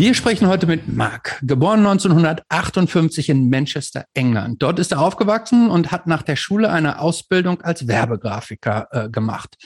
Wir 0.00 0.14
sprechen 0.14 0.48
heute 0.48 0.66
mit 0.66 0.88
Mark, 0.88 1.38
geboren 1.42 1.80
1958 1.80 3.28
in 3.28 3.50
Manchester, 3.50 4.06
England. 4.14 4.62
Dort 4.62 4.78
ist 4.78 4.92
er 4.92 5.00
aufgewachsen 5.02 5.68
und 5.68 5.92
hat 5.92 6.06
nach 6.06 6.22
der 6.22 6.36
Schule 6.36 6.70
eine 6.70 7.00
Ausbildung 7.00 7.60
als 7.60 7.86
Werbegrafiker 7.86 8.88
äh, 8.92 9.10
gemacht. 9.10 9.58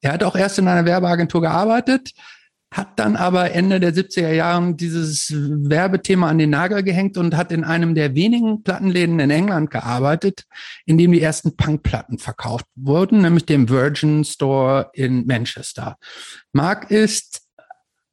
Er 0.00 0.12
hat 0.12 0.22
auch 0.22 0.36
erst 0.36 0.60
in 0.60 0.68
einer 0.68 0.84
Werbeagentur 0.84 1.40
gearbeitet, 1.40 2.12
hat 2.70 2.96
dann 3.00 3.16
aber 3.16 3.50
Ende 3.50 3.80
der 3.80 3.92
70er 3.92 4.30
Jahren 4.30 4.76
dieses 4.76 5.32
Werbethema 5.32 6.28
an 6.28 6.38
den 6.38 6.50
Nagel 6.50 6.84
gehängt 6.84 7.16
und 7.16 7.36
hat 7.36 7.50
in 7.50 7.64
einem 7.64 7.96
der 7.96 8.14
wenigen 8.14 8.62
Plattenläden 8.62 9.18
in 9.18 9.30
England 9.30 9.72
gearbeitet, 9.72 10.44
in 10.86 10.96
dem 10.96 11.10
die 11.10 11.20
ersten 11.20 11.56
Punkplatten 11.56 12.18
verkauft 12.18 12.66
wurden, 12.76 13.22
nämlich 13.22 13.46
dem 13.46 13.68
Virgin 13.68 14.22
Store 14.22 14.90
in 14.92 15.26
Manchester. 15.26 15.96
Mark 16.52 16.88
ist 16.92 17.41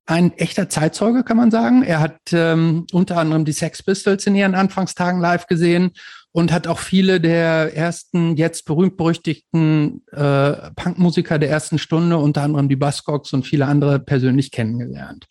ein 0.09 0.34
echter 0.38 0.70
Zeitzeuge, 0.70 1.23
kann 1.23 1.38
man 1.38 1.52
sagen. 1.52 1.84
Er 1.84 1.99
hat 1.99 2.18
ähm, 2.34 2.88
unter 2.91 3.18
anderem 3.18 3.45
die 3.45 3.52
Sex 3.52 3.84
Pistols 3.84 4.26
in 4.26 4.34
ihren 4.34 4.55
Anfangstagen 4.55 5.22
live 5.22 5.45
gesehen 5.45 5.91
und 6.32 6.52
hat 6.52 6.66
auch 6.66 6.80
viele 6.80 7.22
der 7.22 7.76
ersten 7.76 8.35
jetzt 8.35 8.66
berühmt-berüchtigten 8.66 10.04
äh, 10.12 10.72
Punkmusiker 10.76 11.38
der 11.38 11.52
ersten 11.52 11.77
Stunde, 11.77 12.18
unter 12.18 12.41
anderem 12.41 12.70
die 12.70 12.76
Buzzcocks 12.76 13.34
und 13.34 13.45
viele 13.45 13.68
andere 13.68 13.99
persönlich 13.99 14.49
kennengelernt. 14.52 15.27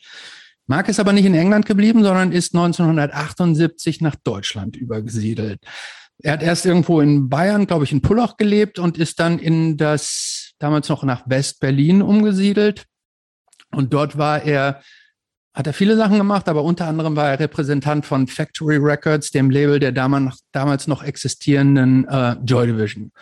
Mark 0.68 0.88
ist 0.88 1.00
aber 1.00 1.12
nicht 1.12 1.24
in 1.24 1.34
England 1.34 1.66
geblieben, 1.66 2.04
sondern 2.04 2.30
ist 2.30 2.54
1978 2.54 4.00
nach 4.00 4.14
Deutschland 4.14 4.76
übergesiedelt. 4.76 5.60
Er 6.22 6.34
hat 6.34 6.42
erst 6.42 6.66
irgendwo 6.66 7.00
in 7.00 7.28
Bayern, 7.28 7.66
glaube 7.66 7.84
ich, 7.84 7.90
in 7.90 8.02
Pullach 8.02 8.36
gelebt 8.36 8.78
und 8.78 8.96
ist 8.96 9.18
dann 9.18 9.40
in 9.40 9.76
das 9.76 10.52
damals 10.60 10.88
noch 10.88 11.02
nach 11.02 11.28
West-Berlin 11.28 12.00
umgesiedelt 12.00 12.86
und 13.72 13.92
dort 13.92 14.18
war 14.18 14.42
er, 14.42 14.80
hat 15.54 15.66
er 15.66 15.72
viele 15.72 15.96
Sachen 15.96 16.18
gemacht, 16.18 16.48
aber 16.48 16.62
unter 16.62 16.86
anderem 16.86 17.16
war 17.16 17.30
er 17.30 17.40
Repräsentant 17.40 18.06
von 18.06 18.26
Factory 18.26 18.76
Records, 18.76 19.30
dem 19.30 19.50
Label 19.50 19.78
der 19.78 19.92
damals 19.92 20.86
noch 20.86 21.02
existierenden 21.02 22.06
äh, 22.08 22.36
Joy 22.44 22.68
Division. 22.68 23.12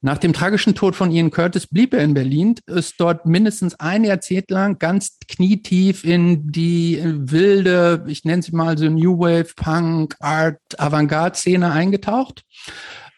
Nach 0.00 0.18
dem 0.18 0.34
tragischen 0.34 0.74
Tod 0.74 0.94
von 0.94 1.10
Ian 1.10 1.30
Curtis 1.30 1.66
blieb 1.66 1.94
er 1.94 2.04
in 2.04 2.12
Berlin, 2.12 2.56
ist 2.66 2.96
dort 2.98 3.24
mindestens 3.24 3.80
ein 3.80 4.04
Jahrzehnt 4.04 4.50
lang 4.50 4.78
ganz 4.78 5.16
knietief 5.28 6.04
in 6.04 6.52
die 6.52 7.00
wilde, 7.02 8.04
ich 8.06 8.22
nenne 8.24 8.42
sie 8.42 8.52
mal 8.52 8.76
so 8.76 8.84
New 8.84 9.18
Wave, 9.18 9.54
Punk, 9.56 10.14
Art, 10.20 10.58
Avantgarde-Szene 10.76 11.72
eingetaucht 11.72 12.42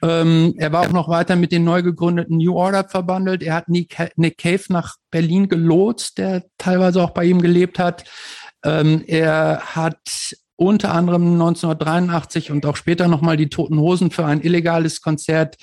ähm, 0.02 0.55
er 0.58 0.72
war 0.72 0.83
auch 0.83 0.92
noch 0.92 1.08
weiter 1.08 1.36
mit 1.36 1.52
den 1.52 1.64
neu 1.64 1.83
gegründeten 1.83 2.36
New 2.39 2.55
Order 2.55 2.89
verbandelt. 2.89 3.42
Er 3.42 3.55
hat 3.55 3.69
Nick, 3.69 3.97
Cave 4.38 4.64
nach 4.69 4.97
Berlin 5.11 5.48
gelotst, 5.48 6.19
der 6.19 6.44
teilweise 6.58 7.03
auch 7.03 7.11
bei 7.11 7.25
ihm 7.25 7.41
gelebt 7.41 7.78
hat. 7.78 8.05
Ähm, 8.64 9.03
er 9.06 9.61
hat 9.75 10.36
unter 10.56 10.92
anderem 10.92 11.33
1983 11.34 12.50
und 12.50 12.64
auch 12.66 12.77
später 12.77 13.08
nochmal 13.08 13.36
die 13.36 13.48
Toten 13.48 13.78
Hosen 13.78 14.11
für 14.11 14.25
ein 14.25 14.42
illegales 14.42 15.00
Konzert 15.00 15.56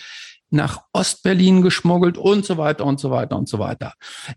nach 0.53 0.83
Ostberlin 0.93 1.63
geschmuggelt 1.63 2.15
und 2.15 2.45
so 2.45 2.57
weiter 2.57 2.85
und 2.85 2.99
so 2.99 3.09
weiter 3.09 3.35
und 3.35 3.49
so 3.49 3.57
weiter. 3.57 3.93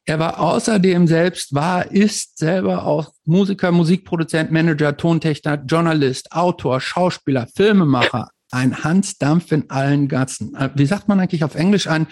Er 0.06 0.18
war 0.18 0.40
außerdem 0.40 1.06
selbst, 1.06 1.54
war, 1.54 1.92
ist 1.92 2.38
selber 2.38 2.86
auch 2.86 3.12
Musiker, 3.26 3.70
Musikproduzent, 3.70 4.50
Manager, 4.50 4.96
Tontechner, 4.96 5.62
Journalist, 5.66 6.32
Autor, 6.32 6.80
Schauspieler, 6.80 7.46
Filmemacher, 7.54 8.30
ein 8.50 8.84
Hans 8.84 9.18
Dampf 9.18 9.52
in 9.52 9.70
allen 9.70 10.08
Gassen. 10.08 10.54
Äh, 10.54 10.70
wie 10.74 10.86
sagt 10.86 11.08
man 11.08 11.20
eigentlich 11.20 11.44
auf 11.44 11.54
Englisch? 11.54 11.86
Ein 11.86 12.06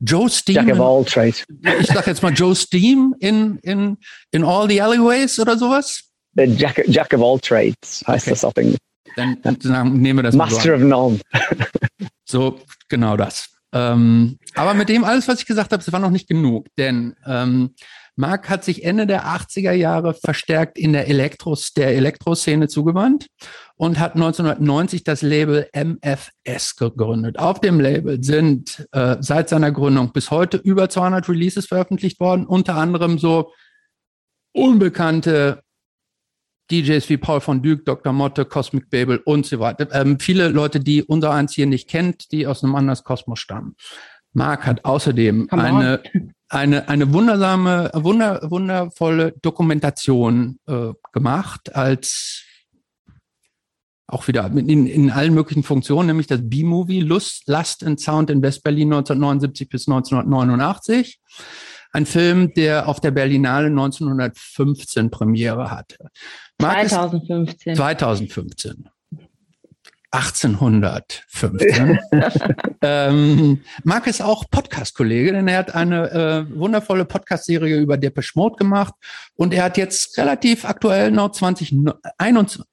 Joe 0.00 0.28
Steam. 0.28 0.56
Jack 0.56 0.78
of 0.78 0.80
all 0.80 1.04
trades. 1.04 1.44
Ich 1.80 1.86
sag 1.86 2.06
jetzt 2.06 2.22
mal 2.22 2.32
Joe 2.32 2.54
Steam 2.54 3.14
in, 3.20 3.58
in, 3.58 3.96
in 4.30 4.44
all 4.44 4.68
the 4.68 4.80
alleyways 4.80 5.38
oder 5.38 5.56
sowas. 5.56 6.02
The 6.34 6.44
Jack, 6.44 6.82
Jack 6.86 7.14
of 7.14 7.22
all 7.22 7.40
trades 7.40 8.04
heißt 8.06 8.26
okay. 8.26 8.30
das 8.30 8.44
auf 8.44 8.56
Englisch. 8.56 8.78
Dann, 9.16 9.38
dann 9.42 9.92
nehmen 9.94 10.18
wir 10.18 10.24
das 10.24 10.34
Master 10.34 10.74
of 10.74 10.80
none. 10.82 11.18
so, 12.24 12.60
genau 12.88 13.16
das. 13.16 13.48
Ähm, 13.72 14.38
aber 14.54 14.74
mit 14.74 14.88
dem 14.88 15.04
alles, 15.04 15.26
was 15.28 15.40
ich 15.40 15.46
gesagt 15.46 15.72
habe, 15.72 15.82
das 15.82 15.92
war 15.92 16.00
noch 16.00 16.10
nicht 16.10 16.28
genug, 16.28 16.66
denn 16.76 17.14
ähm, 17.26 17.74
Mark 18.16 18.48
hat 18.48 18.64
sich 18.64 18.82
Ende 18.82 19.06
der 19.06 19.26
80er 19.26 19.72
Jahre 19.72 20.14
verstärkt 20.14 20.78
in 20.78 20.94
der 20.94 21.06
Elektros, 21.06 21.72
der 21.74 21.94
Elektroszene 21.94 22.66
zugewandt 22.66 23.26
und 23.76 23.98
hat 23.98 24.14
1990 24.14 25.04
das 25.04 25.20
Label 25.20 25.68
MFS 25.74 26.76
gegründet. 26.76 27.38
Auf 27.38 27.60
dem 27.60 27.78
Label 27.78 28.22
sind 28.22 28.88
äh, 28.92 29.16
seit 29.20 29.50
seiner 29.50 29.70
Gründung 29.70 30.12
bis 30.12 30.30
heute 30.30 30.56
über 30.56 30.88
200 30.88 31.28
Releases 31.28 31.66
veröffentlicht 31.66 32.18
worden, 32.18 32.46
unter 32.46 32.76
anderem 32.76 33.18
so 33.18 33.52
unbekannte 34.52 35.62
DJs 36.70 37.08
wie 37.10 37.18
Paul 37.18 37.40
von 37.40 37.62
Dyk, 37.62 37.84
Dr. 37.84 38.12
Motte, 38.12 38.44
Cosmic 38.44 38.90
Babel 38.90 39.18
und 39.18 39.46
so 39.46 39.60
weiter. 39.60 39.88
Ähm, 39.92 40.18
viele 40.18 40.48
Leute, 40.48 40.80
die 40.80 41.02
unser 41.02 41.32
eins 41.32 41.52
hier 41.52 41.66
nicht 41.66 41.88
kennt, 41.88 42.32
die 42.32 42.46
aus 42.46 42.64
einem 42.64 42.74
anderen 42.74 42.98
Kosmos 43.04 43.38
stammen. 43.38 43.76
Mark 44.32 44.66
hat 44.66 44.84
außerdem 44.84 45.48
eine, 45.50 46.02
eine, 46.48 46.88
eine 46.88 47.12
wundersame, 47.12 47.90
wunder, 47.94 48.50
wundervolle 48.50 49.32
Dokumentation 49.42 50.58
äh, 50.66 50.92
gemacht 51.12 51.74
als 51.74 52.44
auch 54.08 54.28
wieder 54.28 54.46
in, 54.46 54.86
in 54.86 55.10
allen 55.10 55.34
möglichen 55.34 55.64
Funktionen, 55.64 56.06
nämlich 56.06 56.28
das 56.28 56.40
B-Movie 56.42 57.00
Lust, 57.00 57.48
Lust 57.48 57.82
and 57.84 58.00
Sound 58.00 58.30
in 58.30 58.40
West-Berlin 58.40 58.92
1979 58.92 59.68
bis 59.68 59.88
1989. 59.88 61.20
Ein 61.92 62.06
Film, 62.06 62.52
der 62.54 62.88
auf 62.88 63.00
der 63.00 63.10
Berlinale 63.10 63.66
1915 63.66 65.10
Premiere 65.10 65.70
hatte. 65.70 65.96
Mark 66.60 66.88
2015. 66.88 67.74
2015. 67.74 68.88
1815. 70.10 71.98
ähm, 72.82 73.60
Marc 73.84 74.06
ist 74.06 74.22
auch 74.22 74.44
Podcast-Kollege, 74.50 75.32
denn 75.32 75.48
er 75.48 75.58
hat 75.58 75.74
eine 75.74 76.10
äh, 76.10 76.46
wundervolle 76.56 77.04
Podcast-Serie 77.04 77.78
über 77.78 77.96
Depeche 77.96 78.32
Mode 78.34 78.56
gemacht 78.56 78.94
und 79.34 79.52
er 79.52 79.64
hat 79.64 79.76
jetzt 79.76 80.16
relativ 80.18 80.64
aktuell 80.64 81.10
noch 81.10 81.32
2021, 81.32 82.64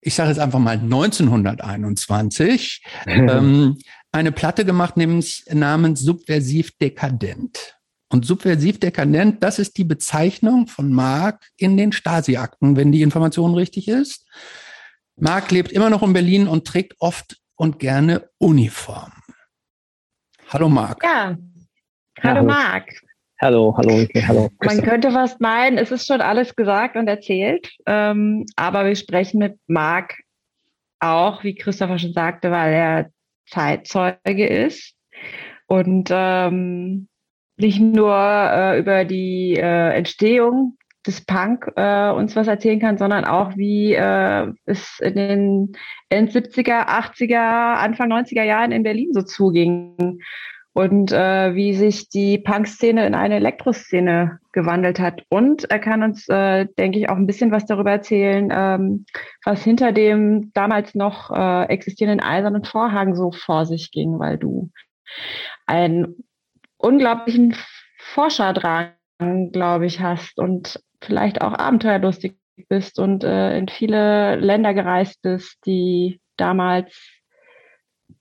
ich 0.00 0.14
sage 0.14 0.30
jetzt 0.30 0.40
einfach 0.40 0.58
mal 0.58 0.78
1921, 0.78 2.82
ähm, 3.06 3.76
eine 4.10 4.32
Platte 4.32 4.64
gemacht, 4.64 4.96
nämlich 4.96 5.44
namens 5.50 6.00
Subversiv 6.00 6.72
Dekadent. 6.78 7.76
Und 8.12 8.26
subversiv 8.26 8.78
dekadent, 8.78 9.42
das 9.42 9.58
ist 9.58 9.78
die 9.78 9.84
Bezeichnung 9.84 10.66
von 10.66 10.92
Marc 10.92 11.48
in 11.56 11.78
den 11.78 11.92
Stasi-Akten, 11.92 12.76
wenn 12.76 12.92
die 12.92 13.00
Information 13.00 13.54
richtig 13.54 13.88
ist. 13.88 14.26
Marc 15.16 15.50
lebt 15.50 15.72
immer 15.72 15.90
noch 15.90 16.02
in 16.02 16.12
Berlin 16.12 16.48
und 16.48 16.66
trägt 16.66 16.94
oft 16.98 17.36
und 17.56 17.78
gerne 17.78 18.28
Uniform. 18.38 19.12
Hallo 20.48 20.68
Marc. 20.68 21.02
Ja, 21.02 21.36
hallo, 22.22 22.36
hallo. 22.36 22.42
Marc. 22.44 22.92
Hallo, 23.40 23.74
hallo, 23.76 24.02
okay, 24.02 24.22
hallo. 24.24 24.50
Man 24.62 24.82
könnte 24.82 25.10
fast 25.10 25.40
meinen, 25.40 25.76
es 25.76 25.90
ist 25.90 26.06
schon 26.06 26.20
alles 26.20 26.54
gesagt 26.54 26.96
und 26.96 27.08
erzählt, 27.08 27.72
ähm, 27.86 28.46
aber 28.54 28.84
wir 28.84 28.94
sprechen 28.94 29.38
mit 29.38 29.58
Marc 29.66 30.14
auch, 31.00 31.42
wie 31.42 31.56
Christopher 31.56 31.98
schon 31.98 32.12
sagte, 32.12 32.52
weil 32.52 32.72
er 32.72 33.10
Zeitzeuge 33.48 34.46
ist 34.46 34.94
und 35.66 36.08
ähm, 36.12 37.08
nicht 37.56 37.80
nur 37.80 38.14
äh, 38.14 38.78
über 38.78 39.04
die 39.04 39.56
äh, 39.56 39.96
Entstehung 39.96 40.76
des 41.06 41.24
Punk 41.24 41.70
äh, 41.76 42.10
uns 42.10 42.36
was 42.36 42.46
erzählen 42.46 42.80
kann, 42.80 42.98
sondern 42.98 43.24
auch, 43.24 43.56
wie 43.56 43.94
äh, 43.94 44.52
es 44.64 45.00
in 45.00 45.14
den 45.14 45.72
End 46.08 46.30
70er, 46.30 46.86
80er, 46.86 47.74
Anfang 47.74 48.12
90er 48.12 48.44
Jahren 48.44 48.72
in 48.72 48.82
Berlin 48.82 49.12
so 49.12 49.22
zuging 49.22 50.20
und 50.74 51.12
äh, 51.12 51.54
wie 51.54 51.74
sich 51.74 52.08
die 52.08 52.38
Punk-Szene 52.38 53.06
in 53.06 53.14
eine 53.14 53.36
Elektroszene 53.36 54.38
gewandelt 54.52 55.00
hat. 55.00 55.22
Und 55.28 55.70
er 55.70 55.78
kann 55.78 56.02
uns, 56.02 56.28
äh, 56.28 56.66
denke 56.78 56.98
ich, 56.98 57.10
auch 57.10 57.16
ein 57.16 57.26
bisschen 57.26 57.50
was 57.50 57.66
darüber 57.66 57.90
erzählen, 57.90 58.48
ähm, 58.50 59.04
was 59.44 59.62
hinter 59.62 59.92
dem 59.92 60.50
damals 60.54 60.94
noch 60.94 61.30
äh, 61.30 61.64
existierenden 61.64 62.26
eisernen 62.26 62.64
Vorhang 62.64 63.14
so 63.14 63.32
vor 63.32 63.66
sich 63.66 63.90
ging, 63.90 64.18
weil 64.18 64.38
du 64.38 64.70
einen 65.66 66.24
unglaublichen 66.78 67.54
Forscherdrang, 67.98 68.92
glaube 69.52 69.86
ich, 69.86 70.00
hast 70.00 70.38
und 70.38 70.80
vielleicht 71.04 71.42
auch 71.42 71.52
abenteuerlustig 71.52 72.34
bist 72.68 72.98
und 72.98 73.24
äh, 73.24 73.56
in 73.58 73.68
viele 73.68 74.36
Länder 74.36 74.74
gereist 74.74 75.20
bist, 75.22 75.58
die 75.66 76.20
damals 76.36 76.94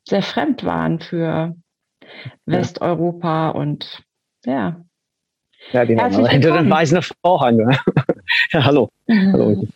sehr 0.07 0.23
fremd 0.23 0.63
waren 0.63 0.99
für 0.99 1.55
Westeuropa 2.45 3.49
und 3.49 4.03
ja. 4.45 4.81
Ja, 5.71 5.85
die 5.85 5.95
haben 5.95 6.25
hinter 6.25 6.57
den 6.57 6.69
weißen 6.69 7.01
Vorhang. 7.23 7.59
ja, 8.51 8.63
hallo. 8.63 8.89
hallo. 9.07 9.67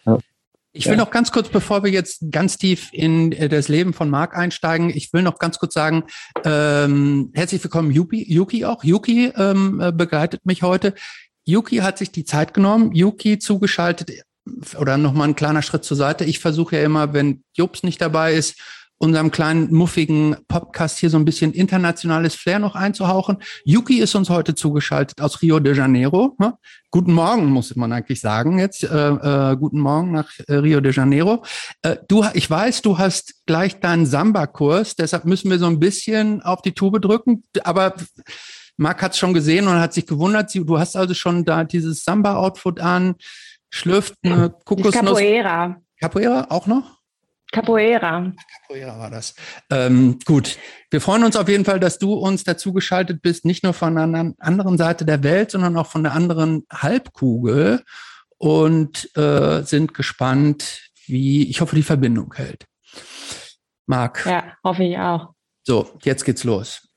Ich 0.77 0.89
will 0.89 0.97
noch 0.97 1.09
ganz 1.09 1.31
kurz, 1.31 1.47
bevor 1.47 1.85
wir 1.85 1.91
jetzt 1.91 2.31
ganz 2.31 2.57
tief 2.57 2.89
in 2.91 3.31
äh, 3.31 3.47
das 3.47 3.69
Leben 3.69 3.93
von 3.93 4.09
Marc 4.09 4.35
einsteigen, 4.35 4.89
ich 4.89 5.13
will 5.13 5.21
noch 5.21 5.39
ganz 5.39 5.57
kurz 5.57 5.73
sagen, 5.73 6.03
ähm, 6.43 7.31
herzlich 7.33 7.63
willkommen 7.63 7.91
Yuki, 7.91 8.25
Yuki 8.27 8.65
auch. 8.65 8.83
Yuki 8.83 9.31
ähm, 9.37 9.79
äh, 9.79 9.93
begleitet 9.93 10.45
mich 10.45 10.63
heute. 10.63 10.93
Yuki 11.45 11.77
hat 11.77 11.97
sich 11.97 12.11
die 12.11 12.25
Zeit 12.25 12.53
genommen, 12.53 12.93
Yuki 12.93 13.37
zugeschaltet 13.37 14.11
oder 14.79 14.97
nochmal 14.97 15.29
ein 15.29 15.35
kleiner 15.35 15.61
Schritt 15.61 15.83
zur 15.83 15.97
Seite. 15.97 16.25
Ich 16.25 16.39
versuche 16.39 16.77
ja 16.77 16.83
immer, 16.83 17.13
wenn 17.13 17.43
Jobs 17.53 17.83
nicht 17.83 18.01
dabei 18.01 18.33
ist, 18.33 18.55
unserem 18.97 19.29
kleinen 19.29 19.73
muffigen 19.73 20.37
Podcast 20.47 20.99
hier 20.99 21.09
so 21.09 21.17
ein 21.17 21.25
bisschen 21.25 21.51
internationales 21.51 22.33
Flair 22.33 22.59
noch 22.59 22.75
einzuhauchen. 22.75 23.37
Yuki 23.65 23.99
ist 23.99 24.15
uns 24.15 24.29
heute 24.29 24.55
zugeschaltet 24.55 25.19
aus 25.21 25.41
Rio 25.41 25.59
de 25.59 25.75
Janeiro. 25.75 26.35
Ja? 26.39 26.57
Guten 26.91 27.13
Morgen, 27.13 27.47
muss 27.47 27.75
man 27.75 27.91
eigentlich 27.91 28.21
sagen 28.21 28.57
jetzt. 28.57 28.83
Äh, 28.83 28.87
äh, 28.87 29.57
guten 29.57 29.79
Morgen 29.79 30.13
nach 30.13 30.31
äh, 30.47 30.55
Rio 30.55 30.79
de 30.79 30.93
Janeiro. 30.93 31.43
Äh, 31.81 31.97
du, 32.07 32.25
ich 32.33 32.49
weiß, 32.49 32.81
du 32.83 32.97
hast 32.97 33.45
gleich 33.45 33.79
deinen 33.81 34.05
Samba-Kurs, 34.05 34.95
deshalb 34.95 35.25
müssen 35.25 35.51
wir 35.51 35.59
so 35.59 35.67
ein 35.67 35.79
bisschen 35.79 36.41
auf 36.41 36.61
die 36.61 36.71
Tube 36.71 37.01
drücken. 37.01 37.43
Aber 37.65 37.95
Marc 38.77 39.01
hat 39.01 39.13
es 39.13 39.17
schon 39.17 39.33
gesehen 39.33 39.67
und 39.67 39.79
hat 39.79 39.93
sich 39.93 40.05
gewundert. 40.05 40.53
Du 40.53 40.79
hast 40.79 40.95
also 40.95 41.13
schon 41.13 41.45
da 41.45 41.63
dieses 41.63 42.03
Samba-Outfit 42.03 42.79
an, 42.79 43.15
schlürft 43.69 44.15
eine 44.23 44.49
Kokosnuss. 44.65 44.93
Capoeira. 44.93 45.81
Capoeira 45.99 46.47
auch 46.49 46.67
noch? 46.67 46.95
Capoeira. 47.51 48.33
Capoeira 48.67 48.99
war 48.99 49.09
das. 49.09 49.33
Ähm, 49.69 50.19
gut, 50.25 50.57
wir 50.89 50.99
freuen 50.99 51.23
uns 51.23 51.37
auf 51.37 51.47
jeden 51.47 51.63
Fall, 51.63 51.79
dass 51.79 51.99
du 51.99 52.13
uns 52.13 52.43
dazu 52.43 52.73
geschaltet 52.73 53.21
bist, 53.21 53.45
nicht 53.45 53.63
nur 53.63 53.73
von 53.73 53.97
einer 53.97 54.33
anderen 54.39 54.77
Seite 54.77 55.05
der 55.05 55.23
Welt, 55.23 55.51
sondern 55.51 55.77
auch 55.77 55.87
von 55.87 56.03
der 56.03 56.13
anderen 56.13 56.65
Halbkugel 56.71 57.83
und 58.37 59.15
äh, 59.15 59.61
sind 59.63 59.93
gespannt, 59.93 60.89
wie, 61.05 61.49
ich 61.49 61.61
hoffe, 61.61 61.75
die 61.75 61.83
Verbindung 61.83 62.33
hält. 62.33 62.65
Marc. 63.85 64.25
Ja, 64.25 64.53
hoffe 64.63 64.83
ich 64.83 64.97
auch. 64.97 65.33
So, 65.63 65.97
jetzt 66.03 66.25
geht's 66.25 66.43
los. 66.43 66.87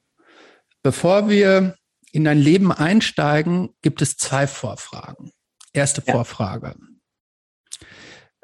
Bevor 0.88 1.28
wir 1.28 1.76
in 2.12 2.24
dein 2.24 2.38
Leben 2.38 2.72
einsteigen, 2.72 3.68
gibt 3.82 4.00
es 4.00 4.16
zwei 4.16 4.46
Vorfragen. 4.46 5.32
Erste 5.74 6.02
ja. 6.06 6.14
Vorfrage. 6.14 6.76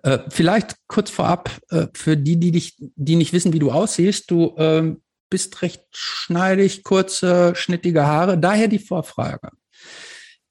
Äh, 0.02 0.18
vielleicht 0.28 0.76
kurz 0.86 1.08
vorab, 1.08 1.50
äh, 1.70 1.86
für 1.94 2.18
die, 2.18 2.38
die 2.38 2.52
dich, 2.52 2.76
die 2.96 3.16
nicht 3.16 3.32
wissen, 3.32 3.54
wie 3.54 3.60
du 3.60 3.70
aussiehst, 3.70 4.30
du 4.30 4.54
ähm, 4.58 5.02
bist 5.30 5.62
recht 5.62 5.86
schneidig, 5.92 6.82
kurze, 6.82 7.54
schnittige 7.56 8.06
Haare. 8.06 8.36
Daher 8.36 8.68
die 8.68 8.78
Vorfrage. 8.78 9.48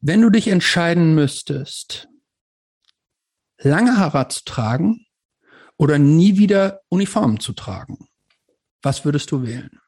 Wenn 0.02 0.24
du 0.24 0.32
dich 0.32 0.48
entscheiden 0.48 1.14
müsstest, 1.14 2.08
lange 3.60 3.98
Haare 3.98 4.30
zu 4.30 4.44
tragen 4.46 5.06
oder 5.78 6.00
nie 6.00 6.40
wieder 6.40 6.82
Uniformen 6.90 7.40
zu 7.40 7.54
tragen, 7.54 8.08
was 8.82 9.06
würdest 9.06 9.30
du 9.30 9.44
wählen? 9.44 9.80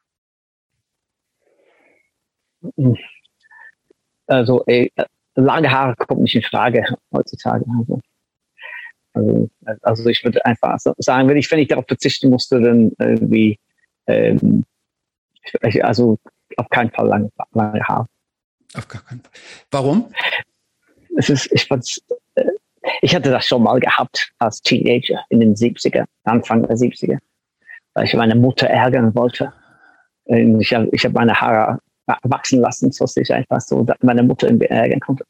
Also, 4.26 4.64
ey, 4.66 4.92
lange 5.34 5.70
Haare 5.70 5.94
kommt 5.96 6.22
nicht 6.22 6.34
in 6.34 6.42
Frage 6.42 6.84
heutzutage. 7.12 7.64
Also. 7.78 8.00
Also, 9.16 9.48
also 9.82 10.08
ich 10.10 10.22
würde 10.24 10.44
einfach 10.44 10.78
sagen, 10.98 11.28
wenn 11.28 11.38
ich, 11.38 11.50
wenn 11.50 11.58
ich 11.58 11.68
darauf 11.68 11.86
verzichten 11.86 12.28
musste, 12.28 12.60
dann 12.60 12.92
irgendwie, 12.98 13.58
ähm, 14.06 14.64
also 15.62 16.18
auf 16.56 16.68
keinen 16.68 16.90
Fall 16.90 17.08
lange, 17.08 17.30
lange 17.52 17.82
Haare. 17.84 18.06
Auf 18.74 18.88
gar 18.88 19.02
keinen 19.02 19.20
Fall. 19.20 19.32
Warum? 19.70 20.12
Es 21.16 21.30
ist, 21.30 21.50
ich 21.50 21.64
fand's, 21.64 21.98
äh, 22.34 22.44
ich 23.00 23.14
hatte 23.14 23.30
das 23.30 23.46
schon 23.46 23.62
mal 23.62 23.80
gehabt 23.80 24.32
als 24.38 24.60
Teenager 24.60 25.24
in 25.30 25.40
den 25.40 25.54
70er, 25.54 26.04
Anfang 26.24 26.62
der 26.64 26.76
70er, 26.76 27.18
weil 27.94 28.04
ich 28.04 28.14
meine 28.14 28.34
Mutter 28.34 28.68
ärgern 28.68 29.14
wollte. 29.14 29.52
Ich 30.26 30.74
habe 30.74 30.88
ich 30.92 31.04
hab 31.04 31.12
meine 31.12 31.40
Haare 31.40 31.78
wachsen 32.22 32.60
lassen, 32.60 32.92
so 32.92 33.04
dass 33.04 33.16
ich 33.16 33.32
einfach 33.32 33.60
so 33.60 33.86
meine 34.00 34.22
Mutter 34.22 34.48
ärgern 34.48 35.00
konnte. 35.00 35.24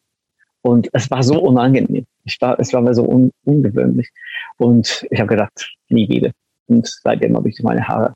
Und 0.62 0.88
es 0.92 1.10
war 1.10 1.22
so 1.22 1.40
unangenehm. 1.40 2.06
Ich 2.24 2.40
war, 2.40 2.58
es 2.58 2.72
war 2.72 2.80
mir 2.80 2.94
so 2.94 3.04
un, 3.08 3.30
ungewöhnlich. 3.44 4.10
Und 4.58 5.06
ich 5.10 5.20
habe 5.20 5.28
gedacht, 5.28 5.76
nie 5.88 6.08
wieder. 6.08 6.32
Und 6.66 6.86
seitdem 7.04 7.36
habe 7.36 7.48
ich 7.48 7.62
meine 7.62 7.86
Haare 7.86 8.14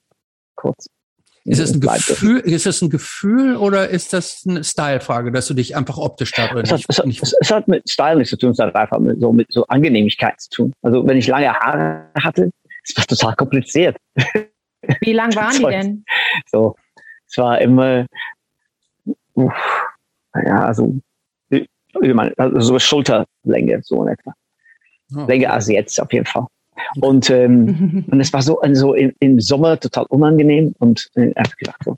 kurz. 0.57 0.89
Ist 1.45 1.59
es 1.59 1.73
ein 1.73 1.81
Gefühl, 1.81 2.41
ist 2.41 2.67
es 2.67 2.83
ein 2.83 2.91
Gefühl 2.91 3.57
oder 3.57 3.89
ist 3.89 4.13
das 4.13 4.45
eine 4.47 4.63
Style-Frage, 4.63 5.33
dass 5.33 5.47
du 5.47 5.55
dich 5.55 5.75
einfach 5.75 5.97
optisch 5.97 6.33
da 6.33 6.51
es 6.57 6.71
hat, 6.71 6.85
es, 6.87 7.05
nicht, 7.05 7.23
es, 7.23 7.51
hat 7.51 7.67
mit 7.67 7.89
Style 7.89 8.17
nichts 8.17 8.31
zu 8.31 8.37
tun, 8.37 8.51
es 8.51 8.59
hat 8.59 8.75
einfach 8.75 8.99
mit 8.99 9.21
so, 9.21 9.33
mit 9.33 9.51
so 9.51 9.65
Angenehmigkeit 9.67 10.39
zu 10.41 10.51
tun. 10.51 10.73
Also 10.83 11.07
wenn 11.07 11.17
ich 11.17 11.27
lange 11.29 11.51
Haare 11.53 12.11
hatte, 12.23 12.51
es 12.85 12.97
war 12.97 13.07
total 13.07 13.37
kompliziert. 13.37 13.97
Wie 15.01 15.13
lang 15.13 15.35
waren 15.37 15.57
die 15.57 15.65
denn? 15.65 16.05
So, 16.51 16.77
es 17.27 17.39
war 17.39 17.61
immer, 17.61 18.07
uff, 19.41 19.87
ja, 20.35 20.65
also 20.65 21.01
also 22.37 22.61
so 22.61 22.79
Schulterlänge, 22.79 23.81
so 23.83 24.03
in 24.05 24.09
etwa. 24.09 24.33
Oh. 25.15 25.27
Länger 25.27 25.53
als 25.53 25.69
jetzt 25.69 26.01
auf 26.01 26.13
jeden 26.13 26.27
Fall. 26.27 26.47
Und, 27.01 27.31
ähm, 27.31 28.05
und 28.11 28.21
es 28.21 28.33
war 28.33 28.43
so, 28.43 28.61
so 28.73 28.95
im, 28.95 29.13
im 29.21 29.41
Sommer 29.41 29.79
total 29.79 30.07
unangenehm 30.09 30.75
und 30.79 31.09
äh, 31.15 31.33
habe 31.37 31.51
gedacht, 31.59 31.83
so, 31.85 31.97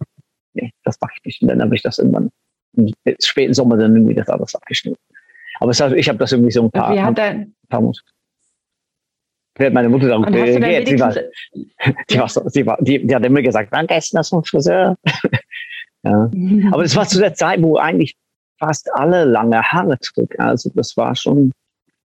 nee, 0.55 0.73
das 0.85 0.99
mache 1.00 1.12
ich 1.17 1.25
nicht. 1.25 1.43
Und 1.43 1.49
dann 1.49 1.62
habe 1.62 1.75
ich 1.75 1.83
das 1.83 1.99
irgendwann 1.99 2.31
im 2.75 2.93
späten 3.23 3.55
Sommer 3.55 3.77
dann 3.77 3.95
irgendwie 3.95 4.15
das 4.15 4.29
alles 4.29 4.55
abgeschnitten. 4.55 4.99
Aber 5.61 5.71
es 5.71 5.81
ich 5.81 6.09
habe 6.09 6.19
das 6.19 6.33
irgendwie 6.33 6.50
so 6.50 6.62
ein 6.65 6.71
paar, 6.71 6.95
Wie 6.95 7.00
hat 7.00 7.19
ein 7.19 7.55
paar 7.69 7.81
Monate. 7.81 8.00
Meine 9.59 9.91
Mutter 9.91 10.09
dann, 10.09 10.25
äh, 10.33 10.59
geht, 10.59 10.88
sie 10.88 10.99
war, 10.99 11.15
die, 12.11 12.19
war 12.19 12.29
sie 12.29 12.67
war, 12.67 12.79
die, 12.81 13.06
die 13.06 13.15
hat 13.15 13.25
immer 13.25 13.43
gesagt, 13.43 13.69
danke, 13.73 13.95
essen 13.95 14.17
das 14.17 14.31
vom 14.31 14.43
Friseur. 14.43 14.97
Ja. 16.02 16.31
Aber 16.72 16.82
es 16.82 16.96
war 16.96 17.06
zu 17.06 17.19
der 17.19 17.34
Zeit, 17.34 17.62
wo 17.62 17.76
eigentlich 17.76 18.16
fast 18.58 18.93
alle 18.94 19.25
lange 19.25 19.62
Haare 19.62 19.99
trug. 19.99 20.38
Also 20.38 20.70
das 20.75 20.96
war 20.96 21.14
schon 21.16 21.52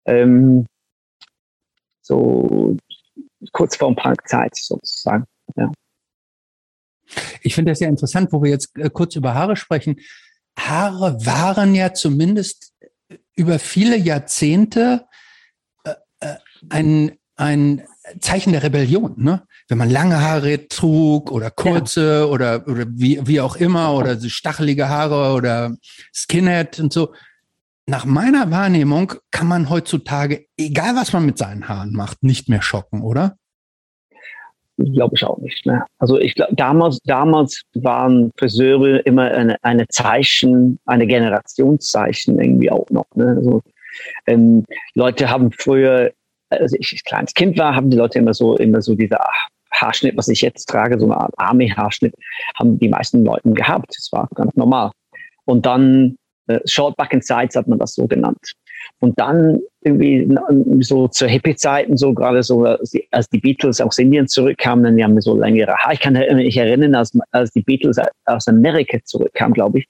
ähm, 0.07 0.67
so 2.01 2.77
kurz 3.53 3.77
vor 3.77 3.95
Punkzeit 3.95 4.55
sozusagen. 4.57 5.25
Ja. 5.57 5.73
Ich 7.43 7.55
finde 7.55 7.73
das 7.73 7.81
ja 7.81 7.89
interessant, 7.89 8.33
wo 8.33 8.43
wir 8.43 8.51
jetzt 8.51 8.77
äh, 8.77 8.91
kurz 8.91 9.17
über 9.17 9.35
Haare 9.35 9.57
sprechen. 9.57 9.97
Haare 10.59 11.25
waren 11.25 11.75
ja 11.75 11.93
zumindest 11.93 12.75
über 13.35 13.59
viele 13.59 13.97
Jahrzehnte 13.97 15.07
äh, 15.85 15.95
äh 16.21 16.37
ein, 16.71 17.19
ein 17.37 17.83
Zeichen 18.21 18.53
der 18.53 18.63
Rebellion. 18.63 19.15
Ne? 19.17 19.47
Wenn 19.73 19.79
man 19.79 19.89
lange 19.89 20.21
Haare 20.21 20.69
trug 20.69 21.33
oder 21.33 21.51
kurze 21.51 22.19
ja. 22.21 22.25
oder, 22.27 22.69
oder 22.69 22.85
wie, 22.89 23.27
wie 23.27 23.41
auch 23.41 23.57
immer 23.57 23.95
oder 23.95 24.17
so 24.17 24.29
stachelige 24.29 24.91
Haare 24.91 25.35
oder 25.35 25.75
Skinhead 26.13 26.79
und 26.79 26.93
so. 26.93 27.15
Nach 27.87 28.05
meiner 28.05 28.51
Wahrnehmung 28.51 29.15
kann 29.31 29.47
man 29.47 29.71
heutzutage, 29.71 30.45
egal 30.59 30.95
was 30.95 31.15
man 31.15 31.25
mit 31.25 31.39
seinen 31.39 31.71
Haaren 31.71 31.95
macht, 31.95 32.23
nicht 32.23 32.51
mehr 32.51 32.61
schocken, 32.61 33.01
oder? 33.01 33.37
Glaube 34.77 35.15
ich 35.15 35.25
auch 35.25 35.39
nicht 35.39 35.65
mehr. 35.65 35.87
Also 35.99 36.19
ich 36.19 36.35
glaube, 36.35 36.55
damals, 36.55 36.99
damals 37.05 37.63
waren 37.73 38.31
Friseure 38.37 39.07
immer 39.07 39.31
eine, 39.31 39.57
eine 39.65 39.89
Zeichen, 39.89 40.81
eine 40.85 41.07
Generationszeichen 41.07 42.39
irgendwie 42.39 42.71
auch 42.71 42.91
noch. 42.91 43.07
Ne? 43.15 43.37
Also, 43.39 43.63
ähm, 44.27 44.67
Leute 44.95 45.31
haben 45.31 45.51
früher 45.51 46.13
als 46.61 46.75
ich 46.79 47.03
kleines 47.05 47.35
Kind 47.35 47.59
war, 47.59 47.75
haben 47.75 47.91
die 47.91 47.97
Leute 47.97 48.19
immer 48.19 48.35
so, 48.35 48.57
immer 48.57 48.83
so 48.83 48.95
diese 48.95 49.19
Haarschnitt, 49.73 50.17
was 50.17 50.29
ich 50.29 50.41
jetzt 50.41 50.69
trage, 50.69 50.99
so 50.99 51.07
eine 51.07 51.17
Art 51.17 51.35
Army-Haarschnitt, 51.37 52.15
haben 52.59 52.79
die 52.79 52.89
meisten 52.89 53.25
Leuten 53.25 53.55
gehabt. 53.55 53.95
Das 53.97 54.11
war 54.13 54.29
ganz 54.35 54.55
normal. 54.55 54.91
Und 55.45 55.67
dann 55.67 56.17
äh, 56.47 56.61
Short 56.67 56.97
Back 56.97 57.15
and 57.15 57.25
Sides 57.25 57.57
hat 57.57 57.69
man 57.69 57.79
das 57.79 57.95
so 57.95 58.07
genannt. 58.07 58.53
Und 59.03 59.19
dann 59.19 59.59
irgendwie 59.81 60.33
so 60.85 61.09
zur 61.09 61.27
Hippie-Zeiten, 61.27 61.97
so 61.97 62.15
gerade 62.15 62.41
so, 62.45 62.65
als 63.11 63.29
die 63.31 63.41
Beatles 63.41 63.81
aus 63.81 63.99
Indien 63.99 64.29
zurückkamen, 64.29 64.85
dann 64.85 65.03
haben 65.03 65.15
wir 65.15 65.23
so 65.23 65.37
längere 65.37 65.75
Haare. 65.77 65.95
Ich 65.95 65.99
kann 65.99 66.13
mich 66.13 66.57
erinnern, 66.57 66.95
als, 66.95 67.11
als 67.33 67.51
die 67.51 67.63
Beatles 67.63 67.97
aus 68.27 68.47
Amerika 68.47 68.99
zurückkamen, 69.05 69.55
glaube 69.55 69.81
ich. 69.81 69.89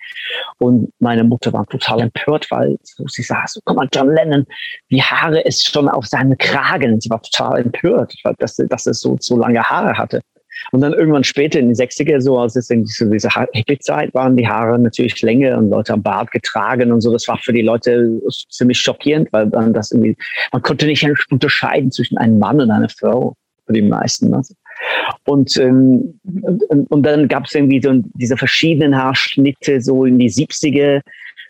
Und 0.56 0.90
meine 0.98 1.24
Mutter 1.24 1.52
war 1.52 1.66
total 1.66 2.00
empört, 2.00 2.50
weil 2.50 2.78
sie 2.82 3.22
sagte, 3.22 3.52
so, 3.52 3.60
guck 3.66 3.76
mal, 3.76 3.88
John 3.94 4.14
Lennon, 4.14 4.46
die 4.90 5.02
Haare 5.02 5.42
ist 5.42 5.70
schon 5.70 5.90
auf 5.90 6.06
seinem 6.06 6.38
Kragen. 6.38 6.98
Sie 6.98 7.10
war 7.10 7.20
total 7.20 7.60
empört, 7.60 8.14
dass, 8.38 8.56
dass 8.56 8.86
er 8.86 8.94
so, 8.94 9.18
so 9.20 9.36
lange 9.36 9.62
Haare 9.62 9.98
hatte. 9.98 10.22
Und 10.70 10.80
dann 10.80 10.92
irgendwann 10.92 11.24
später 11.24 11.58
in 11.58 11.68
den 11.68 11.74
60er, 11.74 12.20
so 12.20 12.38
als 12.38 12.56
es 12.56 12.70
in 12.70 12.84
diese, 12.84 13.10
diese 13.10 13.28
Hippie-Zeit 13.52 14.14
waren, 14.14 14.36
die 14.36 14.46
Haare 14.46 14.78
natürlich 14.78 15.20
länger 15.22 15.58
und 15.58 15.70
Leute 15.70 15.92
haben 15.92 16.02
Bart 16.02 16.30
getragen 16.30 16.92
und 16.92 17.00
so. 17.00 17.12
Das 17.12 17.26
war 17.28 17.38
für 17.38 17.52
die 17.52 17.62
Leute 17.62 18.20
ziemlich 18.50 18.78
schockierend, 18.78 19.32
weil 19.32 19.48
dann 19.48 19.74
das 19.74 19.90
irgendwie, 19.90 20.16
man 20.52 20.62
konnte 20.62 20.86
nicht 20.86 21.06
unterscheiden 21.30 21.90
zwischen 21.90 22.16
einem 22.18 22.38
Mann 22.38 22.60
und 22.60 22.70
einer 22.70 22.88
Frau 22.88 23.34
für 23.66 23.72
die 23.72 23.82
meisten. 23.82 24.32
Also. 24.32 24.54
Und, 25.26 25.56
ähm, 25.58 26.18
und, 26.68 26.90
und 26.90 27.02
dann 27.02 27.28
gab 27.28 27.46
es 27.46 27.54
irgendwie 27.54 27.80
so 27.82 27.92
diese 28.14 28.36
verschiedenen 28.36 28.96
Haarschnitte 28.96 29.80
so 29.80 30.04
in 30.04 30.18
die 30.18 30.30
70er, 30.30 31.00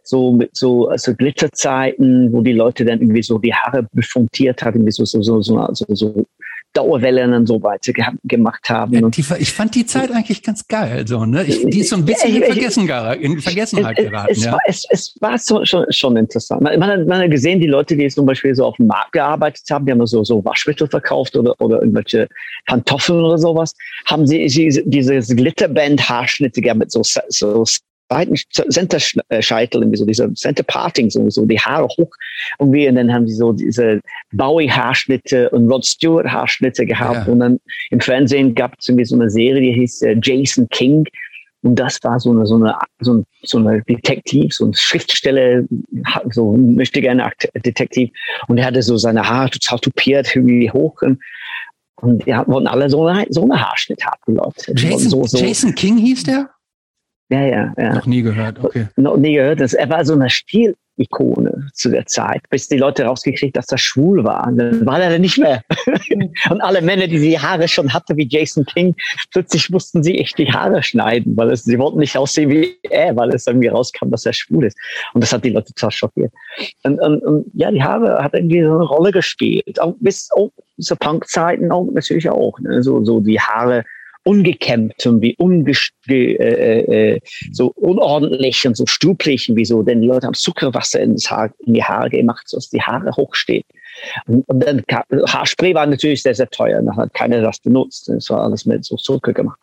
so 0.04 0.32
mit 0.32 0.56
so 0.56 0.88
also 0.88 1.14
Glitterzeiten, 1.14 2.32
wo 2.32 2.40
die 2.40 2.52
Leute 2.52 2.84
dann 2.84 3.00
irgendwie 3.00 3.22
so 3.22 3.38
die 3.38 3.54
Haare 3.54 3.86
befunktiert 3.92 4.62
hatten, 4.62 4.78
irgendwie 4.78 4.92
so 4.92 5.04
so 5.04 5.22
so 5.22 5.40
so, 5.42 5.68
so, 5.72 5.86
so 5.94 6.26
Dauerwellen 6.72 7.34
und 7.34 7.46
so 7.46 7.62
weiter 7.62 7.92
ge 7.92 8.04
gemacht 8.24 8.68
haben. 8.70 8.94
Ja, 8.94 9.08
die, 9.08 9.24
ich 9.38 9.52
fand 9.52 9.74
die 9.74 9.86
Zeit 9.86 10.10
eigentlich 10.10 10.42
ganz 10.42 10.66
geil, 10.66 11.06
so, 11.06 11.24
ne? 11.24 11.44
Ich, 11.44 11.64
die 11.66 11.80
ist 11.80 11.90
so 11.90 11.96
ein 11.96 12.04
bisschen 12.04 12.34
in, 12.34 12.42
Vergessen, 12.42 12.88
in 13.20 13.40
Vergessenheit 13.40 13.98
es, 13.98 14.04
geraten. 14.04 14.32
Es, 14.32 14.44
ja. 14.44 14.52
war, 14.52 14.60
es, 14.66 14.84
es 14.90 15.14
war 15.20 15.38
so, 15.38 15.64
schon, 15.64 15.84
schon 15.90 16.16
interessant. 16.16 16.62
Man, 16.62 16.78
man, 16.78 16.90
hat, 16.90 17.06
man 17.06 17.22
hat 17.22 17.30
gesehen, 17.30 17.60
die 17.60 17.66
Leute, 17.66 17.96
die 17.96 18.08
zum 18.08 18.26
Beispiel 18.26 18.54
so 18.54 18.64
auf 18.64 18.76
dem 18.76 18.86
Markt 18.86 19.12
gearbeitet 19.12 19.64
haben, 19.70 19.86
die 19.86 19.92
haben 19.92 20.06
so, 20.06 20.24
so 20.24 20.44
Waschmittel 20.44 20.88
verkauft 20.88 21.36
oder, 21.36 21.54
oder 21.60 21.80
irgendwelche 21.80 22.28
Pantoffeln 22.66 23.22
oder 23.22 23.38
sowas, 23.38 23.74
haben 24.06 24.26
sie, 24.26 24.48
sie 24.48 24.82
dieses 24.86 25.28
Glitterband-Haarschnitte 25.28 26.60
gehabt 26.60 26.78
mit 26.78 26.90
so, 26.90 27.02
so 27.02 27.64
beiden 28.12 28.36
Centerscheitel, 28.68 29.82
irgendwie 29.82 29.96
so 29.96 30.04
diese 30.04 30.32
Center 30.34 30.62
Parting, 30.62 31.10
so, 31.10 31.46
die 31.46 31.58
Haare 31.58 31.88
hoch 31.88 32.10
irgendwie 32.58 32.88
und 32.88 32.96
dann 32.96 33.12
haben 33.12 33.26
sie 33.26 33.34
so 33.34 33.52
diese 33.52 34.00
Bowie 34.32 34.70
Haarschnitte 34.70 35.50
und 35.50 35.70
Rod 35.70 35.84
Stewart 35.84 36.26
Haarschnitte 36.26 36.84
gehabt 36.86 37.26
ja. 37.26 37.32
und 37.32 37.40
dann 37.40 37.60
im 37.90 38.00
Fernsehen 38.00 38.54
gab 38.54 38.74
es 38.78 38.88
irgendwie 38.88 39.04
so 39.04 39.14
eine 39.14 39.30
Serie, 39.30 39.60
die 39.60 39.80
hieß 39.80 40.02
äh, 40.02 40.16
Jason 40.22 40.68
King 40.68 41.06
und 41.62 41.76
das 41.76 41.98
war 42.02 42.18
so 42.18 42.30
eine, 42.32 42.44
so 42.44 42.56
eine, 42.56 42.76
so, 43.00 43.14
ein, 43.14 43.24
so 43.44 43.58
eine 43.58 43.82
Detektiv, 43.82 44.52
so 44.52 44.66
ein 44.66 44.74
Schriftsteller, 44.74 45.62
so 46.30 46.52
möchte 46.56 47.00
gerne 47.00 47.30
Detektiv 47.64 48.10
und 48.48 48.58
er 48.58 48.66
hatte 48.66 48.82
so 48.82 48.96
seine 48.96 49.28
Haare 49.28 49.50
total 49.50 49.78
tupiert, 49.78 50.34
irgendwie 50.36 50.70
hoch 50.70 51.00
und 51.02 51.18
und 52.02 52.26
die 52.26 52.32
wollten 52.32 52.66
alle 52.66 52.90
so, 52.90 53.06
eine, 53.06 53.26
so 53.30 53.44
eine 53.44 53.60
Haarschnitt 53.60 54.04
haben, 54.04 54.34
Leute. 54.34 54.72
Jason, 54.74 55.08
so, 55.08 55.24
so. 55.24 55.38
Jason 55.38 55.72
King 55.72 55.98
hieß 55.98 56.24
der? 56.24 56.50
Ja, 57.32 57.46
ja, 57.46 57.74
ja. 57.78 57.94
Noch 57.94 58.06
nie 58.06 58.20
gehört, 58.20 58.62
okay. 58.62 58.88
Noch 58.96 59.16
nie 59.16 59.34
gehört. 59.34 59.60
Das, 59.60 59.72
er 59.72 59.88
war 59.88 60.04
so 60.04 60.12
eine 60.12 60.28
Stilikone 60.28 61.68
zu 61.72 61.88
der 61.88 62.04
Zeit, 62.04 62.42
bis 62.50 62.68
die 62.68 62.76
Leute 62.76 63.04
rausgekriegt, 63.04 63.56
dass 63.56 63.72
er 63.72 63.78
schwul 63.78 64.22
war. 64.22 64.46
Und 64.48 64.58
dann 64.58 64.84
war 64.84 65.00
er 65.00 65.08
dann 65.08 65.22
nicht 65.22 65.38
mehr. 65.38 65.62
und 66.50 66.60
alle 66.60 66.82
Männer, 66.82 67.06
die 67.06 67.18
die 67.18 67.38
Haare 67.38 67.68
schon 67.68 67.94
hatten, 67.94 68.18
wie 68.18 68.28
Jason 68.28 68.66
King, 68.66 68.94
plötzlich 69.32 69.70
mussten 69.70 70.02
sie 70.02 70.18
echt 70.18 70.36
die 70.36 70.52
Haare 70.52 70.82
schneiden, 70.82 71.34
weil 71.34 71.50
es, 71.52 71.64
sie 71.64 71.78
wollten 71.78 72.00
nicht 72.00 72.18
aussehen 72.18 72.50
wie 72.50 72.76
er, 72.82 73.16
weil 73.16 73.30
es 73.30 73.46
irgendwie 73.46 73.68
rauskam, 73.68 74.10
dass 74.10 74.26
er 74.26 74.34
schwul 74.34 74.66
ist. 74.66 74.76
Und 75.14 75.22
das 75.22 75.32
hat 75.32 75.42
die 75.42 75.50
Leute 75.50 75.72
total 75.72 75.90
schockiert. 75.90 76.34
Und, 76.82 77.00
und, 77.00 77.22
und 77.22 77.46
ja, 77.54 77.70
die 77.70 77.82
Haare 77.82 78.22
hat 78.22 78.34
irgendwie 78.34 78.62
so 78.62 78.74
eine 78.74 78.84
Rolle 78.84 79.10
gespielt. 79.10 79.80
Auch 79.80 79.94
bis 80.00 80.28
auch 80.32 80.50
zur 80.78 80.98
Punk-Zeiten 80.98 81.72
auch 81.72 81.88
natürlich 81.92 82.28
auch. 82.28 82.58
Ne? 82.60 82.82
So, 82.82 83.02
so 83.02 83.20
die 83.20 83.40
Haare 83.40 83.84
ungekämmt 84.24 85.04
und 85.06 85.20
wie 85.20 85.34
ungest 85.36 85.92
äh, 86.08 87.14
äh, 87.14 87.20
so 87.52 87.72
unordentlich 87.74 88.66
und 88.66 88.76
so 88.76 88.86
stuplich 88.86 89.50
wie 89.54 89.64
so, 89.64 89.82
denn 89.82 90.00
die 90.00 90.06
Leute 90.06 90.26
haben 90.26 90.34
Zuckerwasser 90.34 91.00
in, 91.00 91.16
Haar, 91.16 91.50
in 91.60 91.74
die 91.74 91.82
Haare 91.82 92.10
gemacht, 92.10 92.48
so 92.48 92.56
dass 92.56 92.70
die 92.70 92.82
Haare 92.82 93.10
hochstehen. 93.16 93.64
Und, 94.26 94.48
und 94.48 94.60
dann 94.60 94.82
Haarspray 95.26 95.74
war 95.74 95.86
natürlich 95.86 96.22
sehr, 96.22 96.34
sehr 96.34 96.48
teuer. 96.48 96.82
Da 96.82 96.96
hat 96.96 97.14
keiner 97.14 97.40
das 97.40 97.58
benutzt. 97.60 98.08
Das 98.08 98.30
war 98.30 98.42
alles 98.42 98.64
mit 98.64 98.84
so 98.84 98.96
Zucker 98.96 99.32
gemacht. 99.32 99.60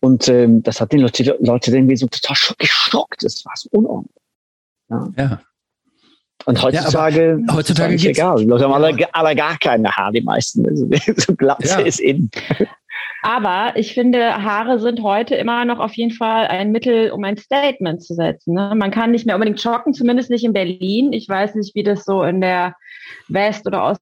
Und 0.00 0.28
ähm, 0.28 0.62
das 0.62 0.80
hat 0.80 0.92
die 0.92 0.98
Leute, 0.98 1.36
Leute 1.40 1.70
irgendwie 1.70 1.96
so 1.96 2.06
total 2.06 2.36
geschockt. 2.58 3.24
Das 3.24 3.44
war 3.44 3.54
so 3.56 3.68
unordentlich. 3.72 4.22
Ja. 4.90 5.08
ja. 5.16 5.40
Und 6.44 6.62
heutzutage, 6.62 7.42
ja, 7.44 7.54
heutzutage 7.54 7.94
ist 7.94 8.04
egal. 8.04 8.36
Die 8.38 8.44
Leute 8.44 8.64
haben 8.64 8.72
alle, 8.72 8.94
alle 9.12 9.34
gar 9.34 9.58
keine 9.58 9.90
Haare, 9.90 10.12
die 10.12 10.20
meisten. 10.20 10.64
So 11.16 11.34
Glatze 11.34 11.66
ja. 11.66 11.78
ist 11.80 11.98
in. 11.98 12.30
Aber 13.26 13.72
ich 13.74 13.92
finde, 13.92 14.44
Haare 14.44 14.78
sind 14.78 15.02
heute 15.02 15.34
immer 15.34 15.64
noch 15.64 15.80
auf 15.80 15.94
jeden 15.94 16.12
Fall 16.12 16.46
ein 16.46 16.70
Mittel, 16.70 17.10
um 17.10 17.24
ein 17.24 17.36
Statement 17.36 18.00
zu 18.00 18.14
setzen. 18.14 18.54
Ne? 18.54 18.72
Man 18.76 18.92
kann 18.92 19.10
nicht 19.10 19.26
mehr 19.26 19.34
unbedingt 19.34 19.60
schocken, 19.60 19.94
zumindest 19.94 20.30
nicht 20.30 20.44
in 20.44 20.52
Berlin. 20.52 21.12
Ich 21.12 21.28
weiß 21.28 21.56
nicht, 21.56 21.74
wie 21.74 21.82
das 21.82 22.04
so 22.04 22.22
in 22.22 22.40
der 22.40 22.76
West- 23.26 23.66
oder 23.66 23.98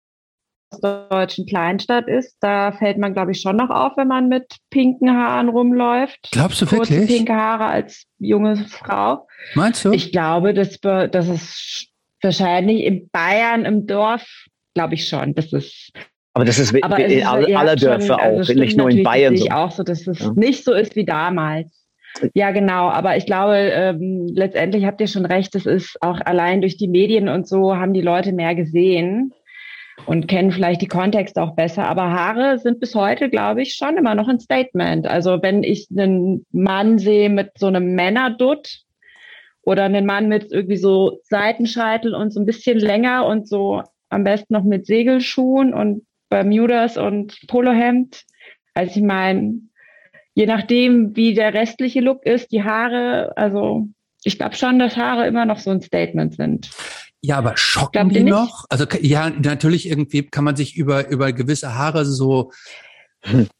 ostdeutschen 0.71 1.47
Kleinstadt 1.47 2.07
ist. 2.07 2.37
Da 2.41 2.73
fällt 2.73 2.99
man, 2.99 3.15
glaube 3.15 3.33
ich, 3.33 3.41
schon 3.41 3.57
noch 3.57 3.71
auf, 3.71 3.97
wenn 3.97 4.09
man 4.09 4.29
mit 4.29 4.57
pinken 4.69 5.11
Haaren 5.11 5.49
rumläuft. 5.49 6.29
Glaubst 6.31 6.61
du 6.61 6.67
Kurze, 6.67 6.93
wirklich? 6.93 7.17
pinke 7.17 7.35
Haare 7.35 7.65
als 7.65 8.05
junge 8.19 8.57
Frau. 8.57 9.27
Meinst 9.55 9.87
du? 9.87 9.93
Ich 9.93 10.13
glaube, 10.13 10.53
das, 10.53 10.79
das 10.83 11.29
ist 11.29 11.89
wahrscheinlich 12.21 12.85
in 12.85 13.09
Bayern 13.09 13.65
im 13.65 13.87
Dorf, 13.87 14.45
glaube 14.75 14.97
ich 14.97 15.09
schon. 15.09 15.35
Das 15.35 15.51
ist 15.55 15.93
aber 16.35 16.45
das 16.45 16.59
ist 16.59 16.75
aber 16.83 16.99
in 16.99 17.25
alle, 17.25 17.49
ja, 17.49 17.61
alle 17.61 17.77
Dörfer 17.77 18.07
schon, 18.07 18.21
also 18.21 18.53
auch, 18.53 18.57
nicht 18.57 18.77
nur 18.77 18.91
in 18.91 19.05
Bayern 19.05 19.37
so. 19.37 19.49
auch 19.51 19.71
so, 19.71 19.85
dass 19.85 20.07
es 20.07 20.19
ja. 20.19 20.33
nicht 20.35 20.65
so 20.65 20.73
ist 20.73 20.97
wie 20.97 21.05
damals. 21.05 21.85
Ja, 22.35 22.51
genau. 22.51 22.91
Aber 22.91 23.17
ich 23.17 23.25
glaube, 23.25 23.57
ähm, 23.57 24.27
letztendlich 24.33 24.85
habt 24.85 25.01
ihr 25.01 25.07
schon 25.07 25.27
recht. 25.27 25.55
Es 25.55 25.65
ist 25.65 25.97
auch 26.01 26.21
allein 26.25 26.61
durch 26.61 26.77
die 26.77 26.89
Medien 26.89 27.29
und 27.29 27.47
so 27.49 27.77
haben 27.77 27.93
die 27.93 28.01
Leute 28.01 28.33
mehr 28.33 28.55
gesehen 28.55 29.33
und 30.07 30.27
kennen 30.27 30.51
vielleicht 30.51 30.83
die 30.83 30.89
Kontexte 30.89 31.41
auch 31.41 31.55
besser. 31.55 31.85
Aber 31.85 32.11
Haare 32.11 32.59
sind 32.59 32.81
bis 32.81 32.95
heute, 32.97 33.31
glaube 33.31 33.63
ich, 33.63 33.75
schon 33.75 33.97
immer 33.97 34.15
noch 34.15 34.29
ein 34.29 34.41
Statement. 34.41 35.07
Also 35.07 35.41
wenn 35.41 35.63
ich 35.63 35.89
einen 35.97 36.47
Mann 36.51 36.99
sehe 36.99 37.31
mit 37.31 37.53
so 37.59 37.67
einem 37.67 37.95
Männerdutt 37.95 38.81
oder 39.63 39.85
einen 39.85 40.07
Mann 40.07 40.29
mit 40.29 40.51
irgendwie 40.51 40.77
so 40.77 41.21
Seitenscheitel 41.25 42.15
und 42.15 42.33
so 42.33 42.41
ein 42.41 42.47
bisschen 42.47 42.79
länger 42.79 43.27
und 43.27 43.49
so 43.49 43.83
am 44.09 44.25
besten 44.25 44.55
noch 44.55 44.65
mit 44.65 44.87
Segelschuhen 44.87 45.73
und 45.73 46.03
Bermudas 46.35 46.97
und 46.97 47.39
Polohemd. 47.47 48.25
Also 48.75 48.97
ich 48.97 49.07
meine, 49.07 49.61
je 50.35 50.47
nachdem, 50.47 51.15
wie 51.15 51.33
der 51.33 51.55
restliche 51.55 52.01
Look 52.01 52.27
ist, 52.27 52.51
die 52.51 52.65
Haare, 52.65 53.33
also 53.37 53.87
ich 54.25 54.37
glaube 54.37 54.57
schon, 54.57 54.81
dass 54.81 54.97
Haare 54.97 55.29
immer 55.29 55.47
noch 55.47 55.61
so 55.61 55.71
ein 55.71 55.81
Statement 55.81 56.35
sind. 56.35 56.71
Ja, 57.21 57.39
aber 57.39 57.57
schocken 57.57 58.09
die 58.09 58.25
noch? 58.25 58.65
Also 58.69 58.85
ja, 59.01 59.31
natürlich 59.31 59.89
irgendwie 59.89 60.27
kann 60.27 60.43
man 60.43 60.57
sich 60.57 60.77
über, 60.77 61.09
über 61.09 61.33
gewisse 61.33 61.77
Haare 61.77 62.05
so 62.05 62.51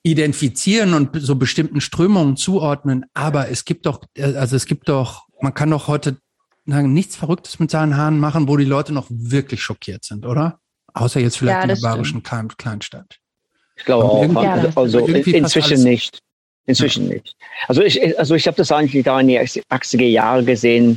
identifizieren 0.03 0.95
und 0.95 1.11
so 1.15 1.37
bestimmten 1.37 1.81
Strömungen 1.81 2.37
zuordnen. 2.37 3.07
Aber 3.15 3.51
es 3.51 3.65
gibt 3.65 3.87
doch, 3.87 4.03
also 4.19 4.57
es 4.57 4.67
gibt 4.67 4.89
doch, 4.89 5.29
man 5.41 5.55
kann 5.55 5.71
doch 5.71 5.87
heute 5.87 6.17
nichts 6.67 7.15
Verrücktes 7.15 7.61
mit 7.61 7.71
seinen 7.71 7.97
Haaren 7.97 8.19
machen, 8.19 8.49
wo 8.49 8.57
die 8.57 8.65
Leute 8.65 8.93
noch 8.93 9.07
wirklich 9.11 9.63
schockiert 9.63 10.05
sind, 10.05 10.27
oder? 10.27 10.59
Außer 10.95 11.21
jetzt 11.21 11.37
vielleicht 11.37 11.57
ja, 11.57 11.63
in 11.63 11.69
der 11.69 11.77
bayerischen. 11.77 12.23
Kleinstadt. 12.23 13.19
Ich 13.77 13.85
glaube 13.85 14.05
auch. 14.05 14.43
Ja, 14.43 14.71
also 14.75 15.01
inzwischen 15.01 15.83
nicht. 15.83 16.19
Inzwischen 16.67 17.09
ja. 17.09 17.15
nicht. 17.15 17.37
Also 17.69 17.83
ich, 17.83 18.19
also 18.19 18.35
ich 18.35 18.47
habe 18.47 18.57
das 18.57 18.73
eigentlich 18.73 19.05
da 19.05 19.21
in 19.21 19.29
die 19.29 19.39
80er 19.39 20.07
Jahre 20.07 20.45
gesehen, 20.45 20.97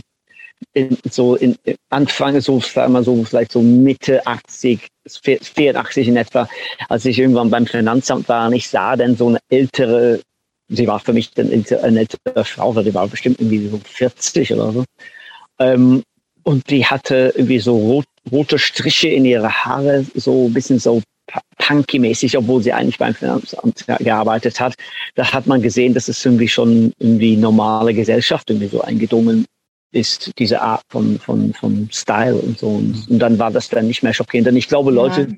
in, 0.74 0.98
so 1.10 1.36
in 1.36 1.56
Anfang, 1.90 2.40
so, 2.42 2.60
wir 2.62 3.04
so, 3.04 3.24
vielleicht 3.24 3.52
so 3.52 3.62
Mitte 3.62 4.26
80, 4.26 4.88
84 5.08 6.08
in 6.08 6.18
etwa, 6.18 6.48
als 6.90 7.06
ich 7.06 7.20
irgendwann 7.20 7.50
beim 7.50 7.66
Finanzamt 7.66 8.28
war 8.30 8.48
und 8.48 8.54
ich 8.54 8.68
sah 8.68 8.96
dann 8.96 9.16
so 9.16 9.28
eine 9.28 9.40
ältere, 9.50 10.22
sie 10.70 10.88
war 10.88 11.00
für 11.00 11.14
mich 11.14 11.32
dann 11.32 11.48
eine 11.52 12.00
ältere 12.00 12.46
Frau, 12.46 12.76
weil 12.76 12.86
die 12.86 12.94
war 12.94 13.08
bestimmt 13.08 13.40
irgendwie 13.40 13.68
so 13.68 13.80
40 13.84 14.54
oder 14.54 14.72
so. 14.72 14.86
Ähm, 15.60 16.04
und 16.44 16.70
die 16.70 16.86
hatte 16.86 17.34
irgendwie 17.36 17.60
so 17.60 17.76
rot, 17.76 18.06
rote 18.32 18.60
Striche 18.60 19.10
in 19.10 19.26
ihre 19.26 19.50
Haare, 19.50 20.06
so 20.16 20.48
ein 20.48 20.54
bisschen 20.54 20.80
so 20.80 21.02
punky-mäßig, 21.58 22.38
obwohl 22.38 22.64
sie 22.64 22.74
eigentlich 22.74 22.98
beim 22.98 23.14
Finanzamt 23.14 23.86
gearbeitet 24.00 24.60
hat. 24.60 24.76
Da 25.16 25.32
hat 25.32 25.48
man 25.48 25.62
gesehen, 25.62 25.94
dass 25.94 26.08
es 26.08 26.24
irgendwie 26.26 26.48
schon 26.48 26.94
irgendwie 27.00 27.36
normale 27.36 27.94
Gesellschaft 27.94 28.50
irgendwie 28.50 28.68
so 28.68 28.82
eingedrungen 28.82 29.46
ist, 29.92 30.32
diese 30.38 30.62
Art 30.62 30.84
von, 30.90 31.20
von, 31.20 31.54
von 31.54 31.90
Style 31.92 32.36
und 32.36 32.60
so. 32.60 32.68
Und, 32.68 33.10
und 33.10 33.20
dann 33.20 33.40
war 33.40 33.52
das 33.52 33.70
dann 33.70 33.88
nicht 33.88 34.04
mehr 34.04 34.14
schockierend. 34.14 34.48
Und 34.48 34.58
ich 34.58 34.68
glaube, 34.68 34.92
Leute, 34.92 35.22
ja. 35.22 35.36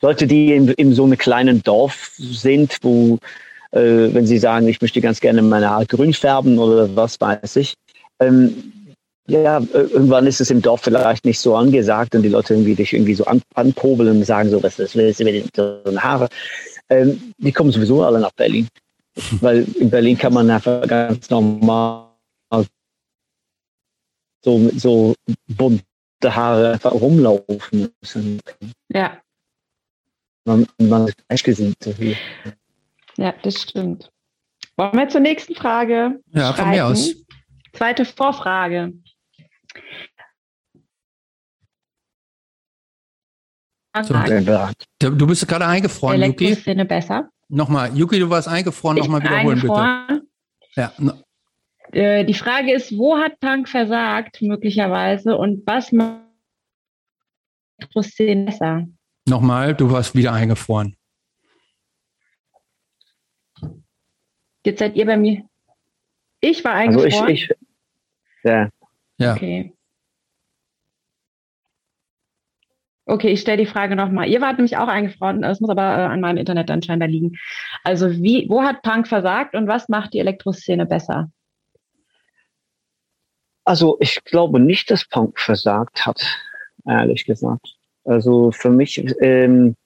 Leute, 0.00 0.26
die 0.26 0.52
in, 0.52 0.68
in 0.68 0.94
so 0.94 1.04
einem 1.04 1.18
kleinen 1.18 1.62
Dorf 1.62 2.12
sind, 2.16 2.78
wo, 2.82 3.18
äh, 3.72 3.80
wenn 4.12 4.26
sie 4.26 4.38
sagen, 4.38 4.68
ich 4.68 4.80
möchte 4.80 5.00
ganz 5.00 5.20
gerne 5.20 5.42
meine 5.42 5.70
Haare 5.70 5.86
grün 5.86 6.14
färben 6.14 6.58
oder 6.58 6.94
was 6.94 7.20
weiß 7.20 7.56
ich, 7.56 7.74
ähm, 8.20 8.72
ja, 9.28 9.60
irgendwann 9.72 10.26
ist 10.26 10.40
es 10.40 10.50
im 10.50 10.62
Dorf 10.62 10.82
vielleicht 10.82 11.24
nicht 11.24 11.40
so 11.40 11.56
angesagt 11.56 12.14
und 12.14 12.22
die 12.22 12.28
Leute 12.28 12.54
irgendwie 12.54 12.74
dich 12.74 12.92
irgendwie 12.92 13.14
so 13.14 13.24
an, 13.24 13.42
anpobeln 13.54 14.16
und 14.16 14.24
sagen 14.24 14.50
so, 14.50 14.62
was 14.62 14.78
ist, 14.78 14.94
willst 14.94 15.20
du 15.20 15.24
mit 15.24 15.54
so 15.54 15.80
eine 15.84 16.02
Haare? 16.02 16.28
Ähm, 16.88 17.34
die 17.38 17.52
kommen 17.52 17.72
sowieso 17.72 18.02
alle 18.04 18.20
nach 18.20 18.32
Berlin. 18.32 18.68
Weil 19.40 19.66
in 19.78 19.90
Berlin 19.90 20.16
kann 20.16 20.34
man 20.34 20.50
einfach 20.50 20.86
ganz 20.86 21.30
normal 21.30 22.06
so 24.46 24.58
mit 24.58 24.80
so 24.80 25.14
bunte 25.48 25.82
Haare 26.24 26.72
einfach 26.72 26.92
rumlaufen 26.92 27.90
müssen. 28.00 28.40
Ja. 28.88 29.20
Man, 30.44 30.66
man 30.78 31.08
ist 31.08 31.16
gleichgesinnt. 31.26 31.76
Ja, 33.16 33.34
das 33.42 33.62
stimmt. 33.62 34.12
Wollen 34.76 34.96
wir 34.96 35.08
zur 35.08 35.20
nächsten 35.20 35.56
Frage? 35.56 36.20
Ja, 36.32 36.52
von 36.52 36.70
mir 36.70 36.86
aus. 36.86 37.14
Zweite 37.72 38.04
Vorfrage. 38.04 38.92
So, 44.04 45.10
du 45.10 45.26
bist 45.26 45.48
gerade 45.48 45.66
eingefroren, 45.66 46.22
Yuki. 46.22 46.46
Elektroszene 46.46 46.84
besser. 46.84 47.30
Nochmal, 47.48 47.96
Yuki, 47.96 48.18
du 48.18 48.28
warst 48.28 48.48
eingefroren, 48.48 48.98
nochmal 48.98 49.22
wiederholen, 49.22 49.60
bitte. 49.60 50.26
Ja. 50.74 50.92
Äh, 51.92 52.24
die 52.24 52.34
Frage 52.34 52.72
ist, 52.74 52.96
wo 52.98 53.16
hat 53.16 53.40
Punk 53.40 53.68
versagt, 53.68 54.42
möglicherweise, 54.42 55.36
und 55.36 55.66
was 55.66 55.92
macht 55.92 56.20
Elektroszene 57.78 58.44
besser? 58.46 58.86
Nochmal, 59.26 59.74
du 59.74 59.90
warst 59.90 60.14
wieder 60.14 60.32
eingefroren. 60.32 60.96
Jetzt 64.64 64.80
seid 64.80 64.96
ihr 64.96 65.06
bei 65.06 65.16
mir. 65.16 65.48
Ich 66.40 66.64
war 66.64 66.74
eingefroren. 66.74 67.12
Also 67.12 67.26
ich, 67.28 67.50
ich, 67.50 67.56
ja. 68.42 68.68
Ja. 69.18 69.34
Okay. 69.34 69.72
Okay, 73.08 73.28
ich 73.28 73.40
stelle 73.40 73.58
die 73.58 73.66
Frage 73.66 73.94
nochmal. 73.94 74.28
Ihr 74.28 74.40
wart 74.40 74.56
nämlich 74.56 74.76
auch 74.76 74.88
eingefroren, 74.88 75.44
es 75.44 75.60
muss 75.60 75.70
aber 75.70 75.82
äh, 75.82 76.06
an 76.06 76.20
meinem 76.20 76.38
Internet 76.38 76.68
dann 76.68 76.82
scheinbar 76.82 77.06
liegen. 77.06 77.36
Also 77.84 78.10
wie, 78.10 78.46
wo 78.48 78.62
hat 78.62 78.82
Punk 78.82 79.06
versagt 79.06 79.54
und 79.54 79.68
was 79.68 79.88
macht 79.88 80.12
die 80.12 80.18
Elektroszene 80.18 80.86
besser? 80.86 81.30
Also 83.64 83.96
ich 84.00 84.24
glaube 84.24 84.58
nicht, 84.58 84.90
dass 84.90 85.04
Punk 85.04 85.38
versagt 85.38 86.04
hat, 86.04 86.20
ehrlich 86.84 87.24
gesagt. 87.24 87.76
Also 88.04 88.50
für 88.50 88.70
mich 88.70 89.04
ähm, 89.20 89.76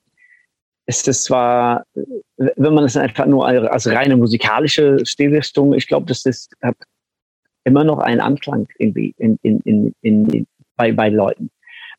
ist 0.87 1.07
es 1.07 1.25
zwar, 1.25 1.85
wenn 2.37 2.75
man 2.75 2.85
es 2.85 2.97
einfach 2.97 3.27
nur 3.27 3.47
als 3.47 3.87
reine 3.87 4.17
musikalische 4.17 5.05
Stilrichtung, 5.05 5.75
ich 5.75 5.87
glaube, 5.87 6.07
das 6.07 6.25
ist 6.25 6.55
hat 6.63 6.77
immer 7.65 7.85
noch 7.85 7.99
einen 7.99 8.21
Anklang 8.21 8.69
irgendwie 8.79 9.15
in, 9.19 9.39
in, 9.43 9.61
in, 9.61 9.95
in, 10.03 10.47
bei, 10.77 10.93
bei 10.93 11.09
Leuten. 11.09 11.51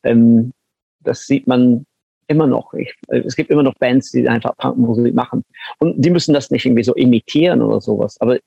Ähm, 0.02 0.52
das 1.00 1.26
sieht 1.26 1.46
man 1.46 1.86
immer 2.28 2.46
noch. 2.46 2.72
Ich, 2.74 2.94
es 3.08 3.36
gibt 3.36 3.50
immer 3.50 3.62
noch 3.62 3.74
Bands, 3.74 4.10
die 4.10 4.28
einfach 4.28 4.56
Punkmusik 4.56 5.14
machen. 5.14 5.44
Und 5.78 6.00
die 6.00 6.10
müssen 6.10 6.34
das 6.34 6.50
nicht 6.50 6.64
irgendwie 6.64 6.84
so 6.84 6.94
imitieren 6.94 7.62
oder 7.62 7.80
sowas. 7.80 8.20
Aber 8.20 8.38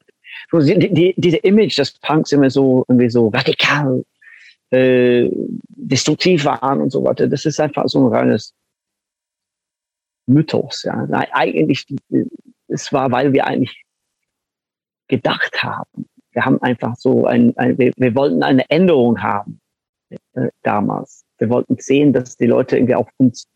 die, 0.52 0.94
die, 0.94 1.14
diese 1.18 1.38
Image 1.38 1.78
des 1.78 1.94
Punks 2.00 2.32
immer 2.32 2.50
so 2.50 2.86
irgendwie 2.88 3.10
so 3.10 3.30
radikal 3.30 4.04
äh, 4.72 5.30
destruktiv 5.68 6.46
waren 6.46 6.82
und 6.82 6.92
so 6.92 7.04
weiter, 7.04 7.28
das 7.28 7.46
ist 7.46 7.60
einfach 7.60 7.88
so 7.88 8.00
ein 8.00 8.14
reines 8.14 8.54
Mythos. 10.28 10.84
Ja. 10.84 11.08
Eigentlich, 11.32 11.86
es 12.68 12.92
war, 12.92 13.12
weil 13.12 13.32
wir 13.34 13.46
eigentlich 13.46 13.84
gedacht 15.08 15.64
haben. 15.64 16.08
Wir 16.36 16.46
haben 16.46 16.62
einfach 16.62 16.96
so 16.98 17.26
ein, 17.26 17.58
ein 17.58 17.78
wir, 17.78 17.94
wir 17.96 18.14
wollten 18.14 18.44
eine 18.44 18.70
Änderung 18.70 19.22
haben 19.24 19.60
äh, 20.34 20.50
damals. 20.64 21.24
Wir 21.38 21.50
wollten 21.50 21.78
sehen, 21.80 22.14
dass 22.14 22.36
die 22.38 22.46
Leute 22.46 22.78
irgendwie 22.78 22.96
auf 22.96 23.08
uns 23.18 23.48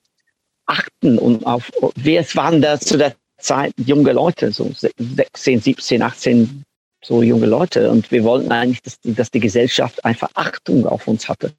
achten 0.65 1.17
und 1.17 1.45
auf, 1.45 1.71
wer 1.95 2.23
waren 2.35 2.61
da 2.61 2.79
zu 2.79 2.97
der 2.97 3.15
Zeit 3.37 3.73
junge 3.77 4.13
Leute, 4.13 4.51
so 4.51 4.71
16, 4.73 5.61
17, 5.61 6.01
18, 6.01 6.63
so 7.03 7.21
junge 7.21 7.47
Leute. 7.47 7.89
Und 7.89 8.11
wir 8.11 8.23
wollten 8.23 8.51
eigentlich, 8.51 8.81
dass 8.81 8.99
die, 8.99 9.13
dass 9.13 9.31
die 9.31 9.39
Gesellschaft 9.39 10.03
einfach 10.05 10.29
Achtung 10.35 10.85
auf 10.85 11.07
uns 11.07 11.27
hatte. 11.27 11.53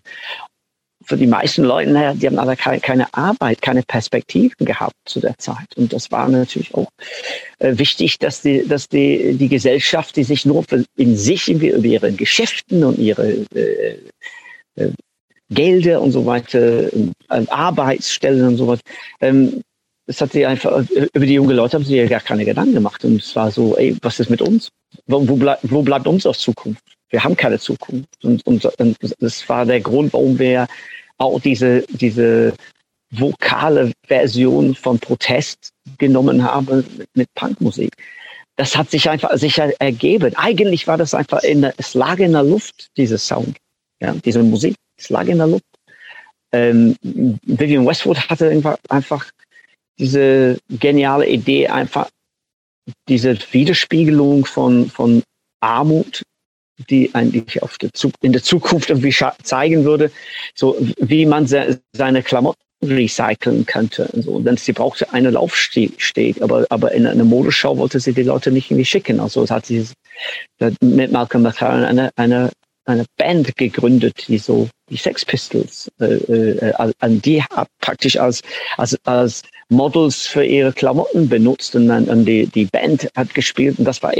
Für 1.10 1.16
die 1.16 1.26
meisten 1.26 1.64
Leute, 1.64 1.90
naja, 1.90 2.14
die 2.14 2.28
haben 2.28 2.38
aber 2.38 2.54
keine, 2.54 2.78
keine 2.78 3.12
Arbeit, 3.12 3.60
keine 3.60 3.82
Perspektiven 3.82 4.64
gehabt 4.64 4.94
zu 5.06 5.18
der 5.18 5.36
Zeit. 5.38 5.66
Und 5.74 5.92
das 5.92 6.12
war 6.12 6.28
natürlich 6.28 6.72
auch 6.72 6.86
äh, 7.58 7.76
wichtig, 7.76 8.20
dass 8.20 8.42
die, 8.42 8.64
dass 8.68 8.88
die, 8.88 9.34
die 9.34 9.48
Gesellschaft, 9.48 10.14
die 10.14 10.22
sich 10.22 10.46
nur 10.46 10.64
in 10.96 11.16
sich, 11.16 11.50
über 11.50 11.66
ihre 11.66 12.12
Geschäften 12.12 12.84
und 12.84 12.96
ihre 12.98 13.28
äh, 13.52 13.98
äh, 14.76 14.92
Gelder 15.50 16.00
und 16.00 16.12
so 16.12 16.26
weiter, 16.26 16.92
ähm, 16.92 17.12
Arbeitsstellen 17.28 18.46
und 18.46 18.56
so 18.56 18.68
weiter. 18.68 18.82
Ähm, 19.20 19.62
das 20.06 20.20
hat 20.20 20.30
sie 20.30 20.46
einfach, 20.46 20.84
über 21.12 21.26
die 21.26 21.34
jungen 21.34 21.56
Leute 21.56 21.76
haben 21.76 21.84
sie 21.84 21.96
ja 21.96 22.06
gar 22.06 22.20
keine 22.20 22.44
Gedanken 22.44 22.74
gemacht. 22.74 23.04
Und 23.04 23.20
es 23.20 23.34
war 23.34 23.50
so, 23.50 23.76
ey, 23.76 23.96
was 24.02 24.20
ist 24.20 24.30
mit 24.30 24.42
uns? 24.42 24.68
Wo, 25.08 25.26
wo, 25.26 25.34
bleib, 25.34 25.58
wo 25.62 25.82
bleibt 25.82 26.06
unsere 26.06 26.34
Zukunft? 26.34 26.84
Wir 27.08 27.24
haben 27.24 27.36
keine 27.36 27.58
Zukunft. 27.58 28.24
Und, 28.24 28.46
und, 28.46 28.64
und 28.64 28.96
das 29.18 29.48
war 29.48 29.66
der 29.66 29.80
Grund, 29.80 30.12
warum 30.12 30.38
wir 30.38 30.68
auch 31.20 31.40
diese, 31.40 31.82
diese 31.88 32.54
vokale 33.10 33.92
Version 34.06 34.74
von 34.74 34.98
Protest 34.98 35.70
genommen 35.98 36.42
haben 36.42 36.84
mit, 37.14 37.28
Punkmusik. 37.34 37.92
Das 38.56 38.76
hat 38.76 38.90
sich 38.90 39.08
einfach 39.08 39.36
sicher 39.36 39.72
ergeben. 39.80 40.34
Eigentlich 40.36 40.86
war 40.86 40.96
das 40.96 41.14
einfach 41.14 41.42
in, 41.42 41.64
es 41.76 41.94
lag 41.94 42.18
in 42.18 42.32
der 42.32 42.42
Luft, 42.42 42.88
dieses 42.96 43.26
Sound, 43.26 43.56
ja, 44.00 44.14
diese 44.24 44.42
Musik. 44.42 44.74
Es 44.96 45.10
lag 45.10 45.26
in 45.26 45.38
der 45.38 45.46
Luft. 45.46 45.64
Ähm, 46.52 46.96
Vivian 47.02 47.86
Westwood 47.86 48.28
hatte 48.28 48.78
einfach 48.88 49.30
diese 49.98 50.58
geniale 50.68 51.28
Idee, 51.28 51.68
einfach 51.68 52.08
diese 53.08 53.38
Widerspiegelung 53.52 54.46
von, 54.46 54.90
von 54.90 55.22
Armut, 55.60 56.22
die 56.88 57.14
eigentlich 57.14 57.62
auf 57.62 57.78
der, 57.78 57.90
in 58.22 58.32
der 58.32 58.42
Zukunft 58.42 58.90
irgendwie 58.90 59.14
zeigen 59.42 59.84
würde, 59.84 60.10
so 60.54 60.76
wie 60.98 61.26
man 61.26 61.46
se 61.46 61.80
seine 61.92 62.22
Klamotten 62.22 62.60
recyceln 62.82 63.66
könnte. 63.66 64.08
Und 64.12 64.22
so. 64.22 64.40
Denn 64.40 64.56
sie 64.56 64.72
brauchte 64.72 65.12
eine 65.12 65.30
Laufsteg, 65.30 66.40
aber, 66.40 66.66
aber 66.70 66.92
in 66.92 67.06
einer 67.06 67.24
Modeschau 67.24 67.76
wollte 67.76 68.00
sie 68.00 68.12
die 68.12 68.22
Leute 68.22 68.50
nicht 68.50 68.70
irgendwie 68.70 68.86
schicken. 68.86 69.20
Also 69.20 69.42
es 69.42 69.50
hat 69.50 69.66
sie 69.66 69.86
mit 70.80 71.12
Malcolm 71.12 71.42
McLaren 71.42 71.84
eine, 71.84 72.10
eine 72.16 72.50
eine 72.86 73.04
Band 73.16 73.56
gegründet, 73.56 74.26
die 74.28 74.38
so 74.38 74.68
die 74.88 74.96
Sex 74.96 75.24
Pistols, 75.24 75.90
äh, 76.00 76.14
äh, 76.14 76.72
an 76.98 77.20
die 77.22 77.42
praktisch 77.80 78.16
als, 78.16 78.42
als, 78.76 78.98
als 79.04 79.42
Models 79.68 80.26
für 80.26 80.44
ihre 80.44 80.72
Klamotten 80.72 81.28
benutzt 81.28 81.76
und 81.76 81.88
dann 81.88 82.04
und 82.04 82.24
die, 82.24 82.46
die 82.46 82.64
Band 82.64 83.08
hat 83.14 83.32
gespielt 83.34 83.78
und 83.78 83.84
das 83.84 84.02
war, 84.02 84.12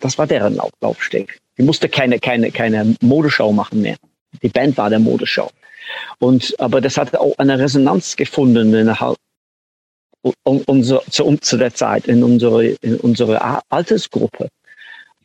das 0.00 0.18
war 0.18 0.26
deren 0.26 0.56
Lauf, 0.56 0.70
Laufsteg. 0.80 1.38
Die 1.58 1.64
musste 1.64 1.88
keine, 1.88 2.18
keine, 2.18 2.50
keine 2.50 2.96
Modeschau 3.00 3.52
machen 3.52 3.82
mehr. 3.82 3.96
Die 4.42 4.48
Band 4.48 4.76
war 4.76 4.90
der 4.90 5.00
Modeschau. 5.00 5.50
Und, 6.18 6.54
aber 6.60 6.80
das 6.80 6.96
hat 6.96 7.16
auch 7.16 7.36
eine 7.38 7.58
Resonanz 7.58 8.16
gefunden 8.16 8.72
innerhalb 8.74 9.16
um, 10.44 10.62
um, 10.66 10.82
zu, 10.82 11.00
zu 11.40 11.56
der 11.56 11.74
Zeit 11.74 12.06
in 12.06 12.22
unsere, 12.22 12.66
in 12.66 12.96
unsere 12.96 13.40
Altersgruppe. 13.70 14.48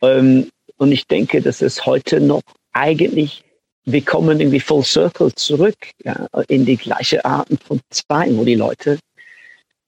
Ähm, 0.01 0.49
und 0.77 0.91
ich 0.91 1.07
denke, 1.07 1.41
dass 1.41 1.61
es 1.61 1.85
heute 1.85 2.19
noch 2.19 2.41
eigentlich, 2.73 3.43
wir 3.85 4.01
kommen 4.03 4.39
irgendwie 4.39 4.59
full 4.59 4.83
circle 4.83 5.33
zurück 5.33 5.77
ja, 6.03 6.27
in 6.47 6.65
die 6.65 6.77
gleiche 6.77 7.23
Arten 7.25 7.57
von 7.57 7.79
Zeiten, 7.89 8.37
wo 8.37 8.45
die 8.45 8.55
Leute 8.55 8.99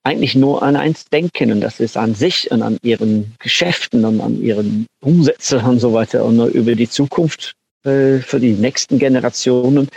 eigentlich 0.06 0.36
nur 0.36 0.62
an 0.62 0.76
eins 0.76 1.06
denken 1.06 1.52
und 1.52 1.62
das 1.62 1.80
ist 1.80 1.98
an 1.98 2.14
sich 2.14 2.52
und 2.52 2.62
an 2.62 2.78
ihren 2.84 3.34
Geschäften 3.40 4.06
und 4.06 4.22
an 4.22 4.42
ihren 4.42 4.86
Umsätzen 5.02 5.62
und 5.66 5.80
so 5.80 5.94
weiter 5.94 6.24
und 6.24 6.40
über 6.54 6.76
die 6.76 6.90
Zukunft 6.90 7.54
äh, 7.84 8.20
für 8.20 8.40
die 8.40 8.54
nächsten 8.54 9.00
Generationen 9.00 9.90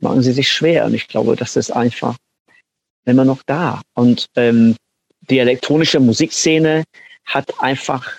machen 0.00 0.22
sie 0.22 0.32
sich 0.32 0.52
schwer. 0.52 0.84
Und 0.84 0.94
ich 0.94 1.08
glaube, 1.08 1.34
das 1.34 1.56
ist 1.56 1.70
einfach 1.70 2.16
immer 3.06 3.24
noch 3.24 3.42
da. 3.46 3.80
Und 3.94 4.26
ähm, 4.36 4.76
die 5.30 5.38
elektronische 5.38 5.98
Musikszene 5.98 6.84
hat 7.24 7.58
einfach 7.58 8.18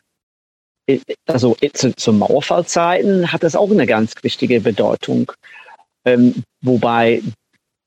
also 1.25 1.55
zu, 1.73 1.95
zu 1.95 2.13
Mauerfallzeiten 2.13 3.31
hat 3.31 3.43
das 3.43 3.55
auch 3.55 3.71
eine 3.71 3.85
ganz 3.85 4.13
wichtige 4.21 4.61
Bedeutung. 4.61 5.31
Ähm, 6.05 6.43
wobei 6.61 7.23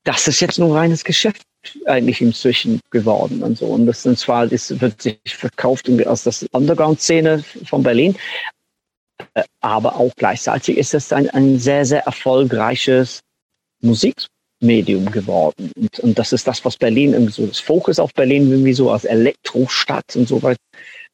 das 0.03 0.27
ist 0.27 0.39
jetzt 0.39 0.59
nur 0.59 0.75
reines 0.75 1.03
Geschäft 1.03 1.43
eigentlich 1.85 2.21
inzwischen 2.21 2.79
geworden 2.89 3.43
und 3.43 3.57
so. 3.57 3.67
Und 3.67 3.85
das 3.85 4.03
sind 4.03 4.17
zwar, 4.17 4.47
das 4.47 4.79
wird 4.79 5.01
sich 5.01 5.19
verkauft 5.25 5.89
aus 6.05 6.23
der 6.23 6.33
Underground-Szene 6.51 7.43
von 7.65 7.83
Berlin, 7.83 8.15
äh, 9.33 9.43
aber 9.61 9.95
auch 9.95 10.11
gleichzeitig 10.15 10.77
ist 10.77 10.93
es 10.93 11.11
ein, 11.11 11.29
ein 11.31 11.59
sehr, 11.59 11.85
sehr 11.85 12.01
erfolgreiches 12.05 13.19
Musikmedium 13.81 15.11
geworden. 15.11 15.71
Und, 15.75 15.99
und 15.99 16.19
das 16.19 16.33
ist 16.33 16.47
das, 16.47 16.63
was 16.65 16.77
Berlin 16.77 17.13
irgendwie 17.13 17.33
so, 17.33 17.45
das 17.45 17.59
Fokus 17.59 17.99
auf 17.99 18.13
Berlin 18.13 18.49
irgendwie 18.49 18.73
so 18.73 18.91
als 18.91 19.05
Elektrostadt 19.05 20.15
und 20.15 20.27
so 20.27 20.41
weiter. 20.41 20.61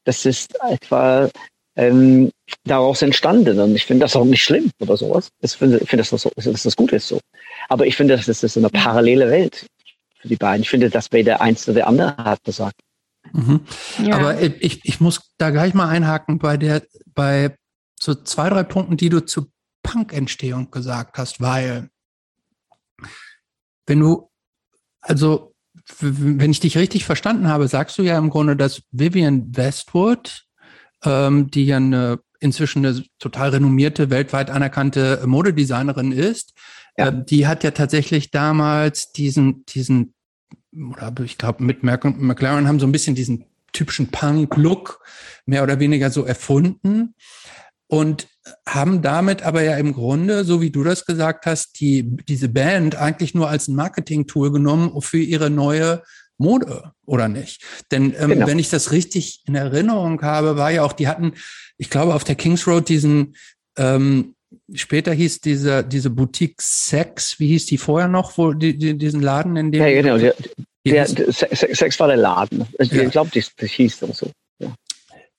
Das 0.03 0.25
ist 0.25 0.55
etwa 0.69 1.29
ähm, 1.75 2.31
daraus 2.63 3.01
entstanden. 3.01 3.59
Und 3.59 3.75
ich 3.75 3.85
finde 3.85 4.05
das 4.05 4.15
auch 4.15 4.25
nicht 4.25 4.43
schlimm 4.43 4.69
oder 4.79 4.95
sowas. 4.97 5.29
Ich 5.41 5.51
finde, 5.53 5.77
ich 5.77 5.89
finde 5.89 6.01
dass, 6.01 6.11
das 6.11 6.21
so, 6.21 6.31
dass 6.35 6.63
das 6.63 6.75
gut 6.75 6.93
ist 6.93 7.07
so. 7.07 7.19
Aber 7.69 7.85
ich 7.87 7.95
finde, 7.95 8.15
das 8.15 8.43
ist 8.43 8.57
eine 8.57 8.69
parallele 8.69 9.29
Welt 9.29 9.65
für 10.25 10.29
die 10.29 10.35
beiden. 10.37 10.63
Ich 10.63 10.69
finde, 10.69 10.89
dass 10.89 11.11
weder 11.11 11.41
eins 11.41 11.67
oder 11.67 11.75
der 11.75 11.87
andere 11.87 12.17
hat 12.17 12.43
gesagt. 12.43 12.81
Mhm. 13.31 13.61
Ja. 14.03 14.17
Aber 14.17 14.41
ich, 14.41 14.81
ich 14.83 14.99
muss 14.99 15.31
da 15.37 15.51
gleich 15.51 15.73
mal 15.73 15.87
einhaken 15.87 16.39
bei 16.39 16.57
der, 16.57 16.83
bei 17.13 17.55
so 17.99 18.15
zwei, 18.15 18.49
drei 18.49 18.63
Punkten, 18.63 18.97
die 18.97 19.09
du 19.09 19.25
zu 19.25 19.51
Punk-Entstehung 19.83 20.71
gesagt 20.71 21.17
hast, 21.17 21.41
weil 21.41 21.89
wenn 23.85 23.99
du, 23.99 24.29
also 25.01 25.53
wenn 25.99 26.51
ich 26.51 26.59
dich 26.59 26.77
richtig 26.77 27.05
verstanden 27.05 27.47
habe, 27.47 27.67
sagst 27.67 27.97
du 27.97 28.01
ja 28.01 28.17
im 28.17 28.29
Grunde, 28.31 28.55
dass 28.55 28.81
Vivian 28.91 29.55
Westwood 29.55 30.45
ähm, 31.03 31.51
die 31.51 31.65
ja 31.65 31.77
eine 31.77 32.19
inzwischen 32.39 32.85
eine 32.85 33.03
total 33.19 33.49
renommierte, 33.49 34.09
weltweit 34.09 34.49
anerkannte 34.49 35.23
Modedesignerin 35.25 36.11
ist. 36.11 36.53
Ja. 36.97 37.07
Äh, 37.07 37.25
die 37.25 37.47
hat 37.47 37.63
ja 37.63 37.71
tatsächlich 37.71 38.31
damals 38.31 39.11
diesen, 39.11 39.65
diesen, 39.65 40.14
oder 40.91 41.13
ich 41.23 41.37
glaube, 41.37 41.63
mit 41.63 41.83
McLaren 41.83 42.67
haben 42.67 42.79
so 42.79 42.87
ein 42.87 42.91
bisschen 42.91 43.15
diesen 43.15 43.45
typischen 43.73 44.07
Punk-Look 44.07 45.01
mehr 45.45 45.63
oder 45.63 45.79
weniger 45.79 46.09
so 46.09 46.23
erfunden 46.23 47.13
und 47.87 48.27
haben 48.67 49.01
damit 49.01 49.43
aber 49.43 49.63
ja 49.63 49.77
im 49.77 49.93
Grunde, 49.93 50.43
so 50.43 50.61
wie 50.61 50.71
du 50.71 50.83
das 50.83 51.05
gesagt 51.05 51.45
hast, 51.45 51.79
die, 51.79 52.03
diese 52.27 52.49
Band 52.49 52.95
eigentlich 52.95 53.33
nur 53.33 53.49
als 53.49 53.67
ein 53.67 53.75
Marketing-Tool 53.75 54.51
genommen 54.51 55.01
für 55.01 55.17
ihre 55.17 55.49
neue 55.49 56.03
Mode, 56.37 56.91
oder 57.05 57.27
nicht? 57.27 57.63
Denn 57.91 58.13
ähm, 58.17 58.29
genau. 58.29 58.47
wenn 58.47 58.59
ich 58.59 58.69
das 58.69 58.91
richtig 58.91 59.43
in 59.45 59.55
Erinnerung 59.55 60.21
habe, 60.21 60.57
war 60.57 60.71
ja 60.71 60.83
auch, 60.83 60.93
die 60.93 61.07
hatten, 61.07 61.33
ich 61.77 61.89
glaube, 61.89 62.13
auf 62.13 62.23
der 62.23 62.35
Kings 62.35 62.67
Road 62.67 62.89
diesen, 62.89 63.35
ähm, 63.77 64.35
später 64.73 65.13
hieß 65.13 65.41
diese, 65.41 65.83
diese 65.83 66.09
Boutique 66.09 66.61
Sex, 66.61 67.39
wie 67.39 67.47
hieß 67.47 67.65
die 67.67 67.77
vorher 67.77 68.07
noch, 68.07 68.37
wo 68.37 68.53
die, 68.53 68.77
die 68.77 68.97
diesen 68.97 69.21
Laden, 69.21 69.55
in 69.57 69.71
dem. 69.71 69.81
Ja, 69.81 69.89
genau, 69.89 70.17
der, 70.17 70.35
der, 70.85 71.05
der 71.05 71.75
Sex 71.75 71.99
war 71.99 72.07
der 72.07 72.17
Laden. 72.17 72.65
Ich 72.79 72.91
ja. 72.91 73.09
glaube, 73.09 73.31
das, 73.33 73.51
das 73.55 73.71
hieß 73.71 73.99
so. 73.99 74.31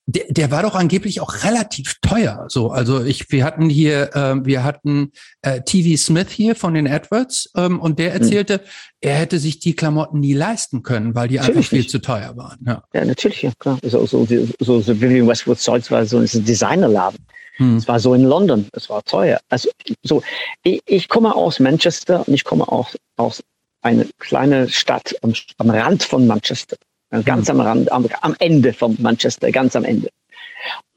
Der, 0.09 0.23
der 0.29 0.51
war 0.51 0.63
doch 0.63 0.75
angeblich 0.75 1.19
auch 1.19 1.43
relativ 1.43 1.95
teuer. 2.01 2.45
So, 2.47 2.71
also 2.71 3.03
ich, 3.03 3.29
wir 3.29 3.43
hatten 3.43 3.69
hier, 3.69 4.15
äh, 4.15 4.45
wir 4.45 4.63
hatten 4.63 5.11
äh, 5.41 5.61
TV 5.61 6.01
Smith 6.01 6.29
hier 6.29 6.55
von 6.55 6.73
den 6.73 6.85
Edwards 6.85 7.51
ähm, 7.57 7.81
und 7.81 7.99
der 7.99 8.13
hm. 8.13 8.21
erzählte, 8.21 8.53
hm. 8.53 8.59
er 9.01 9.15
hätte 9.15 9.37
sich 9.37 9.59
die 9.59 9.75
Klamotten 9.75 10.21
nie 10.21 10.33
leisten 10.33 10.81
können, 10.81 11.13
weil 11.13 11.27
die 11.27 11.35
natürlich 11.35 11.57
einfach 11.57 11.69
viel 11.69 11.79
nicht. 11.79 11.89
zu 11.89 11.99
teuer 11.99 12.37
waren. 12.37 12.57
Ja, 12.65 12.83
ja 12.93 13.03
natürlich, 13.03 13.41
ja 13.41 13.51
klar. 13.59 13.79
So, 13.83 14.05
so, 14.05 14.25
so, 14.59 14.81
so 14.81 15.01
Vivian 15.01 15.27
Westwood 15.27 15.59
Zeugs 15.59 15.91
war 15.91 16.05
so 16.05 16.19
ein 16.19 16.45
Designerladen. 16.45 17.19
Hm. 17.57 17.77
Es 17.77 17.87
war 17.87 17.99
so 17.99 18.13
in 18.13 18.23
London, 18.23 18.67
es 18.71 18.89
war 18.89 19.03
teuer. 19.03 19.39
Also 19.49 19.69
so, 20.03 20.23
ich, 20.63 20.81
ich 20.85 21.09
komme 21.09 21.35
aus 21.35 21.59
Manchester 21.59 22.25
und 22.25 22.33
ich 22.33 22.45
komme 22.45 22.65
auch 22.67 22.89
aus 23.17 23.43
einer 23.81 24.05
kleinen 24.19 24.69
Stadt 24.69 25.15
am, 25.21 25.33
am 25.57 25.69
Rand 25.69 26.03
von 26.03 26.27
Manchester. 26.27 26.77
Ganz 27.23 27.49
am 27.49 27.61
Rand, 27.61 27.91
am, 27.91 28.07
am 28.21 28.35
Ende 28.39 28.73
von 28.73 28.97
Manchester, 28.99 29.51
ganz 29.51 29.75
am 29.75 29.85
Ende. 29.85 30.09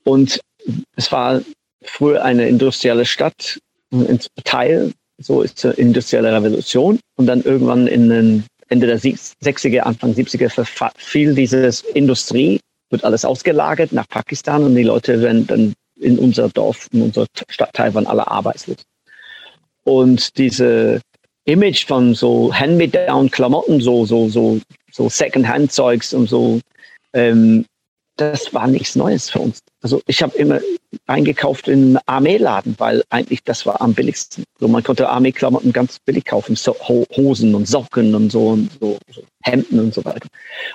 Und 0.04 0.40
es 0.96 1.12
war 1.12 1.40
früher 1.82 2.24
eine 2.24 2.48
industrielle 2.48 3.06
Stadt, 3.06 3.60
ein 3.92 4.18
Teil, 4.44 4.92
so 5.18 5.42
ist 5.42 5.62
die 5.62 5.68
industrielle 5.68 6.32
Revolution. 6.32 6.98
Und 7.16 7.26
dann 7.26 7.42
irgendwann 7.42 7.86
in 7.86 8.08
den 8.08 8.44
Ende 8.68 8.86
der 8.86 8.98
60er, 8.98 9.80
Anfang 9.80 10.12
70er 10.12 10.48
verfiel 10.64 11.34
diese 11.34 11.70
Industrie, 11.94 12.60
wird 12.90 13.04
alles 13.04 13.24
ausgelagert 13.24 13.92
nach 13.92 14.08
Pakistan 14.08 14.64
und 14.64 14.74
die 14.74 14.82
Leute 14.82 15.20
werden 15.20 15.46
dann 15.46 15.74
in 16.00 16.18
unser 16.18 16.48
Dorf, 16.48 16.88
in 16.92 17.02
unser 17.02 17.26
Stadtteil 17.48 17.94
waren 17.94 18.06
alle 18.06 18.26
arbeitslos. 18.26 18.78
Und 19.84 20.38
diese 20.38 21.00
Image 21.44 21.86
von 21.86 22.14
so 22.14 22.54
Hand-me-down-Klamotten, 22.54 23.80
so, 23.80 24.06
so, 24.06 24.28
so 24.28 24.60
so 24.92 25.08
Second-Hand-Zeugs 25.08 26.14
und 26.14 26.28
so, 26.28 26.60
ähm, 27.12 27.64
das 28.16 28.52
war 28.52 28.66
nichts 28.66 28.96
Neues 28.96 29.30
für 29.30 29.38
uns. 29.38 29.60
Also 29.82 30.02
ich 30.06 30.22
habe 30.22 30.36
immer 30.36 30.60
eingekauft 31.06 31.68
in 31.68 31.98
Armeeladen, 32.06 32.74
weil 32.78 33.02
eigentlich 33.08 33.42
das 33.44 33.64
war 33.64 33.80
am 33.80 33.94
billigsten. 33.94 34.44
So 34.58 34.68
man 34.68 34.82
konnte 34.82 35.08
Armeeklamotten 35.08 35.72
ganz 35.72 35.98
billig 36.00 36.26
kaufen, 36.26 36.54
so 36.54 36.76
Hosen 36.86 37.54
und 37.54 37.66
Socken 37.66 38.14
und 38.14 38.30
so 38.30 38.48
und 38.48 38.70
so, 38.78 38.98
so 39.10 39.22
Hemden 39.42 39.80
und 39.80 39.94
so 39.94 40.04
weiter. 40.04 40.28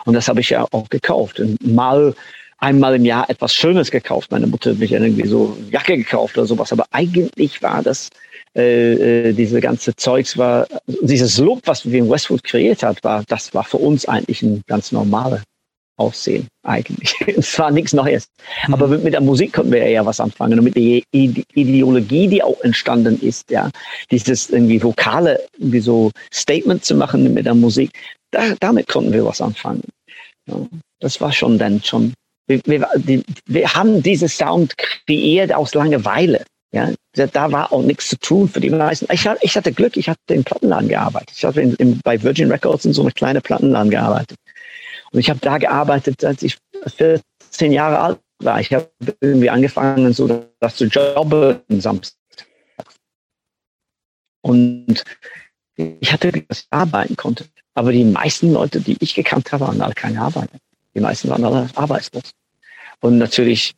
Und 0.06 0.16
das 0.16 0.28
habe 0.28 0.40
ich 0.40 0.50
ja 0.50 0.66
auch 0.72 0.90
gekauft. 0.90 1.40
Und 1.40 1.62
mal 1.66 2.16
einmal 2.58 2.96
im 2.96 3.06
Jahr 3.06 3.30
etwas 3.30 3.54
Schönes 3.54 3.92
gekauft. 3.92 4.32
Meine 4.32 4.48
Mutter 4.48 4.72
hat 4.72 4.80
mich 4.80 4.92
irgendwie 4.92 5.28
so 5.28 5.56
Jacke 5.70 5.98
gekauft 5.98 6.38
oder 6.38 6.48
sowas. 6.48 6.72
Aber 6.72 6.86
eigentlich 6.92 7.62
war 7.62 7.84
das 7.84 8.10
äh, 8.56 9.30
äh, 9.30 9.34
diese 9.34 9.60
ganze 9.60 9.96
Zeugs 9.96 10.38
war, 10.38 10.68
dieses 10.88 11.38
Look, 11.40 11.62
was 11.66 11.86
wir 11.86 12.00
in 12.00 12.10
Westwood 12.10 12.44
kreiert 12.44 12.84
hat, 12.84 13.04
war, 13.04 13.24
das 13.28 13.54
war 13.54 13.66
für 13.66 13.78
uns 13.78 14.08
eigentlich 14.08 14.42
ein 14.44 14.62
ganz 14.68 14.94
normales 14.94 15.42
Aussehen 15.98 16.48
eigentlich. 16.64 17.16
es 17.28 17.58
war 17.60 17.72
nichts 17.72 17.92
Neues. 17.94 18.28
Mhm. 18.68 18.74
Aber 18.74 18.88
mit, 18.88 19.04
mit, 19.04 19.14
der 19.14 19.22
Musik 19.22 19.54
konnten 19.54 19.72
wir 19.72 19.88
ja 19.90 20.06
was 20.06 20.20
anfangen 20.20 20.60
und 20.60 20.66
mit 20.66 20.76
der 20.76 21.02
Ideologie, 21.12 22.28
die 22.28 22.44
auch 22.44 22.60
entstanden 22.62 23.20
ist, 23.22 23.50
ja, 23.50 23.70
dieses 24.10 24.50
irgendwie 24.50 24.82
vokale, 24.82 25.42
irgendwie 25.58 25.82
so 25.82 26.12
Statement 26.34 26.84
zu 26.86 26.96
machen 26.96 27.34
mit 27.34 27.46
der 27.46 27.56
Musik, 27.56 27.92
da, 28.32 28.56
damit 28.60 28.88
konnten 28.88 29.12
wir 29.14 29.26
was 29.26 29.42
anfangen. 29.42 29.84
Ja, 30.48 30.66
das 31.00 31.20
war 31.20 31.32
schon 31.32 31.58
dann 31.58 31.82
schon. 31.84 32.14
Wir, 32.48 32.62
wir, 32.66 32.88
wir 33.48 33.74
haben 33.74 34.04
diesen 34.04 34.30
Sound 34.30 34.78
kreiert 34.78 35.54
aus 35.54 35.74
Langeweile. 35.74 36.46
Ja, 36.72 36.92
da 37.14 37.52
war 37.52 37.72
auch 37.72 37.84
nichts 37.84 38.10
zu 38.10 38.18
tun 38.18 38.50
für 38.50 38.60
die 38.60 38.70
meisten. 38.70 39.08
Ich, 39.12 39.26
ich 39.42 39.56
hatte 39.56 39.72
Glück, 39.72 39.96
ich 39.96 40.10
hatte 40.10 40.34
im 40.34 40.44
Plattenladen 40.44 40.90
gearbeitet. 40.90 41.32
Ich 41.38 41.46
habe 41.46 41.76
bei 42.04 42.22
Virgin 42.22 42.52
Records 42.52 42.86
in 42.86 42.94
so 42.94 43.02
einem 43.02 43.14
kleinen 43.14 43.42
Plattenladen 43.42 43.92
gearbeitet. 43.92 44.38
Und 45.12 45.20
ich 45.20 45.30
habe 45.30 45.40
da 45.40 45.58
gearbeitet, 45.58 46.26
als 46.26 46.44
ich 46.44 46.58
14 46.98 47.72
Jahre 47.72 48.00
alt 48.00 48.20
war. 48.40 48.60
Ich 48.60 48.74
habe 48.74 48.90
irgendwie 49.22 49.50
angefangen, 49.50 50.12
so 50.12 50.46
das 50.60 50.76
zu 50.76 50.86
jobben 50.86 51.62
Samstag. 51.70 52.18
Und 54.42 55.04
ich 55.76 56.12
hatte, 56.12 56.32
dass 56.32 56.60
ich 56.60 56.68
arbeiten 56.70 57.16
konnte. 57.16 57.46
Aber 57.74 57.92
die 57.92 58.04
meisten 58.04 58.54
Leute, 58.54 58.80
die 58.82 58.98
ich 59.00 59.16
gekannt 59.16 59.52
habe, 59.52 59.66
waren 59.66 59.82
alle 59.82 59.94
keine 59.94 60.22
Arbeiter. 60.22 60.58
Die 60.94 61.00
meisten 61.00 61.30
waren 61.30 61.44
alle 61.44 61.70
arbeitslos. 61.76 62.32
Und 63.02 63.18
natürlich 63.18 63.74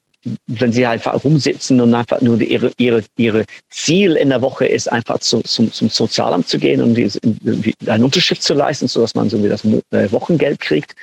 wenn 0.48 0.72
sie 0.72 0.86
einfach 0.86 1.24
rumsitzen 1.24 1.80
und 1.82 1.94
einfach 1.94 2.22
nur 2.22 2.40
ihre, 2.42 2.72
ihre, 2.78 3.04
ihre 3.18 3.46
Ziel 3.70 4.16
in 4.16 4.30
der 4.30 4.42
Woche 4.42 4.66
ist, 4.66 4.92
einfach 4.92 5.20
zu, 5.20 5.42
zum, 5.42 5.72
zum 5.72 5.90
Sozialamt 5.90 6.48
zu 6.48 6.60
gehen 6.60 6.82
und 6.82 6.96
die, 6.96 7.74
eine 7.88 8.06
Unterschrift 8.06 8.44
zu 8.44 8.54
leisten, 8.54 8.88
sodass 8.88 9.16
man 9.16 9.30
so 9.30 9.44
wie 9.44 9.50
das 9.50 9.66
äh, 9.66 10.12
Wochengeld 10.12 10.60
kriegt, 10.60 10.96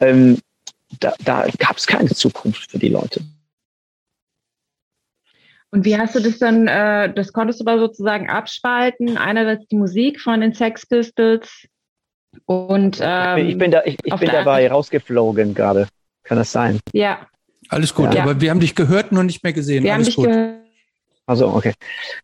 ähm, 0.00 0.38
da, 1.00 1.14
da 1.24 1.46
gab 1.58 1.76
es 1.76 1.86
keine 1.86 2.10
Zukunft 2.10 2.70
für 2.70 2.78
die 2.78 2.88
Leute. 2.88 3.20
Und 5.70 5.86
wie 5.86 5.96
hast 5.96 6.14
du 6.14 6.20
das 6.20 6.38
dann, 6.38 6.68
äh, 6.68 7.12
das 7.14 7.32
konntest 7.32 7.60
du 7.60 7.64
aber 7.64 7.78
sozusagen 7.78 8.28
abspalten, 8.28 9.16
einerseits 9.16 9.66
die 9.68 9.76
Musik 9.76 10.20
von 10.20 10.40
den 10.40 10.52
Sex 10.52 10.86
Pistols 10.86 11.66
und 12.46 12.98
ähm, 13.00 13.48
ich 13.48 13.58
bin 13.58 13.70
da, 13.70 13.82
ich, 13.84 13.96
ich 14.04 14.14
bin 14.14 14.30
dabei 14.30 14.70
rausgeflogen 14.70 15.54
gerade. 15.54 15.88
Kann 16.24 16.38
das 16.38 16.52
sein? 16.52 16.80
Ja, 16.92 17.26
alles 17.72 17.94
gut, 17.94 18.14
ja. 18.14 18.22
aber 18.22 18.40
wir 18.40 18.50
haben 18.50 18.60
dich 18.60 18.74
gehört, 18.74 19.12
nur 19.12 19.24
nicht 19.24 19.42
mehr 19.42 19.52
gesehen. 19.52 19.84
Wir 19.84 19.94
Alles 19.94 20.06
haben 20.06 20.10
dich 20.10 20.16
gut. 20.16 20.26
Gehört. 20.26 20.54
Also 21.26 21.48
okay. 21.48 21.72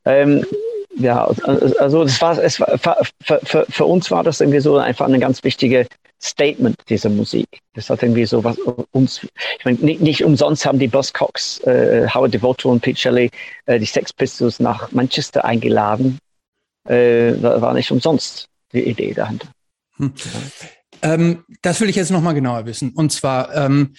Ähm, 0.05 0.45
ja, 0.99 1.25
also 1.79 2.05
das 2.05 2.21
war, 2.21 2.43
es 2.43 2.61
war 2.61 2.79
für, 3.23 3.41
für, 3.45 3.67
für, 3.69 3.85
uns 3.85 4.11
war 4.11 4.25
das 4.25 4.41
irgendwie 4.41 4.61
so 4.61 4.77
einfach 4.77 5.07
eine 5.07 5.21
ganz 5.21 5.45
wichtige 5.45 5.87
Statement 6.21 6.77
diese 6.89 7.09
Musik. 7.09 7.47
Das 7.75 7.89
hat 7.89 8.03
irgendwie 8.03 8.27
so 8.27 8.43
was 8.43 8.59
uns. 8.91 9.25
Ich 9.59 9.65
meine, 9.65 9.79
nicht, 9.79 10.01
nicht 10.01 10.25
umsonst 10.25 10.67
haben 10.67 10.79
die 10.79 10.89
Buzzcocks, 10.89 11.61
äh, 11.61 12.09
Howard 12.13 12.35
Devoto 12.35 12.71
und 12.71 12.81
Pete 12.81 12.99
Shelley 12.99 13.31
äh, 13.67 13.79
die 13.79 13.87
Sex 13.87 14.13
Pistols 14.13 14.59
nach 14.59 14.91
Manchester 14.91 15.45
eingeladen. 15.45 16.19
Äh, 16.89 17.41
war 17.41 17.75
nicht 17.75 17.93
umsonst 17.93 18.49
die 18.73 18.83
Idee 18.83 19.15
dahinter. 19.15 19.49
Hm. 19.99 20.13
Ähm, 21.03 21.45
das 21.63 21.81
will 21.81 21.89
ich 21.89 21.97
jetzt 21.97 22.11
noch 22.11 22.23
mal 22.23 22.33
genauer 22.33 22.67
wissen. 22.67 22.91
Und 22.91 23.13
zwar, 23.13 23.55
ähm, 23.55 23.95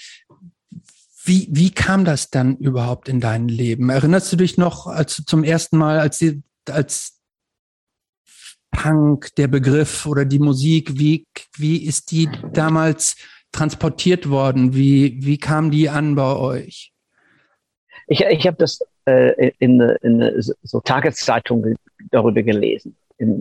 wie, 1.29 1.47
wie 1.51 1.69
kam 1.69 2.05
das 2.05 2.31
dann 2.31 2.57
überhaupt 2.57 3.07
in 3.07 3.21
dein 3.21 3.47
Leben? 3.47 3.89
Erinnerst 3.89 4.33
du 4.33 4.35
dich 4.35 4.57
noch 4.57 4.87
als 4.87 5.23
zum 5.25 5.43
ersten 5.43 5.77
Mal, 5.77 5.99
als 5.99 6.17
die, 6.17 6.41
als 6.67 7.21
Punk, 8.71 9.35
der 9.35 9.47
Begriff 9.47 10.07
oder 10.07 10.25
die 10.25 10.39
Musik, 10.39 10.97
wie, 10.97 11.27
wie 11.55 11.85
ist 11.85 12.11
die 12.11 12.27
damals 12.51 13.15
transportiert 13.51 14.29
worden? 14.29 14.73
Wie, 14.73 15.23
wie 15.23 15.37
kam 15.37 15.69
die 15.69 15.87
an 15.87 16.15
bei 16.15 16.35
euch? 16.35 16.91
Ich, 18.07 18.21
ich 18.21 18.47
habe 18.47 18.57
das 18.57 18.79
äh, 19.05 19.51
in, 19.59 19.79
in 20.01 20.41
so 20.63 20.79
Tageszeitungen 20.81 21.75
darüber 22.09 22.41
gelesen. 22.41 22.97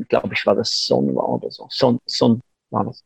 Glaube 0.09 0.35
ich, 0.35 0.45
war 0.45 0.57
das 0.57 0.85
Son 0.85 1.09
oder 1.17 1.51
so. 1.51 1.67
Son, 1.71 1.99
Son 2.05 2.43
war 2.69 2.85
das. 2.85 3.03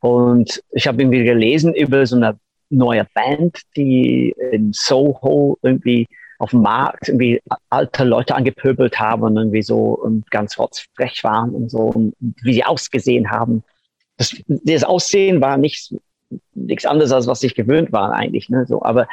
Und 0.00 0.60
ich 0.72 0.88
habe 0.88 1.00
irgendwie 1.00 1.22
gelesen 1.22 1.72
über 1.72 2.04
so 2.04 2.16
eine 2.16 2.36
neue 2.72 3.06
Band, 3.14 3.60
die 3.76 4.34
in 4.50 4.72
Soho 4.72 5.58
irgendwie 5.62 6.08
auf 6.38 6.50
dem 6.50 6.62
Markt 6.62 7.08
irgendwie 7.08 7.40
alte 7.70 8.04
Leute 8.04 8.34
angepöbelt 8.34 8.98
haben 8.98 9.22
und 9.22 9.36
irgendwie 9.36 9.62
so 9.62 9.92
und 9.92 10.28
ganz 10.30 10.54
frech 10.54 11.22
waren 11.22 11.50
und 11.50 11.70
so 11.70 11.82
und 11.82 12.14
wie 12.20 12.54
sie 12.54 12.64
ausgesehen 12.64 13.30
haben. 13.30 13.62
Das, 14.16 14.34
das 14.48 14.84
Aussehen 14.84 15.40
war 15.40 15.56
nichts, 15.56 15.94
nichts 16.54 16.84
anderes 16.84 17.12
als 17.12 17.26
was 17.26 17.42
ich 17.42 17.54
gewöhnt 17.54 17.92
war 17.92 18.12
eigentlich, 18.12 18.48
ne, 18.48 18.66
so, 18.66 18.82
aber 18.82 19.06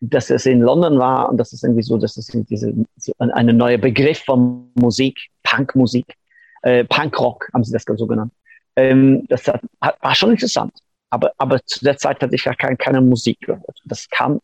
dass 0.00 0.28
es 0.28 0.44
in 0.44 0.60
London 0.60 0.98
war 0.98 1.30
und 1.30 1.38
das 1.38 1.52
ist 1.52 1.64
irgendwie 1.64 1.82
so, 1.82 1.96
dass 1.96 2.16
es 2.18 2.26
diese, 2.26 2.74
eine 3.18 3.54
neue 3.54 3.78
Begriff 3.78 4.18
von 4.18 4.70
Musik, 4.74 5.18
Punkmusik, 5.42 6.14
äh, 6.62 6.84
Punkrock 6.84 7.48
haben 7.54 7.64
sie 7.64 7.72
das 7.72 7.84
so 7.86 8.06
genannt. 8.06 8.32
Ähm, 8.76 9.24
das 9.28 9.46
hat, 9.46 9.62
war 9.80 10.14
schon 10.14 10.32
interessant. 10.32 10.72
Aber, 11.14 11.32
aber 11.38 11.64
zu 11.64 11.84
der 11.84 11.96
Zeit 11.96 12.20
hatte 12.20 12.34
ich 12.34 12.44
ja 12.44 12.54
kein, 12.54 12.76
keine 12.76 13.00
Musik 13.00 13.38
gehört. 13.42 13.80
Das 13.84 14.08
kam 14.10 14.40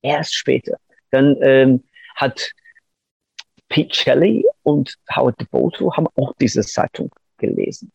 erst 0.00 0.32
später. 0.32 0.76
Dann 1.10 1.36
ähm, 1.42 1.82
hat 2.14 2.52
Pete 3.68 3.92
Shelley 3.92 4.46
und 4.62 4.94
Howard 5.12 5.40
DeVoto 5.40 5.92
haben 5.96 6.06
auch 6.14 6.32
diese 6.40 6.60
Zeitung 6.60 7.10
gelesen. 7.38 7.90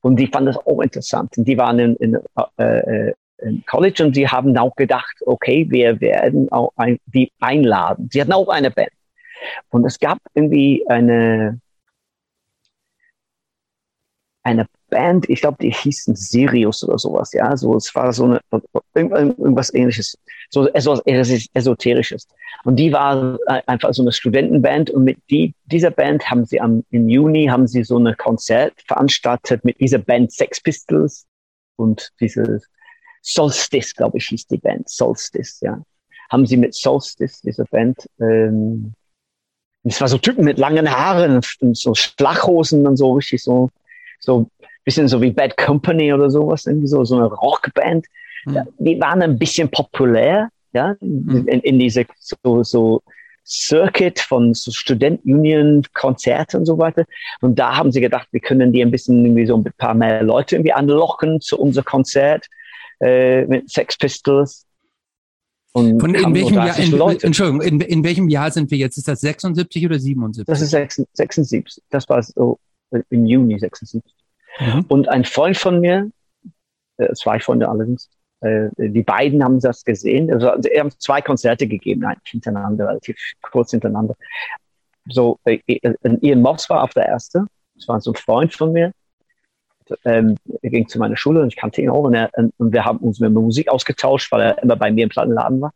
Und 0.00 0.16
die 0.16 0.26
fanden 0.26 0.46
das 0.46 0.56
auch 0.56 0.80
interessant. 0.80 1.38
Und 1.38 1.44
die 1.44 1.56
waren 1.56 1.78
in, 1.78 1.94
in, 1.96 2.18
äh, 2.56 2.78
äh 2.78 3.14
in 3.38 3.64
College 3.64 4.04
und 4.04 4.16
die 4.16 4.28
haben 4.28 4.54
auch 4.58 4.74
gedacht, 4.74 5.16
okay, 5.24 5.66
wir 5.70 6.00
werden 6.00 6.50
auch 6.50 6.72
ein, 6.76 6.98
die 7.06 7.32
einladen. 7.38 8.10
Sie 8.12 8.20
hatten 8.20 8.32
auch 8.32 8.48
eine 8.48 8.72
Band. 8.72 8.90
Und 9.70 9.86
es 9.86 9.98
gab 9.98 10.18
irgendwie 10.34 10.84
eine, 10.88 11.60
eine 14.42 14.66
Band, 14.90 15.28
ich 15.30 15.40
glaube, 15.40 15.58
die 15.60 15.72
hießen 15.72 16.14
Sirius 16.16 16.84
oder 16.84 16.98
sowas, 16.98 17.32
ja, 17.32 17.56
so, 17.56 17.76
es 17.76 17.94
war 17.94 18.12
so 18.12 18.24
eine, 18.24 18.40
irgendwas 18.94 19.72
ähnliches, 19.72 20.18
so 20.50 20.66
etwas 20.68 21.00
Esoterisches. 21.54 22.26
Und 22.64 22.76
die 22.76 22.92
war 22.92 23.38
einfach 23.66 23.94
so 23.94 24.02
eine 24.02 24.12
Studentenband 24.12 24.90
und 24.90 25.04
mit 25.04 25.18
die, 25.30 25.54
dieser 25.64 25.90
Band 25.90 26.30
haben 26.30 26.44
sie 26.44 26.60
am, 26.60 26.84
im 26.90 27.08
Juni 27.08 27.46
haben 27.46 27.66
sie 27.66 27.84
so 27.84 27.96
eine 27.96 28.14
Konzert 28.14 28.74
veranstaltet 28.86 29.64
mit 29.64 29.80
dieser 29.80 29.98
Band 29.98 30.32
Sex 30.32 30.60
Pistols 30.60 31.26
und 31.76 32.10
diese 32.20 32.60
Solstice, 33.22 33.94
glaube 33.94 34.18
ich, 34.18 34.26
hieß 34.26 34.46
die 34.46 34.58
Band, 34.58 34.88
Solstice, 34.88 35.64
ja. 35.64 35.80
Haben 36.30 36.46
sie 36.46 36.56
mit 36.56 36.74
Solstice, 36.74 37.40
dieser 37.42 37.64
Band, 37.64 38.08
ähm, 38.20 38.92
es 39.84 40.00
war 40.00 40.08
so 40.08 40.18
Typen 40.18 40.44
mit 40.44 40.58
langen 40.58 40.90
Haaren 40.90 41.40
und 41.60 41.76
so 41.76 41.94
Schlachhosen 41.94 42.86
und 42.86 42.96
so 42.96 43.14
richtig 43.14 43.42
so, 43.42 43.70
so 44.18 44.48
bisschen 44.84 45.08
so 45.08 45.20
wie 45.20 45.30
Bad 45.30 45.56
Company 45.56 46.12
oder 46.12 46.30
sowas, 46.30 46.66
irgendwie 46.66 46.86
so, 46.86 47.04
so 47.04 47.16
eine 47.16 47.26
Rockband. 47.26 48.06
Mhm. 48.44 48.62
Die 48.78 49.00
waren 49.00 49.22
ein 49.22 49.38
bisschen 49.38 49.68
populär, 49.68 50.48
ja, 50.72 50.96
mhm. 51.00 51.46
in, 51.48 51.60
in 51.60 51.78
diese 51.78 52.06
so, 52.18 52.62
so 52.62 53.02
Circuit 53.44 54.20
von 54.20 54.54
so 54.54 54.70
Student-Union, 54.70 55.82
Konzerte 55.92 56.56
und 56.56 56.66
so 56.66 56.78
weiter. 56.78 57.04
Und 57.40 57.58
da 57.58 57.76
haben 57.76 57.90
sie 57.90 58.00
gedacht, 58.00 58.28
wir 58.30 58.40
können 58.40 58.72
die 58.72 58.82
ein 58.82 58.90
bisschen 58.90 59.24
irgendwie 59.24 59.46
so 59.46 59.56
ein 59.56 59.64
paar 59.76 59.94
mehr 59.94 60.22
Leute 60.22 60.56
irgendwie 60.56 60.72
anlocken 60.72 61.40
zu 61.40 61.58
unser 61.58 61.82
Konzert 61.82 62.46
äh, 63.00 63.44
mit 63.46 63.68
Sex 63.70 63.96
Pistols. 63.96 64.66
Und, 65.72 66.02
und 66.02 66.14
in 66.14 66.34
welchem 66.34 66.54
Jahr, 66.54 66.78
in, 66.78 67.00
Entschuldigung, 67.22 67.60
in, 67.60 67.80
in 67.80 68.04
welchem 68.04 68.28
Jahr 68.28 68.50
sind 68.50 68.70
wir 68.70 68.78
jetzt? 68.78 68.96
Ist 68.98 69.06
das 69.06 69.20
76 69.20 69.86
oder 69.86 69.98
77? 69.98 70.46
Das 70.46 70.60
ist 70.60 70.70
76. 70.70 71.82
Das 71.90 72.08
war 72.08 72.22
so 72.22 72.58
im 73.10 73.26
Juni 73.26 73.58
76. 73.58 74.02
Mhm. 74.58 74.84
Und 74.88 75.08
ein 75.08 75.24
Freund 75.24 75.56
von 75.56 75.80
mir, 75.80 76.10
äh, 76.96 77.12
zwei 77.14 77.40
Freunde 77.40 77.68
allerdings, 77.68 78.10
äh, 78.40 78.68
die 78.76 79.02
beiden 79.02 79.44
haben 79.44 79.60
das 79.60 79.84
gesehen. 79.84 80.32
Also, 80.32 80.50
also 80.50 80.68
er 80.68 80.80
haben 80.80 80.90
zwei 80.98 81.20
Konzerte 81.20 81.66
gegeben, 81.66 82.04
eigentlich 82.04 82.30
hintereinander, 82.30 82.88
relativ 82.88 83.16
kurz 83.42 83.70
hintereinander. 83.70 84.14
So, 85.06 85.38
äh, 85.44 85.58
Ian 86.20 86.40
Moss 86.40 86.68
war 86.70 86.82
auf 86.82 86.94
der 86.94 87.06
erste. 87.06 87.46
Das 87.74 87.88
war 87.88 88.00
so 88.00 88.12
ein 88.12 88.16
Freund 88.16 88.54
von 88.54 88.72
mir. 88.72 88.92
Ähm, 90.04 90.36
er 90.62 90.70
ging 90.70 90.86
zu 90.86 90.98
meiner 90.98 91.16
Schule 91.16 91.42
und 91.42 91.48
ich 91.48 91.56
kannte 91.56 91.82
ihn 91.82 91.90
auch 91.90 92.04
und, 92.04 92.14
er, 92.14 92.30
und 92.58 92.72
wir 92.72 92.84
haben 92.84 92.98
uns 92.98 93.18
mit 93.18 93.32
Musik 93.32 93.68
ausgetauscht, 93.68 94.30
weil 94.30 94.40
er 94.40 94.62
immer 94.62 94.76
bei 94.76 94.92
mir 94.92 95.04
im 95.04 95.08
Plattenladen 95.08 95.60
war. 95.60 95.72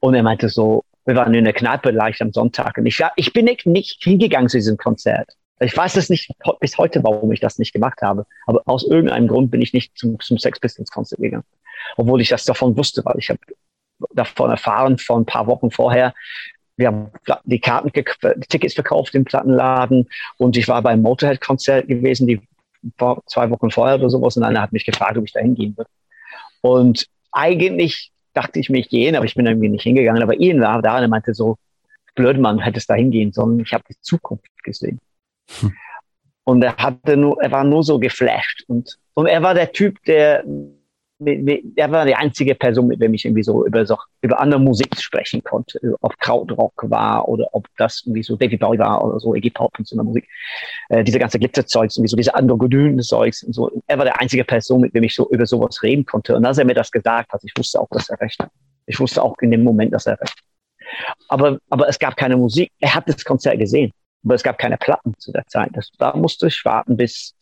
Und 0.00 0.14
er 0.14 0.22
meinte 0.22 0.48
so, 0.48 0.82
wir 1.04 1.16
waren 1.16 1.34
in 1.34 1.44
der 1.44 1.52
Kneipe 1.52 1.90
leicht 1.90 2.22
am 2.22 2.32
Sonntag 2.32 2.78
und 2.78 2.86
ich, 2.86 3.02
ich 3.16 3.32
bin 3.32 3.44
nicht 3.44 4.02
hingegangen 4.02 4.48
zu 4.48 4.56
diesem 4.56 4.78
Konzert. 4.78 5.36
Ich 5.60 5.76
weiß 5.76 5.96
es 5.96 6.10
nicht 6.10 6.30
bis 6.60 6.76
heute, 6.78 7.02
warum 7.04 7.30
ich 7.32 7.40
das 7.40 7.58
nicht 7.58 7.72
gemacht 7.72 8.02
habe. 8.02 8.26
Aber 8.46 8.62
aus 8.66 8.84
irgendeinem 8.84 9.28
Grund 9.28 9.50
bin 9.50 9.62
ich 9.62 9.72
nicht 9.72 9.96
zum, 9.96 10.18
zum 10.20 10.38
Sex 10.38 10.58
Pistols 10.58 10.90
Konzert 10.90 11.20
gegangen. 11.20 11.44
Obwohl 11.96 12.20
ich 12.20 12.28
das 12.28 12.44
davon 12.44 12.76
wusste, 12.76 13.04
weil 13.04 13.18
ich 13.18 13.30
habe 13.30 13.38
davon 14.12 14.50
erfahren 14.50 14.98
vor 14.98 15.18
ein 15.18 15.26
paar 15.26 15.46
Wochen 15.46 15.70
vorher. 15.70 16.12
Wir 16.76 16.88
haben 16.88 17.10
die 17.44 17.60
Karten, 17.60 17.92
die 17.94 18.46
Tickets 18.48 18.74
verkauft 18.74 19.14
im 19.14 19.24
Plattenladen 19.24 20.08
und 20.38 20.56
ich 20.56 20.66
war 20.66 20.82
beim 20.82 21.02
Motorhead-Konzert 21.02 21.86
gewesen, 21.86 22.26
die 22.26 22.40
vor 22.98 23.22
zwei 23.26 23.48
Wochen 23.50 23.70
vorher 23.70 23.96
oder 23.96 24.10
sowas 24.10 24.36
und 24.36 24.42
einer 24.42 24.60
hat 24.60 24.72
mich 24.72 24.84
gefragt, 24.84 25.16
ob 25.16 25.24
ich 25.24 25.32
da 25.32 25.40
hingehen 25.40 25.76
würde. 25.76 25.90
Und 26.62 27.06
eigentlich 27.30 28.12
dachte 28.32 28.58
ich 28.58 28.70
mich 28.70 28.88
gehen, 28.88 29.14
aber 29.14 29.24
ich 29.24 29.34
bin 29.34 29.46
irgendwie 29.46 29.68
nicht 29.68 29.82
hingegangen. 29.82 30.22
Aber 30.22 30.38
Ian 30.40 30.60
war 30.60 30.82
da 30.82 30.96
und 30.96 31.02
er 31.02 31.08
meinte 31.08 31.32
so, 31.32 31.56
blöd 32.14 32.38
Mann, 32.38 32.58
hättest 32.58 32.90
da 32.90 32.94
hingehen 32.94 33.32
sollen. 33.32 33.60
Ich 33.60 33.72
habe 33.72 33.84
die 33.88 33.96
Zukunft 34.00 34.50
gesehen. 34.62 35.00
Und 36.44 36.62
er 36.62 36.76
hatte 36.76 37.16
nur, 37.16 37.42
er 37.42 37.50
war 37.50 37.64
nur 37.64 37.82
so 37.82 37.98
geflasht. 37.98 38.64
Und, 38.68 38.98
und 39.14 39.26
er 39.26 39.42
war 39.42 39.54
der 39.54 39.72
Typ, 39.72 40.02
der, 40.04 40.44
er 41.24 41.90
war 41.90 42.04
die 42.04 42.14
einzige 42.14 42.54
Person, 42.54 42.88
mit 42.88 43.00
dem 43.00 43.14
ich 43.14 43.24
irgendwie 43.24 43.42
so 43.42 43.64
über, 43.64 43.86
so, 43.86 43.96
über 44.20 44.38
andere 44.38 44.60
Musik 44.60 44.94
sprechen 44.98 45.42
konnte. 45.42 45.80
Ob 46.02 46.18
Krautrock 46.18 46.74
war 46.90 47.26
oder 47.28 47.48
ob 47.52 47.66
das 47.78 48.02
irgendwie 48.04 48.22
so 48.22 48.36
David 48.36 48.60
Bowie 48.60 48.78
war 48.78 49.02
oder 49.02 49.18
so, 49.20 49.34
Iggy 49.34 49.50
Pop 49.50 49.72
und 49.78 49.88
so 49.88 49.96
eine 49.96 50.04
Musik. 50.04 50.28
Äh, 50.90 51.02
diese 51.02 51.18
ganze 51.18 51.38
Glitzerzeugs, 51.38 51.96
irgendwie 51.96 52.10
so 52.10 52.16
diese 52.16 52.34
androgynen 52.34 53.00
Zeugs 53.00 53.42
und 53.42 53.54
so. 53.54 53.70
Er 53.86 53.96
war 53.96 54.04
der 54.04 54.20
einzige 54.20 54.44
Person, 54.44 54.82
mit 54.82 54.94
dem 54.94 55.04
ich 55.04 55.14
so 55.14 55.30
über 55.30 55.46
sowas 55.46 55.82
reden 55.82 56.04
konnte. 56.04 56.36
Und 56.36 56.44
als 56.44 56.58
er 56.58 56.66
mir 56.66 56.74
das 56.74 56.90
gesagt 56.90 57.32
hat, 57.32 57.40
ich 57.42 57.52
wusste 57.56 57.80
auch, 57.80 57.88
dass 57.90 58.10
er 58.10 58.20
recht 58.20 58.38
hat. 58.40 58.50
Ich 58.86 59.00
wusste 59.00 59.22
auch 59.22 59.34
in 59.40 59.50
dem 59.50 59.64
Moment, 59.64 59.94
dass 59.94 60.06
er 60.06 60.20
recht 60.20 60.36
hat. 60.36 60.44
Aber, 61.28 61.58
aber 61.70 61.88
es 61.88 61.98
gab 61.98 62.16
keine 62.16 62.36
Musik. 62.36 62.70
Er 62.80 62.94
hat 62.94 63.08
das 63.08 63.24
Konzert 63.24 63.58
gesehen 63.58 63.92
aber 64.24 64.34
es 64.34 64.42
gab 64.42 64.58
keine 64.58 64.76
Platten 64.76 65.14
zu 65.18 65.32
der 65.32 65.46
Zeit. 65.46 65.70
Das, 65.74 65.90
da 65.98 66.16
musste 66.16 66.46
ich 66.46 66.64
warten 66.64 66.96
bis 66.96 67.34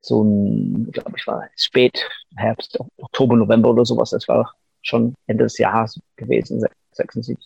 so 0.00 0.22
ein, 0.22 0.90
glaube 0.92 1.12
ich, 1.16 1.26
war 1.26 1.44
spät 1.56 2.06
Herbst, 2.36 2.78
Oktober, 2.98 3.36
November 3.36 3.70
oder 3.70 3.84
sowas. 3.84 4.10
Das 4.10 4.28
war 4.28 4.52
schon 4.82 5.14
Ende 5.26 5.44
des 5.44 5.56
Jahres 5.58 5.98
gewesen, 6.16 6.64
76. 6.92 7.38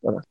Oder? 0.00 0.22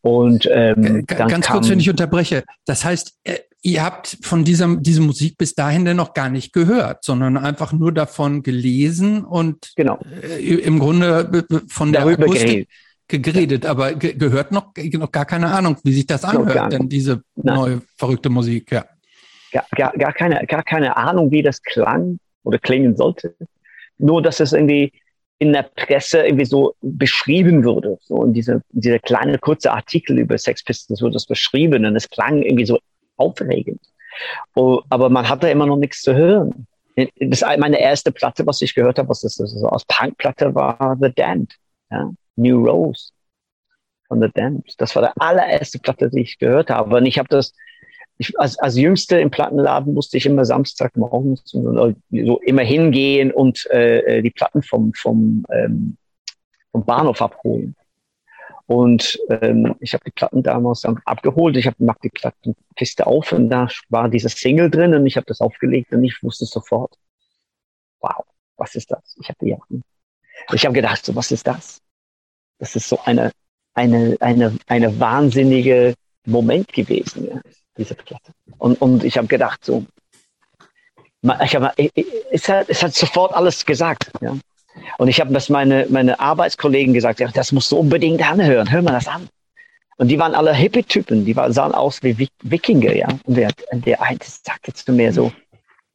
Und 0.00 0.48
ähm, 0.50 1.04
ganz 1.06 1.48
kurz, 1.48 1.68
wenn 1.68 1.80
ich 1.80 1.90
unterbreche. 1.90 2.44
Das 2.64 2.84
heißt, 2.84 3.18
äh, 3.24 3.38
ihr 3.62 3.84
habt 3.84 4.18
von 4.22 4.44
dieser 4.44 4.76
diese 4.76 5.00
Musik 5.00 5.36
bis 5.36 5.54
dahin 5.54 5.84
denn 5.84 5.96
noch 5.96 6.14
gar 6.14 6.28
nicht 6.28 6.52
gehört, 6.52 7.04
sondern 7.04 7.36
einfach 7.36 7.72
nur 7.72 7.92
davon 7.92 8.42
gelesen 8.42 9.24
und 9.24 9.72
genau. 9.76 9.98
Äh, 10.22 10.54
im 10.56 10.78
Grunde 10.78 11.44
äh, 11.50 11.60
von 11.68 11.92
der 11.92 12.02
Darüber 12.02 12.24
Akustik, 12.24 12.46
geredet 12.46 12.68
geredet, 13.08 13.64
ja. 13.64 13.70
aber 13.70 13.94
ge 13.94 14.14
gehört 14.14 14.52
noch, 14.52 14.72
noch 14.76 15.12
gar 15.12 15.24
keine 15.24 15.48
Ahnung, 15.48 15.76
wie 15.84 15.92
sich 15.92 16.06
das 16.06 16.24
anhört, 16.24 16.72
denn 16.72 16.88
diese 16.88 17.22
Nein. 17.36 17.56
neue 17.56 17.82
verrückte 17.96 18.28
Musik, 18.28 18.72
ja. 18.72 18.84
Gar, 19.52 19.64
gar, 19.76 19.92
gar, 19.92 20.12
keine, 20.12 20.46
gar 20.46 20.62
keine 20.62 20.96
Ahnung, 20.96 21.30
wie 21.30 21.42
das 21.42 21.62
klang 21.62 22.18
oder 22.42 22.58
klingen 22.58 22.96
sollte. 22.96 23.34
Nur, 23.98 24.20
dass 24.22 24.40
es 24.40 24.52
irgendwie 24.52 24.92
in 25.38 25.52
der 25.52 25.62
Presse 25.62 26.26
irgendwie 26.26 26.44
so 26.44 26.74
beschrieben 26.80 27.64
wurde. 27.64 27.98
So 28.02 28.24
in 28.24 28.32
diese, 28.32 28.62
diese 28.70 28.98
kleine 28.98 29.38
kurze 29.38 29.72
Artikel 29.72 30.18
über 30.18 30.38
Sex 30.38 30.64
Pistols 30.64 31.02
wurde 31.02 31.14
das 31.14 31.26
beschrieben 31.26 31.84
und 31.84 31.96
es 31.96 32.08
klang 32.08 32.42
irgendwie 32.42 32.66
so 32.66 32.78
aufregend. 33.16 33.80
Oh, 34.54 34.80
aber 34.88 35.10
man 35.10 35.28
hatte 35.28 35.50
immer 35.50 35.66
noch 35.66 35.76
nichts 35.76 36.02
zu 36.02 36.14
hören. 36.14 36.66
Das 37.20 37.42
meine 37.58 37.78
erste 37.78 38.10
Platte, 38.10 38.46
was 38.46 38.62
ich 38.62 38.74
gehört 38.74 38.98
habe, 38.98 39.10
was 39.10 39.20
das, 39.20 39.36
das 39.36 39.54
aus 39.62 39.84
Punkplatte 39.84 40.54
war, 40.54 40.96
The 41.00 41.12
Damned. 41.14 41.54
Ja? 41.90 42.10
New 42.36 42.64
Rose 42.64 43.12
von 44.08 44.20
The 44.20 44.28
Damned. 44.32 44.74
Das 44.78 44.94
war 44.94 45.02
der 45.02 45.12
allererste 45.20 45.78
Platte, 45.78 46.10
die 46.10 46.20
ich 46.20 46.38
gehört 46.38 46.70
habe. 46.70 46.96
Und 46.96 47.06
ich 47.06 47.18
habe 47.18 47.28
das, 47.28 47.52
ich, 48.18 48.38
als, 48.38 48.58
als 48.58 48.76
Jüngste 48.76 49.18
im 49.18 49.30
Plattenladen 49.30 49.94
musste 49.94 50.16
ich 50.16 50.26
immer 50.26 50.44
Samstagmorgens 50.44 51.42
so, 51.44 51.92
immer 52.10 52.62
hingehen 52.62 53.32
und 53.32 53.66
äh, 53.70 54.22
die 54.22 54.30
Platten 54.30 54.62
vom, 54.62 54.92
vom, 54.94 55.44
ähm, 55.50 55.96
vom 56.72 56.84
Bahnhof 56.84 57.20
abholen. 57.20 57.74
Und 58.66 59.20
ähm, 59.28 59.76
ich 59.78 59.94
habe 59.94 60.04
die 60.04 60.10
Platten 60.10 60.42
damals 60.42 60.80
dann 60.80 61.00
abgeholt. 61.04 61.56
Ich 61.56 61.66
habe 61.66 61.76
mach 61.78 61.98
die 62.02 62.10
Plattenkiste 62.10 63.06
auf 63.06 63.32
und 63.32 63.48
da 63.48 63.68
war 63.90 64.08
dieser 64.08 64.28
Single 64.28 64.70
drin 64.70 64.92
und 64.92 65.06
ich 65.06 65.16
habe 65.16 65.26
das 65.26 65.40
aufgelegt 65.40 65.92
und 65.92 66.02
ich 66.02 66.20
wusste 66.22 66.46
sofort, 66.46 66.98
wow, 68.00 68.24
was 68.56 68.74
ist 68.74 68.90
das? 68.90 69.16
Ich 69.20 69.28
habe 69.28 69.38
die 69.40 69.50
Jacken. 69.50 69.82
Ich 70.52 70.64
habe 70.64 70.74
gedacht, 70.74 71.04
so, 71.04 71.14
was 71.14 71.30
ist 71.30 71.46
das? 71.46 71.80
Das 72.58 72.76
ist 72.76 72.88
so 72.88 72.98
eine, 73.04 73.32
eine, 73.74 74.16
eine, 74.20 74.56
eine 74.66 75.00
wahnsinnige 75.00 75.94
Moment 76.26 76.72
gewesen, 76.72 77.28
ja, 77.28 77.40
diese 77.76 77.94
Platte. 77.94 78.32
Und, 78.58 78.80
und 78.80 79.04
ich 79.04 79.16
habe 79.16 79.28
gedacht, 79.28 79.64
so, 79.64 79.84
ich 81.42 81.56
hab, 81.56 81.74
es, 82.30 82.48
hat, 82.48 82.68
es 82.68 82.82
hat 82.82 82.94
sofort 82.94 83.34
alles 83.34 83.64
gesagt. 83.64 84.10
Ja. 84.20 84.36
Und 84.98 85.08
ich 85.08 85.20
habe 85.20 85.32
das 85.32 85.48
meine, 85.48 85.86
meine 85.88 86.18
Arbeitskollegen 86.20 86.94
gesagt, 86.94 87.20
ja, 87.20 87.28
das 87.28 87.52
musst 87.52 87.72
du 87.72 87.76
unbedingt 87.76 88.28
anhören, 88.28 88.70
hör 88.70 88.82
mal 88.82 88.92
das 88.92 89.08
an. 89.08 89.28
Und 89.98 90.08
die 90.08 90.18
waren 90.18 90.34
alle 90.34 90.52
Hippie-Typen, 90.52 91.24
die 91.24 91.34
waren, 91.36 91.52
sahen 91.52 91.72
aus 91.72 92.02
wie 92.02 92.28
Wikinger, 92.42 92.94
ja. 92.94 93.08
Und 93.24 93.36
der, 93.36 93.50
der 93.72 94.02
eine 94.02 94.18
sagte 94.22 94.72
zu 94.72 94.92
mir 94.92 95.12
so, 95.12 95.32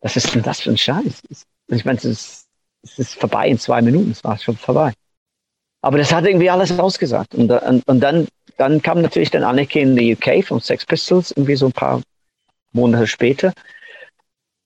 was 0.01 0.15
ist 0.15 0.33
denn 0.33 0.41
das 0.41 0.61
für 0.61 0.71
ein 0.71 0.77
Scheiß? 0.77 1.21
Ich 1.67 1.85
meine, 1.85 1.97
es 1.99 2.05
ist, 2.05 2.47
es 2.81 2.97
ist 2.97 3.15
vorbei 3.15 3.47
in 3.47 3.59
zwei 3.59 3.81
Minuten, 3.81 4.11
es 4.11 4.23
war 4.23 4.37
schon 4.39 4.57
vorbei. 4.57 4.93
Aber 5.81 5.97
das 5.97 6.13
hat 6.13 6.25
irgendwie 6.25 6.49
alles 6.49 6.77
ausgesagt. 6.77 7.35
Und, 7.35 7.51
und, 7.51 7.87
und 7.87 7.99
dann, 7.99 8.27
dann 8.57 8.81
kam 8.81 9.01
natürlich 9.01 9.31
dann 9.31 9.43
Anneke 9.43 9.79
in 9.79 9.95
die 9.95 10.13
UK 10.13 10.45
von 10.45 10.59
Sex 10.59 10.85
Pistols, 10.85 11.31
irgendwie 11.31 11.55
so 11.55 11.67
ein 11.67 11.71
paar 11.71 12.01
Monate 12.71 13.07
später. 13.07 13.53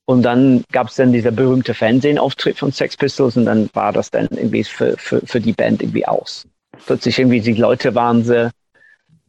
Und 0.05 0.21
dann 0.21 0.63
gab 0.71 0.89
es 0.89 0.95
dann 0.95 1.13
dieser 1.13 1.31
berühmte 1.31 1.73
Fernsehauftritt 1.73 2.59
von 2.59 2.71
Sex 2.71 2.95
Pistols 2.95 3.37
und 3.37 3.45
dann 3.45 3.69
war 3.73 3.91
das 3.91 4.11
dann 4.11 4.27
irgendwie 4.29 4.63
für, 4.63 4.95
für, 4.97 5.25
für 5.25 5.41
die 5.41 5.53
Band 5.53 5.81
irgendwie 5.81 6.05
aus. 6.05 6.47
Plötzlich 6.85 7.17
irgendwie 7.17 7.41
die 7.41 7.53
Leute 7.53 7.95
waren 7.95 8.23
so, 8.23 8.49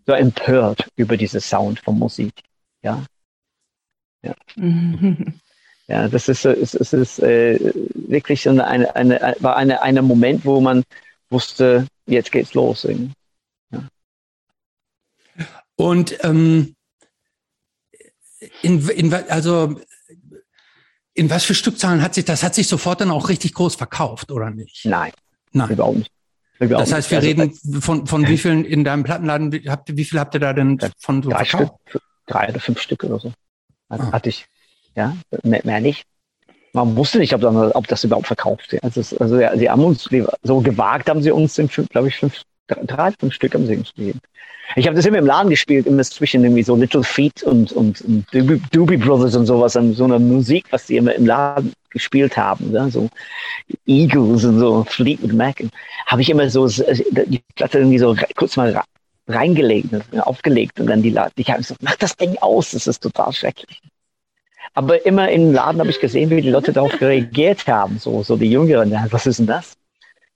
so 0.06 0.12
empört 0.12 0.86
über 0.96 1.16
diesen 1.16 1.40
Sound 1.40 1.80
von 1.80 1.98
Musik. 1.98 2.34
Ja. 2.82 3.02
Ja. 4.22 4.34
ja, 5.86 6.08
das 6.08 6.28
ist, 6.28 6.44
es, 6.44 6.74
es 6.74 6.92
ist 6.92 7.20
äh, 7.20 7.58
wirklich 7.94 8.42
so 8.42 8.50
eine, 8.50 8.66
eine, 8.66 8.94
eine, 8.94 9.36
war 9.40 9.56
eine, 9.56 9.80
eine 9.80 10.02
Moment, 10.02 10.44
wo 10.44 10.60
man 10.60 10.84
wusste, 11.30 11.86
jetzt 12.06 12.32
geht's 12.32 12.54
los. 12.54 12.86
Ja. 13.70 13.88
Und 15.76 16.24
ähm, 16.24 16.74
in, 18.62 18.88
in, 18.88 19.12
also 19.12 19.80
In 21.14 21.30
was 21.30 21.44
für 21.44 21.54
Stückzahlen 21.54 22.02
hat 22.02 22.14
sich 22.14 22.26
das 22.26 22.42
hat 22.42 22.54
sich 22.54 22.68
sofort 22.68 23.00
dann 23.00 23.10
auch 23.10 23.30
richtig 23.30 23.54
groß 23.54 23.74
verkauft 23.74 24.30
oder 24.30 24.50
nicht? 24.50 24.84
Nein, 24.84 25.12
Nein. 25.52 25.70
überhaupt 25.70 25.96
nicht. 25.96 26.12
Überhaupt 26.58 26.86
das 26.86 26.92
heißt, 26.92 27.10
wir 27.10 27.18
also, 27.18 27.28
reden 27.28 27.80
von, 27.80 28.06
von 28.06 28.28
wie 28.28 28.36
vielen 28.36 28.64
in 28.64 28.84
deinem 28.84 29.02
Plattenladen, 29.02 29.50
wie, 29.50 29.68
habt, 29.68 29.96
wie 29.96 30.04
viel 30.04 30.20
habt 30.20 30.34
ihr 30.34 30.40
da 30.40 30.52
denn 30.52 30.78
von 30.98 31.22
so 31.22 31.30
drei 31.30 31.46
verkauft? 31.46 31.80
Stück, 31.88 32.02
drei 32.26 32.48
oder 32.50 32.60
fünf 32.60 32.80
Stück 32.80 33.04
oder 33.04 33.18
so. 33.18 33.32
Ah. 33.88 34.12
Hatte 34.12 34.28
ich. 34.28 34.46
Ja, 34.94 35.16
mehr, 35.42 35.62
mehr 35.64 35.80
nicht 35.80 36.04
man 36.72 36.96
wusste 36.96 37.18
nicht, 37.18 37.34
ob, 37.34 37.42
ob 37.42 37.86
das 37.86 38.04
überhaupt 38.04 38.26
verkauft 38.26 38.72
wird. 38.72 38.84
Also, 38.84 39.00
also 39.18 39.38
ja, 39.38 39.56
sie 39.56 39.70
haben 39.70 39.84
uns 39.84 40.08
so 40.42 40.60
gewagt, 40.60 41.08
haben 41.08 41.22
sie 41.22 41.30
uns, 41.30 41.60
glaube 41.90 42.08
ich, 42.08 42.16
fünf, 42.16 42.42
drei, 42.66 43.12
fünf 43.12 43.34
Stück 43.34 43.54
haben 43.54 43.66
sie 43.66 43.76
uns 43.76 43.94
gegeben. 43.94 44.20
Ich 44.74 44.86
habe 44.86 44.96
das 44.96 45.06
immer 45.06 45.18
im 45.18 45.26
Laden 45.26 45.48
gespielt, 45.48 45.86
immer 45.86 46.02
zwischen 46.02 46.42
irgendwie 46.42 46.62
so 46.62 46.74
Little 46.74 47.04
Feet 47.04 47.42
und, 47.44 47.72
und, 47.72 48.00
und 48.00 48.26
Doobie, 48.32 48.60
Doobie 48.72 48.96
Brothers 48.96 49.36
und 49.36 49.46
sowas, 49.46 49.74
so 49.74 50.04
eine 50.04 50.18
Musik, 50.18 50.66
was 50.70 50.86
die 50.86 50.96
immer 50.96 51.14
im 51.14 51.24
Laden 51.24 51.72
gespielt 51.90 52.36
haben, 52.36 52.72
ne? 52.72 52.90
so 52.90 53.08
Eagles 53.86 54.44
und 54.44 54.58
so 54.58 54.84
Fleetwood 54.84 55.32
Mac. 55.32 55.62
Habe 56.06 56.22
ich 56.22 56.30
immer 56.30 56.50
so 56.50 56.66
die 56.66 57.42
Platte 57.54 57.78
irgendwie 57.78 57.98
so 57.98 58.16
kurz 58.34 58.56
mal 58.56 58.82
reingelegt, 59.28 59.90
aufgelegt 60.18 60.80
und 60.80 60.88
dann 60.88 61.02
die 61.02 61.10
Laden, 61.10 61.32
ich 61.36 61.48
habe 61.48 61.58
gesagt, 61.58 61.82
mach 61.82 61.96
das 61.96 62.16
Ding 62.16 62.36
aus, 62.38 62.72
das 62.72 62.86
ist 62.86 63.00
total 63.00 63.32
schrecklich. 63.32 63.80
Aber 64.74 65.04
immer 65.06 65.30
im 65.30 65.52
Laden 65.52 65.80
habe 65.80 65.90
ich 65.90 66.00
gesehen, 66.00 66.30
wie 66.30 66.40
die 66.40 66.50
Leute 66.50 66.72
darauf 66.72 67.00
reagiert 67.00 67.66
haben, 67.66 67.98
so, 67.98 68.22
so 68.22 68.36
die 68.36 68.50
Jüngeren, 68.50 68.90
ja, 68.90 69.06
was 69.10 69.26
ist 69.26 69.38
denn 69.38 69.46
das? 69.46 69.76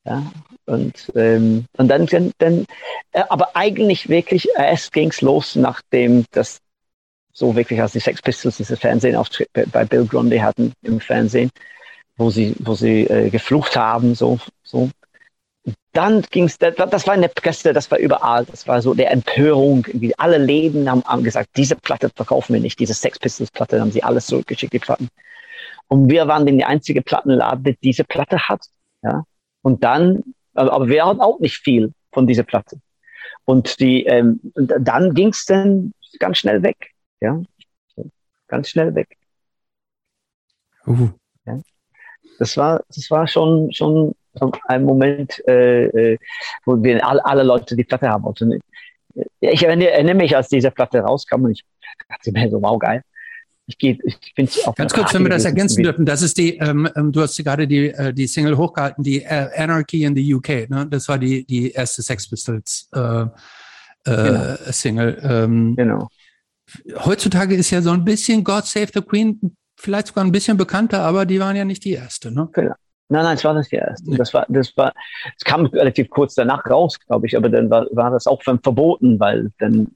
Ja, 0.04 0.32
und, 0.66 1.12
ähm, 1.14 1.66
und 1.76 1.88
dann, 1.88 2.06
dann, 2.38 2.64
äh, 3.12 3.22
aber 3.28 3.54
eigentlich 3.54 4.08
wirklich, 4.08 4.48
erst 4.56 4.92
ging 4.92 5.10
es 5.10 5.20
los, 5.20 5.56
nachdem 5.56 6.24
das 6.30 6.60
so 7.32 7.54
wirklich, 7.54 7.80
als 7.80 7.92
die 7.92 8.00
Sex 8.00 8.22
Pistols 8.22 8.56
diese 8.56 8.76
Fernsehauftritt 8.76 9.50
bei 9.52 9.84
Bill 9.84 10.06
Grundy 10.06 10.38
hatten 10.38 10.72
im 10.82 11.00
Fernsehen, 11.00 11.50
wo 12.16 12.30
sie, 12.30 12.54
wo 12.60 12.74
sie 12.74 13.02
äh, 13.06 13.30
geflucht 13.30 13.76
haben, 13.76 14.14
so, 14.14 14.38
so 14.62 14.90
dann 15.92 16.22
ging's, 16.22 16.58
das 16.58 17.06
war 17.06 17.14
in 17.14 17.20
der 17.22 17.28
Presse, 17.28 17.72
das 17.72 17.90
war 17.90 17.98
überall, 17.98 18.44
das 18.46 18.66
war 18.66 18.80
so 18.80 18.94
der 18.94 19.10
Empörung. 19.10 19.84
Irgendwie 19.86 20.16
alle 20.18 20.38
Läden 20.38 20.88
haben, 20.90 21.04
haben 21.04 21.24
gesagt, 21.24 21.50
diese 21.56 21.76
Platte 21.76 22.10
verkaufen 22.14 22.54
wir 22.54 22.60
nicht, 22.60 22.78
diese 22.78 22.94
Sex 22.94 23.18
Pistols 23.18 23.50
Platte, 23.50 23.80
haben 23.80 23.90
sie 23.90 24.02
alles 24.02 24.26
zurückgeschickt, 24.26 24.72
die 24.72 24.78
Platten. 24.78 25.08
Und 25.88 26.08
wir 26.08 26.28
waren 26.28 26.46
dann 26.46 26.58
die 26.58 26.64
einzige 26.64 27.02
Plattenladen, 27.02 27.64
die 27.64 27.76
diese 27.82 28.04
Platte 28.04 28.48
hat. 28.48 28.64
Ja. 29.02 29.24
Und 29.62 29.82
dann, 29.82 30.22
aber 30.54 30.88
wir 30.88 31.04
hatten 31.04 31.20
auch 31.20 31.40
nicht 31.40 31.58
viel 31.58 31.92
von 32.12 32.26
dieser 32.26 32.44
Platte. 32.44 32.80
Und 33.44 33.80
die, 33.80 34.04
ähm, 34.04 34.40
dann 34.54 35.14
ging's 35.14 35.44
dann 35.44 35.92
ganz 36.20 36.38
schnell 36.38 36.62
weg. 36.62 36.92
Ja. 37.20 37.42
Ganz 38.46 38.68
schnell 38.68 38.94
weg. 38.94 39.16
Uh. 40.86 41.08
Ja. 41.44 41.60
Das 42.38 42.56
war, 42.56 42.84
das 42.88 43.10
war 43.10 43.26
schon, 43.26 43.72
schon 43.72 44.14
ein 44.68 44.84
Moment, 44.84 45.42
äh, 45.46 45.84
äh, 45.86 46.18
wo 46.64 46.82
wir 46.82 47.06
alle, 47.06 47.24
alle 47.24 47.42
Leute 47.42 47.76
die 47.76 47.84
Platte 47.84 48.08
haben 48.08 48.24
wollten. 48.24 48.60
Ich 49.40 49.62
erinnere 49.62 50.14
mich, 50.14 50.36
als 50.36 50.48
diese 50.48 50.70
Platte 50.70 51.00
rauskam 51.00 51.44
und 51.44 51.52
ich 51.52 51.64
dachte 52.08 52.32
mir 52.32 52.50
so, 52.50 52.62
wow, 52.62 52.78
geil. 52.78 53.02
Ich 53.66 53.78
gehe, 53.78 53.98
ich 54.02 54.18
finde 54.34 54.52
auch. 54.66 54.74
Ganz 54.74 54.92
kurz, 54.92 55.14
wenn 55.14 55.22
wir 55.22 55.30
das 55.30 55.44
ergänzen 55.44 55.82
dürfen, 55.82 56.04
das 56.04 56.22
ist 56.22 56.36
die, 56.38 56.56
ähm, 56.56 56.88
ähm 56.96 57.12
du 57.12 57.20
hast 57.20 57.36
gerade 57.36 57.68
die, 57.68 57.90
äh, 57.90 58.12
die 58.12 58.26
Single 58.26 58.56
hochgehalten, 58.56 59.04
die 59.04 59.22
äh, 59.22 59.48
Anarchy 59.56 60.04
in 60.04 60.14
the 60.14 60.34
UK, 60.34 60.68
ne? 60.68 60.86
Das 60.90 61.08
war 61.08 61.18
die, 61.18 61.44
die 61.44 61.70
erste 61.70 62.02
Sex 62.02 62.28
Pistols 62.28 62.88
äh, 62.92 63.00
äh, 63.00 63.26
genau. 64.04 64.56
Single. 64.70 65.20
Ähm, 65.22 65.76
genau. 65.76 66.08
Heutzutage 67.04 67.54
ist 67.54 67.70
ja 67.70 67.80
so 67.80 67.90
ein 67.90 68.04
bisschen 68.04 68.42
God 68.42 68.66
Save 68.66 68.88
the 68.92 69.02
Queen 69.02 69.56
vielleicht 69.76 70.08
sogar 70.08 70.24
ein 70.24 70.32
bisschen 70.32 70.56
bekannter, 70.56 71.02
aber 71.02 71.24
die 71.26 71.40
waren 71.40 71.56
ja 71.56 71.64
nicht 71.64 71.84
die 71.84 71.92
erste, 71.92 72.30
ne? 72.30 72.48
Genau. 72.52 72.74
Nein, 73.12 73.24
nein, 73.24 73.36
es 73.36 73.44
war 73.44 73.54
nicht 73.54 73.72
die 73.72 73.76
erste. 73.76 74.16
Das 74.16 74.32
war, 74.32 74.46
das 74.48 74.76
war, 74.76 74.92
es 75.36 75.42
kam 75.44 75.66
relativ 75.66 76.08
kurz 76.10 76.34
danach 76.34 76.64
raus, 76.70 76.96
glaube 77.00 77.26
ich, 77.26 77.36
aber 77.36 77.48
dann 77.48 77.68
war, 77.68 77.86
war 77.90 78.10
das 78.12 78.28
auch 78.28 78.40
verboten, 78.42 79.18
weil 79.18 79.50
dann 79.58 79.88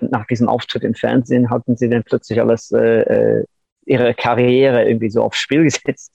nach 0.00 0.26
diesem 0.26 0.48
Auftritt 0.48 0.82
im 0.82 0.94
Fernsehen 0.94 1.48
hatten 1.48 1.76
sie 1.76 1.88
dann 1.88 2.02
plötzlich 2.02 2.40
alles 2.40 2.72
äh, 2.72 3.40
äh 3.40 3.44
ihre 3.88 4.14
Karriere 4.14 4.84
irgendwie 4.84 5.10
so 5.10 5.22
aufs 5.22 5.38
Spiel 5.38 5.62
gesetzt 5.64 6.12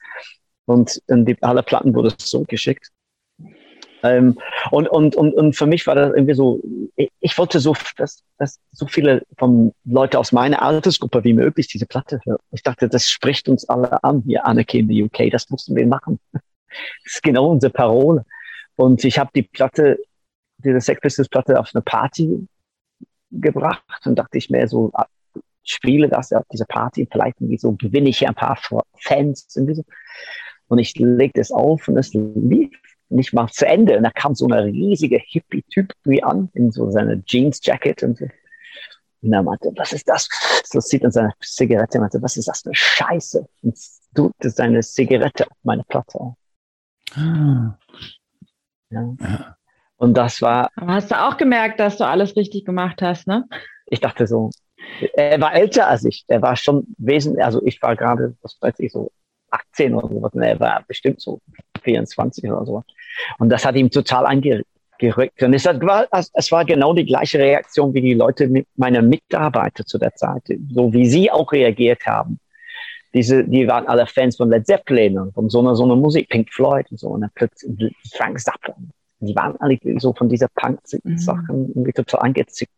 und, 0.66 1.02
und 1.08 1.26
die, 1.26 1.42
alle 1.42 1.64
Platten 1.64 1.96
wurden 1.96 2.14
so 2.18 2.44
geschickt. 2.44 2.90
Ähm, 4.04 4.38
und, 4.72 4.88
und, 4.90 5.16
und, 5.16 5.34
und 5.34 5.56
für 5.56 5.68
mich 5.68 5.86
war 5.88 5.96
das 5.96 6.14
irgendwie 6.14 6.34
so, 6.34 6.60
ich, 6.96 7.38
wollte 7.38 7.60
so, 7.60 7.76
dass, 7.98 8.24
dass 8.38 8.60
so 8.72 8.88
viele 8.88 9.24
von 9.38 9.74
Leute 9.86 10.18
aus 10.18 10.32
meiner 10.32 10.62
Altersgruppe 10.62 11.24
wie 11.24 11.34
möglich 11.34 11.68
diese 11.68 11.86
Platte 11.86 12.20
hören. 12.26 12.40
Ich 12.52 12.64
dachte, 12.64 12.90
das 12.90 13.08
spricht 13.08 13.48
uns 13.48 13.68
alle 13.70 14.04
an, 14.04 14.24
hier 14.26 14.46
Anarchy 14.46 14.80
in 14.80 14.88
the 14.88 15.04
UK, 15.04 15.30
das 15.32 15.50
mussten 15.50 15.76
wir 15.76 15.86
machen. 15.86 16.20
Das 17.04 17.16
ist 17.16 17.24
genau 17.24 17.50
unsere 17.52 17.74
Parole. 17.74 18.24
Und 18.78 19.04
ich 19.04 19.20
habe 19.20 19.30
die 19.36 19.44
Platte, 19.44 20.00
diese 20.60 20.80
Sex 20.80 21.02
Pistols 21.02 21.28
Platte 21.28 21.60
auf 21.60 21.70
eine 21.74 21.82
Party 21.82 22.48
gebracht 23.30 24.06
und 24.06 24.16
dachte 24.16 24.38
ich 24.38 24.50
mir 24.50 24.66
so, 24.70 24.90
ah, 24.94 25.06
spiele 25.66 26.08
das 26.08 26.32
auf 26.32 26.46
dieser 26.50 26.64
Party, 26.64 27.10
vielleicht 27.12 27.42
irgendwie 27.42 27.58
so 27.58 27.74
gewinne 27.74 28.08
ich 28.08 28.20
hier 28.20 28.30
ein 28.30 28.36
paar 28.36 28.58
Fans. 29.00 29.54
Irgendwie 29.54 29.76
so. 29.76 29.84
Und 30.70 30.80
ich 30.80 30.96
legte 30.96 31.42
es 31.42 31.52
auf 31.52 31.90
und 31.90 31.98
es 31.98 32.14
lief 32.14 32.72
nicht 33.12 33.34
mal 33.34 33.48
zu 33.48 33.66
Ende. 33.66 33.98
Und 33.98 34.04
da 34.04 34.12
kam 34.12 34.36
so 34.36 34.46
eine 34.46 34.66
riesige 34.66 35.20
Hippie-Typ 35.20 35.94
wie 36.04 36.24
an, 36.24 36.50
in 36.54 36.72
so 36.72 36.90
seiner 36.92 37.24
Jeans-Jacket 37.24 38.04
und 38.04 38.18
so. 38.18 38.26
Und 39.22 39.34
er 39.34 39.44
meinte, 39.44 39.72
was 39.76 39.94
ist 39.94 40.10
das? 40.10 40.28
So 40.66 40.80
sieht 40.80 41.04
er 41.04 41.12
seine 41.12 41.34
Zigarette 41.42 41.98
und 41.98 42.04
meinte, 42.04 42.22
was 42.22 42.38
ist 42.38 42.48
das 42.48 42.62
für 42.62 42.74
Scheiße? 42.74 43.48
Und 43.62 43.78
tut 44.16 44.34
seine 44.40 44.82
Zigarette 44.82 45.46
auf 45.46 45.58
meine 45.64 45.84
Platte 45.84 46.20
auf. 46.20 46.36
Ah. 47.16 47.78
Ja. 48.90 49.16
ja. 49.20 49.56
Und 49.98 50.16
das 50.16 50.42
war. 50.42 50.70
Aber 50.76 50.94
hast 50.94 51.12
du 51.12 51.22
auch 51.22 51.38
gemerkt, 51.38 51.80
dass 51.80 51.98
du 51.98 52.06
alles 52.06 52.36
richtig 52.36 52.66
gemacht 52.66 53.02
hast, 53.02 53.28
ne? 53.28 53.48
Ich 53.86 54.00
dachte 54.00 54.26
so, 54.26 54.50
er 55.14 55.40
war 55.40 55.54
älter 55.54 55.88
als 55.88 56.06
ich. 56.06 56.26
Er 56.28 56.42
war 56.42 56.56
schon 56.56 56.88
wesentlich, 56.98 57.44
also 57.46 57.62
ich 57.66 57.82
war 57.82 57.96
gerade, 57.96 58.36
was 58.42 58.58
weiß 58.60 58.80
ich, 58.80 58.92
so 58.92 59.12
18 59.52 59.94
oder 59.94 60.08
sowas. 60.08 60.34
Und 60.34 60.42
er 60.42 60.60
war 60.60 60.84
bestimmt 60.88 61.22
so 61.22 61.40
24 61.84 62.52
oder 62.52 62.66
so. 62.66 62.84
Und 63.40 63.50
das 63.50 63.66
hat 63.66 63.76
ihm 63.76 63.90
total 63.90 64.26
eingerückt. 64.26 65.42
Und 65.42 65.54
es 65.54 65.66
war, 65.66 66.08
es 66.12 66.52
war 66.52 66.66
genau 66.66 66.94
die 66.94 67.06
gleiche 67.06 67.40
Reaktion 67.40 67.94
wie 67.94 68.02
die 68.02 68.14
Leute, 68.14 68.48
mit 68.48 68.68
meiner 68.76 69.02
Mitarbeiter 69.02 69.86
zu 69.86 69.98
der 69.98 70.14
Zeit, 70.16 70.44
so 70.70 70.94
wie 70.94 71.06
sie 71.06 71.32
auch 71.32 71.52
reagiert 71.52 72.06
haben. 72.06 72.40
Diese, 73.14 73.44
die 73.44 73.68
waren 73.68 73.88
alle 73.88 74.08
Fans 74.08 74.38
von 74.38 74.50
Led 74.50 74.66
Zeppelin 74.66 75.20
und 75.20 75.34
von 75.34 75.50
so 75.50 75.60
einer, 75.60 75.76
so 75.76 75.84
einer 75.84 75.98
Musik, 75.98 76.30
Pink 76.30 76.54
Floyd 76.54 76.90
und 76.92 76.98
so, 76.98 77.10
und 77.10 77.22
dann 77.22 77.32
plötzlich 77.36 77.94
Frank 78.14 78.40
Zappa. 78.40 78.74
Die 79.20 79.36
waren 79.36 79.56
alle 79.60 79.78
so 79.98 80.14
von 80.14 80.30
dieser 80.30 80.48
Punk-Sachen 80.56 81.64
mhm. 81.64 81.70
irgendwie 81.76 81.92
total 81.92 82.22
eingezickt. 82.22 82.72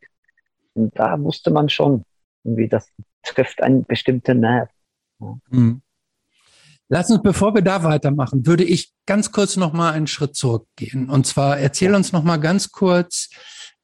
Und 0.74 0.98
da 0.98 1.22
wusste 1.22 1.52
man 1.52 1.70
schon, 1.70 2.04
irgendwie, 2.44 2.68
das 2.68 2.90
trifft 3.22 3.62
einen 3.62 3.86
bestimmten 3.86 4.40
Nerv. 4.40 4.70
Ja. 5.20 5.38
Mhm. 5.52 5.83
Lass 6.90 7.10
uns, 7.10 7.22
bevor 7.24 7.56
wir 7.56 7.62
da 7.62 7.84
weitermachen, 7.84 8.46
würde 8.46 8.64
ich 8.64 8.92
ganz 9.06 9.32
kurz 9.32 9.58
noch 9.58 9.74
mal 9.74 9.94
einen 9.94 10.08
Schritt 10.08 10.36
zurückgehen. 10.36 11.10
Und 11.10 11.26
zwar 11.26 11.58
erzähl 11.58 11.96
uns 11.96 12.12
noch 12.12 12.24
mal 12.24 12.38
ganz 12.38 12.72
kurz, 12.72 13.30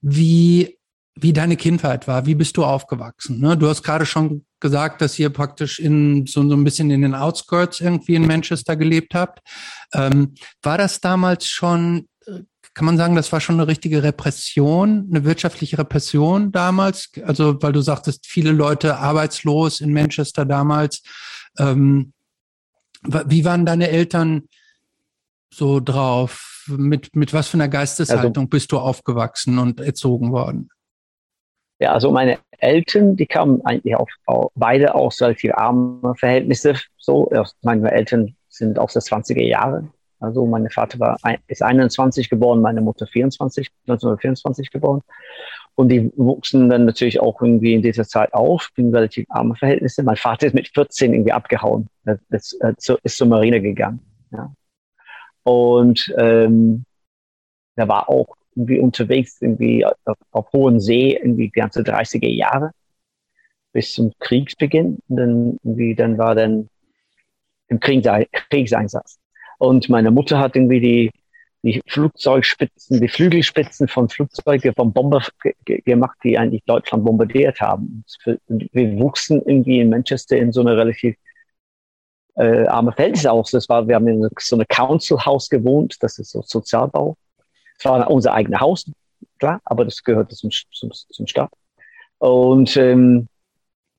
wie 0.01 0.79
wie 1.21 1.33
deine 1.33 1.57
Kindheit 1.57 2.07
war. 2.07 2.25
Wie 2.25 2.35
bist 2.35 2.57
du 2.57 2.63
aufgewachsen? 2.63 3.39
Ne? 3.39 3.57
Du 3.57 3.67
hast 3.67 3.83
gerade 3.83 4.05
schon 4.05 4.45
gesagt, 4.59 5.01
dass 5.01 5.17
ihr 5.19 5.29
praktisch 5.29 5.79
in 5.79 6.25
so, 6.25 6.47
so 6.47 6.55
ein 6.55 6.63
bisschen 6.63 6.91
in 6.91 7.01
den 7.01 7.15
Outskirts 7.15 7.79
irgendwie 7.81 8.15
in 8.15 8.27
Manchester 8.27 8.75
gelebt 8.75 9.13
habt. 9.15 9.39
Ähm, 9.93 10.35
war 10.61 10.77
das 10.77 11.01
damals 11.01 11.47
schon, 11.47 12.07
äh, 12.25 12.41
kann 12.73 12.85
man 12.85 12.97
sagen, 12.97 13.15
das 13.15 13.31
war 13.31 13.41
schon 13.41 13.55
eine 13.55 13.67
richtige 13.67 14.03
Repression, 14.03 15.07
eine 15.09 15.25
wirtschaftliche 15.25 15.77
Repression 15.77 16.51
damals? 16.51 17.11
Also, 17.25 17.61
weil 17.61 17.73
du 17.73 17.81
sagtest, 17.81 18.25
viele 18.27 18.51
Leute 18.51 18.97
arbeitslos 18.97 19.81
in 19.81 19.93
Manchester 19.93 20.45
damals. 20.45 21.01
Ähm, 21.57 22.13
wie 23.01 23.45
waren 23.45 23.65
deine 23.65 23.89
Eltern 23.89 24.43
so 25.53 25.79
drauf? 25.79 26.65
Mit, 26.67 27.15
mit 27.15 27.33
was 27.33 27.47
für 27.47 27.57
einer 27.57 27.67
Geisteshaltung 27.67 28.43
also, 28.43 28.47
bist 28.47 28.71
du 28.71 28.77
aufgewachsen 28.77 29.57
und 29.57 29.79
erzogen 29.79 30.31
worden? 30.31 30.69
Ja, 31.79 31.93
also 31.93 32.11
meine 32.11 32.39
Eltern, 32.59 33.15
die 33.15 33.25
kamen 33.25 33.61
eigentlich 33.65 33.95
auch, 33.95 34.07
auch 34.25 34.51
beide 34.55 34.93
aus 34.93 35.21
relativ 35.21 35.53
armen 35.55 36.15
Verhältnissen. 36.15 36.77
So, 36.97 37.31
meine 37.61 37.91
Eltern 37.91 38.35
sind 38.49 38.77
aus 38.77 38.93
der 38.93 39.01
20er 39.01 39.43
Jahre. 39.43 39.89
Also 40.19 40.45
mein 40.45 40.69
Vater 40.69 40.99
war 40.99 41.17
ist 41.47 41.63
21 41.63 42.29
geboren, 42.29 42.61
meine 42.61 42.81
Mutter 42.81 43.07
24, 43.07 43.69
1924 43.87 44.69
geboren. 44.69 45.01
Und 45.75 45.89
die 45.89 46.11
wuchsen 46.17 46.69
dann 46.69 46.85
natürlich 46.85 47.19
auch 47.21 47.41
irgendwie 47.41 47.73
in 47.73 47.81
dieser 47.81 48.05
Zeit 48.05 48.33
auf, 48.33 48.69
in 48.75 48.93
relativ 48.93 49.25
armen 49.29 49.55
Verhältnissen. 49.55 50.03
Mein 50.03 50.17
Vater 50.17 50.47
ist 50.47 50.53
mit 50.53 50.67
14 50.67 51.13
irgendwie 51.13 51.31
abgehauen, 51.31 51.87
das, 52.03 52.53
äh, 52.59 52.73
ist 53.03 53.17
zur 53.17 53.27
Marine 53.27 53.61
gegangen. 53.61 54.01
Ja. 54.31 54.53
Und 55.43 56.13
ähm, 56.17 56.83
er 57.75 57.87
war 57.87 58.09
auch 58.09 58.35
irgendwie 58.55 58.79
unterwegs, 58.79 59.41
irgendwie 59.41 59.85
auf, 59.85 60.17
auf 60.31 60.51
hohen 60.51 60.81
See, 60.81 61.15
irgendwie 61.15 61.45
die 61.45 61.59
ganze 61.59 61.81
30er 61.81 62.27
Jahre 62.27 62.71
bis 63.71 63.93
zum 63.93 64.11
Kriegsbeginn. 64.19 64.99
Und 65.07 65.17
dann, 65.17 65.59
irgendwie, 65.63 65.95
dann 65.95 66.17
war 66.17 66.35
dann 66.35 66.69
im 67.67 67.79
Kriegseinsatz. 67.79 69.19
Und 69.59 69.89
meine 69.89 70.11
Mutter 70.11 70.39
hat 70.39 70.55
irgendwie 70.55 70.79
die, 70.79 71.11
die 71.61 71.81
Flugzeugspitzen, 71.87 73.01
die 73.01 73.07
Flügelspitzen 73.07 73.87
von 73.87 74.07
Flugzeugen 74.07 74.73
vom 74.73 74.93
Bomber 74.93 75.21
gemacht, 75.65 76.17
die 76.23 76.37
eigentlich 76.37 76.63
Deutschland 76.65 77.03
bombardiert 77.03 77.59
haben. 77.59 78.05
Wir 78.47 78.99
wuchsen 78.99 79.41
irgendwie 79.45 79.79
in 79.79 79.89
Manchester 79.89 80.37
in 80.37 80.53
so 80.53 80.61
eine 80.61 80.77
relativ 80.77 81.15
äh, 82.35 82.65
arme 82.67 82.93
aus. 83.27 83.51
Das 83.51 83.67
war, 83.67 83.87
wir 83.87 83.95
haben 83.95 84.07
in 84.07 84.29
so 84.39 84.55
einem 84.55 84.67
Council 84.69 85.17
House 85.25 85.49
gewohnt, 85.49 85.97
das 85.99 86.17
ist 86.19 86.31
so 86.31 86.41
Sozialbau. 86.41 87.17
Es 87.77 87.85
war 87.85 88.09
unser 88.09 88.33
eigenes 88.33 88.59
Haus, 88.59 88.91
klar, 89.37 89.59
aber 89.65 89.83
das 89.83 90.01
gehörte 90.03 90.35
zum, 90.35 90.49
zum, 90.51 90.91
zum 90.91 91.27
Stadt. 91.27 91.51
Und 92.19 92.75
ähm, 92.77 93.27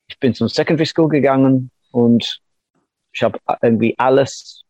ich 0.07 0.19
bin 0.19 0.33
zum 0.33 0.47
Secondary 0.47 0.85
School 0.85 1.09
gegangen 1.09 1.69
und 1.91 2.41
ich 3.13 3.21
habe 3.21 3.39
irgendwie 3.61 3.97
alles 3.97 4.63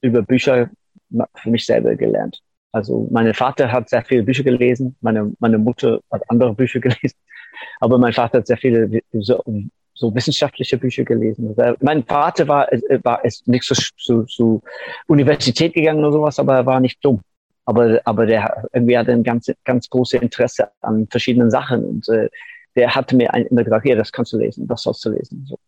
über 0.00 0.22
Bücher 0.22 0.70
für 1.34 1.50
mich 1.50 1.66
selber 1.66 1.94
gelernt. 1.96 2.40
Also 2.72 3.08
mein 3.10 3.32
Vater 3.34 3.70
hat 3.72 3.88
sehr 3.88 4.04
viele 4.04 4.22
Bücher 4.22 4.44
gelesen, 4.44 4.96
meine, 5.00 5.32
meine 5.40 5.58
Mutter 5.58 6.00
hat 6.10 6.22
andere 6.28 6.54
Bücher 6.54 6.80
gelesen, 6.80 7.18
aber 7.80 7.98
mein 7.98 8.12
Vater 8.12 8.38
hat 8.38 8.46
sehr 8.46 8.56
viele 8.56 9.00
so, 9.12 9.42
so 9.94 10.14
wissenschaftliche 10.14 10.78
Bücher 10.78 11.04
gelesen. 11.04 11.54
Mein 11.80 12.04
Vater 12.04 12.46
war, 12.46 12.68
war 13.02 13.24
ist 13.24 13.46
nicht 13.48 13.64
so 13.64 13.74
zu 13.74 14.24
so, 14.26 14.62
Universität 15.08 15.74
gegangen 15.74 16.00
oder 16.00 16.12
sowas, 16.12 16.38
aber 16.38 16.56
er 16.56 16.66
war 16.66 16.80
nicht 16.80 17.04
dumm. 17.04 17.20
Aber, 17.66 18.00
aber 18.04 18.26
der 18.26 18.64
irgendwie 18.72 18.96
hatte 18.96 19.12
ein 19.12 19.22
ganz, 19.22 19.52
ganz 19.64 19.88
großes 19.90 20.22
Interesse 20.22 20.70
an 20.80 21.06
verschiedenen 21.08 21.50
Sachen 21.50 21.84
und 21.84 22.08
äh, 22.08 22.28
der 22.76 22.94
hatte 22.94 23.16
mir 23.16 23.32
immer 23.34 23.64
gesagt, 23.64 23.86
ja, 23.86 23.94
das 23.96 24.12
kannst 24.12 24.32
du 24.32 24.38
lesen, 24.38 24.66
das 24.66 24.82
sollst 24.82 25.04
du 25.04 25.10
lesen. 25.10 25.44
So. 25.46 25.58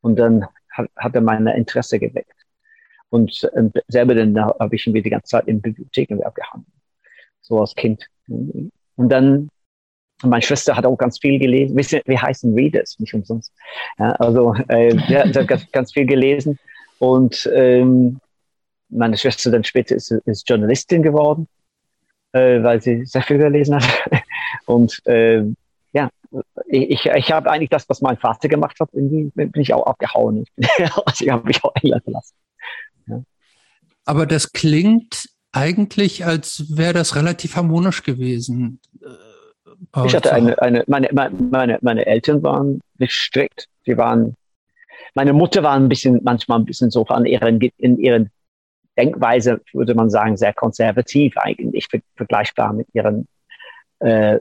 Und 0.00 0.16
dann 0.16 0.46
hat, 0.70 0.88
hat 0.96 1.14
er 1.14 1.20
mein 1.20 1.46
Interesse 1.46 1.98
geweckt. 1.98 2.35
Und 3.16 3.50
äh, 3.54 3.70
selber 3.88 4.14
dann 4.14 4.38
habe 4.38 4.76
ich 4.76 4.86
irgendwie 4.86 5.00
die 5.00 5.10
ganze 5.10 5.30
Zeit 5.30 5.48
in 5.48 5.62
Bibliotheken 5.62 6.22
abgehangen. 6.22 6.66
So 7.40 7.58
als 7.60 7.74
Kind. 7.74 8.06
Und 8.28 8.70
dann, 8.96 9.48
meine 10.22 10.42
Schwester 10.42 10.76
hat 10.76 10.84
auch 10.84 10.98
ganz 10.98 11.18
viel 11.18 11.38
gelesen. 11.38 11.78
Ihr, 11.78 12.02
wir 12.04 12.20
heißen 12.20 12.52
Readers, 12.52 12.98
nicht 12.98 13.14
umsonst. 13.14 13.54
Ja, 13.98 14.12
also, 14.12 14.54
äh, 14.68 14.94
der 15.08 15.24
hat 15.24 15.48
ganz, 15.48 15.70
ganz 15.72 15.92
viel 15.94 16.04
gelesen. 16.04 16.58
Und 16.98 17.50
ähm, 17.54 18.20
meine 18.90 19.16
Schwester 19.16 19.50
dann 19.50 19.64
später 19.64 19.96
ist, 19.96 20.10
ist 20.10 20.48
Journalistin 20.48 21.02
geworden, 21.02 21.48
äh, 22.32 22.62
weil 22.62 22.82
sie 22.82 23.06
sehr 23.06 23.22
viel 23.22 23.38
gelesen 23.38 23.76
hat. 23.76 23.86
Und 24.66 25.00
äh, 25.06 25.42
ja, 25.92 26.10
ich, 26.66 27.06
ich 27.06 27.32
habe 27.32 27.50
eigentlich 27.50 27.70
das, 27.70 27.88
was 27.88 28.02
mein 28.02 28.18
Vater 28.18 28.48
gemacht 28.48 28.78
hat, 28.78 28.90
irgendwie 28.92 29.30
bin 29.34 29.62
ich 29.62 29.72
auch 29.72 29.86
abgehauen. 29.86 30.44
also 31.06 31.24
ich 31.24 31.30
habe 31.30 31.46
mich 31.46 31.64
auch 31.64 31.74
England 31.76 32.04
verlassen. 32.04 32.34
Aber 34.06 34.24
das 34.24 34.52
klingt 34.52 35.28
eigentlich, 35.52 36.24
als 36.24 36.76
wäre 36.76 36.94
das 36.94 37.16
relativ 37.16 37.56
harmonisch 37.56 38.02
gewesen. 38.02 38.80
Äh, 39.02 40.06
ich 40.06 40.14
hatte 40.14 40.32
eine, 40.32 40.60
eine 40.62 40.84
meine, 40.86 41.08
meine, 41.12 41.78
meine 41.82 42.06
Eltern 42.06 42.42
waren 42.42 42.80
nicht 42.98 43.12
strikt. 43.12 43.68
Die 43.86 43.96
waren, 43.96 44.36
meine 45.14 45.32
Mutter 45.32 45.62
war 45.62 45.74
ein 45.74 45.88
bisschen, 45.88 46.20
manchmal 46.22 46.60
ein 46.60 46.64
bisschen 46.64 46.90
so 46.90 47.04
an 47.06 47.26
ihren, 47.26 47.60
in 47.60 47.98
ihren 47.98 48.30
Denkweise, 48.96 49.60
würde 49.72 49.94
man 49.94 50.08
sagen, 50.08 50.36
sehr 50.36 50.54
konservativ 50.54 51.36
eigentlich, 51.36 51.88
vergleichbar 52.16 52.72
mit 52.72 52.86
ihren 52.94 53.26
äh, 53.98 54.38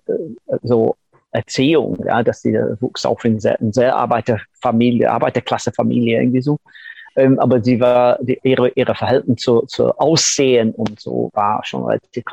so 0.63 0.95
Erziehung, 1.31 1.97
ja, 2.05 2.23
dass 2.23 2.41
sie 2.41 2.53
wuchs 2.79 3.05
auf 3.05 3.25
in 3.25 3.39
sehr, 3.39 3.59
in 3.59 3.73
sehr 3.73 3.95
Arbeiterfamilie, 3.95 5.11
Arbeiterklassefamilie 5.11 6.21
irgendwie 6.21 6.41
so. 6.41 6.59
Ähm, 7.15 7.39
aber 7.39 7.63
sie 7.63 7.79
war, 7.79 8.19
die, 8.21 8.39
ihre, 8.43 8.69
ihre 8.69 8.95
Verhalten 8.95 9.37
zu, 9.37 9.61
zu 9.61 9.97
Aussehen 9.97 10.71
und 10.73 10.99
so 10.99 11.29
war 11.33 11.63
schon 11.63 11.85
relativ 11.85 12.23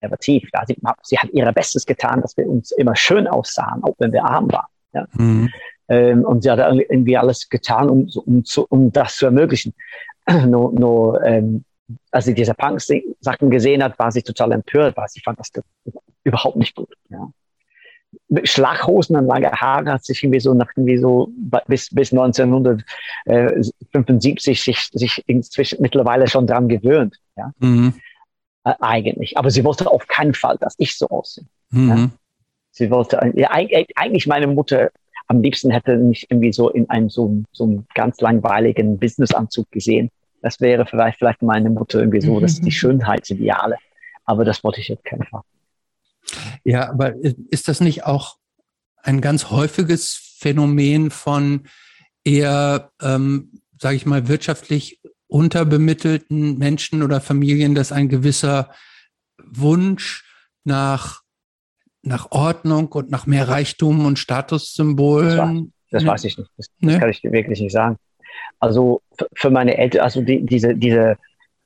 konservativ. 0.00 0.48
Ja, 0.52 0.64
sie, 0.66 0.76
sie 1.02 1.18
hat 1.18 1.30
ihr 1.30 1.50
Bestes 1.52 1.86
getan, 1.86 2.20
dass 2.20 2.36
wir 2.36 2.48
uns 2.48 2.72
immer 2.72 2.96
schön 2.96 3.26
aussahen, 3.26 3.82
auch 3.84 3.94
wenn 3.98 4.12
wir 4.12 4.24
arm 4.24 4.50
waren. 4.50 4.66
Ja. 4.92 5.06
Mhm. 5.12 5.50
Ähm, 5.88 6.24
und 6.24 6.42
sie 6.42 6.50
hat 6.50 6.58
irgendwie 6.58 7.16
alles 7.16 7.48
getan, 7.48 7.88
um, 7.88 8.08
um, 8.26 8.44
zu, 8.44 8.66
um 8.68 8.92
das 8.92 9.16
zu 9.16 9.26
ermöglichen. 9.26 9.74
nur, 10.46 10.72
nur 10.72 11.24
ähm, 11.24 11.64
als 12.10 12.26
sie 12.26 12.34
diese 12.34 12.54
Punk-Sachen 12.54 13.50
gesehen 13.50 13.82
hat, 13.82 13.98
war 13.98 14.12
sie 14.12 14.22
total 14.22 14.52
empört, 14.52 14.96
weil 14.96 15.08
sie 15.08 15.20
fand 15.20 15.38
das 15.38 15.50
überhaupt 16.24 16.56
nicht 16.56 16.74
gut. 16.74 16.92
Ja. 17.08 17.30
Schlaghosen 18.44 19.16
und 19.16 19.26
lange 19.26 19.50
Haare 19.52 19.92
hat 19.92 20.04
sich 20.04 20.22
irgendwie 20.22 20.40
so 20.40 20.52
nach 20.54 20.68
irgendwie 20.76 20.98
so 20.98 21.30
bis, 21.66 21.88
bis 21.90 22.12
1975 22.12 24.62
sich, 24.62 24.88
sich 24.92 25.24
inzwischen 25.26 25.82
mittlerweile 25.82 26.28
schon 26.28 26.46
dran 26.46 26.68
gewöhnt. 26.68 27.16
Ja? 27.36 27.52
Mhm. 27.58 27.94
Äh, 28.64 28.74
eigentlich. 28.80 29.36
Aber 29.36 29.50
sie 29.50 29.64
wollte 29.64 29.90
auf 29.90 30.06
keinen 30.06 30.34
Fall, 30.34 30.56
dass 30.60 30.74
ich 30.78 30.96
so 30.96 31.08
aussehe. 31.08 31.44
Mhm. 31.70 31.88
Ja? 31.88 32.08
Sie 32.70 32.90
wollte, 32.90 33.32
ja, 33.34 33.50
eigentlich 33.50 34.26
meine 34.26 34.46
Mutter 34.46 34.90
am 35.26 35.42
liebsten 35.42 35.70
hätte 35.70 35.96
mich 35.96 36.26
irgendwie 36.30 36.52
so 36.52 36.70
in 36.70 36.88
einem 36.88 37.10
so, 37.10 37.42
so 37.52 37.64
einem 37.64 37.84
ganz 37.94 38.20
langweiligen 38.20 38.98
Businessanzug 38.98 39.70
gesehen. 39.70 40.10
Das 40.40 40.60
wäre 40.60 40.86
vielleicht, 40.86 41.18
vielleicht 41.18 41.42
meine 41.42 41.70
Mutter 41.70 41.98
irgendwie 42.00 42.20
so, 42.20 42.40
das 42.40 42.52
ist 42.52 42.64
die 42.64 42.70
Schönheitsideale. 42.70 43.76
Aber 44.24 44.44
das 44.44 44.62
wollte 44.64 44.80
ich 44.80 44.88
jetzt 44.88 45.04
keinen 45.04 45.24
Fall. 45.24 45.42
Ja, 46.64 46.88
aber 46.90 47.14
ist 47.50 47.68
das 47.68 47.80
nicht 47.80 48.04
auch 48.04 48.36
ein 49.02 49.20
ganz 49.20 49.50
häufiges 49.50 50.36
Phänomen 50.38 51.10
von 51.10 51.62
eher, 52.24 52.90
ähm, 53.02 53.60
sage 53.80 53.96
ich 53.96 54.06
mal, 54.06 54.28
wirtschaftlich 54.28 55.00
unterbemittelten 55.28 56.58
Menschen 56.58 57.02
oder 57.02 57.20
Familien, 57.20 57.74
dass 57.74 57.92
ein 57.92 58.08
gewisser 58.08 58.70
Wunsch 59.44 60.24
nach, 60.64 61.22
nach 62.02 62.30
Ordnung 62.30 62.88
und 62.88 63.10
nach 63.10 63.26
mehr 63.26 63.48
Reichtum 63.48 64.04
und 64.04 64.18
Statussymbolen. 64.18 65.72
Das, 65.90 66.02
das 66.02 66.06
weiß 66.06 66.24
ich 66.24 66.38
nicht. 66.38 66.50
Das, 66.56 66.66
das 66.66 66.90
ne? 66.90 66.98
kann 66.98 67.10
ich 67.10 67.22
wirklich 67.24 67.60
nicht 67.60 67.72
sagen. 67.72 67.96
Also 68.58 69.02
für 69.34 69.50
meine 69.50 69.76
Eltern, 69.76 70.02
also 70.02 70.20
die, 70.20 70.44
diese, 70.44 70.74
diese 70.74 71.16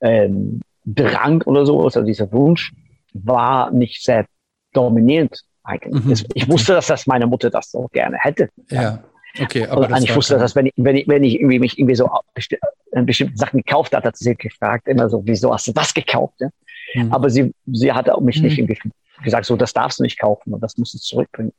ähm, 0.01 0.61
Drang 0.85 1.43
oder 1.43 1.65
so, 1.65 1.83
also 1.83 2.03
dieser 2.03 2.31
Wunsch 2.33 2.73
war 3.15 3.71
nicht 3.71 4.03
sehr 4.03 4.27
dominierend 4.73 5.43
eigentlich. 5.65 6.05
Mhm. 6.05 6.27
Ich 6.35 6.49
wusste, 6.49 6.75
dass 6.75 6.87
das 6.87 7.07
meine 7.07 7.27
Mutter 7.27 7.51
das 7.51 7.71
so 7.71 7.89
gerne 7.93 8.19
hätte. 8.19 8.49
Ja. 8.71 9.03
Okay, 9.41 9.67
aber 9.67 9.89
und 9.89 10.05
ich 10.05 10.15
wusste, 10.15 10.39
dass 10.39 10.55
wenn 10.55 10.67
ich, 10.67 10.75
wenn 10.77 10.97
ich, 10.97 11.09
wenn 11.09 11.25
ich 11.25 11.37
irgendwie 11.37 11.59
mich 11.59 11.79
irgendwie 11.79 11.95
so 11.95 12.11
besti 12.35 12.59
bestimmte 12.91 13.39
Sachen 13.39 13.63
gekauft 13.63 13.95
hat, 13.95 14.05
hat 14.05 14.17
sie 14.17 14.35
gefragt, 14.35 14.87
immer 14.87 15.09
so, 15.09 15.23
wieso 15.25 15.53
hast 15.53 15.67
du 15.67 15.73
das 15.73 15.95
gekauft? 15.95 16.35
Ja? 16.41 16.51
Mhm. 16.95 17.13
Aber 17.13 17.31
sie, 17.31 17.55
sie 17.67 17.91
hatte 17.91 18.15
auch 18.15 18.21
mich 18.21 18.37
mhm. 18.37 18.45
nicht 18.45 18.59
irgendwie 18.59 18.79
gesagt, 19.25 19.47
so, 19.47 19.57
das 19.57 19.73
darfst 19.73 19.99
du 19.99 20.03
nicht 20.03 20.19
kaufen 20.19 20.53
und 20.53 20.63
das 20.63 20.77
musst 20.77 20.93
du 20.93 20.99
zurückbringen. 20.99 21.53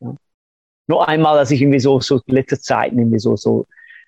Ja? 0.00 0.14
Nur 0.88 1.08
einmal, 1.08 1.38
als 1.38 1.52
ich 1.52 1.62
irgendwie 1.62 1.78
so, 1.78 2.00
so 2.00 2.20
Glitterzeiten 2.26 2.98
irgendwie 2.98 3.20
so, 3.20 3.36
so, 3.36 3.66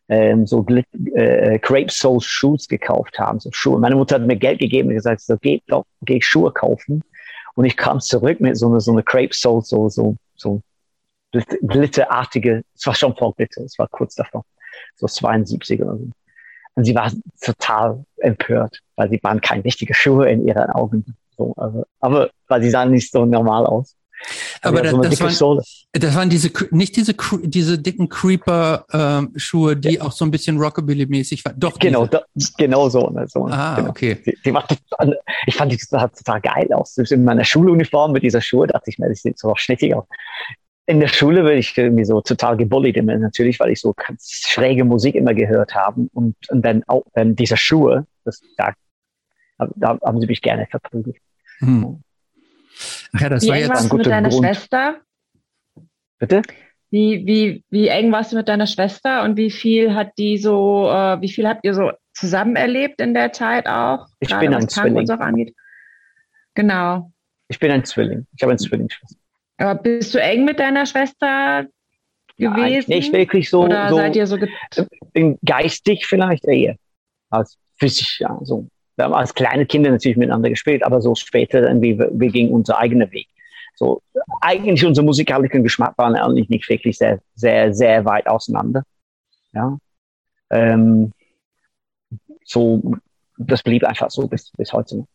ähm, 0.08 0.46
so 0.46 0.64
Glit 0.64 0.86
äh, 1.14 1.60
Crepe 1.60 1.92
Soul 1.92 2.20
Shoes 2.20 2.66
gekauft 2.66 3.18
haben, 3.20 3.38
so 3.38 3.50
Schuhe. 3.52 3.78
Meine 3.78 3.94
Mutter 3.94 4.16
hat 4.16 4.26
mir 4.26 4.36
Geld 4.36 4.58
gegeben 4.58 4.88
und 4.88 4.94
gesagt, 4.94 5.20
so, 5.20 5.36
geh, 5.40 5.60
doch, 5.68 5.84
geh 6.02 6.20
Schuhe 6.20 6.52
kaufen. 6.52 7.04
Und 7.55 7.64
ich 7.64 7.76
kam 7.76 8.00
zurück 8.00 8.40
mit 8.40 8.57
so 8.57 8.68
einer 8.68 8.80
so 8.80 8.92
eine 8.92 9.03
Crepe 9.03 9.34
Soul, 9.34 9.62
so, 9.62 9.88
so, 9.88 10.16
so 10.36 10.62
glitterartige, 11.32 12.62
es 12.74 12.86
war 12.86 12.94
schon 12.94 13.16
vor 13.16 13.34
Glitter, 13.34 13.62
es 13.62 13.78
war 13.78 13.88
kurz 13.88 14.14
davor, 14.14 14.44
so 14.96 15.07
72 15.07 15.80
oder 15.80 15.96
so. 15.96 16.11
Und 16.74 16.84
sie 16.84 16.94
war 16.94 17.11
total 17.40 18.05
empört, 18.16 18.80
weil 18.96 19.11
sie 19.11 19.20
waren 19.22 19.40
keine 19.40 19.64
richtige 19.64 19.94
Schuhe 19.94 20.30
in 20.30 20.46
ihren 20.46 20.70
Augen. 20.70 21.16
So, 21.36 21.53
also, 21.57 21.84
aber 22.00 22.30
weil 22.48 22.62
sie 22.62 22.70
sahen 22.70 22.90
nicht 22.90 23.11
so 23.11 23.24
normal 23.26 23.66
aus. 23.66 23.94
Aber 24.62 24.82
das, 24.82 24.92
das, 24.92 25.40
waren, 25.40 25.60
das, 25.92 26.14
waren, 26.14 26.30
diese, 26.30 26.50
nicht 26.70 26.96
diese, 26.96 27.14
diese 27.42 27.78
dicken 27.78 28.08
Creeper-Schuhe, 28.08 29.72
ähm, 29.72 29.80
die 29.80 29.94
ja. 29.94 30.02
auch 30.02 30.12
so 30.12 30.24
ein 30.24 30.30
bisschen 30.30 30.58
Rockabilly-mäßig 30.58 31.44
waren. 31.44 31.58
Doch, 31.58 31.78
genau, 31.78 32.06
da, 32.06 32.22
genau 32.56 32.88
so. 32.88 33.10
Ne, 33.10 33.26
so 33.28 33.46
ah, 33.46 33.76
genau. 33.76 33.90
okay. 33.90 34.18
Die, 34.24 34.36
die 34.44 34.54
war 34.54 34.66
total, 34.66 35.18
ich 35.46 35.54
fand 35.54 35.72
die 35.72 35.76
total, 35.76 36.08
total 36.10 36.40
geil 36.40 36.72
aus. 36.72 36.96
In 36.96 37.24
meiner 37.24 37.44
Schuluniform 37.44 38.12
mit 38.12 38.22
dieser 38.22 38.40
Schuhe 38.40 38.66
dachte 38.66 38.90
ich 38.90 38.98
mir, 38.98 39.08
das 39.08 39.22
sieht 39.22 39.38
so 39.38 39.52
schnittig 39.56 39.94
aus. 39.94 40.04
In 40.86 41.00
der 41.00 41.08
Schule 41.08 41.42
bin 41.44 41.58
ich 41.58 41.76
irgendwie 41.76 42.04
so 42.04 42.20
total 42.20 42.56
gebullied 42.56 42.96
immer, 42.96 43.16
natürlich, 43.16 43.60
weil 43.60 43.70
ich 43.70 43.80
so 43.80 43.94
ganz 43.94 44.42
schräge 44.46 44.84
Musik 44.84 45.14
immer 45.14 45.34
gehört 45.34 45.74
habe. 45.74 46.06
Und, 46.12 46.36
und 46.50 46.62
dann 46.62 46.82
auch 46.86 47.04
dann 47.14 47.36
diese 47.36 47.56
Schuhe, 47.56 48.06
das, 48.24 48.40
da, 48.56 48.72
da 49.76 49.98
haben 50.04 50.20
sie 50.20 50.26
mich 50.26 50.42
gerne 50.42 50.66
verprügelt. 50.70 51.16
Hm. 51.58 52.02
Ach 53.14 53.20
ja, 53.20 53.28
das 53.28 53.42
wie 53.44 53.48
war 53.48 53.56
eng 53.56 53.60
jetzt 53.62 53.70
warst 53.70 53.92
du 53.92 53.96
mit 53.96 54.06
deiner 54.06 54.28
Grund. 54.28 54.44
Schwester? 54.44 55.00
Bitte? 56.18 56.42
Wie, 56.90 57.26
wie, 57.26 57.64
wie 57.70 57.88
eng 57.88 58.12
warst 58.12 58.32
du 58.32 58.36
mit 58.36 58.48
deiner 58.48 58.66
Schwester 58.66 59.22
und 59.22 59.36
wie 59.36 59.50
viel 59.50 59.94
hat 59.94 60.12
die 60.18 60.38
so, 60.38 60.90
äh, 60.90 61.20
wie 61.20 61.30
viel 61.30 61.48
habt 61.48 61.64
ihr 61.64 61.74
so 61.74 61.92
zusammen 62.12 62.56
erlebt 62.56 63.00
in 63.00 63.14
der 63.14 63.32
Zeit 63.32 63.66
auch? 63.66 64.06
Ich 64.20 64.36
bin 64.38 64.52
ein 64.52 64.68
Zwilling. 64.68 65.06
So 65.06 65.14
angeht? 65.14 65.54
Genau. 66.54 67.10
Ich 67.48 67.58
bin 67.58 67.70
ein 67.70 67.84
Zwilling. 67.84 68.26
Ich 68.36 68.42
habe 68.42 68.52
eine 68.52 68.58
Zwillingsschwester. 68.58 69.18
Aber 69.58 69.80
bist 69.80 70.14
du 70.14 70.20
eng 70.20 70.44
mit 70.44 70.58
deiner 70.58 70.86
Schwester 70.86 71.66
gewesen? 72.36 72.90
Ja, 72.90 72.96
nicht 72.96 73.12
wirklich 73.12 73.48
so. 73.48 73.64
Oder 73.64 73.88
so, 73.88 73.96
seid 73.96 74.16
ihr 74.16 74.26
so 74.26 74.38
geistig 75.44 76.06
vielleicht 76.06 76.44
eher. 76.44 76.76
als 77.30 77.58
physisch, 77.78 78.20
ja, 78.20 78.38
so. 78.42 78.68
Wir 78.97 79.07
haben 79.07 79.14
als 79.14 79.34
kleine 79.34 79.66
Kinder 79.66 79.90
natürlich 79.90 80.16
miteinander 80.16 80.51
gespielt, 80.51 80.84
aber 80.84 81.01
so 81.01 81.14
später 81.14 81.62
irgendwie, 81.62 81.99
wir 81.99 82.30
gingen 82.30 82.53
unser 82.53 82.78
eigener 82.78 83.11
Weg. 83.11 83.28
So, 83.74 84.03
eigentlich 84.40 84.84
unser 84.84 85.03
musikalischer 85.03 85.61
Geschmack 85.61 85.97
war 85.97 86.14
eigentlich 86.14 86.49
nicht 86.49 86.68
wirklich 86.68 86.99
sehr, 86.99 87.20
sehr, 87.34 87.72
sehr 87.72 88.05
weit 88.05 88.26
auseinander. 88.26 88.84
Ja. 89.53 89.78
Ähm, 90.51 91.12
so, 92.45 92.82
das 93.38 93.62
blieb 93.62 93.84
einfach 93.84 94.11
so 94.11 94.26
bis, 94.28 94.51
bis 94.53 94.72
heute. 94.72 95.07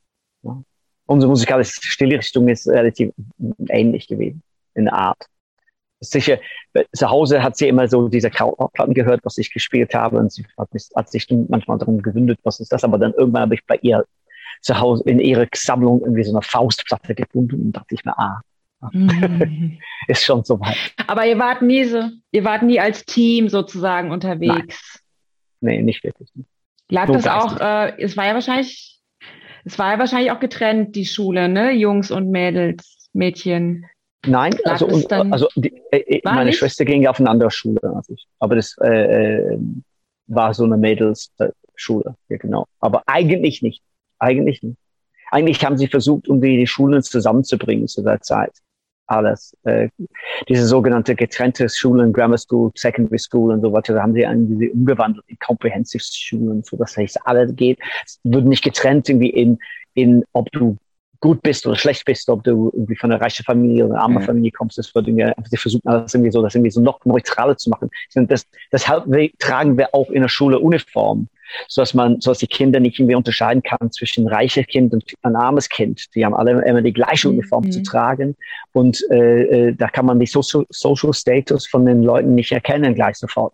Ja. 0.42 0.62
Unsere 1.06 1.30
musikalische 1.30 1.80
Stilrichtung 1.82 2.48
ist 2.50 2.68
relativ 2.68 3.14
ähnlich 3.70 4.08
gewesen 4.08 4.42
in 4.74 4.86
der 4.86 4.94
Art. 4.94 5.28
Sicher, 6.00 6.40
zu 6.94 7.10
Hause 7.10 7.42
hat 7.42 7.58
sie 7.58 7.68
immer 7.68 7.88
so 7.88 8.08
diese 8.08 8.30
Krautplatten 8.30 8.94
gehört, 8.94 9.22
was 9.24 9.38
ich 9.38 9.52
gespielt 9.52 9.94
habe, 9.96 10.18
und 10.18 10.32
sie 10.32 10.46
hat, 10.58 10.72
mich, 10.74 10.90
hat 10.96 11.10
sich 11.10 11.28
manchmal 11.50 11.80
darum 11.80 12.02
gewundert, 12.02 12.40
was 12.44 12.60
ist 12.60 12.72
das, 12.72 12.84
aber 12.84 13.00
dann 13.00 13.14
irgendwann 13.14 13.44
habe 13.44 13.56
ich 13.56 13.66
bei 13.66 13.78
ihr 13.82 14.06
zu 14.62 14.80
Hause 14.80 15.04
in 15.06 15.20
ihrer 15.20 15.48
Sammlung 15.54 16.02
irgendwie 16.02 16.24
so 16.24 16.32
eine 16.32 16.42
Faustplatte 16.42 17.16
gefunden 17.16 17.62
und 17.62 17.72
dachte 17.72 17.96
ich 17.96 18.06
mir, 18.06 18.18
ah, 18.18 18.42
mhm. 18.92 19.80
ist 20.08 20.24
schon 20.24 20.44
so 20.44 20.60
weit. 20.60 20.78
Aber 21.08 21.26
ihr 21.26 21.40
wart 21.40 21.62
nie 21.62 21.84
so, 21.86 22.04
ihr 22.32 22.44
wart 22.44 22.64
nie 22.64 22.80
als 22.80 23.06
Team 23.06 23.50
sozusagen 23.50 24.12
unterwegs. 24.12 25.00
Nein. 25.62 25.78
Nee, 25.78 25.82
nicht 25.82 26.04
wirklich. 26.04 26.30
Lag 26.90 27.08
das 27.08 27.28
auch, 27.28 27.60
äh, 27.60 28.02
es 28.02 28.16
war 28.16 28.28
ja 28.28 28.34
wahrscheinlich, 28.34 29.02
es 29.66 29.78
war 29.80 29.94
ja 29.94 30.00
wahrscheinlich 30.00 30.32
auch 30.32 30.40
getrennt, 30.40 30.96
die 30.96 31.06
Schule, 31.06 31.50
ne? 31.50 31.72
Jungs 31.72 32.12
und 32.12 32.30
Mädels, 32.30 33.10
Mädchen. 33.14 33.86
Nein, 34.26 34.54
Lag 34.64 34.74
also, 34.74 34.88
und, 34.88 35.12
also 35.12 35.48
die, 35.56 35.82
äh, 35.92 36.18
äh 36.18 36.22
meine 36.24 36.46
nicht? 36.46 36.58
Schwester 36.58 36.86
ging 36.86 37.06
auf 37.08 37.20
eine 37.20 37.30
andere 37.30 37.52
Schule 37.52 37.80
als 37.84 38.10
ich. 38.10 38.28
Aber 38.40 38.56
das 38.56 38.76
äh, 38.82 39.52
äh 39.54 39.60
war 40.30 40.54
so 40.54 40.66
eine 40.66 40.76
Mädelsschule, 40.76 42.16
ja 42.28 42.38
genau. 42.38 42.66
Aber 42.80 43.04
eigentlich 43.06 43.62
nicht. 43.62 43.82
Eigentlich 44.20 44.62
nicht. 44.62 44.78
Eigentlich 45.32 45.64
haben 45.64 45.78
sie 45.78 45.88
versucht, 45.88 46.28
um 46.28 46.42
die 46.42 46.68
Schulen 46.68 47.02
zusammenzubringen 47.02 47.88
zu 47.88 48.02
der 48.02 48.22
Zeit 48.22 48.52
alles. 49.08 49.56
Äh, 49.64 49.90
diese 50.48 50.66
sogenannte 50.66 51.16
getrennte 51.16 51.68
Schulen, 51.70 52.14
Grammar 52.14 52.38
School, 52.38 52.72
Secondary 52.76 53.20
School 53.20 53.54
und 53.54 53.62
so 53.62 53.72
weiter, 53.74 53.94
da 53.94 54.02
haben 54.02 54.14
sie 54.14 54.22
irgendwie 54.22 54.70
umgewandelt 54.70 55.26
in 55.28 55.40
Comprehensive 55.40 56.04
Schulen, 56.04 56.64
so 56.64 56.78
dass 56.78 56.98
es 56.98 57.18
alle 57.26 57.52
geht. 57.52 57.80
Es 58.06 58.20
wird 58.24 58.46
nicht 58.46 58.64
getrennt 58.64 59.10
irgendwie 59.10 59.30
in, 59.30 59.58
in, 59.94 60.24
ob 60.34 60.52
du 60.52 60.78
gut 61.20 61.42
bist 61.42 61.66
oder 61.66 61.76
schlecht 61.76 62.06
bist, 62.06 62.30
ob 62.30 62.44
du 62.44 62.72
irgendwie 62.74 62.96
von 62.96 63.12
einer 63.12 63.22
reichen 63.22 63.44
Familie 63.44 63.86
oder 63.86 63.96
einer 63.96 64.04
armen 64.04 64.22
mhm. 64.22 64.26
Familie 64.26 64.52
kommst, 64.52 64.78
das 64.78 64.94
wird 64.94 65.08
irgendwie, 65.08 65.32
sie 65.50 65.58
versuchen 65.58 65.88
alles 65.88 66.14
irgendwie 66.14 66.32
so, 66.32 66.42
das 66.42 66.56
irgendwie 66.56 66.72
so 66.72 66.82
noch 66.82 67.04
neutraler 67.06 67.58
zu 67.58 67.70
machen. 67.70 67.90
Das, 68.14 68.46
deshalb 68.72 69.06
tragen 69.40 69.78
wir 69.78 69.94
auch 69.94 70.10
in 70.10 70.22
der 70.22 70.30
Schule 70.30 70.60
Uniform 70.60 71.28
so 71.68 71.82
dass 71.82 71.94
man, 71.94 72.20
so 72.22 72.32
dass 72.32 72.40
die 72.40 72.48
Kinder 72.48 72.80
nicht 72.80 73.00
irgendwie 73.00 73.16
unterscheiden 73.16 73.64
kann 73.64 73.92
zwischen 73.92 74.28
reiches 74.28 74.68
Kind 74.68 74.94
und 74.94 75.04
ein 75.22 75.36
armes 75.36 75.70
Kind. 75.70 76.06
Die 76.16 76.26
haben 76.26 76.34
alle 76.34 76.64
immer 76.66 76.82
die 76.82 76.94
gleiche 76.94 77.30
Uniform 77.30 77.66
mhm. 77.66 77.72
zu 77.72 77.84
tragen 77.84 78.36
und 78.74 79.04
äh, 79.12 79.70
äh, 79.70 79.76
da 79.76 79.88
kann 79.88 80.06
man 80.06 80.20
die 80.20 80.26
Social, 80.26 80.66
Social 80.70 81.14
Status 81.14 81.68
von 81.68 81.86
den 81.86 82.04
Leuten 82.04 82.36
nicht 82.36 82.52
erkennen 82.52 82.96
gleich 82.96 83.18
sofort. 83.18 83.54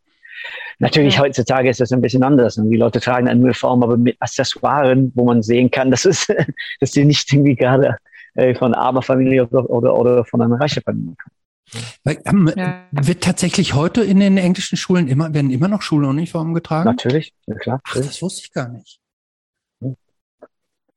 Natürlich 0.80 1.16
ja. 1.16 1.22
heutzutage 1.22 1.70
ist 1.70 1.80
das 1.80 1.92
ein 1.92 2.02
bisschen 2.02 2.24
anders. 2.24 2.58
Und 2.58 2.70
die 2.70 2.78
Leute 2.78 3.00
tragen 3.00 3.28
eine 3.28 3.42
Uniform, 3.42 3.84
aber 3.84 3.98
mit 3.98 4.18
Accessoires, 4.20 4.98
wo 5.14 5.26
man 5.26 5.42
sehen 5.42 5.72
kann, 5.72 5.92
dass 5.92 6.06
es, 6.06 6.28
dass 6.80 6.92
sie 6.92 7.06
nicht 7.06 7.32
irgendwie 7.32 7.56
gerade 7.56 7.98
äh, 8.36 8.56
von 8.56 8.74
einer 8.74 8.84
armen 8.84 9.02
Familie 9.02 9.48
oder, 9.48 9.70
oder, 9.70 9.96
oder 9.96 10.26
von 10.26 10.42
einer 10.42 10.60
reichen 10.60 10.84
Familie 10.84 11.16
kommen. 11.16 11.94
Weil, 12.04 12.22
ähm, 12.26 12.52
ja. 12.56 12.84
Wird 12.92 13.24
tatsächlich 13.24 13.74
heute 13.74 14.04
in 14.04 14.20
den 14.20 14.38
englischen 14.38 14.78
Schulen 14.78 15.08
immer, 15.08 15.34
werden 15.34 15.50
immer 15.50 15.68
noch 15.68 15.82
Schuluniformen 15.82 16.54
getragen? 16.54 16.90
Natürlich, 16.90 17.34
ja 17.48 17.56
klar. 17.56 17.82
Ach, 17.86 17.96
das 17.96 18.22
wusste 18.22 18.42
ich 18.44 18.52
gar 18.52 18.70
nicht. 18.70 19.00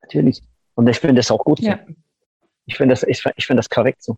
Natürlich. 0.03 0.43
Und 0.75 0.89
ich 0.89 0.99
finde 0.99 1.17
das 1.17 1.31
auch 1.31 1.45
gut 1.45 1.61
so. 1.61 1.67
Ja. 1.67 1.79
Ich 2.67 2.77
finde 2.77 2.93
das, 2.93 3.03
ich, 3.05 3.25
ich 3.37 3.47
finde 3.47 3.61
das 3.61 3.71
korrekt 3.71 4.03
so. 4.03 4.17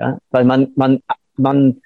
Ja, 0.00 0.18
weil 0.30 0.44
man, 0.44 0.72
man, 0.76 1.00
man 1.36 1.80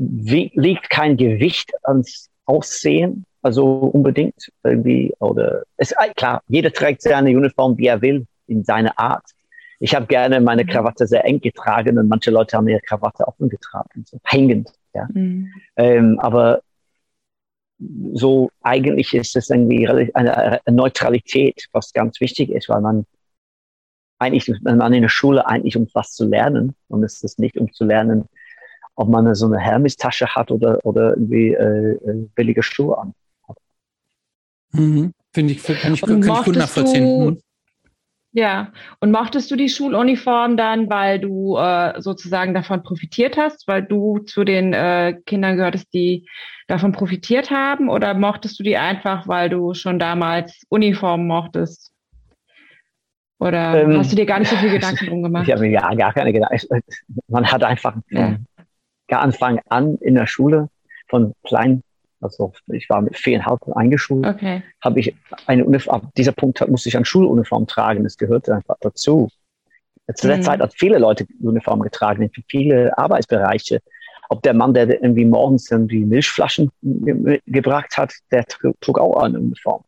legt 0.00 0.88
kein 0.88 1.16
Gewicht 1.16 1.72
ans 1.82 2.30
Aussehen, 2.46 3.26
also 3.42 3.66
unbedingt 3.66 4.50
irgendwie, 4.64 5.12
oder, 5.18 5.62
es, 5.76 5.94
klar, 6.16 6.42
jeder 6.48 6.72
trägt 6.72 7.02
seine 7.02 7.30
Uniform, 7.30 7.76
wie 7.78 7.86
er 7.86 8.00
will, 8.00 8.26
in 8.46 8.64
seiner 8.64 8.98
Art. 8.98 9.24
Ich 9.78 9.94
habe 9.94 10.06
gerne 10.06 10.40
meine 10.40 10.64
mhm. 10.64 10.68
Krawatte 10.68 11.06
sehr 11.06 11.24
eng 11.24 11.40
getragen 11.40 11.98
und 11.98 12.08
manche 12.08 12.30
Leute 12.30 12.56
haben 12.56 12.68
ihre 12.68 12.80
Krawatte 12.80 13.26
offen 13.26 13.48
getragen, 13.48 14.04
so 14.06 14.18
hängend. 14.24 14.70
Ja. 14.94 15.08
Mhm. 15.12 15.52
Ähm, 15.76 16.18
aber 16.18 16.62
so 18.12 18.50
eigentlich 18.62 19.14
ist 19.14 19.36
es 19.36 19.48
irgendwie 19.48 19.88
eine, 19.88 20.10
eine, 20.14 20.60
Neutralität, 20.70 21.66
was 21.72 21.92
ganz 21.92 22.20
wichtig 22.20 22.50
ist, 22.50 22.68
weil 22.68 22.80
man 22.82 23.06
eigentlich, 24.18 24.52
wenn 24.62 24.76
man 24.76 24.92
in 24.92 25.02
der 25.02 25.08
Schule 25.08 25.46
eigentlich 25.46 25.76
um 25.76 25.88
was 25.94 26.12
zu 26.12 26.26
lernen 26.26 26.74
und 26.88 27.02
es 27.02 27.22
ist 27.22 27.38
nicht 27.38 27.56
um 27.56 27.72
zu 27.72 27.84
lernen, 27.84 28.28
ob 29.00 29.08
man 29.08 29.34
so 29.34 29.46
eine 29.46 29.58
Hermes-Tasche 29.58 30.26
hat 30.34 30.50
oder, 30.50 30.78
oder 30.84 31.16
irgendwie 31.16 31.54
äh, 31.54 31.92
äh 31.92 32.28
billige 32.34 32.62
Schuhe 32.62 32.98
an. 32.98 33.14
Mhm. 34.72 35.12
Finde 35.32 35.54
ich, 35.54 35.62
kann 35.62 35.94
ich, 35.94 36.02
kann 36.02 36.22
ich 36.22 36.44
gut 36.44 36.56
nachvollziehen. 36.56 37.04
Du, 37.04 37.30
mhm. 37.30 37.40
Ja, 38.32 38.72
und 39.00 39.10
mochtest 39.10 39.50
du 39.50 39.56
die 39.56 39.68
Schuluniform 39.68 40.56
dann, 40.56 40.88
weil 40.88 41.18
du 41.18 41.56
äh, 41.56 42.00
sozusagen 42.00 42.54
davon 42.54 42.82
profitiert 42.82 43.36
hast, 43.36 43.66
weil 43.66 43.82
du 43.82 44.18
zu 44.18 44.44
den 44.44 44.72
äh, 44.72 45.16
Kindern 45.26 45.56
gehörtest, 45.56 45.92
die 45.92 46.28
davon 46.68 46.92
profitiert 46.92 47.50
haben, 47.50 47.88
oder 47.88 48.14
mochtest 48.14 48.58
du 48.60 48.62
die 48.62 48.76
einfach, 48.76 49.26
weil 49.26 49.48
du 49.48 49.74
schon 49.74 49.98
damals 49.98 50.62
Uniformen 50.68 51.26
mochtest? 51.26 51.90
Oder 53.40 53.82
ähm, 53.82 53.98
hast 53.98 54.12
du 54.12 54.16
dir 54.16 54.26
gar 54.26 54.38
nicht 54.38 54.50
so 54.50 54.56
viel 54.56 54.70
Gedanken 54.78 55.06
drum 55.06 55.22
gemacht? 55.22 55.48
Ich 55.48 55.52
habe 55.52 55.62
mir 55.62 55.70
ja 55.70 55.92
gar 55.94 56.12
keine 56.12 56.32
Gedanken. 56.32 56.82
Man 57.28 57.50
hat 57.50 57.64
einfach 57.64 57.96
ja. 58.10 58.36
Von 59.10 59.20
Anfang 59.20 59.60
an 59.68 59.96
in 59.96 60.14
der 60.14 60.26
Schule 60.26 60.68
von 61.08 61.34
klein 61.44 61.82
also 62.20 62.52
ich 62.66 62.88
war 62.90 63.00
mit 63.00 63.16
viereinhalb 63.16 63.60
eingeschult. 63.74 64.26
Okay. 64.26 64.62
Habe 64.82 65.00
ich 65.00 65.14
eine 65.46 65.64
Uniform, 65.64 66.02
ab 66.02 66.12
dieser 66.16 66.32
Punkt 66.32 66.66
musste 66.68 66.88
ich 66.88 66.96
eine 66.96 67.06
Schuluniform 67.06 67.66
tragen. 67.66 68.04
Das 68.04 68.18
gehörte 68.18 68.54
einfach 68.54 68.76
dazu. 68.80 69.28
Zu 70.14 70.26
der 70.26 70.38
mhm. 70.38 70.42
Zeit 70.42 70.60
hat 70.60 70.74
viele 70.76 70.98
Leute 70.98 71.26
Uniform 71.40 71.80
getragen, 71.80 72.22
in 72.22 72.30
viele 72.48 72.96
Arbeitsbereiche. 72.98 73.80
Ob 74.28 74.42
der 74.42 74.54
Mann, 74.54 74.74
der 74.74 75.02
irgendwie 75.02 75.24
morgens 75.24 75.70
irgendwie 75.70 76.04
Milchflaschen 76.04 76.70
ge 76.82 77.40
gebracht 77.46 77.96
hat, 77.96 78.12
der 78.30 78.44
trug 78.44 78.98
auch 78.98 79.22
eine 79.22 79.38
Uniform. 79.38 79.82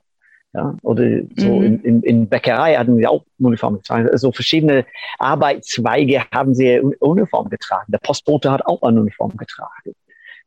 Ja, 0.55 0.77
oder 0.83 1.05
so 1.37 1.57
mhm. 1.57 1.65
in, 1.65 1.81
in, 1.81 2.03
in 2.03 2.29
Bäckerei 2.29 2.77
hatten 2.77 2.99
sie 2.99 3.07
auch 3.07 3.25
Uniform 3.39 3.77
getragen. 3.77 4.11
Also 4.11 4.33
verschiedene 4.33 4.85
Arbeitszweige 5.19 6.25
haben 6.31 6.55
sie 6.55 6.79
Uniform 6.79 7.49
getragen. 7.49 7.91
Der 7.91 7.99
Postbote 7.99 8.51
hat 8.51 8.67
auch 8.67 8.83
eine 8.83 9.01
Uniform 9.01 9.35
getragen. 9.39 9.95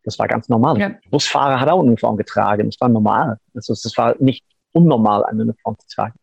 Das 0.04 0.20
war 0.20 0.28
ganz 0.28 0.48
normal. 0.48 0.80
Ja. 0.80 0.92
Busfahrer 1.10 1.60
hat 1.60 1.70
auch 1.70 1.80
eine 1.80 1.88
Uniform 1.88 2.18
getragen. 2.18 2.70
Das 2.70 2.80
war 2.80 2.90
normal. 2.90 3.40
Also 3.56 3.74
das 3.74 3.98
war 3.98 4.16
nicht 4.20 4.46
unnormal, 4.74 5.26
eine 5.26 5.42
Uniform 5.42 5.76
zu 5.80 5.88
tragen. 5.88 6.14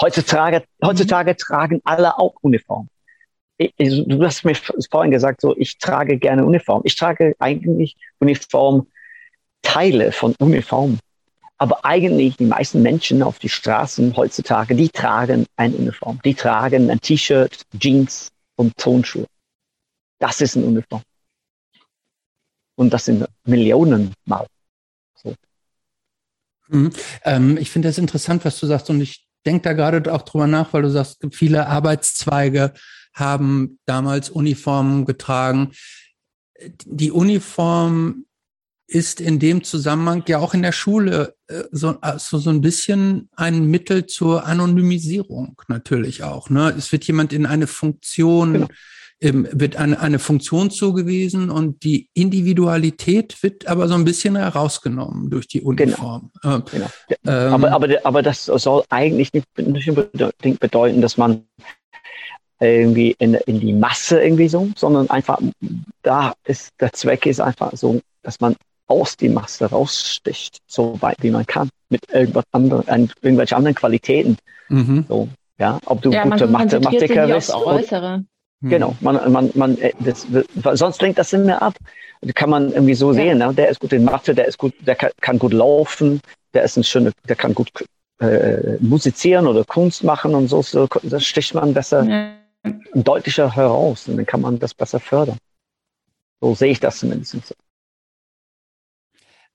Heutzutage, 0.00 0.64
mhm. 0.80 0.86
heutzutage 0.86 1.36
tragen 1.36 1.82
alle 1.84 2.18
auch 2.18 2.34
Uniform. 2.40 2.88
Ich, 3.58 3.72
du 3.76 4.24
hast 4.24 4.44
mir 4.44 4.54
vorhin 4.54 5.10
gesagt, 5.10 5.42
so, 5.42 5.54
ich 5.56 5.76
trage 5.78 6.16
gerne 6.16 6.46
Uniform. 6.46 6.80
Ich 6.84 6.96
trage 6.96 7.34
eigentlich 7.40 7.96
Uniformteile 8.20 10.12
von 10.12 10.34
Uniform. 10.38 10.98
Aber 11.58 11.84
eigentlich 11.84 12.36
die 12.36 12.44
meisten 12.44 12.82
Menschen 12.82 13.22
auf 13.22 13.40
die 13.40 13.48
Straßen 13.48 14.16
heutzutage, 14.16 14.76
die 14.76 14.88
tragen 14.88 15.46
eine 15.56 15.74
Uniform. 15.74 16.20
Die 16.24 16.34
tragen 16.34 16.88
ein 16.88 17.00
T-Shirt, 17.00 17.62
Jeans 17.78 18.30
und 18.56 18.76
Tonschuhe. 18.76 19.26
Das 20.20 20.40
ist 20.40 20.56
eine 20.56 20.66
Uniform. 20.66 21.02
Und 22.76 22.90
das 22.90 23.06
sind 23.06 23.26
Millionen 23.44 24.14
Mal. 24.24 24.46
So. 25.16 25.34
Mhm. 26.68 26.90
Ähm, 27.24 27.56
ich 27.56 27.70
finde 27.70 27.88
das 27.88 27.98
interessant, 27.98 28.44
was 28.44 28.60
du 28.60 28.66
sagst. 28.66 28.88
Und 28.88 29.00
ich 29.00 29.26
denke 29.44 29.62
da 29.62 29.72
gerade 29.72 30.12
auch 30.12 30.22
drüber 30.22 30.46
nach, 30.46 30.72
weil 30.72 30.82
du 30.82 30.90
sagst, 30.90 31.18
viele 31.32 31.66
Arbeitszweige 31.66 32.72
haben 33.14 33.80
damals 33.84 34.30
Uniformen 34.30 35.06
getragen. 35.06 35.72
Die 36.84 37.10
Uniform 37.10 38.26
ist 38.88 39.20
in 39.20 39.38
dem 39.38 39.62
Zusammenhang 39.62 40.24
ja 40.26 40.38
auch 40.38 40.54
in 40.54 40.62
der 40.62 40.72
Schule 40.72 41.36
äh, 41.46 41.62
so, 41.70 41.96
also 42.00 42.38
so 42.38 42.50
ein 42.50 42.60
bisschen 42.60 43.28
ein 43.36 43.66
Mittel 43.66 44.06
zur 44.06 44.46
Anonymisierung 44.46 45.60
natürlich 45.68 46.24
auch. 46.24 46.50
Ne? 46.50 46.74
Es 46.76 46.90
wird 46.90 47.04
jemand 47.04 47.32
in 47.32 47.46
eine 47.46 47.66
Funktion 47.66 48.52
genau 48.54 48.68
ähm, 49.20 49.48
wird 49.50 49.76
eine, 49.76 49.98
eine 49.98 50.20
Funktion 50.20 50.70
zugewiesen 50.70 51.50
und 51.50 51.82
die 51.82 52.08
Individualität 52.14 53.42
wird 53.42 53.66
aber 53.66 53.88
so 53.88 53.94
ein 53.94 54.04
bisschen 54.04 54.36
herausgenommen 54.36 55.28
durch 55.28 55.48
die 55.48 55.60
Uniform. 55.60 56.30
Genau. 56.40 56.54
Ähm, 56.54 56.62
genau. 56.70 56.86
Ähm, 57.26 57.52
aber, 57.52 57.72
aber, 57.72 57.88
aber 58.04 58.22
das 58.22 58.44
soll 58.44 58.84
eigentlich 58.90 59.32
nicht, 59.32 59.46
nicht 59.58 60.60
bedeuten, 60.60 61.00
dass 61.00 61.16
man 61.16 61.42
irgendwie 62.60 63.16
in, 63.18 63.34
in 63.34 63.58
die 63.58 63.72
Masse 63.72 64.20
irgendwie 64.20 64.48
so, 64.48 64.70
sondern 64.76 65.10
einfach 65.10 65.40
da 66.02 66.34
ist 66.44 66.70
der 66.80 66.92
Zweck 66.92 67.26
ist 67.26 67.40
einfach 67.40 67.72
so, 67.76 68.00
dass 68.22 68.38
man 68.40 68.54
aus 68.88 69.16
die 69.16 69.28
Masse 69.28 69.66
raussticht, 69.66 70.58
so 70.66 71.00
weit 71.00 71.18
wie 71.20 71.30
man 71.30 71.46
kann, 71.46 71.68
mit 71.90 72.00
irgendwas 72.10 72.44
anderem, 72.52 72.84
irgendwelchen 73.22 73.56
anderen 73.56 73.74
Qualitäten. 73.74 74.36
Mhm. 74.68 75.04
So, 75.08 75.28
ja, 75.58 75.78
ob 75.86 76.02
du 76.02 76.10
ja, 76.10 76.24
gute 76.24 76.46
Mathematiker 76.46 77.26
bist. 77.26 77.54
Äußere. 77.54 78.24
Mhm. 78.60 78.68
Genau, 78.68 78.96
man, 79.00 79.30
man, 79.30 79.50
man, 79.54 79.78
äh, 79.78 79.92
das, 80.00 80.26
sonst 80.78 81.00
lenkt 81.02 81.18
das 81.18 81.32
immer 81.32 81.62
ab. 81.62 81.74
Das 82.20 82.34
kann 82.34 82.50
man 82.50 82.72
irgendwie 82.72 82.94
so 82.94 83.12
ja. 83.12 83.22
sehen. 83.22 83.38
Ne? 83.38 83.54
Der 83.54 83.68
ist 83.68 83.78
gut 83.78 83.92
in 83.92 84.04
Mathe, 84.04 84.34
der 84.34 84.46
ist 84.46 84.58
gut, 84.58 84.74
der 84.80 84.96
kann, 84.96 85.10
kann 85.20 85.38
gut 85.38 85.52
laufen, 85.52 86.20
der 86.54 86.64
ist 86.64 86.76
ein 86.76 86.84
schöner, 86.84 87.12
der 87.28 87.36
kann 87.36 87.54
gut 87.54 87.70
äh, 88.20 88.76
musizieren 88.80 89.46
oder 89.46 89.64
Kunst 89.64 90.02
machen 90.02 90.34
und 90.34 90.48
so, 90.48 90.62
so 90.62 90.88
das 91.02 91.24
sticht 91.24 91.54
man 91.54 91.74
besser 91.74 92.02
ja. 92.02 92.72
deutlicher 92.94 93.54
heraus 93.54 94.08
und 94.08 94.16
dann 94.16 94.26
kann 94.26 94.40
man 94.40 94.58
das 94.58 94.74
besser 94.74 94.98
fördern. 94.98 95.38
So 96.40 96.54
sehe 96.54 96.72
ich 96.72 96.80
das 96.80 96.98
zumindest. 96.98 97.54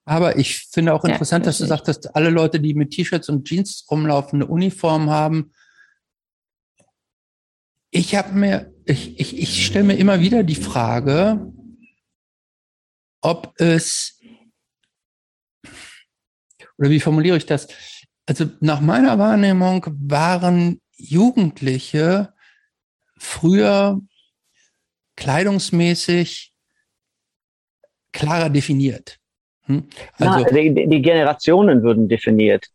Aber 0.05 0.37
ich 0.37 0.65
finde 0.65 0.93
auch 0.93 1.05
interessant, 1.05 1.45
ja, 1.45 1.49
dass 1.49 1.59
du 1.59 1.65
sagst, 1.65 1.87
dass 1.87 2.05
alle 2.07 2.29
Leute, 2.29 2.59
die 2.59 2.73
mit 2.73 2.91
T-Shirts 2.91 3.29
und 3.29 3.47
Jeans 3.47 3.85
rumlaufen, 3.89 4.41
eine 4.41 4.51
Uniform 4.51 5.09
haben. 5.09 5.53
Ich 7.89 8.15
habe 8.15 8.33
mir, 8.33 8.73
ich, 8.85 9.19
ich, 9.19 9.37
ich 9.37 9.65
stelle 9.65 9.85
mir 9.85 9.95
immer 9.95 10.19
wieder 10.19 10.43
die 10.43 10.55
Frage, 10.55 11.53
ob 13.21 13.53
es, 13.59 14.19
oder 16.77 16.89
wie 16.89 16.99
formuliere 16.99 17.37
ich 17.37 17.45
das? 17.45 17.67
Also 18.25 18.49
nach 18.59 18.81
meiner 18.81 19.19
Wahrnehmung 19.19 19.85
waren 19.87 20.81
Jugendliche 20.97 22.33
früher 23.17 24.01
kleidungsmäßig 25.15 26.53
klarer 28.11 28.49
definiert. 28.49 29.19
Hm? 29.65 29.83
Also, 30.19 30.39
Na, 30.39 30.49
die, 30.49 30.87
die, 30.87 31.01
Generationen 31.01 31.83
wurden 31.83 32.07
definiert. 32.07 32.67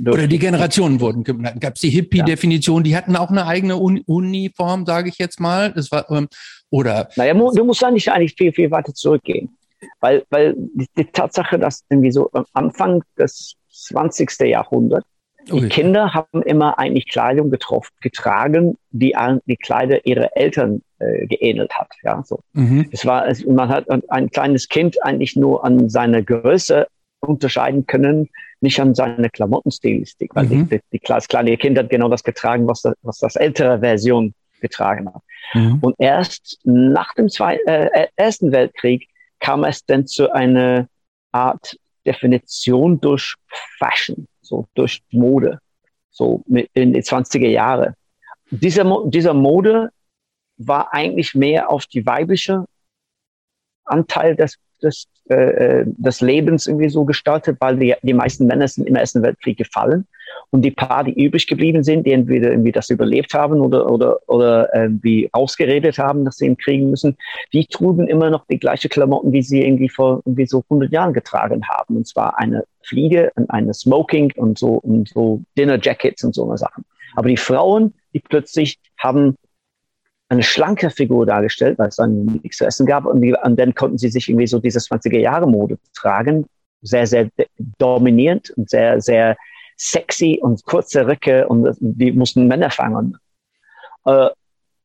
Oder 0.00 0.26
die 0.26 0.38
Generationen 0.38 1.00
wurden. 1.00 1.24
Gab 1.24 1.74
es 1.74 1.80
die 1.80 1.90
Hippie-Definition, 1.90 2.84
die 2.84 2.96
hatten 2.96 3.16
auch 3.16 3.30
eine 3.30 3.46
eigene 3.46 3.76
Uniform, 3.76 4.86
sage 4.86 5.10
ich 5.10 5.18
jetzt 5.18 5.40
mal. 5.40 5.72
Das 5.72 5.92
war, 5.92 6.10
ähm, 6.10 6.28
oder. 6.70 7.08
Naja, 7.16 7.34
du 7.34 7.64
musst 7.64 7.84
eigentlich, 7.84 8.10
eigentlich 8.10 8.34
viel, 8.34 8.52
viel 8.52 8.70
weiter 8.70 8.94
zurückgehen. 8.94 9.56
Weil, 10.00 10.24
weil 10.30 10.54
die, 10.56 10.86
die 10.96 11.04
Tatsache, 11.04 11.58
dass 11.58 11.84
irgendwie 11.90 12.10
so 12.10 12.30
am 12.32 12.46
Anfang 12.54 13.02
des 13.18 13.56
20. 13.70 14.30
Jahrhunderts 14.40 15.06
die 15.48 15.68
Kinder 15.68 16.14
haben 16.14 16.42
immer 16.42 16.78
eigentlich 16.78 17.08
Kleidung 17.08 17.50
getroffen, 17.50 17.92
getragen, 18.00 18.76
die 18.90 19.14
die 19.46 19.56
Kleider 19.56 20.06
ihrer 20.06 20.36
Eltern 20.36 20.82
äh, 21.04 21.26
geähnelt 21.26 21.72
hat. 21.72 21.88
Ja, 22.02 22.22
so. 22.24 22.40
Mhm. 22.52 22.88
Es 22.92 23.04
war, 23.06 23.26
es, 23.28 23.44
man 23.44 23.68
hat 23.68 23.86
ein 24.08 24.30
kleines 24.30 24.68
Kind 24.68 25.02
eigentlich 25.04 25.36
nur 25.36 25.64
an 25.64 25.88
seiner 25.88 26.22
Größe 26.22 26.86
unterscheiden 27.20 27.86
können, 27.86 28.28
nicht 28.60 28.80
an 28.80 28.94
seiner 28.94 29.28
Klamottenstilistik, 29.28 30.34
weil 30.34 30.46
mhm. 30.46 30.68
die, 30.68 30.80
die, 30.92 31.00
das 31.04 31.28
kleine 31.28 31.56
Kind 31.56 31.78
hat 31.78 31.90
genau 31.90 32.08
das 32.08 32.22
getragen, 32.22 32.66
was 32.66 32.82
das, 32.82 32.94
was 33.02 33.18
das 33.18 33.36
ältere 33.36 33.80
Version 33.80 34.34
getragen 34.60 35.12
hat. 35.12 35.22
Mhm. 35.54 35.78
Und 35.80 35.94
erst 35.98 36.58
nach 36.64 37.14
dem 37.14 37.28
Zweiten, 37.28 37.66
äh, 37.68 38.08
Ersten 38.16 38.52
Weltkrieg 38.52 39.08
kam 39.40 39.64
es 39.64 39.84
dann 39.84 40.06
zu 40.06 40.32
einer 40.32 40.86
Art 41.32 41.76
Definition 42.06 43.00
durch 43.00 43.34
Fashion 43.78 44.26
so 44.44 44.66
durch 44.74 45.02
Mode, 45.10 45.58
so 46.10 46.44
in 46.46 46.92
die 46.92 47.02
20er 47.02 47.48
Jahre. 47.48 47.94
Dieser, 48.50 48.84
dieser 49.06 49.34
Mode 49.34 49.90
war 50.56 50.92
eigentlich 50.92 51.34
mehr 51.34 51.70
auf 51.70 51.86
die 51.86 52.06
weibliche 52.06 52.64
Anteil 53.84 54.36
des, 54.36 54.58
des, 54.82 55.06
äh, 55.28 55.34
äh, 55.34 55.84
des 55.86 56.20
Lebens 56.20 56.66
irgendwie 56.66 56.88
so 56.88 57.04
gestaltet, 57.04 57.56
weil 57.60 57.76
die, 57.76 57.94
die 58.02 58.14
meisten 58.14 58.46
Männer 58.46 58.68
sind 58.68 58.86
im 58.86 58.94
Ersten 58.94 59.22
Weltkrieg 59.22 59.58
gefallen 59.58 60.06
und 60.50 60.62
die 60.62 60.70
paar, 60.70 61.04
die 61.04 61.12
übrig 61.12 61.46
geblieben 61.46 61.82
sind, 61.82 62.06
die 62.06 62.12
entweder 62.12 62.50
irgendwie 62.50 62.72
das 62.72 62.90
überlebt 62.90 63.34
haben 63.34 63.60
oder, 63.60 63.90
oder, 63.90 64.18
oder 64.26 64.74
irgendwie 64.74 65.28
ausgeredet 65.32 65.98
haben, 65.98 66.24
dass 66.24 66.36
sie 66.36 66.46
ihn 66.46 66.56
kriegen 66.56 66.90
müssen, 66.90 67.16
die 67.52 67.66
trugen 67.66 68.06
immer 68.06 68.30
noch 68.30 68.46
die 68.46 68.58
gleiche 68.58 68.88
Klamotten, 68.88 69.32
wie 69.32 69.42
sie 69.42 69.62
irgendwie 69.62 69.88
vor 69.88 70.22
irgendwie 70.24 70.46
so 70.46 70.62
100 70.68 70.92
Jahren 70.92 71.12
getragen 71.12 71.66
haben. 71.68 71.96
Und 71.96 72.06
zwar 72.06 72.38
eine 72.38 72.64
Fliege 72.82 73.32
und 73.34 73.50
eine 73.50 73.74
Smoking 73.74 74.32
und 74.36 74.58
so, 74.58 74.74
und 74.74 75.08
so 75.08 75.42
Dinner 75.56 75.78
Jackets 75.80 76.24
und 76.24 76.34
so 76.34 76.48
eine 76.48 76.58
Sachen. 76.58 76.84
Aber 77.16 77.28
die 77.28 77.36
Frauen, 77.36 77.94
die 78.12 78.20
plötzlich 78.20 78.78
haben 78.98 79.36
eine 80.34 80.42
schlanke 80.42 80.90
Figur 80.90 81.26
dargestellt, 81.26 81.78
weil 81.78 81.88
es 81.88 81.96
dann 81.96 82.40
nichts 82.42 82.58
zu 82.58 82.66
essen 82.66 82.86
gab. 82.86 83.06
Und, 83.06 83.20
die, 83.20 83.34
und 83.34 83.58
dann 83.58 83.74
konnten 83.74 83.98
sie 83.98 84.08
sich 84.08 84.28
irgendwie 84.28 84.46
so 84.46 84.58
diese 84.58 84.78
20er 84.78 85.18
Jahre 85.18 85.48
Mode 85.48 85.78
tragen. 85.94 86.46
Sehr, 86.82 87.06
sehr 87.06 87.28
dominierend 87.78 88.50
und 88.50 88.68
sehr, 88.68 89.00
sehr 89.00 89.36
sexy 89.76 90.38
und 90.40 90.64
kurze 90.64 91.06
Röcke 91.06 91.48
und 91.48 91.76
die 91.80 92.12
mussten 92.12 92.46
Männer 92.46 92.70
fangen. 92.70 93.16
Äh, 94.04 94.28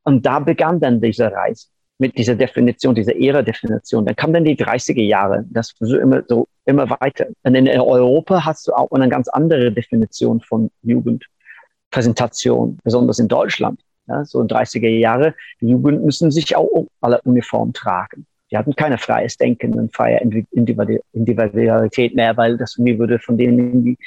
und 0.04 0.26
da 0.26 0.39
begann 0.39 0.80
dann 0.80 1.02
diese 1.02 1.32
Reise 1.32 1.68
mit 2.00 2.18
dieser 2.18 2.36
Definition, 2.36 2.95
dieser 2.95 3.16
Ära-Definition. 3.16 4.06
Dann 4.06 4.16
kamen 4.16 4.34
dann 4.34 4.45
die 4.45 4.56
30er 4.58 5.04
Jahre, 5.04 5.45
das 5.50 5.74
so 5.80 5.97
immer 5.97 6.24
so 6.28 6.47
immer 6.66 6.89
weiter. 6.89 7.28
Und 7.43 7.56
in 7.56 7.68
Europa 7.68 8.45
hast 8.45 8.68
du 8.68 8.74
auch 8.74 8.91
eine 8.91 9.10
ganz 9.10 9.28
andere 9.28 9.72
Definition 9.72 10.39
von 10.39 10.72
Jugendpräsentation, 10.84 12.80
besonders 12.84 13.20
in 13.20 13.28
Deutschland. 13.28 13.82
Ja, 14.10 14.26
so 14.26 14.41
in 14.41 14.47
30er 14.47 14.89
Jahre, 14.89 15.36
die 15.62 15.68
Jugend 15.68 16.03
müssen 16.03 16.32
sich 16.32 16.55
auch 16.55 16.88
alle 16.99 17.22
Uniform 17.22 17.74
tragen. 17.74 18.26
Die 18.51 18.57
hatten 18.57 18.76
keine 18.76 18.97
freies 18.97 19.38
Denken 19.38 19.76
und 19.76 19.95
freie 19.95 20.20
Individualität 20.20 22.16
mehr, 22.16 22.36
weil 22.36 22.57
das 22.57 22.76
irgendwie 22.78 22.97
würde 22.97 23.20
von 23.20 23.38
denen 23.38 23.60
irgendwie 23.60 23.97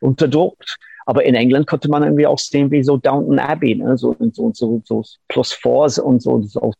unterdrückt. 0.00 0.76
Aber 1.06 1.24
in 1.24 1.36
England 1.36 1.68
konnte 1.68 1.88
man 1.88 2.02
irgendwie 2.02 2.26
auch 2.26 2.38
sehen, 2.38 2.70
wie 2.72 2.82
so 2.82 2.96
Downton 2.96 3.38
Abbey, 3.38 3.76
ne? 3.76 3.96
so, 3.96 4.16
so, 4.32 4.52
so, 4.52 4.82
so 4.84 5.04
plus 5.28 5.52
Fours 5.52 5.98
und 5.98 6.20
so, 6.20 6.42
so, 6.42 6.72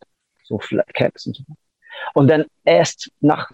so 0.45 0.59
Flat 0.59 0.93
Caps 0.95 1.27
und 1.27 1.37
so. 1.37 1.45
Und 2.15 2.29
dann 2.29 2.45
erst 2.65 3.11
nach, 3.21 3.51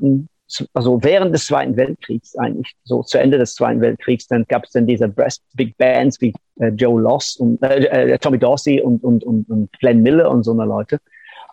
also 0.72 1.02
während 1.02 1.34
des 1.34 1.46
Zweiten 1.46 1.76
Weltkriegs 1.76 2.36
eigentlich, 2.36 2.74
so 2.84 3.02
zu 3.02 3.18
Ende 3.18 3.38
des 3.38 3.54
Zweiten 3.54 3.80
Weltkriegs, 3.80 4.26
dann 4.28 4.44
gab 4.48 4.64
es 4.64 4.70
dann 4.72 4.86
diese 4.86 5.12
Big 5.54 5.76
Bands 5.76 6.20
wie 6.20 6.32
äh, 6.60 6.68
Joe 6.68 7.00
Loss 7.00 7.36
und 7.36 7.62
äh, 7.62 7.84
äh, 7.84 8.18
Tommy 8.18 8.38
Dorsey 8.38 8.80
und, 8.80 9.04
und, 9.04 9.24
und, 9.24 9.48
und 9.50 9.70
Glenn 9.78 10.02
Miller 10.02 10.30
und 10.30 10.44
so 10.44 10.52
eine 10.52 10.64
Leute. 10.64 11.00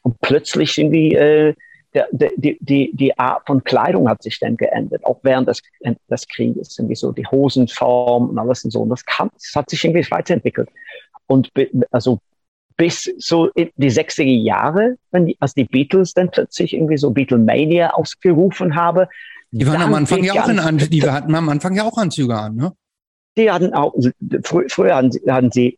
Und 0.04 0.20
plötzlich 0.22 0.78
irgendwie 0.78 1.16
äh, 1.16 1.54
der, 1.94 2.08
der, 2.12 2.32
die, 2.36 2.58
die, 2.62 2.92
die 2.94 3.18
Art 3.18 3.46
von 3.48 3.64
Kleidung 3.64 4.10
hat 4.10 4.22
sich 4.22 4.40
dann 4.40 4.58
geändert, 4.58 5.04
auch 5.06 5.20
während 5.24 5.48
des, 5.48 5.62
des 6.10 6.28
Krieges, 6.28 6.78
irgendwie 6.78 6.96
so 6.96 7.12
die 7.12 7.26
Hosenform 7.26 8.30
und 8.30 8.38
alles 8.38 8.66
und 8.66 8.72
so. 8.72 8.82
Und 8.82 8.90
das, 8.90 9.06
kann, 9.06 9.30
das 9.34 9.52
hat 9.56 9.70
sich 9.70 9.84
irgendwie 9.84 10.10
weiterentwickelt. 10.12 10.70
Und 11.28 11.52
also 11.92 12.20
bis 12.78 13.12
so 13.18 13.48
in 13.56 13.70
die 13.78 13.92
60er 13.92 14.24
Jahre, 14.24 14.98
wenn 15.12 15.28
die, 15.28 15.38
als 15.40 15.54
die 15.54 15.66
Beatles 15.66 16.14
dann 16.14 16.30
plötzlich 16.30 16.74
irgendwie 16.74 16.98
so 16.98 17.12
Beatlemania 17.12 17.92
ausgerufen 17.92 18.76
habe. 18.76 19.08
Die 19.52 19.66
waren 19.66 19.82
am 19.82 19.94
Anfang 19.94 20.24
ja 20.24 20.44
auch 20.44 20.50
in 20.50 20.60
An 20.60 20.78
die 20.78 21.02
hatten 21.04 21.34
am 21.34 21.50
Anfang 21.50 21.76
ja 21.76 21.84
auch 21.84 21.98
Anzüge 21.98 22.36
an, 22.36 22.56
ne? 22.56 22.74
Die 23.38 23.52
hatten 23.52 23.74
auch, 23.74 23.94
frü 24.44 24.68
früher 24.70 24.96
hatten 24.96 25.12
sie, 25.12 25.22
hatten 25.28 25.52
sie 25.52 25.78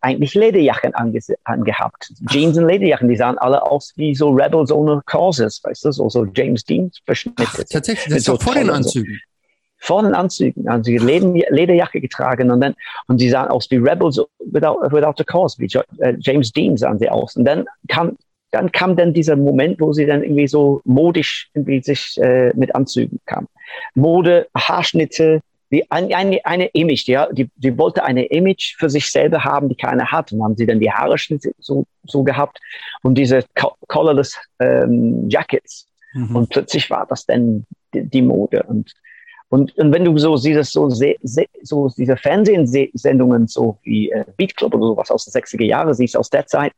eigentlich 0.00 0.34
Lederjacken 0.34 0.94
ange 0.94 1.20
angehabt. 1.44 2.12
Jeans 2.28 2.58
und 2.58 2.66
Lederjacken, 2.66 3.08
die 3.08 3.16
sahen 3.16 3.38
alle 3.38 3.62
aus 3.62 3.92
wie 3.96 4.14
so 4.14 4.30
Rebels 4.30 4.70
ohne 4.70 5.00
Causes, 5.06 5.60
weißt 5.62 5.84
du, 5.84 5.92
so, 5.92 6.08
so 6.08 6.24
James 6.24 6.64
Dean 6.64 6.90
verschnitte. 7.06 7.44
Tatsächlich, 7.68 8.06
das 8.06 8.18
ist 8.18 8.24
so 8.24 8.36
vor 8.36 8.54
den 8.54 8.70
Anzügen. 8.70 9.14
So. 9.14 9.37
Vor 9.78 10.02
den 10.02 10.14
Anzügen, 10.14 10.68
also 10.68 10.90
die 10.90 10.98
Lederjacke 10.98 12.00
getragen 12.00 12.50
und 12.50 12.60
dann, 12.60 12.74
und 13.06 13.18
sie 13.18 13.30
sahen 13.30 13.48
aus 13.48 13.70
wie 13.70 13.76
Rebels 13.76 14.20
without, 14.40 14.80
without 14.90 15.14
a 15.18 15.24
cause, 15.24 15.56
wie 15.58 15.66
äh, 16.00 16.16
James 16.18 16.52
Dean 16.52 16.76
sahen 16.76 16.98
sie 16.98 17.08
aus. 17.08 17.36
Und 17.36 17.44
dann 17.44 17.64
kam, 17.86 18.16
dann 18.50 18.72
kam 18.72 18.96
dann 18.96 19.12
dieser 19.12 19.36
Moment, 19.36 19.80
wo 19.80 19.92
sie 19.92 20.06
dann 20.06 20.22
irgendwie 20.22 20.48
so 20.48 20.80
modisch 20.84 21.50
irgendwie 21.54 21.80
sich 21.82 22.18
äh, 22.20 22.52
mit 22.56 22.74
Anzügen 22.74 23.20
kam. 23.24 23.46
Mode, 23.94 24.48
Haarschnitte, 24.56 25.42
die, 25.70 25.88
eine, 25.90 26.16
eine, 26.16 26.44
eine 26.44 26.66
Image, 26.68 27.06
die, 27.06 27.18
die, 27.32 27.50
die 27.56 27.76
wollte 27.76 28.02
eine 28.02 28.24
Image 28.26 28.76
für 28.78 28.88
sich 28.88 29.10
selber 29.10 29.44
haben, 29.44 29.68
die 29.68 29.74
keiner 29.74 30.10
hat. 30.10 30.32
Und 30.32 30.42
haben 30.42 30.56
sie 30.56 30.66
dann 30.66 30.80
die 30.80 30.90
Haare 30.90 31.16
so, 31.58 31.84
so 32.04 32.22
gehabt 32.22 32.58
und 33.02 33.16
diese 33.16 33.44
colorless 33.86 34.38
ähm, 34.60 35.28
Jackets. 35.28 35.86
Mhm. 36.14 36.36
Und 36.36 36.48
plötzlich 36.48 36.88
war 36.90 37.06
das 37.06 37.26
dann 37.26 37.66
die, 37.92 38.08
die 38.08 38.22
Mode. 38.22 38.62
Und, 38.62 38.92
und, 39.50 39.76
und 39.78 39.92
wenn 39.92 40.04
du 40.04 40.16
so 40.18 40.36
siehst, 40.36 40.72
so, 40.72 40.90
so 40.90 41.88
diese 41.96 42.16
Fernsehsendungen, 42.16 43.46
so 43.46 43.78
wie 43.82 44.10
äh, 44.10 44.24
Beat 44.36 44.56
Club 44.56 44.74
oder 44.74 44.88
sowas 44.88 45.10
aus 45.10 45.24
den 45.24 45.40
60er 45.42 45.64
Jahren 45.64 45.94
siehst, 45.94 46.16
aus 46.16 46.28
der 46.28 46.46
Zeit, 46.46 46.72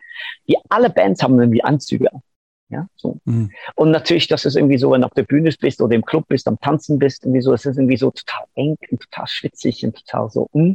die 0.48 0.56
alle 0.68 0.90
Bands 0.90 1.22
haben 1.22 1.38
irgendwie 1.40 1.64
Anzüge. 1.64 2.08
Ja, 2.68 2.86
so. 2.94 3.18
Mhm. 3.24 3.50
Und 3.74 3.90
natürlich, 3.90 4.28
dass 4.28 4.44
es 4.44 4.54
irgendwie 4.54 4.78
so, 4.78 4.92
wenn 4.92 5.00
du 5.00 5.08
auf 5.08 5.14
der 5.14 5.24
Bühne 5.24 5.52
bist 5.60 5.80
oder 5.80 5.96
im 5.96 6.04
Club 6.04 6.28
bist, 6.28 6.46
am 6.46 6.60
Tanzen 6.60 7.00
bist, 7.00 7.24
irgendwie 7.24 7.40
so, 7.40 7.52
es 7.52 7.66
ist 7.66 7.76
irgendwie 7.76 7.96
so 7.96 8.12
total 8.12 8.44
eng 8.54 8.76
und 8.92 9.00
total 9.00 9.26
schwitzig 9.26 9.84
und 9.84 9.96
total 9.96 10.30
so. 10.30 10.48
Mm. 10.52 10.74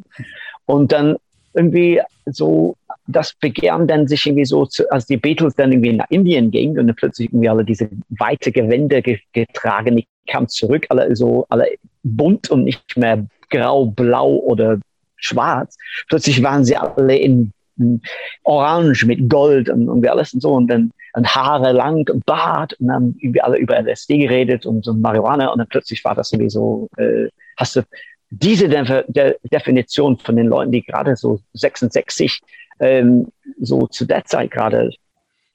Und 0.65 0.91
dann 0.91 1.15
irgendwie 1.55 2.01
so 2.25 2.75
das 3.07 3.33
Begehren 3.33 3.87
dann 3.87 4.07
sich 4.07 4.25
irgendwie 4.25 4.45
so, 4.45 4.65
zu, 4.65 4.89
als 4.91 5.05
die 5.05 5.17
Beatles 5.17 5.55
dann 5.55 5.71
irgendwie 5.71 5.93
nach 5.93 6.09
Indien 6.09 6.51
gingen 6.51 6.79
und 6.79 6.87
dann 6.87 6.95
plötzlich 6.95 7.29
irgendwie 7.29 7.49
alle 7.49 7.63
diese 7.63 7.89
weite 8.09 8.51
Gewände 8.51 9.03
getragen, 9.33 9.97
die 9.97 10.07
kamen 10.27 10.47
zurück, 10.47 10.85
alle 10.89 11.15
so, 11.15 11.45
alle 11.49 11.67
bunt 12.03 12.49
und 12.49 12.63
nicht 12.63 12.97
mehr 12.97 13.25
grau, 13.49 13.85
blau 13.85 14.35
oder 14.37 14.79
schwarz. 15.17 15.77
Plötzlich 16.07 16.41
waren 16.41 16.65
sie 16.65 16.75
alle 16.75 17.15
in, 17.15 17.51
in 17.77 18.01
orange 18.43 19.05
mit 19.05 19.29
Gold 19.29 19.69
und, 19.69 19.87
und 19.87 20.07
alles 20.07 20.33
und 20.33 20.41
so 20.41 20.53
und 20.53 20.67
dann 20.67 20.91
und 21.15 21.33
Haare 21.33 21.71
lang 21.71 22.09
und 22.09 22.25
Bart 22.25 22.73
und 22.73 22.87
dann 22.87 23.15
irgendwie 23.19 23.41
alle 23.41 23.57
über 23.57 23.79
LSD 23.79 24.17
geredet 24.17 24.65
und 24.65 24.83
so 24.83 24.93
Marihuana 24.93 25.47
und 25.47 25.59
dann 25.59 25.67
plötzlich 25.67 26.03
war 26.03 26.13
das 26.13 26.31
irgendwie 26.33 26.49
so, 26.49 26.89
äh, 26.97 27.29
hast 27.55 27.77
du 27.77 27.83
diese 28.29 28.67
De 28.69 29.03
De 29.07 29.35
Definition 29.43 30.17
von 30.17 30.35
den 30.35 30.47
Leuten, 30.47 30.71
die 30.71 30.83
gerade 30.83 31.15
so 31.15 31.39
66 31.53 32.41
ähm, 32.79 33.27
so 33.59 33.87
zu 33.87 34.05
der 34.05 34.25
Zeit 34.25 34.51
gerade 34.51 34.91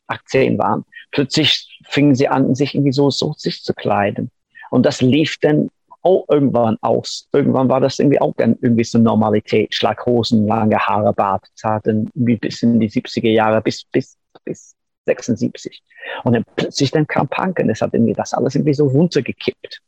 18 0.06 0.58
waren, 0.58 0.84
plötzlich 1.10 1.80
fingen 1.88 2.14
sie 2.14 2.28
an, 2.28 2.54
sich 2.54 2.74
irgendwie 2.74 2.92
so, 2.92 3.10
sich 3.10 3.62
zu 3.62 3.74
kleiden. 3.74 4.30
Und 4.70 4.86
das 4.86 5.00
lief 5.00 5.36
dann 5.40 5.70
auch 6.02 6.24
irgendwann 6.28 6.78
aus. 6.80 7.28
Irgendwann 7.32 7.68
war 7.68 7.80
das 7.80 7.98
irgendwie 7.98 8.20
auch 8.20 8.34
dann 8.36 8.56
irgendwie 8.62 8.84
so 8.84 8.98
Normalität. 8.98 9.74
Schlaghosen, 9.74 10.46
lange 10.46 10.78
Haare, 10.78 11.12
Bart, 11.12 11.46
Zarten, 11.54 12.10
irgendwie 12.14 12.36
bis 12.36 12.62
in 12.62 12.80
die 12.80 12.88
70er 12.88 13.28
Jahre, 13.28 13.60
bis, 13.60 13.84
bis, 13.84 14.16
bis 14.44 14.74
76. 15.06 15.82
Und 16.24 16.34
dann 16.34 16.44
plötzlich 16.56 16.90
dann 16.90 17.06
kam 17.06 17.28
Punk 17.28 17.58
und 17.58 17.68
es 17.68 17.82
hat 17.82 17.92
irgendwie 17.92 18.14
das 18.14 18.32
alles 18.32 18.54
irgendwie 18.54 18.74
so 18.74 18.86
runtergekippt. 18.86 19.82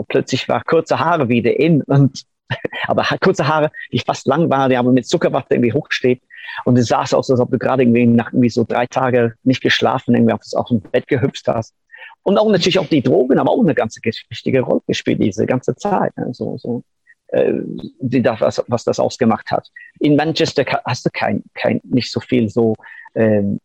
So 0.00 0.06
plötzlich 0.08 0.48
war 0.48 0.64
kurze 0.64 0.98
Haare 0.98 1.28
wieder 1.28 1.60
in 1.60 1.82
und 1.82 2.24
aber 2.86 3.04
kurze 3.20 3.46
Haare, 3.46 3.70
die 3.92 3.98
fast 3.98 4.26
lang 4.26 4.48
waren, 4.48 4.70
die 4.70 4.78
aber 4.78 4.92
mit 4.92 5.06
Zuckerwatte 5.06 5.54
irgendwie 5.54 5.74
hochsteht. 5.74 6.22
Und 6.64 6.78
es 6.78 6.86
sah 6.86 7.02
aus, 7.02 7.30
als 7.30 7.38
ob 7.38 7.50
du 7.50 7.58
gerade 7.58 7.82
irgendwie 7.82 8.06
nach 8.06 8.32
irgendwie 8.32 8.48
so 8.48 8.64
drei 8.64 8.86
Tage 8.86 9.34
nicht 9.42 9.60
geschlafen, 9.60 10.14
irgendwie 10.14 10.32
auf, 10.32 10.40
auf 10.54 10.68
dem 10.68 10.80
Bett 10.80 11.06
gehüpft 11.06 11.46
hast. 11.48 11.74
Und 12.22 12.38
auch 12.38 12.50
natürlich 12.50 12.78
auch 12.78 12.86
die 12.86 13.02
Drogen 13.02 13.38
haben 13.38 13.48
auch 13.48 13.60
eine 13.60 13.74
ganz 13.74 14.00
wichtige 14.02 14.62
Rolle 14.62 14.80
gespielt, 14.86 15.22
diese 15.22 15.44
ganze 15.44 15.76
Zeit. 15.76 16.16
Ne? 16.16 16.32
So, 16.32 16.56
so, 16.56 16.82
äh, 17.28 17.52
die, 18.00 18.24
was, 18.24 18.64
was 18.68 18.84
das 18.84 18.98
ausgemacht 18.98 19.50
hat. 19.50 19.68
In 19.98 20.16
Manchester 20.16 20.64
hast 20.86 21.04
du 21.04 21.10
kein, 21.12 21.42
kein, 21.52 21.82
nicht 21.84 22.10
so 22.10 22.20
viel 22.20 22.48
so 22.48 22.74
ähm, 23.14 23.60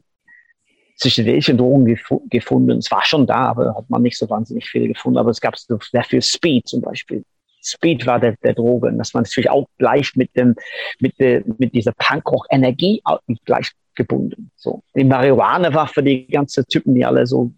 psychedelische 0.98 1.56
Drogen 1.56 1.86
gef 1.86 2.10
gefunden. 2.30 2.78
Es 2.78 2.92
war 2.92 3.04
schon 3.04 3.28
da, 3.28 3.48
aber 3.48 3.76
hat 3.76 3.90
man 3.90 4.02
nicht 4.02 4.18
so 4.18 4.30
wahnsinnig 4.30 4.68
viel 4.68 4.88
gefunden. 4.88 5.18
Aber 5.18 5.30
es 5.30 5.42
gab 5.42 5.58
sehr 5.58 6.04
viel 6.04 6.22
Speed 6.22 6.68
zum 6.68 6.82
Beispiel. 6.82 7.24
Speed 7.62 8.06
war 8.06 8.20
der, 8.20 8.36
der 8.44 8.54
Droge. 8.54 8.88
Und 8.88 8.98
das 8.98 9.14
war 9.14 9.22
natürlich 9.22 9.50
auch 9.50 9.68
gleich 9.78 10.16
mit 10.16 10.36
dem, 10.36 10.56
mit 11.00 11.20
der, 11.20 11.44
mit 11.58 11.74
dieser 11.74 11.94
Punkrock-Energie 11.94 13.02
gleich 13.44 13.72
gebunden. 13.96 14.52
So. 14.56 14.84
Die 14.96 15.04
Marihuana 15.04 15.74
war 15.74 15.88
für 15.88 16.04
die 16.04 16.28
ganzen 16.28 16.66
Typen, 16.68 16.94
die 16.96 17.06
alle 17.06 17.26
so, 17.26 17.52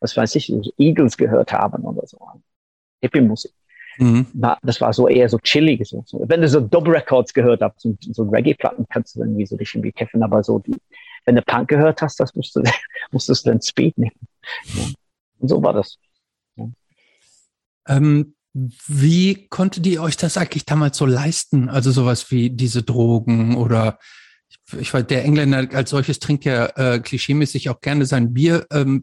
was 0.00 0.16
weiß 0.16 0.34
ich, 0.36 0.52
Eagles 0.78 1.16
gehört 1.16 1.52
haben 1.52 1.84
oder 1.84 2.06
so. 2.06 2.18
Hippie-Musik. 3.02 3.52
Mhm. 3.98 4.26
Das 4.62 4.80
war 4.80 4.92
so 4.92 5.08
eher 5.08 5.28
so 5.28 5.38
chillig. 5.38 5.86
So. 5.86 6.04
Wenn 6.26 6.40
du 6.40 6.48
so 6.48 6.60
Double 6.60 6.94
Records 6.94 7.34
gehört 7.34 7.60
hast, 7.60 7.80
so, 7.80 7.96
so 8.00 8.22
Reggae-Platten, 8.22 8.86
kannst 8.88 9.16
du 9.16 9.20
irgendwie 9.20 9.44
so 9.44 9.56
dich 9.56 9.74
irgendwie 9.74 9.92
kämpfen, 9.92 10.22
aber 10.22 10.42
so 10.42 10.60
die, 10.60 10.76
wenn 11.28 11.36
du 11.36 11.42
Punk 11.42 11.68
gehört 11.68 12.00
hast, 12.00 12.18
das 12.20 12.34
musst 12.34 12.56
du, 12.56 12.62
musstest 13.10 13.44
du 13.44 13.50
dann 13.50 13.60
Speed 13.60 13.98
nehmen. 13.98 14.16
Ja. 14.74 14.84
Und 15.40 15.48
so 15.48 15.62
war 15.62 15.74
das. 15.74 15.98
Ja. 16.56 16.68
Ähm, 17.86 18.34
wie 18.54 19.46
konntet 19.48 19.86
ihr 19.86 20.02
euch 20.02 20.16
das 20.16 20.38
eigentlich 20.38 20.64
damals 20.64 20.96
so 20.96 21.04
leisten? 21.04 21.68
Also 21.68 21.90
sowas 21.90 22.30
wie 22.30 22.48
diese 22.48 22.82
Drogen 22.82 23.56
oder 23.56 23.98
ich 24.78 24.92
weiß, 24.92 25.06
der 25.06 25.24
Engländer 25.24 25.68
als 25.74 25.90
solches 25.90 26.18
trinkt 26.18 26.46
ja 26.46 26.66
äh, 26.76 26.98
klischeemäßig 26.98 27.68
auch 27.68 27.82
gerne 27.82 28.06
sein 28.06 28.32
Bier. 28.32 28.66
Ähm, 28.72 29.02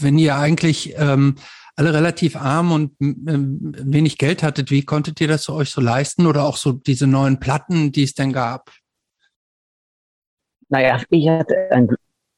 wenn 0.00 0.18
ihr 0.18 0.36
eigentlich 0.36 0.94
ähm, 0.96 1.34
alle 1.74 1.92
relativ 1.92 2.36
arm 2.36 2.70
und 2.70 2.92
ähm, 3.00 3.74
wenig 3.78 4.16
Geld 4.16 4.44
hattet, 4.44 4.70
wie 4.70 4.84
konntet 4.84 5.20
ihr 5.20 5.28
das 5.28 5.42
so 5.42 5.54
euch 5.54 5.70
so 5.70 5.80
leisten 5.80 6.26
oder 6.26 6.44
auch 6.44 6.56
so 6.56 6.70
diese 6.70 7.08
neuen 7.08 7.40
Platten, 7.40 7.90
die 7.90 8.04
es 8.04 8.14
denn 8.14 8.32
gab? 8.32 8.70
Naja, 10.72 10.98
ich 11.10 11.28
hatte 11.28 11.70
ein, 11.70 11.94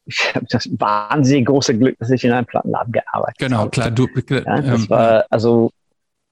ich 0.07 0.35
habe 0.35 0.47
das 0.51 0.68
wahnsinnig 0.78 1.47
große 1.47 1.78
Glück, 1.78 1.97
dass 2.01 2.11
ich 2.11 2.24
in 2.24 2.32
einem 2.32 2.47
Plattenladen 2.47 2.93
gearbeitet 2.93 3.39
genau, 3.39 3.59
habe. 3.59 3.70
Genau, 3.70 3.87
klar, 3.87 3.91
du. 3.93 4.09
Ja, 4.28 4.61
das 4.61 4.82
ähm, 4.82 4.91
war 4.91 5.24
also 5.30 5.70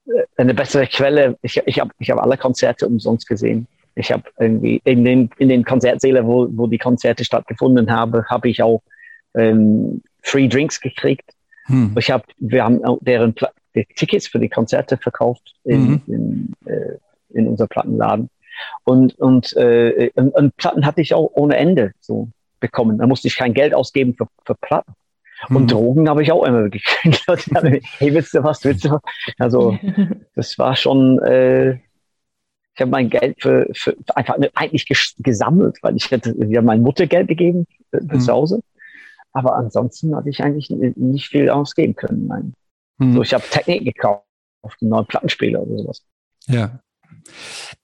äh, 0.06 0.24
eine 0.36 0.52
bessere 0.52 0.88
Quelle. 0.88 1.38
Ich, 1.42 1.62
ich 1.64 1.78
habe 1.78 1.92
ich 2.00 2.10
hab 2.10 2.18
alle 2.20 2.36
Konzerte 2.36 2.88
umsonst 2.88 3.28
gesehen. 3.28 3.68
Ich 3.94 4.10
habe 4.10 4.24
irgendwie 4.36 4.80
in 4.84 5.04
den, 5.04 5.30
in 5.38 5.48
den 5.48 5.64
Konzertsälen, 5.64 6.26
wo, 6.26 6.48
wo 6.50 6.66
die 6.66 6.78
Konzerte 6.78 7.24
stattgefunden 7.24 7.88
haben, 7.88 8.24
habe 8.26 8.48
ich 8.48 8.60
auch 8.62 8.82
ähm, 9.34 10.02
Free 10.22 10.48
Drinks 10.48 10.80
gekriegt. 10.80 11.30
Hm. 11.66 11.94
Ich 11.96 12.10
hab, 12.10 12.24
wir 12.38 12.64
haben 12.64 12.84
auch 12.84 12.98
deren 13.00 13.32
Pla 13.32 13.50
die 13.76 13.86
Tickets 13.94 14.26
für 14.26 14.40
die 14.40 14.48
Konzerte 14.48 14.98
verkauft 14.98 15.54
in, 15.64 15.82
mhm. 15.82 16.02
in, 16.06 16.52
äh, 16.66 16.98
in 17.30 17.48
unser 17.48 17.66
Plattenladen. 17.66 18.28
Und, 18.84 19.18
und, 19.18 19.56
äh, 19.56 20.10
und, 20.14 20.30
und 20.34 20.56
Platten 20.56 20.86
hatte 20.86 21.00
ich 21.00 21.14
auch 21.14 21.30
ohne 21.34 21.56
Ende 21.56 21.92
so 22.00 22.28
bekommen. 22.60 22.98
Da 22.98 23.06
musste 23.06 23.28
ich 23.28 23.36
kein 23.36 23.54
Geld 23.54 23.74
ausgeben 23.74 24.14
für, 24.14 24.26
für 24.44 24.54
Platten. 24.54 24.92
Und 25.48 25.62
mhm. 25.62 25.68
Drogen 25.68 26.08
habe 26.08 26.22
ich 26.22 26.30
auch 26.30 26.44
immer 26.44 26.68
gekriegt. 26.68 27.24
hey, 27.98 28.14
willst 28.14 28.34
du 28.34 28.42
was, 28.42 28.64
willst 28.64 28.84
du 28.84 28.92
was? 28.92 29.00
Also, 29.38 29.78
das 30.34 30.58
war 30.58 30.76
schon, 30.76 31.18
äh, 31.20 31.72
ich 32.74 32.80
habe 32.80 32.90
mein 32.90 33.10
Geld 33.10 33.42
für, 33.42 33.68
für 33.72 33.96
einfach 34.14 34.36
eigentlich 34.54 34.86
gesammelt, 35.18 35.78
weil 35.82 35.96
ich 35.96 36.10
hätte 36.10 36.34
ja 36.46 36.62
mein 36.62 36.80
Muttergeld 36.80 37.28
gegeben 37.28 37.66
für, 37.90 38.00
für 38.00 38.16
mhm. 38.16 38.20
zu 38.20 38.32
Hause. 38.32 38.60
Aber 39.32 39.56
ansonsten 39.56 40.14
hatte 40.14 40.30
ich 40.30 40.42
eigentlich 40.42 40.70
nicht 40.70 41.28
viel 41.28 41.48
ausgeben 41.50 41.94
können. 41.96 42.26
Nein. 42.26 42.54
Mhm. 42.98 43.14
So, 43.14 43.22
ich 43.22 43.34
habe 43.34 43.44
Technik 43.44 43.94
gekauft, 43.94 44.24
auf 44.62 44.76
einen 44.80 44.90
neuen 44.90 45.06
Plattenspieler 45.06 45.62
oder 45.62 45.78
sowas. 45.78 46.04
Ja. 46.46 46.80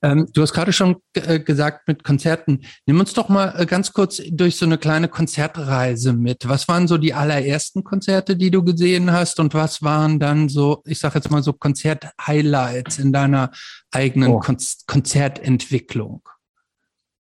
Ähm, 0.03 0.29
du 0.33 0.43
hast 0.43 0.53
gerade 0.53 0.73
schon 0.73 0.97
äh, 1.15 1.41
gesagt 1.41 1.89
mit 1.89 2.05
Konzerten. 2.05 2.65
Nimm 2.87 3.01
uns 3.01 3.15
doch 3.15 3.29
mal 3.29 3.55
äh, 3.59 3.67
ganz 3.67 3.93
kurz 3.93 4.23
durch 4.31 4.57
so 4.57 4.67
eine 4.67 4.79
kleine 4.79 5.09
Konzertreise 5.09 6.13
mit. 6.13 6.49
Was 6.49 6.69
waren 6.69 6.87
so 6.87 6.99
die 6.99 7.15
allerersten 7.15 7.85
Konzerte, 7.85 8.37
die 8.37 8.51
du 8.51 8.63
gesehen 8.63 9.13
hast 9.13 9.41
und 9.41 9.55
was 9.55 9.83
waren 9.83 10.19
dann 10.21 10.49
so, 10.49 10.83
ich 10.87 10.99
sage 10.99 11.17
jetzt 11.17 11.31
mal 11.31 11.43
so 11.43 11.53
Konzert-Highlights 11.53 12.99
in 12.99 13.13
deiner 13.13 13.51
eigenen 13.91 14.33
oh. 14.33 14.41
Kon 14.41 14.59
Konzertentwicklung? 14.87 16.23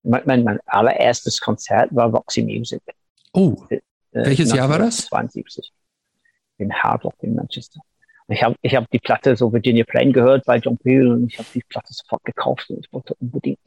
Mein, 0.03 0.23
mein, 0.25 0.43
mein, 0.43 0.59
allererstes 0.65 1.39
Konzert 1.39 1.93
war 1.93 2.09
Roxy 2.09 2.41
Music. 2.41 2.81
Oh, 3.33 3.55
äh, 3.69 3.79
welches 4.11 4.53
Jahr 4.53 4.69
war 4.69 4.79
das? 4.79 5.05
72 5.07 5.71
in 6.57 6.73
Hard 6.73 7.03
Rock 7.03 7.15
in 7.21 7.35
Manchester. 7.35 7.81
Ich 8.31 8.43
habe 8.43 8.55
ich 8.61 8.75
hab 8.75 8.89
die 8.89 8.99
Platte 8.99 9.35
so 9.35 9.51
Virginia 9.51 9.83
Plain 9.83 10.13
gehört 10.13 10.45
bei 10.45 10.57
John 10.57 10.77
Peel 10.77 11.11
und 11.11 11.27
ich 11.27 11.37
habe 11.37 11.49
die 11.53 11.63
Platte 11.67 11.91
sofort 11.91 12.23
gekauft 12.23 12.69
und 12.69 12.85
ich 12.85 12.93
wollte 12.93 13.13
unbedingt 13.15 13.59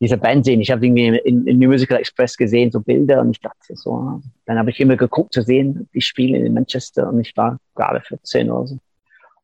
diese 0.00 0.18
Band 0.18 0.44
sehen. 0.44 0.60
Ich 0.60 0.70
habe 0.70 0.84
irgendwie 0.84 1.06
in, 1.06 1.46
in 1.46 1.58
New 1.58 1.70
Musical 1.70 1.98
Express 1.98 2.36
gesehen, 2.36 2.70
so 2.70 2.80
Bilder 2.80 3.22
und 3.22 3.30
ich 3.30 3.40
dachte 3.40 3.74
so, 3.74 4.20
dann 4.44 4.58
habe 4.58 4.70
ich 4.70 4.80
immer 4.80 4.96
geguckt 4.96 5.32
zu 5.32 5.40
sehen, 5.40 5.88
die 5.94 6.02
spielen 6.02 6.44
in 6.44 6.52
Manchester 6.52 7.08
und 7.08 7.20
ich 7.20 7.34
war 7.36 7.58
gerade 7.74 8.02
14 8.02 8.50
oder 8.50 8.66
so. 8.66 8.78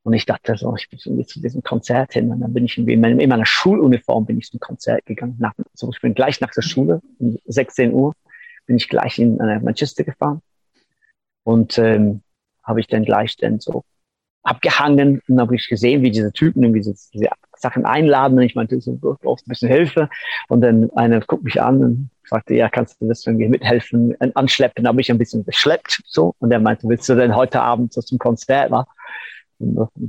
Und 0.02 0.14
ich 0.14 0.26
dachte 0.26 0.56
so, 0.56 0.74
ich 0.76 0.88
bin 0.88 0.98
irgendwie 1.04 1.26
zu 1.26 1.40
diesem 1.40 1.62
Konzert 1.62 2.14
hin. 2.14 2.30
Und 2.30 2.40
dann 2.40 2.54
bin 2.54 2.64
ich 2.64 2.76
in, 2.78 3.00
meiner, 3.00 3.20
in 3.20 3.28
meiner 3.28 3.44
Schuluniform 3.44 4.24
bin 4.24 4.38
ich 4.38 4.50
zum 4.50 4.58
Konzert 4.58 5.04
gegangen. 5.04 5.36
Nach, 5.38 5.52
so, 5.74 5.90
ich 5.92 6.00
bin 6.00 6.14
gleich 6.14 6.40
nach 6.40 6.50
der 6.50 6.62
Schule, 6.62 7.02
um 7.18 7.38
16 7.44 7.92
Uhr, 7.92 8.14
bin 8.66 8.76
ich 8.76 8.88
gleich 8.88 9.18
in 9.18 9.38
äh, 9.40 9.60
Manchester 9.60 10.04
gefahren. 10.04 10.40
Und 11.44 11.76
ähm, 11.76 12.22
habe 12.62 12.80
ich 12.80 12.86
dann 12.86 13.04
gleich 13.04 13.36
dann 13.36 13.60
so 13.60 13.84
abgehangen 14.42 15.16
und 15.16 15.22
dann 15.28 15.40
habe 15.40 15.54
ich 15.54 15.68
gesehen, 15.68 16.02
wie 16.02 16.10
diese 16.10 16.32
Typen 16.32 16.62
irgendwie 16.62 16.82
so 16.82 16.94
diese 17.12 17.28
Sachen 17.56 17.84
einladen 17.84 18.38
und 18.38 18.44
ich 18.44 18.54
meinte, 18.54 18.80
so, 18.80 18.94
du 18.94 19.16
brauchst 19.20 19.46
ein 19.46 19.50
bisschen 19.50 19.68
Hilfe 19.68 20.08
und 20.48 20.62
dann 20.62 20.90
einer 20.96 21.20
guckt 21.20 21.44
mich 21.44 21.60
an 21.60 21.84
und 21.84 22.10
sagte, 22.24 22.54
ja, 22.54 22.68
kannst 22.68 23.00
du 23.00 23.08
das 23.08 23.26
irgendwie 23.26 23.48
mithelfen, 23.48 24.16
anschleppen, 24.34 24.86
habe 24.86 25.00
ich 25.00 25.10
ein 25.10 25.18
bisschen 25.18 25.44
geschleppt 25.44 26.02
so 26.06 26.34
und 26.38 26.50
er 26.50 26.60
meinte, 26.60 26.88
willst 26.88 27.08
du 27.08 27.14
denn 27.14 27.36
heute 27.36 27.60
Abend 27.60 27.92
so 27.92 28.00
zum 28.00 28.18
Konzert 28.18 28.70
war? 28.70 28.86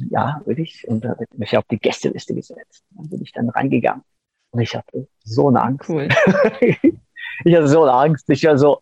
ja, 0.10 0.42
würde 0.46 0.62
ich 0.62 0.88
und 0.88 1.04
dann 1.04 1.16
mich 1.36 1.58
auf 1.58 1.66
die 1.70 1.78
Gästeliste 1.78 2.34
gesetzt. 2.34 2.86
Dann 2.92 3.10
bin 3.10 3.22
ich 3.22 3.32
dann 3.34 3.50
reingegangen 3.50 4.04
und 4.52 4.62
ich 4.62 4.76
hatte 4.76 5.08
so 5.24 5.50
eine 5.50 5.62
Angst. 5.62 5.90
Cool. 5.90 6.08
ich 6.62 7.56
hatte 7.56 7.68
so 7.68 7.84
eine 7.84 7.94
Angst. 7.94 8.30
Ich 8.30 8.46
war 8.46 8.58
so, 8.58 8.82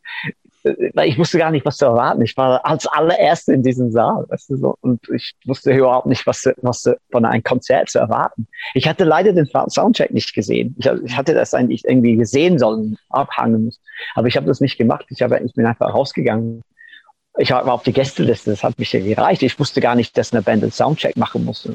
ich 1.03 1.17
wusste 1.17 1.38
gar 1.38 1.51
nicht, 1.51 1.65
was 1.65 1.78
zu 1.78 1.86
erwarten. 1.86 2.22
Ich 2.22 2.36
war 2.38 2.65
als 2.65 2.88
allererste 2.88 3.53
in 3.53 3.63
diesem 3.63 3.91
Saal, 3.91 4.26
weißt 4.30 4.49
du, 4.49 4.57
so, 4.57 4.76
und 4.82 5.01
ich 5.13 5.34
wusste 5.45 5.72
überhaupt 5.72 6.07
nicht, 6.07 6.26
was, 6.26 6.47
was 6.61 6.89
von 7.11 7.26
einem 7.26 7.43
Konzert 7.43 7.89
zu 7.89 7.99
erwarten. 7.99 8.47
Ich 8.74 8.88
hatte 8.88 9.03
leider 9.03 9.34
den 9.34 9.47
Soundcheck 9.47 10.11
nicht 10.11 10.34
gesehen. 10.34 10.76
Ich, 10.80 10.86
ich 10.86 11.17
hatte 11.17 11.34
das 11.34 11.53
eigentlich 11.53 11.86
irgendwie 11.86 12.15
gesehen 12.15 12.59
sollen, 12.59 12.97
abhangen 13.09 13.65
müssen, 13.65 13.82
aber 14.15 14.28
ich 14.28 14.38
habe 14.38 14.47
das 14.47 14.61
nicht 14.61 14.78
gemacht. 14.78 15.05
Ich, 15.09 15.22
habe, 15.22 15.39
ich 15.39 15.53
bin 15.53 15.65
einfach 15.65 15.93
rausgegangen. 15.93 16.61
Ich 17.38 17.51
war 17.51 17.67
auf 17.72 17.84
die 17.84 17.93
Gästeliste, 17.93 18.51
das 18.51 18.63
hat 18.63 18.78
mich 18.80 18.93
irgendwie 18.93 19.15
gereicht. 19.15 19.43
Ich 19.43 19.59
wusste 19.59 19.82
gar 19.82 19.95
nicht, 19.95 20.17
dass 20.17 20.34
eine 20.34 20.41
Band 20.41 20.63
einen 20.63 20.72
Soundcheck 20.72 21.15
machen 21.15 21.45
musste. 21.45 21.74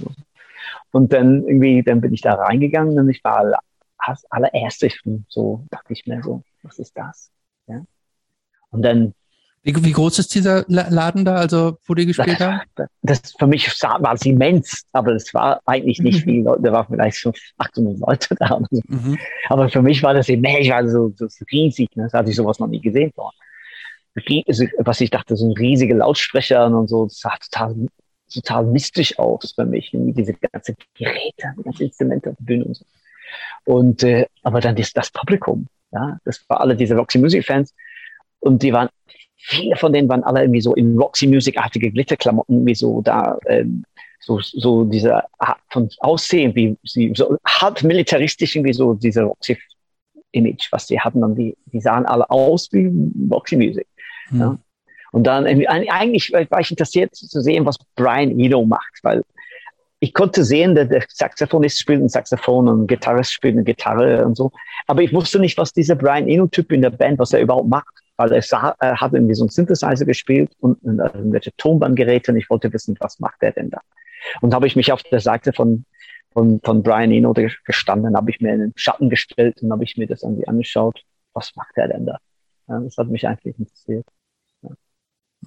Und 0.93 1.13
dann 1.13 1.47
irgendwie, 1.47 1.83
dann 1.83 2.01
bin 2.01 2.13
ich 2.13 2.21
da 2.21 2.35
reingegangen 2.35 2.99
und 2.99 3.09
ich 3.09 3.23
war 3.25 3.59
als 3.99 4.31
allererstes 4.31 4.95
so 5.29 5.65
dachte 5.71 5.93
ich 5.93 6.07
mir 6.07 6.23
so, 6.23 6.43
was 6.63 6.79
ist 6.79 6.97
das? 6.97 7.31
Ja. 7.67 7.83
Und 8.75 8.83
dann 8.83 9.15
wie, 9.65 9.75
wie, 9.83 9.93
groß 9.93 10.19
ist 10.19 10.35
dieser 10.35 10.67
Laden 10.69 11.25
da, 11.25 11.37
also 11.37 11.79
wo 11.87 11.95
die 11.95 12.05
gespielt 12.05 12.39
das, 12.39 12.41
haben? 12.41 12.61
Das 13.01 13.33
für 13.39 13.47
mich 13.47 13.67
war 13.81 14.13
es 14.13 14.27
immens, 14.27 14.85
aber 14.93 15.13
es 15.13 15.33
war 15.33 15.63
eigentlich 15.65 16.01
nicht 16.01 16.23
viel 16.23 16.43
Leute, 16.43 16.65
da 16.65 16.73
waren 16.73 16.87
vielleicht 16.87 17.17
schon 17.17 17.33
800 17.57 17.99
Leute 17.99 18.35
da. 18.39 18.61
So. 18.71 18.83
Mhm. 18.87 19.19
Aber 19.49 19.71
für 19.71 19.81
mich 19.81 20.03
war 20.03 20.13
das 20.13 20.29
immens, 20.29 20.59
ich 20.61 20.71
war 20.71 20.87
so, 20.87 21.15
so 21.17 21.27
riesig, 21.51 21.89
ne? 21.97 22.05
das 22.05 22.13
hatte 22.13 22.29
ich 22.29 22.37
sowas 22.37 22.59
noch 22.59 22.67
nie 22.67 22.83
gesehen. 22.83 23.11
Was 24.77 25.01
ich 25.01 25.11
dachte, 25.11 25.35
so 25.35 25.49
ein 25.49 25.57
riesige 25.57 25.95
Lautsprecher 25.95 26.67
und 26.67 26.89
so, 26.89 27.07
das 27.07 27.21
sah 27.21 27.35
total, 27.39 27.75
total 28.31 28.67
mystisch 28.67 29.19
aus 29.19 29.53
für 29.55 29.65
mich, 29.65 29.89
diese 29.93 30.35
ganzen 30.35 30.77
Geräte, 30.93 31.55
die 31.59 31.63
ganzen 31.63 31.85
Instrumente 31.85 32.31
auf 32.31 32.37
der 32.39 32.45
Bühne 32.45 32.67
und 32.67 32.77
so. 32.77 32.85
Und, 33.65 34.03
äh, 34.03 34.27
aber 34.43 34.61
dann 34.61 34.77
das, 34.77 34.93
das 34.93 35.11
Publikum, 35.11 35.69
ja, 35.91 36.19
das 36.27 36.45
war 36.49 36.61
alle 36.61 36.77
diese 36.77 36.97
Roxy 36.97 37.19
Music 37.19 37.47
Fans 37.47 37.73
und 38.45 38.63
die 38.63 38.73
waren 38.73 38.89
viele 39.45 39.77
von 39.77 39.93
denen 39.93 40.09
waren 40.09 40.25
alle 40.25 40.43
irgendwie 40.43 40.61
so 40.61 40.75
in 40.75 40.99
Roxy 40.99 41.27
Music-artige 41.27 41.91
Glitterklamotten, 41.91 42.65
wie 42.67 42.75
so 42.75 43.03
da, 43.03 43.39
ähm, 43.47 43.85
so, 44.21 44.41
so 44.41 44.85
diese 44.85 45.23
Art 45.39 45.59
von 45.71 45.89
Aussehen, 45.99 46.55
wie 46.55 46.77
sie 46.83 47.13
so 47.15 47.37
halb 47.47 47.83
militaristisch 47.83 48.57
irgendwie 48.57 48.73
so 48.73 48.95
diese 48.95 49.23
Roxy 49.23 49.59
Image, 50.33 50.69
was 50.73 50.87
sie 50.87 50.99
hatten, 50.99 51.23
und 51.23 51.37
die, 51.37 51.57
die 51.67 51.81
sahen 51.81 52.07
alle 52.07 52.29
aus 52.31 52.69
wie 52.73 52.91
Roxy 53.31 53.57
Music. 53.57 53.87
Mhm. 54.31 54.41
Ja. 54.41 54.59
Und 55.13 55.25
dann 55.25 55.47
eigentlich 55.47 56.33
war 56.33 56.61
ich 56.61 56.71
interessiert 56.71 57.15
zu 57.15 57.41
sehen, 57.41 57.67
was 57.67 57.77
Brian 57.95 58.37
Eno 58.39 58.65
macht, 58.65 58.99
weil 59.03 59.23
ich 60.01 60.13
konnte 60.13 60.43
sehen, 60.43 60.75
der, 60.75 60.87
der 60.87 61.05
Saxophonist 61.09 61.79
spielt 61.79 62.03
ein 62.03 62.09
Saxophon 62.09 62.69
und 62.69 62.87
Gitarrist 62.89 63.33
spielt 63.33 63.55
eine 63.55 63.65
Gitarre 63.65 64.27
und 64.27 64.37
so. 64.37 64.51
Aber 64.87 65.03
ich 65.03 65.13
wusste 65.13 65.39
nicht, 65.39 65.57
was 65.57 65.73
dieser 65.73 65.95
Brian 65.95 66.29
Eno-Typ 66.29 66.73
in 66.73 66.83
der 66.83 66.91
Band, 66.91 67.19
was 67.21 67.33
er 67.33 67.41
überhaupt 67.41 67.69
macht 67.69 68.04
weil 68.17 68.33
er, 68.33 68.43
sah, 68.43 68.75
er 68.79 69.01
hat 69.01 69.13
irgendwie 69.13 69.35
so 69.35 69.45
einen 69.45 69.51
Synthesizer 69.51 70.05
gespielt 70.05 70.53
und 70.61 70.83
irgendwelche 70.83 71.55
Tonbandgeräte 71.57 72.33
und 72.33 72.39
ich 72.39 72.49
wollte 72.51 72.73
wissen, 72.73 72.97
was 73.01 73.19
macht 73.21 73.43
er 73.43 73.53
denn 73.53 73.71
da? 73.71 73.81
Und 74.41 74.55
habe 74.55 74.67
ich 74.67 74.77
mich 74.77 74.93
auf 74.93 75.03
der 75.03 75.21
Seite 75.21 75.53
von, 75.53 75.85
von, 76.33 76.61
von 76.63 76.83
Brian 76.83 77.11
Eno 77.11 77.35
gestanden, 77.65 78.17
habe 78.17 78.31
ich 78.31 78.41
mir 78.41 78.55
in 78.55 78.61
den 78.61 78.73
Schatten 78.77 79.11
gestellt 79.11 79.63
und 79.63 79.73
habe 79.73 79.85
ich 79.85 79.97
mir 79.97 80.07
das 80.07 80.23
irgendwie 80.23 80.47
angeschaut, 80.49 81.03
was 81.33 81.55
macht 81.57 81.77
er 81.77 81.89
denn 81.89 82.07
da? 82.07 82.19
Ja, 82.69 82.81
das 82.81 82.97
hat 82.97 83.09
mich 83.09 83.27
eigentlich 83.27 83.59
interessiert. 83.59 84.07
Ja. 84.63 84.71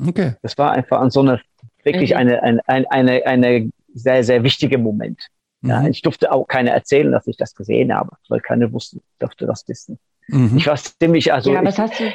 Okay. 0.08 0.36
Das 0.42 0.58
war 0.58 0.74
einfach 0.74 1.00
an 1.00 1.10
so 1.10 1.22
eine, 1.22 1.42
wirklich 1.84 2.12
mhm. 2.12 2.18
eine, 2.18 2.44
eine, 2.44 2.62
eine, 2.68 2.92
eine, 2.92 3.26
eine 3.26 3.72
sehr, 3.94 4.24
sehr 4.24 4.44
wichtige 4.44 4.78
Moment. 4.78 5.28
Ja, 5.62 5.82
mhm. 5.82 5.88
ich 5.88 6.02
durfte 6.02 6.32
auch 6.32 6.46
keine 6.48 6.70
erzählen, 6.70 7.12
dass 7.12 7.26
ich 7.26 7.38
das 7.38 7.56
gesehen 7.56 7.94
habe, 7.94 8.12
weil 8.30 8.42
keiner 8.42 8.72
wusste, 8.72 9.00
durfte 9.20 9.48
das 9.48 9.68
wissen. 9.68 9.98
Mhm. 10.28 10.58
Ich 10.58 10.68
war 10.68 10.76
ziemlich, 10.76 11.34
also. 11.34 11.52
Ja, 11.54 11.64
was 11.64 11.80
hast 11.80 12.00
du, 12.00 12.12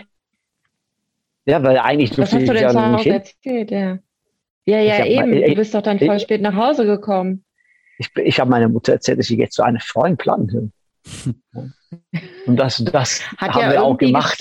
ja, 1.45 1.63
weil 1.63 1.79
eigentlich 1.79 2.17
Was 2.19 2.33
hast 2.33 2.49
du 2.49 2.53
denn 2.53 2.71
zu 2.71 2.93
Hause 2.93 3.11
erzählt? 3.11 3.71
Ja, 3.71 3.99
ja, 4.65 4.79
ja 4.79 5.07
eben. 5.07 5.31
Mal, 5.31 5.49
du 5.49 5.55
bist 5.55 5.75
doch 5.75 5.83
dann 5.83 5.99
voll 5.99 6.17
ich, 6.17 6.23
spät 6.23 6.41
nach 6.41 6.55
Hause 6.55 6.87
gekommen. 6.87 7.45
Ich, 7.99 8.11
ich 8.17 8.41
habe 8.41 8.51
meiner 8.51 8.69
Mutter 8.69 8.93
erzählt, 8.93 9.19
dass 9.19 9.29
ich 9.31 9.39
jetzt 9.39 9.55
zu 9.55 9.63
einer 9.63 9.81
Freund 9.81 10.19
planen 10.19 10.53
will. 10.53 10.71
Und 12.47 12.57
das, 12.57 12.83
das 12.85 13.21
Hat 13.37 13.55
haben 13.55 13.63
ja 13.63 13.73
wir 13.73 13.83
auch 13.83 13.99
gemacht. 13.99 14.41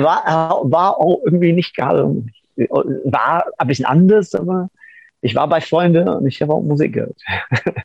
war, 0.00 0.62
war 0.64 0.98
auch 0.98 1.20
irgendwie 1.24 1.52
nicht 1.52 1.76
gerade, 1.76 2.24
war 2.56 3.44
ein 3.56 3.66
bisschen 3.66 3.84
anders, 3.84 4.34
aber 4.34 4.68
ich 5.20 5.34
war 5.34 5.48
bei 5.48 5.60
Freunden 5.60 6.08
und 6.08 6.26
ich 6.26 6.42
habe 6.42 6.52
auch 6.52 6.62
Musik 6.62 6.94
gehört. 6.94 7.20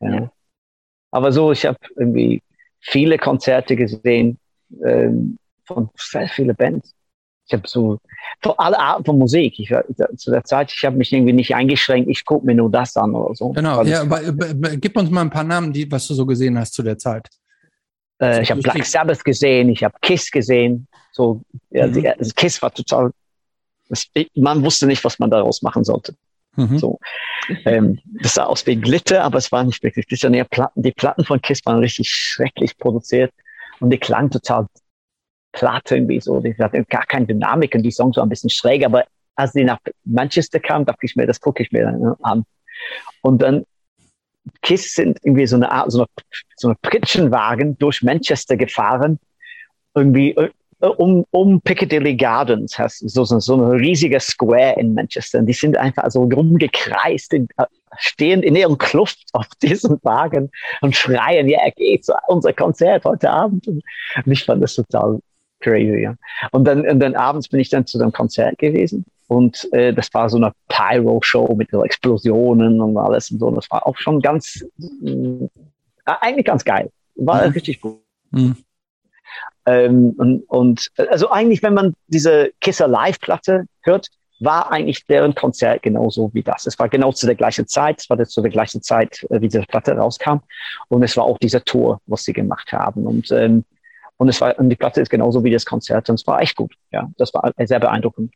ja. 0.00 0.14
Ja. 0.14 0.32
Aber 1.10 1.30
so, 1.30 1.52
ich 1.52 1.66
habe 1.66 1.78
irgendwie 1.96 2.42
viele 2.80 3.18
Konzerte 3.18 3.76
gesehen. 3.76 4.38
Ähm, 4.82 5.38
von 5.64 5.90
sehr 5.96 6.28
vielen 6.28 6.54
Bands. 6.56 6.94
Ich 7.46 7.52
habe 7.54 7.66
so 7.66 7.98
von 8.40 8.54
alle 8.56 8.78
Arten 8.78 9.04
von 9.04 9.18
Musik. 9.18 9.58
Ich 9.58 9.70
war, 9.70 9.84
zu 10.16 10.30
der 10.30 10.44
Zeit, 10.44 10.72
ich 10.72 10.84
habe 10.84 10.96
mich 10.96 11.12
irgendwie 11.12 11.32
nicht 11.32 11.54
eingeschränkt. 11.54 12.08
Ich 12.08 12.24
gucke 12.24 12.46
mir 12.46 12.54
nur 12.54 12.70
das 12.70 12.96
an 12.96 13.14
oder 13.14 13.34
so. 13.34 13.50
Genau. 13.50 13.82
Ja, 13.82 14.02
aber, 14.02 14.20
gib 14.76 14.96
uns 14.96 15.10
mal 15.10 15.22
ein 15.22 15.30
paar 15.30 15.44
Namen, 15.44 15.72
die, 15.72 15.90
was 15.90 16.06
du 16.06 16.14
so 16.14 16.24
gesehen 16.24 16.58
hast 16.58 16.74
zu 16.74 16.82
der 16.82 16.98
Zeit. 16.98 17.28
Äh, 18.20 18.42
ich 18.42 18.50
habe 18.50 18.60
Black 18.60 18.84
Sabbath 18.84 19.24
gesehen. 19.24 19.68
Ich 19.68 19.82
habe 19.82 19.94
Kiss 20.00 20.30
gesehen. 20.30 20.86
So, 21.10 21.42
ja, 21.70 21.86
mhm. 21.86 21.92
die, 21.94 22.08
also 22.08 22.32
Kiss 22.34 22.62
war 22.62 22.72
total. 22.72 23.10
Das, 23.88 24.06
man 24.34 24.62
wusste 24.64 24.86
nicht, 24.86 25.04
was 25.04 25.18
man 25.18 25.30
daraus 25.30 25.62
machen 25.62 25.84
sollte. 25.84 26.14
Mhm. 26.56 26.78
So, 26.78 26.98
ähm, 27.64 27.98
das 28.22 28.34
sah 28.34 28.44
aus 28.44 28.66
wie 28.66 28.76
Glitter, 28.76 29.24
aber 29.24 29.38
es 29.38 29.50
war 29.52 29.64
nicht 29.64 29.82
wirklich 29.82 30.06
Glitter. 30.06 30.30
Nee, 30.30 30.44
Platten, 30.44 30.82
die 30.82 30.92
Platten 30.92 31.24
von 31.24 31.40
Kiss 31.40 31.64
waren 31.64 31.78
richtig 31.78 32.08
schrecklich 32.08 32.76
produziert 32.78 33.32
und 33.80 33.90
die 33.90 33.98
klangen 33.98 34.30
total 34.30 34.66
platt 35.52 35.90
irgendwie 35.90 36.20
so. 36.20 36.40
Die 36.40 36.54
hatten 36.54 36.84
gar 36.88 37.06
keine 37.06 37.26
Dynamik 37.26 37.74
und 37.74 37.82
die 37.82 37.90
Songs 37.90 38.16
waren 38.16 38.26
ein 38.26 38.30
bisschen 38.30 38.50
schräg, 38.50 38.84
aber 38.84 39.04
als 39.34 39.52
sie 39.52 39.64
nach 39.64 39.78
Manchester 40.04 40.60
kam, 40.60 40.84
dachte 40.84 41.06
ich 41.06 41.16
mir, 41.16 41.26
das 41.26 41.40
gucke 41.40 41.62
ich 41.62 41.72
mir 41.72 41.84
dann 41.84 42.14
an. 42.22 42.44
Und 43.22 43.42
dann 43.42 43.64
Kiss 44.62 44.94
sind 44.94 45.18
irgendwie 45.22 45.46
so 45.46 45.56
eine 45.56 45.70
Art, 45.70 45.92
so 45.92 46.00
eine, 46.00 46.06
so 46.56 46.68
eine 46.68 46.76
Pritschenwagen 46.82 47.78
durch 47.78 48.02
Manchester 48.02 48.56
gefahren, 48.56 49.18
irgendwie 49.94 50.32
äh, 50.32 50.50
um, 50.80 51.24
um 51.30 51.60
Piccadilly 51.60 52.16
Gardens, 52.16 52.76
so, 52.98 53.24
so, 53.24 53.38
so 53.38 53.54
ein 53.54 53.80
riesiger 53.80 54.18
Square 54.18 54.80
in 54.80 54.94
Manchester. 54.94 55.38
Und 55.38 55.46
die 55.46 55.52
sind 55.52 55.76
einfach 55.76 56.10
so 56.10 56.24
rumgekreist, 56.24 57.32
in, 57.34 57.46
äh, 57.56 57.66
stehen 57.98 58.42
in 58.42 58.56
ihrem 58.56 58.78
Kluft 58.78 59.22
auf 59.32 59.46
diesem 59.62 59.98
Wagen 60.02 60.50
und 60.80 60.96
schreien, 60.96 61.48
ja, 61.48 61.60
geht 61.76 62.04
zu 62.04 62.14
unser 62.26 62.52
Konzert 62.52 63.04
heute 63.04 63.30
Abend. 63.30 63.68
Und 63.68 63.82
ich 64.26 64.44
fand 64.44 64.62
das 64.62 64.74
total 64.74 65.20
crazy, 65.62 66.02
ja. 66.02 66.14
Und 66.50 66.64
dann, 66.64 66.86
und 66.86 67.00
dann 67.00 67.14
abends 67.14 67.48
bin 67.48 67.60
ich 67.60 67.70
dann 67.70 67.86
zu 67.86 68.00
einem 68.00 68.12
Konzert 68.12 68.58
gewesen 68.58 69.04
und 69.32 69.72
äh, 69.72 69.94
das 69.94 70.12
war 70.12 70.28
so 70.28 70.36
eine 70.36 70.52
Pyro-Show 70.68 71.54
mit 71.56 71.70
so 71.70 71.82
Explosionen 71.82 72.80
und 72.82 72.98
alles 72.98 73.30
und 73.30 73.38
so. 73.38 73.46
Und 73.46 73.54
das 73.54 73.70
war 73.70 73.86
auch 73.86 73.96
schon 73.96 74.20
ganz, 74.20 74.62
äh, 74.80 75.48
eigentlich 76.04 76.44
ganz 76.44 76.64
geil. 76.64 76.90
War 77.14 77.46
mhm. 77.46 77.52
richtig 77.52 77.80
gut. 77.80 78.00
Mhm. 78.30 78.56
Ähm, 79.64 80.14
und, 80.18 80.42
und 80.50 80.88
also 81.08 81.30
eigentlich, 81.30 81.62
wenn 81.62 81.72
man 81.72 81.94
diese 82.08 82.50
Kisser 82.60 82.88
Live-Platte 82.88 83.64
hört, 83.82 84.08
war 84.40 84.70
eigentlich 84.70 85.06
deren 85.06 85.34
Konzert 85.34 85.82
genauso 85.82 86.30
wie 86.34 86.42
das. 86.42 86.66
Es 86.66 86.78
war 86.78 86.90
genau 86.90 87.12
zu 87.12 87.24
der 87.24 87.36
gleichen 87.36 87.66
Zeit, 87.66 88.00
es 88.00 88.10
war 88.10 88.22
zu 88.24 88.42
der 88.42 88.50
gleichen 88.50 88.82
Zeit, 88.82 89.24
äh, 89.30 89.40
wie 89.40 89.48
diese 89.48 89.62
Platte 89.62 89.92
rauskam. 89.92 90.40
Und 90.88 91.02
es 91.04 91.16
war 91.16 91.24
auch 91.24 91.38
dieser 91.38 91.64
Tour, 91.64 92.02
was 92.04 92.24
sie 92.24 92.34
gemacht 92.34 92.70
haben. 92.72 93.06
Und 93.06 93.30
ähm, 93.30 93.64
und 94.22 94.28
es 94.28 94.40
war, 94.40 94.56
und 94.56 94.70
die 94.70 94.76
Platte 94.76 95.00
ist 95.00 95.10
genauso 95.10 95.42
wie 95.42 95.50
das 95.50 95.66
Konzert 95.66 96.08
und 96.08 96.14
es 96.14 96.24
war 96.28 96.40
echt 96.40 96.54
gut. 96.54 96.76
Ja, 96.92 97.10
das 97.16 97.34
war 97.34 97.52
sehr 97.58 97.80
beeindruckend. 97.80 98.32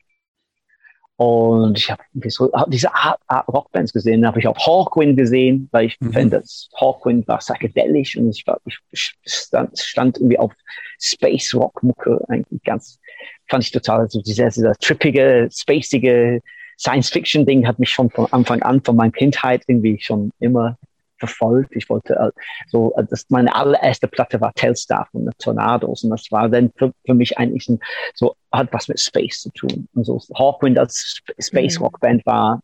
Und 1.14 1.78
ich 1.78 1.88
habe 1.92 2.02
so, 2.26 2.50
diese 2.66 2.92
Art, 2.92 3.20
Art 3.28 3.46
Rockbands 3.46 3.92
gesehen, 3.92 4.26
habe 4.26 4.40
ich 4.40 4.48
auch 4.48 4.58
Hawkwind 4.58 5.16
gesehen, 5.16 5.68
weil 5.70 5.86
ich 5.86 5.96
mhm. 6.00 6.12
finde, 6.12 6.40
das 6.40 6.68
Hawkwind 6.74 7.28
war 7.28 7.38
psychedelisch 7.38 8.16
und 8.16 8.30
ich, 8.30 8.44
war, 8.48 8.60
ich 8.66 9.14
stand, 9.24 9.78
stand 9.78 10.18
irgendwie 10.18 10.40
auf 10.40 10.52
Space 11.00 11.54
Rock 11.54 11.84
Mucke 11.84 12.20
eigentlich 12.26 12.64
ganz, 12.64 12.98
fand 13.46 13.62
ich 13.62 13.70
total 13.70 14.10
so 14.10 14.20
dieser, 14.20 14.48
dieser 14.48 14.74
trippige, 14.74 15.48
spacige 15.52 16.42
Science 16.76 17.10
Fiction 17.10 17.46
Ding 17.46 17.64
hat 17.64 17.78
mich 17.78 17.90
schon 17.90 18.10
von 18.10 18.26
Anfang 18.32 18.60
an, 18.62 18.82
von 18.82 18.96
meiner 18.96 19.12
Kindheit 19.12 19.62
irgendwie 19.68 20.00
schon 20.00 20.32
immer 20.40 20.76
verfolgt. 21.18 21.74
Ich 21.74 21.88
wollte 21.88 22.14
äh, 22.14 22.30
so, 22.68 22.94
äh, 22.96 23.04
das, 23.08 23.26
meine 23.28 23.54
allererste 23.54 24.08
Platte 24.08 24.40
war 24.40 24.52
Telstar 24.54 25.08
von 25.10 25.24
den 25.24 25.32
Tornados 25.38 26.04
und 26.04 26.10
das 26.10 26.30
war 26.30 26.48
dann 26.48 26.70
für, 26.76 26.92
für 27.04 27.14
mich 27.14 27.38
eigentlich 27.38 27.68
ein, 27.68 27.78
so, 28.14 28.34
hat 28.52 28.72
was 28.72 28.88
mit 28.88 29.00
Space 29.00 29.42
zu 29.42 29.50
tun. 29.50 29.88
Und 29.94 30.04
so 30.04 30.20
Hawkwind 30.34 30.78
als 30.78 31.20
Space 31.38 31.78
mhm. 31.78 31.84
Rock 31.84 32.00
Band 32.00 32.24
war 32.26 32.60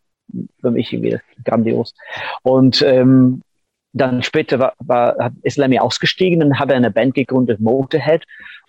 für 0.61 0.71
mich 0.71 0.91
irgendwie 0.93 1.19
grandios. 1.43 1.93
Und 2.43 2.81
ähm, 2.81 3.41
dann 3.93 4.23
später 4.23 4.59
war, 4.59 4.73
war, 4.79 5.31
ist 5.43 5.57
Lemmy 5.57 5.79
ausgestiegen 5.79 6.41
und 6.43 6.59
hat 6.59 6.71
eine 6.71 6.91
Band 6.91 7.13
gegründet, 7.13 7.59
Motorhead. 7.59 8.23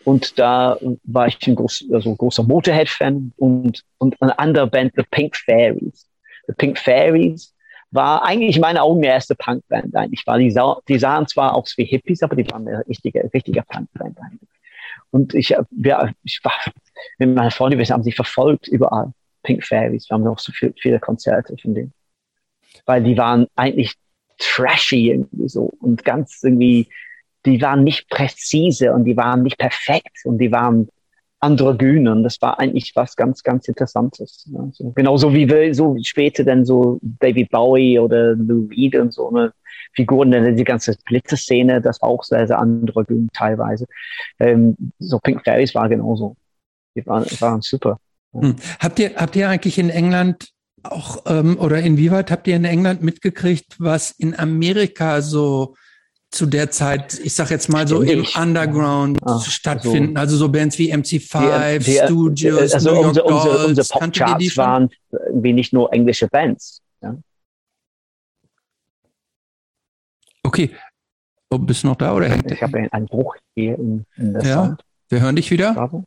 Und 0.05 0.39
da 0.39 0.76
war 1.05 1.26
ich 1.26 1.39
ein 1.47 1.55
groß, 1.55 1.87
also 1.93 2.14
großer 2.14 2.43
Motorhead-Fan 2.43 3.32
und, 3.37 3.82
und 3.99 4.20
eine 4.20 4.39
andere 4.39 4.66
Band, 4.66 4.93
The 4.97 5.05
Pink 5.11 5.35
Fairies. 5.35 6.07
The 6.47 6.53
Pink 6.53 6.78
Fairies 6.78 7.54
war 7.95 8.24
eigentlich 8.24 8.57
in 8.57 8.62
meinen 8.62 8.78
Augen 8.78 9.03
die 9.03 9.09
erste 9.09 9.34
Punkband 9.34 9.95
eigentlich. 9.95 10.26
War 10.26 10.38
die, 10.38 10.51
sah, 10.51 10.78
die 10.88 10.99
sahen 10.99 11.26
zwar 11.26 11.55
aus 11.55 11.74
wie 11.76 11.84
Hippies, 11.84 12.22
aber 12.22 12.36
die 12.36 12.51
waren 12.51 12.66
eine 12.66 12.86
richtige, 12.86 13.30
richtige 13.32 13.62
Punkband 13.62 14.18
eigentlich. 14.20 14.49
Und 15.11 15.34
ich, 15.34 15.51
ja, 15.51 16.12
ich 16.24 16.40
war 16.42 16.53
mit 17.18 17.34
meiner 17.34 17.51
Freundin, 17.51 17.78
wir 17.78 17.86
haben 17.86 18.03
sie 18.03 18.12
verfolgt 18.12 18.68
überall. 18.68 19.12
Pink 19.45 19.64
Fairies, 19.64 20.09
wir 20.09 20.14
haben 20.14 20.24
noch 20.24 20.38
so 20.38 20.51
viel, 20.53 20.74
viele 20.80 20.99
Konzerte 20.99 21.55
von 21.61 21.74
denen. 21.74 21.92
Weil 22.86 23.03
die 23.03 23.16
waren 23.16 23.47
eigentlich 23.55 23.95
trashy 24.38 25.11
irgendwie 25.11 25.49
so 25.49 25.72
und 25.80 26.05
ganz 26.05 26.42
irgendwie, 26.42 26.88
die 27.47 27.61
waren 27.62 27.84
nicht 27.84 28.09
präzise 28.09 28.92
und 28.92 29.05
die 29.05 29.16
waren 29.16 29.42
nicht 29.42 29.59
perfekt 29.59 30.18
und 30.24 30.38
die 30.38 30.51
waren 30.51 30.88
Androgynen. 31.45 32.22
Das 32.22 32.40
war 32.40 32.59
eigentlich 32.59 32.92
was 32.95 33.16
ganz, 33.16 33.42
ganz 33.42 33.68
Interessantes. 33.68 34.51
Also, 34.59 34.92
genauso 34.92 35.32
wie 35.32 35.74
so 35.74 35.97
später 36.03 36.42
dann 36.45 36.64
so 36.64 36.99
David 37.03 37.51
Bowie 37.51 37.99
oder 37.99 38.34
Lou 38.34 38.66
Reed 38.68 38.97
und 38.97 39.12
so 39.12 39.28
eine 39.28 39.53
Figuren, 39.92 40.30
denn 40.30 40.57
die 40.57 40.64
ganze 40.64 40.97
Blitzeszene, 41.05 41.80
das 41.80 42.01
war 42.03 42.09
auch 42.09 42.24
sehr, 42.24 42.47
sehr 42.47 42.59
androgyn 42.59 43.28
teilweise. 43.32 43.86
Ähm, 44.40 44.76
so 44.99 45.18
Pink 45.18 45.45
Fairies 45.45 45.74
war 45.74 45.88
genauso. 45.88 46.36
Die 46.97 47.07
waren, 47.07 47.24
waren 47.40 47.61
super. 47.61 47.99
Hm. 48.32 48.57
Habt 48.80 48.99
ihr, 48.99 49.14
habt 49.16 49.36
ihr 49.36 49.49
eigentlich 49.49 49.78
in 49.78 49.90
England 49.90 50.49
auch, 50.82 51.24
ähm, 51.26 51.59
oder 51.59 51.80
inwieweit 51.80 52.30
habt 52.30 52.47
ihr 52.47 52.57
in 52.57 52.64
England 52.64 53.03
mitgekriegt, 53.03 53.76
was 53.78 54.11
in 54.11 54.38
Amerika 54.38 55.22
so 55.22 55.74
zu 56.35 56.47
der 56.47 56.70
Zeit, 56.70 57.18
ich 57.22 57.32
sag 57.35 57.51
jetzt 57.51 57.68
mal 57.68 57.87
so 57.87 58.03
im 58.03 58.26
Underground 58.37 59.18
ja. 59.20 59.37
Ah, 59.37 59.41
stattfinden, 59.41 60.16
also, 60.16 60.35
also 60.35 60.37
so 60.37 60.49
Bands 60.51 60.78
wie 60.78 60.93
MC5, 60.93 61.78
die, 61.78 61.85
die, 61.85 61.99
Studios, 62.05 62.72
also 62.72 62.91
New 62.91 62.97
York 62.97 63.07
unsere, 63.07 63.28
Dolls, 63.28 63.45
unsere, 63.45 63.66
unsere 63.66 63.89
Popcharts 63.89 64.57
waren 64.57 64.91
wie 65.32 65.53
nicht 65.53 65.72
nur 65.72 65.93
englische 65.93 66.26
Bands. 66.28 66.82
Ja? 67.01 67.16
Okay. 70.43 70.70
Oh, 71.51 71.59
bist 71.59 71.85
du 71.85 71.89
noch 71.89 71.97
da 71.97 72.12
oder 72.14 72.28
hängt 72.28 72.51
Ich 72.51 72.62
habe 72.62 72.89
einen 72.91 73.07
Bruch 73.07 73.37
hier 73.55 73.78
in, 73.78 74.05
in 74.16 74.32
der 74.32 74.43
ja, 74.43 74.64
Sound. 74.64 74.80
Wir 75.09 75.20
hören 75.20 75.37
dich 75.37 75.51
wieder. 75.51 75.74
Bravo. 75.74 76.05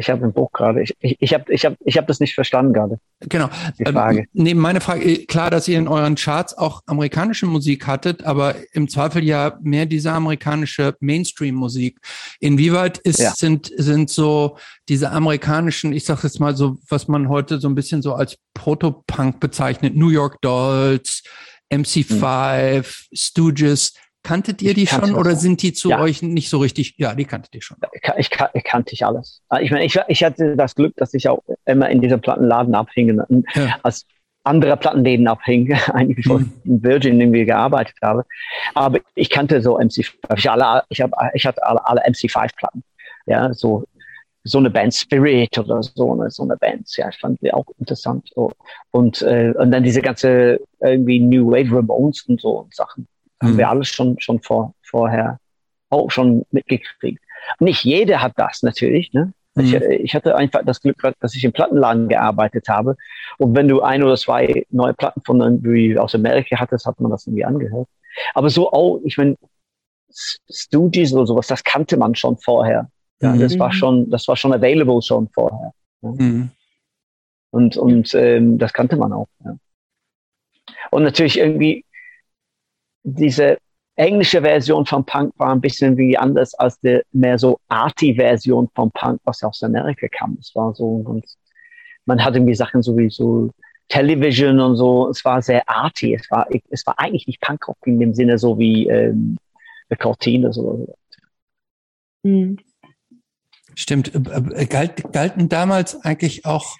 Ich 0.00 0.10
habe 0.10 0.22
einen 0.24 0.32
Bruch 0.32 0.50
gerade. 0.52 0.82
Ich, 0.82 0.96
ich, 1.00 1.16
ich 1.20 1.34
habe 1.34 1.52
ich 1.52 1.64
hab, 1.64 1.74
ich 1.84 1.96
hab 1.96 2.06
das 2.06 2.20
nicht 2.20 2.34
verstanden 2.34 2.72
gerade. 2.72 2.98
Genau. 3.20 3.48
Die 3.78 3.84
Frage. 3.84 4.20
Ähm, 4.20 4.26
nee, 4.32 4.54
meine 4.54 4.80
Frage, 4.80 5.04
äh, 5.04 5.26
klar, 5.26 5.50
dass 5.50 5.68
ihr 5.68 5.78
in 5.78 5.88
euren 5.88 6.14
Charts 6.14 6.56
auch 6.56 6.82
amerikanische 6.86 7.46
Musik 7.46 7.86
hattet, 7.86 8.24
aber 8.24 8.56
im 8.72 8.88
Zweifel 8.88 9.22
ja 9.22 9.58
mehr 9.62 9.86
diese 9.86 10.12
amerikanische 10.12 10.96
Mainstream-Musik. 11.00 12.00
Inwieweit 12.40 12.98
ist, 12.98 13.20
ja. 13.20 13.32
sind, 13.36 13.70
sind 13.76 14.10
so 14.10 14.56
diese 14.88 15.10
amerikanischen, 15.10 15.92
ich 15.92 16.04
sage 16.04 16.22
jetzt 16.24 16.40
mal 16.40 16.56
so, 16.56 16.78
was 16.88 17.06
man 17.06 17.28
heute 17.28 17.60
so 17.60 17.68
ein 17.68 17.74
bisschen 17.74 18.00
so 18.00 18.14
als 18.14 18.38
Proto-Punk 18.54 19.38
bezeichnet, 19.38 19.94
New 19.94 20.08
York 20.08 20.40
Dolls, 20.40 21.22
MC5, 21.70 22.76
hm. 22.76 22.84
Stooges, 23.12 23.94
Kanntet 24.22 24.60
ihr 24.60 24.74
die 24.74 24.86
schon 24.86 25.14
oder 25.14 25.34
sind 25.34 25.62
die 25.62 25.72
zu 25.72 25.90
ja. 25.90 26.00
euch 26.00 26.22
nicht 26.22 26.50
so 26.50 26.58
richtig? 26.58 26.94
Ja, 26.98 27.14
die 27.14 27.24
kanntet 27.24 27.54
ihr 27.54 27.62
schon. 27.62 27.78
Ich, 27.92 28.02
ich, 28.18 28.30
ich 28.52 28.64
kannte 28.64 28.92
ich 28.92 29.04
alles. 29.04 29.42
Ich 29.60 29.70
meine, 29.70 29.84
ich, 29.84 29.98
ich 30.08 30.22
hatte 30.22 30.56
das 30.56 30.74
Glück, 30.74 30.94
dass 30.96 31.14
ich 31.14 31.28
auch 31.28 31.42
immer 31.64 31.88
in 31.88 32.00
diesem 32.00 32.20
Plattenladen 32.20 32.74
abhing, 32.74 33.20
ja. 33.54 33.78
als 33.82 34.06
andere 34.44 34.76
Plattenläden 34.76 35.26
abhing, 35.26 35.72
eigentlich 35.92 36.24
bevor 36.24 36.40
mhm. 36.40 36.52
in 36.64 36.82
Virgin 36.82 37.20
irgendwie 37.20 37.46
gearbeitet 37.46 37.96
habe. 38.02 38.24
Aber 38.74 39.00
ich 39.14 39.30
kannte 39.30 39.62
so 39.62 39.78
MC5. 39.78 40.12
Ich, 40.36 40.50
alle, 40.50 40.82
ich, 40.90 41.00
hab, 41.00 41.12
ich 41.34 41.46
hatte 41.46 41.64
alle, 41.64 41.84
alle 41.86 42.04
MC5-Platten. 42.06 42.82
Ja, 43.26 43.52
so, 43.54 43.84
so 44.44 44.58
eine 44.58 44.70
Band 44.70 44.94
Spirit 44.94 45.56
oder 45.58 45.82
so 45.82 46.12
eine, 46.12 46.30
so 46.30 46.42
eine 46.42 46.56
Band. 46.56 46.94
Ja, 46.96 47.08
ich 47.08 47.18
fand 47.18 47.40
die 47.40 47.52
auch 47.52 47.66
interessant. 47.78 48.30
So. 48.34 48.52
Und, 48.90 49.22
äh, 49.22 49.52
und 49.56 49.70
dann 49.70 49.82
diese 49.82 50.02
ganze 50.02 50.60
irgendwie 50.80 51.20
New 51.20 51.50
Wave 51.50 51.74
Ramones 51.74 52.22
und 52.22 52.40
so 52.40 52.68
Sachen 52.70 53.06
haben 53.40 53.56
wir 53.56 53.66
mhm. 53.66 53.70
alles 53.70 53.88
schon, 53.88 54.20
schon 54.20 54.40
vor, 54.40 54.74
vorher 54.82 55.38
auch 55.88 56.10
schon 56.10 56.44
mitgekriegt. 56.50 57.22
Nicht 57.58 57.84
jeder 57.84 58.22
hat 58.22 58.34
das 58.36 58.62
natürlich. 58.62 59.12
Ne? 59.12 59.32
Mhm. 59.54 59.64
Ich, 59.64 59.74
ich, 59.74 60.14
hatte 60.14 60.36
einfach 60.36 60.62
das 60.64 60.80
Glück, 60.80 60.96
dass 61.20 61.34
ich 61.34 61.44
im 61.44 61.52
Plattenladen 61.52 62.08
gearbeitet 62.08 62.68
habe. 62.68 62.96
Und 63.38 63.56
wenn 63.56 63.68
du 63.68 63.82
ein 63.82 64.02
oder 64.02 64.16
zwei 64.16 64.66
neue 64.70 64.94
Platten 64.94 65.22
von 65.24 65.40
irgendwie 65.40 65.98
aus 65.98 66.14
Amerika 66.14 66.58
hattest, 66.58 66.86
hat 66.86 67.00
man 67.00 67.10
das 67.10 67.26
irgendwie 67.26 67.44
angehört. 67.44 67.88
Aber 68.34 68.50
so 68.50 68.70
auch, 68.72 69.00
ich 69.04 69.16
meine, 69.16 69.36
Stooges 70.12 71.12
oder 71.12 71.26
sowas, 71.26 71.46
das 71.46 71.62
kannte 71.62 71.96
man 71.96 72.14
schon 72.14 72.36
vorher. 72.38 72.90
Ja, 73.20 73.32
mhm. 73.32 73.40
das 73.40 73.58
war 73.58 73.72
schon, 73.72 74.10
das 74.10 74.26
war 74.28 74.36
schon 74.36 74.52
available 74.52 75.02
schon 75.02 75.28
vorher. 75.28 75.72
Ja. 76.02 76.10
Mhm. 76.10 76.50
Und, 77.50 77.76
und 77.76 78.14
ähm, 78.14 78.58
das 78.58 78.72
kannte 78.72 78.96
man 78.96 79.12
auch. 79.12 79.28
Ja. 79.44 79.56
Und 80.90 81.02
natürlich 81.02 81.38
irgendwie, 81.38 81.84
diese 83.02 83.58
englische 83.96 84.40
Version 84.40 84.86
von 84.86 85.04
Punk 85.04 85.32
war 85.36 85.52
ein 85.52 85.60
bisschen 85.60 85.96
wie 85.96 86.16
anders 86.16 86.54
als 86.54 86.78
die 86.80 87.00
mehr 87.12 87.38
so 87.38 87.58
arty-Version 87.68 88.68
von 88.74 88.90
Punk, 88.92 89.20
was 89.24 89.42
aus 89.42 89.62
Amerika 89.62 90.08
kam. 90.08 90.38
Es 90.40 90.54
war 90.54 90.74
so, 90.74 90.86
und 90.86 91.24
man 92.06 92.24
hatte 92.24 92.38
irgendwie 92.38 92.54
Sachen 92.54 92.82
sowieso 92.82 93.50
Television 93.88 94.60
und 94.60 94.76
so. 94.76 95.08
Es 95.10 95.24
war 95.24 95.42
sehr 95.42 95.68
arty. 95.68 96.14
Es 96.14 96.30
war, 96.30 96.46
es 96.70 96.86
war 96.86 96.98
eigentlich 96.98 97.26
nicht 97.26 97.40
Punkrock 97.40 97.76
in 97.84 98.00
dem 98.00 98.14
Sinne 98.14 98.38
so 98.38 98.58
wie 98.58 98.88
ähm, 98.88 99.36
The 99.90 99.96
Cortines 99.96 100.56
oder 100.56 100.78
so. 100.78 100.94
Mhm. 102.22 102.58
Stimmt. 103.74 104.14
Äh, 104.14 104.62
äh, 104.62 104.66
galt, 104.66 105.12
galten 105.12 105.48
damals 105.48 106.02
eigentlich 106.04 106.46
auch 106.46 106.76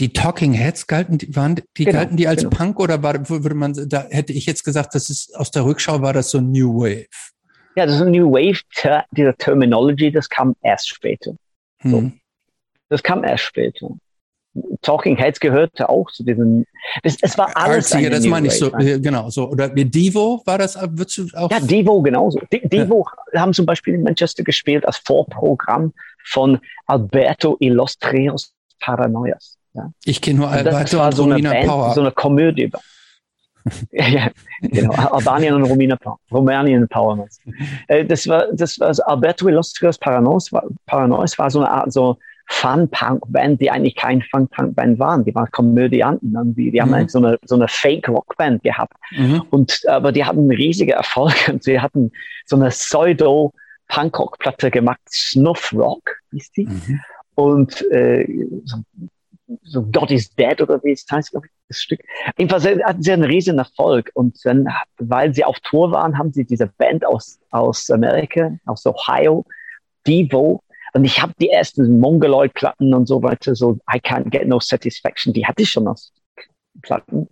die 0.00 0.12
Talking 0.12 0.52
Heads 0.52 0.86
galten, 0.86 1.18
die, 1.18 1.34
waren, 1.36 1.56
die 1.76 1.84
genau, 1.84 1.98
galten 1.98 2.16
die 2.16 2.26
als 2.26 2.42
genau. 2.42 2.56
Punk 2.56 2.80
oder 2.80 3.02
war, 3.02 3.28
würde 3.28 3.54
man, 3.54 3.74
da 3.88 4.06
hätte 4.10 4.32
ich 4.32 4.46
jetzt 4.46 4.64
gesagt, 4.64 4.94
das 4.94 5.10
ist 5.10 5.34
aus 5.36 5.50
der 5.50 5.64
Rückschau 5.64 6.00
war 6.02 6.12
das 6.12 6.30
so 6.30 6.40
New 6.40 6.80
Wave. 6.80 7.06
Ja, 7.76 7.86
das 7.86 7.96
ist 7.96 8.06
New 8.06 8.30
Wave, 8.32 8.60
dieser 9.12 9.36
Terminology, 9.36 10.10
das 10.10 10.28
kam 10.28 10.54
erst 10.62 10.88
später. 10.88 11.34
So. 11.82 11.98
Hm. 11.98 12.20
Das 12.88 13.02
kam 13.02 13.24
erst 13.24 13.44
später. 13.44 13.88
Talking 14.82 15.16
Heads 15.16 15.40
gehörte 15.40 15.88
auch 15.88 16.10
zu 16.10 16.24
diesem. 16.24 16.66
Das, 17.02 17.16
es 17.22 17.38
war 17.38 17.56
alles. 17.56 17.90
Artsy, 17.92 18.10
das 18.10 18.26
meine 18.26 18.48
ich 18.48 18.58
so, 18.58 18.68
ne? 18.68 19.00
genau 19.00 19.30
so. 19.30 19.48
Oder 19.48 19.70
Devo 19.70 20.42
war 20.44 20.58
das, 20.58 20.76
würdest 20.76 21.16
du 21.16 21.26
auch? 21.34 21.50
Ja, 21.50 21.58
Devo 21.58 22.02
genauso. 22.02 22.38
Devo 22.50 23.06
ja. 23.32 23.40
haben 23.40 23.54
zum 23.54 23.64
Beispiel 23.64 23.94
in 23.94 24.02
Manchester 24.02 24.42
gespielt 24.42 24.84
als 24.84 24.98
Vorprogramm 24.98 25.94
von 26.24 26.60
Alberto 26.86 27.56
Illustrios 27.60 28.52
Paranoias. 28.78 29.56
Ja. 29.74 29.90
Ich 30.04 30.20
kenne 30.20 30.40
nur 30.40 30.48
Alberto 30.48 30.78
das 30.78 30.96
war 30.96 31.12
so 31.12 31.24
Romina 31.24 31.50
eine 31.50 31.60
Band, 31.60 31.70
Power. 31.70 31.94
So 31.94 32.00
eine 32.00 32.12
Komödie. 32.12 32.70
ja, 33.92 34.08
ja, 34.08 34.30
genau. 34.60 34.92
Albanien 34.92 35.54
und 35.54 35.64
Romina 35.64 35.96
Power. 35.96 36.18
Rumänien 36.30 36.88
Power. 36.88 37.26
Äh, 37.88 38.04
das 38.04 38.28
war, 38.28 38.46
das 38.52 38.78
war 38.80 38.88
also 38.88 39.02
Alberto 39.04 39.48
Illustrios 39.48 39.98
Paranois 39.98 40.50
war, 40.50 40.64
Paranois 40.86 41.38
war 41.38 41.50
so 41.50 41.60
eine 41.60 41.70
Art 41.70 41.92
so 41.92 42.18
Fun-Punk-Band, 42.48 43.60
die 43.60 43.70
eigentlich 43.70 43.94
kein 43.96 44.22
Fun-Punk-Band 44.22 44.98
waren. 44.98 45.24
Die 45.24 45.34
waren 45.34 45.50
Komödianten. 45.50 46.54
Die, 46.54 46.70
die 46.70 46.80
mhm. 46.80 46.94
haben 46.94 47.08
so 47.08 47.18
eine, 47.18 47.38
so 47.44 47.54
eine 47.54 47.68
Fake-Rock-Band 47.68 48.62
gehabt. 48.62 48.94
Mhm. 49.12 49.42
Und, 49.50 49.86
aber 49.88 50.12
die 50.12 50.24
hatten 50.24 50.50
riesige 50.50 50.92
Erfolge 50.92 51.52
und 51.52 51.62
sie 51.62 51.80
hatten 51.80 52.10
so 52.44 52.56
eine 52.56 52.68
Pseudo-Punk-Rock-Platte 52.68 54.70
gemacht, 54.70 55.00
Snuff 55.08 55.72
Rock, 55.72 56.18
hieß 56.32 56.52
die. 56.52 56.66
Mhm. 56.66 57.00
Und 57.34 57.90
äh, 57.90 58.26
so 58.64 58.76
so 59.62 59.82
God 59.82 60.10
is 60.10 60.34
Dead 60.34 60.60
oder 60.60 60.82
wie 60.82 60.92
es 60.92 61.04
heißt, 61.10 61.30
glaube 61.32 61.46
ich, 61.46 61.52
das 61.68 61.78
Stück. 61.78 62.00
Jedenfalls 62.36 62.66
hatten 62.66 63.02
sie 63.02 63.12
einen 63.12 63.24
riesen 63.24 63.58
Erfolg 63.58 64.10
und 64.14 64.38
dann, 64.44 64.68
weil 64.98 65.34
sie 65.34 65.44
auf 65.44 65.58
Tour 65.60 65.90
waren, 65.92 66.18
haben 66.18 66.32
sie 66.32 66.44
diese 66.44 66.66
Band 66.66 67.04
aus, 67.04 67.38
aus 67.50 67.90
Amerika, 67.90 68.50
aus 68.66 68.86
Ohio, 68.86 69.44
Devo, 70.06 70.62
und 70.94 71.04
ich 71.04 71.22
habe 71.22 71.32
die 71.40 71.48
ersten 71.48 72.00
Mongoloid-Platten 72.00 72.92
und 72.92 73.06
so 73.06 73.22
weiter, 73.22 73.54
so 73.54 73.78
I 73.92 73.98
Can't 73.98 74.30
Get 74.30 74.46
No 74.46 74.60
Satisfaction, 74.60 75.32
die 75.32 75.46
hatte 75.46 75.62
ich 75.62 75.70
schon 75.70 75.88
aus 75.88 76.12
Platten. 76.80 77.28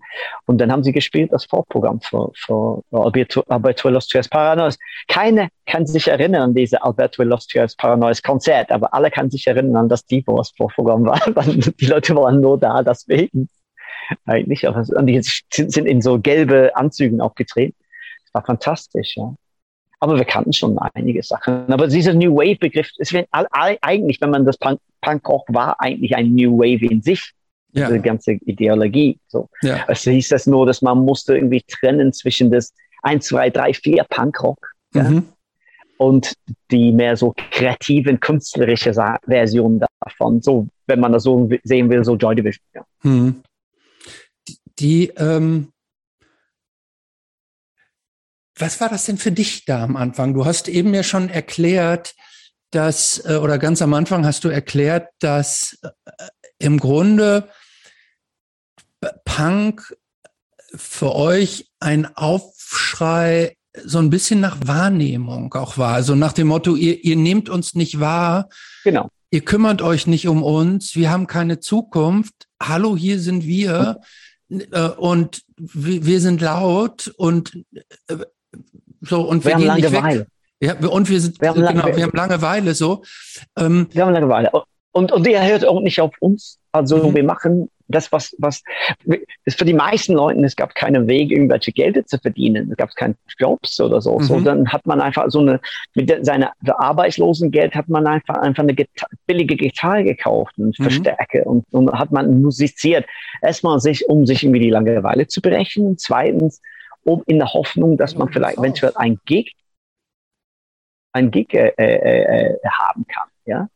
Und 0.46 0.58
dann 0.58 0.70
haben 0.70 0.84
sie 0.84 0.92
gespielt 0.92 1.32
das 1.32 1.44
Vorprogramm 1.44 2.00
für, 2.00 2.30
für 2.34 2.82
Alberto, 2.90 3.42
Alberto 3.48 3.88
Illustrious 3.88 4.28
Paranois. 4.28 4.76
Keine 5.08 5.48
kann 5.66 5.86
sich 5.86 6.08
erinnern 6.08 6.42
an 6.42 6.54
diese 6.54 6.82
Alberto 6.82 7.22
Illustrious 7.22 7.74
Paranois 7.76 8.22
Konzert, 8.22 8.70
aber 8.70 8.92
alle 8.92 9.10
kann 9.10 9.30
sich 9.30 9.46
erinnern 9.46 9.76
an 9.76 9.88
das 9.88 10.04
Devo 10.04 10.36
das 10.36 10.52
Vorprogramm 10.56 11.06
war. 11.06 11.20
die 11.34 11.86
Leute 11.86 12.14
waren 12.16 12.40
nur 12.40 12.58
da, 12.58 12.82
deswegen. 12.82 13.48
Eigentlich, 14.26 14.66
und 14.66 15.06
die 15.06 15.22
sind, 15.22 15.86
in 15.86 16.02
so 16.02 16.18
gelbe 16.18 16.72
Anzügen 16.74 17.20
aufgetreten. 17.20 17.76
Das 18.24 18.34
war 18.34 18.44
fantastisch, 18.44 19.16
ja. 19.16 19.34
Aber 20.00 20.16
wir 20.16 20.24
kannten 20.24 20.52
schon 20.52 20.78
einige 20.78 21.22
Sachen. 21.22 21.70
Aber 21.70 21.86
dieser 21.86 22.14
New 22.14 22.34
Wave 22.34 22.56
Begriff, 22.56 22.90
es 22.98 23.12
wird 23.12 23.28
eigentlich, 23.30 24.20
wenn 24.20 24.30
man 24.30 24.46
das 24.46 24.56
Punk, 24.56 24.80
Punkrock 25.02 25.44
war, 25.48 25.80
eigentlich 25.80 26.16
ein 26.16 26.34
New 26.34 26.58
Wave 26.58 26.86
in 26.90 27.02
sich 27.02 27.34
ja. 27.72 27.88
diese 27.88 28.00
ganze 28.00 28.32
Ideologie. 28.32 29.18
So. 29.28 29.48
Ja. 29.62 29.84
Also 29.86 30.10
hieß 30.10 30.28
das 30.28 30.46
nur, 30.46 30.66
dass 30.66 30.82
man 30.82 30.98
musste 30.98 31.34
irgendwie 31.34 31.62
trennen 31.62 32.12
zwischen 32.12 32.50
das 32.50 32.72
1, 33.02 33.26
2, 33.26 33.50
3, 33.50 33.74
4 33.74 34.04
Punkrock 34.04 34.74
ja, 34.94 35.04
mhm. 35.04 35.26
und 35.98 36.34
die 36.70 36.92
mehr 36.92 37.16
so 37.16 37.34
kreativen, 37.50 38.20
künstlerische 38.20 38.92
Version 39.26 39.82
davon. 40.04 40.42
So, 40.42 40.68
wenn 40.86 41.00
man 41.00 41.12
das 41.12 41.22
so 41.22 41.48
sehen 41.64 41.88
will, 41.90 42.04
so 42.04 42.16
Joy 42.16 42.34
Division. 42.34 42.64
Ja. 42.74 42.84
Mhm. 43.02 43.42
Die, 44.48 44.58
die 44.78 45.12
ähm 45.16 45.68
was 48.60 48.78
war 48.80 48.90
das 48.90 49.06
denn 49.06 49.16
für 49.16 49.32
dich 49.32 49.64
da 49.64 49.82
am 49.82 49.96
Anfang? 49.96 50.34
Du 50.34 50.44
hast 50.44 50.68
eben 50.68 50.92
ja 50.92 51.02
schon 51.02 51.30
erklärt, 51.30 52.14
dass, 52.70 53.24
äh, 53.24 53.36
oder 53.36 53.58
ganz 53.58 53.82
am 53.82 53.94
Anfang 53.94 54.26
hast 54.26 54.44
du 54.44 54.48
erklärt, 54.48 55.08
dass 55.20 55.78
äh, 55.82 56.28
im 56.58 56.78
Grunde 56.78 57.48
Punk 59.24 59.96
für 60.74 61.14
euch 61.14 61.70
ein 61.80 62.16
Aufschrei 62.16 63.56
so 63.84 63.98
ein 63.98 64.10
bisschen 64.10 64.40
nach 64.40 64.56
Wahrnehmung 64.64 65.54
auch 65.54 65.78
war. 65.78 65.94
Also 65.94 66.14
nach 66.14 66.32
dem 66.32 66.48
Motto, 66.48 66.74
ihr, 66.74 67.04
ihr 67.04 67.16
nehmt 67.16 67.48
uns 67.48 67.74
nicht 67.74 68.00
wahr. 68.00 68.48
Genau. 68.84 69.08
ihr 69.30 69.44
kümmert 69.44 69.82
euch 69.82 70.06
nicht 70.06 70.26
um 70.28 70.42
uns, 70.42 70.96
wir 70.96 71.10
haben 71.10 71.26
keine 71.26 71.60
Zukunft. 71.60 72.34
Hallo, 72.62 72.96
hier 72.96 73.18
sind 73.20 73.44
wir 73.44 74.00
äh, 74.48 74.88
und 74.96 75.42
wir, 75.56 76.20
sind 76.20 76.40
laut 76.40 77.12
und 77.16 77.64
äh, 78.08 78.16
so 79.00 79.22
und 79.22 79.44
wir, 79.44 79.58
wir 79.58 79.74
nicht 79.74 79.92
weg. 79.92 80.26
Ja, 80.62 80.74
und 80.74 81.08
wir 81.08 81.20
sind 81.20 81.40
wir 81.40 81.48
haben 81.48 81.66
genau, 81.66 81.96
wir 81.96 82.02
haben 82.02 82.16
Langeweile 82.16 82.74
so. 82.74 83.02
Ähm, 83.56 83.86
wir 83.92 84.04
haben 84.04 84.12
Langeweile 84.12 84.50
und 84.92 85.10
und 85.12 85.26
ihr 85.26 85.42
hört 85.42 85.64
auch 85.64 85.80
nicht 85.80 86.00
auf 86.00 86.12
uns. 86.20 86.58
Also 86.72 87.08
mhm. 87.08 87.14
wir 87.14 87.24
machen 87.24 87.70
das, 87.90 88.12
was, 88.12 88.34
was, 88.38 88.62
ist 89.44 89.58
für 89.58 89.64
die 89.64 89.74
meisten 89.74 90.14
Leuten, 90.14 90.44
es 90.44 90.56
gab 90.56 90.74
keinen 90.74 91.06
Weg, 91.08 91.30
irgendwelche 91.30 91.72
Gelder 91.72 92.04
zu 92.06 92.18
verdienen. 92.18 92.70
Es 92.70 92.76
gab 92.76 92.94
keine 92.94 93.16
Jobs 93.38 93.80
oder 93.80 94.00
so. 94.00 94.18
Mhm. 94.18 94.22
so. 94.22 94.40
Dann 94.40 94.72
hat 94.72 94.86
man 94.86 95.00
einfach 95.00 95.26
so 95.28 95.40
eine, 95.40 95.60
mit 95.94 96.24
seiner 96.24 96.52
Arbeitslosengeld 96.66 97.74
hat 97.74 97.88
man 97.88 98.06
einfach, 98.06 98.36
einfach 98.36 98.62
eine 98.62 98.74
Gita 98.74 99.06
billige 99.26 99.56
Gitarre 99.56 100.04
gekauft 100.04 100.54
und 100.58 100.78
mhm. 100.78 100.82
Verstärke 100.82 101.44
und, 101.44 101.64
und 101.72 101.92
hat 101.92 102.12
man 102.12 102.40
musiziert. 102.40 103.06
Erstmal 103.42 103.80
sich, 103.80 104.08
um 104.08 104.26
sich 104.26 104.42
irgendwie 104.42 104.60
die 104.60 104.70
Langeweile 104.70 105.26
zu 105.26 105.40
berechnen. 105.40 105.98
Zweitens, 105.98 106.60
um 107.04 107.22
in 107.26 107.38
der 107.38 107.52
Hoffnung, 107.52 107.96
dass 107.96 108.14
man 108.14 108.30
vielleicht 108.32 108.58
eventuell 108.58 108.92
ein 108.96 109.18
Gig, 109.24 109.54
ein 111.12 111.30
Gig 111.30 111.52
äh, 111.54 111.72
äh, 111.76 112.52
äh, 112.54 112.58
haben 112.68 113.06
kann. 113.06 113.28
Ja, 113.46 113.68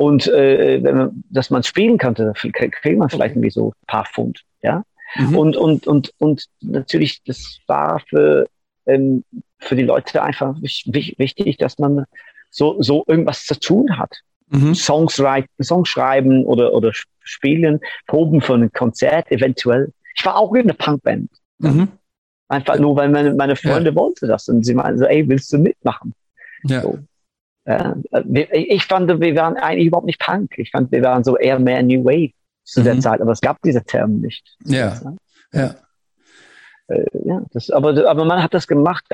und 0.00 0.28
äh, 0.28 0.82
wenn 0.82 0.96
man, 0.96 1.24
dass 1.28 1.50
man 1.50 1.62
spielen 1.62 1.98
könnte, 1.98 2.32
kriegt 2.34 2.96
man 2.96 3.10
vielleicht 3.10 3.34
irgendwie 3.34 3.50
so 3.50 3.68
ein 3.68 3.86
paar 3.86 4.06
Pfund. 4.06 4.44
Ja? 4.62 4.82
Mhm. 5.16 5.36
Und, 5.36 5.56
und, 5.58 5.86
und, 5.86 6.14
und 6.16 6.46
natürlich, 6.62 7.22
das 7.24 7.58
war 7.66 8.00
für, 8.08 8.48
ähm, 8.86 9.24
für 9.58 9.76
die 9.76 9.82
Leute 9.82 10.22
einfach 10.22 10.56
wichtig, 10.62 11.58
dass 11.58 11.78
man 11.78 12.06
so, 12.48 12.80
so 12.80 13.04
irgendwas 13.08 13.44
zu 13.44 13.60
tun 13.60 13.98
hat. 13.98 14.16
Mhm. 14.48 14.74
Songs, 14.74 15.22
Songs 15.60 15.88
schreiben 15.90 16.46
oder, 16.46 16.72
oder 16.72 16.92
spielen, 17.20 17.78
proben 18.06 18.40
für 18.40 18.54
ein 18.54 18.72
Konzert 18.72 19.30
eventuell. 19.30 19.92
Ich 20.16 20.24
war 20.24 20.38
auch 20.38 20.54
in 20.54 20.62
einer 20.62 20.72
Punkband. 20.72 21.28
Mhm. 21.58 21.88
Einfach 22.48 22.78
nur, 22.78 22.96
weil 22.96 23.10
meine, 23.10 23.34
meine 23.34 23.54
Freunde 23.54 23.90
ja. 23.90 23.96
wollten 23.96 24.28
das 24.28 24.48
und 24.48 24.64
sie 24.64 24.72
meinten 24.72 24.98
so, 24.98 25.04
ey, 25.04 25.28
willst 25.28 25.52
du 25.52 25.58
mitmachen? 25.58 26.14
Ja. 26.62 26.80
So. 26.80 27.00
Ja, 27.66 27.94
ich 28.52 28.84
fand, 28.84 29.08
wir 29.20 29.36
waren 29.36 29.56
eigentlich 29.56 29.88
überhaupt 29.88 30.06
nicht 30.06 30.20
Punk. 30.20 30.58
Ich 30.58 30.70
fand, 30.70 30.90
wir 30.92 31.02
waren 31.02 31.22
so 31.24 31.36
eher 31.36 31.58
mehr 31.58 31.82
New 31.82 32.04
Wave 32.04 32.32
zu 32.64 32.80
mhm. 32.80 32.84
der 32.84 33.00
Zeit, 33.00 33.20
aber 33.20 33.32
es 33.32 33.40
gab 33.40 33.60
diese 33.62 33.84
Term 33.84 34.20
nicht. 34.20 34.56
Ja, 34.64 34.98
ja. 35.52 35.74
Äh, 36.90 37.04
ja, 37.24 37.42
das, 37.52 37.70
aber, 37.70 38.08
aber 38.08 38.24
man 38.24 38.42
hat 38.42 38.52
das 38.52 38.66
gemacht. 38.66 39.04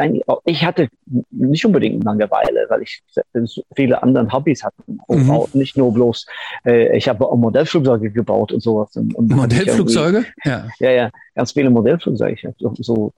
Ich 0.44 0.64
hatte 0.64 0.88
nicht 1.30 1.66
unbedingt 1.66 2.02
Langeweile, 2.04 2.66
weil 2.68 2.82
ich 2.82 3.02
viele 3.74 4.02
andere 4.02 4.32
Hobbys 4.32 4.64
hatte. 4.64 4.82
Mhm. 5.08 5.30
Auch 5.30 5.52
nicht 5.52 5.76
nur 5.76 5.92
bloß, 5.92 6.26
äh, 6.64 6.96
ich 6.96 7.08
habe 7.08 7.28
auch 7.28 7.36
Modellflugzeuge 7.36 8.10
gebaut 8.10 8.52
und 8.52 8.62
sowas. 8.62 8.96
Und, 8.96 9.14
und 9.14 9.30
Modellflugzeuge? 9.30 10.24
Ja. 10.44 10.68
Ja, 10.78 10.90
ja, 10.90 11.10
ganz 11.34 11.52
viele 11.52 11.68
Modellflugzeuge. 11.68 12.32
Ich 12.32 12.44
habe 12.44 12.56
so, 12.58 12.74
so 12.78 13.12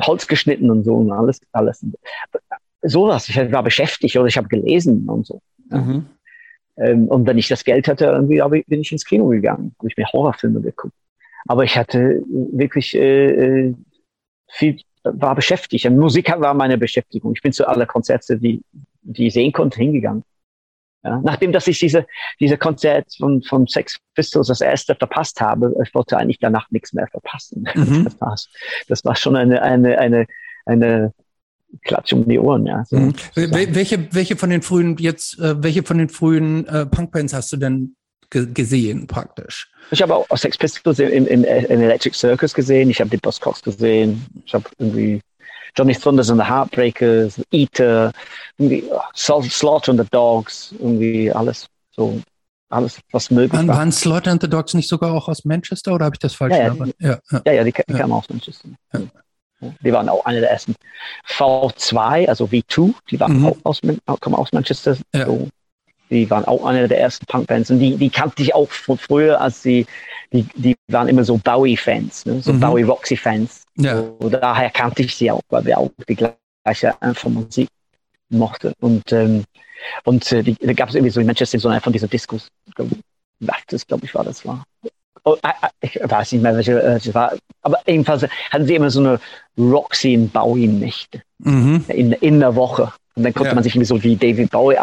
Holz 0.00 0.26
geschnitten 0.26 0.70
und 0.70 0.84
so 0.84 0.94
und 0.94 1.12
alles, 1.12 1.40
alles 1.52 1.84
sowas. 2.84 3.28
Ich 3.28 3.36
war 3.52 3.62
beschäftigt 3.62 4.16
oder 4.16 4.26
ich 4.26 4.36
habe 4.36 4.48
gelesen 4.48 5.08
und 5.08 5.26
so. 5.26 5.40
Mhm. 5.70 6.06
Ähm, 6.76 7.08
und 7.08 7.26
wenn 7.26 7.38
ich 7.38 7.48
das 7.48 7.64
Geld 7.64 7.88
hatte, 7.88 8.06
irgendwie 8.06 8.64
bin 8.66 8.80
ich 8.80 8.92
ins 8.92 9.04
Kino 9.04 9.28
gegangen, 9.28 9.74
habe 9.78 9.88
ich 9.88 9.96
mir 9.96 10.06
Horrorfilme 10.12 10.60
geguckt. 10.60 10.94
Aber 11.46 11.64
ich 11.64 11.76
hatte 11.76 12.22
wirklich 12.28 12.94
äh, 12.94 13.66
äh, 13.66 13.74
viel, 14.50 14.80
war 15.02 15.34
beschäftigt. 15.34 15.84
Und 15.86 15.98
Musik 15.98 16.32
war 16.38 16.54
meine 16.54 16.78
Beschäftigung. 16.78 17.34
Ich 17.34 17.42
bin 17.42 17.52
zu 17.52 17.68
aller 17.68 17.86
Konzerte, 17.86 18.38
die, 18.38 18.62
die 19.02 19.26
ich 19.26 19.34
sehen 19.34 19.52
konnte, 19.52 19.78
hingegangen. 19.78 20.24
Ja, 21.04 21.20
nachdem, 21.22 21.52
dass 21.52 21.66
ich 21.66 21.78
diese, 21.78 22.06
diese 22.40 22.56
Konzert 22.56 23.14
von, 23.18 23.42
von 23.42 23.66
Sex 23.66 23.98
Pistols 24.14 24.46
das 24.46 24.62
erste 24.62 24.94
verpasst 24.94 25.38
habe, 25.42 25.74
ich 25.84 25.94
wollte 25.94 26.16
eigentlich 26.16 26.38
danach 26.38 26.70
nichts 26.70 26.94
mehr 26.94 27.06
verpassen. 27.08 27.68
Mhm. 27.74 28.04
Das, 28.04 28.20
war, 28.20 28.36
das 28.88 29.04
war 29.04 29.14
schon 29.14 29.36
eine, 29.36 29.60
eine, 29.60 29.98
eine, 29.98 30.26
eine 30.64 31.12
Klatsch 31.82 32.12
um 32.12 32.28
die 32.28 32.38
Ohren, 32.38 32.66
ja. 32.66 32.84
So, 32.84 32.96
mhm. 32.96 33.14
welche, 33.34 34.08
welche 34.12 34.36
von 34.36 34.50
den 34.50 34.62
frühen 34.62 34.96
jetzt, 34.98 35.38
äh, 35.38 35.62
welche 35.62 35.82
von 35.82 35.98
den 35.98 36.08
frühen 36.08 36.66
äh, 36.66 36.86
Punkbands 36.86 37.32
hast 37.32 37.52
du 37.52 37.56
denn 37.56 37.96
gesehen 38.30 39.06
praktisch? 39.06 39.70
Ich 39.90 40.02
habe 40.02 40.16
auch 40.16 40.26
Sex 40.36 40.58
Pistols 40.58 40.98
im, 40.98 41.26
im, 41.26 41.44
im 41.44 41.80
Electric 41.80 42.16
Circus 42.16 42.52
gesehen, 42.52 42.90
ich 42.90 43.00
habe 43.00 43.10
die 43.10 43.16
Buzzcocks 43.16 43.62
gesehen, 43.62 44.24
ich 44.44 44.54
habe 44.54 44.64
irgendwie 44.78 45.20
Johnny 45.76 45.94
Thunders 45.94 46.30
and 46.30 46.40
the 46.40 46.46
Heartbreakers, 46.46 47.40
Eater, 47.52 48.12
irgendwie 48.58 48.84
oh, 48.90 49.42
Slaughter 49.42 49.92
and 49.92 50.00
the 50.00 50.06
Dogs, 50.10 50.74
irgendwie 50.78 51.30
alles 51.30 51.66
so 51.92 52.20
alles, 52.70 52.98
was 53.12 53.30
möglich 53.30 53.52
waren. 53.52 53.68
Waren 53.68 53.92
Slaughter 53.92 54.32
and 54.32 54.42
the 54.42 54.48
Dogs 54.48 54.74
nicht 54.74 54.88
sogar 54.88 55.12
auch 55.12 55.28
aus 55.28 55.44
Manchester 55.44 55.94
oder 55.94 56.06
habe 56.06 56.16
ich 56.16 56.20
das 56.20 56.34
falsch 56.34 56.54
ja, 56.54 56.74
ja, 56.74 56.86
ja, 56.98 57.18
ja, 57.46 57.52
ja, 57.52 57.64
die, 57.64 57.72
die 57.72 57.92
ja. 57.92 57.98
kamen 57.98 58.12
aus 58.12 58.28
Manchester. 58.28 58.68
Ja. 58.92 59.00
Die 59.60 59.92
waren 59.92 60.08
auch 60.08 60.24
eine 60.24 60.40
der 60.40 60.50
ersten. 60.50 60.74
V2, 61.28 62.28
also 62.28 62.46
V2, 62.46 62.94
die 63.10 63.20
waren 63.20 63.40
mhm. 63.40 63.46
auch 63.46 63.56
aus, 63.64 63.80
kommen 64.20 64.36
aus 64.36 64.52
Manchester. 64.52 64.96
Ja. 65.14 65.26
So, 65.26 65.48
die 66.10 66.30
waren 66.30 66.44
auch 66.44 66.64
eine 66.64 66.86
der 66.86 67.00
ersten 67.00 67.26
Punkbands. 67.26 67.70
Und 67.70 67.78
die, 67.78 67.96
die 67.96 68.10
kannte 68.10 68.42
ich 68.42 68.54
auch 68.54 68.70
von 68.70 68.98
früher, 68.98 69.40
als 69.40 69.62
sie, 69.62 69.86
die, 70.32 70.46
die 70.54 70.76
waren 70.88 71.08
immer 71.08 71.24
so 71.24 71.36
Bowie-Fans, 71.38 72.26
ne? 72.26 72.40
so 72.40 72.52
mhm. 72.52 72.60
Bowie-Roxy-Fans. 72.60 73.64
Ja. 73.76 74.02
So, 74.20 74.28
daher 74.28 74.70
kannte 74.70 75.02
ich 75.02 75.14
sie 75.14 75.30
auch, 75.30 75.42
weil 75.48 75.64
wir 75.64 75.78
auch 75.78 75.90
die 76.08 76.16
gleiche 76.16 77.02
Art 77.02 77.18
von 77.18 77.34
Musik 77.34 77.68
mochten. 78.28 78.72
Und, 78.80 79.12
ähm, 79.12 79.44
und 80.04 80.30
äh, 80.32 80.42
die, 80.42 80.54
da 80.54 80.72
gab 80.72 80.88
es 80.88 80.94
irgendwie 80.94 81.10
so 81.10 81.20
in 81.20 81.26
Manchester 81.26 81.58
so 81.58 81.68
eine 81.68 81.80
von 81.80 81.92
diesen 81.92 82.10
Discos. 82.10 82.48
Das, 83.68 83.86
glaube 83.86 84.06
ich, 84.06 84.14
war 84.14 84.24
das 84.24 84.44
war 84.46 84.64
oh, 85.24 85.36
ich 85.80 85.98
weiß 86.02 86.32
nicht 86.32 86.42
mehr, 86.42 86.54
welche 86.54 86.80
äh, 86.80 86.96
es 86.96 87.12
war, 87.14 87.32
aber 87.62 87.78
jedenfalls 87.86 88.26
hatten 88.50 88.66
sie 88.66 88.74
immer 88.74 88.90
so 88.90 89.00
eine 89.00 89.20
Roxy 89.58 90.14
in 90.14 90.28
Bowie-Nächte 90.30 91.22
mhm. 91.38 91.84
in, 91.88 92.12
in 92.12 92.40
der 92.40 92.54
Woche. 92.54 92.92
Und 93.16 93.22
dann 93.22 93.32
konnte 93.32 93.50
ja. 93.50 93.54
man 93.54 93.64
sich 93.64 93.78
so 93.86 94.02
wie 94.02 94.16
David 94.16 94.50
Bowie 94.50 94.76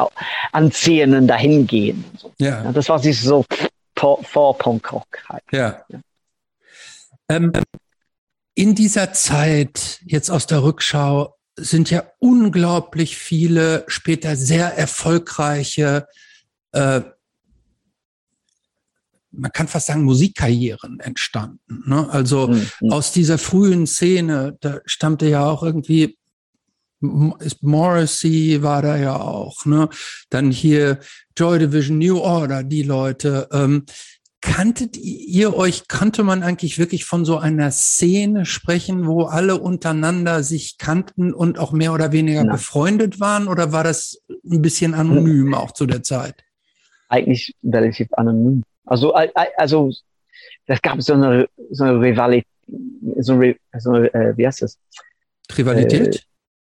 anziehen 0.52 1.14
und 1.16 1.28
dahin 1.28 1.68
gehen. 1.68 2.06
So. 2.18 2.32
Ja. 2.38 2.64
ja. 2.64 2.72
Das 2.72 2.88
war 2.90 3.00
sich 3.00 3.20
so 3.20 3.46
vor, 3.96 4.24
vor 4.24 4.58
Punkrock 4.58 5.08
halt. 5.28 5.44
Ja. 5.52 5.84
ja. 5.90 6.00
Ähm, 7.30 7.52
in 8.56 8.76
dieser 8.76 9.14
Zeit, 9.14 10.00
jetzt 10.06 10.30
aus 10.30 10.48
der 10.48 10.64
Rückschau, 10.64 11.36
sind 11.58 11.92
ja 11.92 12.04
unglaublich 12.20 13.18
viele 13.18 13.84
später 13.88 14.36
sehr 14.36 14.78
erfolgreiche 14.78 16.08
äh, 16.72 17.02
man 19.32 19.52
kann 19.52 19.68
fast 19.68 19.88
sagen, 19.88 20.04
Musikkarrieren 20.04 21.00
entstanden. 21.00 21.84
Ne? 21.86 22.10
Also 22.10 22.50
mhm. 22.50 22.92
aus 22.92 23.12
dieser 23.12 23.38
frühen 23.38 23.88
Szene, 23.88 24.58
da 24.62 24.80
stammte 24.86 25.28
ja 25.28 25.46
auch 25.46 25.64
irgendwie 25.64 26.18
Morrissey 27.02 28.62
war 28.62 28.82
da 28.84 28.96
ja 28.96 29.20
auch, 29.20 29.66
ne? 29.66 29.90
Dann 30.30 30.52
hier 30.52 31.00
Joy 31.36 31.58
Division, 31.58 31.98
New 31.98 32.20
Order, 32.20 32.64
die 32.64 32.84
Leute. 32.84 33.48
Ähm, 33.52 33.86
kanntet 34.42 34.98
ihr 34.98 35.56
euch, 35.56 35.88
kannte 35.88 36.24
man 36.24 36.44
eigentlich 36.44 36.80
wirklich 36.80 37.06
von 37.06 37.26
so 37.26 37.38
einer 37.38 37.72
Szene 37.72 38.46
sprechen, 38.46 39.06
wo 39.06 39.24
alle 39.24 39.60
untereinander 39.60 40.44
sich 40.44 40.78
kannten 40.78 41.34
und 41.34 41.60
auch 41.60 41.72
mehr 41.72 41.94
oder 41.94 42.12
weniger 42.12 42.46
ja. 42.46 42.52
befreundet 42.52 43.20
waren? 43.20 43.48
Oder 43.48 43.72
war 43.72 43.84
das 43.84 44.22
ein 44.44 44.62
bisschen 44.62 44.94
anonym 44.94 45.54
auch 45.54 45.72
zu 45.72 45.86
der 45.86 46.04
Zeit? 46.04 46.44
Eigentlich 47.08 47.56
relativ 47.64 48.08
anonym. 48.14 48.64
Also, 48.86 49.14
also 49.14 49.92
das 50.68 50.82
gab 50.82 51.02
so 51.02 51.14
eine, 51.14 51.48
so 51.72 51.84
eine 51.84 52.00
Rivalität, 52.00 52.48
so 53.20 53.34
eine, 53.34 53.56
so 53.78 53.92
eine 53.92 54.14
äh, 54.14 54.38
wie 54.38 54.48
heißt 54.48 54.62
das? 54.62 54.78
Rivalität? 55.58 56.16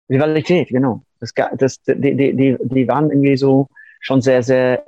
Äh, 0.10 0.14
Rivalität, 0.14 0.70
genau. 0.70 1.04
Das, 1.20 1.34
das, 1.58 1.82
die, 1.84 2.16
die, 2.16 2.58
die, 2.60 2.88
waren 2.88 3.10
irgendwie 3.10 3.38
so 3.38 3.68
schon 4.00 4.22
sehr, 4.22 4.41
sehr 4.41 4.86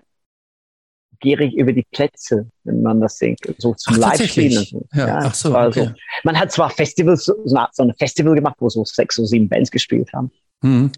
gierig 1.19 1.53
über 1.55 1.71
die 1.71 1.85
Plätze, 1.91 2.47
wenn 2.63 2.81
man 2.81 2.99
das 2.99 3.17
denkt, 3.17 3.53
so 3.57 3.73
zum 3.75 3.97
Live-Spielen. 3.97 4.63
So. 4.63 4.85
Ja, 4.93 5.07
ja, 5.07 5.19
ach 5.23 5.35
so, 5.35 5.55
okay. 5.55 5.91
Man 6.23 6.39
hat 6.39 6.51
zwar 6.51 6.69
Festivals, 6.69 7.25
so, 7.25 7.35
so 7.45 7.83
ein 7.83 7.93
Festival 7.97 8.33
gemacht, 8.33 8.55
wo 8.59 8.69
so 8.69 8.83
sechs 8.83 9.19
oder 9.19 9.27
sieben 9.27 9.47
Bands 9.47 9.69
gespielt 9.69 10.11
haben. 10.13 10.31
Mhm. 10.61 10.91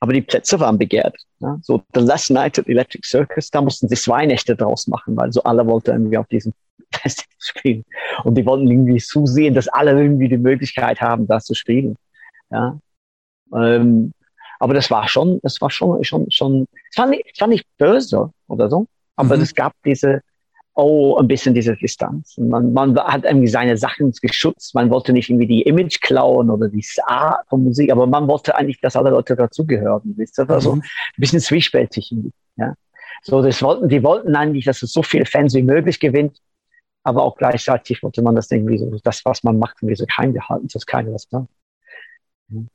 Aber 0.00 0.14
die 0.14 0.22
Plätze 0.22 0.58
waren 0.58 0.78
begehrt. 0.78 1.14
Ja? 1.40 1.58
So 1.62 1.82
The 1.94 2.00
Last 2.00 2.30
Night 2.30 2.58
at 2.58 2.68
Electric 2.68 3.06
Circus, 3.06 3.50
da 3.50 3.60
mussten 3.60 3.88
sie 3.88 3.96
zwei 3.96 4.26
Nächte 4.26 4.56
draus 4.56 4.86
machen, 4.86 5.16
weil 5.16 5.32
so 5.32 5.42
alle 5.42 5.66
wollten 5.66 5.90
irgendwie 5.90 6.18
auf 6.18 6.26
diesem 6.26 6.52
Festival 6.94 7.36
spielen. 7.38 7.84
Und 8.24 8.34
die 8.36 8.46
wollten 8.46 8.70
irgendwie 8.70 8.98
zusehen, 8.98 9.54
dass 9.54 9.68
alle 9.68 9.92
irgendwie 9.92 10.28
die 10.28 10.38
Möglichkeit 10.38 11.00
haben, 11.00 11.26
das 11.26 11.44
zu 11.44 11.54
spielen. 11.54 11.96
Ja. 12.50 12.78
Ähm, 13.54 14.12
aber 14.58 14.74
das 14.74 14.90
war 14.90 15.08
schon, 15.08 15.40
das 15.42 15.60
war 15.60 15.70
schon, 15.70 16.02
schon, 16.04 16.30
schon, 16.30 16.66
es 16.90 16.98
war 16.98 17.06
nicht, 17.06 17.24
es 17.32 17.40
war 17.40 17.48
nicht 17.48 17.66
böse 17.78 18.30
oder 18.46 18.68
so, 18.68 18.86
aber 19.16 19.36
mhm. 19.36 19.42
es 19.42 19.54
gab 19.54 19.72
diese, 19.84 20.20
oh, 20.74 21.16
ein 21.16 21.28
bisschen 21.28 21.54
diese 21.54 21.76
Distanz. 21.76 22.36
Man, 22.38 22.72
man 22.72 22.98
hat 22.98 23.24
irgendwie 23.24 23.48
seine 23.48 23.76
Sachen 23.76 24.12
geschützt. 24.22 24.74
Man 24.74 24.90
wollte 24.90 25.12
nicht 25.12 25.28
irgendwie 25.28 25.46
die 25.46 25.62
Image 25.62 26.00
klauen 26.00 26.50
oder 26.50 26.68
die 26.68 26.84
Art 27.04 27.46
von 27.48 27.64
Musik, 27.64 27.90
aber 27.90 28.06
man 28.06 28.28
wollte 28.28 28.54
eigentlich, 28.54 28.80
dass 28.80 28.96
alle 28.96 29.10
Leute 29.10 29.36
dazugehören. 29.36 30.16
Das 30.16 30.48
war 30.48 30.60
so 30.60 30.76
mhm. 30.76 30.80
ein 30.80 31.20
bisschen 31.20 31.40
zwiespältig. 31.40 32.14
Ja. 32.56 32.74
So, 33.22 33.42
das 33.42 33.62
wollten, 33.62 33.88
die 33.88 34.02
wollten 34.02 34.34
eigentlich, 34.34 34.64
dass 34.64 34.82
es 34.82 34.92
so 34.92 35.02
viele 35.02 35.26
Fans 35.26 35.54
wie 35.54 35.62
möglich 35.62 36.00
gewinnt. 36.00 36.38
Aber 37.02 37.24
auch 37.24 37.36
gleichzeitig 37.36 38.02
wollte 38.02 38.22
man 38.22 38.34
das 38.34 38.50
irgendwie 38.50 38.78
so, 38.78 38.90
das, 39.02 39.24
was 39.24 39.42
man 39.42 39.58
macht, 39.58 39.78
irgendwie 39.80 39.96
so 39.96 40.04
geheim 40.04 40.32
behalten, 40.32 40.68
dass 40.72 40.84
keiner 40.84 41.12
was 41.12 41.30
macht. 41.30 41.48
Mhm. 42.48 42.68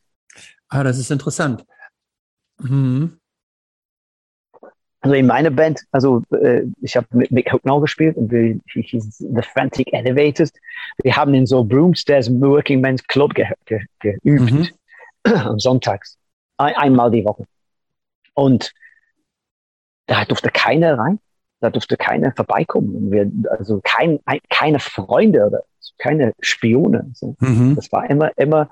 Ah, 0.67 0.83
das 0.83 0.97
ist 0.97 1.11
interessant. 1.11 1.65
Mhm. 2.59 3.19
Also 5.05 5.17
in 5.17 5.27
meiner 5.27 5.51
Band, 5.51 5.83
also 5.91 6.23
äh, 6.31 6.63
ich 6.81 6.97
habe 6.97 7.05
mit 7.11 7.29
Mick 7.29 7.53
Hucknall 7.53 7.79
gespielt 7.79 8.17
und 8.17 8.31
wir 8.31 8.59
hieß 8.73 9.19
The 9.19 9.41
Frantic 9.43 9.93
Elevators. 9.93 10.51
Wir 11.03 11.15
haben 11.15 11.35
in 11.35 11.45
so 11.45 11.63
Broomstairs 11.63 12.27
Working 12.41 12.81
Men's 12.81 13.03
Club 13.05 13.35
ge 13.35 13.45
ge 13.65 13.85
geübt 13.99 14.51
mhm. 14.51 14.67
am 15.31 15.59
Sonntags. 15.59 16.17
Ein, 16.57 16.73
einmal 16.73 17.11
die 17.11 17.23
Woche. 17.23 17.45
Und 18.33 18.73
da 20.07 20.25
durfte 20.25 20.49
keiner 20.49 20.97
rein. 20.97 21.19
Da 21.59 21.69
durfte 21.69 21.97
keiner 21.97 22.33
vorbeikommen. 22.35 22.95
Und 22.95 23.11
wir, 23.11 23.31
also 23.51 23.81
kein, 23.83 24.19
keine 24.49 24.79
Freunde 24.79 25.45
oder 25.45 25.61
keine 25.99 26.33
Spione. 26.39 27.11
So. 27.13 27.35
Mhm. 27.41 27.75
Das 27.75 27.91
war 27.91 28.09
immer, 28.09 28.35
immer, 28.39 28.71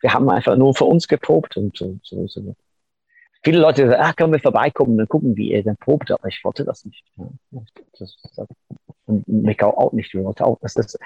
wir 0.00 0.14
haben 0.14 0.30
einfach 0.30 0.56
nur 0.56 0.74
für 0.74 0.86
uns 0.86 1.08
geprobt 1.08 1.58
und 1.58 1.76
so, 1.76 1.98
so, 2.02 2.26
so 2.26 2.56
viele 3.44 3.58
Leute 3.58 3.86
sagen, 3.86 4.02
ach, 4.02 4.16
können 4.16 4.32
wir 4.32 4.40
vorbeikommen 4.40 4.92
und 4.92 4.98
dann 4.98 5.08
gucken, 5.08 5.36
wie 5.36 5.52
ihr 5.52 5.62
dann 5.62 5.76
probt, 5.76 6.10
aber 6.10 6.26
ich 6.28 6.40
wollte 6.42 6.64
das 6.64 6.84
nicht. 6.84 7.04
Das, 7.98 8.16
das, 8.36 8.48
und 9.06 9.28
mich 9.28 9.62
auch 9.62 9.92
nicht. 9.92 10.14
Ich 10.14 10.20
wollte 10.20 10.44
auch, 10.44 10.58
dass, 10.60 10.74
das, 10.74 10.98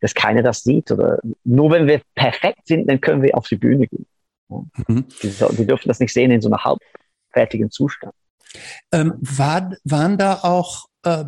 dass 0.00 0.14
keiner 0.14 0.42
das 0.42 0.62
sieht. 0.62 0.90
Oder 0.90 1.20
nur 1.44 1.70
wenn 1.70 1.86
wir 1.86 2.00
perfekt 2.14 2.66
sind, 2.66 2.88
dann 2.88 3.00
können 3.00 3.22
wir 3.22 3.36
auf 3.36 3.46
die 3.46 3.56
Bühne 3.56 3.86
gehen. 3.86 4.06
Mhm. 4.48 5.06
Die, 5.22 5.28
die, 5.28 5.66
dürfen 5.66 5.88
das 5.88 6.00
nicht 6.00 6.12
sehen 6.12 6.30
in 6.30 6.40
so 6.40 6.50
einem 6.50 6.64
halbfertigen 6.64 7.70
Zustand. 7.70 8.14
Ähm, 8.90 9.14
war, 9.20 9.72
waren 9.84 10.18
da 10.18 10.40
auch, 10.42 10.86
äh, 11.04 11.24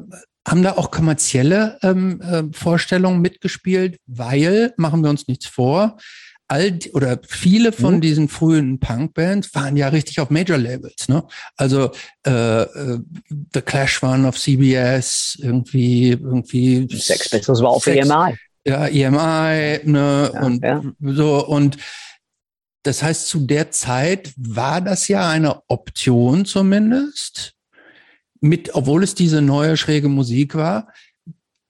haben 0.46 0.62
da 0.62 0.72
auch 0.72 0.90
kommerzielle 0.90 1.78
ähm, 1.82 2.20
äh, 2.20 2.44
Vorstellungen 2.52 3.20
mitgespielt? 3.20 3.98
Weil, 4.06 4.74
machen 4.76 5.02
wir 5.02 5.10
uns 5.10 5.28
nichts 5.28 5.46
vor, 5.46 5.96
all 6.54 6.78
oder 6.92 7.18
viele 7.26 7.72
von 7.72 7.96
mhm. 7.96 8.00
diesen 8.00 8.28
frühen 8.28 8.78
Punkbands 8.78 9.54
waren 9.54 9.76
ja 9.76 9.88
richtig 9.88 10.20
auf 10.20 10.30
Major 10.30 10.56
Labels, 10.56 11.08
ne? 11.08 11.24
Also 11.56 11.90
äh, 12.26 12.62
äh, 12.62 12.98
The 13.52 13.60
Clash 13.60 14.02
waren 14.02 14.24
auf 14.24 14.38
CBS, 14.38 15.36
irgendwie 15.40 16.10
irgendwie 16.10 16.88
Sex 16.96 17.28
Pistols 17.28 17.60
war 17.60 17.70
auf 17.70 17.84
Sex, 17.84 18.08
EMI. 18.08 18.36
Ja, 18.66 18.86
EMI, 18.86 19.80
ne? 19.90 20.30
Ja, 20.32 20.42
und 20.42 20.62
ja. 20.62 20.82
so 21.00 21.44
und 21.46 21.76
das 22.84 23.02
heißt, 23.02 23.28
zu 23.28 23.40
der 23.40 23.70
Zeit 23.70 24.32
war 24.36 24.80
das 24.80 25.08
ja 25.08 25.28
eine 25.28 25.62
Option 25.68 26.44
zumindest, 26.44 27.54
mit, 28.40 28.74
obwohl 28.74 29.02
es 29.02 29.14
diese 29.14 29.40
neue 29.40 29.78
schräge 29.78 30.08
Musik 30.08 30.54
war, 30.54 30.92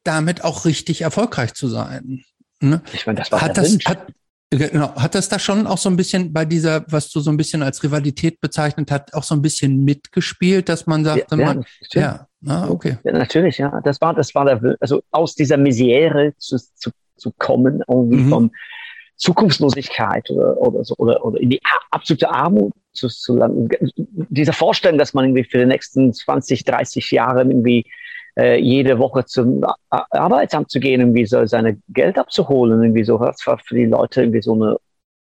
damit 0.03 0.43
auch 0.43 0.65
richtig 0.65 1.03
erfolgreich 1.03 1.55
zu 1.55 1.69
sein. 1.69 2.25
Ne? 2.61 2.83
Ich 2.93 3.07
meine, 3.07 3.21
das 3.21 3.31
war 3.31 3.41
hat 3.41 3.57
das, 3.57 3.79
hat, 3.85 4.13
Genau. 4.51 4.95
Hat 4.95 5.15
das 5.15 5.29
da 5.29 5.39
schon 5.39 5.67
auch 5.67 5.79
so 5.79 5.89
ein 5.89 5.97
bisschen 5.97 6.33
bei 6.33 6.45
dieser, 6.45 6.85
was 6.89 7.11
du 7.11 7.21
so 7.21 7.31
ein 7.31 7.37
bisschen 7.37 7.63
als 7.63 7.83
Rivalität 7.83 8.41
bezeichnet 8.41 8.91
hast, 8.91 9.15
auch 9.15 9.25
so 9.25 9.35
ein 9.35 9.43
bisschen 9.43 9.85
mitgespielt, 9.85 10.69
dass 10.69 10.87
man 10.87 11.05
sagte, 11.05 11.37
ja, 11.37 11.45
man, 11.45 11.65
ja, 11.93 12.27
ah, 12.47 12.69
okay. 12.69 12.99
Ja, 13.05 13.13
natürlich, 13.13 13.59
ja. 13.59 13.81
Das 13.83 14.01
war, 14.01 14.15
das 14.15 14.35
war 14.35 14.45
der, 14.45 14.77
also 14.81 15.03
aus 15.11 15.35
dieser 15.35 15.57
Misere 15.57 16.35
zu, 16.39 16.57
zu, 16.57 16.91
zu 17.17 17.33
kommen, 17.37 17.83
irgendwie 17.89 18.23
mhm. 18.23 18.29
von 18.29 18.51
Zukunftslosigkeit 19.17 20.31
oder, 20.31 20.57
oder 20.59 20.85
so, 20.85 20.95
oder, 20.99 21.25
oder 21.25 21.41
in 21.41 21.51
die 21.51 21.61
absolute 21.91 22.31
Armut 22.31 22.73
zu, 22.93 23.09
zu 23.09 23.37
landen. 23.37 23.69
Diese 24.29 24.53
Vorstellung, 24.53 24.99
dass 24.99 25.15
man 25.15 25.25
irgendwie 25.25 25.45
für 25.45 25.59
die 25.59 25.67
nächsten 25.67 26.13
20, 26.13 26.65
30 26.65 27.11
Jahre 27.11 27.43
irgendwie 27.43 27.87
äh, 28.39 28.59
jede 28.59 28.99
Woche 28.99 29.25
zum 29.25 29.65
Arbeitsamt 29.91 30.71
zu 30.71 30.81
gehen, 30.81 31.01
irgendwie 31.01 31.27
so 31.27 31.47
seine 31.47 31.79
Geld 31.89 32.19
abzuholen, 32.19 32.83
irgendwie 32.83 33.05
so, 33.05 33.19
das 33.19 33.47
war 33.47 33.59
für 33.59 33.75
die 33.75 33.87
Leute 33.87 34.23
irgendwie 34.23 34.43
so 34.43 34.55
eine 34.55 34.77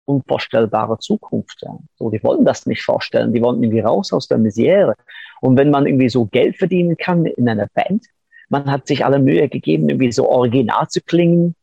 unvorstellbare 0.05 0.97
Zukunft. 0.99 1.61
Ja. 1.61 1.77
So, 1.97 2.09
die 2.09 2.23
wollten 2.23 2.45
das 2.45 2.65
nicht 2.65 2.83
vorstellen, 2.83 3.33
die 3.33 3.41
wollten 3.41 3.63
irgendwie 3.63 3.81
raus 3.81 4.13
aus 4.13 4.27
der 4.27 4.37
Misere. 4.37 4.95
Und 5.41 5.57
wenn 5.57 5.69
man 5.69 5.85
irgendwie 5.85 6.09
so 6.09 6.25
Geld 6.25 6.57
verdienen 6.57 6.97
kann 6.97 7.25
in 7.25 7.47
einer 7.47 7.67
Band, 7.73 8.05
man 8.49 8.71
hat 8.71 8.87
sich 8.87 9.03
alle 9.03 9.19
Mühe 9.19 9.49
gegeben, 9.49 9.89
irgendwie 9.89 10.11
so 10.11 10.29
original 10.29 10.87
zu 10.87 11.01
klingen, 11.01 11.55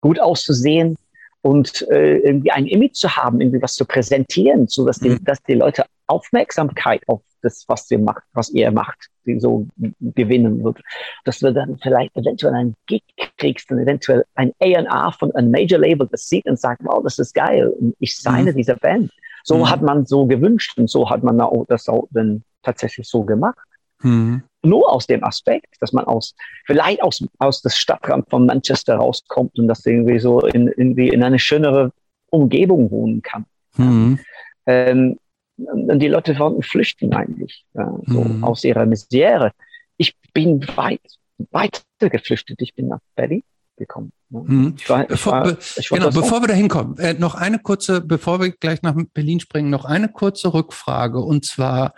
gut 0.00 0.20
auszusehen 0.20 0.96
und 1.42 1.86
äh, 1.90 2.18
irgendwie 2.18 2.52
ein 2.52 2.66
Image 2.66 2.94
zu 2.94 3.16
haben, 3.16 3.40
irgendwie 3.40 3.60
was 3.60 3.74
zu 3.74 3.84
präsentieren, 3.84 4.68
so 4.68 4.86
dass 4.86 5.00
die, 5.00 5.10
mhm. 5.10 5.24
dass 5.24 5.42
die 5.42 5.54
Leute 5.54 5.84
Aufmerksamkeit 6.06 7.02
auf 7.08 7.22
das, 7.44 7.64
was 7.68 7.90
ihr 7.90 7.98
macht, 7.98 8.22
was 8.32 8.50
ihr 8.50 8.70
macht, 8.70 9.08
die 9.26 9.38
so 9.38 9.66
gewinnen 10.00 10.64
wird. 10.64 10.80
Dass 11.24 11.38
du 11.38 11.52
dann 11.52 11.78
vielleicht 11.82 12.16
eventuell 12.16 12.54
einen 12.54 12.74
Gig 12.86 13.02
kriegst 13.36 13.70
und 13.70 13.78
eventuell 13.78 14.24
ein 14.34 14.52
A&R 14.60 15.12
von 15.12 15.32
einem 15.34 15.50
Major 15.50 15.78
Label 15.78 16.08
das 16.10 16.26
sieht 16.26 16.46
und 16.46 16.58
sagt, 16.58 16.82
wow, 16.84 17.02
das 17.02 17.18
ist 17.18 17.34
geil 17.34 17.68
und 17.68 17.94
ich 17.98 18.16
signe 18.16 18.52
mhm. 18.52 18.56
dieser 18.56 18.76
Band. 18.76 19.12
So 19.44 19.58
mhm. 19.58 19.70
hat 19.70 19.82
man 19.82 20.06
so 20.06 20.26
gewünscht 20.26 20.78
und 20.78 20.88
so 20.88 21.08
hat 21.08 21.22
man 21.22 21.38
das 21.68 21.88
auch 21.88 22.08
dann 22.10 22.42
tatsächlich 22.62 23.06
so 23.06 23.22
gemacht. 23.24 23.58
Mhm. 24.02 24.42
Nur 24.62 24.90
aus 24.90 25.06
dem 25.06 25.22
Aspekt, 25.22 25.76
dass 25.80 25.92
man 25.92 26.04
aus, 26.06 26.34
vielleicht 26.66 27.02
aus, 27.02 27.24
aus 27.38 27.60
das 27.62 27.76
Stadtrand 27.76 28.28
von 28.30 28.46
Manchester 28.46 28.96
rauskommt 28.96 29.58
und 29.58 29.68
dass 29.68 29.84
irgendwie 29.84 30.18
so 30.18 30.40
in, 30.40 30.68
irgendwie 30.68 31.08
in 31.08 31.22
eine 31.22 31.38
schönere 31.38 31.92
Umgebung 32.30 32.90
wohnen 32.90 33.22
kann. 33.22 33.44
Mhm. 33.76 34.18
Ähm, 34.66 35.18
und 35.56 35.98
die 35.98 36.08
Leute 36.08 36.38
wollten 36.38 36.62
flüchten 36.62 37.12
eigentlich, 37.12 37.64
ja, 37.74 37.96
so 38.06 38.24
mhm. 38.24 38.44
aus 38.44 38.64
ihrer 38.64 38.86
Misere. 38.86 39.52
Ich 39.96 40.14
bin 40.32 40.66
weit, 40.76 41.00
weiter 41.50 41.80
geflüchtet. 42.00 42.60
Ich 42.60 42.74
bin 42.74 42.88
nach 42.88 43.00
Berlin 43.14 43.42
gekommen. 43.76 44.12
Mhm. 44.30 44.74
Ich 44.78 44.88
war, 44.88 45.04
bevor, 45.04 45.42
ich 45.42 45.46
war, 45.46 45.58
ich 45.76 45.88
genau, 45.88 46.10
bevor 46.10 46.42
wir 46.42 46.48
da 46.48 46.54
hinkommen, 46.54 46.98
äh, 46.98 47.14
noch 47.14 47.34
eine 47.34 47.58
kurze, 47.58 48.00
bevor 48.00 48.40
wir 48.40 48.50
gleich 48.50 48.82
nach 48.82 48.96
Berlin 49.12 49.40
springen, 49.40 49.70
noch 49.70 49.84
eine 49.84 50.08
kurze 50.08 50.52
Rückfrage. 50.52 51.20
Und 51.20 51.44
zwar 51.44 51.94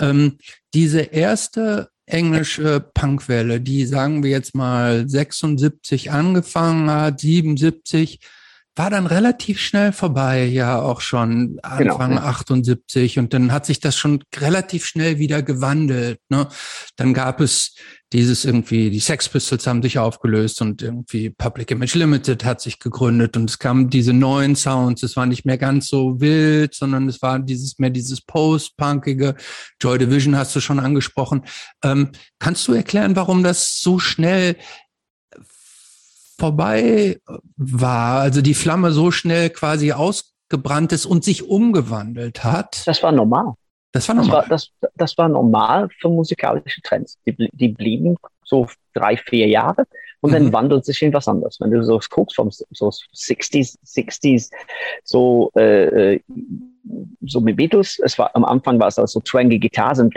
ähm, 0.00 0.38
diese 0.72 1.00
erste 1.00 1.90
englische 2.06 2.80
Punkwelle, 2.80 3.60
die 3.60 3.86
sagen 3.86 4.22
wir 4.22 4.30
jetzt 4.30 4.54
mal 4.54 5.08
76 5.08 6.12
angefangen 6.12 6.90
hat, 6.90 7.20
77, 7.20 8.20
war 8.76 8.90
dann 8.90 9.06
relativ 9.06 9.60
schnell 9.60 9.92
vorbei, 9.92 10.44
ja 10.44 10.80
auch 10.80 11.00
schon 11.00 11.58
Anfang 11.62 12.10
genau, 12.10 12.22
ja. 12.22 12.28
78 12.28 13.18
und 13.18 13.32
dann 13.32 13.52
hat 13.52 13.66
sich 13.66 13.78
das 13.78 13.96
schon 13.96 14.22
relativ 14.36 14.84
schnell 14.84 15.18
wieder 15.18 15.42
gewandelt. 15.42 16.18
Ne? 16.28 16.48
Dann 16.96 17.14
gab 17.14 17.40
es 17.40 17.76
dieses 18.12 18.44
irgendwie, 18.44 18.90
die 18.90 19.00
Sex 19.00 19.28
Pistols 19.28 19.66
haben 19.66 19.82
sich 19.82 19.98
aufgelöst 19.98 20.60
und 20.60 20.82
irgendwie 20.82 21.30
Public 21.30 21.70
Image 21.72 21.94
Limited 21.94 22.44
hat 22.44 22.60
sich 22.60 22.78
gegründet 22.78 23.36
und 23.36 23.50
es 23.50 23.58
kamen 23.58 23.90
diese 23.90 24.12
neuen 24.12 24.54
Sounds. 24.54 25.02
Es 25.02 25.16
war 25.16 25.26
nicht 25.26 25.44
mehr 25.44 25.58
ganz 25.58 25.88
so 25.88 26.20
wild, 26.20 26.74
sondern 26.74 27.08
es 27.08 27.22
war 27.22 27.40
dieses 27.40 27.78
mehr 27.78 27.90
dieses 27.90 28.20
Post-Punkige. 28.20 29.34
Joy 29.80 29.98
Division 29.98 30.36
hast 30.36 30.54
du 30.54 30.60
schon 30.60 30.78
angesprochen. 30.78 31.42
Ähm, 31.82 32.10
kannst 32.38 32.68
du 32.68 32.72
erklären, 32.72 33.16
warum 33.16 33.42
das 33.42 33.80
so 33.80 33.98
schnell 33.98 34.56
vorbei 36.38 37.20
war, 37.56 38.20
also 38.20 38.42
die 38.42 38.54
Flamme 38.54 38.92
so 38.92 39.10
schnell 39.10 39.50
quasi 39.50 39.92
ausgebrannt 39.92 40.92
ist 40.92 41.06
und 41.06 41.24
sich 41.24 41.48
umgewandelt 41.48 42.44
hat. 42.44 42.86
Das 42.86 43.02
war 43.02 43.12
normal. 43.12 43.54
Das 43.92 44.08
war 44.08 44.16
normal. 44.16 44.44
Das 44.48 44.70
war, 44.80 44.88
das, 44.88 44.90
das 44.96 45.18
war 45.18 45.28
normal 45.28 45.88
für 46.00 46.08
musikalische 46.08 46.82
Trends. 46.82 47.16
Die, 47.26 47.48
die 47.52 47.68
blieben 47.68 48.16
so 48.44 48.66
drei, 48.92 49.16
vier 49.16 49.46
Jahre 49.46 49.86
und 50.20 50.30
mhm. 50.30 50.34
dann 50.34 50.52
wandelt 50.52 50.84
sich 50.84 51.00
in 51.02 51.12
was 51.12 51.28
anderes. 51.28 51.58
Wenn 51.60 51.70
du 51.70 51.82
so 51.84 52.00
guckst 52.10 52.36
vom 52.36 52.50
so 52.50 52.88
60s, 52.88 53.76
60s, 53.84 54.50
so, 55.04 55.50
äh, 55.56 56.14
äh, 56.14 56.20
so 57.26 57.40
mit 57.40 57.56
Beatles, 57.56 58.00
es 58.02 58.18
war, 58.18 58.34
am 58.34 58.44
Anfang 58.44 58.80
war 58.80 58.88
es 58.88 58.98
also 58.98 59.18
so 59.18 59.20
twangy 59.20 59.58
Gitarren, 59.58 60.10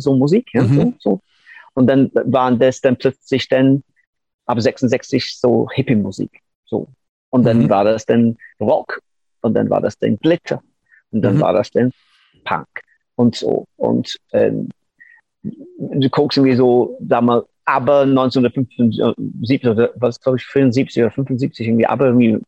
so 0.00 0.14
Musik, 0.14 0.48
ja, 0.52 0.62
mhm. 0.62 0.74
so, 0.74 0.94
so. 0.98 1.20
Und 1.74 1.86
dann 1.86 2.10
waren 2.12 2.58
das 2.58 2.80
dann 2.80 2.96
plötzlich 2.96 3.48
dann 3.48 3.84
ab 4.48 4.60
66 4.60 5.38
so 5.38 5.68
Hippie-Musik. 5.70 6.40
So. 6.64 6.88
Und 7.30 7.44
dann 7.44 7.58
mhm. 7.58 7.70
war 7.70 7.84
das 7.84 8.06
dann 8.06 8.36
Rock. 8.58 9.00
Und 9.42 9.54
dann 9.54 9.70
war 9.70 9.80
das 9.80 9.98
dann 9.98 10.18
Glitter. 10.18 10.62
Und 11.10 11.22
dann 11.22 11.36
mhm. 11.36 11.40
war 11.40 11.52
das 11.52 11.70
dann 11.70 11.92
Punk. 12.44 12.66
Und 13.14 13.36
so. 13.36 13.66
Und 13.76 14.16
ähm, 14.32 14.70
du 15.42 16.08
guckst 16.10 16.38
irgendwie 16.38 16.56
so, 16.56 16.96
damals, 17.00 17.44
aber 17.64 18.02
1975 18.02 19.66
oder 19.66 19.90
was 19.96 20.18
glaube 20.18 20.38
ich 20.38 20.46
74 20.46 21.02
oder 21.02 21.10
75 21.10 21.66
irgendwie, 21.66 21.86
aber 21.86 22.06
irgendwie 22.06 22.38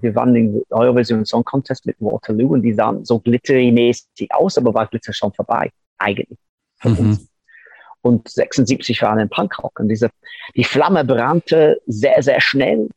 gewann 0.00 0.34
den 0.34 0.62
Eurovision 0.70 1.24
Song 1.24 1.44
Contest 1.44 1.86
mit 1.86 1.94
Waterloo 2.00 2.54
und 2.54 2.62
die 2.62 2.72
sahen 2.72 3.04
so 3.04 3.20
glittery-mäßig 3.20 4.32
aus, 4.32 4.58
aber 4.58 4.74
war 4.74 4.88
Glitter 4.88 5.12
schon 5.12 5.32
vorbei, 5.32 5.70
eigentlich. 5.98 6.38
Mhm 6.82 7.29
und 8.02 8.28
76 8.28 9.02
waren 9.02 9.18
in 9.18 9.28
Punkrock. 9.28 9.78
Und 9.80 9.88
diese, 9.88 10.10
die 10.56 10.64
Flamme 10.64 11.04
brannte 11.04 11.80
sehr, 11.86 12.22
sehr 12.22 12.40
schnell. 12.40 12.88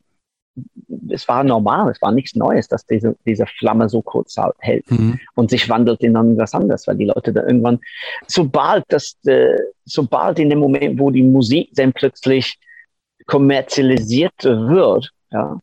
es 1.10 1.28
war 1.28 1.44
normal, 1.44 1.90
es 1.90 2.00
war 2.00 2.12
nichts 2.12 2.34
Neues, 2.34 2.68
dass 2.68 2.86
diese, 2.86 3.16
diese 3.26 3.46
Flamme 3.46 3.88
so 3.88 4.02
kurz 4.02 4.36
hält 4.58 4.90
mhm. 4.90 5.18
und 5.34 5.50
sich 5.50 5.68
wandelt 5.68 6.00
in 6.02 6.16
etwas 6.16 6.54
anderes, 6.54 6.86
weil 6.86 6.96
die 6.96 7.06
Leute 7.06 7.32
da 7.32 7.42
irgendwann, 7.42 7.80
sobald 8.26 8.84
das, 8.88 9.16
äh, 9.26 9.58
sobald 9.84 10.38
in 10.38 10.50
dem 10.50 10.60
Moment, 10.60 10.98
wo 10.98 11.10
die 11.10 11.22
Musik 11.22 11.70
dann 11.74 11.92
plötzlich 11.92 12.58
kommerzialisiert 13.26 14.44
wird, 14.44 15.10
ja, 15.30 15.58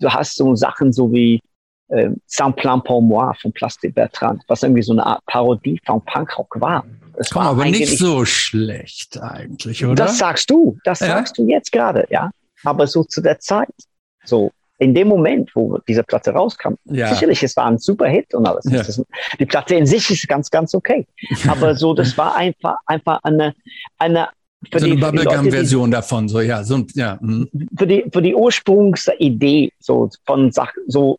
du 0.00 0.10
hast 0.10 0.36
so 0.36 0.54
Sachen 0.54 0.92
so 0.92 1.12
wie 1.12 1.40
äh, 1.88 2.10
Sans 2.26 2.54
Plan 2.56 2.82
pour 2.82 3.02
moi 3.02 3.32
von 3.40 3.52
Plastic 3.52 3.94
Bertrand, 3.94 4.42
was 4.48 4.62
irgendwie 4.62 4.82
so 4.82 4.92
eine 4.92 5.04
Art 5.04 5.24
Parodie 5.26 5.80
von 5.84 6.04
Punkrock 6.04 6.60
war. 6.60 6.84
Es 7.16 7.30
Komm, 7.30 7.42
war 7.42 7.50
aber 7.50 7.64
nicht 7.66 7.98
so 7.98 8.24
schlecht 8.24 9.20
eigentlich, 9.20 9.84
oder? 9.84 9.94
Das 9.94 10.18
sagst 10.18 10.50
du, 10.50 10.78
das 10.84 11.00
ja? 11.00 11.06
sagst 11.06 11.38
du 11.38 11.46
jetzt 11.46 11.72
gerade, 11.72 12.06
ja. 12.10 12.30
Aber 12.64 12.86
so 12.86 13.04
zu 13.04 13.20
der 13.20 13.38
Zeit, 13.38 13.68
so 14.24 14.50
in 14.78 14.94
dem 14.94 15.08
Moment, 15.08 15.50
wo 15.54 15.78
diese 15.86 16.02
Platte 16.02 16.32
rauskam, 16.32 16.74
ja. 16.86 17.12
sicherlich, 17.12 17.42
es 17.42 17.56
war 17.56 17.66
ein 17.66 17.78
super 17.78 18.06
Hit 18.06 18.34
und 18.34 18.46
alles. 18.46 18.64
Ja. 18.68 18.82
die 19.38 19.46
Platte 19.46 19.76
in 19.76 19.86
sich 19.86 20.10
ist 20.10 20.26
ganz, 20.28 20.50
ganz 20.50 20.74
okay. 20.74 21.06
Aber 21.48 21.74
so, 21.74 21.94
das 21.94 22.16
war 22.18 22.36
einfach, 22.36 22.76
einfach 22.86 23.20
eine, 23.22 23.54
eine 23.98 24.28
für 24.70 24.80
so 24.80 24.86
eine 24.86 24.96
Bubblegum-Version 24.96 25.90
davon, 25.90 26.28
so 26.28 26.40
ja, 26.40 26.64
so 26.64 26.84
ja. 26.94 27.18
Mh. 27.20 27.46
Für 27.76 27.86
die 27.86 28.04
für 28.10 28.22
die 28.22 28.34
Ursprungsidee 28.34 29.72
so 29.78 30.08
von 30.24 30.52
Sachen, 30.52 30.82
so 30.86 31.18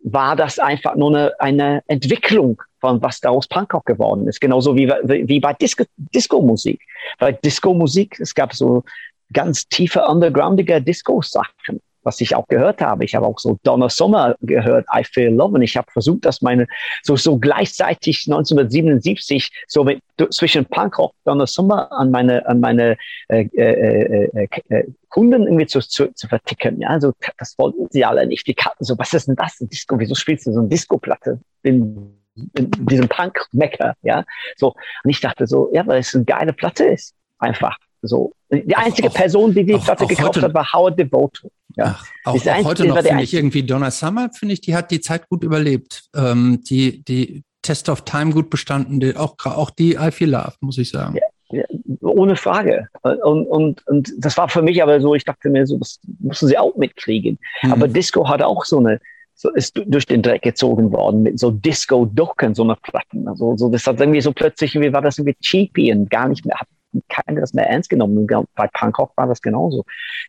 war 0.00 0.36
das 0.36 0.58
einfach 0.58 0.94
nur 0.94 1.08
eine, 1.08 1.40
eine 1.40 1.82
Entwicklung 1.86 2.62
von 2.84 3.00
was 3.02 3.18
daraus 3.18 3.48
Punkrock 3.48 3.86
geworden 3.86 4.28
ist, 4.28 4.40
genauso 4.40 4.76
wie 4.76 4.86
wie 4.88 5.40
bei 5.40 5.54
Disco 5.54 5.84
Disco-Musik. 5.96 6.80
Bei 7.18 7.32
Disco-Musik 7.32 8.20
es 8.20 8.34
gab 8.34 8.52
so 8.52 8.84
ganz 9.32 9.66
tiefe 9.68 10.02
undergroundige 10.06 10.82
Disco-Sachen 10.82 11.80
was 12.04 12.20
ich 12.20 12.34
auch 12.36 12.46
gehört 12.48 12.80
habe. 12.80 13.04
Ich 13.04 13.14
habe 13.14 13.26
auch 13.26 13.38
so 13.38 13.58
Donna 13.62 13.88
Summer 13.88 14.36
gehört, 14.42 14.86
I 14.94 15.04
Feel 15.04 15.32
Love. 15.32 15.54
Und 15.54 15.62
ich 15.62 15.76
habe 15.76 15.90
versucht, 15.90 16.24
dass 16.24 16.42
meine, 16.42 16.66
so, 17.02 17.16
so 17.16 17.38
gleichzeitig 17.38 18.24
1977, 18.26 19.50
so 19.66 19.84
mit, 19.84 20.00
zwischen 20.30 20.64
Punkrock, 20.66 21.14
Donna 21.24 21.46
Summer 21.46 21.90
an 21.92 22.10
meine, 22.10 22.46
an 22.46 22.60
meine 22.60 22.96
äh, 23.28 23.46
äh, 23.56 24.28
äh, 24.34 24.48
äh, 24.68 24.84
Kunden 25.08 25.44
irgendwie 25.44 25.66
zu, 25.66 25.80
zu, 25.80 26.12
zu 26.12 26.28
verticken. 26.28 26.80
Ja, 26.80 26.88
also 26.88 27.12
das 27.38 27.54
wollten 27.58 27.88
sie 27.90 28.04
alle 28.04 28.26
nicht. 28.26 28.46
Die 28.46 28.54
kannten 28.54 28.84
so, 28.84 28.98
was 28.98 29.14
ist 29.14 29.28
denn 29.28 29.36
das? 29.36 29.56
Disco, 29.58 29.98
wieso 29.98 30.14
spielst 30.14 30.46
du 30.46 30.52
so 30.52 30.60
eine 30.60 30.68
Disco-Platte? 30.68 31.40
In, 31.62 31.74
in 31.74 32.23
diesem 32.34 33.08
Punk-Mecker, 33.08 33.94
ja. 34.02 34.24
So. 34.56 34.74
Und 35.04 35.10
ich 35.10 35.20
dachte 35.20 35.46
so, 35.46 35.70
ja, 35.72 35.86
weil 35.86 36.00
es 36.00 36.14
eine 36.14 36.24
geile 36.24 36.52
Platte 36.52 36.84
ist. 36.84 37.14
Einfach. 37.38 37.76
So. 38.02 38.32
Die 38.50 38.76
einzige 38.76 39.08
auch, 39.08 39.14
Person, 39.14 39.54
die 39.54 39.64
die 39.64 39.74
auch, 39.74 39.84
Platte 39.84 40.04
auch 40.04 40.08
gekauft 40.08 40.36
heute, 40.36 40.42
hat, 40.42 40.54
war 40.54 40.72
Howard 40.72 40.98
Devoto. 40.98 41.50
Ja. 41.76 41.96
Ach, 41.98 42.06
auch, 42.24 42.34
auch 42.34 42.46
einzige, 42.46 42.64
heute 42.64 42.86
noch 42.86 43.02
finde 43.02 43.22
ich 43.22 43.34
irgendwie 43.34 43.62
Donna 43.62 43.90
Summer, 43.90 44.30
finde 44.32 44.54
ich, 44.54 44.60
die 44.60 44.74
hat 44.74 44.90
die 44.90 45.00
Zeit 45.00 45.28
gut 45.28 45.42
überlebt. 45.42 46.04
Ähm, 46.14 46.60
die, 46.68 47.02
die 47.04 47.42
Test 47.62 47.88
of 47.88 48.02
Time 48.02 48.32
gut 48.32 48.50
bestanden, 48.50 49.00
die, 49.00 49.16
auch, 49.16 49.36
auch 49.44 49.70
die 49.70 49.94
I 49.94 50.10
Feel 50.10 50.30
Love, 50.30 50.52
muss 50.60 50.78
ich 50.78 50.90
sagen. 50.90 51.16
Ja, 51.50 51.58
ja, 51.58 51.64
ohne 52.02 52.36
Frage. 52.36 52.88
Und, 53.02 53.46
und, 53.46 53.86
und 53.86 54.12
das 54.18 54.36
war 54.36 54.48
für 54.48 54.62
mich 54.62 54.82
aber 54.82 55.00
so, 55.00 55.14
ich 55.14 55.24
dachte 55.24 55.48
mir 55.48 55.66
so, 55.66 55.78
das 55.78 55.98
müssen 56.20 56.48
sie 56.48 56.58
auch 56.58 56.76
mitkriegen. 56.76 57.38
Mhm. 57.62 57.72
Aber 57.72 57.88
Disco 57.88 58.28
hat 58.28 58.42
auch 58.42 58.64
so 58.64 58.78
eine, 58.78 59.00
so 59.34 59.50
ist 59.50 59.80
durch 59.86 60.06
den 60.06 60.22
Dreck 60.22 60.42
gezogen 60.42 60.92
worden 60.92 61.22
mit 61.22 61.38
so 61.38 61.50
Disco-Ducken, 61.50 62.54
so 62.54 62.62
eine 62.62 62.76
Platten. 62.76 63.26
Also, 63.28 63.56
so, 63.56 63.68
das 63.68 63.86
hat 63.86 64.00
irgendwie 64.00 64.20
so 64.20 64.32
plötzlich, 64.32 64.74
wie 64.74 64.92
war 64.92 65.02
das 65.02 65.18
irgendwie 65.18 65.36
cheapy 65.40 65.92
und 65.92 66.08
gar 66.08 66.28
nicht 66.28 66.44
mehr, 66.44 66.56
hat 66.56 66.68
keiner 67.08 67.40
das 67.40 67.52
mehr 67.52 67.68
ernst 67.68 67.90
genommen. 67.90 68.26
Bei 68.54 68.68
Punkrock 68.68 69.12
war 69.16 69.26
das 69.26 69.42
genauso. 69.42 69.84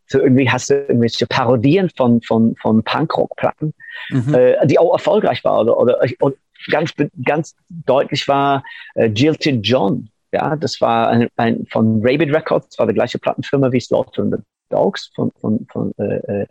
So 0.07 0.19
irgendwie 0.19 0.49
hast 0.49 0.69
du 0.69 0.73
irgendwelche 0.73 1.27
Parodien 1.27 1.89
von, 1.95 2.21
von, 2.21 2.55
von 2.55 2.83
Punkrock-Platten, 2.83 3.73
mhm. 4.09 4.33
äh, 4.33 4.65
die 4.65 4.79
auch 4.79 4.93
erfolgreich 4.93 5.43
waren 5.43 5.69
oder, 5.69 5.79
oder, 5.79 5.99
oder 6.19 6.35
ganz, 6.71 6.93
ganz 7.23 7.55
deutlich 7.69 8.27
war 8.27 8.63
äh, 8.95 9.05
Jilted 9.05 9.65
John. 9.65 10.09
Ja, 10.35 10.57
das 10.57 10.81
war 10.81 11.07
ein, 11.07 11.29
ein, 11.37 11.65
von 11.69 12.01
Rabid 12.03 12.33
Records, 12.33 12.67
das 12.67 12.79
war 12.79 12.87
die 12.87 12.93
gleiche 12.93 13.17
Plattenfirma 13.19 13.71
wie 13.71 13.79
Slaughter 13.79 14.23
and 14.23 14.35
the 14.35 14.41
Dogs 14.69 15.09
von, 15.15 15.31
von, 15.39 15.65
von, 15.71 15.93
äh, 15.97 16.41
äh 16.41 16.47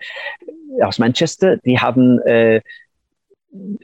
aus 0.82 0.98
Manchester. 0.98 1.58
Die 1.58 1.78
haben 1.78 2.18
äh, 2.20 2.62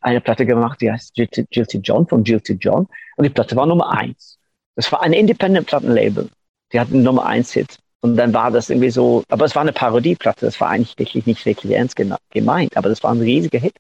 eine 0.01 0.23
Platte 0.23 0.47
gemacht, 0.47 0.81
die 0.81 0.91
heißt 0.91 1.17
Jilted, 1.19 1.49
Jilted 1.51 1.87
John 1.87 2.09
von 2.09 2.25
Jilted 2.25 2.65
John. 2.65 2.89
Und 3.17 3.25
die 3.25 3.31
Platte 3.31 3.55
war 3.57 3.67
Nummer 3.67 3.91
eins. 3.93 4.39
Das 4.75 4.91
war 4.91 5.03
ein 5.03 5.13
Independent-Plattenlabel. 5.13 6.31
Die 6.73 6.81
hatten 6.81 7.03
Nummer 7.03 7.27
eins 7.27 7.53
Hit. 7.53 7.79
Und 8.01 8.17
dann 8.17 8.33
war 8.33 8.51
das 8.51 8.71
irgendwie 8.71 8.91
so, 8.91 9.23
aber 9.29 9.45
es 9.45 9.55
war 9.55 9.61
eine 9.61 9.75
Parodieplatte, 9.75 10.47
das 10.47 10.59
war 10.59 10.71
eigentlich 10.71 10.99
wirklich 10.99 11.27
nicht 11.27 11.45
wirklich 11.45 11.73
ernst 11.73 11.97
gemeint, 12.31 12.75
aber 12.79 12.89
das 12.89 13.03
war 13.03 13.13
ein 13.13 13.21
riesiger 13.21 13.59
Hit. 13.59 13.75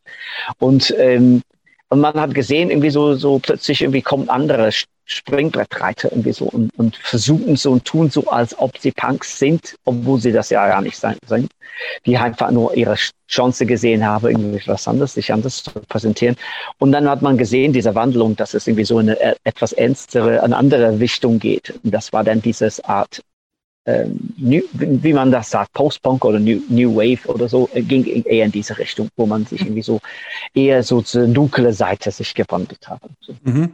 Und, 0.58 0.94
ähm, 0.98 1.40
und 1.88 2.00
man 2.00 2.20
hat 2.20 2.34
gesehen, 2.34 2.68
irgendwie 2.68 2.90
so, 2.90 3.14
so 3.14 3.38
plötzlich 3.38 3.80
irgendwie 3.80 4.02
kommen 4.02 4.28
andere 4.28 4.70
Springbrettreiter 5.10 6.12
irgendwie 6.12 6.32
so 6.32 6.46
und, 6.46 6.70
und 6.78 6.96
versuchen 6.96 7.56
so 7.56 7.72
und 7.72 7.84
tun 7.84 8.10
so, 8.10 8.28
als 8.28 8.56
ob 8.58 8.78
sie 8.78 8.92
Punks 8.92 9.38
sind, 9.38 9.76
obwohl 9.84 10.20
sie 10.20 10.30
das 10.30 10.50
ja 10.50 10.66
gar 10.68 10.80
nicht 10.80 10.96
sein, 10.96 11.16
sind. 11.26 11.50
Die 12.06 12.16
einfach 12.16 12.50
nur 12.50 12.76
ihre 12.76 12.96
Chance 13.26 13.66
gesehen 13.66 14.06
haben, 14.06 14.28
irgendwie 14.28 14.62
was 14.66 14.86
anderes, 14.86 15.14
sich 15.14 15.32
anders 15.32 15.64
zu 15.64 15.72
präsentieren. 15.88 16.36
Und 16.78 16.92
dann 16.92 17.08
hat 17.08 17.22
man 17.22 17.38
gesehen, 17.38 17.72
diese 17.72 17.94
Wandlung, 17.94 18.36
dass 18.36 18.54
es 18.54 18.66
irgendwie 18.66 18.84
so 18.84 19.00
in 19.00 19.10
eine 19.10 19.36
etwas 19.44 19.72
ernstere, 19.72 20.42
eine 20.42 20.56
andere 20.56 20.98
Richtung 21.00 21.38
geht. 21.38 21.74
Und 21.82 21.92
das 21.92 22.12
war 22.12 22.22
dann 22.22 22.40
dieses 22.40 22.80
Art, 22.84 23.22
ähm, 23.86 24.34
New, 24.36 24.62
wie 24.72 25.12
man 25.12 25.32
das 25.32 25.50
sagt, 25.50 25.72
Post-Punk 25.72 26.24
oder 26.24 26.38
New, 26.38 26.60
New 26.68 26.94
Wave 26.94 27.26
oder 27.28 27.48
so, 27.48 27.68
äh, 27.72 27.82
ging 27.82 28.04
eher 28.04 28.44
in 28.44 28.52
diese 28.52 28.78
Richtung, 28.78 29.08
wo 29.16 29.26
man 29.26 29.46
sich 29.46 29.62
irgendwie 29.62 29.82
so 29.82 30.00
eher 30.54 30.82
so 30.82 31.00
zur 31.00 31.26
dunklen 31.26 31.72
Seite 31.72 32.10
sich 32.10 32.34
gewandelt 32.34 32.86
hat. 32.88 33.00
Mhm 33.42 33.72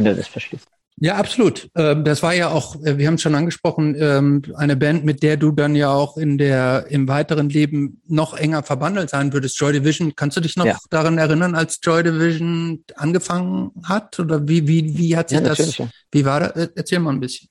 wenn 0.00 0.14
du 0.14 0.16
das 0.16 0.28
verstehst. 0.28 0.66
Ja, 1.02 1.16
absolut. 1.16 1.70
Ähm, 1.76 2.04
das 2.04 2.22
war 2.22 2.34
ja 2.34 2.50
auch, 2.50 2.76
äh, 2.84 2.98
wir 2.98 3.06
haben 3.06 3.14
es 3.14 3.22
schon 3.22 3.34
angesprochen, 3.34 3.96
ähm, 3.98 4.42
eine 4.56 4.76
Band, 4.76 5.04
mit 5.04 5.22
der 5.22 5.38
du 5.38 5.50
dann 5.50 5.74
ja 5.74 5.90
auch 5.90 6.18
in 6.18 6.36
der, 6.36 6.86
im 6.90 7.08
weiteren 7.08 7.48
Leben 7.48 8.02
noch 8.06 8.36
enger 8.36 8.62
verbandelt 8.62 9.08
sein 9.08 9.32
würdest. 9.32 9.58
Joy 9.58 9.72
Division, 9.72 10.14
kannst 10.14 10.36
du 10.36 10.42
dich 10.42 10.56
noch 10.56 10.66
ja. 10.66 10.78
daran 10.90 11.16
erinnern, 11.16 11.54
als 11.54 11.80
Joy 11.82 12.02
Division 12.02 12.84
angefangen 12.96 13.70
hat? 13.84 14.18
Oder 14.20 14.46
wie, 14.46 14.68
wie, 14.68 14.98
wie 14.98 15.16
hat 15.16 15.30
sich 15.30 15.38
ja, 15.38 15.44
das, 15.44 15.78
ja. 15.78 15.88
wie 16.12 16.24
war 16.24 16.40
das? 16.40 16.70
Erzähl 16.74 16.98
mal 16.98 17.14
ein 17.14 17.20
bisschen. 17.20 17.48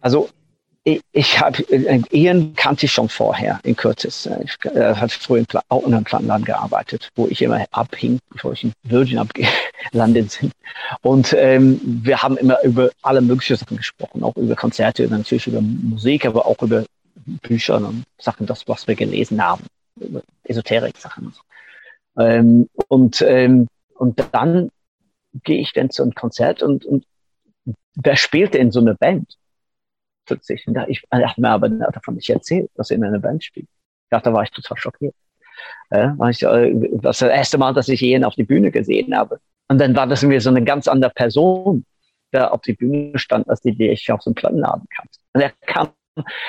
Also, 0.00 0.28
ich, 0.84 1.40
habe 1.40 1.62
äh, 1.70 2.02
Ian 2.10 2.54
kannte 2.54 2.86
ich 2.86 2.92
schon 2.92 3.08
vorher 3.08 3.60
in 3.62 3.76
Curtis. 3.76 4.28
Ich 4.44 4.56
äh, 4.64 4.94
hatte 4.94 5.18
früher 5.18 5.40
in, 5.40 5.46
auch 5.68 5.86
in 5.86 5.94
einem 5.94 6.04
Plattenladen 6.04 6.44
gearbeitet, 6.44 7.10
wo 7.14 7.26
ich 7.26 7.42
immer 7.42 7.64
abhing, 7.72 8.18
bevor 8.30 8.52
ich 8.52 8.64
in 8.64 8.72
Virgin 8.84 9.18
abgelandet 9.18 10.38
bin. 10.40 10.50
Und 11.02 11.34
ähm, 11.36 11.80
wir 11.84 12.22
haben 12.22 12.36
immer 12.36 12.62
über 12.62 12.90
alle 13.02 13.20
möglichen 13.20 13.56
Sachen 13.56 13.76
gesprochen, 13.76 14.22
auch 14.22 14.36
über 14.36 14.54
Konzerte, 14.54 15.06
natürlich 15.08 15.46
über 15.46 15.60
Musik, 15.60 16.24
aber 16.24 16.46
auch 16.46 16.62
über 16.62 16.84
Bücher 17.26 17.76
und 17.76 18.04
Sachen, 18.18 18.46
das, 18.46 18.66
was 18.66 18.86
wir 18.86 18.94
gelesen 18.94 19.42
haben, 19.42 19.64
über 19.96 20.22
Esoterik-Sachen. 20.44 21.26
Und, 21.26 22.24
ähm, 22.24 22.68
und, 22.88 23.22
ähm, 23.22 23.68
und 23.94 24.24
dann 24.32 24.70
gehe 25.44 25.60
ich 25.60 25.72
dann 25.72 25.90
zu 25.90 26.02
einem 26.02 26.14
Konzert 26.14 26.62
und, 26.62 26.86
und 26.86 27.04
wer 27.94 28.16
spielte 28.16 28.58
in 28.58 28.70
so 28.70 28.80
einer 28.80 28.94
Band? 28.94 29.36
Und 30.30 30.76
ich, 30.88 31.02
hat 31.10 31.38
mir 31.38 31.50
aber 31.50 31.68
davon 31.68 32.14
nicht 32.14 32.30
erzählt, 32.30 32.70
dass 32.74 32.90
er 32.90 32.96
in 32.96 33.04
einer 33.04 33.18
Band 33.18 33.44
spielt. 33.44 33.68
Ja, 34.10 34.20
da 34.20 34.32
war 34.32 34.42
ich 34.42 34.50
total 34.50 34.76
schockiert. 34.76 35.14
Ja, 35.90 36.16
war 36.18 36.30
ich, 36.30 36.42
äh, 36.42 36.74
das 37.00 37.20
erste 37.22 37.58
Mal, 37.58 37.74
dass 37.74 37.88
ich 37.88 38.02
ihn 38.02 38.24
auf 38.24 38.34
die 38.34 38.44
Bühne 38.44 38.70
gesehen 38.70 39.16
habe. 39.16 39.40
Und 39.68 39.80
dann 39.80 39.94
war 39.96 40.06
das 40.06 40.22
irgendwie 40.22 40.40
so 40.40 40.50
eine 40.50 40.64
ganz 40.64 40.88
andere 40.88 41.10
Person, 41.10 41.84
der 42.32 42.52
auf 42.52 42.62
die 42.62 42.74
Bühne 42.74 43.18
stand, 43.18 43.48
als 43.48 43.60
die, 43.60 43.76
die 43.76 43.88
ich 43.88 44.10
auf 44.10 44.22
so 44.22 44.30
einem 44.30 44.34
Plattenladen 44.34 44.86
kam. 44.94 45.06
Und 45.34 45.40
er 45.40 45.52
kam 45.66 45.88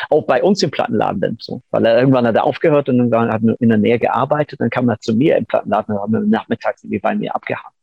auch 0.09 0.23
bei 0.25 0.41
uns 0.41 0.63
im 0.63 0.71
Plattenladen 0.71 1.21
dann 1.21 1.37
so, 1.39 1.61
weil 1.69 1.85
er 1.85 1.99
irgendwann 1.99 2.25
hat 2.25 2.35
er 2.35 2.43
aufgehört 2.43 2.89
und 2.89 3.09
dann 3.09 3.31
hat 3.31 3.43
er 3.43 3.55
in 3.59 3.69
der 3.69 3.77
Nähe 3.77 3.99
gearbeitet, 3.99 4.59
dann 4.59 4.69
kam 4.69 4.89
er 4.89 4.99
zu 4.99 5.13
mir 5.13 5.37
im 5.37 5.45
Plattenladen 5.45 5.95
und 5.95 6.15
hat 6.15 6.23
nachmittags 6.25 6.83
irgendwie 6.83 6.99
bei 6.99 7.15
mir 7.15 7.35
abgehangen. 7.35 7.75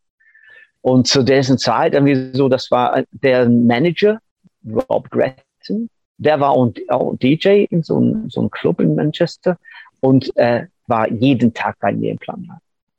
Und 0.81 1.06
zu 1.06 1.23
dieser 1.23 1.56
Zeit 1.56 1.94
irgendwie 1.94 2.36
so, 2.36 2.48
das 2.48 2.70
war 2.70 3.02
der 3.10 3.48
Manager, 3.48 4.20
Rob 4.64 5.10
Gretz, 5.67 5.89
der 6.19 6.41
war 6.41 6.51
auch 6.51 7.17
DJ 7.17 7.65
in 7.71 7.83
so 7.83 7.97
einem, 7.97 8.31
so 8.31 8.41
einem 8.41 8.51
Club 8.51 8.81
in 8.81 8.95
Manchester 8.95 9.59
und 10.01 10.35
äh, 10.37 10.67
war 10.87 11.11
jeden 11.11 11.53
Tag 11.53 11.79
bei 11.81 11.93
mir 11.93 12.13
im 12.13 12.19
Plan. 12.19 12.49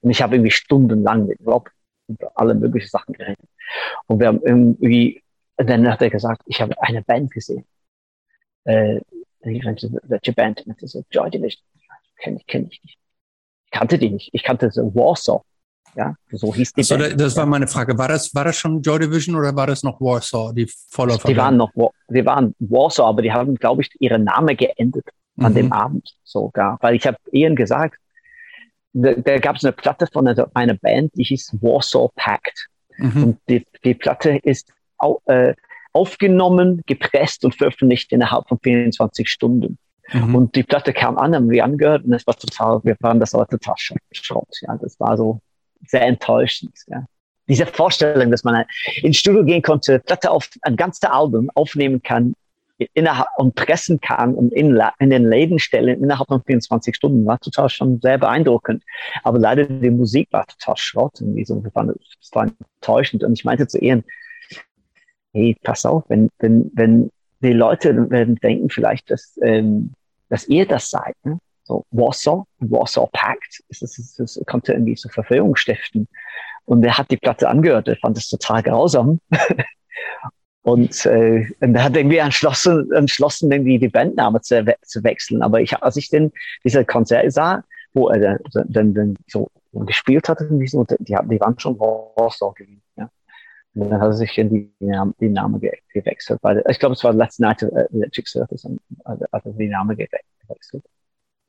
Und 0.02 0.12
ich 0.12 0.22
habe 0.22 0.36
irgendwie 0.36 0.52
stundenlang 0.52 1.26
mit 1.26 1.40
Rob 1.46 1.70
über 2.08 2.32
alle 2.36 2.54
möglichen 2.54 2.90
Sachen 2.90 3.14
geredet. 3.14 3.46
Und 4.06 4.20
wir 4.20 4.28
haben 4.28 4.42
irgendwie, 4.44 5.24
dann 5.58 5.90
hat 5.90 6.02
er 6.02 6.10
gesagt, 6.10 6.42
ich 6.46 6.62
habe 6.62 6.80
eine 6.82 7.02
Band 7.02 7.32
gesehen. 7.32 7.66
Äh, 8.66 9.02
welche 9.42 10.34
Band? 10.34 10.66
Und 10.68 10.80
so, 10.80 11.04
Joy 11.10 11.30
Division. 11.30 11.64
Kenne 12.18 12.38
ich, 12.38 12.48
kenne 12.48 12.68
ich 12.70 12.84
nicht. 12.84 12.98
Ich 13.66 13.72
kannte 13.72 13.98
die 13.98 14.10
nicht. 14.10 14.30
Ich 14.34 14.44
kannte 14.44 14.72
so 14.72 14.94
Warsaw. 14.94 15.44
Ja, 15.96 16.16
so 16.32 16.54
hieß 16.54 16.74
die. 16.74 16.82
Also, 16.82 17.16
das 17.16 17.36
war 17.38 17.46
meine 17.46 17.68
Frage. 17.68 17.98
War 17.98 18.08
das, 18.08 18.34
war 18.36 18.44
das 18.44 18.58
schon 18.58 18.82
Joy 18.82 19.00
Division 19.00 19.36
oder 19.36 19.56
war 19.56 19.68
das 19.68 19.84
noch 19.84 20.00
Warsaw, 20.00 20.54
die 20.54 20.70
Vorläufer? 20.90 21.28
Die 21.28 21.38
waren 21.38 21.58
noch, 21.58 21.72
die 22.10 22.26
waren 22.26 22.54
Warsaw, 22.60 23.08
aber 23.08 23.22
die 23.22 23.32
haben, 23.32 23.56
glaube 23.56 23.82
ich, 23.82 23.90
ihre 24.00 24.20
Namen 24.20 24.56
geändert. 24.56 25.06
an 25.40 25.52
mhm. 25.52 25.56
dem 25.56 25.72
Abend 25.72 26.16
sogar. 26.24 26.78
Weil 26.82 26.96
ich 26.96 27.06
habe 27.06 27.18
Ian 27.32 27.56
gesagt, 27.56 27.98
da, 28.94 29.14
da 29.14 29.38
gab 29.38 29.56
es 29.56 29.64
eine 29.64 29.74
Platte 29.74 30.08
von 30.08 30.28
einer, 30.28 30.50
einer, 30.54 30.74
Band, 30.76 31.14
die 31.16 31.24
hieß 31.24 31.58
Warsaw 31.62 32.10
Pact. 32.16 32.68
Mhm. 32.98 33.24
Und 33.24 33.40
die, 33.50 33.66
die 33.84 33.94
Platte 33.94 34.38
ist 34.38 34.72
au, 34.98 35.22
äh, 35.26 35.54
aufgenommen, 35.94 36.82
gepresst 36.86 37.46
und 37.46 37.56
veröffentlicht 37.56 38.12
innerhalb 38.12 38.48
von 38.48 38.60
24 38.62 39.30
Stunden. 39.30 39.78
Mhm. 40.14 40.36
Und 40.36 40.56
die 40.56 40.64
Platte 40.64 40.94
kam 40.94 41.18
an, 41.18 41.36
haben 41.36 41.50
wir 41.50 41.64
angehört 41.64 42.06
und 42.06 42.14
es 42.14 42.26
war 42.26 42.36
total, 42.36 42.82
wir 42.84 42.96
waren 43.00 43.20
das 43.20 43.34
war 43.34 43.48
total 43.48 43.76
Schrott. 44.12 44.50
Ja, 44.62 44.78
das 44.78 45.00
war 45.00 45.18
so 45.18 45.42
sehr 45.86 46.02
enttäuschend. 46.02 46.74
Ja. 46.88 47.06
Diese 47.48 47.66
Vorstellung, 47.66 48.32
dass 48.32 48.44
man 48.44 48.66
ins 49.02 49.18
Studio 49.18 49.44
gehen 49.44 49.62
konnte, 49.62 50.00
Platte 50.00 50.32
auf 50.32 50.50
ein 50.64 50.76
ganzes 50.76 51.04
Album 51.04 51.50
aufnehmen 51.56 52.02
kann 52.02 52.34
innerhalb 52.94 53.30
und 53.38 53.56
pressen 53.56 54.00
kann 54.00 54.36
und 54.36 54.54
in, 54.54 54.80
in 55.00 55.10
den 55.10 55.28
Läden 55.28 55.58
stellen 55.60 56.04
innerhalb 56.04 56.28
von 56.28 56.44
24 56.44 56.96
Stunden, 56.96 57.26
war 57.26 57.40
total 57.40 57.70
schon 57.70 58.00
sehr 58.02 58.18
beeindruckend. 58.18 58.84
Aber 59.24 59.40
leider 59.40 59.66
die 59.66 59.90
Musik 59.90 60.28
war 60.32 60.46
total 60.46 60.78
Schrott 60.78 61.22
und 61.22 61.48
so, 61.48 61.62
das 61.62 61.74
war 62.34 62.48
enttäuschend. 62.48 63.24
Und 63.24 63.34
ich 63.34 63.46
meinte 63.46 63.68
zu 63.68 63.80
Ihren, 63.80 64.04
hey, 65.34 65.56
pass 65.64 65.86
auf, 65.86 66.04
wenn, 66.10 66.30
wenn, 66.40 66.72
wenn 66.76 67.10
die 67.42 67.54
Leute 67.54 68.10
werden 68.10 68.36
denken 68.36 68.70
vielleicht, 68.70 69.10
dass, 69.10 69.40
ähm, 69.42 69.94
dass 70.30 70.48
ihr 70.48 70.68
das 70.68 70.90
seid, 70.90 71.16
ne? 71.24 71.40
So 71.68 71.86
Warsaw, 71.92 72.46
Warsaw 72.60 73.08
Pact, 73.12 73.64
das, 73.70 73.80
das, 73.80 74.16
das 74.16 74.42
konnte 74.48 74.74
irgendwie 74.74 74.96
so 74.96 75.10
Verführung 75.10 75.56
stiften. 75.56 76.08
Und 76.66 76.84
er 76.84 76.98
hat 76.98 77.12
die 77.12 77.18
Platte 77.18 77.50
angehört, 77.50 77.88
er 77.88 77.98
fand 77.98 78.18
es 78.18 78.30
total 78.30 78.64
grausam. 78.64 79.20
und, 80.64 81.06
äh, 81.06 81.48
und 81.60 81.76
er 81.76 81.84
hat 81.84 81.96
irgendwie 81.96 82.18
entschlossen, 82.18 82.92
entschlossen 82.94 83.52
irgendwie 83.52 83.80
die 83.80 83.90
Bandname 83.90 84.42
zu, 84.42 84.66
zu 84.84 85.04
wechseln. 85.04 85.42
Aber 85.42 85.62
ich, 85.62 85.82
als 85.82 85.98
ich 85.98 86.10
den, 86.10 86.32
diese 86.64 86.86
Konzert 86.86 87.32
sah, 87.32 87.64
wo 87.94 88.10
er 88.10 88.40
dann, 88.66 88.94
dann 88.94 89.16
so 89.28 89.50
gespielt 89.74 90.30
hat, 90.30 90.40
die, 90.42 90.66
die 91.00 91.40
waren 91.40 91.60
schon 91.60 91.80
Warsaw 91.80 92.54
gewesen. 92.54 92.84
Ja. 92.98 93.10
Und 93.76 93.90
dann 93.90 94.02
hat 94.02 94.08
er 94.08 94.14
sich 94.14 94.38
in 94.38 94.50
die, 94.50 94.72
die 95.20 95.30
Name 95.30 95.60
gewechselt. 95.94 96.40
Weil, 96.42 96.64
ich 96.70 96.80
glaube, 96.80 96.94
es 96.94 97.04
war 97.04 97.14
Let's 97.14 97.40
Night 97.40 97.64
of 97.64 97.72
Electric 97.94 98.28
Circus, 98.30 98.68
hat 99.06 99.46
er 99.46 99.52
die 99.54 99.68
Name 99.68 99.96
gewechselt. 99.96 100.84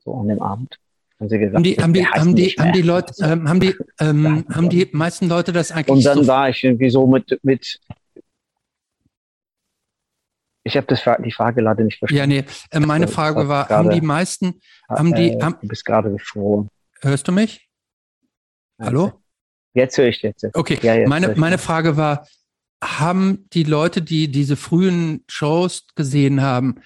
So 0.03 0.15
an 0.15 0.27
dem 0.27 0.41
Abend. 0.41 0.77
Haben 1.19 1.29
sie 1.29 1.37
gesagt, 1.37 1.55
haben 1.55 1.63
die, 1.63 1.75
haben 1.75 1.93
die, 1.93 2.05
haben 2.05 2.35
die, 2.35 2.49
haben 2.51 2.71
die 2.71 2.81
Leute, 2.81 3.13
ähm, 3.21 3.49
haben 3.49 3.59
die, 3.59 3.75
ähm, 3.99 4.45
haben 4.53 4.69
die 4.69 4.87
meisten 4.93 5.27
Leute 5.27 5.51
das 5.51 5.71
eigentlich 5.71 5.89
Und 5.89 6.05
dann 6.05 6.23
so 6.23 6.27
war 6.27 6.49
ich 6.49 6.63
irgendwie 6.63 6.89
so 6.89 7.05
mit, 7.07 7.37
mit 7.43 7.79
ich 10.63 10.77
habe 10.77 10.87
das 10.87 11.03
die 11.23 11.31
Frage 11.31 11.61
leider 11.61 11.83
nicht 11.83 11.99
verstanden. 11.99 12.31
Ja, 12.31 12.41
nee, 12.41 12.45
äh, 12.71 12.79
meine 12.79 13.07
Frage 13.07 13.47
war, 13.47 13.65
grade, 13.65 13.75
haben 13.75 13.89
die 13.89 14.05
meisten, 14.05 14.61
haben 14.87 15.13
die, 15.13 15.31
äh, 15.31 15.41
haben, 15.41 15.55
du 15.61 15.67
bist 15.67 15.83
gerade 15.83 16.11
gefroren. 16.11 16.69
Hörst 17.01 17.27
du 17.27 17.31
mich? 17.31 17.67
Hallo? 18.79 19.13
Jetzt 19.73 19.97
höre 19.97 20.07
ich 20.07 20.21
jetzt. 20.21 20.45
Okay, 20.53 20.79
ja, 20.81 20.95
jetzt 20.95 21.09
meine, 21.09 21.35
meine 21.35 21.57
Frage 21.57 21.97
war, 21.97 22.27
haben 22.83 23.47
die 23.53 23.63
Leute, 23.63 24.01
die 24.01 24.29
diese 24.31 24.55
frühen 24.55 25.23
Shows 25.27 25.87
gesehen 25.95 26.41
haben, 26.41 26.81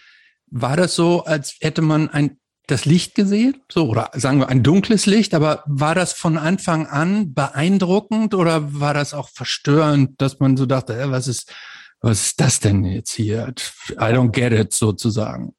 war 0.48 0.77
das 0.77 0.95
so, 0.95 1.23
als 1.23 1.57
hätte 1.61 1.81
man 1.81 2.10
ein, 2.10 2.40
das 2.68 2.85
Licht 2.85 3.15
gesehen? 3.15 3.61
So, 3.69 3.90
oder 3.90 4.10
sagen 4.14 4.40
wir 4.40 4.49
ein 4.49 4.64
dunkles 4.64 5.06
Licht, 5.06 5.34
aber 5.34 5.64
war 5.65 5.95
das 5.95 6.14
von 6.14 6.38
Anfang 6.38 6.88
an 6.88 7.34
beeindruckend 7.34 8.34
oder 8.34 8.80
war 8.80 8.94
das 8.94 9.14
auch 9.14 9.30
verstörend, 9.30 10.22
dass 10.22 10.40
man 10.40 10.57
so 10.57 10.65
dachte, 10.65 10.99
äh, 10.99 11.11
was 11.11 11.27
ist, 11.27 11.53
was 12.02 12.27
ist 12.27 12.40
das 12.40 12.60
denn 12.60 12.84
jetzt 12.85 13.11
hier? 13.11 13.53
I 13.91 14.14
don't 14.14 14.31
get 14.31 14.53
it 14.53 14.73
sozusagen. 14.73 15.53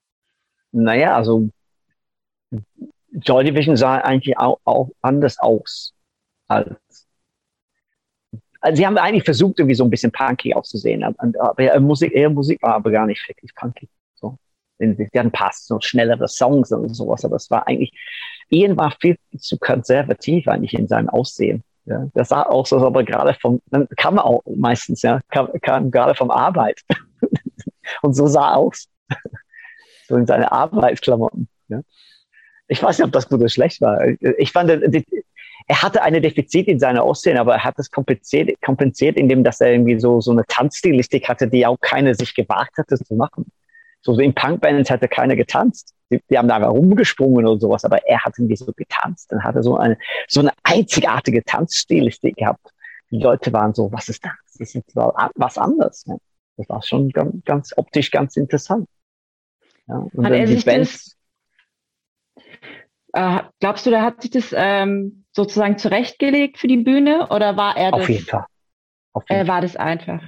Naja, 0.72 1.14
also 1.16 1.48
Joy 3.12 3.44
Division 3.44 3.76
sah 3.76 3.98
eigentlich 3.98 4.36
auch, 4.38 4.58
auch 4.64 4.90
anders 5.00 5.38
aus 5.38 5.94
als 6.48 6.76
also 8.60 8.76
sie 8.76 8.86
haben 8.86 8.96
eigentlich 8.96 9.24
versucht, 9.24 9.58
irgendwie 9.58 9.74
so 9.74 9.84
ein 9.84 9.90
bisschen 9.90 10.10
punky 10.10 10.54
auszusehen. 10.54 11.04
Aber 11.04 11.62
ihre 11.62 11.80
Musik, 11.80 12.14
ihre 12.14 12.30
Musik 12.30 12.62
war 12.62 12.74
aber 12.76 12.90
gar 12.90 13.06
nicht 13.06 13.28
wirklich 13.28 13.54
punky. 13.54 13.90
So. 14.14 14.38
Sie 14.78 15.08
hatten 15.14 15.30
passt 15.30 15.66
so 15.66 15.78
schnellere 15.80 16.28
Songs 16.28 16.72
und 16.72 16.94
sowas, 16.94 17.24
aber 17.24 17.36
es 17.36 17.50
war 17.50 17.66
eigentlich, 17.66 17.92
Ian 18.50 18.76
war 18.76 18.94
viel 19.00 19.16
zu 19.38 19.58
konservativ 19.58 20.48
eigentlich 20.48 20.74
in 20.74 20.88
seinem 20.88 21.08
Aussehen. 21.08 21.62
Ja, 21.86 22.08
das 22.14 22.30
sah 22.30 22.44
auch 22.44 22.66
so, 22.66 22.78
aber 22.78 23.04
gerade 23.04 23.34
vom, 23.34 23.60
dann 23.66 23.86
kam 23.96 24.16
er 24.16 24.24
auch 24.24 24.42
meistens, 24.56 25.02
ja, 25.02 25.20
kam, 25.30 25.48
kam 25.60 25.90
gerade 25.90 26.14
vom 26.14 26.30
Arbeit. 26.30 26.80
und 28.02 28.14
so 28.14 28.26
sah 28.26 28.52
er 28.52 28.56
aus. 28.56 28.88
so 30.08 30.16
in 30.16 30.26
seine 30.26 30.50
Arbeitsklamotten. 30.50 31.48
Ja. 31.68 31.82
Ich 32.68 32.82
weiß 32.82 32.98
nicht, 32.98 33.06
ob 33.06 33.12
das 33.12 33.28
gut 33.28 33.40
oder 33.40 33.48
schlecht 33.48 33.80
war. 33.82 34.00
Ich 34.38 34.52
fand, 34.52 34.70
er 34.70 35.82
hatte 35.82 36.02
eine 36.02 36.20
Defizit 36.20 36.68
in 36.68 36.78
seiner 36.78 37.02
Aussehen, 37.02 37.36
aber 37.36 37.54
er 37.54 37.64
hat 37.64 37.78
es 37.78 37.90
kompensiert, 37.90 38.60
kompensiert, 38.62 39.16
indem 39.16 39.44
dass 39.44 39.60
er 39.60 39.72
irgendwie 39.72 40.00
so, 40.00 40.20
so 40.20 40.32
eine 40.32 40.44
Tanzstilistik 40.46 41.28
hatte, 41.28 41.48
die 41.48 41.66
auch 41.66 41.78
keiner 41.80 42.14
sich 42.14 42.34
gewagt 42.34 42.78
hatte 42.78 42.96
zu 42.96 43.14
machen. 43.14 43.50
So, 44.04 44.12
so 44.14 44.20
in 44.20 44.34
Punkbands 44.34 44.90
hatte 44.90 45.08
keiner 45.08 45.34
getanzt. 45.34 45.94
Die, 46.10 46.20
die 46.30 46.36
haben 46.36 46.46
da 46.46 46.56
einfach 46.56 46.70
rumgesprungen 46.70 47.46
oder 47.46 47.58
sowas, 47.58 47.84
aber 47.84 48.06
er 48.06 48.22
hat 48.22 48.34
irgendwie 48.38 48.56
so 48.56 48.70
getanzt. 48.76 49.32
Dann 49.32 49.42
hat 49.42 49.56
er 49.56 49.62
so 49.62 49.76
eine, 49.76 49.98
so 50.28 50.40
eine 50.40 50.52
einzigartige 50.62 51.42
Tanzstilistik 51.42 52.36
gehabt. 52.36 52.70
Die 53.10 53.18
Leute 53.18 53.52
waren 53.52 53.72
so, 53.72 53.90
was 53.90 54.08
ist 54.10 54.24
das? 54.24 54.32
Das 54.58 54.74
ist 54.74 54.94
was 54.94 55.58
anderes. 55.58 56.06
Ne? 56.06 56.18
Das 56.56 56.68
war 56.68 56.82
schon 56.82 57.08
ganz, 57.10 57.44
ganz 57.44 57.72
optisch 57.76 58.10
ganz 58.10 58.36
interessant. 58.36 58.88
Ja, 59.88 59.96
und 59.96 60.24
hat 60.24 60.32
dann 60.32 60.46
die 60.46 60.56
Bands. 60.56 61.16
Das, 62.34 62.44
äh, 63.14 63.42
glaubst 63.60 63.86
du, 63.86 63.90
da 63.90 64.02
hat 64.02 64.20
sich 64.20 64.30
das 64.30 64.54
ähm, 64.54 65.24
sozusagen 65.32 65.78
zurechtgelegt 65.78 66.58
für 66.58 66.68
die 66.68 66.76
Bühne 66.76 67.28
oder 67.30 67.56
war 67.56 67.76
er 67.76 67.90
das? 67.90 68.02
Auf 68.02 68.08
jeden 68.08 68.24
Fall. 68.26 68.44
Auf 69.14 69.24
jeden 69.30 69.46
äh, 69.46 69.48
war 69.48 69.60
das 69.62 69.76
einfach? 69.76 70.22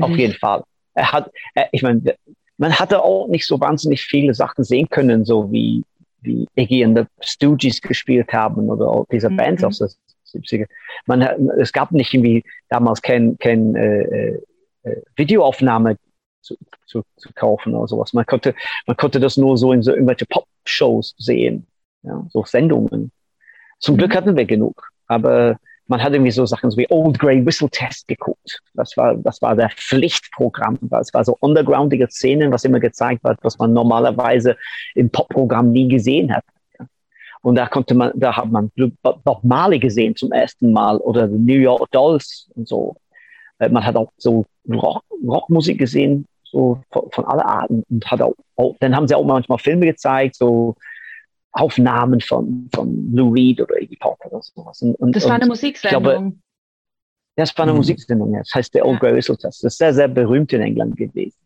Auf 0.00 0.16
jeden 0.16 0.34
Fall. 0.34 0.64
Er 0.94 1.12
hat, 1.12 1.30
er, 1.54 1.68
ich 1.72 1.82
meine, 1.82 2.16
man 2.62 2.78
hatte 2.78 3.02
auch 3.02 3.26
nicht 3.26 3.44
so 3.44 3.58
wahnsinnig 3.58 4.02
viele 4.04 4.34
Sachen 4.34 4.62
sehen 4.62 4.88
können, 4.88 5.24
so 5.24 5.50
wie, 5.50 5.82
wie 6.20 6.46
Iggy 6.54 6.84
und 6.84 6.96
the 6.96 7.04
Stooges 7.20 7.80
gespielt 7.80 8.32
haben 8.32 8.70
oder 8.70 8.86
auch 8.88 9.04
diese 9.10 9.28
mhm. 9.28 9.36
Bands 9.36 9.64
aus 9.64 9.78
den 9.78 10.42
70er. 10.42 10.66
Man, 11.06 11.22
es 11.58 11.72
gab 11.72 11.90
nicht 11.90 12.14
irgendwie 12.14 12.44
damals 12.68 13.02
kein, 13.02 13.36
kein 13.38 13.74
äh, 13.74 14.38
äh, 14.84 15.02
Videoaufnahme 15.16 15.96
zu, 16.40 16.54
zu, 16.86 17.02
zu 17.16 17.32
kaufen 17.34 17.74
oder 17.74 17.88
sowas. 17.88 18.12
Man 18.12 18.26
konnte, 18.26 18.54
man 18.86 18.96
konnte 18.96 19.18
das 19.18 19.36
nur 19.36 19.58
so 19.58 19.72
in 19.72 19.82
so 19.82 19.90
irgendwelche 19.90 20.26
Pop-Shows 20.26 21.16
sehen, 21.18 21.66
ja, 22.04 22.24
so 22.30 22.44
Sendungen. 22.44 23.10
Zum 23.80 23.96
mhm. 23.96 23.98
Glück 23.98 24.14
hatten 24.14 24.36
wir 24.36 24.44
genug, 24.44 24.92
aber 25.08 25.58
man 25.92 26.02
hat 26.02 26.14
irgendwie 26.14 26.30
so 26.30 26.46
Sachen 26.46 26.74
wie 26.78 26.86
Old 26.88 27.18
Grey 27.18 27.44
Whistle 27.44 27.68
Test 27.68 28.08
geguckt. 28.08 28.62
Das 28.72 28.96
war, 28.96 29.14
das 29.14 29.42
war 29.42 29.54
der 29.54 29.68
Pflichtprogramm. 29.68 30.78
Das 30.80 31.12
war 31.12 31.22
so 31.22 31.36
undergroundige 31.40 32.08
Szenen, 32.08 32.50
was 32.50 32.64
immer 32.64 32.80
gezeigt 32.80 33.22
wird, 33.24 33.38
was 33.42 33.58
man 33.58 33.74
normalerweise 33.74 34.56
im 34.94 35.10
Popprogramm 35.10 35.70
nie 35.70 35.88
gesehen 35.88 36.34
hat. 36.34 36.44
Und 37.42 37.56
da 37.56 37.66
konnte 37.66 37.94
man, 37.94 38.10
da 38.14 38.34
hat 38.34 38.50
man 38.50 38.70
Bob 39.02 39.44
Marley 39.44 39.78
gesehen 39.78 40.16
zum 40.16 40.32
ersten 40.32 40.72
Mal 40.72 40.96
oder 40.96 41.26
New 41.26 41.60
York 41.60 41.90
Dolls 41.90 42.48
und 42.54 42.66
so. 42.66 42.96
Äh, 43.58 43.68
man 43.68 43.84
hat 43.84 43.96
auch 43.96 44.12
so 44.16 44.46
Rock, 44.70 45.02
Rockmusik 45.28 45.78
gesehen, 45.78 46.24
so 46.42 46.80
von, 46.90 47.10
von 47.10 47.26
aller 47.26 47.44
Arten 47.44 47.82
und 47.90 48.10
hat 48.10 48.22
auch, 48.22 48.34
auch, 48.56 48.76
dann 48.80 48.96
haben 48.96 49.08
sie 49.08 49.14
auch 49.14 49.24
manchmal 49.24 49.58
Filme 49.58 49.84
gezeigt, 49.84 50.36
so 50.36 50.74
Aufnahmen 51.52 52.20
von, 52.20 52.68
von 52.74 53.12
Lou 53.12 53.30
Reed 53.30 53.60
oder 53.60 53.80
Iggy 53.80 53.96
Pop 53.96 54.18
oder 54.24 54.42
sowas. 54.42 54.80
Und, 54.82 54.94
und, 54.96 55.14
das 55.14 55.26
war 55.26 55.34
eine 55.34 55.46
Musiksendung. 55.46 56.02
Glaube, 56.02 56.32
das 57.36 57.56
war 57.56 57.64
eine 57.64 57.72
mhm. 57.72 57.78
Musiksendung, 57.78 58.32
ja. 58.32 58.40
Das 58.40 58.54
heißt 58.54 58.74
der 58.74 58.86
Old 58.86 59.00
Grey 59.00 59.14
Whistle 59.14 59.36
Test. 59.36 59.62
Das 59.62 59.74
ist 59.74 59.78
sehr, 59.78 59.94
sehr 59.94 60.08
berühmt 60.08 60.52
in 60.52 60.62
England 60.62 60.96
gewesen. 60.96 61.38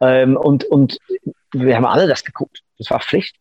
Ähm, 0.00 0.36
und, 0.36 0.64
und 0.64 0.98
wir 1.52 1.76
haben 1.76 1.86
alle 1.86 2.06
das 2.06 2.24
geguckt. 2.24 2.62
Das 2.78 2.90
war 2.90 3.00
Pflicht. 3.00 3.36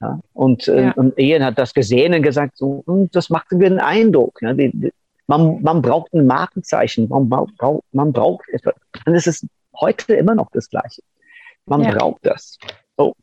Ja? 0.00 0.20
Und, 0.32 0.68
äh, 0.68 0.86
ja. 0.86 0.92
und 0.92 1.18
Ian 1.18 1.44
hat 1.44 1.58
das 1.58 1.74
gesehen 1.74 2.14
und 2.14 2.22
gesagt, 2.22 2.56
so, 2.56 2.84
hm, 2.86 3.10
das 3.12 3.30
macht 3.30 3.52
einen 3.52 3.80
Eindruck. 3.80 4.40
Ja? 4.42 4.52
Die, 4.52 4.70
die, 4.72 4.92
man, 5.26 5.60
man 5.62 5.82
braucht 5.82 6.12
ein 6.12 6.26
Markenzeichen. 6.26 7.08
Man 7.08 7.28
braucht, 7.28 7.54
man 7.92 8.12
braucht 8.12 8.48
etwas. 8.50 8.74
Und 9.04 9.14
es 9.14 9.26
ist 9.26 9.46
heute 9.80 10.14
immer 10.14 10.34
noch 10.34 10.50
das 10.52 10.70
Gleiche. 10.70 11.02
Man 11.66 11.82
ja. 11.82 11.92
braucht 11.92 12.24
das 12.24 12.58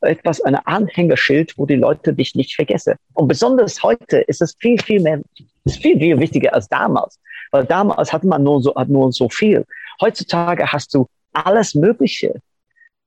etwas, 0.01 0.41
eine 0.41 0.65
Anhängerschild, 0.67 1.57
wo 1.57 1.65
die 1.65 1.75
Leute 1.75 2.13
dich 2.13 2.35
nicht 2.35 2.55
vergessen. 2.55 2.95
Und 3.13 3.27
besonders 3.27 3.81
heute 3.81 4.19
ist 4.19 4.41
es 4.41 4.55
viel, 4.59 4.79
viel 4.79 5.01
mehr, 5.01 5.21
ist 5.65 5.81
viel, 5.81 5.97
viel 5.99 6.19
wichtiger 6.19 6.53
als 6.53 6.67
damals. 6.67 7.19
Weil 7.51 7.65
damals 7.65 8.13
hatte 8.13 8.27
man 8.27 8.43
nur 8.43 8.61
so, 8.61 8.75
hat 8.75 8.89
nur 8.89 9.11
so 9.11 9.29
viel. 9.29 9.65
Heutzutage 10.01 10.71
hast 10.71 10.93
du 10.93 11.07
alles 11.33 11.75
Mögliche 11.75 12.39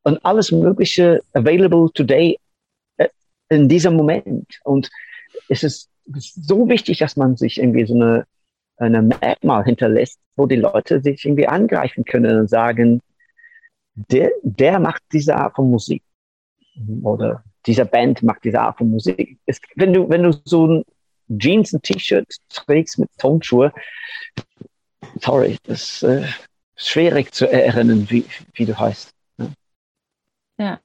und 0.03 0.25
alles 0.25 0.53
Mögliche 0.53 1.21
available 1.33 1.91
today 1.95 2.39
äh, 2.97 3.09
in 3.49 3.69
diesem 3.69 3.95
Moment. 3.95 4.61
Und 4.65 4.91
es 5.49 5.63
ist 5.63 5.89
so 6.07 6.69
wichtig, 6.69 6.99
dass 6.99 7.17
man 7.17 7.37
sich 7.37 7.59
irgendwie 7.59 7.87
so 7.87 7.95
eine, 7.95 8.25
eine 8.77 9.03
Merkmal 9.03 9.65
hinterlässt, 9.65 10.19
wo 10.37 10.47
die 10.47 10.57
Leute 10.57 11.01
sich 11.01 11.25
irgendwie 11.25 11.47
angreifen 11.49 12.05
können 12.05 12.39
und 12.41 12.49
sagen, 12.49 13.01
der, 13.95 14.31
der 14.43 14.79
macht 14.79 15.03
diese 15.13 15.37
Art 15.37 15.57
von 15.57 15.71
Musik 15.71 16.03
oder 17.03 17.43
dieser 17.67 17.85
Band, 17.85 18.23
mag 18.23 18.41
diese 18.43 18.61
Art 18.61 18.79
von 18.79 18.91
Musik. 18.91 19.39
Es, 19.47 19.61
wenn 19.75 19.93
du, 19.93 20.09
wenn 20.09 20.23
du 20.23 20.33
so 20.45 20.67
ein 20.67 20.85
Jeans 21.39 21.73
und 21.73 21.83
T-Shirt 21.83 22.29
trägst 22.49 22.99
mit 22.99 23.11
Tonschuhe, 23.19 23.73
sorry, 25.21 25.59
das 25.65 25.81
ist 25.81 26.03
äh, 26.05 26.27
schwierig 26.77 27.33
zu 27.33 27.51
erinnern, 27.51 28.07
wie, 28.09 28.25
wie 28.55 28.67
du 28.67 28.79
heißt. 28.79 29.13
Ja. 29.39 29.49
ja. 30.59 30.81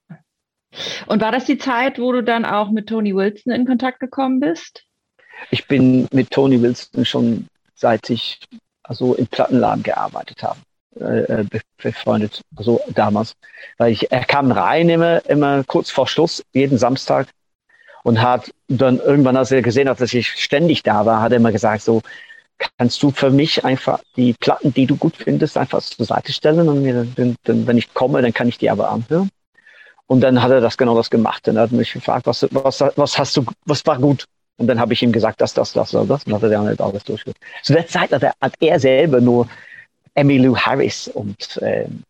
Und 1.07 1.21
war 1.21 1.31
das 1.31 1.45
die 1.45 1.57
Zeit, 1.57 1.99
wo 1.99 2.11
du 2.11 2.23
dann 2.23 2.45
auch 2.45 2.71
mit 2.71 2.87
Tony 2.87 3.13
Wilson 3.13 3.53
in 3.53 3.65
Kontakt 3.65 3.99
gekommen 3.99 4.39
bist? 4.39 4.85
Ich 5.49 5.67
bin 5.67 6.07
mit 6.11 6.31
Tony 6.31 6.61
Wilson 6.61 7.05
schon 7.05 7.47
seit 7.75 8.09
ich 8.09 8.39
also 8.83 9.15
im 9.15 9.27
Plattenladen 9.27 9.83
gearbeitet 9.83 10.43
habe, 10.43 10.59
äh, 10.99 11.41
äh 11.41 11.45
befreundet, 11.77 12.41
also 12.55 12.81
damals. 12.89 13.35
Weil 13.77 13.91
ich, 13.91 14.11
er 14.11 14.25
kam 14.25 14.51
rein 14.51 14.89
immer, 14.89 15.25
immer 15.29 15.63
kurz 15.63 15.89
vor 15.89 16.07
Schluss, 16.07 16.43
jeden 16.53 16.77
Samstag 16.77 17.27
und 18.03 18.21
hat 18.21 18.51
dann 18.67 18.99
irgendwann, 18.99 19.37
als 19.37 19.51
er 19.51 19.61
gesehen 19.61 19.89
hat, 19.89 20.01
dass 20.01 20.13
ich 20.13 20.27
ständig 20.27 20.83
da 20.83 21.05
war, 21.05 21.21
hat 21.21 21.31
er 21.31 21.37
immer 21.37 21.51
gesagt 21.51 21.81
so, 21.81 22.01
kannst 22.77 23.01
du 23.01 23.11
für 23.11 23.31
mich 23.31 23.65
einfach 23.65 23.99
die 24.15 24.33
Platten, 24.33 24.73
die 24.73 24.85
du 24.85 24.95
gut 24.95 25.15
findest, 25.17 25.57
einfach 25.57 25.81
zur 25.81 26.05
Seite 26.05 26.31
stellen 26.31 26.67
und 26.69 26.81
mir 26.81 27.07
dann, 27.15 27.35
dann, 27.43 27.67
wenn 27.67 27.77
ich 27.77 27.93
komme, 27.93 28.21
dann 28.21 28.33
kann 28.33 28.47
ich 28.47 28.57
die 28.57 28.69
aber 28.69 28.89
anhören. 28.89 29.29
Und 30.07 30.21
dann 30.21 30.41
hat 30.41 30.51
er 30.51 30.61
das 30.61 30.77
genau 30.77 30.95
das 30.95 31.09
gemacht. 31.09 31.47
Er 31.47 31.55
hat 31.55 31.71
mich 31.71 31.93
gefragt, 31.93 32.27
was, 32.27 32.45
was, 32.51 32.81
was 32.95 33.17
hast 33.17 33.37
du, 33.37 33.45
was 33.65 33.85
war 33.85 33.97
gut? 33.97 34.25
Und 34.57 34.67
dann 34.67 34.79
habe 34.79 34.93
ich 34.93 35.01
ihm 35.01 35.11
gesagt, 35.11 35.41
das, 35.41 35.53
das, 35.53 35.73
das, 35.73 35.91
das, 35.91 36.07
das. 36.07 36.23
Und 36.25 36.33
hat 36.33 36.43
er 36.43 36.49
dann 36.49 36.65
halt 36.65 36.81
alles 36.81 37.03
durchgeführt. 37.03 37.37
Zu 37.63 37.73
der 37.73 37.87
Zeit 37.87 38.11
hat 38.11 38.21
er, 38.21 38.33
hat 38.41 38.53
er 38.59 38.79
selber 38.79 39.21
nur 39.21 39.47
Emmylou 40.15 40.55
Harris 40.55 41.07
und 41.07 41.59
ähm, 41.61 42.03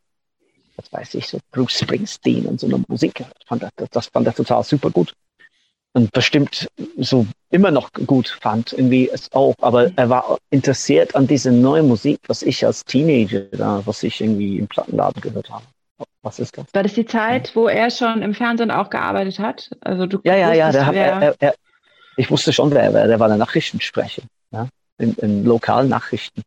was 0.76 0.92
weiß 0.92 1.14
ich, 1.16 1.28
so 1.28 1.40
Bruce 1.52 1.80
Springsteen 1.80 2.46
und 2.46 2.60
so 2.60 2.68
eine 2.68 2.84
Musik. 2.88 3.24
Fand 3.46 3.64
er, 3.64 3.70
das 3.92 4.08
fand 4.08 4.28
er 4.28 4.34
total 4.34 4.64
super 4.64 4.90
gut 4.90 5.14
und 5.94 6.12
bestimmt 6.12 6.68
so 6.98 7.26
immer 7.50 7.72
noch 7.72 7.92
gut 8.06 8.38
fand, 8.42 8.74
irgendwie 8.74 9.10
es 9.10 9.32
auch. 9.34 9.56
Aber 9.62 9.92
er 9.96 10.10
war 10.10 10.38
interessiert 10.50 11.16
an 11.16 11.28
diese 11.28 11.52
neue 11.52 11.84
Musik, 11.84 12.20
was 12.28 12.42
ich 12.42 12.66
als 12.66 12.86
Teenager, 12.86 13.42
da, 13.52 13.82
was 13.86 14.04
ich 14.04 14.22
irgendwie 14.22 14.58
im 14.58 14.68
Plattenladen 14.68 15.22
gehört 15.22 15.50
habe. 15.50 15.66
Was 16.24 16.40
ist 16.40 16.58
das? 16.58 16.66
War 16.74 16.84
das 16.84 16.94
die 16.94 17.06
Zeit, 17.06 17.56
wo 17.56 17.68
er 17.68 17.90
schon 17.92 18.22
im 18.22 18.34
Fernsehen 18.34 18.72
auch 18.72 18.90
gearbeitet 18.90 19.40
hat? 19.40 19.72
Also 19.82 20.06
du 20.06 20.20
ja, 20.24 20.36
ja, 20.36 20.54
ja. 20.54 20.72
Der 20.72 20.86
hat, 20.86 20.96
er, 20.96 21.36
er, 21.40 21.56
ich 22.16 22.30
wusste 22.32 22.54
schon, 22.54 22.72
wer 22.72 22.84
er 22.84 22.94
war. 22.94 23.08
Der 23.08 23.20
war 23.20 23.28
der 23.28 23.38
Nachrichtensprecher 23.38 24.24
ja? 24.52 24.68
in, 24.98 25.14
in 25.16 25.44
lokalen 25.44 25.90
Nachrichten. 25.90 26.42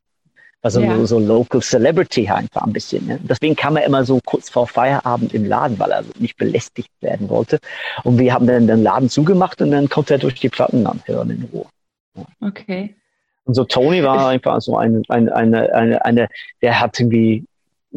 Also 0.64 0.80
ja. 0.80 1.04
so, 1.04 1.18
Local 1.18 1.60
Celebrity 1.60 2.26
einfach 2.26 2.62
ein 2.62 2.72
bisschen. 2.72 3.06
Ne? 3.06 3.20
Deswegen 3.22 3.54
kam 3.54 3.76
er 3.76 3.84
immer 3.84 4.02
so 4.06 4.18
kurz 4.24 4.48
vor 4.48 4.66
Feierabend 4.66 5.34
im 5.34 5.44
Laden, 5.44 5.78
weil 5.78 5.90
er 5.90 6.04
nicht 6.18 6.38
belästigt 6.38 6.90
werden 7.02 7.28
wollte. 7.28 7.58
Und 8.02 8.18
wir 8.18 8.32
haben 8.32 8.46
dann 8.46 8.66
den 8.66 8.82
Laden 8.82 9.10
zugemacht 9.10 9.60
und 9.60 9.72
dann 9.72 9.90
konnte 9.90 10.14
er 10.14 10.18
durch 10.18 10.36
die 10.36 10.48
Platten 10.48 10.86
anhören 10.86 11.28
in 11.28 11.44
Ruhe. 11.52 11.66
Ja. 12.14 12.24
Okay. 12.40 12.96
Und 13.44 13.52
so 13.52 13.64
Tony 13.64 14.02
war 14.02 14.28
einfach 14.28 14.58
so 14.62 14.78
eine, 14.78 15.02
eine, 15.08 15.36
eine, 15.36 15.74
eine, 15.74 16.02
eine, 16.02 16.28
der 16.62 16.80
hat 16.80 16.98
irgendwie 16.98 17.44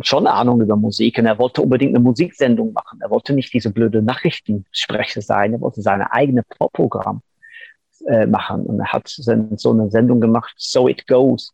schon 0.02 0.28
Ahnung 0.28 0.60
über 0.60 0.76
Musik 0.76 1.20
und 1.20 1.26
er 1.26 1.40
wollte 1.40 1.62
unbedingt 1.62 1.96
eine 1.96 2.04
Musiksendung 2.04 2.74
machen. 2.74 3.00
Er 3.02 3.10
wollte 3.10 3.32
nicht 3.32 3.54
diese 3.54 3.72
blöde 3.72 4.02
Nachrichtensprecher 4.02 5.22
sein, 5.22 5.54
er 5.54 5.62
wollte 5.62 5.82
seine 5.82 6.12
eigene 6.12 6.44
Popprogramm 6.44 7.22
äh, 8.08 8.26
machen 8.26 8.66
und 8.66 8.82
er 8.82 8.92
hat 8.92 9.08
so 9.08 9.72
eine 9.72 9.90
Sendung 9.90 10.20
gemacht, 10.20 10.54
So 10.58 10.90
It 10.90 11.08
Goes 11.08 11.54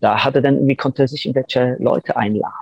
da 0.00 0.24
hat 0.24 0.34
er 0.34 0.42
dann 0.42 0.56
irgendwie 0.56 0.76
konnte 0.76 1.02
er 1.02 1.08
sich 1.08 1.26
irgendwelche 1.26 1.76
Leute 1.78 2.16
einladen. 2.16 2.54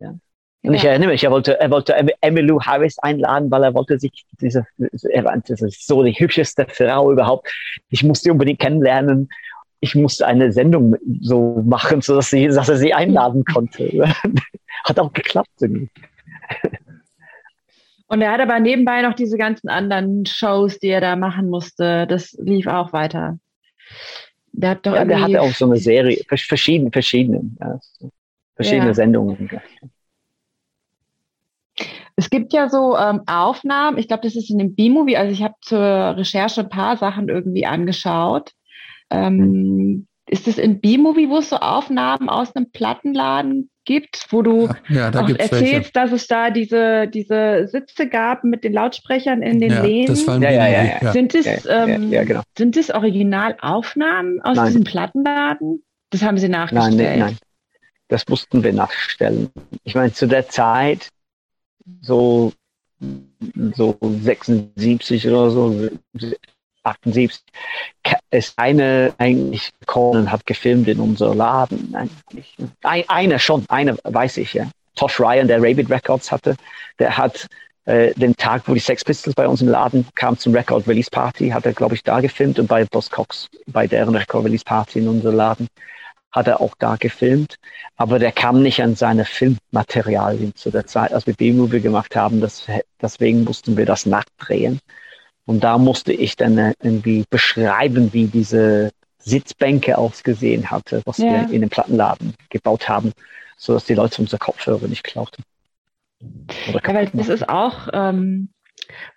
Ja. 0.00 0.08
Und 0.08 0.20
ja. 0.62 0.72
ich 0.72 0.84
erinnere 0.84 1.10
mich, 1.10 1.24
er 1.24 1.30
wollte, 1.30 1.60
er 1.60 1.70
wollte 1.70 1.94
Emmylou 2.20 2.60
Harris 2.60 2.98
einladen, 2.98 3.50
weil 3.50 3.64
er 3.64 3.74
wollte 3.74 3.98
sich 3.98 4.26
diese, 4.40 4.66
er 5.10 5.24
war, 5.24 5.40
so 5.46 6.02
die 6.02 6.12
hübscheste 6.12 6.66
Frau 6.68 7.12
überhaupt. 7.12 7.52
Ich 7.88 8.02
musste 8.02 8.32
unbedingt 8.32 8.58
kennenlernen. 8.58 9.28
Ich 9.80 9.94
musste 9.94 10.26
eine 10.26 10.52
Sendung 10.52 10.96
so 11.20 11.62
machen, 11.64 12.00
so 12.00 12.16
dass, 12.16 12.30
sie, 12.30 12.48
dass 12.48 12.68
er 12.68 12.76
sie 12.76 12.94
einladen 12.94 13.44
konnte. 13.44 14.12
hat 14.84 14.98
auch 14.98 15.12
geklappt 15.12 15.50
irgendwie. 15.60 15.90
Und 18.08 18.22
er 18.22 18.32
hat 18.32 18.40
aber 18.40 18.60
nebenbei 18.60 19.02
noch 19.02 19.14
diese 19.14 19.36
ganzen 19.36 19.68
anderen 19.68 20.26
Shows, 20.26 20.78
die 20.78 20.88
er 20.88 21.00
da 21.00 21.16
machen 21.16 21.50
musste. 21.50 22.06
Das 22.06 22.32
lief 22.38 22.66
auch 22.66 22.92
weiter. 22.92 23.38
Der 24.56 24.70
hat 24.70 24.86
doch 24.86 24.94
ja, 24.94 25.04
der 25.04 25.20
hatte 25.20 25.42
auch 25.42 25.52
so 25.52 25.66
eine 25.66 25.76
Serie, 25.76 26.22
verschiedene, 26.26 26.90
verschiedene, 26.90 27.42
ja, 27.60 27.78
verschiedene 28.54 28.88
ja. 28.88 28.94
Sendungen. 28.94 29.50
Es 32.16 32.30
gibt 32.30 32.54
ja 32.54 32.70
so 32.70 32.96
ähm, 32.96 33.20
Aufnahmen, 33.26 33.98
ich 33.98 34.08
glaube, 34.08 34.22
das 34.22 34.34
ist 34.34 34.50
in 34.50 34.56
dem 34.56 34.74
B-Movie, 34.74 35.18
also 35.18 35.30
ich 35.30 35.42
habe 35.42 35.54
zur 35.60 35.78
Recherche 35.78 36.62
ein 36.62 36.70
paar 36.70 36.96
Sachen 36.96 37.28
irgendwie 37.28 37.66
angeschaut. 37.66 38.52
Ähm, 39.10 39.36
mhm. 39.36 40.06
Ist 40.28 40.48
es 40.48 40.58
in 40.58 40.80
B-Movie, 40.80 41.28
wo 41.28 41.38
es 41.38 41.50
so 41.50 41.56
Aufnahmen 41.56 42.28
aus 42.28 42.54
einem 42.54 42.70
Plattenladen 42.70 43.70
gibt, 43.84 44.26
wo 44.30 44.42
du 44.42 44.68
ja, 44.88 45.10
da 45.10 45.24
auch 45.24 45.28
erzählst, 45.28 45.52
welche. 45.52 45.92
dass 45.92 46.12
es 46.12 46.26
da 46.26 46.50
diese, 46.50 47.06
diese 47.06 47.68
Sitze 47.68 48.08
gab 48.08 48.44
mit 48.44 48.64
den 48.64 48.72
Lautsprechern 48.72 49.42
in 49.42 49.60
den 49.60 49.70
ja, 49.70 49.82
Läden. 49.82 50.14
Das 50.14 50.26
ja, 50.26 50.50
ja, 50.50 50.68
ja, 50.68 50.84
ja, 51.00 51.12
Sind 51.12 51.34
es, 51.34 51.66
ähm, 51.66 52.10
genau. 52.10 52.42
sind 52.58 52.76
es 52.76 52.90
Originalaufnahmen 52.90 54.42
aus 54.42 54.56
nein. 54.56 54.66
diesem 54.66 54.84
Plattenladen? 54.84 55.84
Das 56.10 56.22
haben 56.22 56.38
sie 56.38 56.48
nachgestellt. 56.48 56.96
Nein, 56.96 57.06
nein, 57.06 57.18
nein. 57.18 57.38
Das 58.08 58.26
mussten 58.28 58.62
wir 58.62 58.72
nachstellen. 58.72 59.50
Ich 59.84 59.94
meine, 59.94 60.12
zu 60.12 60.26
der 60.26 60.48
Zeit, 60.48 61.08
so, 62.00 62.52
so 63.74 63.98
76 64.00 65.28
oder 65.28 65.50
so, 65.50 65.88
78 66.86 67.42
ist 68.30 68.58
eine 68.58 69.14
eigentlich 69.18 69.72
gekommen 69.80 70.20
und 70.20 70.32
hat 70.32 70.46
gefilmt 70.46 70.88
in 70.88 71.00
unser 71.00 71.34
Laden. 71.34 71.94
Eigentlich. 71.94 72.56
Ein, 72.82 73.04
einer 73.08 73.38
schon, 73.38 73.64
einer 73.68 73.96
weiß 74.04 74.38
ich, 74.38 74.54
ja. 74.54 74.70
Tosh 74.94 75.20
Ryan, 75.20 75.46
der 75.46 75.62
Rabbit 75.62 75.90
Records 75.90 76.32
hatte, 76.32 76.56
der 76.98 77.18
hat 77.18 77.46
äh, 77.84 78.14
den 78.14 78.34
Tag, 78.36 78.62
wo 78.66 78.74
die 78.74 78.80
Sex 78.80 79.04
Pistols 79.04 79.34
bei 79.34 79.46
uns 79.46 79.60
im 79.60 79.68
Laden 79.68 80.06
kamen 80.14 80.38
zum 80.38 80.54
Record 80.54 80.88
Release 80.88 81.10
Party, 81.10 81.50
hat 81.50 81.66
er, 81.66 81.72
glaube 81.72 81.94
ich, 81.94 82.02
da 82.02 82.20
gefilmt 82.20 82.58
und 82.58 82.66
bei 82.66 82.84
Boss 82.84 83.10
Cox, 83.10 83.48
bei 83.66 83.86
deren 83.86 84.14
Record 84.14 84.46
Release 84.46 84.64
Party 84.64 85.00
in 85.00 85.08
unser 85.08 85.32
Laden, 85.32 85.68
hat 86.32 86.48
er 86.48 86.60
auch 86.60 86.74
da 86.78 86.96
gefilmt. 86.96 87.56
Aber 87.96 88.18
der 88.18 88.32
kam 88.32 88.62
nicht 88.62 88.82
an 88.82 88.94
seine 88.94 89.24
Filmmaterialien 89.24 90.54
zu 90.54 90.70
der 90.70 90.86
Zeit, 90.86 91.12
als 91.12 91.26
wir 91.26 91.34
B-Movie 91.34 91.80
gemacht 91.80 92.16
haben. 92.16 92.40
Das, 92.40 92.66
deswegen 93.00 93.44
mussten 93.44 93.76
wir 93.76 93.86
das 93.86 94.06
nachdrehen. 94.06 94.80
Und 95.46 95.62
da 95.62 95.78
musste 95.78 96.12
ich 96.12 96.36
dann 96.36 96.58
äh, 96.58 96.74
irgendwie 96.82 97.24
beschreiben, 97.30 98.12
wie 98.12 98.26
diese 98.26 98.90
Sitzbänke 99.18 99.96
ausgesehen 99.96 100.70
hatte, 100.70 101.02
was 101.04 101.18
ja. 101.18 101.48
wir 101.48 101.54
in 101.54 101.60
dem 101.60 101.70
Plattenladen 101.70 102.34
gebaut 102.50 102.88
haben, 102.88 103.12
so 103.56 103.72
dass 103.72 103.84
die 103.84 103.94
Leute 103.94 104.20
unsere 104.20 104.38
Kopfhörer 104.38 104.86
nicht 104.88 105.04
klauten. 105.04 105.42
ja, 106.66 106.94
weil 106.94 107.10
das 107.12 107.28
ist 107.28 107.48
auch, 107.48 107.88
ähm, 107.92 108.48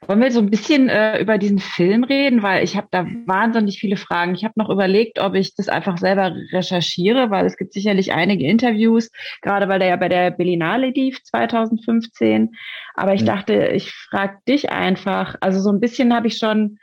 wollen 0.07 0.21
wir 0.21 0.31
so 0.31 0.39
ein 0.39 0.49
bisschen 0.49 0.89
äh, 0.89 1.19
über 1.19 1.37
diesen 1.37 1.59
Film 1.59 2.03
reden, 2.03 2.43
weil 2.43 2.63
ich 2.63 2.75
habe 2.75 2.87
da 2.91 3.05
wahnsinnig 3.25 3.79
viele 3.79 3.97
Fragen. 3.97 4.35
Ich 4.35 4.43
habe 4.43 4.53
noch 4.57 4.69
überlegt, 4.69 5.19
ob 5.19 5.35
ich 5.35 5.55
das 5.55 5.69
einfach 5.69 5.97
selber 5.97 6.35
recherchiere, 6.51 7.29
weil 7.29 7.45
es 7.45 7.57
gibt 7.57 7.73
sicherlich 7.73 8.13
einige 8.13 8.45
Interviews, 8.47 9.11
gerade 9.41 9.67
weil 9.67 9.79
der 9.79 9.89
ja 9.89 9.95
bei 9.95 10.09
der 10.09 10.31
Berlinale 10.31 10.89
lief 10.89 11.23
2015. 11.23 12.51
Aber 12.95 13.13
ich 13.13 13.21
mhm. 13.21 13.27
dachte, 13.27 13.67
ich 13.67 13.91
frage 13.91 14.37
dich 14.47 14.71
einfach. 14.71 15.35
Also 15.41 15.59
so 15.59 15.71
ein 15.71 15.79
bisschen 15.79 16.13
habe 16.13 16.27
ich 16.27 16.37
schon 16.37 16.77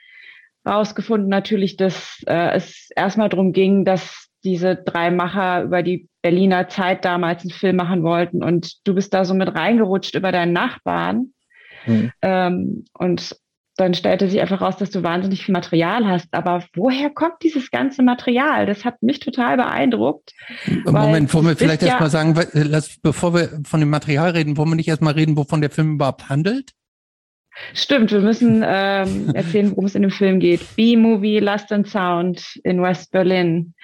rausgefunden, 0.67 1.29
natürlich, 1.29 1.77
dass 1.77 2.23
äh, 2.27 2.57
es 2.57 2.91
erstmal 2.95 3.29
darum 3.29 3.53
ging, 3.53 3.85
dass 3.85 4.29
diese 4.45 4.77
drei 4.77 5.11
Macher 5.11 5.63
über 5.63 5.83
die 5.83 6.09
Berliner 6.23 6.69
Zeit 6.69 7.05
damals 7.05 7.43
einen 7.43 7.51
Film 7.51 7.77
machen 7.77 8.03
wollten 8.03 8.43
und 8.43 8.87
du 8.87 8.95
bist 8.95 9.13
da 9.15 9.25
so 9.25 9.35
mit 9.35 9.55
reingerutscht 9.55 10.15
über 10.15 10.33
deinen 10.33 10.53
Nachbarn. 10.53 11.33
Mhm. 11.87 12.13
Ähm, 12.23 12.85
und 12.93 13.37
dann 13.77 13.93
stellte 13.93 14.29
sich 14.29 14.41
einfach 14.41 14.63
raus, 14.63 14.79
dass 14.79 14.91
du 14.91 15.03
wahnsinnig 15.03 15.45
viel 15.45 15.53
Material 15.53 16.07
hast. 16.07 16.29
Aber 16.33 16.65
woher 16.75 17.11
kommt 17.11 17.43
dieses 17.43 17.71
ganze 17.71 18.03
Material? 18.03 18.65
Das 18.65 18.85
hat 18.85 19.03
mich 19.03 19.21
total 19.21 19.59
beeindruckt. 19.59 20.33
Moment, 20.87 21.33
wollen 21.35 21.47
wir 21.47 21.57
vielleicht 21.57 21.83
ja 21.83 21.89
erstmal 21.89 22.11
sagen, 22.11 22.35
lass, 22.53 22.99
bevor 23.03 23.35
wir 23.35 23.61
von 23.65 23.81
dem 23.81 23.91
Material 23.91 24.31
reden, 24.31 24.57
wollen 24.57 24.71
wir 24.71 24.77
nicht 24.77 24.89
erstmal 24.89 25.13
reden, 25.13 25.37
wovon 25.37 25.61
der 25.61 25.71
Film 25.71 25.95
überhaupt 25.95 26.31
handelt? 26.31 26.73
Stimmt, 27.75 28.13
wir 28.13 28.21
müssen 28.21 28.63
ähm, 28.67 29.35
erzählen, 29.35 29.71
worum 29.71 29.87
es 29.87 29.95
in 29.95 30.03
dem 30.03 30.11
Film 30.11 30.41
geht. 30.41 30.61
B-Movie 30.77 31.41
Lust 31.41 31.73
and 31.73 31.89
Sound 31.89 32.59
in 32.65 32.83
West 32.83 33.13
Berlin. 33.13 33.75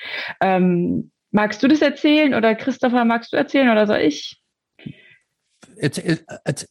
Ähm, 0.41 1.11
magst 1.31 1.63
du 1.63 1.69
das 1.69 1.81
erzählen 1.81 2.35
oder 2.35 2.55
Christopher, 2.55 3.05
magst 3.05 3.33
du 3.33 3.37
erzählen 3.37 3.71
oder 3.71 3.87
soll 3.87 3.99
ich? 3.99 4.39
Erzähl, 5.77 6.21
erzähl, 6.45 6.69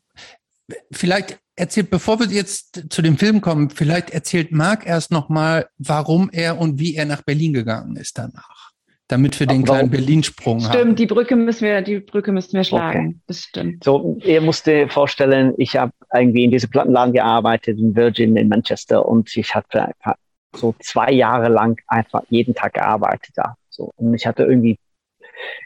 vielleicht 0.91 1.39
erzählt, 1.55 1.89
bevor 1.89 2.19
wir 2.19 2.27
jetzt 2.27 2.91
zu 2.91 3.01
dem 3.01 3.17
Film 3.17 3.41
kommen, 3.41 3.69
vielleicht 3.69 4.09
erzählt 4.09 4.51
Marc 4.51 4.85
erst 4.85 5.11
nochmal, 5.11 5.67
warum 5.77 6.29
er 6.31 6.59
und 6.59 6.79
wie 6.79 6.95
er 6.95 7.05
nach 7.05 7.21
Berlin 7.21 7.53
gegangen 7.53 7.95
ist 7.95 8.17
danach. 8.17 8.71
Damit 9.07 9.37
wir 9.41 9.47
den 9.47 9.65
kleinen 9.65 9.89
Berlin-Sprung 9.89 10.63
haben. 10.63 10.73
Stimmt, 10.73 10.99
die 10.99 11.05
Brücke 11.05 11.35
müssen 11.35 11.65
wir, 11.65 11.81
die 11.81 11.99
Brücke 11.99 12.31
müssen 12.31 12.53
wir 12.53 12.63
schlagen. 12.63 13.07
Okay. 13.07 13.19
Das 13.27 13.39
stimmt. 13.39 13.83
So, 13.83 14.17
ihr 14.23 14.39
musst 14.39 14.67
dir 14.67 14.87
vorstellen, 14.87 15.53
ich 15.57 15.75
habe 15.75 15.91
irgendwie 16.13 16.45
in 16.45 16.51
diesem 16.51 16.69
Plattenladen 16.69 17.13
gearbeitet, 17.13 17.77
in 17.77 17.93
Virgin, 17.93 18.37
in 18.37 18.47
Manchester 18.47 19.05
und 19.05 19.35
ich 19.35 19.53
hatte 19.53 19.85
einfach 19.85 20.15
so 20.55 20.73
zwei 20.79 21.11
Jahre 21.11 21.49
lang 21.49 21.77
einfach 21.87 22.23
jeden 22.29 22.55
Tag 22.55 22.75
gearbeitet 22.75 23.31
da. 23.35 23.55
So. 23.69 23.91
Und 23.97 24.13
ich 24.13 24.25
hatte 24.25 24.43
irgendwie 24.43 24.77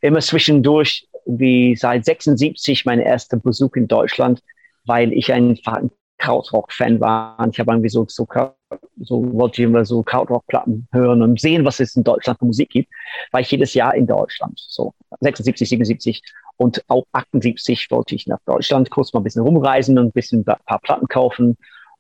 immer 0.02 0.20
zwischendurch, 0.20 1.08
wie 1.28 1.76
seit 1.76 2.06
76, 2.06 2.86
mein 2.86 3.00
erster 3.00 3.38
Besuch 3.38 3.76
in 3.76 3.88
Deutschland, 3.88 4.42
weil 4.86 5.14
ich 5.14 5.32
ein 5.32 5.60
Krautrock-Fan 6.18 7.00
war. 7.00 7.40
Und 7.40 7.54
ich 7.54 7.60
habe 7.60 7.72
irgendwie 7.72 7.90
so, 7.90 8.06
so, 8.08 8.28
so 9.02 9.34
wollte 9.34 9.62
ich 9.62 9.68
immer 9.68 9.86
so 9.86 10.04
Krautrock-Platten 10.04 10.88
hören 10.92 11.22
und 11.22 11.40
sehen, 11.40 11.66
was 11.66 11.80
es 11.80 11.96
in 11.96 12.04
Deutschland 12.04 12.40
für 12.40 12.46
Musik 12.46 12.70
gibt. 12.70 12.90
War 13.32 13.42
ich 13.42 13.52
jedes 13.52 13.74
Jahr 13.74 13.96
in 13.96 14.08
Deutschland. 14.08 14.60
So 14.68 14.94
76, 15.20 15.68
77 15.70 16.22
und 16.58 16.84
auch 16.88 17.06
78 17.12 17.88
wollte 17.92 18.16
ich 18.16 18.28
nach 18.28 18.40
Deutschland 18.46 18.90
kurz 18.90 19.14
mal 19.14 19.20
ein 19.20 19.24
bisschen 19.24 19.42
rumreisen 19.42 19.98
und 20.00 20.08
ein 20.08 20.12
bisschen 20.12 20.46
ein 20.48 20.56
paar 20.66 20.80
Platten 20.80 21.08
kaufen. 21.08 21.58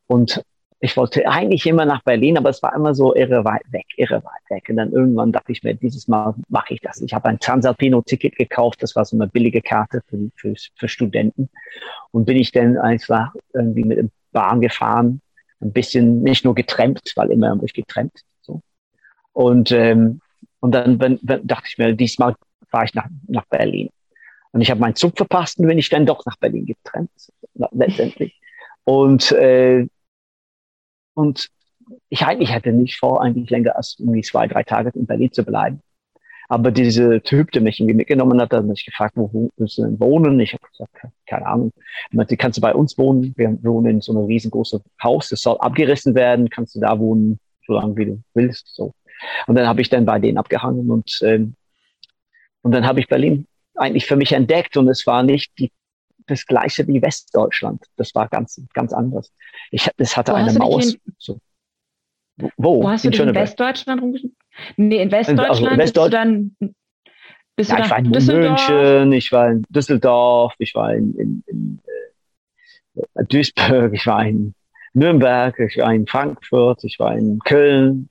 Und 0.07 0.43
ich 0.79 0.97
wollte 0.97 1.27
eigentlich 1.27 1.65
immer 1.65 1.85
nach 1.85 2.03
Berlin, 2.03 2.37
aber 2.37 2.49
es 2.49 2.61
war 2.61 2.75
immer 2.75 2.93
so 2.93 3.15
irre 3.15 3.45
weit 3.45 3.63
weg, 3.71 3.85
irre 3.95 4.23
weit 4.23 4.49
weg. 4.49 4.67
Und 4.69 4.75
dann 4.75 4.91
irgendwann 4.91 5.31
dachte 5.31 5.51
ich 5.51 5.63
mir, 5.63 5.73
dieses 5.73 6.07
Mal 6.07 6.35
mache 6.49 6.73
ich 6.73 6.81
das. 6.81 7.01
Ich 7.01 7.13
habe 7.13 7.29
ein 7.29 7.39
Transalpino-Ticket 7.39 8.35
gekauft, 8.35 8.83
das 8.83 8.95
war 8.95 9.05
so 9.05 9.15
eine 9.15 9.27
billige 9.27 9.61
Karte 9.61 10.01
für, 10.07 10.29
für, 10.35 10.53
für 10.75 10.87
Studenten. 10.87 11.49
Und 12.11 12.25
bin 12.25 12.37
ich 12.37 12.51
dann 12.51 12.77
einfach 12.77 13.33
irgendwie 13.53 13.85
mit 13.85 13.97
dem 13.97 14.11
Bahn 14.31 14.59
gefahren, 14.59 15.21
ein 15.61 15.71
bisschen 15.71 16.21
nicht 16.21 16.43
nur 16.43 16.53
getrennt, 16.53 17.13
weil 17.15 17.31
immer 17.31 17.49
habe 17.49 17.65
ich 17.65 17.73
getrennt. 17.73 18.21
So. 18.41 18.61
Und, 19.31 19.71
ähm, 19.71 20.19
und 20.59 20.73
dann 20.73 20.99
wenn, 20.99 21.19
wenn, 21.23 21.47
dachte 21.47 21.67
ich 21.69 21.77
mir, 21.77 21.93
diesmal 21.93 22.35
fahre 22.69 22.85
ich 22.85 22.93
nach, 22.93 23.07
nach 23.27 23.45
Berlin. 23.45 23.89
Und 24.51 24.61
ich 24.61 24.69
habe 24.69 24.81
meinen 24.81 24.95
Zug 24.95 25.17
verpasst 25.17 25.57
und 25.59 25.67
bin 25.67 25.77
ich 25.77 25.89
dann 25.89 26.05
doch 26.05 26.25
nach 26.25 26.37
Berlin 26.37 26.65
getrennt, 26.65 27.09
letztendlich. 27.71 28.39
Und 28.83 29.31
äh, 29.31 29.87
und 31.15 31.49
ich 32.09 32.23
eigentlich 32.23 32.51
hatte 32.53 32.71
nicht 32.71 32.97
vor, 32.97 33.21
eigentlich 33.21 33.49
länger 33.49 33.75
als 33.75 33.95
irgendwie 33.99 34.21
zwei, 34.21 34.47
drei 34.47 34.63
Tage 34.63 34.91
in 34.95 35.05
Berlin 35.05 35.31
zu 35.31 35.43
bleiben. 35.43 35.81
Aber 36.47 36.71
dieser 36.71 37.21
Typ, 37.23 37.51
der 37.51 37.61
mich 37.61 37.79
irgendwie 37.79 37.95
mitgenommen 37.95 38.39
hat, 38.39 38.53
hat 38.53 38.65
mich 38.65 38.85
gefragt, 38.85 39.13
wo 39.15 39.49
willst 39.57 39.79
du 39.79 39.83
denn 39.83 39.99
wohnen? 39.99 40.39
Ich 40.39 40.53
habe 40.53 40.63
gesagt, 40.69 40.91
keine 41.25 41.47
Ahnung. 41.47 41.71
Er 42.11 42.17
meinte, 42.17 42.37
kannst 42.37 42.57
du 42.57 42.61
bei 42.61 42.73
uns 42.73 42.97
wohnen? 42.97 43.33
Wir 43.35 43.57
wohnen 43.63 43.87
in 43.87 44.01
so 44.01 44.11
einem 44.11 44.25
riesengroßen 44.25 44.81
Haus, 45.01 45.29
das 45.29 45.41
soll 45.41 45.57
abgerissen 45.57 46.13
werden. 46.13 46.49
Kannst 46.49 46.75
du 46.75 46.79
da 46.79 46.99
wohnen, 46.99 47.39
so 47.65 47.73
lange 47.73 47.95
wie 47.97 48.05
du 48.05 48.23
willst. 48.35 48.75
So. 48.75 48.93
Und 49.47 49.55
dann 49.55 49.67
habe 49.67 49.81
ich 49.81 49.89
dann 49.89 50.05
bei 50.05 50.19
denen 50.19 50.37
abgehangen 50.37 50.91
und 50.91 51.19
ähm, 51.23 51.55
und 52.61 52.71
dann 52.71 52.87
habe 52.87 52.99
ich 52.99 53.07
Berlin 53.07 53.45
eigentlich 53.75 54.07
für 54.07 54.15
mich 54.15 54.31
entdeckt 54.31 54.75
und 54.75 54.87
es 54.87 55.05
war 55.05 55.21
nicht 55.21 55.51
die 55.59 55.71
das 56.27 56.45
gleiche 56.45 56.87
wie 56.87 57.01
Westdeutschland. 57.01 57.83
Das 57.97 58.13
war 58.15 58.27
ganz, 58.27 58.61
ganz 58.73 58.93
anders. 58.93 59.31
Ich, 59.71 59.89
es 59.97 60.15
hatte 60.17 60.31
Wo 60.31 60.35
eine 60.35 60.51
du 60.53 60.59
Maus. 60.59 60.93
in- 60.93 60.99
So. 61.17 61.39
Wo? 62.57 62.83
Wo 62.83 62.89
hast 62.89 63.05
du 63.05 63.09
dich 63.11 63.19
in. 63.19 63.33
Westdeutschland 63.33 64.01
rumgeschickt? 64.01 64.35
Nee, 64.77 65.01
in 65.01 65.11
Westdeutschland 65.11 65.49
Also 65.49 65.65
bist 65.65 65.79
Westdeutsch- 65.97 66.03
du 66.05 66.09
dann 66.09 66.55
bist 67.55 67.69
Ja, 67.71 67.77
du 67.77 67.83
ich 67.83 67.89
war 67.91 67.97
in 67.99 68.11
Düsseldorf. 68.11 68.69
München, 68.69 69.13
ich 69.13 69.31
war 69.31 69.51
in 69.51 69.63
Düsseldorf, 69.69 70.53
ich 70.59 70.75
war 70.75 70.93
in, 70.93 71.15
in, 71.17 71.43
in 71.47 71.79
äh, 73.15 73.23
Duisburg, 73.25 73.93
ich 73.93 74.05
war 74.07 74.25
in 74.25 74.53
Nürnberg, 74.93 75.57
ich 75.59 75.77
war 75.77 75.93
in 75.93 76.05
Frankfurt, 76.07 76.83
ich 76.83 76.99
war 76.99 77.17
in 77.17 77.39
Köln, 77.39 78.09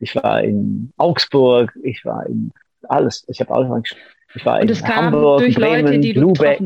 ich 0.00 0.14
war 0.16 0.42
in 0.42 0.92
Augsburg, 0.96 1.72
ich 1.82 2.04
war 2.04 2.26
in 2.26 2.50
alles. 2.88 3.24
Ich 3.28 3.40
habe 3.40 3.52
alles. 3.54 3.94
Ich 4.34 4.44
war 4.46 4.56
Und 4.56 4.62
in 4.62 4.68
es 4.70 4.82
kam 4.82 5.06
Hamburg, 5.06 5.40
durch 5.40 5.54
Bremen, 5.54 5.86
Leute, 5.86 5.98
die 6.00 6.12
du 6.14 6.20
Lübeck. 6.22 6.60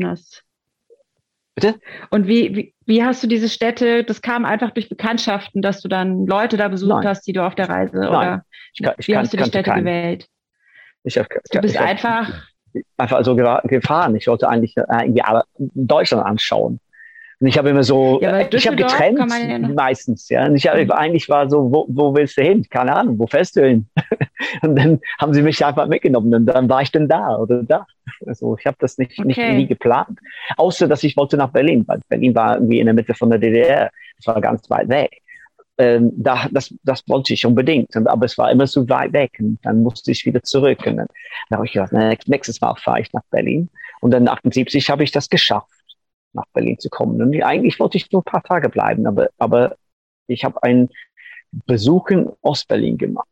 Bitte? 1.55 1.79
Und 2.09 2.27
wie, 2.27 2.55
wie, 2.55 2.73
wie 2.85 3.03
hast 3.03 3.23
du 3.23 3.27
diese 3.27 3.47
Städte, 3.47 4.03
das 4.03 4.21
kam 4.21 4.43
einfach 4.43 4.71
durch 4.71 4.89
Bekanntschaften, 4.89 5.61
dass 5.61 5.81
du 5.81 5.87
dann 5.87 6.25
Leute 6.25 6.57
da 6.57 6.67
besucht 6.67 6.89
Nein. 6.89 7.07
hast, 7.07 7.25
die 7.27 7.33
du 7.33 7.45
auf 7.45 7.55
der 7.55 7.69
Reise 7.69 7.97
oder 7.97 8.43
Ich, 8.73 8.83
kann, 8.83 8.93
ich 8.97 9.07
wie 9.07 9.13
kann, 9.13 9.21
hast 9.21 9.33
du 9.33 9.37
die 9.37 9.43
Städte 9.45 9.63
keinen. 9.63 9.85
gewählt? 9.85 10.27
Ich 11.03 11.17
hab, 11.17 11.27
Du 11.29 11.61
bist 11.61 11.75
ich 11.75 11.79
hab, 11.79 11.87
einfach, 11.87 12.33
einfach 12.97 13.23
so 13.23 13.35
gefahren. 13.35 14.15
Ich 14.15 14.27
wollte 14.27 14.49
eigentlich 14.49 14.75
äh, 14.75 14.83
irgendwie 14.89 15.21
alle 15.21 15.43
Deutschland 15.57 16.25
anschauen. 16.25 16.79
Und 17.39 17.47
ich 17.47 17.57
habe 17.57 17.69
immer 17.69 17.83
so, 17.83 18.19
Ja, 18.21 18.37
äh, 18.39 18.47
ich 18.55 18.65
habe 18.65 18.77
getrennt 18.77 19.19
ja 19.19 19.59
meistens, 19.59 20.29
ja. 20.29 20.45
Und 20.45 20.55
ich 20.55 20.67
habe 20.67 20.85
Mhm. 20.85 20.91
eigentlich 20.91 21.27
war 21.29 21.49
so, 21.49 21.71
wo, 21.71 21.85
wo 21.89 22.15
willst 22.15 22.37
du 22.37 22.41
hin? 22.43 22.65
Keine 22.69 22.95
Ahnung, 22.95 23.19
wo 23.19 23.27
fährst 23.27 23.55
du 23.57 23.67
hin? 23.67 23.87
und 24.61 24.75
dann 24.77 24.99
haben 25.19 25.33
sie 25.33 25.41
mich 25.41 25.63
einfach 25.65 25.87
mitgenommen 25.87 26.33
und 26.33 26.45
dann 26.45 26.69
war 26.69 26.81
ich 26.81 26.91
dann 26.91 27.07
da 27.09 27.35
oder 27.37 27.63
da. 27.63 27.85
Also 28.25 28.55
ich 28.57 28.65
habe 28.65 28.77
das 28.79 28.97
nicht, 28.97 29.19
nicht 29.25 29.37
Okay. 29.39 29.53
nie 29.53 29.67
geplant. 29.67 30.19
Außer 30.57 30.87
dass 30.87 31.03
ich 31.03 31.17
wollte 31.17 31.35
nach 31.37 31.49
Berlin, 31.51 31.83
weil 31.87 31.99
Berlin 32.07 32.33
war 32.35 32.55
irgendwie 32.55 32.79
in 32.79 32.85
der 32.85 32.93
Mitte 32.95 33.13
von 33.13 33.29
der 33.29 33.39
DDR. 33.39 33.89
Es 34.17 34.27
war 34.27 34.39
ganz 34.39 34.69
weit 34.69 34.87
weg. 34.89 35.21
Ähm, 35.77 36.11
da, 36.15 36.47
das, 36.51 36.73
das 36.83 37.03
wollte 37.09 37.33
ich 37.33 37.45
unbedingt. 37.45 37.93
Und, 37.97 38.07
aber 38.07 38.25
es 38.27 38.37
war 38.37 38.49
immer 38.49 38.65
so 38.65 38.87
weit 38.87 39.11
weg. 39.11 39.31
Und 39.39 39.59
dann 39.63 39.83
musste 39.83 40.11
ich 40.11 40.25
wieder 40.25 40.41
zurück. 40.41 40.79
Und 40.85 40.95
dann, 40.97 41.07
dann 41.49 41.57
habe 41.57 41.65
ich 41.65 41.73
gedacht, 41.73 41.91
nächstes 42.27 42.61
Mal 42.61 42.75
fahre 42.75 43.01
ich 43.01 43.11
nach 43.11 43.23
Berlin. 43.29 43.69
Und 43.99 44.11
dann 44.11 44.27
78 44.29 44.89
habe 44.89 45.03
ich 45.03 45.11
das 45.11 45.29
geschafft, 45.29 45.67
nach 46.35 46.45
Berlin 46.53 46.77
zu 46.79 46.89
kommen. 46.89 47.21
Und 47.21 47.41
eigentlich 47.43 47.79
wollte 47.79 47.97
ich 47.97 48.11
nur 48.11 48.21
ein 48.21 48.31
paar 48.31 48.43
Tage 48.43 48.69
bleiben, 48.69 49.07
aber, 49.07 49.29
aber 49.37 49.77
ich 50.27 50.43
habe 50.43 50.61
einen 50.63 50.89
Besuch 51.51 52.09
in 52.09 52.29
Ostberlin 52.41 52.97
gemacht. 52.97 53.27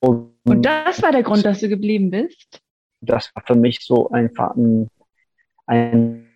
Und, 0.00 0.32
und 0.44 0.62
das 0.62 1.02
war 1.02 1.12
der 1.12 1.22
Grund, 1.22 1.44
dass 1.44 1.60
du 1.60 1.68
geblieben 1.68 2.10
bist? 2.10 2.62
das 3.00 3.34
war 3.34 3.42
für 3.46 3.54
mich 3.54 3.80
so 3.80 4.10
einfach 4.10 4.54
ein, 4.56 4.88
ein, 5.66 6.28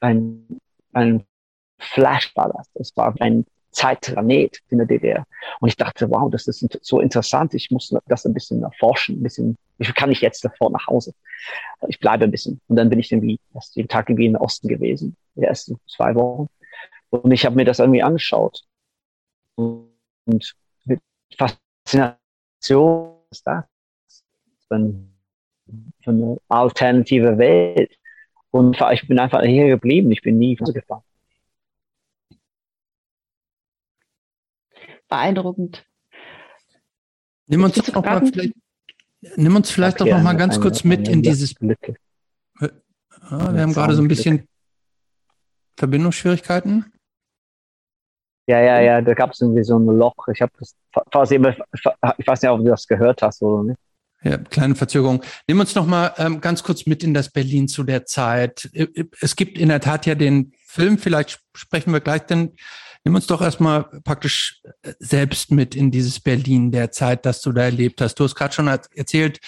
ein, 0.00 0.60
ein 0.92 1.26
Flash 1.78 2.34
war 2.36 2.52
das. 2.52 2.70
Das 2.74 2.96
war 2.96 3.14
ein 3.20 3.46
Zeitplanet 3.76 4.62
in 4.70 4.78
der 4.78 4.86
DDR. 4.86 5.26
Und 5.60 5.68
ich 5.68 5.76
dachte, 5.76 6.10
wow, 6.10 6.30
das 6.30 6.46
ist 6.48 6.66
so 6.80 7.00
interessant. 7.00 7.52
Ich 7.52 7.70
muss 7.70 7.94
das 8.06 8.24
ein 8.24 8.32
bisschen 8.32 8.62
erforschen, 8.62 9.20
ein 9.20 9.22
bisschen. 9.22 9.58
Ich 9.78 9.94
kann 9.94 10.08
nicht 10.08 10.22
jetzt 10.22 10.40
sofort 10.40 10.72
nach 10.72 10.86
Hause. 10.86 11.12
Ich 11.86 12.00
bleibe 12.00 12.24
ein 12.24 12.30
bisschen. 12.30 12.58
Und 12.68 12.76
dann 12.76 12.88
bin 12.88 12.98
ich 12.98 13.12
irgendwie 13.12 13.38
erst 13.54 13.76
jeden 13.76 13.88
Tag 13.88 14.08
irgendwie 14.08 14.24
in 14.26 14.32
den 14.32 14.40
Osten 14.40 14.68
gewesen, 14.68 15.14
die 15.34 15.42
ersten 15.42 15.78
zwei 15.86 16.14
Wochen. 16.14 16.48
Und 17.10 17.30
ich 17.32 17.44
habe 17.44 17.54
mir 17.54 17.66
das 17.66 17.78
irgendwie 17.78 18.02
angeschaut. 18.02 18.64
Und 19.56 19.90
mit 20.86 21.00
Faszination 21.36 23.12
ist 23.30 23.46
das. 23.46 23.64
Für 24.68 24.74
eine 26.06 26.38
alternative 26.48 27.36
Welt. 27.36 27.94
Und 28.50 28.80
ich 28.92 29.06
bin 29.06 29.18
einfach 29.18 29.42
hier 29.42 29.68
geblieben. 29.68 30.10
Ich 30.12 30.22
bin 30.22 30.38
nie 30.38 30.56
gefahren. 30.56 31.02
Beeindruckend. 35.08 35.84
Nimm 37.46 37.62
uns 37.64 37.76
noch 37.92 38.04
mal 38.04 38.26
vielleicht, 38.26 38.54
nimm 39.36 39.54
uns 39.56 39.70
vielleicht 39.70 40.00
doch 40.00 40.06
noch 40.06 40.22
mal 40.22 40.36
ganz 40.36 40.54
eine- 40.54 40.62
kurz 40.62 40.82
mit 40.84 41.00
eine 41.06 41.12
in 41.12 41.22
dieses. 41.22 41.54
Ah, 43.28 43.52
wir 43.52 43.62
haben 43.62 43.72
gerade 43.72 43.94
so 43.94 44.02
ein 44.02 44.08
bisschen 44.08 44.46
Verbindungsschwierigkeiten. 45.76 46.92
Ja, 48.48 48.60
ja, 48.60 48.80
ja, 48.80 49.02
da 49.02 49.14
gab 49.14 49.32
es 49.32 49.40
irgendwie 49.40 49.64
so 49.64 49.76
ein 49.78 49.86
Loch. 49.86 50.14
Ich 50.32 50.40
habe 50.40 50.52
das 50.58 50.74
fast 51.12 51.32
immer, 51.32 51.50
ich 52.18 52.26
weiß 52.26 52.42
nicht, 52.42 52.50
ob 52.50 52.60
du 52.60 52.66
das 52.66 52.86
gehört 52.86 53.22
hast 53.22 53.42
oder 53.42 53.64
nicht. 53.64 53.78
Ja, 54.22 54.38
kleine 54.38 54.74
Verzögerung. 54.74 55.22
Nimm 55.46 55.60
uns 55.60 55.74
noch 55.74 55.86
mal 55.86 56.14
ähm, 56.16 56.40
ganz 56.40 56.62
kurz 56.62 56.86
mit 56.86 57.02
in 57.04 57.12
das 57.12 57.30
Berlin 57.30 57.68
zu 57.68 57.82
der 57.84 58.06
Zeit. 58.06 58.70
Es 59.20 59.36
gibt 59.36 59.58
in 59.58 59.68
der 59.68 59.80
Tat 59.80 60.06
ja 60.06 60.14
den 60.14 60.52
Film, 60.64 60.98
vielleicht 60.98 61.40
sprechen 61.54 61.92
wir 61.92 62.00
gleich, 62.00 62.22
denn 62.22 62.54
nimm 63.06 63.14
uns 63.14 63.28
doch 63.28 63.40
erstmal 63.40 63.84
praktisch 64.02 64.60
äh, 64.82 64.92
selbst 64.98 65.52
mit 65.52 65.76
in 65.76 65.92
dieses 65.92 66.18
Berlin 66.18 66.72
der 66.72 66.90
Zeit, 66.90 67.24
das 67.24 67.40
du 67.40 67.52
da 67.52 67.62
erlebt 67.62 68.00
hast. 68.00 68.16
Du 68.16 68.24
hast 68.24 68.34
gerade 68.34 68.52
schon 68.52 68.66
er- 68.66 68.80
erzählt, 68.96 69.38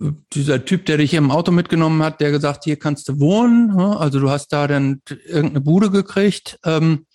äh, 0.00 0.12
dieser 0.32 0.64
Typ, 0.64 0.86
der 0.86 0.98
dich 0.98 1.12
im 1.14 1.32
Auto 1.32 1.50
mitgenommen 1.50 2.00
hat, 2.04 2.20
der 2.20 2.30
gesagt, 2.30 2.62
hier 2.64 2.78
kannst 2.78 3.08
du 3.08 3.18
wohnen. 3.18 3.74
ne? 3.74 3.96
Also 3.98 4.20
du 4.20 4.30
hast 4.30 4.52
da 4.52 4.68
dann 4.68 5.02
irgendeine 5.26 5.60
Bude 5.62 5.90
gekriegt. 5.90 6.58
Ähm, 6.64 7.06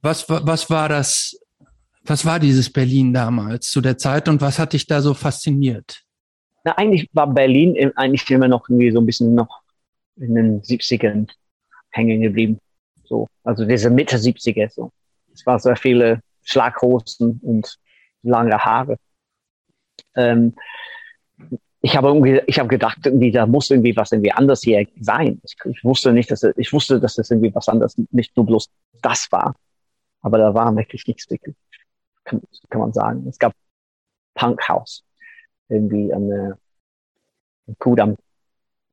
Was, 0.00 0.26
wa- 0.30 0.40
was 0.44 0.70
war 0.70 0.88
das 0.88 1.38
was 2.08 2.24
war 2.24 2.38
dieses 2.38 2.72
Berlin 2.72 3.12
damals 3.12 3.68
zu 3.68 3.80
der 3.82 3.98
Zeit 3.98 4.28
und 4.28 4.40
was 4.40 4.58
hat 4.60 4.72
dich 4.72 4.86
da 4.86 5.02
so 5.02 5.12
fasziniert? 5.12 6.02
Na, 6.64 6.72
eigentlich 6.78 7.10
war 7.12 7.26
Berlin 7.26 7.74
im- 7.74 7.92
eigentlich 7.96 8.30
immer 8.30 8.48
noch 8.48 8.68
irgendwie 8.70 8.90
so 8.92 9.00
ein 9.00 9.06
bisschen 9.06 9.34
noch 9.34 9.60
in 10.16 10.34
den 10.36 10.62
70ern 10.62 11.26
hängen 11.90 12.22
geblieben. 12.22 12.58
So, 13.06 13.28
also 13.44 13.64
diese 13.64 13.90
Mitte 13.90 14.16
70er, 14.16 14.70
so. 14.70 14.90
Es 15.32 15.44
war 15.46 15.58
sehr 15.58 15.76
viele 15.76 16.20
Schlaghosen 16.42 17.40
und 17.42 17.78
lange 18.22 18.58
Haare. 18.58 18.96
Ähm, 20.14 20.54
ich 21.82 21.96
habe 21.96 22.42
ich 22.46 22.58
habe 22.58 22.68
gedacht, 22.68 22.98
irgendwie, 23.04 23.30
da 23.30 23.46
muss 23.46 23.70
irgendwie 23.70 23.96
was 23.96 24.12
irgendwie 24.12 24.32
anders 24.32 24.62
hier 24.62 24.86
sein. 24.98 25.40
Ich, 25.44 25.56
ich 25.64 25.84
wusste 25.84 26.12
nicht, 26.12 26.30
dass 26.30 26.42
ich 26.42 26.72
wusste, 26.72 27.00
dass 27.00 27.14
das 27.14 27.30
irgendwie 27.30 27.54
was 27.54 27.68
anderes, 27.68 27.96
nicht 28.10 28.36
nur 28.36 28.46
bloß 28.46 28.70
das 29.02 29.30
war. 29.30 29.54
Aber 30.22 30.38
da 30.38 30.54
war 30.54 30.74
wirklich 30.74 31.06
nichts 31.06 31.30
wirklich, 31.30 31.54
kann, 32.24 32.40
kann 32.70 32.80
man 32.80 32.92
sagen. 32.92 33.26
Es 33.28 33.38
gab 33.38 33.52
Punkhaus 34.34 35.04
irgendwie 35.68 36.12
an 36.12 36.28
der 36.28 36.58
am 37.68 37.78
Kudamm. 37.78 38.16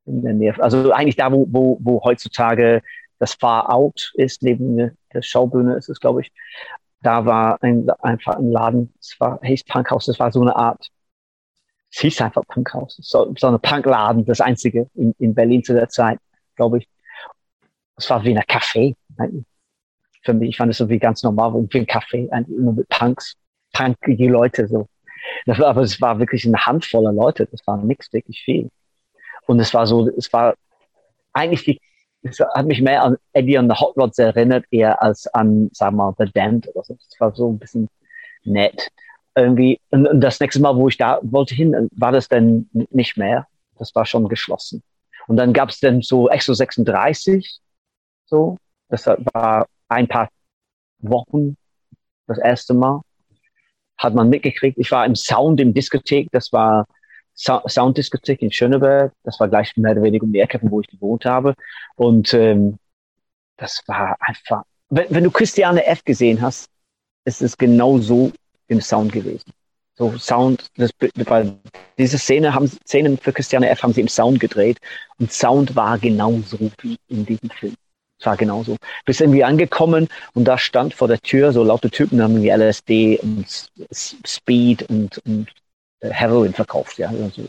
in 0.05 0.21
der 0.21 0.33
Nähe. 0.33 0.61
Also 0.61 0.91
eigentlich 0.91 1.15
da, 1.15 1.31
wo, 1.31 1.47
wo, 1.49 1.77
wo 1.81 2.03
heutzutage 2.03 2.81
das 3.23 3.35
Far 3.35 3.71
Out 3.71 4.11
ist, 4.15 4.43
neben 4.43 4.75
der 5.13 5.21
Schaubühne 5.21 5.75
ist 5.77 5.87
es, 5.87 6.01
glaube 6.01 6.21
ich. 6.21 6.31
Da 7.01 7.25
war 7.25 7.57
ein, 7.63 7.89
einfach 8.01 8.35
ein 8.35 8.51
Laden, 8.51 8.93
es 8.99 9.15
war, 9.17 9.39
hieß 9.41 9.63
Punkhaus, 9.63 10.07
das 10.07 10.19
war 10.19 10.29
so 10.29 10.41
eine 10.41 10.53
Art, 10.53 10.87
es 11.89 12.01
hieß 12.01 12.19
einfach 12.19 12.43
Punkhaus, 12.45 12.97
so, 13.01 13.33
so 13.37 13.47
ein 13.47 13.59
Punkladen, 13.61 14.25
das 14.25 14.41
einzige 14.41 14.89
in, 14.95 15.15
in 15.19 15.33
Berlin 15.33 15.63
zu 15.63 15.73
der 15.73 15.87
Zeit, 15.87 16.19
glaube 16.57 16.79
ich. 16.79 16.89
Es 17.95 18.09
war 18.09 18.21
wie 18.25 18.37
ein 18.37 18.43
Café. 18.43 18.93
Für 20.23 20.33
mich, 20.33 20.49
ich 20.49 20.57
fand 20.57 20.71
es 20.71 20.77
so 20.79 20.89
wie 20.89 20.99
ganz 20.99 21.23
normal, 21.23 21.53
wie 21.53 21.79
ein 21.79 21.85
Café, 21.85 22.27
immer 22.49 22.73
mit 22.73 22.89
Punks, 22.89 23.35
punkige 23.71 24.29
Leute, 24.29 24.67
so. 24.67 24.87
Aber 25.47 25.81
es 25.81 26.01
war 26.01 26.19
wirklich 26.19 26.45
eine 26.45 26.65
Handvoll 26.65 27.13
Leute, 27.15 27.45
das 27.45 27.65
war 27.65 27.77
nichts 27.77 28.11
wirklich 28.11 28.41
viel. 28.43 28.69
Und 29.45 29.61
es 29.61 29.73
war 29.73 29.87
so, 29.87 30.09
es 30.09 30.33
war 30.33 30.55
eigentlich 31.31 31.63
die, 31.63 31.79
es 32.23 32.39
hat 32.39 32.65
mich 32.65 32.81
mehr 32.81 33.03
an 33.03 33.17
Eddie 33.33 33.57
und 33.57 33.69
the 33.69 33.79
Hot 33.79 33.97
Rods 33.97 34.17
erinnert, 34.17 34.65
eher 34.71 35.01
als 35.01 35.27
an, 35.27 35.69
sagen 35.73 35.97
wir 35.97 36.11
mal, 36.11 36.15
The 36.17 36.31
Damned 36.33 36.67
oder 36.69 36.83
so. 36.83 36.97
Es 36.97 37.19
war 37.19 37.35
so 37.35 37.51
ein 37.51 37.59
bisschen 37.59 37.89
nett. 38.43 38.89
Irgendwie, 39.35 39.81
und, 39.89 40.07
und 40.07 40.21
das 40.21 40.39
nächste 40.39 40.61
Mal, 40.61 40.75
wo 40.75 40.87
ich 40.87 40.97
da 40.97 41.19
wollte 41.23 41.55
hin, 41.55 41.89
war 41.95 42.11
das 42.11 42.29
dann 42.29 42.69
nicht 42.71 43.17
mehr. 43.17 43.47
Das 43.77 43.93
war 43.95 44.05
schon 44.05 44.27
geschlossen. 44.29 44.83
Und 45.27 45.37
dann 45.37 45.53
gab 45.53 45.69
es 45.69 45.79
dann 45.79 46.01
so 46.01 46.29
Exo 46.29 46.53
36, 46.53 47.59
so. 48.25 48.57
Das 48.89 49.07
war 49.07 49.65
ein 49.87 50.07
paar 50.07 50.29
Wochen 50.99 51.57
das 52.27 52.37
erste 52.37 52.73
Mal. 52.73 53.01
Hat 53.97 54.13
man 54.13 54.29
mitgekriegt. 54.29 54.77
Ich 54.77 54.91
war 54.91 55.05
im 55.05 55.15
Sound 55.15 55.59
im 55.59 55.73
Diskothek. 55.73 56.29
Das 56.31 56.51
war 56.53 56.85
Sounddiskothek 57.35 58.41
in 58.41 58.51
Schöneberg. 58.51 59.13
Das 59.23 59.39
war 59.39 59.47
gleich 59.47 59.75
mehr 59.77 59.91
oder 59.91 60.03
weniger 60.03 60.23
um 60.23 60.33
die 60.33 60.39
Ecke, 60.39 60.59
wo 60.61 60.81
ich 60.81 60.87
gewohnt 60.87 61.25
habe. 61.25 61.55
Und 61.95 62.33
ähm, 62.33 62.77
das 63.57 63.81
war 63.87 64.17
einfach, 64.19 64.63
wenn, 64.89 65.07
wenn 65.09 65.23
du 65.23 65.31
Christiane 65.31 65.85
F. 65.85 66.03
gesehen 66.03 66.41
hast, 66.41 66.69
ist 67.25 67.41
es 67.41 67.57
genau 67.57 67.97
so 67.97 68.31
im 68.67 68.81
Sound 68.81 69.11
gewesen. 69.11 69.51
So 69.95 70.17
Sound, 70.17 70.67
das, 70.75 70.91
weil 71.15 71.59
diese 71.97 72.17
Szene 72.17 72.53
haben, 72.53 72.67
Szenen 72.67 73.17
für 73.17 73.31
Christiane 73.31 73.69
F. 73.69 73.83
haben 73.83 73.93
sie 73.93 74.01
im 74.01 74.07
Sound 74.07 74.39
gedreht 74.39 74.79
und 75.19 75.31
Sound 75.31 75.75
war 75.75 75.99
genauso 75.99 76.71
wie 76.81 76.97
in 77.07 77.25
diesem 77.25 77.49
Film. 77.49 77.75
Es 78.19 78.25
war 78.25 78.37
genauso. 78.37 78.77
Bist 79.05 79.21
irgendwie 79.21 79.43
angekommen 79.43 80.07
und 80.33 80.45
da 80.45 80.57
stand 80.57 80.93
vor 80.93 81.07
der 81.07 81.19
Tür 81.19 81.51
so 81.51 81.63
laute 81.63 81.91
Typen, 81.91 82.21
haben 82.21 82.41
wie 82.41 82.49
LSD 82.49 83.19
und 83.19 83.69
Speed 83.91 84.89
und, 84.89 85.19
und 85.25 85.47
Heroin 86.11 86.53
verkauft, 86.53 86.97
ja. 86.97 87.09
Also, 87.09 87.43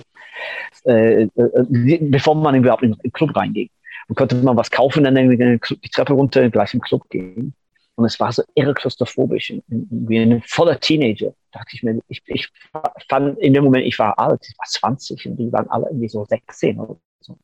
äh, 0.86 1.22
äh, 1.22 1.98
bevor 2.01 2.35
man 2.35 2.55
überhaupt 2.55 2.82
in 2.82 2.94
den 2.94 3.12
Club 3.12 3.35
reingeht. 3.36 3.70
Dann 4.09 4.16
konnte 4.16 4.36
man 4.36 4.56
was 4.56 4.70
kaufen, 4.70 5.05
dann 5.05 5.14
die 5.14 5.90
Treppe 5.90 6.12
runter, 6.12 6.51
gleich 6.51 6.74
im 6.74 6.81
Club 6.81 7.09
gehen. 7.09 7.55
Und 7.97 8.05
es 8.05 8.18
war 8.18 8.32
so 8.32 8.43
irre 8.55 8.74
klaustrophobisch, 8.74 9.55
wie 9.68 10.18
ein 10.18 10.43
voller 10.43 10.78
Teenager. 10.78 11.32
Da 11.52 11.60
dachte 11.60 11.76
ich 11.76 11.82
mir, 11.82 12.01
ich, 12.09 12.22
ich 12.26 12.51
fand 13.09 13.39
in 13.39 13.55
dem 13.55 13.64
Moment, 13.64 13.86
ich 13.86 13.98
war 13.98 14.18
alt, 14.18 14.44
ich 14.48 14.59
war 14.59 14.66
20 14.66 15.26
und 15.26 15.36
die 15.36 15.52
waren 15.52 15.70
alle 15.70 15.86
irgendwie 15.86 16.09
so 16.09 16.24
16 16.24 16.81
oder 16.81 16.97
so. 17.20 17.39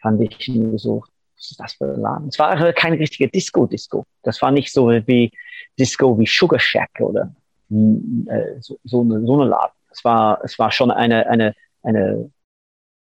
Fand 0.00 0.20
ich 0.20 0.48
irgendwie 0.48 0.78
so, 0.78 1.04
was 1.36 1.50
ist 1.52 1.60
das 1.60 1.72
für 1.74 1.84
ein 1.94 2.00
Laden? 2.00 2.28
Es 2.28 2.38
war 2.40 2.72
kein 2.72 2.94
richtiger 2.94 3.30
Disco-Disco. 3.30 4.04
Das 4.22 4.42
war 4.42 4.50
nicht 4.50 4.72
so 4.72 4.90
wie 4.90 5.30
Disco 5.78 6.18
wie 6.18 6.26
Sugar 6.26 6.58
Shack 6.58 6.90
oder 6.98 7.32
äh, 7.70 8.60
so, 8.60 8.78
so, 8.82 9.02
eine, 9.02 9.24
so 9.24 9.40
eine 9.40 9.48
Laden 9.48 9.79
es 10.00 10.04
war, 10.04 10.40
es 10.42 10.58
war 10.58 10.72
schon 10.72 10.90
eine, 10.90 11.28
eine, 11.28 11.54
eine 11.82 12.30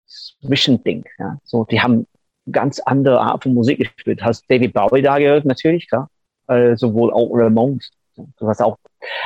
Zwischending. 0.07 1.05
Ja. 1.19 1.39
So, 1.45 1.65
die 1.65 1.81
haben 1.81 2.07
ganz 2.51 2.81
andere 2.81 3.21
Art 3.21 3.43
von 3.43 3.55
Musik 3.55 3.79
gespielt. 3.79 4.23
Hast 4.23 4.51
David 4.51 4.73
Bowie 4.73 5.03
da 5.03 5.19
gehört, 5.19 5.45
natürlich, 5.45 5.89
klar. 5.89 6.09
Äh, 6.49 6.77
sowohl 6.77 7.13
auch 7.13 7.31
Ramones. 7.33 7.91
Du 8.17 8.49
hast 8.49 8.61
auch, 8.61 8.79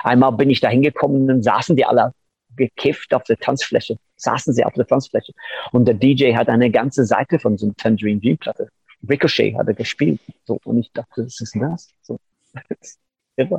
einmal 0.03 0.33
bin 0.33 0.51
ich 0.51 0.61
da 0.61 0.69
hingekommen, 0.69 1.27
dann 1.27 1.43
saßen 1.43 1.77
die 1.77 1.85
alle 1.85 2.13
gekifft 2.57 3.15
auf 3.15 3.25
der 3.25 3.37
Tanzfläche. 3.39 3.97
Saßen 4.17 4.53
sie 4.53 4.65
auf 4.65 4.75
der 4.75 4.87
Tanzfläche. 4.87 5.33
Und 5.73 5.87
der 5.87 5.95
DJ 5.95 6.35
hat 6.35 6.49
eine 6.49 6.71
ganze 6.71 7.05
Seite 7.05 7.39
von 7.39 7.57
so 7.57 7.67
einer 7.67 7.75
Tangerine 7.77 8.21
G-Platte. 8.21 8.69
Ricochet 9.09 9.57
hat 9.57 9.69
er 9.69 9.75
gespielt. 9.75 10.21
So, 10.45 10.59
und 10.65 10.79
ich 10.79 10.93
dachte, 10.93 11.25
was 11.25 11.41
ist 11.41 11.57
das? 11.57 11.89
So. 12.03 12.19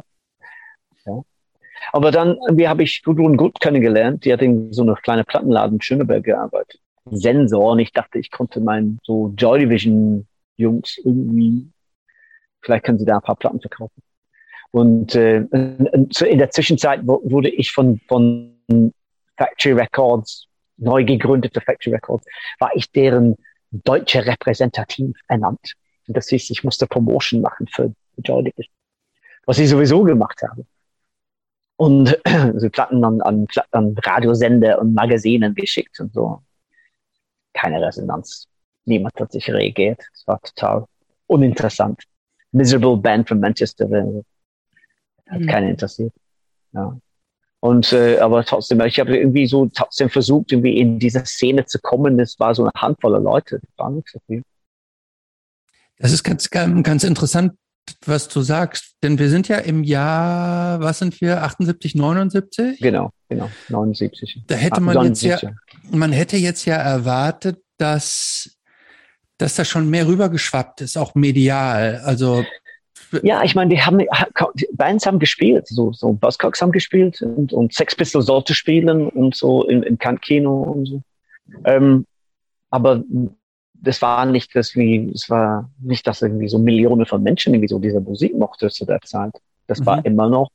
Ja. 1.06 1.22
Aber 1.92 2.12
dann 2.12 2.38
wie 2.52 2.68
habe 2.68 2.84
ich 2.84 3.04
Gudrun 3.04 3.38
Gut 3.38 3.60
kennengelernt. 3.60 4.26
Die 4.26 4.34
hat 4.34 4.42
in 4.42 4.74
so 4.74 4.84
einer 4.84 4.96
kleinen 4.96 5.26
Plattenladen 5.26 5.78
in 5.78 5.82
Schöneberg 5.82 6.24
gearbeitet. 6.24 6.80
Sensor. 7.12 7.72
Und 7.72 7.80
ich 7.80 7.94
dachte, 7.94 8.20
ich 8.20 8.32
konnte 8.32 8.60
meinen 8.60 9.00
so 9.04 9.34
Joy 9.38 9.60
Division 9.60 10.28
Jungs 10.58 10.98
irgendwie, 11.04 11.70
vielleicht 12.62 12.86
können 12.86 12.98
sie 12.98 13.06
da 13.06 13.18
ein 13.18 13.22
paar 13.22 13.36
Platten 13.36 13.60
verkaufen. 13.60 14.02
Und 14.72 15.16
äh, 15.16 15.40
in 15.42 16.38
der 16.38 16.50
Zwischenzeit 16.50 17.06
wurde 17.06 17.50
ich 17.50 17.72
von, 17.72 18.00
von 18.08 18.54
Factory 19.38 19.74
Records, 19.74 20.48
neu 20.78 21.04
gegründete 21.06 21.62
Factory 21.62 21.96
Records, 21.96 22.26
war 22.60 22.72
ich 22.76 22.92
deren 22.92 23.36
deutsche 23.72 24.26
Repräsentativ 24.26 25.16
ernannt. 25.28 25.76
Und 26.08 26.18
das 26.18 26.28
hieß, 26.28 26.50
ich 26.50 26.64
musste 26.64 26.88
Promotion 26.88 27.42
machen 27.42 27.68
für 27.68 27.94
Joy 28.18 28.44
Division. 28.44 28.74
Was 29.46 29.60
ich 29.60 29.70
sowieso 29.70 30.04
gemacht 30.04 30.42
habe 30.42 30.66
und 31.78 32.18
so 32.58 32.70
Platten 32.70 33.04
an, 33.04 33.22
an, 33.22 33.48
an 33.72 33.96
Radiosender 33.98 34.80
und 34.80 34.94
Magazinen 34.94 35.54
geschickt 35.56 36.00
und 36.00 36.14
so. 36.14 36.42
Keine 37.54 37.82
Resonanz. 37.82 38.48
Niemand 38.86 39.20
hat 39.20 39.32
sich 39.32 39.50
reagiert. 39.50 40.02
Es 40.14 40.28
war 40.28 40.40
total 40.42 40.86
uninteressant. 41.28 42.04
Miserable 42.52 42.98
Band 42.98 43.28
from 43.28 43.40
Manchester. 43.40 43.86
Hat 43.86 45.40
mhm. 45.40 45.48
keinen 45.48 45.70
interessiert. 45.70 46.14
Ja. 46.74 46.98
Und 47.60 47.92
äh, 47.94 48.20
aber 48.20 48.46
trotzdem, 48.46 48.80
ich 48.82 49.00
habe 49.00 49.18
irgendwie 49.18 49.48
so 49.48 49.66
trotzdem 49.74 50.10
versucht, 50.10 50.52
irgendwie 50.52 50.78
in 50.78 51.00
diese 51.00 51.26
Szene 51.26 51.66
zu 51.66 51.80
kommen. 51.80 52.18
Das 52.18 52.40
war 52.40 52.54
so 52.54 52.64
eine 52.64 52.72
Handvoll 52.76 53.20
Leute. 53.22 53.60
Das 53.60 53.78
war 53.78 53.90
nicht 53.90 54.08
so 54.10 54.20
viel. 54.28 54.44
Das 55.98 56.12
ist 56.12 56.24
ganz, 56.24 56.50
ganz 56.50 57.04
interessant, 57.04 57.54
was 58.06 58.28
du 58.28 58.42
sagst, 58.42 58.96
denn 59.04 59.20
wir 59.20 59.30
sind 59.30 59.48
ja 59.48 59.58
im 59.58 59.84
Jahr, 59.84 60.80
was 60.80 61.00
sind 61.00 61.20
wir, 61.22 61.44
78, 61.44 61.96
79? 61.96 62.80
Genau, 62.80 63.12
genau, 63.30 63.50
79. 63.70 64.44
Da 64.48 64.56
hätte 64.56 64.82
man 64.82 64.96
79. 64.96 65.30
jetzt 65.30 65.44
ja, 65.44 65.52
man 65.92 66.12
hätte 66.12 66.38
jetzt 66.38 66.66
ja 66.66 66.76
erwartet, 66.76 67.62
dass, 67.78 68.58
dass 69.38 69.56
da 69.56 69.66
schon 69.66 69.90
mehr 69.90 70.08
rübergeschwappt 70.08 70.82
ist, 70.82 70.98
auch 70.98 71.16
medial. 71.16 72.02
Also 72.06 72.46
ja, 73.22 73.44
ich 73.44 73.56
meine, 73.56 73.70
die 73.70 73.82
haben 73.82 74.00
die 74.56 74.68
Bands 74.74 75.06
haben 75.06 75.20
gespielt, 75.20 75.68
so 75.68 75.94
so 75.94 76.14
Buzzcocks 76.14 76.62
haben 76.62 76.72
gespielt 76.72 77.22
und, 77.22 77.54
und 77.54 77.74
Sex 77.74 77.96
Pistols 77.96 78.26
sollte 78.26 78.54
spielen 78.54 79.10
und 79.10 79.36
so 79.36 79.64
im, 79.68 79.84
im 79.84 79.98
Kino 79.98 80.64
und 80.64 80.86
so. 80.86 81.02
Ähm, 81.64 82.06
aber 82.70 83.04
das 83.82 84.02
war 84.02 84.26
nicht 84.26 84.56
das 84.56 84.76
wie, 84.76 85.12
es 85.14 85.30
war 85.30 85.70
nicht, 85.80 86.06
dass 86.08 86.22
irgendwie 86.22 86.48
so 86.48 86.60
Millionen 86.60 87.06
von 87.06 87.22
Menschen 87.22 87.54
irgendwie 87.54 87.68
so 87.68 87.80
diese 87.80 88.00
Musik 88.00 88.36
mochte 88.36 88.70
zu 88.70 88.86
der 88.86 89.02
Zeit. 89.02 89.34
Das 89.68 89.80
mhm. 89.80 89.86
war 89.86 90.06
immer 90.06 90.30
noch, 90.30 90.50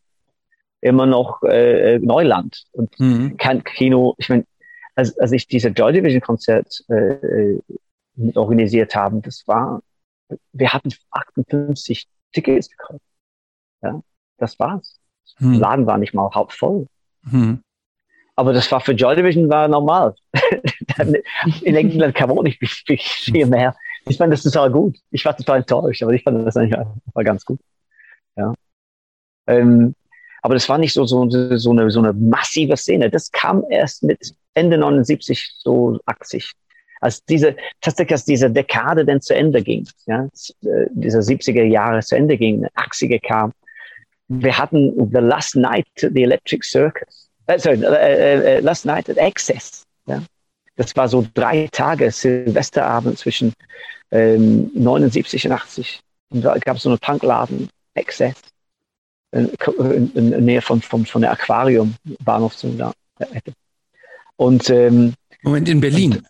immer 0.80 1.06
noch 1.06 1.42
äh, 1.42 1.98
Neuland 1.98 2.64
und 2.72 2.98
mhm. 2.98 3.36
kein 3.36 3.62
Kino. 3.64 4.14
Ich 4.18 4.28
meine, 4.28 4.44
als, 4.94 5.18
als 5.18 5.32
ich 5.32 5.47
diese 5.47 5.68
Joy 5.68 5.92
Division 5.92 6.20
Konzert 6.20 6.84
äh, 6.88 7.59
mit 8.16 8.36
organisiert 8.36 8.94
haben, 8.94 9.22
das 9.22 9.47
war, 9.47 9.82
wir 10.52 10.72
hatten 10.72 10.92
58 11.10 12.09
Tickets 12.32 12.70
gekauft. 12.70 13.01
Ja, 13.82 14.02
das 14.38 14.59
war's. 14.59 15.01
Mhm. 15.38 15.52
Der 15.52 15.60
Laden 15.60 15.86
war 15.86 15.98
nicht 15.98 16.14
mal 16.14 16.30
halb 16.30 16.52
voll. 16.52 16.86
Mhm. 17.22 17.62
Aber 18.40 18.54
das 18.54 18.72
war 18.72 18.80
für 18.80 18.92
Joy 18.92 19.16
Division 19.16 19.50
war 19.50 19.68
normal. 19.68 20.14
in 21.62 21.76
England 21.76 22.14
kam 22.14 22.30
auch 22.30 22.42
nicht 22.42 22.58
viel 22.58 23.44
mehr. 23.44 23.76
Ich 24.08 24.16
fand 24.16 24.32
das 24.32 24.42
total 24.42 24.70
gut. 24.70 24.96
Ich 25.10 25.26
war 25.26 25.36
total 25.36 25.58
enttäuscht, 25.58 26.02
aber 26.02 26.14
ich 26.14 26.22
fand 26.22 26.46
das 26.46 26.56
eigentlich 26.56 26.80
war 27.12 27.22
ganz 27.22 27.44
gut. 27.44 27.60
Ja. 28.36 28.54
Ähm, 29.46 29.94
aber 30.40 30.54
das 30.54 30.66
war 30.70 30.78
nicht 30.78 30.94
so, 30.94 31.04
so, 31.04 31.28
so, 31.28 31.70
eine, 31.70 31.90
so 31.90 31.98
eine 31.98 32.14
massive 32.14 32.78
Szene. 32.78 33.10
Das 33.10 33.30
kam 33.30 33.62
erst 33.68 34.04
mit 34.04 34.34
Ende 34.54 34.78
79, 34.78 35.56
so 35.58 35.98
80. 36.06 36.52
Als 37.02 37.22
diese, 37.26 37.56
tatsächlich 37.82 38.12
als 38.12 38.24
diese 38.24 38.50
Dekade 38.50 39.04
dann 39.04 39.20
zu 39.20 39.34
Ende 39.34 39.60
ging, 39.62 39.86
ja, 40.06 40.24
äh, 40.62 40.86
diese 40.92 41.18
70er 41.18 41.64
Jahre 41.64 42.00
zu 42.00 42.16
Ende 42.16 42.38
ging, 42.38 42.66
80er 42.68 43.20
kam. 43.20 43.52
Wir 44.28 44.56
hatten 44.56 45.10
The 45.12 45.20
Last 45.20 45.56
Night, 45.56 45.88
The 45.94 46.22
Electric 46.22 46.64
Circus 46.64 47.30
äh, 47.55 47.59
sorry, 47.59 47.85
äh, 47.85 48.56
äh, 48.56 48.60
Last 48.60 48.86
Night 48.86 49.09
at 49.09 49.18
Access. 49.18 49.85
Ja? 50.06 50.22
Das 50.77 50.97
war 50.97 51.09
so 51.09 51.27
drei 51.35 51.68
Tage 51.70 52.10
Silvesterabend 52.10 53.18
zwischen 53.18 53.52
ähm, 54.10 54.70
79 54.74 55.47
und 55.47 55.52
80. 55.52 56.01
Und 56.31 56.43
da 56.43 56.56
gab 56.59 56.77
es 56.77 56.85
so 56.85 56.89
einen 56.89 56.98
Punkladen, 56.98 57.68
Access, 57.97 58.36
in, 59.32 59.51
in, 60.14 60.32
in 60.32 60.44
Nähe 60.44 60.62
von, 60.62 60.81
von, 60.81 61.05
von 61.06 61.22
der 61.22 61.32
Aquarium, 61.32 61.94
Bahnhof 62.24 62.56
zu 62.56 62.68
da. 62.70 62.93
Und, 64.36 64.70
ähm, 64.70 65.14
Moment, 65.43 65.68
in 65.68 65.81
Berlin? 65.81 66.27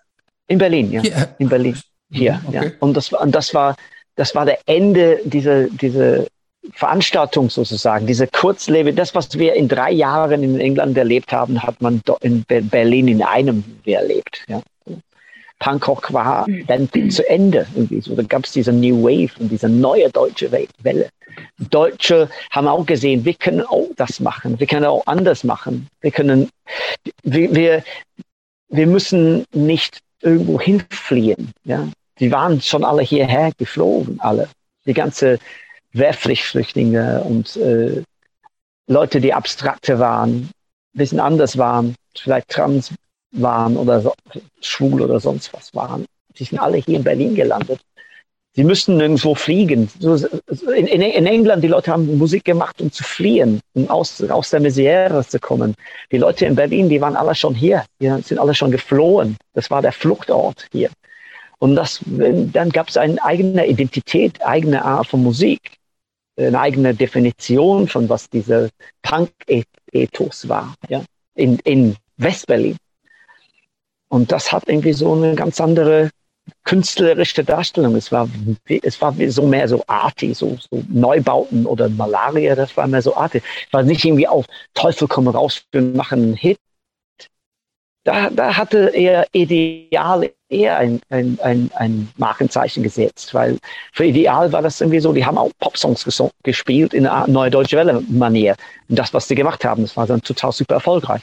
In 0.48 0.58
Berlin, 0.58 0.90
ja. 0.90 1.02
Hier. 1.02 1.34
In 1.38 1.48
Berlin. 1.48 1.78
Hier, 2.10 2.40
okay. 2.46 2.64
ja. 2.64 2.72
Und 2.80 2.96
das, 2.96 3.12
und 3.12 3.34
das 3.34 3.54
war, 3.54 3.76
das 4.16 4.34
war 4.34 4.44
der 4.44 4.58
Ende 4.66 5.20
dieser, 5.24 5.68
dieser 5.68 6.26
Veranstaltung 6.72 7.48
sozusagen, 7.48 8.06
diese 8.06 8.26
Kurzlebe, 8.26 8.92
das, 8.92 9.14
was 9.14 9.38
wir 9.38 9.54
in 9.54 9.68
drei 9.68 9.92
Jahren 9.92 10.42
in 10.42 10.60
England 10.60 10.96
erlebt 10.96 11.32
haben, 11.32 11.62
hat 11.62 11.80
man 11.80 12.02
in 12.20 12.44
Berlin 12.46 13.08
in 13.08 13.22
einem 13.22 13.64
erlebt. 13.84 14.44
Ja. 14.46 14.62
Punkrock 15.60 16.12
war 16.12 16.48
mhm. 16.48 16.66
dann 16.66 17.10
zu 17.10 17.28
Ende. 17.28 17.66
Irgendwie 17.74 18.00
so. 18.00 18.16
Da 18.16 18.22
gab 18.22 18.44
es 18.44 18.52
diese 18.52 18.72
New 18.72 19.02
Wave 19.02 19.38
und 19.38 19.50
diese 19.50 19.68
neue 19.68 20.10
deutsche 20.10 20.50
Welle. 20.50 21.08
Deutsche 21.70 22.28
haben 22.50 22.66
auch 22.66 22.84
gesehen, 22.84 23.24
wir 23.24 23.34
können 23.34 23.62
auch 23.62 23.88
das 23.96 24.20
machen, 24.20 24.58
wir 24.58 24.66
können 24.66 24.86
auch 24.86 25.06
anders 25.06 25.44
machen. 25.44 25.88
Wir 26.00 26.10
können, 26.10 26.50
wir, 27.22 27.54
wir, 27.54 27.84
wir 28.68 28.86
müssen 28.86 29.44
nicht 29.52 30.00
irgendwo 30.22 30.60
hinfliehen. 30.60 31.52
Ja? 31.64 31.88
Die 32.18 32.32
waren 32.32 32.60
schon 32.60 32.84
alle 32.84 33.02
hierher 33.02 33.52
geflogen, 33.56 34.18
alle. 34.20 34.48
Die 34.86 34.94
ganze 34.94 35.38
Wehrpflichtflüchtlinge 35.92 37.22
und 37.24 37.56
äh, 37.56 38.02
Leute, 38.86 39.20
die 39.20 39.34
abstrakte 39.34 39.98
waren, 39.98 40.50
ein 40.94 40.98
bisschen 40.98 41.20
anders 41.20 41.56
waren, 41.58 41.94
vielleicht 42.16 42.48
trans 42.48 42.92
waren 43.32 43.76
oder 43.76 44.00
so, 44.00 44.14
schwul 44.60 45.02
oder 45.02 45.20
sonst 45.20 45.52
was 45.52 45.74
waren. 45.74 46.04
Die 46.36 46.44
sind 46.44 46.58
alle 46.58 46.78
hier 46.78 46.96
in 46.96 47.04
Berlin 47.04 47.34
gelandet. 47.34 47.80
Sie 48.52 48.64
müssten 48.64 48.96
nirgendwo 48.96 49.36
fliegen. 49.36 49.88
In, 50.00 50.86
in, 50.88 51.02
in, 51.02 51.26
England, 51.26 51.62
die 51.62 51.68
Leute 51.68 51.92
haben 51.92 52.18
Musik 52.18 52.44
gemacht, 52.44 52.80
um 52.80 52.90
zu 52.90 53.04
fliehen, 53.04 53.60
um 53.74 53.88
aus, 53.88 54.20
aus 54.28 54.50
der 54.50 54.58
Misere 54.58 55.24
zu 55.24 55.38
kommen. 55.38 55.76
Die 56.10 56.18
Leute 56.18 56.46
in 56.46 56.56
Berlin, 56.56 56.88
die 56.88 57.00
waren 57.00 57.14
alle 57.14 57.36
schon 57.36 57.54
hier. 57.54 57.84
Die 58.00 58.08
sind 58.22 58.38
alle 58.38 58.54
schon 58.54 58.72
geflohen. 58.72 59.36
Das 59.54 59.70
war 59.70 59.82
der 59.82 59.92
Fluchtort 59.92 60.66
hier. 60.72 60.90
Und 61.58 61.76
das, 61.76 62.00
dann 62.06 62.70
gab 62.70 62.88
es 62.88 62.96
eine 62.96 63.22
eigene 63.22 63.66
Identität, 63.66 64.44
eigene 64.44 64.84
Art 64.84 65.06
von 65.06 65.22
Musik, 65.22 65.76
eine 66.46 66.60
eigene 66.60 66.94
Definition 66.94 67.88
von 67.88 68.08
was 68.08 68.28
dieser 68.30 68.68
Punk-Ethos 69.02 70.48
war, 70.48 70.74
ja, 70.88 71.02
in, 71.34 71.58
in 71.60 71.96
Westberlin. 72.16 72.76
Und 74.08 74.32
das 74.32 74.50
hat 74.50 74.68
irgendwie 74.68 74.92
so 74.92 75.12
eine 75.14 75.34
ganz 75.34 75.60
andere 75.60 76.10
künstlerische 76.64 77.44
Darstellung. 77.44 77.94
Es 77.96 78.10
war, 78.10 78.28
es 78.82 79.00
war 79.00 79.14
so 79.28 79.46
mehr 79.46 79.68
so 79.68 79.82
arty, 79.86 80.34
so, 80.34 80.56
so 80.58 80.82
Neubauten 80.88 81.66
oder 81.66 81.88
Malaria, 81.88 82.54
das 82.54 82.76
war 82.76 82.86
mehr 82.86 83.02
so 83.02 83.14
arty. 83.14 83.38
Es 83.38 83.72
war 83.72 83.82
nicht 83.82 84.04
irgendwie 84.04 84.28
auf 84.28 84.46
Teufel 84.74 85.08
komme 85.08 85.32
raus, 85.32 85.62
wir 85.72 85.82
machen 85.82 86.22
einen 86.22 86.34
Hit. 86.34 86.58
Da, 88.04 88.30
da 88.30 88.56
hatte 88.56 88.90
er 88.94 89.26
Ideal 89.32 90.30
eher 90.48 90.78
ein, 90.78 91.00
ein, 91.10 91.38
ein, 91.42 91.70
ein 91.74 92.08
Markenzeichen 92.16 92.82
gesetzt, 92.82 93.34
weil 93.34 93.58
für 93.92 94.06
Ideal 94.06 94.52
war 94.52 94.62
das 94.62 94.80
irgendwie 94.80 95.00
so, 95.00 95.12
die 95.12 95.24
haben 95.24 95.36
auch 95.36 95.50
Popsongs 95.58 96.06
gespielt 96.42 96.94
in 96.94 97.06
einer 97.06 97.28
neue 97.28 97.50
deutsche 97.50 97.76
Welle-Manier. 97.76 98.56
Und 98.88 98.98
das, 98.98 99.12
was 99.12 99.28
sie 99.28 99.34
gemacht 99.34 99.64
haben, 99.64 99.82
das 99.82 99.96
war 99.98 100.06
dann 100.06 100.22
total 100.22 100.52
super 100.52 100.76
erfolgreich. 100.76 101.20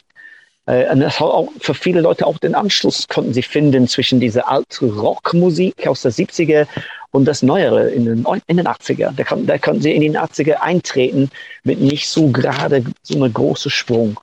Äh, 0.66 0.90
und 0.92 1.00
das 1.00 1.18
hat 1.18 1.26
auch 1.26 1.48
für 1.60 1.74
viele 1.74 2.00
Leute 2.00 2.26
auch 2.26 2.38
den 2.38 2.54
Anschluss 2.54 3.08
konnten 3.08 3.32
sie 3.32 3.42
finden 3.42 3.88
zwischen 3.88 4.20
dieser 4.20 4.48
alten 4.48 4.90
Rockmusik 4.90 5.86
aus 5.86 6.02
der 6.02 6.12
70er 6.12 6.66
und 7.10 7.24
das 7.24 7.42
Neuere 7.42 7.90
in 7.90 8.04
den, 8.04 8.26
in 8.46 8.56
den 8.58 8.68
80er. 8.68 9.12
Da, 9.16 9.24
kann, 9.24 9.46
da 9.46 9.58
konnten 9.58 9.82
sie 9.82 9.94
in 9.94 10.02
den 10.02 10.16
80er 10.16 10.56
eintreten 10.56 11.30
mit 11.64 11.80
nicht 11.80 12.08
so 12.08 12.28
gerade 12.28 12.84
so 13.02 13.16
einem 13.16 13.32
großen 13.32 13.70
Sprung. 13.70 14.20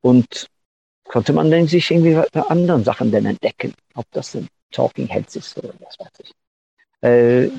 Und 0.00 0.48
konnte 1.04 1.32
man 1.32 1.50
dann 1.50 1.66
sich 1.66 1.90
irgendwie 1.90 2.20
bei 2.32 2.42
anderen 2.42 2.84
Sachen 2.84 3.10
denn 3.10 3.26
entdecken, 3.26 3.74
ob 3.94 4.06
das 4.12 4.34
ein 4.34 4.48
Talking 4.70 5.06
Heads 5.06 5.36
ist 5.36 5.56
oder 5.58 5.72
was 5.80 5.98
weiß 5.98 6.12
ich. 6.20 6.34
Äh, 7.02 7.50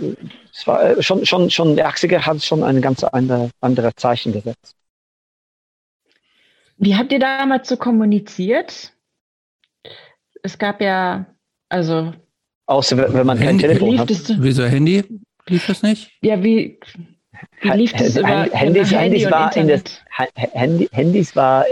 es 0.52 0.66
war 0.66 0.84
äh, 0.84 1.04
schon, 1.04 1.26
schon, 1.26 1.50
schon, 1.52 1.76
der 1.76 1.90
80er 1.90 2.26
hat 2.26 2.44
schon 2.44 2.64
ein 2.64 2.82
ganz 2.82 3.04
andere, 3.04 3.52
andere 3.62 3.94
Zeichen 3.96 4.34
gesetzt. 4.34 4.76
Wie 6.78 6.96
habt 6.96 7.12
ihr 7.12 7.20
damals 7.20 7.70
so 7.70 7.78
kommuniziert? 7.78 8.94
Es 10.42 10.58
gab 10.58 10.82
ja, 10.82 11.26
also. 11.70 12.14
Außer 12.66 13.14
wenn 13.14 13.26
man 13.26 13.40
kein 13.40 13.60
Telefon 13.60 14.00
hat. 14.00 14.10
Wieso 14.10 14.66
Handy? 14.66 15.04
Lief 15.48 15.68
das 15.68 15.84
nicht? 15.84 16.12
Ja, 16.22 16.44
wie, 16.44 16.80
wie 17.62 17.70
lief 17.70 17.94
das 17.94 18.16
über, 18.16 18.28
Handys, 18.28 18.92
über 18.92 19.00
Handy 19.00 19.20
Handys 19.20 19.32
war 19.32 19.56
in 19.56 19.68
das, 19.68 19.84
Handy, 20.36 20.90
Handys 20.92 21.36
war 21.36 21.66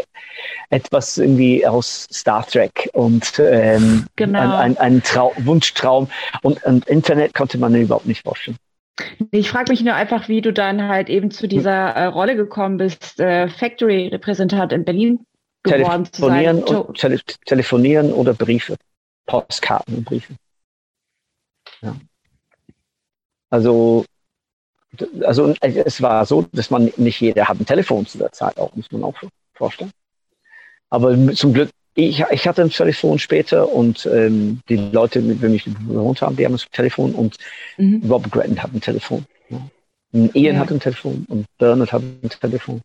etwas 0.70 1.18
irgendwie 1.18 1.66
aus 1.66 2.08
Star 2.12 2.45
Trek 2.45 2.90
und 2.94 3.40
ähm, 3.40 4.06
genau. 4.16 4.40
ein, 4.40 4.78
ein, 4.78 4.78
ein 4.78 5.04
Trau 5.04 5.34
Wunschtraum 5.38 6.10
und, 6.41 6.64
und 6.64 6.88
Internet 6.88 7.34
konnte 7.34 7.58
man 7.58 7.76
überhaupt 7.76 8.06
nicht 8.06 8.24
vorstellen. 8.24 8.58
Ich 9.32 9.50
frage 9.50 9.72
mich 9.72 9.82
nur 9.82 9.95
einfach, 9.95 10.28
wie 10.30 10.41
du 10.41 10.54
dann 10.54 10.88
halt 10.88 11.10
eben 11.10 11.32
zu 11.32 11.48
dieser 11.48 11.90
äh, 11.95 12.06
Rolle 12.06 12.36
gekommen 12.36 12.78
bist, 12.78 13.20
äh, 13.20 13.48
Factory-Repräsentant 13.50 14.72
in 14.72 14.86
Berlin 14.86 15.26
geworden 15.64 16.06
telefonieren 16.06 16.66
zu 16.66 16.74
sein. 16.74 16.82
Und, 16.84 16.98
tele 16.98 17.20
telefonieren 17.45 18.14
oder 18.14 18.34
Briefe, 18.34 18.76
Postkarten 19.26 19.95
und 19.95 20.06
Briefe. 20.06 20.34
Ja. 21.82 21.95
Also, 23.50 24.06
also 25.22 25.53
es 25.61 26.02
war 26.02 26.26
so, 26.26 26.45
dass 26.52 26.70
man 26.70 26.91
nicht 26.98 27.20
jeder 27.20 27.48
hat 27.48 27.60
ein 27.60 27.65
Telefon 27.65 28.06
zu 28.06 28.18
der 28.18 28.32
Zeit, 28.32 28.57
auch 28.57 28.76
muss 28.76 28.91
man 28.91 29.03
auch 29.03 29.15
vorstellen. 29.53 29.91
Aber 30.90 31.34
zum 31.34 31.53
Glück 31.53 31.70
ich, 31.95 32.24
ich 32.32 32.48
hatte 32.48 32.64
ein 32.64 32.70
Telefon 32.70 33.20
später 33.20 33.72
und 33.72 34.06
ähm, 34.07 34.61
die 34.68 34.78
Leute, 34.78 35.22
mit 35.22 35.44
denen 35.44 35.56
ich 35.56 35.65
gewohnt 35.65 36.22
habe, 36.22 36.36
die 36.36 36.45
haben 36.45 36.56
ein 36.56 36.61
Telefon 36.72 37.14
und 37.14 37.38
mhm. 37.78 38.02
Rob 38.10 38.32
Gretton 38.32 38.61
hat 38.61 38.74
ein 38.74 38.82
Telefon. 38.82 39.26
Ja. 39.49 39.60
Ian 40.11 40.56
ja. 40.56 40.61
hat 40.61 40.72
ein 40.72 40.80
Telefon 40.80 41.26
und 41.30 41.45
Bernard 41.57 41.91
hat 41.91 42.02
ein 42.02 42.30
Telefon. 42.30 42.82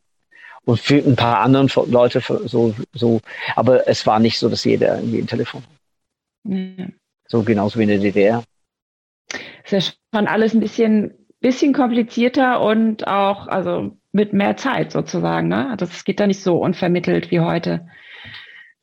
Und 0.64 0.80
für 0.80 0.96
ein 0.96 1.16
paar 1.16 1.40
andere 1.40 1.86
Leute 1.86 2.20
so, 2.20 2.74
so, 2.92 3.20
aber 3.56 3.88
es 3.88 4.06
war 4.06 4.18
nicht 4.18 4.38
so, 4.38 4.50
dass 4.50 4.64
jeder 4.64 4.96
irgendwie 4.96 5.20
ein 5.20 5.26
Telefon 5.26 5.62
hat. 5.62 6.52
Ja. 6.52 6.86
So 7.26 7.42
genauso 7.42 7.78
wie 7.78 7.84
in 7.84 7.88
der 7.88 7.98
DDR. 7.98 8.44
Ist 9.64 9.72
ja 9.72 9.80
schon 9.80 10.26
alles 10.26 10.54
ein 10.54 10.60
bisschen, 10.60 11.14
bisschen 11.40 11.72
komplizierter 11.72 12.60
und 12.60 13.06
auch, 13.06 13.46
also 13.46 13.96
mit 14.12 14.32
mehr 14.32 14.56
Zeit 14.56 14.92
sozusagen, 14.92 15.48
ne? 15.48 15.74
Das 15.78 15.90
also 15.90 16.02
geht 16.04 16.20
da 16.20 16.26
nicht 16.26 16.42
so 16.42 16.58
unvermittelt 16.58 17.30
wie 17.30 17.40
heute. 17.40 17.86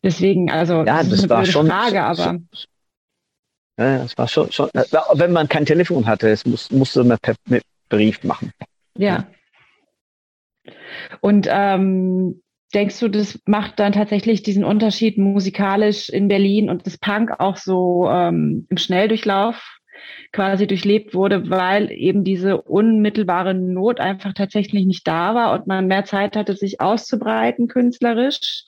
Deswegen, 0.03 0.51
also 0.51 0.83
ja, 0.83 0.97
das, 0.97 1.09
das 1.09 1.23
ist 1.23 1.31
eine 1.31 1.45
schon, 1.47 1.67
Frage, 1.67 2.03
aber. 2.03 2.39
Ja, 3.77 4.03
es 4.03 4.17
war 4.17 4.27
schon, 4.27 4.51
schon, 4.51 4.69
wenn 5.13 5.33
man 5.33 5.49
kein 5.49 5.65
Telefon 5.65 6.05
hatte, 6.05 6.29
es 6.29 6.45
muss, 6.45 6.71
musste 6.71 7.03
man 7.03 7.17
per 7.21 7.35
mit 7.47 7.63
Brief 7.89 8.23
machen. 8.23 8.51
Ja. 8.97 9.27
Und 11.21 11.47
ähm, 11.49 12.41
denkst 12.73 12.99
du, 12.99 13.09
das 13.09 13.39
macht 13.45 13.79
dann 13.79 13.93
tatsächlich 13.93 14.43
diesen 14.43 14.63
Unterschied 14.63 15.17
musikalisch 15.17 16.09
in 16.09 16.27
Berlin 16.27 16.69
und 16.69 16.85
das 16.85 16.97
Punk 16.97 17.31
auch 17.39 17.57
so 17.57 18.07
ähm, 18.09 18.65
im 18.69 18.77
Schnelldurchlauf 18.77 19.74
quasi 20.31 20.67
durchlebt 20.67 21.13
wurde, 21.13 21.49
weil 21.49 21.91
eben 21.91 22.23
diese 22.23 22.61
unmittelbare 22.61 23.53
Not 23.53 23.99
einfach 23.99 24.33
tatsächlich 24.33 24.85
nicht 24.85 25.07
da 25.07 25.35
war 25.35 25.53
und 25.53 25.67
man 25.67 25.87
mehr 25.87 26.05
Zeit 26.05 26.35
hatte, 26.35 26.55
sich 26.55 26.81
auszubreiten 26.81 27.67
künstlerisch? 27.67 28.65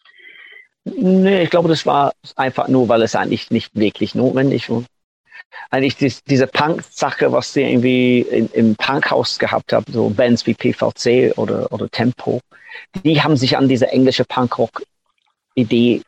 Nee, 0.96 1.44
ich 1.44 1.50
glaube, 1.50 1.70
das 1.70 1.86
war 1.86 2.14
einfach 2.36 2.68
nur, 2.68 2.88
weil 2.88 3.02
es 3.02 3.16
eigentlich 3.16 3.52
nicht 3.52 3.76
wirklich 3.76 4.16
notwendig 4.16 4.70
war. 4.70 4.84
Eigentlich 5.70 5.98
dies, 5.98 6.24
diese 6.24 6.48
Punk-Sache, 6.48 7.32
was 7.32 7.54
sie 7.54 7.62
irgendwie 7.62 8.22
in, 8.22 8.50
im 8.54 8.76
Punkhaus 8.76 9.38
gehabt 9.40 9.74
haben, 9.74 9.86
so 9.92 10.10
Bands 10.10 10.46
wie 10.46 10.54
PVC 10.54 11.38
oder, 11.38 11.72
oder 11.72 11.90
Tempo, 11.90 12.40
die 13.04 13.22
haben 13.22 13.38
sich 13.38 13.58
an 13.58 13.68
diese 13.68 13.88
englische 13.88 14.24
Punkrock-Idee 14.26 16.02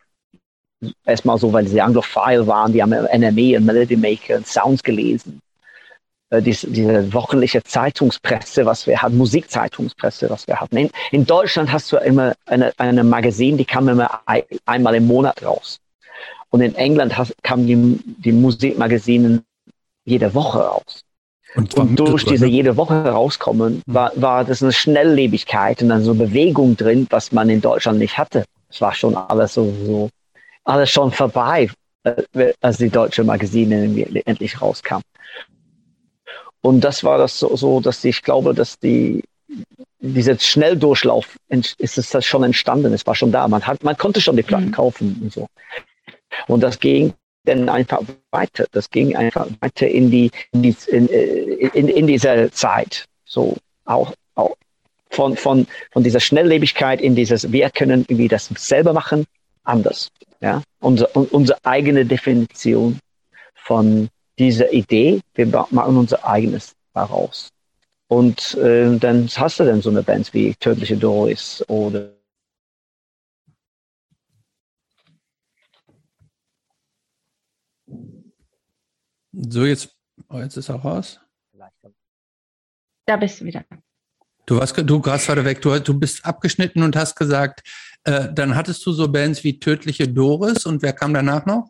erstmal 1.05 1.37
so, 1.37 1.51
weil 1.51 1.67
sie 1.67 1.81
anglophile 1.81 2.47
waren, 2.47 2.73
die 2.73 2.81
haben 2.81 2.91
NME 2.91 3.57
und 3.57 3.65
Melody 3.65 3.97
Maker 3.97 4.37
und 4.37 4.47
Sounds 4.47 4.83
gelesen 4.83 5.41
äh, 6.29 6.41
diese, 6.41 6.69
diese 6.69 7.13
wöchentliche 7.13 7.63
Zeitungspresse, 7.63 8.65
was 8.65 8.87
wir 8.87 9.01
hatten, 9.01 9.17
Musikzeitungspresse, 9.17 10.29
was 10.29 10.47
wir 10.47 10.59
hatten. 10.59 10.77
In, 10.77 10.89
in 11.11 11.25
Deutschland 11.25 11.71
hast 11.71 11.91
du 11.91 11.97
immer 11.97 12.33
eine, 12.45 12.71
eine 12.77 13.03
Magazin, 13.03 13.57
die 13.57 13.65
kam 13.65 13.89
immer 13.89 14.21
ein, 14.25 14.43
einmal 14.65 14.95
im 14.95 15.07
Monat 15.07 15.43
raus. 15.43 15.79
Und 16.51 16.61
in 16.61 16.75
England 16.75 17.17
hast, 17.17 17.33
kamen 17.43 17.67
die, 17.67 17.99
die 18.21 18.31
Musikmagazine 18.31 19.43
jede 20.05 20.33
Woche 20.33 20.59
raus. 20.59 21.03
Und, 21.55 21.73
und 21.75 21.95
durch 21.95 22.25
diese 22.25 22.45
ne? 22.45 22.51
jede 22.51 22.77
Woche 22.77 22.93
rauskommen, 22.93 23.75
hm. 23.75 23.81
war, 23.87 24.11
war 24.15 24.45
das 24.45 24.61
eine 24.61 24.71
Schnelllebigkeit 24.71 25.81
und 25.81 25.89
dann 25.89 26.03
so 26.03 26.13
Bewegung 26.13 26.77
drin, 26.77 27.07
was 27.09 27.31
man 27.31 27.49
in 27.49 27.61
Deutschland 27.61 27.97
nicht 27.97 28.17
hatte. 28.17 28.45
Es 28.69 28.81
war 28.81 28.93
schon 28.93 29.15
alles 29.15 29.55
so, 29.55 29.73
so 29.85 30.09
alles 30.69 30.91
schon 30.91 31.11
vorbei, 31.11 31.69
äh, 32.03 32.53
als 32.61 32.77
die 32.77 32.89
deutsche 32.89 33.23
Magazine 33.23 33.83
endlich 34.25 34.61
rauskam. 34.61 35.01
Und 36.61 36.81
das 36.81 37.03
war 37.03 37.17
das 37.17 37.39
so, 37.39 37.55
so 37.55 37.79
dass 37.79 38.03
ich 38.03 38.21
glaube, 38.21 38.53
dass 38.53 38.77
die, 38.79 39.23
dieser 39.99 40.37
Schnelldurchlauf 40.37 41.37
ist 41.49 41.97
es 41.97 42.09
das 42.09 42.25
schon 42.25 42.43
entstanden. 42.43 42.93
Es 42.93 43.07
war 43.07 43.15
schon 43.15 43.31
da. 43.31 43.47
Man 43.47 43.65
hat, 43.65 43.83
man 43.83 43.97
konnte 43.97 44.21
schon 44.21 44.35
die 44.35 44.43
Platten 44.43 44.67
mhm. 44.67 44.71
kaufen 44.71 45.19
und 45.21 45.33
so. 45.33 45.47
Und 46.47 46.61
das 46.61 46.79
Gegenteil 46.79 47.17
dann 47.45 47.69
einfach 47.69 48.01
weiter. 48.31 48.65
Das 48.71 48.89
ging 48.89 49.15
einfach 49.15 49.47
weiter 49.61 49.87
in 49.87 50.11
die, 50.11 50.29
in, 50.51 50.61
die, 50.61 50.75
in, 50.87 51.07
in, 51.07 51.87
in 51.87 52.07
dieser 52.07 52.51
Zeit. 52.51 53.05
So 53.25 53.57
auch, 53.85 54.13
auch 54.35 54.55
von, 55.09 55.35
von, 55.35 55.65
von 55.91 56.03
dieser 56.03 56.19
Schnelllebigkeit 56.19 57.01
in 57.01 57.15
dieses, 57.15 57.51
wir 57.51 57.69
können 57.69 58.01
irgendwie 58.01 58.27
das 58.27 58.49
selber 58.57 58.93
machen, 58.93 59.25
anders. 59.69 60.09
Ja, 60.41 60.63
unsere, 60.79 61.09
unsere 61.09 61.63
eigene 61.65 62.05
Definition 62.05 62.99
von 63.55 64.09
dieser 64.37 64.71
Idee, 64.71 65.21
wir 65.35 65.45
machen 65.47 65.97
unser 65.97 66.25
eigenes 66.25 66.73
daraus. 66.93 67.49
Und 68.07 68.55
äh, 68.55 68.97
dann 68.97 69.27
hast 69.27 69.59
du 69.59 69.65
dann 69.65 69.81
so 69.81 69.89
eine 69.89 70.01
Band 70.01 70.33
wie 70.33 70.55
Tödliche 70.55 70.97
Doris 70.97 71.63
oder 71.67 72.19
So, 79.31 79.65
jetzt, 79.65 79.95
oh, 80.29 80.39
jetzt 80.39 80.57
ist 80.57 80.69
er 80.69 80.75
raus. 80.75 81.19
Da 83.05 83.15
bist 83.15 83.39
du 83.39 83.45
wieder. 83.45 83.63
Du 84.45 84.57
warst, 84.57 84.75
du 84.77 85.05
warst 85.05 85.27
gerade 85.27 85.45
weg. 85.45 85.61
Du, 85.61 85.79
du 85.79 85.97
bist 85.97 86.25
abgeschnitten 86.25 86.83
und 86.83 86.95
hast 86.95 87.15
gesagt, 87.15 87.61
äh, 88.03 88.27
dann 88.33 88.55
hattest 88.55 88.85
du 88.85 88.91
so 88.91 89.07
Bands 89.07 89.43
wie 89.43 89.59
Tödliche 89.59 90.07
Doris 90.07 90.65
und 90.65 90.81
wer 90.81 90.93
kam 90.93 91.13
danach 91.13 91.45
noch? 91.45 91.69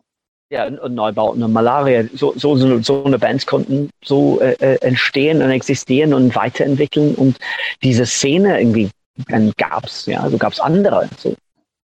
Ja, 0.52 0.66
und 0.66 0.94
Neubauten 0.94 1.42
und 1.44 1.52
Malaria. 1.52 2.04
So, 2.12 2.34
so, 2.36 2.56
so, 2.82 3.04
eine 3.04 3.18
Bands 3.18 3.46
konnten 3.46 3.88
so 4.04 4.40
äh, 4.40 4.56
äh, 4.58 4.78
entstehen 4.80 5.42
und 5.42 5.50
existieren 5.50 6.12
und 6.12 6.34
weiterentwickeln 6.34 7.14
und 7.14 7.38
diese 7.82 8.04
Szene 8.04 8.60
irgendwie 8.60 8.90
dann 9.28 9.52
gab's, 9.56 10.06
ja, 10.06 10.28
so 10.28 10.38
gab's 10.38 10.60
andere, 10.60 11.08
so 11.18 11.34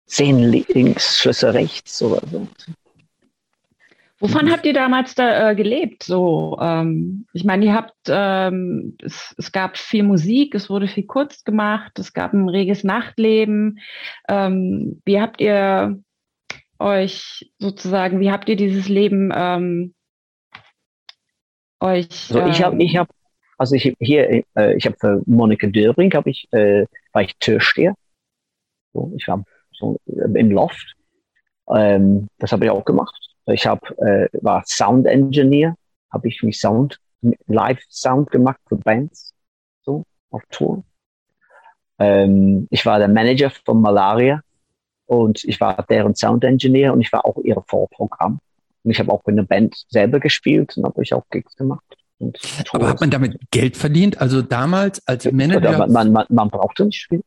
zehn 0.07 0.39
links, 0.39 1.19
Schlüsse 1.19 1.53
rechts 1.53 2.01
oder 2.03 2.23
so. 2.31 2.47
Wovon 4.19 4.51
habt 4.51 4.65
ihr 4.65 4.73
damals 4.73 5.15
da 5.15 5.51
äh, 5.51 5.55
gelebt? 5.55 6.03
So, 6.03 6.57
ähm, 6.61 7.27
ich 7.35 7.45
meine, 7.45 7.67
ihr 7.67 7.75
habt, 7.75 7.95
ähm, 8.09 8.97
es, 9.03 9.35
es, 9.37 9.53
gab 9.53 9.77
viel 9.77 10.05
Musik, 10.05 10.55
es 10.55 10.71
wurde 10.71 10.89
viel 10.89 11.05
Kunst 11.05 11.45
gemacht, 11.45 11.99
es 11.99 12.15
gab 12.15 12.33
ein 12.33 12.49
reges 12.49 12.83
Nachtleben. 12.83 13.79
Ähm, 14.29 15.03
wie 15.05 15.21
habt 15.21 15.43
ihr 15.43 16.01
euch 16.79 17.53
sozusagen, 17.59 18.21
wie 18.21 18.31
habt 18.31 18.49
ihr 18.49 18.57
dieses 18.57 18.89
Leben 18.89 19.33
ähm, 19.35 19.95
euch? 21.81 22.09
So, 22.11 22.47
ich 22.47 22.63
habe, 22.63 22.83
ich 22.83 22.97
habe, 22.97 23.11
also 23.59 23.75
ich 23.75 23.95
hier, 24.01 24.45
äh, 24.55 24.77
ich 24.77 24.87
habe 24.87 24.97
für 24.99 25.23
Monika 25.27 25.67
Döring 25.67 26.13
habe 26.15 26.31
ich, 26.31 26.49
äh, 26.53 26.87
war 27.13 27.23
ich 27.23 27.37
Türsteher. 27.39 27.95
So, 28.95 29.13
ich 29.15 29.29
war 29.29 29.45
so 29.73 30.01
im 30.07 30.51
Loft. 30.51 30.95
Ähm, 31.69 32.29
das 32.39 32.53
habe 32.53 32.65
ich 32.65 32.71
auch 32.71 32.85
gemacht. 32.87 33.26
Ich 33.47 33.67
habe 33.67 33.87
äh, 33.99 34.29
war 34.43 34.65
Sound 34.67 35.07
Engineer, 35.07 35.77
habe 36.11 36.29
ich 36.29 36.43
mich 36.43 36.59
Sound 36.59 36.99
Live 37.47 37.81
Sound 37.89 38.31
gemacht 38.31 38.61
für 38.69 38.77
Bands 38.77 39.35
so 39.83 40.05
auf 40.31 40.43
Tour. 40.51 40.85
Ähm, 41.99 42.67
ich 42.71 42.85
war 42.85 42.99
der 42.99 43.09
Manager 43.09 43.51
von 43.51 43.81
Malaria 43.81 44.43
und 45.07 45.45
ich 45.45 45.61
war 45.61 45.85
deren 45.89 46.15
Sound 46.15 46.45
Engineer 46.45 46.93
und 46.93 47.01
ich 47.01 47.13
war 47.13 47.25
auch 47.25 47.39
ihr 47.39 47.63
Vorprogramm. 47.67 48.41
Und 48.83 48.91
ich 48.91 48.99
habe 48.99 49.13
auch 49.13 49.25
in 49.27 49.37
der 49.37 49.45
Band 49.45 49.85
selber 49.89 50.21
gespielt 50.21 50.77
und 50.77 50.85
habe 50.85 51.03
ich 51.03 51.15
auch 51.15 51.25
Gigs 51.31 51.57
gemacht. 51.57 51.85
Aber 52.73 52.89
hat 52.89 53.01
man 53.01 53.11
damit 53.11 53.39
Geld 53.51 53.77
verdient? 53.77 54.21
Also 54.21 54.43
damals 54.43 55.07
als 55.07 55.31
Manager? 55.31 55.79
Man, 55.79 55.93
man, 55.93 56.13
man, 56.13 56.27
man 56.29 56.49
brauchte 56.49 56.87
nicht 56.87 57.01
spielen. 57.01 57.25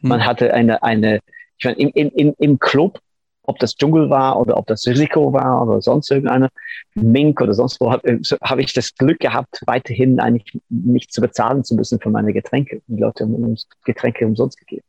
Hm. 0.00 0.08
Man 0.08 0.26
hatte 0.26 0.52
eine, 0.52 0.82
eine, 0.82 1.20
ich 1.58 1.64
meine, 1.64 1.78
im, 1.78 2.10
im, 2.10 2.34
im 2.38 2.58
Club 2.58 3.00
ob 3.46 3.58
das 3.58 3.76
Dschungel 3.76 4.10
war 4.10 4.38
oder 4.38 4.56
ob 4.56 4.66
das 4.66 4.86
Risiko 4.86 5.32
war 5.32 5.66
oder 5.66 5.80
sonst 5.80 6.10
irgendeine 6.10 6.48
Mink 6.94 7.40
oder 7.40 7.54
sonst 7.54 7.80
wo, 7.80 7.90
habe 7.90 8.20
hab 8.42 8.58
ich 8.58 8.72
das 8.72 8.94
Glück 8.94 9.20
gehabt, 9.20 9.62
weiterhin 9.66 10.20
eigentlich 10.20 10.58
nicht 10.68 11.12
zu 11.12 11.20
bezahlen 11.20 11.64
zu 11.64 11.74
müssen 11.74 12.00
für 12.00 12.10
meine 12.10 12.32
Getränke. 12.32 12.82
Die 12.86 13.00
Leute 13.00 13.24
haben 13.24 13.34
uns 13.34 13.68
Getränke 13.84 14.26
umsonst 14.26 14.58
gegeben. 14.58 14.84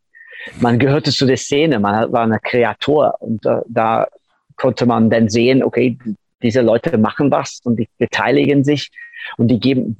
Man 0.60 0.80
gehörte 0.80 1.12
zu 1.12 1.26
der 1.26 1.38
Szene, 1.38 1.80
man 1.80 2.12
war 2.12 2.22
eine 2.22 2.40
Kreator 2.40 3.16
und 3.20 3.46
da, 3.46 3.64
da 3.68 4.08
konnte 4.56 4.86
man 4.86 5.10
dann 5.10 5.30
sehen, 5.30 5.64
okay, 5.64 5.98
diese 6.42 6.62
Leute 6.62 6.98
machen 6.98 7.32
was 7.32 7.60
und 7.64 7.78
die 7.78 7.90
beteiligen 7.98 8.64
sich 8.64 8.92
und 9.38 9.48
die 9.50 9.60
geben 9.60 9.98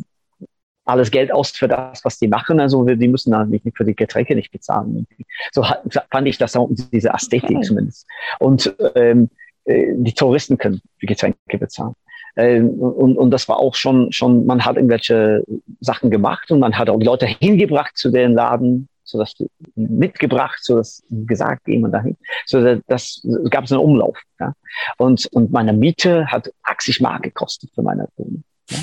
alles 0.88 1.12
Geld 1.12 1.32
aus 1.32 1.52
für 1.52 1.68
das, 1.68 2.04
was 2.04 2.18
die 2.20 2.28
machen. 2.28 2.60
Also 2.60 2.84
die 2.86 3.08
müssen 3.08 3.32
da 3.32 3.46
nicht 3.46 3.66
für 3.76 3.86
die 3.86 3.96
Getränke 3.96 4.36
nicht 4.36 4.52
bezahlen. 4.52 5.06
So 5.52 5.66
fand 6.12 6.28
ich 6.28 6.38
das 6.38 6.56
auch 6.56 6.70
diese 6.72 7.10
Ästhetik 7.10 7.64
zumindest. 7.64 8.08
Und 8.40 8.76
ähm, 8.96 9.30
äh, 9.66 9.94
die 9.96 10.14
Touristen 10.14 10.58
können 10.58 10.82
die 11.02 11.06
Getränke 11.06 11.58
bezahlen. 11.58 11.94
Ähm, 12.36 12.70
und, 12.70 13.18
und 13.18 13.32
das 13.32 13.50
war 13.50 13.60
auch 13.60 13.76
schon, 13.76 14.12
schon, 14.12 14.46
man 14.46 14.64
hat 14.64 14.76
irgendwelche 14.76 15.44
Sachen 15.82 16.10
gemacht 16.10 16.52
und 16.52 16.60
man 16.60 16.78
hat 16.78 16.90
auch 16.90 17.00
die 17.00 17.06
Leute 17.06 17.26
hingebracht 17.26 17.98
zu 17.98 18.10
den 18.10 18.34
Laden, 18.34 18.88
so 19.04 19.18
dass 19.18 19.36
mitgebracht, 19.76 20.60
so 20.62 20.78
dass 20.78 21.04
gesagt, 21.10 21.66
gehen 21.66 21.82
wir 21.82 21.90
dahin. 21.90 22.16
So 22.46 22.62
das, 22.62 22.80
das 22.88 23.28
gab 23.50 23.66
es 23.66 23.72
einen 23.72 23.82
Umlauf. 23.82 24.20
Ja. 24.40 24.54
Und, 24.98 25.26
und 25.28 25.52
meine 25.52 25.74
Miete 25.74 26.28
hat 26.28 26.52
80 26.64 27.02
Mark 27.02 27.24
gekostet 27.24 27.72
für 27.74 27.82
meine 27.82 28.08
Wohnung. 28.18 28.44
Ja. 28.70 28.78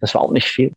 Das 0.00 0.14
war 0.14 0.22
auch 0.22 0.32
nicht 0.32 0.48
viel. 0.48 0.72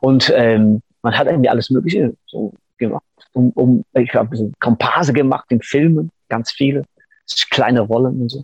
Und 0.00 0.32
ähm, 0.34 0.82
man 1.02 1.16
hat 1.16 1.26
irgendwie 1.26 1.48
alles 1.48 1.70
Mögliche 1.70 2.14
so 2.26 2.52
gemacht. 2.78 3.04
Um, 3.32 3.50
um, 3.50 3.84
ich 3.94 4.14
habe 4.14 4.36
so 4.36 4.50
Komparse 4.60 5.12
gemacht 5.12 5.46
in 5.50 5.60
Filmen, 5.60 6.10
ganz 6.28 6.50
viele, 6.50 6.84
kleine 7.50 7.80
Rollen 7.80 8.22
und 8.22 8.30
so. 8.30 8.42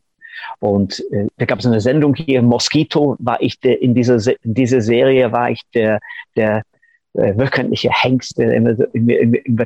Und 0.59 1.01
äh, 1.12 1.27
da 1.39 1.44
gab 1.47 1.60
es 1.60 1.66
eine 1.66 1.81
Sendung 1.81 2.14
hier, 2.14 2.43
Mosquito, 2.43 3.16
war 3.19 3.40
ich 3.40 3.60
der, 3.60 3.81
in 3.81 3.94
dieser, 3.94 4.16
in 4.43 4.55
dieser 4.55 4.81
Serie 4.81 5.32
war 5.32 5.51
ich 5.51 5.62
der, 5.74 6.01
der 6.36 6.62
äh, 7.14 7.36
wöchentliche 7.36 7.90
Hengst, 7.93 8.39
der 8.39 8.55
immer 8.55 8.74
so, 8.74 8.85
in, 8.93 9.09
in, 9.09 9.56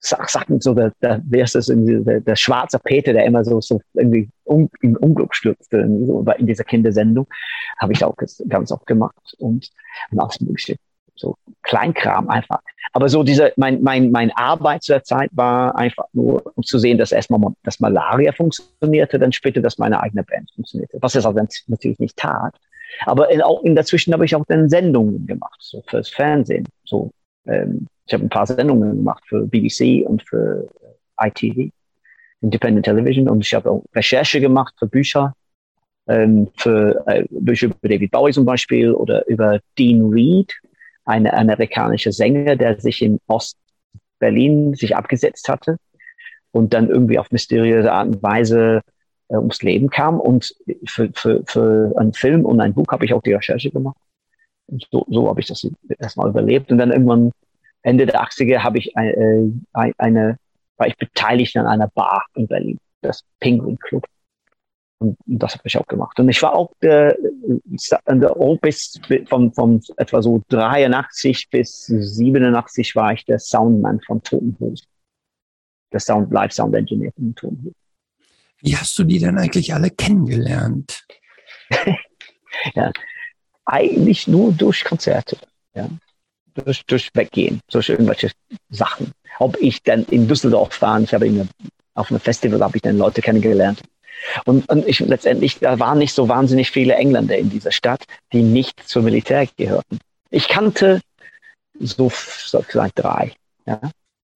irgendwelche 0.00 0.32
Sachen, 0.32 0.60
so 0.60 0.74
der, 0.74 0.92
der, 1.02 1.22
wer 1.24 1.44
ist 1.44 1.54
das, 1.54 1.66
der, 1.66 2.20
der 2.20 2.36
schwarze 2.36 2.78
Peter, 2.78 3.12
der 3.12 3.24
immer 3.24 3.44
so, 3.44 3.60
so 3.60 3.80
irgendwie 3.94 4.28
um, 4.44 4.70
in 4.80 4.96
Unglück 4.96 5.34
stürzte, 5.34 5.88
so, 6.06 6.24
in 6.38 6.46
dieser 6.46 6.64
Kindersendung, 6.64 7.26
habe 7.78 7.92
ich 7.92 8.04
auch 8.04 8.16
ganz 8.48 8.72
oft 8.72 8.86
gemacht 8.86 9.34
und, 9.38 9.70
und 10.10 10.18
alles 10.18 10.40
Mögliche. 10.40 10.76
So 11.14 11.36
Kleinkram 11.62 12.30
einfach. 12.30 12.60
Aber 12.92 13.08
so 13.10 13.22
diese, 13.22 13.52
mein, 13.56 13.82
mein, 13.82 14.10
mein 14.10 14.30
Arbeit 14.32 14.82
zur 14.82 15.02
Zeit 15.02 15.30
war 15.34 15.76
einfach 15.76 16.06
nur, 16.14 16.50
um 16.56 16.62
zu 16.62 16.78
sehen, 16.78 16.96
dass 16.96 17.12
erstmal 17.12 17.52
das 17.62 17.78
Malaria 17.78 18.32
funktionierte, 18.32 19.18
dann 19.18 19.32
später, 19.32 19.60
dass 19.60 19.76
meine 19.76 20.00
eigene 20.00 20.24
Band 20.24 20.50
funktionierte. 20.54 20.98
Was 21.02 21.14
es 21.14 21.26
aber 21.26 21.46
natürlich 21.66 21.98
nicht 21.98 22.16
tat. 22.16 22.54
Aber 23.04 23.30
in, 23.30 23.42
auch 23.42 23.62
in 23.62 23.76
dazwischen 23.76 24.12
habe 24.14 24.24
ich 24.24 24.34
auch 24.34 24.44
dann 24.48 24.68
Sendungen 24.68 25.26
gemacht, 25.26 25.58
so 25.60 25.82
fürs 25.86 26.08
Fernsehen, 26.08 26.66
so 26.84 27.10
ähm, 27.46 27.86
ich 28.10 28.14
habe 28.14 28.24
ein 28.24 28.28
paar 28.28 28.46
Sendungen 28.46 28.96
gemacht 28.96 29.22
für 29.28 29.46
BBC 29.46 30.04
und 30.04 30.28
für 30.28 30.68
ITV, 31.22 31.70
Independent 32.40 32.84
Television, 32.84 33.28
und 33.28 33.44
ich 33.44 33.54
habe 33.54 33.70
auch 33.70 33.84
Recherche 33.94 34.40
gemacht 34.40 34.74
für 34.78 34.88
Bücher, 34.88 35.34
ähm, 36.08 36.48
für 36.56 37.04
äh, 37.06 37.24
Bücher 37.30 37.68
über 37.68 37.88
David 37.88 38.10
Bowie 38.10 38.32
zum 38.32 38.44
Beispiel 38.44 38.92
oder 38.92 39.26
über 39.28 39.60
Dean 39.78 40.10
Reed, 40.10 40.52
ein 41.04 41.28
amerikanischer 41.28 42.10
Sänger, 42.10 42.56
der 42.56 42.80
sich 42.80 43.00
in 43.00 43.20
Ost-Berlin 43.28 44.74
sich 44.74 44.96
abgesetzt 44.96 45.48
hatte 45.48 45.76
und 46.50 46.74
dann 46.74 46.88
irgendwie 46.88 47.18
auf 47.18 47.30
mysteriöse 47.30 47.92
Art 47.92 48.08
und 48.08 48.22
Weise 48.24 48.80
äh, 49.28 49.36
ums 49.36 49.62
Leben 49.62 49.88
kam. 49.88 50.18
Und 50.18 50.52
für, 50.84 51.10
für, 51.14 51.44
für 51.46 51.92
einen 51.96 52.12
Film 52.12 52.44
und 52.44 52.60
ein 52.60 52.74
Buch 52.74 52.88
habe 52.90 53.04
ich 53.04 53.14
auch 53.14 53.22
die 53.22 53.34
Recherche 53.34 53.70
gemacht. 53.70 53.96
So, 54.90 55.06
so 55.08 55.28
habe 55.28 55.40
ich 55.40 55.46
das 55.46 55.64
erstmal 56.00 56.30
überlebt. 56.30 56.72
Und 56.72 56.78
dann 56.78 56.90
irgendwann 56.90 57.30
Ende 57.82 58.06
der 58.06 58.22
80er 58.22 58.62
habe 58.62 58.78
ich 58.78 58.94
äh, 58.96 59.50
eine, 59.72 60.38
war 60.76 60.86
ich 60.86 60.96
beteiligt 60.96 61.56
an 61.56 61.66
einer 61.66 61.88
Bar 61.88 62.26
in 62.34 62.46
Berlin, 62.46 62.78
das 63.00 63.24
Penguin 63.38 63.78
Club. 63.78 64.04
Und 64.98 65.16
das 65.24 65.54
habe 65.54 65.62
ich 65.66 65.78
auch 65.78 65.86
gemacht. 65.86 66.20
Und 66.20 66.28
ich 66.28 66.42
war 66.42 66.54
auch 66.54 66.72
äh, 66.80 67.14
bis 68.60 69.00
vom, 69.28 69.52
vom 69.54 69.80
etwa 69.96 70.20
so 70.20 70.42
83 70.48 71.48
bis 71.48 71.86
87 71.86 72.94
war 72.94 73.14
ich 73.14 73.24
der 73.24 73.38
Soundman 73.38 74.00
von 74.02 74.22
Totenhose. 74.22 74.84
Der 75.90 76.00
Sound, 76.00 76.30
Live 76.30 76.52
Sound 76.52 76.74
Engineer 76.74 77.12
von 77.12 77.34
Totenhose. 77.34 77.74
Wie 78.60 78.76
hast 78.76 78.98
du 78.98 79.04
die 79.04 79.18
denn 79.18 79.38
eigentlich 79.38 79.72
alle 79.72 79.90
kennengelernt? 79.90 81.06
ja, 82.74 82.92
eigentlich 83.64 84.28
nur 84.28 84.52
durch 84.52 84.84
Konzerte. 84.84 85.38
Ja 85.74 85.88
durch, 86.54 86.84
durch 86.86 87.10
Weggehen, 87.14 87.60
durch 87.70 87.88
irgendwelche 87.88 88.30
Sachen. 88.70 89.12
Ob 89.38 89.56
ich 89.60 89.82
dann 89.82 90.04
in 90.04 90.28
Düsseldorf 90.28 90.80
war, 90.82 91.00
ich 91.00 91.14
habe 91.14 91.26
in, 91.26 91.48
auf 91.94 92.10
einem 92.10 92.20
Festival 92.20 92.60
habe 92.60 92.76
ich 92.76 92.82
dann 92.82 92.98
Leute 92.98 93.22
kennengelernt. 93.22 93.80
Und, 94.44 94.68
und 94.68 94.86
ich 94.86 95.00
letztendlich, 95.00 95.58
da 95.60 95.78
waren 95.78 95.98
nicht 95.98 96.14
so 96.14 96.28
wahnsinnig 96.28 96.70
viele 96.70 96.94
Engländer 96.94 97.36
in 97.38 97.50
dieser 97.50 97.72
Stadt, 97.72 98.04
die 98.32 98.42
nicht 98.42 98.86
zum 98.86 99.04
Militär 99.04 99.46
gehörten. 99.56 99.98
Ich 100.30 100.48
kannte 100.48 101.00
so, 101.78 102.10
so 102.10 102.62
vielleicht 102.62 102.98
drei, 102.98 103.32
ja, 103.66 103.80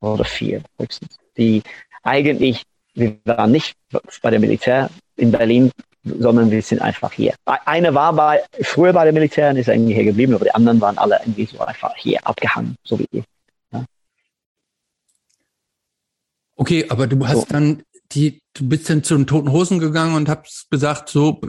oder 0.00 0.24
vier 0.24 0.62
höchstens, 0.78 1.18
die 1.36 1.62
eigentlich, 2.02 2.62
wir 2.94 3.16
waren 3.24 3.52
nicht 3.52 3.74
bei 4.22 4.30
der 4.30 4.40
Militär 4.40 4.90
in 5.16 5.30
Berlin 5.30 5.70
sondern 6.04 6.50
wir 6.50 6.62
sind 6.62 6.82
einfach 6.82 7.12
hier. 7.12 7.34
Einer 7.44 7.94
war 7.94 8.12
bei, 8.12 8.42
früher 8.60 8.92
bei 8.92 9.04
der 9.04 9.12
Militär 9.12 9.50
und 9.50 9.56
ist 9.56 9.68
irgendwie 9.68 9.94
hier 9.94 10.04
geblieben, 10.04 10.34
aber 10.34 10.44
die 10.44 10.54
anderen 10.54 10.80
waren 10.80 10.98
alle 10.98 11.18
irgendwie 11.22 11.46
so 11.46 11.58
einfach 11.60 11.94
hier 11.96 12.24
abgehangen, 12.26 12.76
so 12.84 12.98
wie 12.98 13.08
ich. 13.10 13.24
Ja. 13.72 13.84
Okay, 16.56 16.86
aber 16.88 17.06
du 17.06 17.26
hast 17.26 17.40
so. 17.40 17.46
dann 17.48 17.82
die, 18.12 18.40
du 18.52 18.68
bist 18.68 18.88
dann 18.90 19.02
zu 19.02 19.16
den 19.16 19.26
Toten 19.26 19.50
Hosen 19.50 19.78
gegangen 19.78 20.14
und 20.14 20.28
hast 20.28 20.70
gesagt, 20.70 21.08
so, 21.08 21.40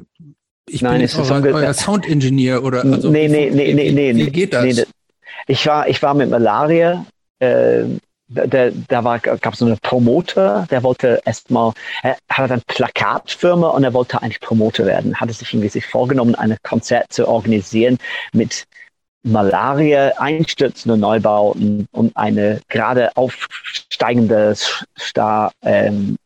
ich 0.68 0.82
Nein, 0.82 0.94
bin 0.94 1.02
jetzt 1.02 1.18
euer, 1.18 1.44
euer 1.54 1.74
Sound 1.74 2.08
Engineer 2.08 2.64
oder 2.64 2.84
also, 2.84 3.12
nee, 3.12 3.28
nee, 3.28 3.52
nee, 3.52 3.74
nee, 3.74 3.92
nee, 3.92 4.16
wie 4.16 4.32
geht 4.32 4.54
das? 4.54 4.64
Nee, 4.64 4.84
ich 5.48 5.66
war, 5.68 5.88
ich 5.88 6.02
war 6.02 6.14
mit 6.14 6.30
Malaria, 6.30 7.06
äh, 7.40 7.84
da, 8.28 8.70
da 8.72 9.04
war, 9.04 9.20
gab 9.20 9.54
es 9.54 9.60
so 9.60 9.66
einen 9.66 9.78
Promoter, 9.80 10.68
der 10.72 10.84
wollte 10.84 11.22
erstmal, 11.26 11.74
er 12.02 12.18
hatte 12.30 12.54
eine 12.54 12.64
Plakatfirma 12.66 13.70
und 13.70 13.84
er 13.84 13.94
wollte 13.94 14.22
eigentlich 14.22 14.40
Promoter 14.40 14.86
werden, 14.86 15.16
hatte 15.16 15.34
sich 15.34 15.54
irgendwie 15.54 15.70
sich 15.70 15.86
vorgenommen, 15.86 16.36
ein 16.36 16.58
Konzert 16.64 17.14
zu 17.14 17.28
organisieren 17.28 17.98
mit 18.34 18.66
Malaria, 19.24 20.14
einstürzende 20.18 20.98
Neubauten 20.98 21.88
und 21.92 22.16
eine 22.16 22.62
gerade 22.70 23.16
aufsteigende 23.16 24.56
Star, 25.00 25.52
ähm, 25.64 26.18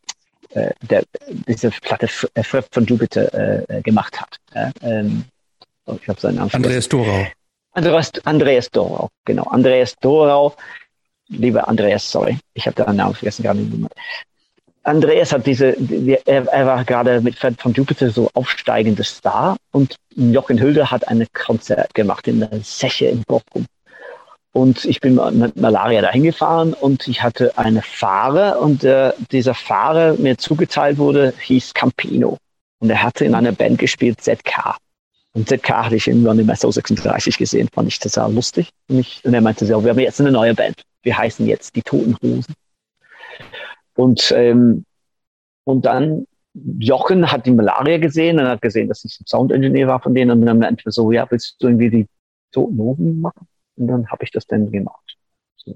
äh, 0.52 0.72
der 0.82 1.04
diese 1.48 1.70
Platte 1.70 2.10
äh, 2.34 2.44
von 2.44 2.86
Jupiter 2.86 3.70
äh, 3.70 3.82
gemacht 3.82 4.20
hat. 4.20 4.38
Ähm, 4.82 5.26
ich 6.02 6.08
habe 6.08 6.20
seinen 6.20 6.36
Namen 6.36 6.52
Andreas 6.54 6.90
Dorau. 6.90 7.28
Andreas, 7.72 8.12
Andreas 8.26 8.70
Dorau, 8.72 9.10
genau. 9.26 9.44
Andreas 9.44 9.96
Dorau, 10.02 10.56
lieber 11.30 11.68
Andreas, 11.68 12.10
sorry, 12.11 12.38
ich 12.53 12.68
habe 12.68 12.84
den 12.84 12.95
Namen 12.95 13.15
vergessen 13.15 13.43
gerade. 13.43 13.65
Andreas 14.84 15.31
hat 15.31 15.45
diese, 15.45 15.76
er, 16.26 16.45
war 16.65 16.84
gerade 16.84 17.22
mit 17.22 17.35
Fred 17.35 17.61
von 17.61 17.73
Jupiter 17.73 18.10
so 18.10 18.30
aufsteigender 18.34 19.03
Star 19.03 19.57
und 19.72 19.95
Jochen 20.15 20.60
Hülder 20.60 20.89
hat 20.89 21.07
ein 21.07 21.26
Konzert 21.34 21.93
gemacht 21.93 22.27
in 22.27 22.39
der 22.39 22.60
Seche 22.64 23.06
in 23.06 23.23
Bochum. 23.23 23.65
Und 24.51 24.85
ich 24.85 24.99
bin 24.99 25.19
mit 25.34 25.56
Malaria 25.57 26.01
dahin 26.01 26.23
gefahren 26.23 26.73
und 26.73 27.07
ich 27.07 27.22
hatte 27.22 27.56
eine 27.57 27.84
Fahrer 27.84 28.60
und 28.60 28.84
äh, 28.84 29.14
dieser 29.31 29.53
Fahrer 29.53 30.15
mir 30.15 30.38
zugeteilt 30.38 30.97
wurde, 30.97 31.34
hieß 31.39 31.73
Campino. 31.73 32.38
Und 32.80 32.89
er 32.89 33.03
hatte 33.03 33.26
in 33.26 33.35
einer 33.35 33.51
Band 33.51 33.77
gespielt, 33.77 34.22
ZK. 34.22 34.77
Und 35.34 35.47
ZK 35.47 35.85
hatte 35.85 35.95
ich 35.95 36.07
irgendwann 36.07 36.39
im 36.39 36.53
SO 36.56 36.72
36 36.72 37.38
gesehen, 37.38 37.69
fand 37.72 37.88
ich 37.88 37.99
total 37.99 38.34
lustig. 38.34 38.72
Und, 38.89 38.99
ich, 38.99 39.23
und 39.23 39.34
er 39.34 39.41
meinte 39.41 39.65
so, 39.65 39.84
wir 39.84 39.91
haben 39.91 39.99
jetzt 39.99 40.19
eine 40.19 40.31
neue 40.31 40.56
Band. 40.56 40.81
Wir 41.03 41.18
heißen 41.18 41.45
jetzt 41.45 41.76
die 41.76 41.84
Toten 41.84 42.18
Hosen. 42.22 42.53
Und, 43.95 44.31
ähm, 44.35 44.85
und 45.65 45.85
dann 45.85 46.26
Jochen 46.53 47.31
hat 47.31 47.45
die 47.45 47.51
Malaria 47.51 47.97
gesehen 47.99 48.39
und 48.39 48.47
hat 48.47 48.61
gesehen, 48.61 48.88
dass 48.88 49.06
ich 49.06 49.19
ein 49.19 49.27
Sound 49.27 49.51
Engineer 49.51 49.88
war 49.88 50.01
von 50.01 50.15
denen 50.15 50.31
und 50.31 50.45
dann 50.45 50.60
meinte 50.60 50.91
so, 50.91 51.11
ja, 51.11 51.30
willst 51.30 51.61
du 51.61 51.68
irgendwie 51.68 51.89
die 51.89 52.07
Toten 52.51 52.77
Hosen 52.77 53.22
machen? 53.22 53.47
Und 53.76 53.88
dann 53.88 54.07
habe 54.10 54.23
ich 54.23 54.31
das 54.31 54.47
dann 54.47 54.72
gemacht. 54.72 55.18
So. 55.57 55.76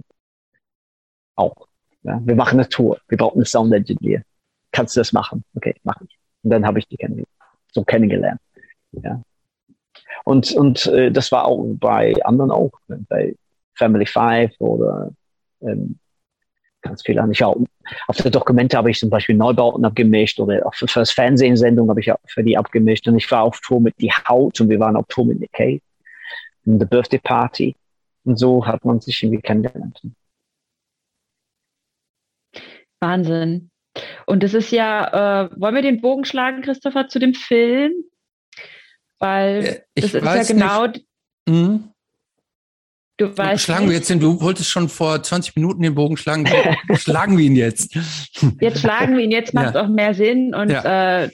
Auch. 1.36 1.68
Ja, 2.02 2.20
wir 2.24 2.36
machen 2.36 2.60
eine 2.60 2.68
Tour. 2.68 3.00
Wir 3.08 3.18
brauchen 3.18 3.38
einen 3.38 3.46
Sound 3.46 3.72
Engineer. 3.74 4.24
Kannst 4.72 4.96
du 4.96 5.00
das 5.00 5.14
machen? 5.14 5.44
Okay, 5.56 5.76
mache 5.84 6.04
ich. 6.06 6.18
Und 6.42 6.50
dann 6.50 6.66
habe 6.66 6.80
ich 6.80 6.88
die 6.88 6.98
kennengelernt. 6.98 7.30
So 7.72 7.84
kennengelernt. 7.84 8.42
Ja. 8.92 9.22
Und, 10.24 10.52
und 10.54 10.86
äh, 10.88 11.12
das 11.12 11.32
war 11.32 11.46
auch 11.46 11.66
bei 11.80 12.14
anderen 12.24 12.52
auch, 12.52 12.72
ne? 12.88 13.04
bei 13.10 13.36
Family 13.76 14.06
Five 14.06 14.54
oder 14.60 15.12
ähm, 15.62 16.00
ganz 16.82 17.02
viele 17.02 17.26
Ich 17.32 17.44
auch, 17.44 17.58
auf 18.08 18.18
der 18.18 18.32
Dokumente 18.32 18.78
habe 18.78 18.92
ich 18.92 19.00
zum 19.00 19.10
Beispiel 19.10 19.36
Neubauten 19.36 19.84
abgemischt 19.86 20.40
oder 20.40 20.66
auch 20.66 20.76
für, 20.76 20.88
für 20.88 21.00
das 21.00 21.12
Fernsehsendung 21.12 21.90
habe 21.90 22.00
ich 22.00 22.12
auch 22.12 22.20
für 22.28 22.44
die 22.44 22.58
abgemischt. 22.58 23.08
Und 23.08 23.18
ich 23.18 23.30
war 23.32 23.44
auf 23.44 23.60
Tour 23.62 23.82
mit 23.82 24.00
Die 24.00 24.12
Haut 24.12 24.60
und 24.62 24.70
wir 24.70 24.80
waren 24.80 24.96
auf 24.96 25.06
Tour 25.08 25.26
mit 25.26 25.40
Nick 25.40 25.54
Cave. 25.54 25.80
In 26.66 26.80
The 26.80 26.86
Birthday 26.86 27.20
Party. 27.20 27.76
Und 28.24 28.38
so 28.38 28.66
hat 28.66 28.86
man 28.86 29.02
sich 29.02 29.22
irgendwie 29.22 29.42
kennengelernt. 29.42 30.02
Wahnsinn. 33.02 33.70
Und 34.26 34.44
das 34.44 34.54
ist 34.54 34.72
ja, 34.72 35.46
äh, 35.46 35.50
wollen 35.60 35.76
wir 35.76 35.82
den 35.82 36.02
Bogen 36.02 36.24
schlagen, 36.24 36.62
Christopher, 36.62 37.10
zu 37.10 37.20
dem 37.20 37.34
Film? 37.34 37.92
Weil 39.24 39.66
äh, 39.66 39.80
ich 39.96 40.12
das 40.12 40.14
ist 40.14 40.50
ja 40.50 40.56
genau. 40.56 40.88
Hm? 41.48 41.90
Du 43.18 43.38
weißt 43.38 43.64
schlagen 43.64 43.86
nicht. 43.86 43.92
wir 43.92 43.98
jetzt 43.98 44.10
den, 44.10 44.20
du 44.20 44.42
wolltest 44.42 44.70
schon 44.70 44.90
vor 44.90 45.22
20 45.22 45.56
Minuten 45.56 45.84
den 45.84 45.96
Bogen 45.96 46.18
schlagen. 46.18 46.48
schlagen 46.96 47.38
wir 47.38 47.46
ihn 47.46 47.56
jetzt. 47.56 47.96
Jetzt 48.60 48.80
schlagen 48.80 49.16
wir 49.16 49.24
ihn, 49.24 49.32
jetzt 49.32 49.54
macht 49.54 49.70
es 49.70 49.74
ja. 49.76 49.84
auch 49.84 49.88
mehr 49.88 50.14
Sinn. 50.14 50.56
Und 50.56 50.72
ja. 50.72 51.24
äh, 51.24 51.30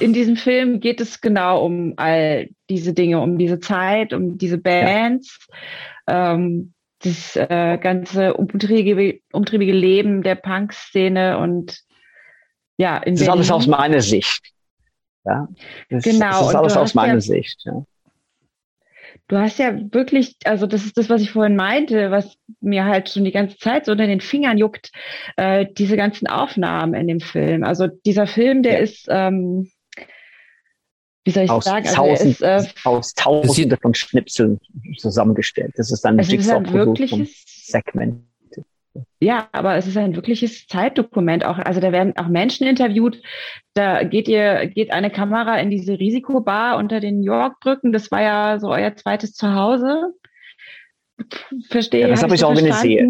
in 0.00 0.12
diesem 0.12 0.36
Film 0.36 0.80
geht 0.80 1.00
es 1.00 1.20
genau 1.20 1.64
um 1.64 1.94
all 1.96 2.48
diese 2.68 2.92
Dinge, 2.92 3.20
um 3.20 3.38
diese 3.38 3.60
Zeit, 3.60 4.12
um 4.12 4.38
diese 4.38 4.58
Bands. 4.58 5.38
Ja 5.48 5.54
ähm, 6.10 6.74
das 7.02 7.34
äh, 7.36 7.78
ganze 7.78 8.34
umtriebige, 8.34 9.20
umtriebige 9.32 9.72
Leben 9.72 10.22
der 10.22 10.34
Punk-Szene 10.34 11.38
und 11.38 11.80
ja, 12.76 12.98
in 12.98 13.14
Das 13.14 13.22
ist 13.22 13.28
alles 13.28 13.50
aus 13.50 13.66
meiner 13.66 14.02
Sicht. 14.02 14.52
Ja, 15.24 15.48
das, 15.88 16.04
genau. 16.04 16.30
Das 16.30 16.48
ist 16.48 16.54
alles 16.54 16.76
aus 16.76 16.94
meiner 16.94 17.14
ja, 17.14 17.20
Sicht. 17.20 17.62
Ja. 17.64 17.84
Du 19.28 19.38
hast 19.38 19.58
ja 19.58 19.78
wirklich, 19.92 20.36
also 20.44 20.66
das 20.66 20.84
ist 20.84 20.96
das, 20.96 21.08
was 21.08 21.20
ich 21.20 21.30
vorhin 21.30 21.56
meinte, 21.56 22.10
was 22.10 22.36
mir 22.60 22.84
halt 22.84 23.10
schon 23.10 23.24
die 23.24 23.30
ganze 23.30 23.58
Zeit 23.58 23.86
so 23.86 23.92
unter 23.92 24.06
den 24.06 24.20
Fingern 24.20 24.58
juckt, 24.58 24.90
äh, 25.36 25.66
diese 25.78 25.96
ganzen 25.96 26.26
Aufnahmen 26.26 26.94
in 26.94 27.06
dem 27.06 27.20
Film. 27.20 27.62
Also 27.62 27.86
dieser 27.86 28.26
Film, 28.26 28.62
der 28.62 28.74
ja. 28.74 28.78
ist 28.80 29.06
ähm, 29.08 29.70
wie 31.24 31.30
soll 31.32 31.44
ich 31.44 31.50
aus 31.50 31.64
sagen? 31.64 31.86
Also 31.86 31.96
tausend, 31.96 32.30
ist, 32.30 32.42
äh, 32.42 32.64
aus 32.84 33.14
Tausende 33.14 33.76
von 33.76 33.94
Schnipseln 33.94 34.58
zusammengestellt. 34.98 35.74
Das 35.76 35.92
ist 35.92 36.04
ein 36.06 36.18
also 36.18 36.30
Jigsaw-Produkt 36.30 37.08
von 37.10 37.28
Segment. 37.46 38.24
Ja, 39.20 39.48
aber 39.52 39.76
es 39.76 39.86
ist 39.86 39.96
ein 39.96 40.16
wirkliches 40.16 40.66
Zeitdokument 40.66 41.44
auch. 41.44 41.58
Also 41.58 41.80
da 41.80 41.92
werden 41.92 42.16
auch 42.16 42.28
Menschen 42.28 42.66
interviewt. 42.66 43.22
Da 43.74 44.02
geht 44.02 44.28
ihr, 44.28 44.66
geht 44.66 44.92
eine 44.92 45.10
Kamera 45.10 45.58
in 45.60 45.70
diese 45.70 45.98
Risikobar 45.98 46.76
unter 46.78 47.00
den 47.00 47.22
York-Brücken. 47.22 47.92
Das 47.92 48.10
war 48.10 48.22
ja 48.22 48.58
so 48.58 48.68
euer 48.68 48.96
zweites 48.96 49.34
Zuhause. 49.34 50.12
Verstehe. 51.68 52.02
Ja, 52.02 52.08
das 52.08 52.22
habe 52.22 52.32
hab 52.32 52.36
ich, 52.36 52.44
organisiert. 52.44 53.06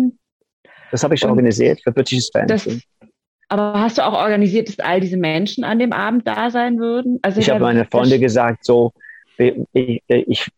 Das 0.91 1.05
habe 1.05 1.15
ich 1.15 1.25
Und 1.25 1.31
organisiert 1.31 1.81
für 1.83 1.93
British 1.93 2.29
Fernsehen. 2.33 2.83
Aber 3.49 3.81
hast 3.81 3.99
du 3.99 4.07
auch 4.07 4.13
organisiert, 4.13 4.69
dass 4.69 4.79
all 4.79 5.01
diese 5.01 5.17
Menschen 5.17 5.65
an 5.65 5.79
dem 5.79 5.93
Abend 5.93 6.27
da 6.27 6.51
sein 6.51 6.79
würden? 6.79 7.19
Also 7.23 7.41
ich 7.41 7.51
habe 7.51 7.61
meine 7.61 7.85
Freunde 7.85 8.19
gesagt, 8.19 8.65
so, 8.65 8.93
ich, 9.39 10.03
ich, 10.07 10.49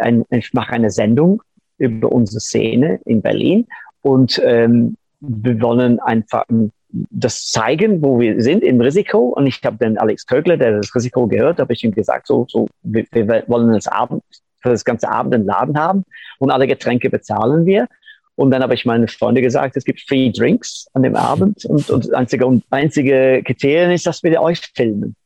ein, 0.00 0.24
ich 0.30 0.52
mache 0.52 0.72
eine 0.72 0.90
Sendung 0.90 1.42
über 1.78 2.12
unsere 2.12 2.40
Szene 2.40 3.00
in 3.06 3.22
Berlin 3.22 3.66
und 4.02 4.40
ähm, 4.44 4.96
wir 5.20 5.60
wollen 5.60 6.00
einfach 6.00 6.44
das 6.90 7.46
zeigen, 7.46 8.02
wo 8.02 8.18
wir 8.18 8.40
sind 8.40 8.62
im 8.62 8.80
Risiko. 8.80 9.28
Und 9.28 9.46
ich 9.46 9.60
habe 9.64 9.76
dann 9.78 9.98
Alex 9.98 10.26
Kögler, 10.26 10.56
der 10.56 10.78
das 10.78 10.94
Risiko 10.94 11.26
gehört, 11.26 11.58
habe 11.58 11.72
ich 11.72 11.84
ihm 11.84 11.92
gesagt, 11.92 12.26
so, 12.26 12.46
so, 12.48 12.68
wir, 12.82 13.04
wir 13.10 13.44
wollen 13.46 13.72
das 13.72 13.88
Abend, 13.88 14.22
für 14.60 14.70
das 14.70 14.84
ganze 14.84 15.08
Abend 15.08 15.34
einen 15.34 15.44
Laden 15.44 15.78
haben 15.78 16.04
und 16.38 16.50
alle 16.50 16.66
Getränke 16.66 17.10
bezahlen 17.10 17.66
wir. 17.66 17.86
Und 18.34 18.52
dann 18.52 18.62
habe 18.62 18.74
ich 18.74 18.84
meine 18.84 19.08
Freunde 19.08 19.42
gesagt, 19.42 19.76
es 19.76 19.84
gibt 19.84 20.00
Free 20.00 20.30
Drinks 20.30 20.86
an 20.94 21.02
dem 21.02 21.16
Abend 21.16 21.64
und, 21.64 21.90
und 21.90 22.14
einzige, 22.14 22.46
und 22.46 22.64
einzige 22.70 23.42
Kriterien 23.44 23.90
ist, 23.90 24.06
dass 24.06 24.22
wir 24.22 24.40
euch 24.40 24.60
filmen. 24.74 25.16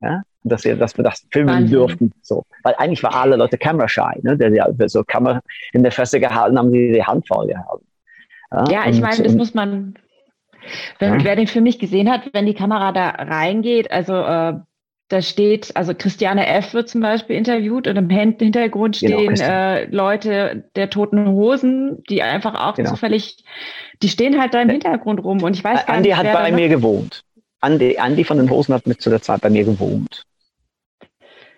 Ja? 0.00 0.22
Dass 0.44 0.64
wir, 0.64 0.76
dass 0.76 0.96
wir 0.96 1.04
das 1.04 1.26
filmen 1.30 1.54
Wahnsinn. 1.54 1.70
dürften. 1.70 2.12
So. 2.22 2.44
Weil 2.62 2.74
eigentlich 2.78 3.02
waren 3.02 3.14
alle 3.14 3.36
Leute 3.36 3.58
Kamera-shy, 3.58 4.20
ne? 4.22 4.36
Der, 4.36 4.50
der, 4.50 4.88
so 4.88 5.04
Kamera 5.04 5.40
in 5.72 5.82
der 5.82 5.92
Fresse 5.92 6.20
gehalten, 6.20 6.58
haben 6.58 6.72
die 6.72 6.92
die 6.92 7.04
Hand 7.04 7.26
voll 7.28 7.48
gehalten. 7.48 7.84
Ja, 8.52 8.70
ja 8.70 8.88
ich 8.88 9.00
meine, 9.00 9.22
das 9.22 9.34
muss 9.34 9.54
man, 9.54 9.94
wenn, 10.98 11.20
ja. 11.20 11.24
wer 11.24 11.36
den 11.36 11.46
Film 11.46 11.64
nicht 11.64 11.80
gesehen 11.80 12.10
hat, 12.10 12.30
wenn 12.32 12.46
die 12.46 12.54
Kamera 12.54 12.92
da 12.92 13.08
reingeht, 13.08 13.90
also 13.90 14.14
äh, 14.14 14.54
da 15.08 15.22
steht, 15.22 15.74
also 15.74 15.94
Christiane 15.94 16.46
F. 16.46 16.74
wird 16.74 16.90
zum 16.90 17.00
Beispiel 17.00 17.36
interviewt 17.36 17.88
und 17.88 17.96
im 17.96 18.10
Hintergrund 18.10 19.00
genau, 19.00 19.16
stehen 19.16 19.34
genau, 19.34 19.48
äh, 19.48 19.84
Leute 19.86 20.68
der 20.76 20.90
toten 20.90 21.28
Hosen, 21.28 22.02
die 22.10 22.22
einfach 22.22 22.54
auch 22.54 22.74
genau. 22.74 22.90
zufällig, 22.90 23.42
die 24.02 24.10
stehen 24.10 24.38
halt 24.38 24.52
da 24.52 24.60
im 24.60 24.68
Hintergrund 24.68 25.24
rum 25.24 25.42
und 25.42 25.56
ich 25.56 25.64
weiß 25.64 25.86
gar 25.86 25.96
Andi 25.96 26.10
nicht. 26.10 26.18
Andi 26.18 26.30
hat 26.30 26.36
bei 26.36 26.52
mir 26.52 26.68
gewohnt. 26.68 27.24
Andi, 27.60 27.96
Andi 27.96 28.24
von 28.24 28.36
den 28.36 28.50
Hosen 28.50 28.74
hat 28.74 28.86
mit 28.86 29.00
zu 29.00 29.08
der 29.08 29.22
Zeit 29.22 29.40
bei 29.40 29.50
mir 29.50 29.64
gewohnt. 29.64 30.24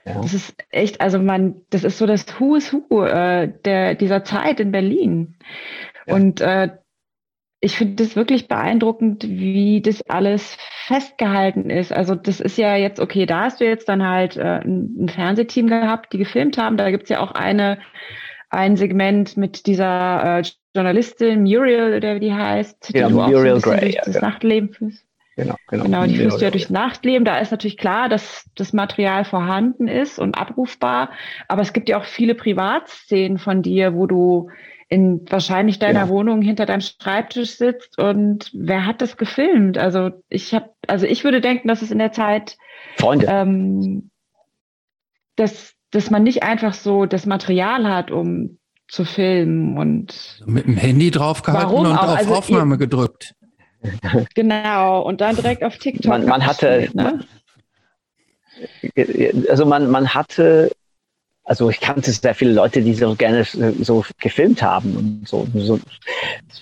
Ja. 0.06 0.20
Das 0.22 0.32
ist 0.32 0.54
echt, 0.70 1.00
also 1.00 1.18
man, 1.18 1.56
das 1.70 1.84
ist 1.84 1.98
so 1.98 2.06
das 2.06 2.24
Who 2.38 2.54
is 2.54 2.72
Who 2.72 3.04
äh, 3.04 3.52
der, 3.64 3.96
dieser 3.96 4.24
Zeit 4.24 4.60
in 4.60 4.70
Berlin. 4.70 5.36
Ja. 6.10 6.16
Und 6.16 6.40
äh, 6.40 6.68
ich 7.60 7.76
finde 7.76 8.02
das 8.02 8.16
wirklich 8.16 8.48
beeindruckend, 8.48 9.28
wie 9.28 9.82
das 9.82 10.02
alles 10.08 10.56
festgehalten 10.86 11.68
ist. 11.68 11.92
Also 11.92 12.14
das 12.14 12.40
ist 12.40 12.56
ja 12.56 12.74
jetzt, 12.74 13.00
okay, 13.00 13.26
da 13.26 13.42
hast 13.42 13.60
du 13.60 13.66
jetzt 13.66 13.88
dann 13.88 14.06
halt 14.06 14.36
äh, 14.36 14.60
ein, 14.60 15.04
ein 15.04 15.08
Fernsehteam 15.08 15.66
gehabt, 15.66 16.12
die 16.12 16.18
gefilmt 16.18 16.56
haben. 16.56 16.78
Da 16.78 16.90
gibt's 16.90 17.10
ja 17.10 17.20
auch 17.20 17.32
eine, 17.32 17.78
ein 18.48 18.76
Segment 18.76 19.36
mit 19.36 19.66
dieser 19.66 20.38
äh, 20.38 20.42
Journalistin 20.74 21.42
Muriel, 21.42 22.00
der 22.00 22.16
wie 22.16 22.20
die 22.20 22.32
heißt, 22.32 22.94
ja, 22.94 23.08
die 23.08 23.14
Muriel 23.14 23.60
Gray, 23.60 23.94
ja, 23.94 24.02
das 24.04 24.14
ja. 24.14 24.20
Nachtleben 24.22 24.72
führst. 24.72 25.04
Genau, 25.36 25.54
genau. 25.68 25.84
Genau, 25.84 26.06
die 26.06 26.16
führst 26.16 26.40
du 26.40 26.44
ja 26.44 26.50
durchs 26.50 26.70
Nachtleben. 26.70 27.24
Da 27.24 27.38
ist 27.38 27.50
natürlich 27.50 27.76
klar, 27.76 28.08
dass 28.08 28.50
das 28.56 28.72
Material 28.72 29.24
vorhanden 29.24 29.86
ist 29.88 30.18
und 30.18 30.36
abrufbar. 30.36 31.10
Aber 31.48 31.62
es 31.62 31.72
gibt 31.72 31.88
ja 31.88 31.98
auch 31.98 32.04
viele 32.04 32.34
Privatszenen 32.34 33.38
von 33.38 33.62
dir, 33.62 33.94
wo 33.94 34.06
du 34.06 34.50
in 34.90 35.24
wahrscheinlich 35.30 35.78
deiner 35.78 36.00
ja. 36.00 36.08
Wohnung 36.08 36.42
hinter 36.42 36.66
deinem 36.66 36.80
Schreibtisch 36.80 37.56
sitzt 37.56 37.96
und 37.98 38.50
wer 38.52 38.84
hat 38.84 39.00
das 39.00 39.16
gefilmt? 39.16 39.78
Also 39.78 40.10
ich 40.28 40.52
habe, 40.52 40.70
also 40.88 41.06
ich 41.06 41.22
würde 41.22 41.40
denken, 41.40 41.68
dass 41.68 41.80
es 41.80 41.92
in 41.92 41.98
der 41.98 42.12
Zeit 42.12 42.58
Freunde, 42.98 43.26
ähm, 43.28 44.10
dass 45.36 45.74
dass 45.92 46.10
man 46.10 46.24
nicht 46.24 46.42
einfach 46.42 46.74
so 46.74 47.06
das 47.06 47.24
Material 47.24 47.88
hat, 47.88 48.10
um 48.10 48.58
zu 48.88 49.04
filmen 49.04 49.78
und 49.78 50.42
mit 50.44 50.66
dem 50.66 50.76
Handy 50.76 51.12
draufgehalten 51.12 51.72
und 51.72 51.86
auf 51.86 52.16
also 52.16 52.34
Aufnahme 52.34 52.74
ihr, 52.74 52.78
gedrückt. 52.78 53.34
Genau 54.34 55.02
und 55.02 55.20
dann 55.20 55.36
direkt 55.36 55.62
auf 55.62 55.78
TikTok. 55.78 56.10
Man, 56.10 56.26
man 56.26 56.44
hatte, 56.44 56.90
ne? 56.92 57.24
also 59.48 59.64
man 59.64 59.88
man 59.88 60.12
hatte 60.12 60.72
also 61.50 61.68
ich 61.68 61.80
kannte 61.80 62.12
sehr 62.12 62.32
viele 62.32 62.52
Leute, 62.52 62.80
die 62.80 62.94
so 62.94 63.12
gerne 63.16 63.44
so 63.44 64.04
gefilmt 64.20 64.62
haben 64.62 64.96
und 64.96 65.28
so. 65.28 65.48
so 65.56 65.80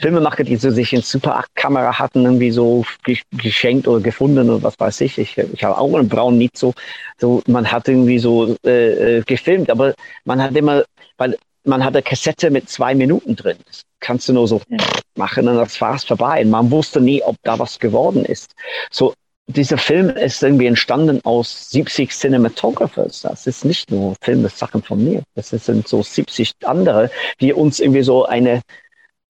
Filmemacher, 0.01 0.45
die 0.45 0.57
so 0.57 0.71
sich 0.71 0.95
in 0.95 1.03
Super 1.03 1.37
8 1.37 1.55
Kamera 1.55 1.99
hatten, 1.99 2.25
irgendwie 2.25 2.51
so 2.51 2.87
geschenkt 3.33 3.87
oder 3.87 4.01
gefunden 4.01 4.49
oder 4.49 4.63
was 4.63 4.81
weiß 4.81 5.03
ich. 5.03 5.19
Ich, 5.19 5.37
ich 5.37 5.63
habe 5.63 5.77
auch 5.77 5.93
einen 5.93 6.09
braunen 6.09 6.39
nicht 6.39 6.57
so. 6.57 6.73
So, 7.19 7.43
man 7.47 7.71
hat 7.71 7.87
irgendwie 7.87 8.19
so 8.19 8.57
äh, 8.65 9.19
äh, 9.19 9.23
gefilmt, 9.27 9.69
aber 9.69 9.93
man 10.25 10.43
hat 10.43 10.57
immer, 10.57 10.85
weil 11.19 11.37
man 11.65 11.85
hatte 11.85 12.01
Kassette 12.01 12.51
mit 12.51 12.71
zwei 12.71 12.95
Minuten 12.95 13.37
drin. 13.37 13.59
Das 13.67 13.83
kannst 14.01 14.27
du 14.31 14.33
nur 14.33 14.49
so 14.49 14.63
ja. 14.71 14.79
machen 15.17 15.49
und 15.49 15.57
das 15.57 15.79
war 15.83 15.97
es 15.97 16.05
vorbei. 16.05 16.41
Und 16.41 16.49
man 16.49 16.71
wusste 16.71 16.99
nie, 16.99 17.23
ob 17.23 17.37
da 17.43 17.59
was 17.59 17.79
geworden 17.79 18.25
ist. 18.25 18.53
So 18.91 19.13
dieser 19.49 19.79
Film 19.79 20.11
ist 20.11 20.43
irgendwie 20.43 20.67
entstanden 20.67 21.21
aus 21.25 21.71
70 21.71 22.11
Cinematographers. 22.11 23.23
Das 23.23 23.47
ist 23.47 23.65
nicht 23.65 23.91
nur 23.91 24.15
Filmsachen 24.21 24.83
von 24.83 25.03
mir. 25.03 25.23
Das 25.35 25.49
sind 25.49 25.89
so 25.89 26.03
70 26.03 26.53
andere, 26.65 27.11
die 27.41 27.55
uns 27.55 27.81
irgendwie 27.81 28.03
so 28.03 28.27
eine 28.27 28.61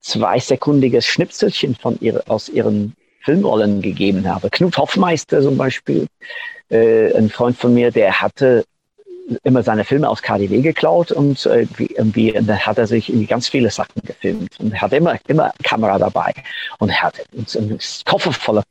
zweisekundiges 0.00 1.06
Schnipselchen 1.06 1.76
von 1.76 1.98
ihr, 2.00 2.20
aus 2.26 2.48
ihren 2.48 2.94
Filmrollen 3.24 3.80
gegeben 3.80 4.28
haben. 4.28 4.50
Knut 4.50 4.76
Hoffmeister 4.76 5.40
zum 5.40 5.56
Beispiel, 5.56 6.06
äh, 6.68 7.14
ein 7.16 7.30
Freund 7.30 7.56
von 7.56 7.72
mir, 7.72 7.92
der 7.92 8.20
hatte 8.20 8.64
immer 9.42 9.62
seine 9.62 9.84
Filme 9.84 10.08
aus 10.08 10.22
KDW 10.22 10.60
geklaut 10.60 11.12
und 11.12 11.44
äh, 11.46 11.66
irgendwie, 11.78 12.32
dann 12.32 12.58
hat 12.58 12.78
er 12.78 12.86
sich 12.86 13.08
irgendwie 13.08 13.26
ganz 13.26 13.48
viele 13.48 13.70
Sachen 13.70 14.00
gefilmt 14.04 14.58
und 14.58 14.80
hat 14.80 14.92
immer, 14.92 15.18
immer 15.26 15.52
Kamera 15.62 15.98
dabei 15.98 16.32
und 16.78 16.90
hat 16.90 17.14
uns 17.32 17.56
einen 17.56 17.78
Koffer 18.04 18.32
voller 18.32 18.62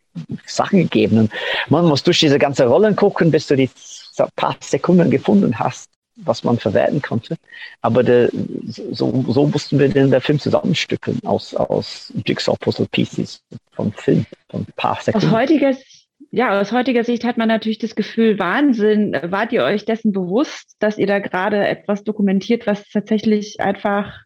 Sachen 0.45 0.79
gegeben. 0.79 1.19
Und 1.19 1.31
man 1.69 1.85
muss 1.85 2.03
durch 2.03 2.19
diese 2.19 2.39
ganze 2.39 2.65
Rollen 2.65 2.95
gucken, 2.95 3.31
bis 3.31 3.47
du 3.47 3.55
die 3.55 3.69
paar 4.35 4.55
Sekunden 4.61 5.11
gefunden 5.11 5.57
hast, 5.59 5.89
was 6.17 6.43
man 6.43 6.57
verwerten 6.57 7.01
konnte. 7.01 7.37
Aber 7.81 8.03
de, 8.03 8.29
so, 8.91 9.23
so 9.27 9.47
mussten 9.47 9.77
wir 9.77 9.89
den 9.89 10.09
der 10.09 10.21
Film 10.21 10.39
zusammenstückeln 10.39 11.19
aus, 11.25 11.53
aus 11.53 12.11
Jigsaw-Puzzle-Pieces 12.25 13.41
vom 13.73 13.93
Film, 13.93 14.25
von 14.49 14.61
ein 14.61 14.73
paar 14.75 14.99
Sekunden. 15.01 15.27
Aus 15.27 15.33
heutiger 15.33 15.73
ja, 16.31 16.59
aus 16.59 16.71
heutiger 16.71 17.03
Sicht 17.03 17.23
hat 17.23 17.37
man 17.37 17.47
natürlich 17.47 17.79
das 17.79 17.95
Gefühl, 17.95 18.39
Wahnsinn. 18.39 19.17
Wart 19.23 19.53
ihr 19.53 19.63
euch 19.63 19.85
dessen 19.85 20.11
bewusst, 20.11 20.75
dass 20.79 20.97
ihr 20.97 21.07
da 21.07 21.19
gerade 21.19 21.65
etwas 21.67 22.03
dokumentiert, 22.03 22.67
was 22.67 22.87
tatsächlich 22.89 23.59
einfach 23.59 24.23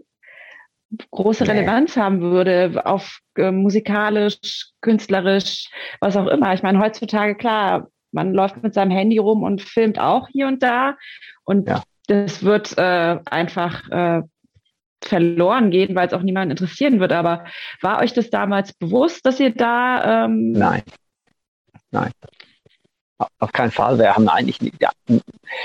große 1.11 1.47
Relevanz 1.47 1.95
haben 1.95 2.21
würde, 2.21 2.85
auf 2.85 3.19
äh, 3.37 3.51
musikalisch, 3.51 4.71
künstlerisch, 4.81 5.69
was 5.99 6.17
auch 6.17 6.27
immer. 6.27 6.53
Ich 6.53 6.63
meine, 6.63 6.79
heutzutage, 6.79 7.35
klar, 7.35 7.87
man 8.11 8.33
läuft 8.33 8.61
mit 8.61 8.73
seinem 8.73 8.91
Handy 8.91 9.17
rum 9.17 9.43
und 9.43 9.61
filmt 9.61 9.99
auch 9.99 10.27
hier 10.27 10.47
und 10.47 10.61
da. 10.61 10.97
Und 11.45 11.69
ja. 11.69 11.83
das 12.07 12.43
wird 12.43 12.77
äh, 12.77 13.19
einfach 13.25 13.89
äh, 13.89 14.21
verloren 15.03 15.71
gehen, 15.71 15.95
weil 15.95 16.07
es 16.07 16.13
auch 16.13 16.21
niemanden 16.21 16.51
interessieren 16.51 16.99
wird. 16.99 17.13
Aber 17.13 17.45
war 17.81 17.99
euch 18.01 18.13
das 18.13 18.29
damals 18.29 18.73
bewusst, 18.73 19.25
dass 19.25 19.39
ihr 19.39 19.53
da 19.53 20.25
ähm, 20.25 20.51
Nein. 20.51 20.83
Nein. 21.91 22.11
Auf 23.39 23.51
keinen 23.51 23.71
Fall. 23.71 23.99
Wir 23.99 24.15
haben 24.15 24.27
eigentlich 24.27 24.59
ja, 24.79 24.89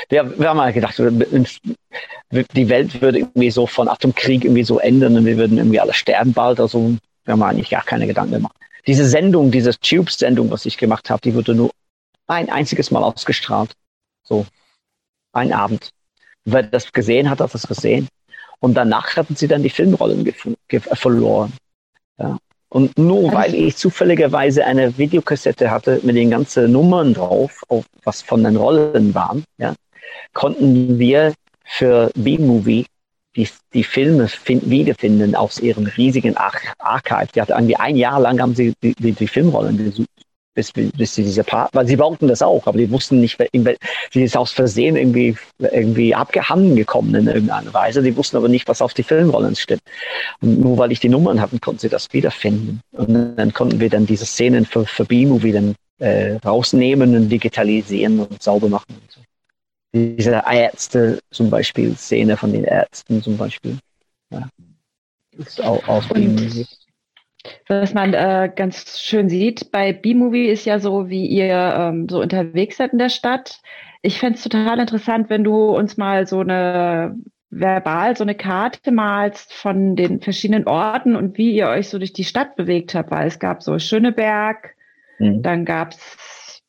wir, 0.09 0.39
wir 0.39 0.49
haben 0.49 0.57
mal 0.59 0.73
gedacht, 0.73 0.99
die 0.99 2.69
Welt 2.69 3.01
würde 3.01 3.19
irgendwie 3.21 3.51
so 3.51 3.67
von 3.67 3.89
Atomkrieg 3.89 4.45
irgendwie 4.45 4.65
so 4.65 4.79
ändern 4.79 5.17
und 5.17 5.25
wir 5.25 5.39
würden 5.39 5.57
irgendwie 5.57 5.81
alle 5.81 5.95
sterben 5.95 6.33
bald. 6.35 6.61
Also 6.61 6.97
wir 7.25 7.33
haben 7.33 7.43
eigentlich 7.43 7.71
gar 7.71 7.85
keine 7.85 8.07
Gedanken 8.07 8.33
gemacht. 8.33 8.57
Diese 8.87 9.09
Sendung, 9.09 9.51
diese 9.51 9.79
Tube-Sendung, 9.79 10.51
was 10.51 10.67
ich 10.67 10.77
gemacht 10.77 11.09
habe, 11.11 11.21
die 11.23 11.35
wurde 11.35 11.55
nur 11.55 11.71
ein 12.27 12.51
einziges 12.51 12.91
Mal 12.91 13.03
ausgestrahlt. 13.03 13.73
So 14.23 14.47
ein 15.33 15.53
Abend. 15.53 15.91
Wer 16.45 16.63
das 16.63 16.93
gesehen 16.93 17.31
hat, 17.31 17.41
hat 17.41 17.55
das 17.55 17.67
gesehen. 17.67 18.09
Und 18.61 18.75
danach 18.75 19.17
hatten 19.17 19.37
sie 19.37 19.49
dann 19.49 19.63
die 19.63 19.71
Filmrollen 19.71 20.33
verloren. 20.69 21.53
Ja. 22.19 22.39
Und 22.69 22.99
nur 22.99 23.33
weil 23.33 23.55
ich 23.55 23.77
zufälligerweise 23.77 24.65
eine 24.65 24.99
Videokassette 24.99 25.71
hatte 25.71 26.01
mit 26.03 26.17
den 26.17 26.31
ganzen 26.31 26.73
Nummern 26.73 27.15
drauf, 27.15 27.63
auf 27.69 27.85
was 28.03 28.23
von 28.23 28.43
den 28.43 28.57
Rollen 28.57 29.15
waren, 29.15 29.45
ja, 29.59 29.75
konnten 30.33 30.99
wir 30.99 31.35
für 31.65 32.11
B-Movie 32.17 32.87
die, 33.37 33.49
die 33.73 33.85
Filme 33.85 34.29
find, 34.29 34.69
wiederfinden 34.69 35.35
aus 35.35 35.61
ihren 35.61 35.87
riesigen 35.87 36.37
Ar 36.37 36.53
Archive. 36.79 37.29
Die 37.35 37.41
hatten 37.41 37.53
irgendwie 37.53 37.77
ein 37.77 37.97
Jahr 37.97 38.19
lang 38.21 38.41
haben 38.41 38.55
sie 38.55 38.73
die, 38.83 38.95
die, 38.95 39.13
die 39.13 39.29
Filmrollen 39.29 39.77
gesucht 39.77 40.09
bis, 40.57 40.73
bis 40.73 41.15
sie 41.15 41.23
diese 41.23 41.45
Part, 41.45 41.73
weil 41.75 41.87
sie 41.87 41.97
bauten 41.97 42.27
das 42.27 42.43
auch, 42.43 42.67
aber 42.67 42.79
die 42.79 42.91
wussten 42.91 43.21
nicht, 43.21 43.39
sie 44.13 44.23
ist 44.25 44.37
aus 44.37 44.51
Versehen 44.51 44.97
irgendwie, 44.97 45.37
irgendwie 45.59 46.15
abgehangen 46.15 46.75
gekommen 46.75 47.15
in 47.15 47.27
irgendeiner 47.29 47.73
Weise. 47.73 48.03
Die 48.03 48.17
wussten 48.17 48.39
aber 48.39 48.49
nicht, 48.49 48.67
was 48.67 48.83
auf 48.83 48.95
die 48.95 49.03
Filmrollen 49.03 49.55
steht. 49.55 49.81
Und 50.41 50.59
nur 50.59 50.79
weil 50.79 50.91
ich 50.91 50.99
die 50.99 51.11
Nummern 51.11 51.41
hatten, 51.41 51.61
konnten 51.61 51.81
sie 51.81 51.89
das 51.89 52.13
wiederfinden. 52.13 52.81
Und 52.93 53.37
dann 53.37 53.53
konnten 53.53 53.79
wir 53.79 53.91
dann 53.91 54.07
diese 54.07 54.27
Szenen 54.27 54.65
für, 54.65 54.87
für 54.87 55.05
B-Movie 55.05 55.53
dann 55.53 55.75
äh, 55.99 56.37
rausnehmen 56.45 57.15
und 57.15 57.29
digitalisieren 57.29 58.21
und 58.21 58.43
sauber 58.43 58.69
machen. 58.69 58.97
Und 59.01 59.13
so. 59.13 59.21
Diese 59.95 60.43
Ärzte 60.51 61.21
zum 61.31 61.51
Beispiel, 61.51 61.97
Szene 61.97 62.37
von 62.37 62.53
den 62.53 62.65
Ärzten 62.65 63.23
zum 63.23 63.37
Beispiel. 63.37 63.79
Ja. 64.31 64.49
Ist 65.37 65.63
auch 65.63 65.87
aus 65.87 66.09
B-Movie. 66.09 66.67
Was 67.69 67.95
man 67.95 68.15
äh, 68.15 68.51
ganz 68.55 68.99
schön 69.01 69.29
sieht, 69.29 69.71
bei 69.73 69.93
B-Movie 69.93 70.47
ist 70.47 70.65
ja 70.65 70.79
so, 70.79 71.09
wie 71.09 71.27
ihr 71.27 71.75
ähm, 71.79 72.09
so 72.09 72.21
unterwegs 72.21 72.77
seid 72.77 72.93
in 72.93 72.99
der 72.99 73.09
Stadt. 73.09 73.61
Ich 74.03 74.21
fände 74.21 74.37
es 74.39 74.45
total 74.45 74.79
interessant, 74.79 75.31
wenn 75.31 75.45
du 75.45 75.77
uns 75.77 75.97
mal 75.97 76.27
so 76.27 76.41
eine 76.41 77.17
verbal 77.51 78.17
so 78.17 78.25
eine 78.25 78.35
Karte 78.35 78.91
malst 78.91 79.53
von 79.53 79.97
den 79.97 80.21
verschiedenen 80.21 80.67
Orten 80.67 81.17
und 81.17 81.39
wie 81.39 81.53
ihr 81.53 81.69
euch 81.69 81.89
so 81.89 81.99
durch 81.99 82.13
die 82.13 82.25
Stadt 82.25 82.57
bewegt 82.57 82.95
habt, 82.95 83.11
weil 83.11 83.29
es 83.29 83.39
gab 83.39 83.63
so 83.63 83.79
Schöneberg, 83.79 84.75
mhm. 85.19 85.43
dann 85.43 85.65
gab 85.65 85.93
es 85.93 86.63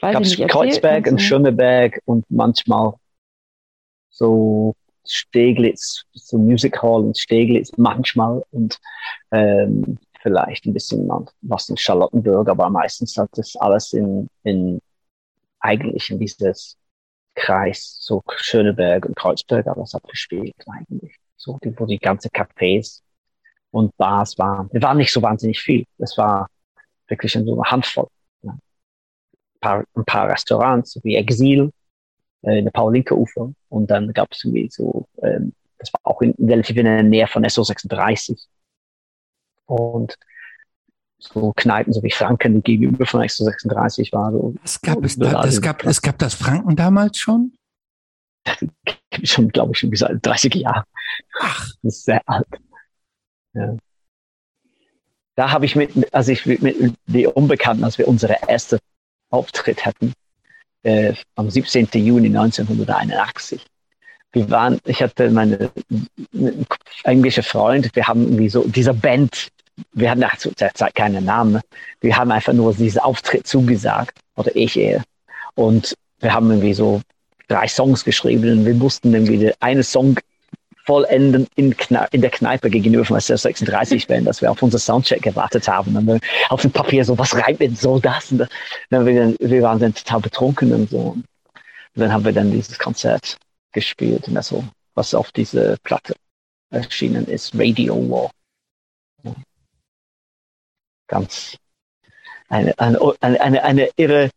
Kreuzberg 0.00 1.06
und 1.06 1.20
Schöneberg 1.20 2.00
und 2.04 2.24
manchmal 2.28 2.94
so 4.10 4.74
Steglitz, 5.06 6.04
so 6.12 6.36
Music 6.38 6.82
Hall 6.82 7.04
in 7.04 7.14
Steglitz 7.14 7.72
manchmal 7.76 8.42
und 8.50 8.78
ähm, 9.32 9.98
vielleicht 10.28 10.66
ein 10.66 10.74
bisschen 10.74 11.10
was 11.40 11.68
in 11.68 11.76
Charlottenburg, 11.76 12.48
aber 12.48 12.68
meistens 12.68 13.16
hat 13.16 13.30
das 13.32 13.56
alles 13.56 13.92
in, 13.92 14.28
in 14.44 14.80
eigentlich 15.60 16.10
in 16.10 16.18
dieses 16.18 16.76
Kreis, 17.34 17.98
so 18.00 18.22
Schöneberg 18.36 19.06
und 19.06 19.16
Kreuzberg 19.16 19.66
alles 19.66 19.94
abgespielt 19.94 20.54
eigentlich. 20.66 21.16
So, 21.36 21.58
wo 21.76 21.86
die 21.86 21.98
ganze 21.98 22.28
Cafés 22.28 23.00
und 23.70 23.96
Bars 23.96 24.36
waren. 24.38 24.68
Es 24.72 24.82
war 24.82 24.94
nicht 24.94 25.12
so 25.12 25.22
wahnsinnig 25.22 25.60
viel. 25.60 25.84
Es 25.98 26.18
war 26.18 26.48
wirklich 27.06 27.32
so 27.32 27.38
eine 27.38 27.70
Handvoll. 27.70 28.08
Ja. 28.42 28.52
Ein, 28.52 29.60
paar, 29.60 29.84
ein 29.94 30.04
paar 30.04 30.28
Restaurants, 30.28 30.98
wie 31.04 31.14
Exil, 31.14 31.70
äh, 32.42 32.58
in 32.58 32.64
der 32.64 32.72
Paulinke 32.72 33.16
Ufer. 33.16 33.52
Und 33.68 33.90
dann 33.90 34.12
gab 34.12 34.32
es 34.32 34.44
irgendwie 34.44 34.68
so, 34.70 35.06
ähm, 35.22 35.52
das 35.78 35.92
war 35.92 36.00
auch 36.02 36.20
in, 36.22 36.34
relativ 36.40 36.76
in 36.76 36.84
der 36.84 37.02
Nähe 37.02 37.28
von 37.28 37.44
SO36 37.44 38.46
und 39.68 40.18
so 41.18 41.52
Kneipen, 41.56 41.92
so 41.92 42.02
wie 42.02 42.10
Franken, 42.10 42.62
die 42.62 42.78
gegenüber 42.78 43.06
von 43.06 43.22
Extra 43.22 43.44
36 43.44 44.12
war. 44.12 44.32
So, 44.32 44.54
es 44.64 44.80
gab, 44.80 45.04
es, 45.04 45.16
da, 45.16 45.44
es, 45.44 45.60
gab, 45.60 45.84
es 45.84 46.00
gab 46.00 46.18
das 46.18 46.34
Franken 46.34 46.76
damals 46.76 47.18
schon? 47.18 47.52
schon, 49.24 49.48
glaube 49.48 49.72
ich, 49.72 49.78
schon 49.78 49.94
seit 49.94 50.24
30 50.24 50.54
Jahren. 50.54 50.84
Ach. 51.40 51.68
Das 51.82 51.96
ist 51.96 52.04
sehr 52.04 52.22
alt. 52.26 52.46
Ja. 53.54 53.76
Da 55.34 55.50
habe 55.50 55.66
ich 55.66 55.76
mit, 55.76 56.12
als 56.14 56.28
ich 56.28 56.46
mit, 56.46 56.62
mit 56.62 56.94
die 57.06 57.26
Unbekannten, 57.26 57.84
als 57.84 57.98
wir 57.98 58.08
unsere 58.08 58.36
erste 58.48 58.78
Auftritt 59.30 59.84
hatten, 59.84 60.12
äh, 60.82 61.14
am 61.34 61.50
17. 61.50 61.88
Juni 61.92 62.28
1981, 62.28 63.64
wir 64.32 64.50
waren, 64.50 64.78
ich 64.84 65.02
hatte 65.02 65.30
meine 65.30 65.70
englische 67.04 67.42
Freund, 67.42 67.94
wir 67.94 68.06
haben 68.06 68.22
irgendwie 68.22 68.48
so 68.48 68.66
dieser 68.66 68.94
Band 68.94 69.48
wir 69.92 70.10
hatten 70.10 70.24
zu 70.38 70.50
der 70.52 70.74
Zeit 70.74 70.94
keinen 70.94 71.24
Namen. 71.24 71.60
Wir 72.00 72.16
haben 72.16 72.30
einfach 72.30 72.52
nur 72.52 72.74
diesen 72.74 73.00
Auftritt 73.00 73.46
zugesagt, 73.46 74.18
oder 74.36 74.54
ich 74.54 74.76
eher. 74.76 75.02
Und 75.54 75.94
wir 76.20 76.32
haben 76.32 76.50
irgendwie 76.50 76.74
so 76.74 77.00
drei 77.48 77.66
Songs 77.66 78.04
geschrieben 78.04 78.50
und 78.58 78.66
wir 78.66 78.74
mussten 78.74 79.12
irgendwie 79.14 79.52
eine 79.60 79.82
Song 79.82 80.16
vollenden 80.88 81.46
in, 81.56 81.74
in 82.12 82.20
der 82.22 82.30
Kneipe 82.30 82.70
gegenüber 82.70 83.04
von 83.04 83.18
SR 83.18 83.36
36 83.36 84.08
werden, 84.08 84.24
dass 84.24 84.40
wir 84.40 84.50
auf 84.50 84.62
unser 84.62 84.78
Soundcheck 84.78 85.20
gewartet 85.20 85.68
haben. 85.68 85.94
Und 85.94 86.06
dann 86.06 86.20
auf 86.48 86.62
dem 86.62 86.70
Papier 86.70 87.04
so, 87.04 87.18
was 87.18 87.36
reimt 87.36 87.60
denn 87.60 87.76
so 87.76 87.98
das? 87.98 88.32
Und 88.32 88.48
dann, 88.88 89.04
wir, 89.04 89.34
wir 89.38 89.62
waren 89.62 89.78
dann 89.78 89.92
total 89.92 90.20
betrunken 90.20 90.72
und 90.72 90.88
so. 90.88 90.98
Und 90.98 91.24
dann 91.94 92.10
haben 92.10 92.24
wir 92.24 92.32
dann 92.32 92.50
dieses 92.50 92.78
Konzert 92.78 93.36
gespielt, 93.72 94.28
und 94.28 94.36
also, 94.38 94.64
was 94.94 95.14
auf 95.14 95.30
diese 95.32 95.76
Platte 95.82 96.14
erschienen 96.70 97.26
ist, 97.26 97.52
Radio 97.54 97.96
War. 98.08 98.30
Ganz 101.08 101.56
eine, 102.48 102.78
eine, 102.78 102.98
eine, 103.20 103.62
eine 103.62 103.88
irre 103.96 104.30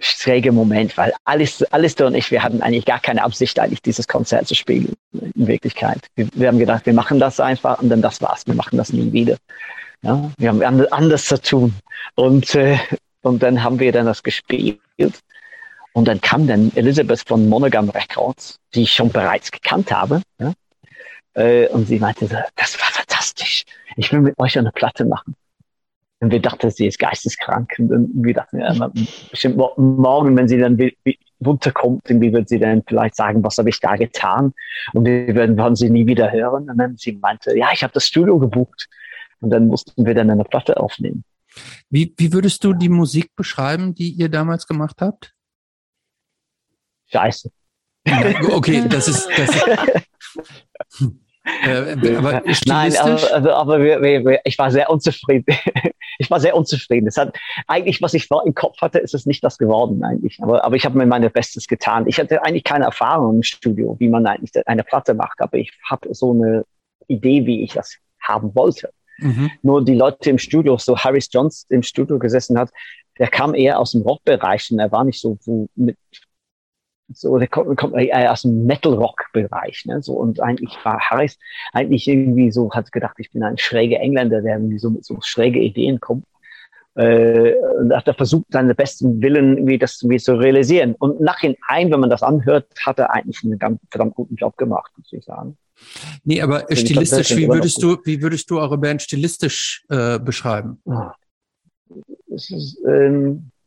schräge 0.00 0.50
Moment, 0.50 0.96
weil 0.96 1.12
alles, 1.24 1.62
Alistair 1.72 2.06
und 2.06 2.14
ich, 2.14 2.30
wir 2.30 2.42
hatten 2.42 2.62
eigentlich 2.62 2.86
gar 2.86 3.00
keine 3.00 3.22
Absicht, 3.22 3.58
eigentlich 3.58 3.82
dieses 3.82 4.08
Konzert 4.08 4.48
zu 4.48 4.54
spielen, 4.54 4.94
in 5.12 5.46
Wirklichkeit. 5.46 6.06
Wir, 6.14 6.28
wir 6.32 6.48
haben 6.48 6.58
gedacht, 6.58 6.86
wir 6.86 6.94
machen 6.94 7.20
das 7.20 7.38
einfach 7.38 7.80
und 7.80 7.90
dann 7.90 8.02
das 8.02 8.22
war's. 8.22 8.46
Wir 8.46 8.54
machen 8.54 8.78
das 8.78 8.92
nie 8.92 9.12
wieder. 9.12 9.36
Ja, 10.02 10.30
wir 10.38 10.48
haben 10.48 10.86
anders 10.90 11.26
zu 11.26 11.40
tun. 11.40 11.74
Und, 12.14 12.54
äh, 12.54 12.78
und 13.20 13.42
dann 13.42 13.62
haben 13.62 13.78
wir 13.78 13.92
dann 13.92 14.06
das 14.06 14.22
gespielt. 14.22 14.80
Und 15.92 16.08
dann 16.08 16.20
kam 16.20 16.46
dann 16.46 16.72
Elizabeth 16.74 17.22
von 17.26 17.48
Monogam 17.48 17.90
Records, 17.90 18.58
die 18.74 18.82
ich 18.82 18.94
schon 18.94 19.10
bereits 19.10 19.50
gekannt 19.50 19.92
habe. 19.92 20.22
Ja? 20.38 20.52
Äh, 21.34 21.68
und 21.68 21.88
sie 21.88 21.98
meinte, 21.98 22.26
das 22.56 22.80
war 22.80 22.88
fantastisch. 22.90 23.64
Ich 23.96 24.10
will 24.12 24.20
mit 24.20 24.38
euch 24.38 24.58
eine 24.58 24.72
Platte 24.72 25.04
machen. 25.04 25.34
Und 26.20 26.30
wir 26.30 26.40
dachten, 26.40 26.70
sie 26.70 26.86
ist 26.86 26.98
geisteskrank. 26.98 27.74
Und 27.78 28.10
wir 28.14 28.34
dachten, 28.34 28.60
ja, 28.60 28.90
bestimmt 29.30 29.56
morgen, 29.56 30.36
wenn 30.36 30.48
sie 30.48 30.58
dann 30.58 30.78
runterkommt, 31.44 32.02
irgendwie 32.08 32.32
wird 32.32 32.50
sie 32.50 32.58
dann 32.58 32.82
vielleicht 32.86 33.16
sagen, 33.16 33.42
was 33.42 33.56
habe 33.56 33.70
ich 33.70 33.80
da 33.80 33.96
getan? 33.96 34.52
Und 34.92 35.06
wir 35.06 35.34
werden, 35.34 35.56
werden 35.56 35.76
sie 35.76 35.88
nie 35.88 36.06
wieder 36.06 36.30
hören. 36.30 36.68
Und 36.68 36.76
dann 36.76 36.96
sie 36.98 37.12
meinte, 37.12 37.56
ja, 37.56 37.70
ich 37.72 37.82
habe 37.82 37.94
das 37.94 38.06
Studio 38.06 38.38
gebucht. 38.38 38.88
Und 39.40 39.50
dann 39.50 39.68
mussten 39.68 40.04
wir 40.04 40.14
dann 40.14 40.30
eine 40.30 40.44
Platte 40.44 40.78
aufnehmen. 40.78 41.24
Wie, 41.88 42.14
wie 42.18 42.32
würdest 42.34 42.62
du 42.64 42.74
die 42.74 42.90
Musik 42.90 43.34
beschreiben, 43.34 43.94
die 43.94 44.10
ihr 44.10 44.28
damals 44.28 44.66
gemacht 44.66 44.96
habt? 45.00 45.34
Scheiße. 47.06 47.50
Okay, 48.50 48.86
das 48.88 49.08
ist, 49.08 49.28
das 49.36 49.50
ist 49.50 49.64
äh, 51.62 52.16
aber 52.16 52.42
Nein, 52.66 52.96
aber, 52.96 53.10
also, 53.10 53.50
aber 53.50 53.80
wir, 53.82 54.02
wir, 54.02 54.40
ich 54.44 54.58
war 54.58 54.70
sehr 54.70 54.90
unzufrieden. 54.90 55.44
ich 56.18 56.30
war 56.30 56.40
sehr 56.40 56.56
unzufrieden. 56.56 57.06
Es 57.06 57.16
hat 57.16 57.36
eigentlich, 57.66 58.02
was 58.02 58.14
ich 58.14 58.26
vor 58.26 58.46
im 58.46 58.54
Kopf 58.54 58.80
hatte, 58.80 58.98
ist 58.98 59.14
es 59.14 59.26
nicht 59.26 59.42
das 59.44 59.58
geworden 59.58 60.02
eigentlich. 60.04 60.38
Aber, 60.42 60.64
aber 60.64 60.76
ich 60.76 60.84
habe 60.84 60.98
mir 60.98 61.06
mein 61.06 61.28
Bestes 61.32 61.66
getan. 61.66 62.06
Ich 62.06 62.18
hatte 62.18 62.44
eigentlich 62.44 62.64
keine 62.64 62.84
Erfahrung 62.84 63.36
im 63.36 63.42
Studio, 63.42 63.96
wie 63.98 64.08
man 64.08 64.26
eigentlich 64.26 64.52
eine 64.66 64.84
Platte 64.84 65.14
macht. 65.14 65.40
Aber 65.40 65.56
ich 65.58 65.72
habe 65.88 66.12
so 66.14 66.32
eine 66.32 66.64
Idee, 67.08 67.46
wie 67.46 67.62
ich 67.62 67.72
das 67.72 67.96
haben 68.20 68.54
wollte. 68.54 68.90
Mhm. 69.18 69.50
Nur 69.62 69.84
die 69.84 69.94
Leute 69.94 70.30
im 70.30 70.38
Studio, 70.38 70.78
so 70.78 70.96
Harris 70.96 71.28
Johns 71.32 71.66
im 71.68 71.82
Studio 71.82 72.18
gesessen 72.18 72.58
hat, 72.58 72.70
der 73.18 73.28
kam 73.28 73.54
eher 73.54 73.78
aus 73.78 73.92
dem 73.92 74.02
Rockbereich 74.02 74.70
und 74.70 74.78
er 74.78 74.90
war 74.92 75.04
nicht 75.04 75.20
so, 75.20 75.36
so 75.40 75.68
mit 75.74 75.96
so, 77.12 77.38
der 77.38 77.48
kommt, 77.48 77.76
kommt 77.76 77.94
äh, 77.96 78.26
aus 78.26 78.42
dem 78.42 78.66
Metal-Rock-Bereich, 78.66 79.84
ne? 79.86 80.02
So, 80.02 80.14
und 80.14 80.40
eigentlich 80.40 80.76
war 80.84 80.98
Harris 81.00 81.38
eigentlich 81.72 82.06
irgendwie 82.06 82.50
so, 82.50 82.70
hat 82.72 82.92
gedacht, 82.92 83.16
ich 83.18 83.30
bin 83.32 83.42
ein 83.42 83.58
schräger 83.58 84.00
Engländer, 84.00 84.42
der 84.42 84.56
irgendwie 84.56 84.78
so 84.78 84.90
mit 84.90 85.04
so 85.04 85.18
schräge 85.20 85.60
Ideen 85.60 86.00
kommt. 86.00 86.24
Äh, 86.96 87.54
und 87.78 87.94
hat 87.94 88.08
er 88.08 88.14
versucht, 88.14 88.46
seine 88.50 88.74
besten 88.74 89.22
Willen 89.22 89.56
irgendwie 89.56 89.78
das 89.78 90.02
irgendwie 90.02 90.18
zu 90.18 90.34
realisieren. 90.34 90.96
Und 90.98 91.20
nachhinein, 91.20 91.90
wenn 91.90 92.00
man 92.00 92.10
das 92.10 92.22
anhört, 92.22 92.66
hat 92.84 92.98
er 92.98 93.12
eigentlich 93.12 93.42
einen 93.44 93.58
ganz 93.58 93.80
verdammt 93.90 94.16
guten 94.16 94.34
Job 94.34 94.56
gemacht, 94.56 94.90
muss 94.96 95.12
ich 95.12 95.24
sagen. 95.24 95.56
Nee, 96.24 96.42
aber 96.42 96.68
also 96.68 96.76
stilistisch, 96.76 97.36
wie 97.36 97.48
würdest 97.48 97.82
du, 97.82 97.96
wie 98.04 98.20
würdest 98.20 98.50
du 98.50 98.58
eure 98.58 98.76
Band 98.76 99.02
stilistisch 99.02 99.84
äh, 99.88 100.18
beschreiben? 100.18 100.80
Ah. 100.86 101.14
Es 102.34 102.50
ist, 102.50 102.78
ähm, 102.86 103.50
äh, 103.50 103.59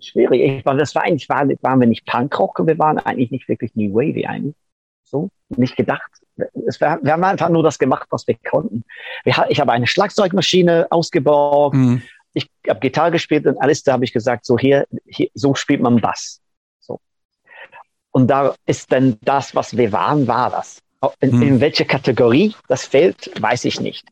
schwierig. 0.00 0.40
Ich 0.42 0.64
war, 0.64 0.74
das 0.74 0.94
war 0.94 1.02
eigentlich, 1.02 1.28
war, 1.28 1.46
waren 1.62 1.80
wir 1.80 1.86
nicht 1.86 2.06
Punkrock 2.06 2.60
wir 2.66 2.78
waren 2.78 2.98
eigentlich 2.98 3.30
nicht 3.30 3.48
wirklich 3.48 3.74
New 3.74 3.92
Wave 3.94 4.28
eigentlich. 4.28 4.54
So, 5.04 5.30
nicht 5.48 5.76
gedacht. 5.76 6.10
War, 6.36 7.02
wir 7.02 7.12
haben 7.12 7.24
einfach 7.24 7.50
nur 7.50 7.62
das 7.62 7.78
gemacht, 7.78 8.06
was 8.10 8.26
wir 8.26 8.36
konnten. 8.48 8.84
Wir, 9.24 9.46
ich 9.48 9.60
habe 9.60 9.72
eine 9.72 9.86
Schlagzeugmaschine 9.86 10.86
ausgebaut. 10.90 11.74
Mhm. 11.74 12.02
Ich 12.32 12.48
habe 12.66 12.80
Gitarre 12.80 13.10
gespielt 13.10 13.46
und 13.46 13.58
alles, 13.60 13.82
da 13.82 13.92
habe 13.92 14.04
ich 14.04 14.12
gesagt, 14.12 14.46
so 14.46 14.58
hier, 14.58 14.86
hier, 15.06 15.28
so 15.34 15.54
spielt 15.54 15.82
man 15.82 16.00
Bass. 16.00 16.40
So. 16.80 16.98
Und 18.10 18.28
da 18.28 18.54
ist 18.64 18.90
dann 18.90 19.18
das, 19.22 19.54
was 19.54 19.76
wir 19.76 19.92
waren, 19.92 20.26
war 20.26 20.50
das. 20.50 20.80
In, 21.20 21.36
mhm. 21.36 21.42
in 21.42 21.60
welche 21.60 21.84
Kategorie 21.84 22.54
das 22.68 22.86
fällt, 22.86 23.30
weiß 23.42 23.64
ich 23.64 23.80
nicht. 23.80 24.06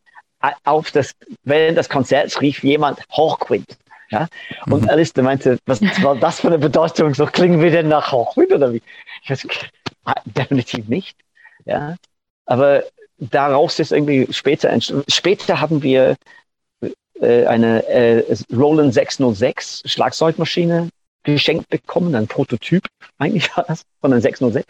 Auf 0.65 0.91
das, 0.91 1.15
während 1.45 1.79
des 1.79 1.89
Konzerts 1.89 2.41
rief 2.41 2.62
jemand 2.62 3.01
Hochquint. 3.12 3.79
Ja? 4.11 4.28
Und 4.66 4.82
mhm. 4.82 4.89
Alistair 4.89 5.24
meinte, 5.24 5.59
was 5.66 5.81
war 6.03 6.16
das 6.16 6.41
für 6.41 6.49
eine 6.49 6.59
Bedeutung? 6.59 7.15
So 7.15 7.27
klingen 7.27 7.61
wir 7.61 7.70
denn 7.70 7.89
nach 7.89 8.12
Hochwind 8.12 8.53
oder 8.53 8.73
wie? 8.73 8.82
Ich 9.23 9.31
weiß, 9.31 9.47
ah, 10.05 10.15
definitiv 10.24 10.89
nicht. 10.89 11.16
Ja? 11.65 11.97
Aber 12.47 12.85
daraus 13.19 13.78
ist 13.78 13.93
irgendwie 13.93 14.27
später, 14.32 14.77
später 15.09 15.61
haben 15.61 15.82
wir 15.82 16.16
äh, 17.20 17.47
eine 17.47 17.87
äh, 17.87 18.37
Roland 18.53 18.95
606 18.95 19.82
Schlagzeugmaschine 19.85 20.89
geschenkt 21.23 21.69
bekommen, 21.69 22.15
ein 22.15 22.27
Prototyp 22.27 22.89
eigentlich 23.20 23.55
war 23.55 23.65
das 23.65 23.85
von 24.01 24.12
einem 24.12 24.23
606. 24.23 24.66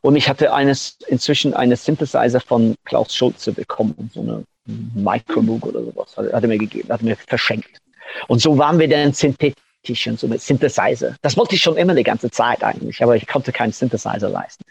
Und 0.00 0.16
ich 0.16 0.28
hatte 0.28 0.52
eines 0.52 0.96
inzwischen 1.06 1.54
eine 1.54 1.76
Synthesizer 1.76 2.40
von 2.40 2.74
Klaus 2.84 3.14
Schulze 3.14 3.52
bekommen, 3.52 4.10
so 4.14 4.20
eine 4.22 4.44
Micromoog 4.66 5.66
oder 5.66 5.84
sowas, 5.84 6.16
hat 6.16 6.42
er 6.42 6.48
mir 6.48 6.58
gegeben, 6.58 6.88
hat 6.88 7.02
er 7.02 7.04
mir 7.04 7.16
verschenkt. 7.16 7.81
Und 8.28 8.40
so 8.40 8.58
waren 8.58 8.78
wir 8.78 8.88
dann 8.88 9.12
synthetisch 9.12 10.06
und 10.06 10.18
so 10.18 10.28
mit 10.28 10.40
Synthesizer. 10.40 11.16
Das 11.22 11.36
wollte 11.36 11.54
ich 11.56 11.62
schon 11.62 11.76
immer 11.76 11.94
die 11.94 12.02
ganze 12.02 12.30
Zeit 12.30 12.62
eigentlich, 12.62 13.02
aber 13.02 13.16
ich 13.16 13.26
konnte 13.26 13.52
keinen 13.52 13.72
Synthesizer 13.72 14.28
leisten. 14.28 14.64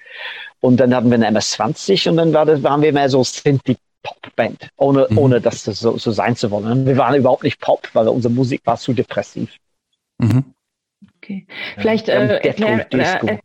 Und 0.62 0.78
dann 0.78 0.94
haben 0.94 1.10
wir 1.10 1.16
eine 1.16 1.28
MS-20 1.28 2.10
und 2.10 2.18
dann 2.18 2.34
war 2.34 2.46
das, 2.46 2.64
waren 2.64 2.82
wir 2.82 2.94
mehr 2.94 3.10
so 3.10 3.24
Synthie-Pop-Band, 3.24 4.70
ohne, 4.78 5.08
mhm. 5.10 5.18
ohne 5.18 5.42
das 5.42 5.64
so, 5.64 5.98
so 5.98 6.12
sein 6.12 6.36
zu 6.36 6.52
wollen. 6.52 6.86
Wir 6.86 6.98
waren 6.98 7.16
überhaupt 7.16 7.44
nicht 7.44 7.60
Pop, 7.60 7.90
weil 7.94 8.08
unsere 8.08 8.34
Musik 8.34 8.62
war 8.66 8.78
zu 8.78 8.94
depressiv. 8.94 9.58
Mhm. 10.20 10.54
Okay. 11.18 11.48
Vielleicht 11.78 12.10
äh, 12.10 12.38
erklär, 12.38 12.88
äh, 12.92 13.38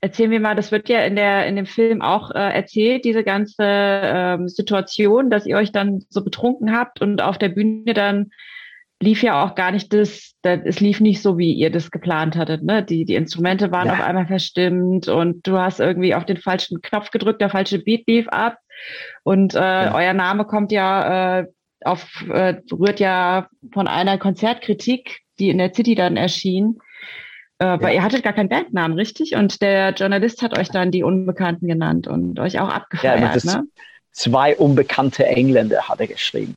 erzählen 0.00 0.30
wir 0.30 0.40
mal, 0.40 0.56
das 0.56 0.72
wird 0.72 0.88
ja 0.88 1.00
in 1.04 1.16
der 1.16 1.46
in 1.46 1.56
dem 1.56 1.66
Film 1.66 2.02
auch 2.02 2.30
äh, 2.32 2.52
erzählt, 2.52 3.04
diese 3.04 3.24
ganze 3.24 3.62
ähm, 3.64 4.48
Situation, 4.48 5.30
dass 5.30 5.46
ihr 5.46 5.56
euch 5.56 5.72
dann 5.72 6.04
so 6.08 6.22
betrunken 6.22 6.76
habt 6.76 7.00
und 7.00 7.22
auf 7.22 7.38
der 7.38 7.48
Bühne 7.48 7.94
dann 7.94 8.30
lief 9.02 9.22
ja 9.22 9.44
auch 9.44 9.54
gar 9.54 9.72
nicht 9.72 9.92
das, 9.92 10.34
das, 10.42 10.60
es 10.64 10.80
lief 10.80 11.00
nicht 11.00 11.20
so, 11.20 11.36
wie 11.36 11.52
ihr 11.52 11.70
das 11.70 11.90
geplant 11.90 12.36
hattet. 12.36 12.62
Ne? 12.62 12.82
Die, 12.82 13.04
die 13.04 13.16
Instrumente 13.16 13.70
waren 13.70 13.88
ja. 13.88 13.94
auf 13.94 14.00
einmal 14.00 14.26
verstimmt 14.26 15.08
und 15.08 15.46
du 15.46 15.58
hast 15.58 15.80
irgendwie 15.80 16.14
auf 16.14 16.24
den 16.24 16.36
falschen 16.36 16.80
Knopf 16.80 17.10
gedrückt, 17.10 17.40
der 17.40 17.50
falsche 17.50 17.78
Beat 17.78 18.06
lief 18.06 18.28
ab. 18.28 18.58
Und 19.24 19.54
äh, 19.54 19.58
ja. 19.58 19.94
euer 19.94 20.14
Name 20.14 20.44
kommt 20.44 20.72
ja 20.72 21.40
äh, 21.40 21.46
auf, 21.84 22.24
äh, 22.28 22.54
rührt 22.72 23.00
ja 23.00 23.48
von 23.72 23.88
einer 23.88 24.18
Konzertkritik, 24.18 25.20
die 25.38 25.50
in 25.50 25.58
der 25.58 25.74
City 25.74 25.94
dann 25.94 26.16
erschien. 26.16 26.78
Äh, 27.58 27.64
aber 27.64 27.88
ja. 27.88 27.96
ihr 27.96 28.02
hattet 28.04 28.22
gar 28.22 28.32
keinen 28.32 28.48
Bandnamen, 28.48 28.96
richtig? 28.96 29.34
Und 29.34 29.62
der 29.62 29.90
Journalist 29.90 30.42
hat 30.42 30.56
euch 30.56 30.70
dann 30.70 30.90
die 30.90 31.02
Unbekannten 31.02 31.66
genannt 31.66 32.06
und 32.06 32.38
euch 32.38 32.60
auch 32.60 32.68
abgefeiert. 32.68 33.44
Ne? 33.44 33.64
Zwei 34.12 34.56
unbekannte 34.56 35.26
Engländer 35.26 35.88
hat 35.88 36.00
er 36.00 36.06
geschrieben 36.06 36.54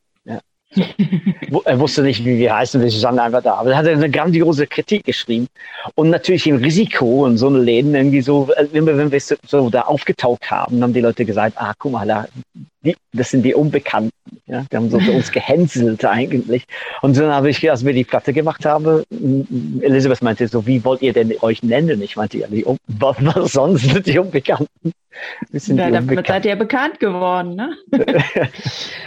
er 1.65 1.79
wusste 1.79 2.01
nicht, 2.01 2.23
wie 2.25 2.37
wir 2.37 2.55
heißen, 2.55 2.81
wir 2.81 2.91
standen 2.91 3.19
einfach 3.19 3.41
da. 3.41 3.55
Aber 3.55 3.71
er 3.71 3.77
hat 3.77 3.87
eine 3.87 4.09
grandiose 4.09 4.67
Kritik 4.67 5.05
geschrieben. 5.05 5.47
Und 5.95 6.09
natürlich 6.09 6.47
im 6.47 6.57
Risiko 6.57 7.25
und 7.25 7.37
so 7.37 7.47
eine 7.47 7.59
Läden 7.59 7.95
irgendwie 7.95 8.21
so, 8.21 8.49
äh, 8.55 8.67
wenn 8.71 8.85
wir, 8.85 8.97
wenn 8.97 9.11
wir 9.11 9.19
so 9.19 9.69
da 9.69 9.81
aufgetaucht 9.81 10.49
haben, 10.49 10.81
haben 10.81 10.93
die 10.93 11.01
Leute 11.01 11.25
gesagt, 11.25 11.55
ah, 11.57 11.73
guck 11.77 11.93
mal, 11.93 12.07
da, 12.07 12.27
die, 12.83 12.95
das 13.13 13.31
sind 13.31 13.43
die 13.43 13.53
Unbekannten. 13.53 14.11
Ja, 14.47 14.63
die 14.71 14.75
haben 14.75 14.89
so 14.89 14.97
uns 14.97 15.31
gehänselt 15.31 16.03
eigentlich. 16.05 16.65
Und 17.01 17.17
dann 17.17 17.31
habe 17.31 17.49
ich, 17.49 17.69
als 17.69 17.85
wir 17.85 17.93
die 17.93 18.03
Platte 18.03 18.33
gemacht 18.33 18.65
haben, 18.65 19.03
Elisabeth 19.81 20.21
meinte 20.21 20.47
so, 20.47 20.65
wie 20.65 20.83
wollt 20.83 21.01
ihr 21.01 21.13
denn 21.13 21.33
euch 21.41 21.63
nennen? 21.63 22.01
Ich 22.01 22.15
meinte, 22.15 22.39
ja, 22.39 22.47
die, 22.47 22.65
was, 22.87 23.17
was 23.19 23.51
sonst 23.53 24.05
die 24.05 24.19
Unbekannten? 24.19 24.91
Ja, 25.51 25.89
damit 25.89 26.27
seid 26.27 26.45
ihr 26.45 26.55
bekannt 26.55 26.99
geworden, 26.99 27.55
ne? 27.55 27.75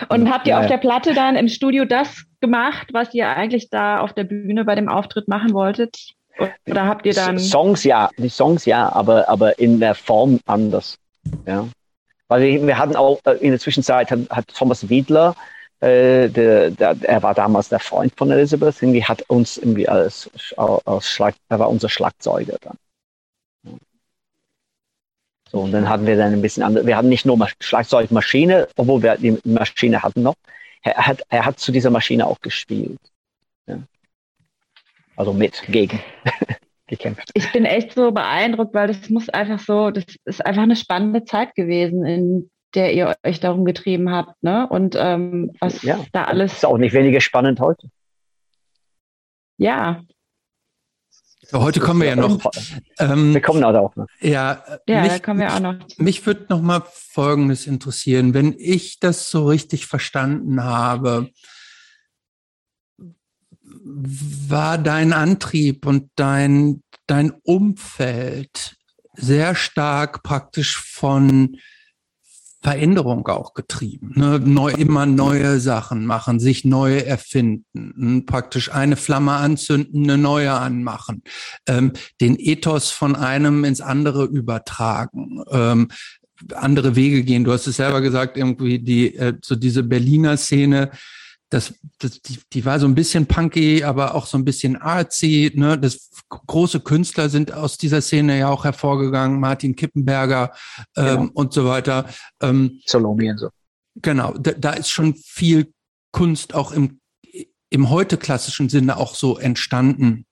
Und 0.09 0.31
habt 0.31 0.47
ihr 0.47 0.59
auf 0.59 0.67
der 0.67 0.79
Platte 0.79 1.15
dann 1.15 1.37
im 1.37 1.49
Studio 1.49 1.85
das 1.85 2.25
gemacht, 2.41 2.89
was 2.93 3.15
ihr 3.15 3.29
eigentlich 3.29 3.71
da 3.71 4.01
auf 4.01 4.13
der 4.13 4.25
Bühne 4.25 4.65
bei 4.65 4.75
dem 4.75 4.89
Auftritt 4.89 5.29
machen 5.29 5.53
wolltet? 5.53 6.15
Oder 6.67 6.87
habt 6.87 7.05
ihr 7.07 7.15
dann. 7.15 7.39
Songs 7.39 7.85
ja, 7.85 8.11
die 8.17 8.29
Songs 8.29 8.65
ja, 8.65 8.91
aber, 8.93 9.29
aber 9.29 9.59
in 9.59 9.81
der 9.81 9.95
Form 9.95 10.41
anders. 10.47 10.97
Ja. 11.47 11.67
Weil 12.29 12.43
wir, 12.43 12.67
wir 12.67 12.79
hatten 12.79 12.97
auch 12.97 13.21
äh, 13.25 13.33
in 13.35 13.51
der 13.51 13.61
Zwischenzeit 13.61 14.11
hat, 14.11 14.21
hat 14.31 14.49
Thomas 14.49 14.89
Wiedler, 14.89 15.35
äh, 15.81 16.29
der, 16.29 16.71
der, 16.71 16.97
er 17.03 17.23
war 17.23 17.35
damals 17.35 17.69
der 17.69 17.81
Freund 17.81 18.13
von 18.17 18.31
Elizabeth, 18.31 18.83
irgendwie 18.83 19.05
hat 19.05 19.23
uns 19.29 19.57
irgendwie 19.59 19.89
als, 19.89 20.31
als 20.57 21.09
Schlag, 21.09 21.35
er 21.49 21.59
war 21.59 21.71
unser 21.71 21.89
Schlagzeuger 21.89 22.57
dann. 22.61 22.77
So, 25.51 25.61
und 25.61 25.73
dann 25.73 25.89
hatten 25.89 26.07
wir 26.07 26.17
dann 26.17 26.33
ein 26.33 26.43
bisschen 26.43 26.63
andere, 26.63 26.87
wir 26.87 26.97
hatten 26.97 27.09
nicht 27.09 27.25
nur 27.25 27.39
Schlagzeugmaschine, 27.61 28.69
obwohl 28.77 29.03
wir 29.03 29.17
die 29.17 29.39
Maschine 29.45 30.03
hatten 30.03 30.23
noch. 30.23 30.35
Er 30.83 31.07
hat, 31.07 31.23
er 31.29 31.45
hat 31.45 31.59
zu 31.59 31.73
dieser 31.73 31.91
Maschine 31.91 32.27
auch 32.27 32.41
gespielt. 32.41 33.01
Ja. 33.67 33.79
Also 35.17 35.33
mit, 35.33 35.63
gegen. 35.69 36.01
gekämpft. 36.89 37.31
Ich 37.35 37.53
bin 37.53 37.65
echt 37.65 37.93
so 37.93 38.11
beeindruckt, 38.11 38.75
weil 38.75 38.89
das 38.89 39.09
muss 39.11 39.29
einfach 39.29 39.61
so, 39.61 39.91
das 39.91 40.05
ist 40.25 40.45
einfach 40.45 40.63
eine 40.63 40.77
spannende 40.77 41.25
Zeit 41.25 41.55
gewesen, 41.55 42.05
in 42.05 42.51
der 42.75 42.93
ihr 42.93 43.15
euch 43.23 43.41
darum 43.41 43.65
getrieben 43.65 44.11
habt, 44.11 44.43
ne? 44.43 44.67
Und 44.69 44.97
ähm, 44.99 45.53
was 45.61 45.83
ja, 45.83 46.05
da 46.13 46.25
alles. 46.25 46.55
Ist 46.55 46.67
auch 46.67 46.79
nicht 46.79 46.93
weniger 46.93 47.21
spannend 47.21 47.61
heute. 47.61 47.89
Ja. 49.57 50.03
Heute 51.53 51.81
kommen 51.81 52.01
wir 52.01 52.09
ja 52.09 52.17
noch. 52.17 52.39
Ähm, 52.99 53.33
wir 53.33 53.41
kommen 53.41 53.65
also 53.65 53.79
auch 53.81 53.97
noch. 53.97 54.07
Ja, 54.21 54.63
ja 54.87 55.03
mich, 55.03 55.13
da 55.13 55.19
kommen 55.19 55.41
wir 55.41 55.55
auch 55.55 55.61
noch. 55.61 55.77
Mich 55.97 56.27
würde 56.27 56.47
noch 56.49 56.61
mal 56.61 56.83
Folgendes 56.93 57.67
interessieren, 57.67 58.35
wenn 58.35 58.55
ich 58.59 59.01
das 59.01 59.31
so 59.31 59.47
richtig 59.47 59.87
verstanden 59.87 60.63
habe 60.63 61.31
war 63.89 64.79
dein 64.79 65.13
Antrieb 65.13 65.87
und 65.87 66.11
dein, 66.17 66.83
dein 67.07 67.31
Umfeld 67.43 68.77
sehr 69.15 69.55
stark 69.55 70.23
praktisch 70.23 70.79
von 70.79 71.57
Veränderung 72.61 73.27
auch 73.29 73.55
getrieben. 73.55 74.13
Ne? 74.17 74.41
Neu, 74.41 74.71
immer 74.73 75.07
neue 75.07 75.61
Sachen 75.61 76.07
machen, 76.07 76.41
sich 76.41 76.65
neu 76.65 76.99
erfinden, 76.99 78.27
praktisch 78.27 78.73
eine 78.73 78.97
Flamme 78.97 79.33
anzünden, 79.33 80.05
eine 80.05 80.19
neue 80.19 80.53
anmachen, 80.53 81.23
ähm, 81.69 81.93
den 82.21 82.37
Ethos 82.39 82.91
von 82.91 83.15
einem 83.15 83.65
ins 83.65 83.81
andere 83.81 84.25
übertragen, 84.25 85.45
ähm, 85.51 85.89
andere 86.55 86.97
Wege 86.97 87.23
gehen. 87.23 87.45
Du 87.45 87.53
hast 87.53 87.67
es 87.67 87.77
selber 87.77 88.01
gesagt, 88.01 88.37
irgendwie 88.37 88.81
die 88.81 89.15
äh, 89.15 89.35
so 89.43 89.55
diese 89.55 89.83
Berliner 89.83 90.37
Szene 90.37 90.91
das, 91.51 91.75
das 91.99 92.21
die, 92.21 92.39
die 92.53 92.65
war 92.65 92.79
so 92.79 92.87
ein 92.87 92.95
bisschen 92.95 93.27
punky, 93.27 93.83
aber 93.83 94.15
auch 94.15 94.27
so 94.27 94.37
ein 94.37 94.45
bisschen 94.45 94.77
artsy. 94.77 95.51
Ne? 95.55 95.79
Das 95.79 96.11
große 96.29 96.81
Künstler 96.81 97.29
sind 97.29 97.53
aus 97.53 97.79
dieser 97.79 98.03
Szene 98.03 98.39
ja 98.39 98.49
auch 98.51 98.65
hervorgegangen, 98.65 99.41
Martin 99.41 99.75
Kippenberger 99.75 100.53
ähm, 100.97 101.05
genau. 101.05 101.31
und 101.35 101.53
so 101.53 101.65
weiter. 101.65 102.07
Ähm, 102.43 102.81
Salome 102.85 103.31
und 103.31 103.39
so. 103.39 103.49
Genau, 103.97 104.33
da, 104.35 104.53
da 104.53 104.73
ist 104.73 104.91
schon 104.91 105.15
viel 105.15 105.73
Kunst 106.13 106.55
auch 106.55 106.73
im, 106.73 107.01
im 107.71 107.91
heute 107.91 108.17
klassischen 108.17 108.69
Sinne 108.69 108.97
auch 108.97 109.15
so 109.15 109.39
entstanden. 109.39 110.27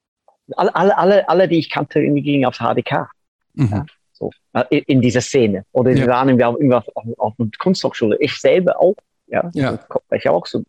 Alle, 0.55 0.74
alle, 0.74 0.97
alle, 0.97 1.28
alle 1.28 1.48
die 1.48 1.59
ich 1.59 1.70
kannte, 1.70 2.01
irgendwie 2.01 2.22
gingen 2.22 2.44
aufs 2.44 2.59
HDK. 2.59 3.10
Mhm. 3.55 3.68
Ja, 3.70 3.86
so, 4.12 4.30
in, 4.70 4.82
in 4.86 5.01
dieser 5.01 5.20
Szene. 5.20 5.64
Oder 5.72 5.94
die 5.94 6.02
ja. 6.02 6.06
waren 6.06 6.28
irgendwie 6.28 6.74
auf, 6.74 6.84
auf, 6.94 7.05
auf 7.18 7.34
einer 7.38 7.51
Kunsthochschule. 7.59 8.16
Ich 8.20 8.38
selber 8.38 8.80
auch 8.80 8.94
ja, 9.28 9.51
ja. 9.55 9.78
ich 10.12 10.28
auch 10.28 10.47
so 10.47 10.62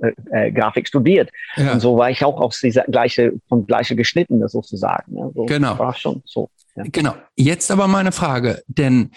äh, 0.00 0.12
äh, 0.30 0.52
Grafik 0.52 0.88
studiert. 0.88 1.30
Ja. 1.56 1.72
Und 1.72 1.80
so 1.80 1.96
war 1.96 2.10
ich 2.10 2.24
auch 2.24 2.40
aus 2.40 2.60
dieser 2.60 2.84
gleiche, 2.84 3.32
von 3.48 3.66
gleiche 3.66 3.96
geschnitten 3.96 4.46
sozusagen. 4.48 5.16
Ja, 5.16 5.30
so 5.34 5.44
genau. 5.46 5.78
War 5.78 5.94
schon 5.94 6.22
so. 6.24 6.50
Ja. 6.76 6.84
Genau. 6.90 7.14
Jetzt 7.36 7.70
aber 7.70 7.86
meine 7.86 8.12
Frage, 8.12 8.62
denn 8.66 9.10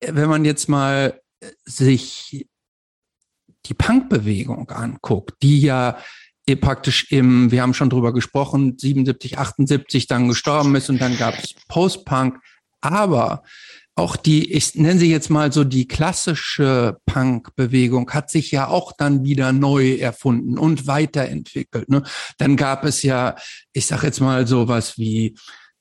wenn 0.00 0.28
man 0.28 0.44
jetzt 0.44 0.68
mal 0.68 1.20
sich 1.64 2.46
die 3.66 3.74
Punkbewegung 3.74 4.70
anguckt, 4.70 5.42
die 5.42 5.60
ja 5.60 5.98
praktisch 6.54 7.10
im, 7.10 7.50
wir 7.50 7.62
haben 7.62 7.74
schon 7.74 7.90
drüber 7.90 8.12
gesprochen, 8.12 8.78
77, 8.78 9.38
78 9.38 10.06
dann 10.06 10.28
gestorben 10.28 10.76
ist 10.76 10.88
und 10.88 11.00
dann 11.00 11.16
gab 11.16 11.34
es 11.34 11.54
Post-Punk. 11.68 12.38
Aber 12.80 13.42
auch 13.96 14.16
die, 14.16 14.52
ich 14.52 14.74
nenne 14.74 15.00
sie 15.00 15.10
jetzt 15.10 15.30
mal 15.30 15.50
so 15.52 15.64
die 15.64 15.88
klassische 15.88 16.98
Punk-Bewegung, 17.06 18.10
hat 18.10 18.30
sich 18.30 18.50
ja 18.50 18.68
auch 18.68 18.92
dann 18.92 19.24
wieder 19.24 19.52
neu 19.52 19.94
erfunden 19.94 20.58
und 20.58 20.86
weiterentwickelt. 20.86 21.88
Ne? 21.88 22.02
Dann 22.36 22.56
gab 22.56 22.84
es 22.84 23.02
ja, 23.02 23.36
ich 23.72 23.86
sag 23.86 24.02
jetzt 24.02 24.20
mal 24.20 24.46
sowas 24.46 24.98
wie 24.98 25.34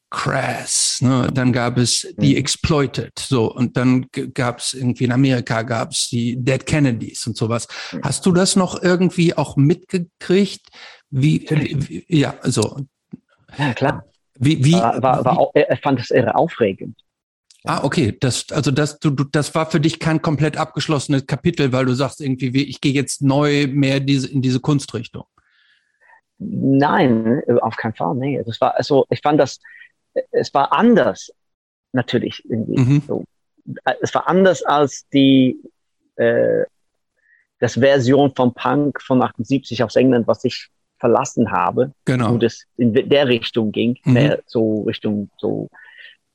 Crass, 0.09 0.99
ne? 1.01 1.29
dann 1.33 1.51
gab 1.51 1.77
es 1.77 2.07
die 2.17 2.31
mhm. 2.31 2.37
Exploited, 2.37 3.19
so 3.19 3.51
und 3.51 3.75
dann 3.75 4.05
gab 4.33 4.59
es 4.59 4.73
irgendwie 4.73 5.03
in 5.03 5.11
Amerika 5.11 5.63
gab 5.63 5.91
es 5.91 6.07
die 6.07 6.37
Dead 6.37 6.65
Kennedys 6.65 7.27
und 7.27 7.35
sowas. 7.35 7.67
Mhm. 7.91 8.01
Hast 8.03 8.25
du 8.25 8.31
das 8.31 8.55
noch 8.55 8.81
irgendwie 8.81 9.33
auch 9.35 9.57
mitgekriegt? 9.57 10.69
Wie, 11.09 11.45
wie 11.49 12.05
ja, 12.07 12.35
so. 12.43 12.77
Ja 13.57 13.73
klar. 13.73 14.05
Wie, 14.37 14.63
wie, 14.63 14.73
war, 14.73 15.01
war, 15.01 15.25
war 15.25 15.37
auch, 15.37 15.51
er 15.53 15.77
fand 15.77 15.99
es 15.99 16.11
irre 16.11 16.35
aufregend. 16.35 17.04
Ah, 17.65 17.83
okay. 17.83 18.15
Das, 18.19 18.45
also 18.51 18.71
das, 18.71 18.99
du, 18.99 19.09
du, 19.09 19.23
das 19.23 19.55
war 19.55 19.69
für 19.69 19.79
dich 19.79 19.99
kein 19.99 20.21
komplett 20.21 20.57
abgeschlossenes 20.57 21.25
Kapitel, 21.25 21.71
weil 21.71 21.85
du 21.85 21.93
sagst 21.93 22.21
irgendwie, 22.21 22.63
ich 22.63 22.81
gehe 22.81 22.93
jetzt 22.93 23.21
neu 23.21 23.67
mehr 23.67 23.99
diese, 23.99 24.31
in 24.31 24.41
diese 24.41 24.59
Kunstrichtung. 24.59 25.25
Nein, 26.37 27.41
auf 27.61 27.77
keinen 27.77 27.95
Fall. 27.95 28.15
Nee, 28.15 28.41
das 28.45 28.59
war 28.61 28.75
also, 28.75 29.05
ich 29.09 29.21
fand 29.21 29.39
das, 29.39 29.59
es 30.31 30.53
war 30.53 30.73
anders, 30.73 31.31
natürlich 31.93 32.43
irgendwie. 32.47 32.79
Mhm. 32.79 33.01
So. 33.07 33.23
Es 34.01 34.13
war 34.13 34.27
anders 34.27 34.63
als 34.63 35.07
die 35.09 35.57
äh, 36.17 36.65
das 37.59 37.75
Version 37.75 38.33
von 38.35 38.53
Punk 38.53 39.01
von 39.01 39.21
78 39.21 39.81
aus 39.83 39.95
England, 39.95 40.27
was 40.27 40.43
ich 40.43 40.69
verlassen 40.99 41.51
habe, 41.51 41.91
genau. 42.05 42.33
wo 42.33 42.37
das 42.37 42.63
in 42.77 42.93
der 42.93 43.27
Richtung 43.27 43.71
ging, 43.71 43.97
mhm. 44.03 44.13
mehr 44.13 44.39
so 44.45 44.83
Richtung 44.83 45.29
so 45.37 45.69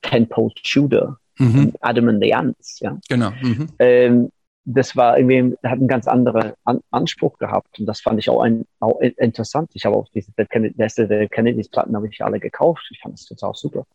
Tempo 0.02 0.50
Shooter, 0.62 1.18
mhm. 1.38 1.74
Adam 1.80 2.08
and 2.08 2.22
the 2.22 2.34
Ants, 2.34 2.80
ja. 2.80 2.98
Genau. 3.08 3.30
Mhm. 3.42 3.68
Ähm, 3.78 4.32
das 4.64 4.94
war 4.94 5.18
irgendwie, 5.18 5.56
hat 5.64 5.78
einen 5.78 5.88
ganz 5.88 6.06
anderen 6.06 6.52
An 6.64 6.80
Anspruch 6.90 7.38
gehabt 7.38 7.78
und 7.78 7.86
das 7.86 8.00
fand 8.00 8.18
ich 8.18 8.28
auch, 8.28 8.42
ein, 8.42 8.66
auch 8.78 9.00
interessant. 9.00 9.70
Ich 9.74 9.84
habe 9.86 9.96
auch 9.96 10.08
diese 10.14 10.32
der 10.36 10.46
Kennedys 11.28 11.68
Platten 11.68 11.96
habe 11.96 12.08
ich 12.08 12.22
alle 12.22 12.38
gekauft. 12.38 12.86
Ich 12.90 13.00
fand 13.00 13.14
das 13.14 13.24
total 13.24 13.54
super. 13.54 13.86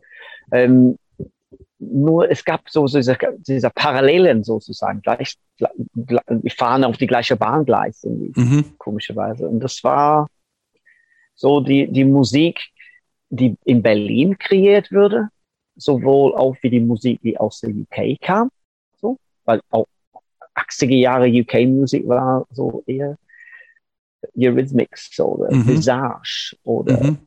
Ähm, 0.52 0.98
nur 1.80 2.30
es 2.30 2.44
gab 2.44 2.69
so, 2.69 2.88
so 2.88 2.98
diese, 2.98 3.18
diese 3.38 3.69
Parallelen 3.69 4.44
sozusagen. 4.44 5.02
Gleich, 5.02 5.36
wir 5.57 6.52
fahren 6.52 6.84
auf 6.84 6.98
die 6.98 7.07
gleiche 7.07 7.36
Bahngleis 7.36 8.03
irgendwie, 8.03 8.40
mhm. 8.40 8.77
komischerweise. 8.77 9.48
Und 9.48 9.60
das 9.60 9.84
war 9.84 10.27
so 11.36 11.60
die, 11.60 11.88
die 11.91 12.06
Musik, 12.06 12.60
die 13.30 13.56
in 13.65 13.82
Berlin 13.82 14.38
kreiert 14.38 14.91
würde, 14.91 15.30
sowohl 15.76 16.35
auch 16.35 16.56
wie 16.61 16.69
die 16.69 16.80
Musik, 16.80 17.22
die 17.22 17.38
aus 17.38 17.60
der 17.61 17.72
UK 17.72 18.19
kam, 18.22 18.49
so, 18.99 19.18
weil 19.43 19.60
auch 19.69 19.88
80er 20.56 20.95
Jahre 20.95 21.27
UK-Musik 21.27 22.07
war 22.07 22.45
so 22.52 22.84
eher 22.88 23.18
Eurythmics 24.38 25.19
oder 25.19 25.53
mhm. 25.53 25.68
Visage 25.68 26.56
oder 26.64 27.03
mhm. 27.03 27.18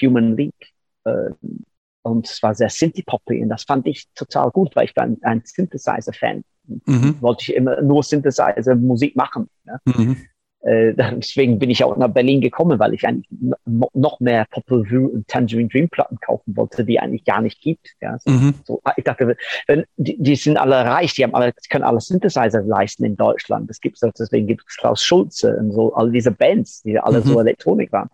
Human 0.00 0.36
League. 0.36 0.72
Ähm, 1.06 1.64
und 2.02 2.28
es 2.28 2.42
war 2.42 2.54
sehr 2.54 2.70
Synthie-Poppy 2.70 3.42
und 3.42 3.48
das 3.48 3.64
fand 3.64 3.86
ich 3.86 4.08
total 4.14 4.50
gut, 4.50 4.74
weil 4.76 4.86
ich 4.86 4.96
war 4.96 5.04
ein, 5.04 5.18
ein 5.22 5.42
Synthesizer-Fan. 5.44 6.44
Mhm. 6.86 7.16
Wollte 7.20 7.42
ich 7.42 7.54
immer 7.54 7.80
nur 7.82 8.02
Synthesizer-Musik 8.02 9.16
machen. 9.16 9.48
Ne? 9.64 9.80
Mhm. 9.84 10.16
Äh, 10.62 10.94
deswegen 10.94 11.58
bin 11.58 11.70
ich 11.70 11.84
auch 11.84 11.96
nach 11.96 12.08
Berlin 12.08 12.40
gekommen, 12.40 12.78
weil 12.78 12.94
ich 12.94 13.06
eigentlich 13.06 13.28
noch 13.66 14.20
mehr 14.20 14.46
Popol 14.50 14.90
Vuh 14.90 15.06
und 15.06 15.28
Tangerine 15.28 15.68
Dream 15.68 15.88
Platten 15.88 16.18
kaufen 16.20 16.56
wollte, 16.56 16.84
die 16.84 16.98
eigentlich 16.98 17.24
gar 17.24 17.40
nicht 17.40 17.60
gibt. 17.60 17.94
Ja, 18.00 18.18
so, 18.18 18.30
mhm. 18.30 18.54
so, 18.64 18.80
ah, 18.84 18.92
ich 18.96 19.04
dachte, 19.04 19.36
wenn, 19.66 19.84
die, 19.96 20.20
die 20.20 20.36
sind 20.36 20.56
alle 20.56 20.84
reich, 20.84 21.14
die 21.14 21.24
haben 21.24 21.34
alle, 21.34 21.52
können 21.70 21.84
alle 21.84 22.00
Synthesizer 22.00 22.62
leisten 22.62 23.04
in 23.04 23.16
Deutschland. 23.16 23.70
Das 23.70 23.80
gibt's, 23.80 24.00
deswegen 24.00 24.46
gibt 24.46 24.64
es 24.66 24.76
Klaus 24.76 25.02
Schulze 25.02 25.56
und 25.56 25.72
so, 25.72 25.94
all 25.94 26.10
diese 26.10 26.30
Bands, 26.30 26.82
die 26.82 26.98
alle 26.98 27.20
mhm. 27.20 27.24
so 27.24 27.40
Elektronik 27.40 27.92
waren. 27.92 28.08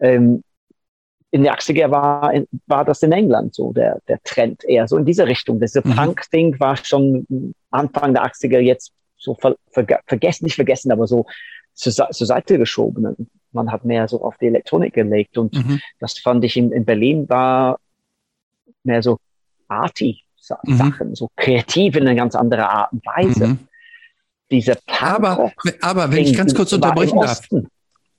Ähm, 0.00 0.42
in 1.30 1.42
den 1.42 1.52
80er 1.52 1.90
war, 1.90 2.32
war 2.66 2.84
das 2.86 3.02
in 3.02 3.12
England 3.12 3.54
so 3.54 3.72
der, 3.72 4.00
der 4.08 4.18
Trend 4.24 4.64
eher 4.64 4.88
so 4.88 4.96
in 4.96 5.04
diese 5.04 5.26
Richtung. 5.26 5.60
Diese 5.60 5.86
mhm. 5.86 5.94
Punk-Ding 5.94 6.58
war 6.58 6.76
schon 6.76 7.54
Anfang 7.70 8.14
der 8.14 8.24
80er 8.24 8.60
jetzt 8.60 8.92
so 9.18 9.34
ver, 9.34 9.56
ver, 9.70 9.84
vergessen, 10.06 10.44
nicht 10.44 10.54
vergessen, 10.54 10.90
aber 10.90 11.06
so 11.06 11.26
zur, 11.78 11.92
zur 11.92 12.26
Seite 12.26 12.58
geschoben. 12.58 13.28
Man 13.52 13.72
hat 13.72 13.84
mehr 13.84 14.08
so 14.08 14.22
auf 14.22 14.36
die 14.38 14.46
Elektronik 14.46 14.94
gelegt 14.94 15.38
und 15.38 15.54
mhm. 15.54 15.80
das 16.00 16.18
fand 16.18 16.44
ich 16.44 16.56
in, 16.56 16.72
in 16.72 16.84
Berlin 16.84 17.28
war 17.28 17.78
mehr 18.82 19.02
so 19.02 19.18
arty 19.68 20.22
mhm. 20.64 20.76
Sachen, 20.76 21.14
so 21.14 21.28
kreativ 21.36 21.96
in 21.96 22.06
eine 22.06 22.16
ganz 22.16 22.34
andere 22.34 22.68
Art 22.68 22.92
und 22.92 23.06
Weise. 23.06 23.48
Mhm. 23.48 23.58
Diese 24.50 24.78
aber, 24.86 25.52
aber 25.82 26.10
wenn 26.10 26.24
ich 26.24 26.34
ganz 26.34 26.54
kurz 26.54 26.72
unterbrechen 26.72 27.20
darf. 27.20 27.42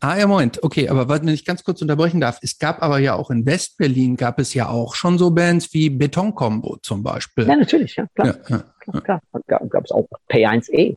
Ah 0.02 0.18
ja, 0.18 0.28
Moment, 0.28 0.64
okay, 0.64 0.88
aber 0.88 1.10
wenn 1.10 1.28
ich 1.28 1.44
ganz 1.44 1.64
kurz 1.64 1.82
unterbrechen 1.82 2.22
darf, 2.22 2.40
es 2.42 2.58
gab 2.58 2.82
aber 2.82 3.00
ja 3.00 3.16
auch 3.16 3.32
in 3.32 3.46
Westberlin 3.46 4.16
gab 4.16 4.40
es 4.40 4.54
ja 4.54 4.70
auch 4.70 4.96
schon 4.96 5.18
so 5.18 5.32
Bands 5.32 5.74
wie 5.74 5.90
Betonkombo 5.90 6.78
zum 6.82 7.04
Beispiel. 7.04 7.46
Ja, 7.46 7.58
natürlich, 7.58 7.98
ja, 7.98 8.06
klar. 8.16 8.28
Ja, 8.28 8.34
ja. 8.48 8.64
klar, 8.80 9.02
klar. 9.02 9.22
Gab, 9.48 9.70
gab 9.70 9.84
es 9.84 9.92
auch 9.92 10.08
P1E. 10.30 10.96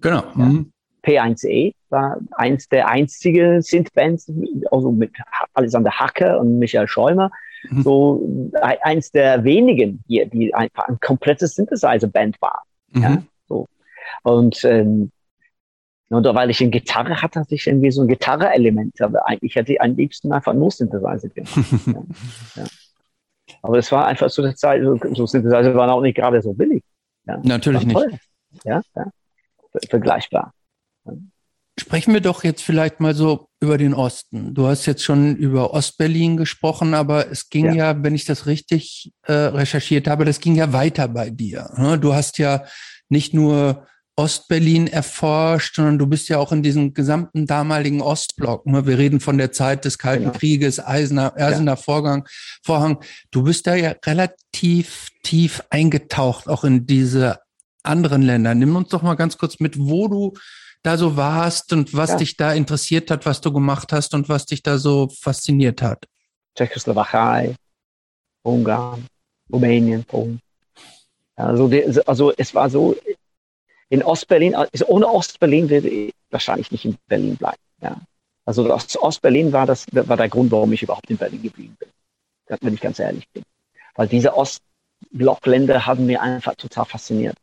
Genau. 0.00 0.22
Ja. 0.36 0.44
Mhm. 0.44 0.72
P1E 1.04 1.74
war 1.88 2.18
eins 2.32 2.68
der 2.68 2.88
einzigen 2.88 3.60
Synth-Bands, 3.60 4.32
also 4.70 4.92
mit 4.92 5.12
Alexander 5.54 5.90
Hacker 5.90 6.40
und 6.40 6.58
Michael 6.58 6.88
Schäumer, 6.88 7.30
mhm. 7.70 7.82
so 7.82 8.52
eins 8.60 9.10
der 9.10 9.44
wenigen 9.44 10.02
hier, 10.06 10.26
die 10.26 10.54
einfach 10.54 10.88
ein 10.88 10.98
komplettes 11.00 11.54
Synthesizer-Band 11.54 12.40
war. 12.40 12.62
Mhm. 12.92 13.02
Ja, 13.02 13.22
so. 13.48 13.66
Und, 14.22 14.64
ähm, 14.64 15.10
und 16.08 16.24
weil 16.26 16.50
ich 16.50 16.60
eine 16.60 16.70
Gitarre 16.70 17.22
hatte, 17.22 17.40
hatte 17.40 17.54
ich 17.54 17.66
irgendwie 17.66 17.90
so 17.90 18.02
ein 18.02 18.08
Gitarre-Element, 18.08 19.00
aber 19.00 19.26
eigentlich 19.26 19.56
hätte 19.56 19.72
ich 19.72 19.80
am 19.80 19.96
liebsten 19.96 20.32
einfach 20.32 20.52
nur 20.54 20.70
Synthesizer 20.70 21.28
gemacht. 21.28 21.56
ja, 21.86 21.92
ja. 22.56 22.64
Aber 23.62 23.78
es 23.78 23.90
war 23.92 24.06
einfach 24.06 24.30
zu 24.30 24.42
der 24.42 24.54
Zeit, 24.54 24.82
so, 24.82 24.98
so 25.14 25.26
Synthesizer 25.26 25.74
waren 25.74 25.90
auch 25.90 26.00
nicht 26.00 26.16
gerade 26.16 26.40
so 26.42 26.52
billig. 26.52 26.82
Ja, 27.26 27.40
Natürlich 27.42 27.86
nicht. 27.86 27.98
Ja, 28.64 28.82
ja, 28.94 29.06
vergleichbar. 29.88 30.52
Sprechen 31.80 32.12
wir 32.12 32.20
doch 32.20 32.44
jetzt 32.44 32.62
vielleicht 32.62 33.00
mal 33.00 33.14
so 33.14 33.48
über 33.60 33.78
den 33.78 33.94
Osten. 33.94 34.52
Du 34.54 34.66
hast 34.66 34.84
jetzt 34.84 35.02
schon 35.02 35.36
über 35.36 35.72
Ostberlin 35.72 36.36
gesprochen, 36.36 36.92
aber 36.92 37.30
es 37.30 37.48
ging 37.48 37.66
ja, 37.66 37.92
ja 37.92 38.02
wenn 38.02 38.14
ich 38.14 38.26
das 38.26 38.46
richtig 38.46 39.10
äh, 39.22 39.32
recherchiert 39.32 40.06
habe, 40.06 40.26
das 40.26 40.40
ging 40.40 40.54
ja 40.54 40.74
weiter 40.74 41.08
bei 41.08 41.30
dir. 41.30 41.70
Ne? 41.78 41.98
Du 41.98 42.12
hast 42.12 42.36
ja 42.36 42.64
nicht 43.08 43.32
nur 43.32 43.86
Ostberlin 44.16 44.86
erforscht, 44.86 45.76
sondern 45.76 45.98
du 45.98 46.06
bist 46.06 46.28
ja 46.28 46.38
auch 46.38 46.52
in 46.52 46.62
diesem 46.62 46.92
gesamten 46.92 47.46
damaligen 47.46 48.02
Ostblock. 48.02 48.66
Ne? 48.66 48.86
Wir 48.86 48.98
reden 48.98 49.20
von 49.20 49.38
der 49.38 49.52
Zeit 49.52 49.86
des 49.86 49.96
Kalten 49.96 50.24
genau. 50.24 50.38
Krieges, 50.38 50.84
Eisener, 50.84 51.32
Eisener 51.36 51.72
ja. 51.72 51.76
Vorgang, 51.76 52.28
Vorhang. 52.62 52.98
Du 53.30 53.44
bist 53.44 53.66
da 53.66 53.74
ja 53.74 53.94
relativ 54.04 55.08
tief 55.22 55.62
eingetaucht, 55.70 56.48
auch 56.48 56.64
in 56.64 56.86
diese 56.86 57.38
anderen 57.82 58.20
Länder. 58.20 58.54
Nimm 58.54 58.76
uns 58.76 58.90
doch 58.90 59.02
mal 59.02 59.14
ganz 59.14 59.38
kurz 59.38 59.58
mit, 59.60 59.78
wo 59.78 60.08
du 60.08 60.34
da 60.82 60.96
so 60.96 61.16
warst 61.16 61.72
und 61.72 61.94
was 61.94 62.10
ja. 62.10 62.16
dich 62.16 62.36
da 62.36 62.52
interessiert 62.52 63.10
hat, 63.10 63.24
was 63.26 63.40
du 63.40 63.52
gemacht 63.52 63.92
hast 63.92 64.14
und 64.14 64.28
was 64.28 64.46
dich 64.46 64.62
da 64.62 64.78
so 64.78 65.08
fasziniert 65.08 65.80
hat. 65.82 66.06
Tschechoslowakei, 66.56 67.54
Ungarn, 68.42 69.06
Rumänien, 69.50 70.04
Polen. 70.04 70.40
Also, 71.36 71.70
also 72.06 72.32
es 72.36 72.54
war 72.54 72.68
so, 72.68 72.96
in 73.88 74.02
Ostberlin, 74.02 74.54
also 74.54 74.86
ohne 74.86 75.06
Ostberlin 75.06 75.68
würde 75.68 75.88
ich 75.88 76.14
wahrscheinlich 76.30 76.70
nicht 76.72 76.84
in 76.84 76.96
Berlin 77.08 77.36
bleiben. 77.36 77.60
Ja. 77.80 78.00
Also 78.44 78.66
das 78.66 79.00
Ostberlin 79.00 79.52
war, 79.52 79.66
das, 79.66 79.86
war 79.92 80.16
der 80.16 80.28
Grund, 80.28 80.50
warum 80.50 80.72
ich 80.72 80.82
überhaupt 80.82 81.10
in 81.10 81.16
Berlin 81.16 81.42
geblieben 81.42 81.76
bin. 81.78 81.88
Wenn 82.60 82.74
ich 82.74 82.80
ganz 82.80 82.98
ehrlich 82.98 83.28
bin. 83.30 83.44
Weil 83.94 84.08
diese 84.08 84.34
Ostblockländer 84.36 85.86
haben 85.86 86.06
mir 86.06 86.20
einfach 86.20 86.54
total 86.56 86.86
fasziniert. 86.86 87.36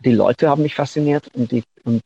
Die 0.00 0.12
Leute 0.12 0.48
haben 0.48 0.62
mich 0.62 0.74
fasziniert 0.74 1.28
und, 1.34 1.50
die, 1.50 1.64
und 1.84 2.02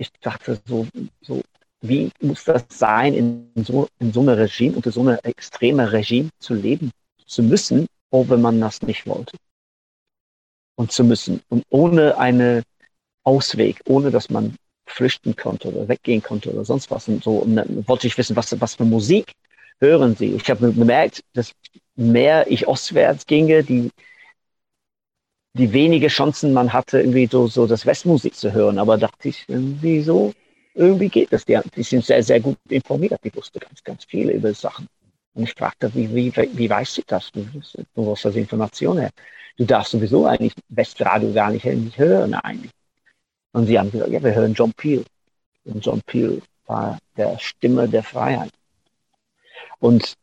ich 0.00 0.10
dachte 0.20 0.58
so, 0.66 0.86
so, 1.20 1.42
wie 1.82 2.10
muss 2.20 2.44
das 2.44 2.64
sein, 2.70 3.14
in 3.14 3.64
so, 3.64 3.88
in 3.98 4.12
so 4.12 4.20
einem 4.20 4.38
Regime, 4.38 4.76
unter 4.76 4.90
so 4.90 5.00
einem 5.00 5.18
extremen 5.22 5.86
Regime 5.86 6.30
zu 6.38 6.54
leben 6.54 6.90
zu 7.26 7.42
müssen, 7.42 7.86
wenn 8.10 8.40
man 8.40 8.60
das 8.60 8.82
nicht 8.82 9.06
wollte. 9.06 9.36
Und 10.76 10.90
zu 10.90 11.04
müssen. 11.04 11.42
Und 11.48 11.64
ohne 11.68 12.18
einen 12.18 12.62
Ausweg, 13.24 13.80
ohne 13.86 14.10
dass 14.10 14.30
man 14.30 14.56
flüchten 14.86 15.36
konnte 15.36 15.68
oder 15.68 15.86
weggehen 15.88 16.22
konnte 16.22 16.52
oder 16.52 16.64
sonst 16.64 16.90
was. 16.90 17.06
Und 17.06 17.22
so 17.22 17.36
und 17.36 17.56
dann 17.56 17.86
wollte 17.86 18.06
ich 18.06 18.16
wissen, 18.18 18.34
was, 18.36 18.58
was 18.60 18.74
für 18.74 18.84
Musik 18.84 19.34
hören 19.80 20.16
sie. 20.16 20.34
Ich 20.34 20.50
habe 20.50 20.72
bemerkt, 20.72 21.22
dass 21.34 21.52
mehr 21.94 22.50
ich 22.50 22.66
ostwärts 22.66 23.26
ginge, 23.26 23.62
die 23.62 23.90
die 25.54 25.72
wenige 25.72 26.08
Chancen 26.08 26.52
man 26.52 26.72
hatte, 26.72 27.00
irgendwie 27.00 27.26
so, 27.26 27.46
so 27.46 27.66
das 27.66 27.86
Westmusik 27.86 28.34
zu 28.34 28.52
hören. 28.52 28.78
Aber 28.78 28.98
dachte 28.98 29.28
ich, 29.28 29.44
irgendwie 29.48 30.00
so, 30.00 30.32
irgendwie 30.74 31.08
geht 31.08 31.32
das. 31.32 31.44
Die, 31.44 31.58
die 31.76 31.82
sind 31.82 32.04
sehr, 32.04 32.22
sehr 32.22 32.40
gut 32.40 32.58
informiert. 32.68 33.20
Die 33.24 33.34
wussten 33.34 33.58
ganz, 33.58 33.82
ganz 33.82 34.04
viel 34.04 34.30
über 34.30 34.54
Sachen. 34.54 34.86
Und 35.34 35.44
ich 35.44 35.52
fragte, 35.54 35.92
wie, 35.94 36.12
wie, 36.14 36.32
wie 36.34 36.70
weißt 36.70 36.98
du 36.98 37.02
das? 37.06 37.30
Du, 37.32 37.46
du 37.94 38.10
hast 38.10 38.24
das 38.24 38.36
Information 38.36 38.98
her. 38.98 39.10
Du 39.56 39.64
darfst 39.64 39.92
sowieso 39.92 40.26
eigentlich 40.26 40.54
Westradio 40.68 41.32
gar 41.32 41.50
nicht, 41.50 41.64
nicht 41.64 41.98
hören 41.98 42.34
eigentlich. 42.34 42.72
Und 43.52 43.66
sie 43.66 43.78
haben 43.78 43.90
gesagt, 43.90 44.10
ja, 44.10 44.22
wir 44.22 44.34
hören 44.34 44.54
John 44.54 44.72
Peel. 44.72 45.04
Und 45.64 45.84
John 45.84 46.00
Peel 46.06 46.40
war 46.66 46.98
der 47.16 47.38
Stimme 47.38 47.88
der 47.88 48.02
Freiheit. 48.02 48.52
Und 49.80 50.14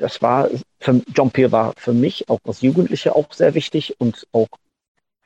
das 0.00 0.22
war, 0.22 0.48
für, 0.80 1.02
John 1.14 1.30
Peel 1.30 1.52
war 1.52 1.74
für 1.76 1.92
mich 1.92 2.28
auch 2.28 2.40
als 2.46 2.62
Jugendlicher 2.62 3.14
auch 3.14 3.32
sehr 3.32 3.54
wichtig 3.54 3.94
und 3.98 4.26
auch 4.32 4.48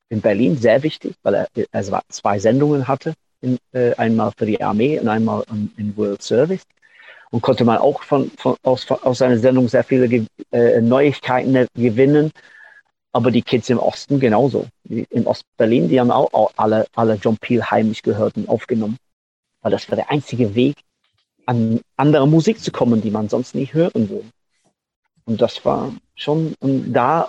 in 0.09 0.21
Berlin 0.21 0.57
sehr 0.57 0.83
wichtig, 0.83 1.15
weil 1.23 1.35
er, 1.35 1.49
er 1.71 2.03
zwei 2.09 2.39
Sendungen 2.41 2.89
hatte, 2.89 3.15
in, 3.41 3.59
äh, 3.73 3.95
einmal 3.95 4.33
für 4.37 4.47
die 4.47 4.61
Armee 4.61 4.99
und 4.99 5.09
einmal 5.09 5.45
um, 5.49 5.71
in 5.77 5.97
World 5.97 6.23
Service. 6.23 6.63
Und 7.31 7.41
konnte 7.41 7.65
man 7.65 7.79
auch 7.79 8.03
von, 8.03 8.31
von, 8.37 8.57
aus, 8.63 8.85
von, 8.85 8.99
aus 9.03 9.19
seiner 9.19 9.39
Sendung 9.39 9.69
sehr 9.69 9.85
viele 9.85 10.27
äh, 10.53 10.81
Neuigkeiten 10.81 11.67
gewinnen. 11.75 12.31
Aber 13.13 13.31
die 13.31 13.43
Kids 13.43 13.71
im 13.71 13.79
Osten 13.79 14.19
genauso. 14.19 14.67
In 14.89 15.27
Ostberlin, 15.27 15.89
die 15.89 16.01
haben 16.01 16.11
auch, 16.11 16.33
auch 16.33 16.53
alle, 16.57 16.87
alle 16.97 17.15
John 17.15 17.37
Peel 17.39 17.63
heimlich 17.63 18.03
gehört 18.03 18.37
und 18.37 18.49
aufgenommen. 18.49 18.97
Weil 19.63 19.71
das 19.71 19.89
war 19.89 19.95
der 19.97 20.11
einzige 20.11 20.57
Weg, 20.57 20.77
an 21.47 21.81
andere 21.97 22.27
Musik 22.27 22.59
zu 22.59 22.73
kommen, 22.73 23.01
die 23.03 23.13
man 23.13 23.29
sonst 23.29 23.55
nicht 23.55 23.73
hören 23.73 24.09
würde. 24.09 24.27
Und 25.27 25.41
das 25.41 25.65
war 25.65 25.95
schon 26.15 26.55
und 26.61 26.93
da 26.93 27.29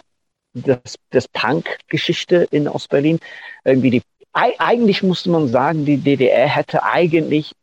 das, 0.54 0.96
das 1.10 1.28
Punk-Geschichte 1.28 2.48
in 2.52 2.68
Ostberlin. 2.68 3.20
Irgendwie 3.64 3.90
die, 3.92 4.02
eigentlich 4.34 5.04
musste 5.04 5.30
man 5.30 5.48
sagen, 5.48 5.86
die 5.86 5.98
DDR 5.98 6.48
hätte 6.48 6.84
eigentlich 6.84 7.54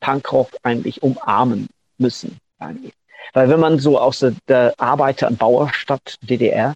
Punkrock 0.00 0.50
eigentlich 0.62 1.02
umarmen 1.02 1.68
müssen. 1.98 2.38
Eigentlich. 2.58 2.92
Weil 3.32 3.48
wenn 3.48 3.60
man 3.60 3.78
so 3.78 3.98
aus 3.98 4.20
der, 4.20 4.34
der 4.48 4.74
Arbeiter- 4.78 5.28
und 5.28 5.38
Bauerstadt 5.38 6.16
DDR 6.22 6.74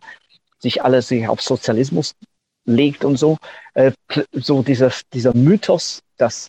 sich 0.58 0.82
alles 0.82 1.08
sich 1.08 1.28
auf 1.28 1.42
Sozialismus 1.42 2.14
legt 2.64 3.04
und 3.04 3.16
so, 3.16 3.38
äh, 3.74 3.92
so 4.32 4.62
dieser, 4.62 4.92
dieser 5.12 5.34
Mythos, 5.34 6.00
dass 6.16 6.48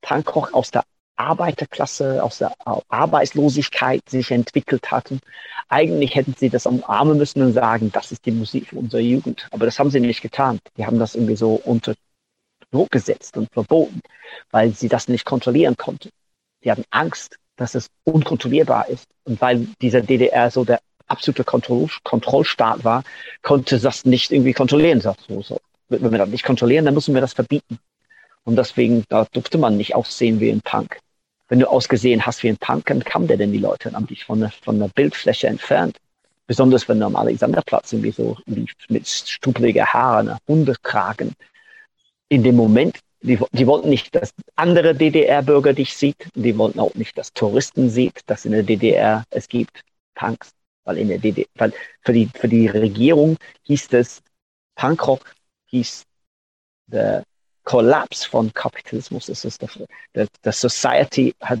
Punkrock 0.00 0.54
aus 0.54 0.70
der 0.70 0.84
Arbeiterklasse, 1.22 2.22
aus 2.22 2.38
der 2.38 2.52
Arbeitslosigkeit 2.88 4.08
sich 4.08 4.30
entwickelt 4.30 4.90
hatten. 4.90 5.20
Eigentlich 5.68 6.14
hätten 6.14 6.34
sie 6.36 6.50
das 6.50 6.66
umarmen 6.66 7.18
müssen 7.18 7.42
und 7.42 7.52
sagen, 7.52 7.90
das 7.92 8.12
ist 8.12 8.26
die 8.26 8.32
Musik 8.32 8.72
unserer 8.72 9.00
Jugend. 9.00 9.48
Aber 9.50 9.66
das 9.66 9.78
haben 9.78 9.90
sie 9.90 10.00
nicht 10.00 10.22
getan. 10.22 10.58
Die 10.76 10.86
haben 10.86 10.98
das 10.98 11.14
irgendwie 11.14 11.36
so 11.36 11.54
unter 11.64 11.94
Druck 12.70 12.90
gesetzt 12.90 13.36
und 13.36 13.52
verboten, 13.52 14.00
weil 14.50 14.72
sie 14.72 14.88
das 14.88 15.08
nicht 15.08 15.24
kontrollieren 15.24 15.76
konnten. 15.76 16.10
Sie 16.62 16.70
hatten 16.70 16.84
Angst, 16.90 17.36
dass 17.56 17.74
es 17.74 17.88
unkontrollierbar 18.04 18.88
ist. 18.88 19.06
Und 19.24 19.40
weil 19.40 19.66
dieser 19.80 20.00
DDR 20.00 20.50
so 20.50 20.64
der 20.64 20.80
absolute 21.06 21.44
Kontroll 21.44 21.88
Kontrollstaat 22.02 22.84
war, 22.84 23.04
konnte 23.42 23.78
das 23.78 24.04
nicht 24.04 24.32
irgendwie 24.32 24.52
kontrollieren. 24.54 25.00
So, 25.00 25.14
so. 25.42 25.60
Wenn 25.88 26.10
wir 26.10 26.18
das 26.18 26.28
nicht 26.28 26.44
kontrollieren, 26.44 26.84
dann 26.86 26.94
müssen 26.94 27.14
wir 27.14 27.20
das 27.20 27.34
verbieten. 27.34 27.78
Und 28.44 28.56
deswegen, 28.56 29.04
da 29.08 29.26
durfte 29.30 29.58
man 29.58 29.76
nicht 29.76 29.94
aussehen 29.94 30.40
wie 30.40 30.50
ein 30.50 30.62
Punk. 30.62 30.98
Wenn 31.52 31.60
du 31.60 31.70
ausgesehen 31.70 32.24
hast 32.24 32.42
wie 32.42 32.48
ein 32.48 32.56
Punk, 32.56 32.86
dann 32.86 33.04
kam 33.04 33.26
der 33.26 33.36
denn 33.36 33.52
die 33.52 33.58
Leute 33.58 33.90
und 33.90 33.94
haben 33.94 34.06
dich 34.06 34.24
von 34.24 34.50
von 34.62 34.78
der 34.78 34.88
Bildfläche 34.88 35.48
entfernt. 35.48 35.98
Besonders 36.46 36.88
wenn 36.88 36.98
du 36.98 37.04
am 37.04 37.14
Alexanderplatz 37.14 37.92
irgendwie 37.92 38.10
so 38.10 38.38
lief 38.46 38.72
mit 38.88 39.06
struppeliger 39.06 39.84
Haaren, 39.84 40.34
Hundekragen. 40.48 41.34
In 42.30 42.42
dem 42.42 42.56
Moment, 42.56 43.00
die, 43.20 43.38
die 43.52 43.66
wollten 43.66 43.90
nicht, 43.90 44.14
dass 44.14 44.32
andere 44.56 44.94
DDR-Bürger 44.94 45.74
dich 45.74 45.94
sieht. 45.94 46.26
Die 46.34 46.56
wollten 46.56 46.80
auch 46.80 46.94
nicht, 46.94 47.18
dass 47.18 47.34
Touristen 47.34 47.90
sieht, 47.90 48.20
dass 48.24 48.46
in 48.46 48.52
der 48.52 48.62
DDR 48.62 49.24
es 49.28 49.46
gibt 49.46 49.82
Punks. 50.14 50.52
Weil 50.84 50.96
in 50.96 51.08
der 51.08 51.18
DDR, 51.18 51.48
weil 51.56 51.74
für 52.00 52.14
die, 52.14 52.30
für 52.34 52.48
die 52.48 52.68
Regierung 52.68 53.36
hieß 53.64 53.88
es, 53.92 54.22
Punkrock 54.74 55.34
hieß 55.66 56.04
der 56.86 57.24
Kollaps 57.64 58.24
von 58.24 58.52
Kapitalismus. 58.52 59.26
Das 59.26 59.44
ist 59.44 59.62
der, 60.14 60.28
der, 60.44 60.52
Society 60.52 61.34
hat, 61.40 61.60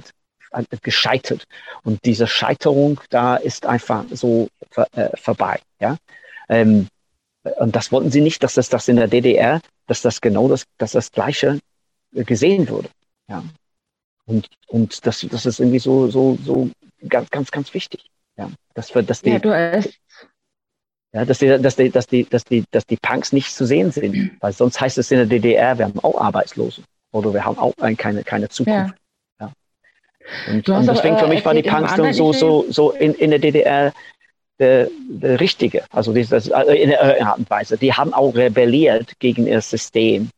hat 0.52 0.66
gescheitert. 0.82 1.44
Und 1.84 2.04
diese 2.04 2.26
Scheiterung 2.26 3.00
da 3.10 3.36
ist 3.36 3.66
einfach 3.66 4.04
so 4.10 4.48
äh, 4.94 5.16
vorbei. 5.16 5.60
Ja? 5.80 5.96
Ähm, 6.48 6.88
und 7.58 7.74
das 7.74 7.90
wollten 7.92 8.10
sie 8.10 8.20
nicht, 8.20 8.42
dass 8.42 8.54
das, 8.54 8.68
das 8.68 8.88
in 8.88 8.96
der 8.96 9.08
DDR, 9.08 9.60
dass 9.86 10.02
das 10.02 10.20
genau 10.20 10.48
das, 10.48 10.64
dass 10.78 10.92
das 10.92 11.10
Gleiche 11.10 11.58
gesehen 12.12 12.68
wurde. 12.68 12.88
Ja. 13.28 13.42
Und, 14.26 14.48
und 14.68 15.06
das, 15.06 15.26
das 15.28 15.46
ist 15.46 15.58
irgendwie 15.58 15.80
so, 15.80 16.08
so, 16.08 16.38
so 16.44 16.70
ganz, 17.08 17.30
ganz, 17.30 17.50
ganz 17.50 17.74
wichtig. 17.74 18.04
Ja. 18.36 18.50
Dass 18.74 18.94
wir, 18.94 19.02
dass 19.02 19.22
die, 19.22 19.30
ja, 19.30 19.38
du 19.38 19.52
hast, 19.52 19.98
ja, 21.12 21.24
dass 21.24 21.38
die, 21.38 21.46
dass 21.46 21.76
die, 21.76 21.90
dass 21.90 22.06
die, 22.06 22.24
dass 22.24 22.44
die, 22.44 22.64
dass 22.70 22.86
die 22.86 22.96
Punks 22.96 23.32
nicht 23.32 23.54
zu 23.54 23.66
sehen 23.66 23.92
sind. 23.92 24.32
Weil 24.40 24.52
sonst 24.52 24.80
heißt 24.80 24.96
es 24.98 25.10
in 25.10 25.18
der 25.18 25.26
DDR, 25.26 25.78
wir 25.78 25.86
haben 25.86 26.00
auch 26.00 26.18
Arbeitslose. 26.18 26.82
Oder 27.12 27.34
wir 27.34 27.44
haben 27.44 27.58
auch 27.58 27.74
keine, 27.98 28.24
keine 28.24 28.48
Zukunft. 28.48 28.94
Ja. 29.38 29.46
ja. 29.46 30.52
Und, 30.52 30.68
und 30.68 30.86
deswegen 30.86 31.18
für 31.18 31.26
mich 31.26 31.44
war 31.44 31.52
die 31.52 31.62
Punks 31.62 31.94
so, 32.16 32.32
so, 32.32 32.64
so 32.70 32.92
in, 32.92 33.14
in 33.14 33.30
der 33.30 33.38
DDR 33.38 33.92
der, 34.58 34.88
der 35.08 35.40
Richtige, 35.40 35.84
also 35.90 36.12
das, 36.12 36.48
äh, 36.48 36.74
in 36.74 36.90
der 36.90 37.26
Art 37.26 37.38
und 37.38 37.50
Weise. 37.50 37.76
Die 37.76 37.92
haben 37.92 38.14
auch 38.14 38.34
rebelliert 38.34 39.18
gegen 39.18 39.46
ihr 39.46 39.60
System. 39.60 40.30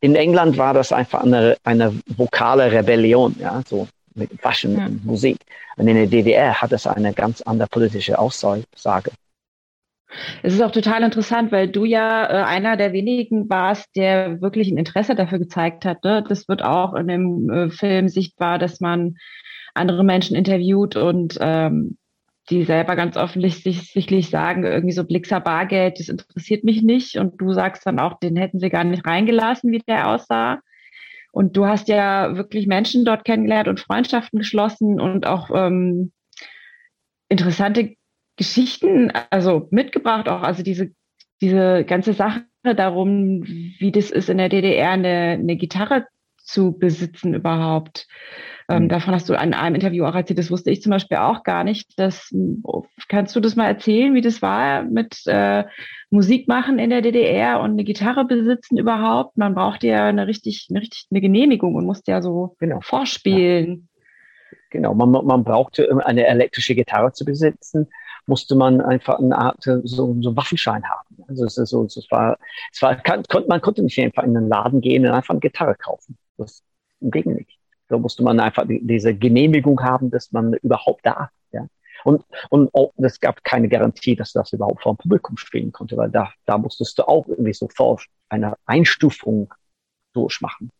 In 0.00 0.14
England 0.14 0.56
war 0.56 0.74
das 0.74 0.92
einfach 0.92 1.24
eine, 1.24 1.56
eine 1.64 1.92
vokale 2.16 2.70
Rebellion, 2.70 3.34
ja, 3.40 3.62
so 3.66 3.88
mit 4.14 4.30
Fashion 4.40 4.76
ja. 4.76 4.86
und 4.86 5.04
Musik. 5.04 5.38
Und 5.76 5.88
in 5.88 5.96
der 5.96 6.06
DDR 6.06 6.54
hat 6.60 6.72
es 6.72 6.86
eine 6.86 7.12
ganz 7.12 7.42
andere 7.42 7.68
politische 7.68 8.18
Aussage. 8.18 9.10
Es 10.42 10.54
ist 10.54 10.62
auch 10.62 10.70
total 10.70 11.02
interessant, 11.02 11.52
weil 11.52 11.68
du 11.68 11.84
ja 11.84 12.24
äh, 12.24 12.44
einer 12.44 12.76
der 12.76 12.92
wenigen 12.92 13.48
warst, 13.50 13.94
der 13.94 14.40
wirklich 14.40 14.70
ein 14.70 14.78
Interesse 14.78 15.14
dafür 15.14 15.38
gezeigt 15.38 15.84
hat. 15.84 16.02
Ne? 16.04 16.24
Das 16.26 16.48
wird 16.48 16.62
auch 16.62 16.94
in 16.94 17.08
dem 17.08 17.50
äh, 17.50 17.70
Film 17.70 18.08
sichtbar, 18.08 18.58
dass 18.58 18.80
man 18.80 19.16
andere 19.74 20.04
Menschen 20.04 20.36
interviewt 20.36 20.96
und 20.96 21.38
ähm, 21.40 21.98
die 22.50 22.64
selber 22.64 22.96
ganz 22.96 23.16
offensichtlich 23.16 24.30
sagen, 24.30 24.64
irgendwie 24.64 24.94
so 24.94 25.04
Blixer 25.04 25.40
Bargeld, 25.40 26.00
das 26.00 26.08
interessiert 26.08 26.64
mich 26.64 26.82
nicht. 26.82 27.16
Und 27.16 27.40
du 27.40 27.52
sagst 27.52 27.86
dann 27.86 27.98
auch, 27.98 28.18
den 28.18 28.36
hätten 28.36 28.58
sie 28.58 28.70
gar 28.70 28.84
nicht 28.84 29.06
reingelassen, 29.06 29.70
wie 29.70 29.82
der 29.86 30.08
aussah. 30.08 30.60
Und 31.30 31.56
du 31.56 31.66
hast 31.66 31.88
ja 31.88 32.36
wirklich 32.36 32.66
Menschen 32.66 33.04
dort 33.04 33.24
kennengelernt 33.24 33.68
und 33.68 33.80
Freundschaften 33.80 34.38
geschlossen 34.38 34.98
und 34.98 35.26
auch 35.26 35.50
ähm, 35.54 36.12
interessante 37.28 37.97
Geschichten, 38.38 39.12
also 39.30 39.68
mitgebracht 39.70 40.28
auch, 40.28 40.42
also 40.42 40.62
diese, 40.62 40.92
diese 41.42 41.84
ganze 41.84 42.14
Sache 42.14 42.44
darum, 42.62 43.42
wie 43.44 43.92
das 43.92 44.10
ist 44.10 44.30
in 44.30 44.38
der 44.38 44.48
DDR, 44.48 44.92
eine, 44.92 45.36
eine 45.38 45.56
Gitarre 45.56 46.06
zu 46.38 46.78
besitzen 46.78 47.34
überhaupt. 47.34 48.06
Ähm, 48.70 48.84
mhm. 48.84 48.88
davon 48.90 49.14
hast 49.14 49.28
du 49.28 49.32
in 49.32 49.54
einem 49.54 49.74
Interview 49.74 50.04
auch 50.04 50.14
erzählt, 50.14 50.38
das 50.38 50.50
wusste 50.50 50.70
ich 50.70 50.82
zum 50.82 50.90
Beispiel 50.90 51.16
auch 51.16 51.42
gar 51.42 51.64
nicht. 51.64 51.98
Das, 51.98 52.32
kannst 53.08 53.34
du 53.34 53.40
das 53.40 53.56
mal 53.56 53.66
erzählen, 53.66 54.14
wie 54.14 54.20
das 54.20 54.40
war 54.40 54.82
mit 54.82 55.22
äh, 55.26 55.64
Musik 56.10 56.48
machen 56.48 56.78
in 56.78 56.90
der 56.90 57.02
DDR 57.02 57.60
und 57.60 57.72
eine 57.72 57.84
Gitarre 57.84 58.24
besitzen 58.24 58.78
überhaupt? 58.78 59.36
Man 59.36 59.54
brauchte 59.54 59.86
ja 59.88 60.06
eine 60.06 60.26
richtig, 60.26 60.68
eine 60.70 60.80
richtig 60.80 61.06
eine 61.10 61.20
Genehmigung 61.20 61.74
und 61.74 61.86
musste 61.86 62.12
ja 62.12 62.22
so 62.22 62.56
genau. 62.58 62.80
vorspielen. 62.82 63.88
Ja. 63.90 64.58
Genau, 64.70 64.94
man, 64.94 65.10
man 65.10 65.44
brauchte 65.44 65.88
eine 66.04 66.26
elektrische 66.26 66.74
Gitarre 66.74 67.12
zu 67.12 67.24
besitzen 67.24 67.88
musste 68.28 68.54
man 68.54 68.80
einfach 68.80 69.18
eine 69.18 69.36
Art 69.36 69.62
so, 69.62 70.16
so 70.20 70.36
Waffenschein 70.36 70.84
haben. 70.88 71.24
Also 71.28 71.46
es 71.46 71.56
ist 71.56 71.70
so, 71.70 71.84
es 71.84 72.06
war, 72.10 72.38
es 72.72 72.80
war, 72.82 72.94
kann, 72.96 73.24
man 73.48 73.60
konnte 73.60 73.82
nicht 73.82 73.98
einfach 73.98 74.22
in 74.22 74.34
den 74.34 74.48
Laden 74.48 74.80
gehen 74.80 75.06
und 75.06 75.12
einfach 75.12 75.30
eine 75.30 75.40
Gitarre 75.40 75.74
kaufen. 75.74 76.16
Das 76.36 76.62
ging 77.00 77.34
nicht. 77.34 77.58
Da 77.88 77.96
musste 77.96 78.22
man 78.22 78.38
einfach 78.38 78.64
diese 78.68 79.14
Genehmigung 79.14 79.82
haben, 79.82 80.10
dass 80.10 80.30
man 80.30 80.52
überhaupt 80.54 81.06
da, 81.06 81.30
ja. 81.52 81.66
Und, 82.04 82.22
und 82.50 82.72
auch, 82.74 82.92
es 82.98 83.18
gab 83.18 83.42
keine 83.42 83.68
Garantie, 83.68 84.14
dass 84.14 84.32
das 84.32 84.52
überhaupt 84.52 84.82
vor 84.82 84.94
dem 84.94 84.98
Publikum 84.98 85.36
spielen 85.36 85.72
konnte, 85.72 85.96
weil 85.96 86.10
da, 86.10 86.30
da 86.44 86.58
musstest 86.58 86.98
du 86.98 87.08
auch 87.08 87.26
irgendwie 87.26 87.54
sofort 87.54 88.04
eine 88.28 88.54
Einstufung 88.66 89.52
durchmachen. 90.12 90.70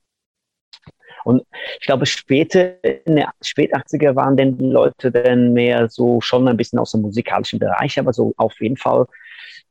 Und 1.29 1.43
ich 1.79 1.85
glaube, 1.85 2.07
später, 2.07 2.83
in 2.83 3.17
den 3.17 3.27
spät 3.43 3.75
80er 3.75 4.17
waren 4.17 4.39
denn 4.39 4.57
die 4.57 4.65
Leute 4.65 5.13
dann 5.13 5.53
mehr 5.53 5.91
so 5.91 6.23
schon 6.23 6.49
ein 6.49 6.57
bisschen 6.57 6.79
aus 6.79 6.93
dem 6.93 7.03
musikalischen 7.03 7.59
Bereich, 7.59 7.99
aber 7.99 8.15
so 8.15 8.33
auf 8.39 8.59
jeden 8.63 8.79
Fall, 8.79 9.05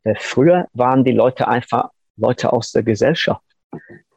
äh, 0.04 0.14
früher 0.20 0.68
waren 0.74 1.04
die 1.04 1.14
Leute 1.14 1.48
einfach 1.48 1.90
Leute 2.16 2.54
aus 2.54 2.74
der 2.74 2.84
Gesellschaft. 2.84 3.42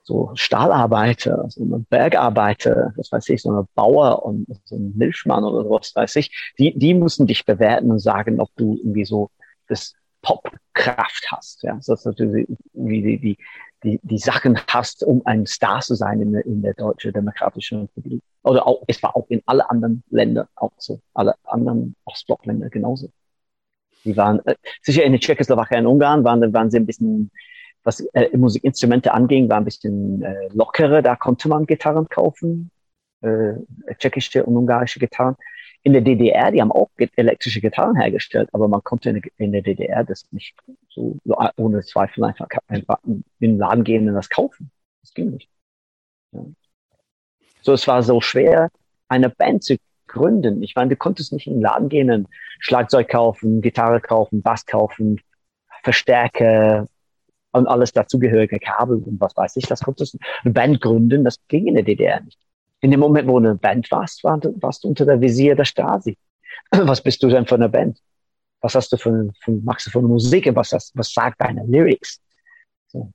So 0.03 0.33
Stahlarbeiter, 0.35 1.47
so 1.49 1.65
Bergarbeiter, 1.89 2.93
was 2.97 3.11
weiß 3.11 3.31
ich, 3.31 3.41
so 3.41 3.51
ein 3.53 3.67
Bauer 3.75 4.23
und 4.23 4.45
so 4.67 4.77
ein 4.77 4.93
Milchmann 4.99 5.43
oder 5.43 5.67
was 5.71 5.97
weiß 5.97 6.17
ich, 6.17 6.53
die, 6.59 6.79
die 6.79 6.93
müssen 6.93 7.27
dich 7.27 7.47
bewerten 7.47 7.91
und 7.91 8.01
sagen, 8.01 8.39
ob 8.39 8.51
du 8.57 8.77
irgendwie 8.77 9.07
so 9.07 9.31
das 9.67 9.95
Popkraft 10.21 11.27
hast, 11.31 11.63
ja, 11.63 11.79
so, 11.81 11.95
dass 11.95 12.03
du 12.03 12.45
wie 12.75 13.03
die, 13.03 13.19
die, 13.19 13.39
die, 13.83 14.01
die 14.03 14.19
Sachen 14.19 14.59
hast, 14.69 15.03
um 15.05 15.23
ein 15.25 15.47
Star 15.47 15.81
zu 15.81 15.95
sein 15.95 16.21
in, 16.21 16.33
der, 16.33 16.45
in 16.45 16.63
der 16.63 16.75
Deutschen 16.75 17.13
Demokratischen 17.13 17.83
Republik. 17.83 18.23
Oder 18.43 18.67
auch, 18.67 18.83
es 18.87 19.03
war 19.03 19.17
auch 19.17 19.27
in 19.29 19.43
alle 19.47 19.69
anderen 19.71 20.03
Ländern 20.11 20.47
auch 20.55 20.73
so, 20.77 21.01
alle 21.15 21.35
anderen 21.45 21.95
Ostblockländer 22.05 22.69
genauso. 22.71 23.11
Die 24.05 24.17
waren, 24.17 24.45
äh, 24.47 24.55
sicher 24.83 25.05
in 25.05 25.13
der 25.13 25.21
Tschechoslowakei 25.21 25.79
und 25.79 25.87
Ungarn 25.87 26.25
waren, 26.25 26.53
waren 26.53 26.71
sie 26.71 26.79
ein 26.79 26.87
bisschen 26.87 27.31
was 27.83 28.01
äh, 28.13 28.37
Musikinstrumente 28.37 29.13
anging, 29.13 29.49
war 29.49 29.59
ein 29.59 29.65
bisschen 29.65 30.23
äh, 30.23 30.49
lockerer. 30.53 31.03
Da 31.03 31.17
konnte 31.17 31.49
man 31.49 31.67
Gitarren 31.67 32.09
kaufen, 32.09 32.71
äh, 33.23 33.55
tschechische 33.99 34.45
und 34.45 34.57
ungarische 34.57 34.99
Gitarren. 34.99 35.37
In 35.83 35.95
der 35.95 36.03
DDR, 36.03 36.51
die 36.51 36.61
haben 36.61 36.73
auch 36.73 36.91
elektrische 37.17 37.61
Gitarren 37.61 37.97
hergestellt, 37.97 38.51
aber 38.53 38.69
man 38.69 38.83
konnte 38.85 39.19
in, 39.39 39.53
der 39.53 39.63
DDR 39.63 40.05
das 40.05 40.27
nicht 40.31 40.55
so, 40.89 41.17
ohne 41.57 41.81
Zweifel 41.81 42.25
einfach, 42.25 42.49
einfach 42.69 42.99
in 43.05 43.25
den 43.41 43.59
Laden 43.59 43.85
gehen 43.85 44.09
und 44.09 44.15
das 44.15 44.29
kaufen. 44.29 44.71
Das 45.03 45.15
ging 45.15 45.31
nicht. 45.31 45.49
Ja. 46.33 46.45
So, 47.63 47.73
es 47.73 47.87
war 47.89 48.03
so 48.03 48.21
schwer, 48.21 48.71
eine 49.09 49.31
Band 49.31 49.65
zu 49.65 49.77
gründen. 50.07 50.63
Ich 50.63 50.75
meine, 50.75 50.91
du 50.91 50.97
konntest 50.97 51.33
nicht 51.33 51.47
in 51.47 51.55
den 51.55 51.63
Laden 51.63 51.89
gehen 51.89 52.11
und 52.11 52.29
Schlagzeug 52.59 53.09
kaufen, 53.09 53.63
Gitarre 53.63 54.01
kaufen, 54.01 54.43
Bass 54.43 54.67
kaufen, 54.67 55.21
Verstärker, 55.83 56.87
und 57.53 57.67
alles 57.67 57.93
dazugehörige 57.93 58.59
Kabel 58.59 59.03
und 59.05 59.21
was 59.21 59.37
weiß 59.37 59.57
ich, 59.57 59.67
das 59.67 59.81
konnte 59.81 60.05
eine 60.45 60.53
Band 60.53 60.81
gründen, 60.81 61.25
das 61.25 61.37
ging 61.49 61.67
in 61.67 61.75
der 61.75 61.83
DDR 61.83 62.21
nicht. 62.21 62.39
In 62.81 62.91
dem 62.91 63.01
Moment, 63.01 63.29
wo 63.29 63.39
du 63.39 63.49
eine 63.49 63.55
Band 63.57 63.91
warst, 63.91 64.25
warst 64.25 64.85
du 64.85 64.89
unter 64.89 65.05
der 65.05 65.21
Visier 65.21 65.55
der 65.55 65.65
Stasi. 65.65 66.17
Was 66.71 67.03
bist 67.03 67.23
du 67.23 67.29
denn 67.29 67.47
für 67.47 67.57
eine 67.57 67.69
Band? 67.69 67.99
Was 68.63 68.75
hast 68.75 68.93
du 68.93 68.97
für, 68.97 69.31
für 69.41 69.53
machst 69.53 69.87
du 69.87 69.91
für 69.91 69.99
eine 70.01 70.09
Musik? 70.09 70.49
Was, 70.55 70.73
hast, 70.73 70.93
was 70.95 71.13
sagt 71.13 71.41
deine 71.41 71.65
Lyrics? 71.67 72.21
So. 72.89 73.11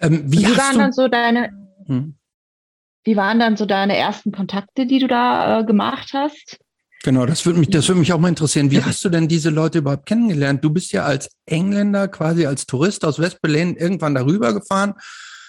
Ähm, 0.00 0.22
wie, 0.26 0.38
wie 0.38 0.56
waren 0.56 0.74
du, 0.74 0.78
dann 0.78 0.92
so 0.92 1.08
deine, 1.08 1.50
hm? 1.86 2.14
wie 3.02 3.16
waren 3.16 3.40
dann 3.40 3.56
so 3.56 3.66
deine 3.66 3.96
ersten 3.96 4.30
Kontakte, 4.30 4.86
die 4.86 5.00
du 5.00 5.08
da 5.08 5.60
äh, 5.60 5.64
gemacht 5.64 6.10
hast? 6.12 6.60
Genau, 7.02 7.26
das 7.26 7.44
würde 7.46 7.60
mich, 7.60 7.70
das 7.70 7.88
würde 7.88 8.00
mich 8.00 8.12
auch 8.12 8.18
mal 8.18 8.28
interessieren. 8.28 8.70
Wie 8.70 8.82
hast 8.82 9.04
du 9.04 9.08
denn 9.08 9.28
diese 9.28 9.50
Leute 9.50 9.78
überhaupt 9.78 10.06
kennengelernt? 10.06 10.64
Du 10.64 10.70
bist 10.70 10.92
ja 10.92 11.04
als 11.04 11.30
Engländer 11.46 12.08
quasi 12.08 12.46
als 12.46 12.66
Tourist 12.66 13.04
aus 13.04 13.18
West-Berlin 13.18 13.76
irgendwann 13.76 14.14
darüber 14.14 14.52
gefahren. 14.52 14.94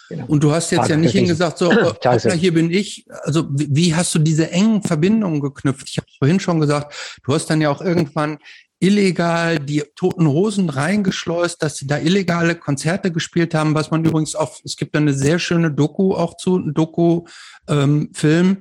Genau. 0.09 0.25
Und 0.27 0.43
du 0.43 0.51
hast 0.51 0.71
jetzt 0.71 0.81
Tag, 0.81 0.89
ja 0.91 0.97
nicht 0.97 1.11
hingesagt, 1.11 1.57
so, 1.57 1.71
oh, 1.71 1.93
hier 2.35 2.53
bin 2.53 2.71
ich. 2.71 3.05
Also 3.23 3.47
wie, 3.49 3.67
wie 3.69 3.95
hast 3.95 4.13
du 4.15 4.19
diese 4.19 4.51
engen 4.51 4.81
Verbindungen 4.81 5.41
geknüpft? 5.41 5.89
Ich 5.89 5.97
habe 5.97 6.07
vorhin 6.17 6.39
schon 6.39 6.59
gesagt, 6.59 6.93
du 7.23 7.33
hast 7.33 7.47
dann 7.47 7.61
ja 7.61 7.69
auch 7.69 7.81
irgendwann 7.81 8.37
illegal 8.79 9.59
die 9.59 9.83
Toten 9.95 10.27
Hosen 10.27 10.69
reingeschleust, 10.69 11.61
dass 11.63 11.77
sie 11.77 11.87
da 11.87 11.97
illegale 11.97 12.55
Konzerte 12.55 13.11
gespielt 13.11 13.55
haben, 13.55 13.73
was 13.73 13.91
man 13.91 14.05
übrigens 14.05 14.35
auch, 14.35 14.59
es 14.63 14.77
gibt 14.77 14.95
eine 14.95 15.13
sehr 15.13 15.39
schöne 15.39 15.71
Doku 15.71 16.13
auch 16.13 16.37
zu, 16.37 16.59
Doku-Film, 16.59 18.07
ähm, 18.19 18.57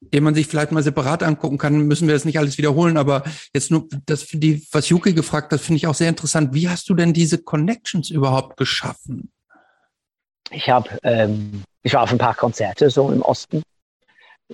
den 0.00 0.24
man 0.24 0.34
sich 0.34 0.48
vielleicht 0.48 0.72
mal 0.72 0.82
separat 0.82 1.22
angucken 1.22 1.58
kann, 1.58 1.86
müssen 1.86 2.08
wir 2.08 2.14
das 2.14 2.24
nicht 2.24 2.38
alles 2.38 2.58
wiederholen. 2.58 2.96
Aber 2.96 3.24
jetzt 3.54 3.70
nur 3.70 3.88
das, 4.06 4.22
für 4.22 4.36
die, 4.36 4.66
was 4.72 4.88
Yuki 4.88 5.12
gefragt 5.12 5.52
hat, 5.52 5.60
finde 5.60 5.78
ich 5.78 5.86
auch 5.86 5.94
sehr 5.94 6.08
interessant. 6.08 6.52
Wie 6.52 6.68
hast 6.68 6.88
du 6.88 6.94
denn 6.94 7.12
diese 7.12 7.38
Connections 7.38 8.10
überhaupt 8.10 8.56
geschaffen? 8.56 9.30
Ich 10.50 10.68
habe, 10.70 10.98
ähm, 11.02 11.62
ich 11.82 11.94
war 11.94 12.02
auf 12.02 12.12
ein 12.12 12.18
paar 12.18 12.34
Konzerte 12.34 12.90
so 12.90 13.10
im 13.10 13.22
Osten 13.22 13.62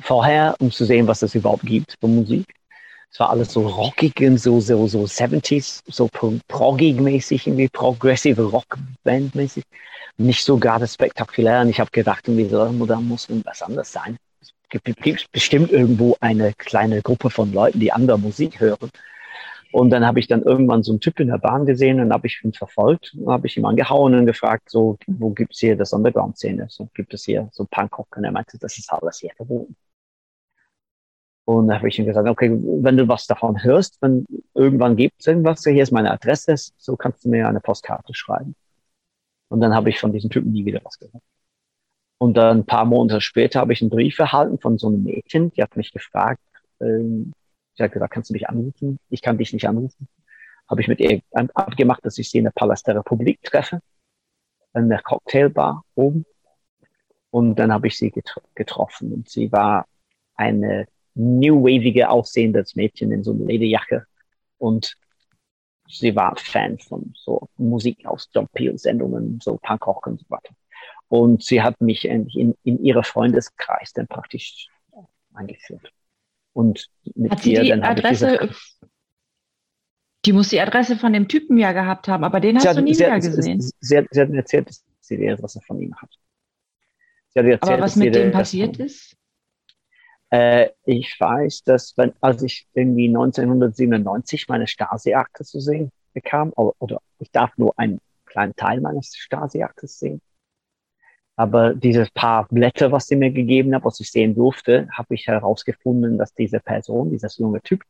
vorher, 0.00 0.54
um 0.60 0.70
zu 0.70 0.84
sehen, 0.84 1.06
was 1.06 1.22
es 1.22 1.34
überhaupt 1.34 1.64
gibt 1.64 1.96
für 2.00 2.08
Musik. 2.08 2.46
Es 3.12 3.18
war 3.18 3.30
alles 3.30 3.52
so 3.52 3.66
rockig 3.66 4.20
und 4.20 4.38
so, 4.38 4.60
so, 4.60 4.86
so 4.86 5.02
70s, 5.02 5.82
so 5.86 6.08
proggig 6.46 7.00
mäßig, 7.00 7.46
irgendwie 7.46 7.68
progressive 7.68 8.42
Rockband 8.42 9.34
mäßig. 9.34 9.64
Nicht 10.16 10.44
so 10.44 10.58
gerade 10.58 10.86
spektakulär. 10.86 11.62
Und 11.62 11.70
ich 11.70 11.80
habe 11.80 11.90
gedacht, 11.90 12.28
irgendwie 12.28 12.48
so, 12.48 12.86
da 12.86 13.00
muss 13.00 13.28
irgendwas 13.28 13.62
anderes 13.62 13.92
sein 13.92 14.16
gibt 14.70 15.32
bestimmt 15.32 15.70
irgendwo 15.70 16.16
eine 16.20 16.54
kleine 16.54 17.02
Gruppe 17.02 17.30
von 17.30 17.52
Leuten, 17.52 17.80
die 17.80 17.92
andere 17.92 18.18
Musik 18.18 18.60
hören. 18.60 18.90
Und 19.72 19.90
dann 19.90 20.04
habe 20.04 20.18
ich 20.18 20.26
dann 20.26 20.42
irgendwann 20.42 20.82
so 20.82 20.92
einen 20.92 21.00
Typ 21.00 21.20
in 21.20 21.28
der 21.28 21.38
Bahn 21.38 21.64
gesehen 21.64 22.00
und 22.00 22.12
habe 22.12 22.26
ich 22.26 22.40
ihn 22.42 22.52
verfolgt 22.52 23.14
und 23.14 23.30
habe 23.30 23.46
ich 23.46 23.56
ihm 23.56 23.64
angehauen 23.64 24.14
und 24.14 24.26
gefragt, 24.26 24.68
so, 24.68 24.98
wo 25.06 25.30
gibt's 25.30 25.60
hier 25.60 25.76
das 25.76 25.92
Underground-Szene? 25.92 26.66
So, 26.68 26.88
gibt 26.94 27.14
es 27.14 27.24
hier 27.24 27.48
so 27.52 27.66
Punkrock? 27.70 28.16
Und 28.16 28.24
er 28.24 28.32
meinte, 28.32 28.58
das 28.58 28.78
ist 28.78 28.92
alles 28.92 29.18
hier 29.20 29.30
verboten. 29.36 29.76
Und 31.44 31.68
dann 31.68 31.78
habe 31.78 31.88
ich 31.88 31.98
ihm 31.98 32.06
gesagt, 32.06 32.28
okay, 32.28 32.50
wenn 32.52 32.96
du 32.96 33.08
was 33.08 33.26
davon 33.26 33.62
hörst, 33.62 34.00
wenn 34.02 34.24
irgendwann 34.54 34.96
gibt 34.96 35.16
es 35.20 35.26
irgendwas, 35.26 35.64
hier 35.64 35.82
ist 35.82 35.92
meine 35.92 36.10
Adresse, 36.10 36.54
so 36.76 36.96
kannst 36.96 37.24
du 37.24 37.28
mir 37.28 37.48
eine 37.48 37.60
Postkarte 37.60 38.14
schreiben. 38.14 38.54
Und 39.48 39.60
dann 39.60 39.74
habe 39.74 39.90
ich 39.90 39.98
von 39.98 40.12
diesem 40.12 40.30
Typen 40.30 40.52
nie 40.52 40.64
wieder 40.64 40.80
was 40.84 40.98
gehört. 40.98 41.22
Und 42.18 42.36
dann 42.36 42.58
ein 42.58 42.66
paar 42.66 42.84
Monate 42.84 43.20
später 43.20 43.60
habe 43.60 43.72
ich 43.72 43.80
einen 43.80 43.90
Brief 43.90 44.18
erhalten 44.18 44.58
von 44.58 44.78
so 44.78 44.88
einem 44.88 45.02
Mädchen, 45.02 45.50
die 45.52 45.62
hat 45.62 45.76
mich 45.76 45.92
gefragt, 45.92 46.42
ähm, 46.80 47.32
sie 47.80 47.84
hat 47.84 47.92
gesagt, 47.92 48.12
kannst 48.12 48.30
du 48.30 48.34
mich 48.34 48.48
anrufen? 48.48 48.98
Ich 49.08 49.22
kann 49.22 49.38
dich 49.38 49.52
nicht 49.52 49.66
anrufen. 49.66 50.06
Habe 50.68 50.82
ich 50.82 50.88
mit 50.88 51.00
ihr 51.00 51.22
abgemacht, 51.32 52.04
dass 52.04 52.18
ich 52.18 52.30
sie 52.30 52.38
in 52.38 52.44
der 52.44 52.52
Palast 52.52 52.86
der 52.86 52.96
Republik 52.96 53.42
treffe, 53.42 53.80
in 54.74 54.88
der 54.90 55.00
Cocktailbar 55.00 55.82
oben. 55.94 56.26
Und 57.30 57.58
dann 57.58 57.72
habe 57.72 57.86
ich 57.86 57.96
sie 57.96 58.10
getro 58.10 58.42
getroffen 58.54 59.12
und 59.12 59.28
sie 59.28 59.50
war 59.50 59.86
eine 60.34 60.86
new 61.14 61.62
wavige 61.62 62.10
aussehendes 62.10 62.76
Mädchen 62.76 63.12
in 63.12 63.24
so 63.24 63.32
einer 63.32 63.46
Lederjacke 63.46 64.06
Und 64.58 64.96
sie 65.88 66.14
war 66.14 66.36
Fan 66.36 66.78
von 66.78 67.12
so 67.16 67.48
Musik 67.56 68.04
aus 68.04 68.28
John 68.32 68.46
Peel 68.52 68.76
Sendungen, 68.78 69.40
so 69.40 69.56
Punkrock 69.56 70.06
und 70.06 70.20
so 70.20 70.26
weiter. 70.28 70.54
Und 71.08 71.42
sie 71.42 71.62
hat 71.62 71.80
mich 71.80 72.04
in, 72.04 72.26
in, 72.28 72.54
in 72.62 72.84
ihre 72.84 73.04
Freundeskreis 73.04 73.92
dann 73.94 74.06
praktisch 74.06 74.68
eingeführt. 75.32 75.92
Und 76.60 76.90
mit 77.14 77.32
hat 77.32 77.42
sie 77.42 77.54
ihr, 77.54 77.62
die 77.62 77.68
dann 77.70 77.82
Adresse, 77.82 78.50
die 80.26 80.32
muss 80.34 80.50
die 80.50 80.60
Adresse 80.60 80.96
von 80.96 81.14
dem 81.14 81.26
Typen 81.26 81.56
ja 81.56 81.72
gehabt 81.72 82.06
haben, 82.06 82.24
aber 82.24 82.40
den 82.40 82.56
hast 82.56 82.66
hat, 82.66 82.76
du 82.76 82.82
nie 82.82 82.92
wieder 82.92 83.18
gesehen. 83.18 83.60
Sie, 83.80 83.96
hat, 83.96 84.04
sie 84.10 84.20
hat 84.20 84.28
mir 84.28 84.38
erzählt, 84.38 84.68
dass 84.68 84.84
sie 85.00 85.16
die 85.16 85.28
Adresse 85.28 85.60
von 85.66 85.80
ihm 85.80 85.94
hat. 85.96 86.10
Erzählt, 87.32 87.62
aber 87.62 87.80
was 87.80 87.96
mit 87.96 88.14
dem 88.14 88.30
passiert 88.30 88.78
ist? 88.78 89.16
Äh, 90.28 90.68
ich 90.84 91.18
weiß, 91.18 91.64
dass 91.64 91.96
wenn, 91.96 92.12
als 92.20 92.42
ich 92.42 92.68
irgendwie 92.74 93.08
1997 93.08 94.46
meine 94.48 94.66
Stasi-Akte 94.66 95.44
zu 95.44 95.60
sehen 95.60 95.90
bekam, 96.12 96.52
oder, 96.54 96.74
oder, 96.78 97.00
ich 97.18 97.30
darf 97.30 97.56
nur 97.56 97.72
einen 97.78 98.00
kleinen 98.26 98.54
Teil 98.54 98.80
meines 98.80 99.16
Stasi-Aktes 99.16 99.98
sehen, 99.98 100.20
aber 101.40 101.72
dieses 101.72 102.10
paar 102.10 102.46
Blätter, 102.50 102.92
was 102.92 103.06
sie 103.06 103.16
mir 103.16 103.30
gegeben 103.30 103.74
hat, 103.74 103.82
was 103.86 103.98
ich 103.98 104.10
sehen 104.10 104.34
durfte, 104.34 104.86
habe 104.92 105.14
ich 105.14 105.26
herausgefunden, 105.26 106.18
dass 106.18 106.34
diese 106.34 106.60
Person, 106.60 107.08
dieser 107.08 107.30
junge 107.38 107.62
Typ, 107.62 107.82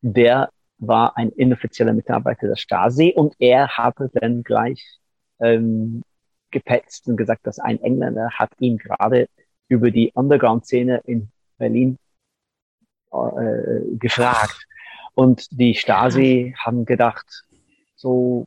der 0.00 0.48
war 0.78 1.14
ein 1.18 1.28
inoffizieller 1.32 1.92
Mitarbeiter 1.92 2.48
der 2.48 2.56
Stasi 2.56 3.12
und 3.14 3.34
er 3.38 3.68
hatte 3.76 4.08
dann 4.14 4.42
gleich 4.42 4.82
ähm, 5.38 6.02
gepetzt 6.50 7.06
und 7.08 7.18
gesagt, 7.18 7.46
dass 7.46 7.58
ein 7.58 7.78
Engländer 7.82 8.30
hat 8.30 8.52
ihn 8.58 8.78
gerade 8.78 9.28
über 9.68 9.90
die 9.90 10.10
Underground-Szene 10.14 11.02
in 11.04 11.28
Berlin 11.58 11.98
äh, 13.12 13.96
gefragt. 13.98 14.66
Und 15.12 15.46
die 15.50 15.74
Stasi 15.74 16.54
haben 16.58 16.86
gedacht, 16.86 17.44
so, 17.96 18.46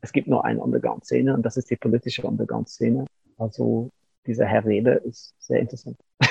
es 0.00 0.12
gibt 0.12 0.28
nur 0.28 0.46
eine 0.46 0.60
Underground-Szene 0.60 1.34
und 1.34 1.42
das 1.42 1.58
ist 1.58 1.68
die 1.68 1.76
politische 1.76 2.22
Underground-Szene. 2.22 3.04
Also 3.40 3.90
dieser 4.26 4.46
Herr 4.46 4.64
Rede 4.64 4.92
ist 5.04 5.34
sehr 5.38 5.60
interessant. 5.60 5.98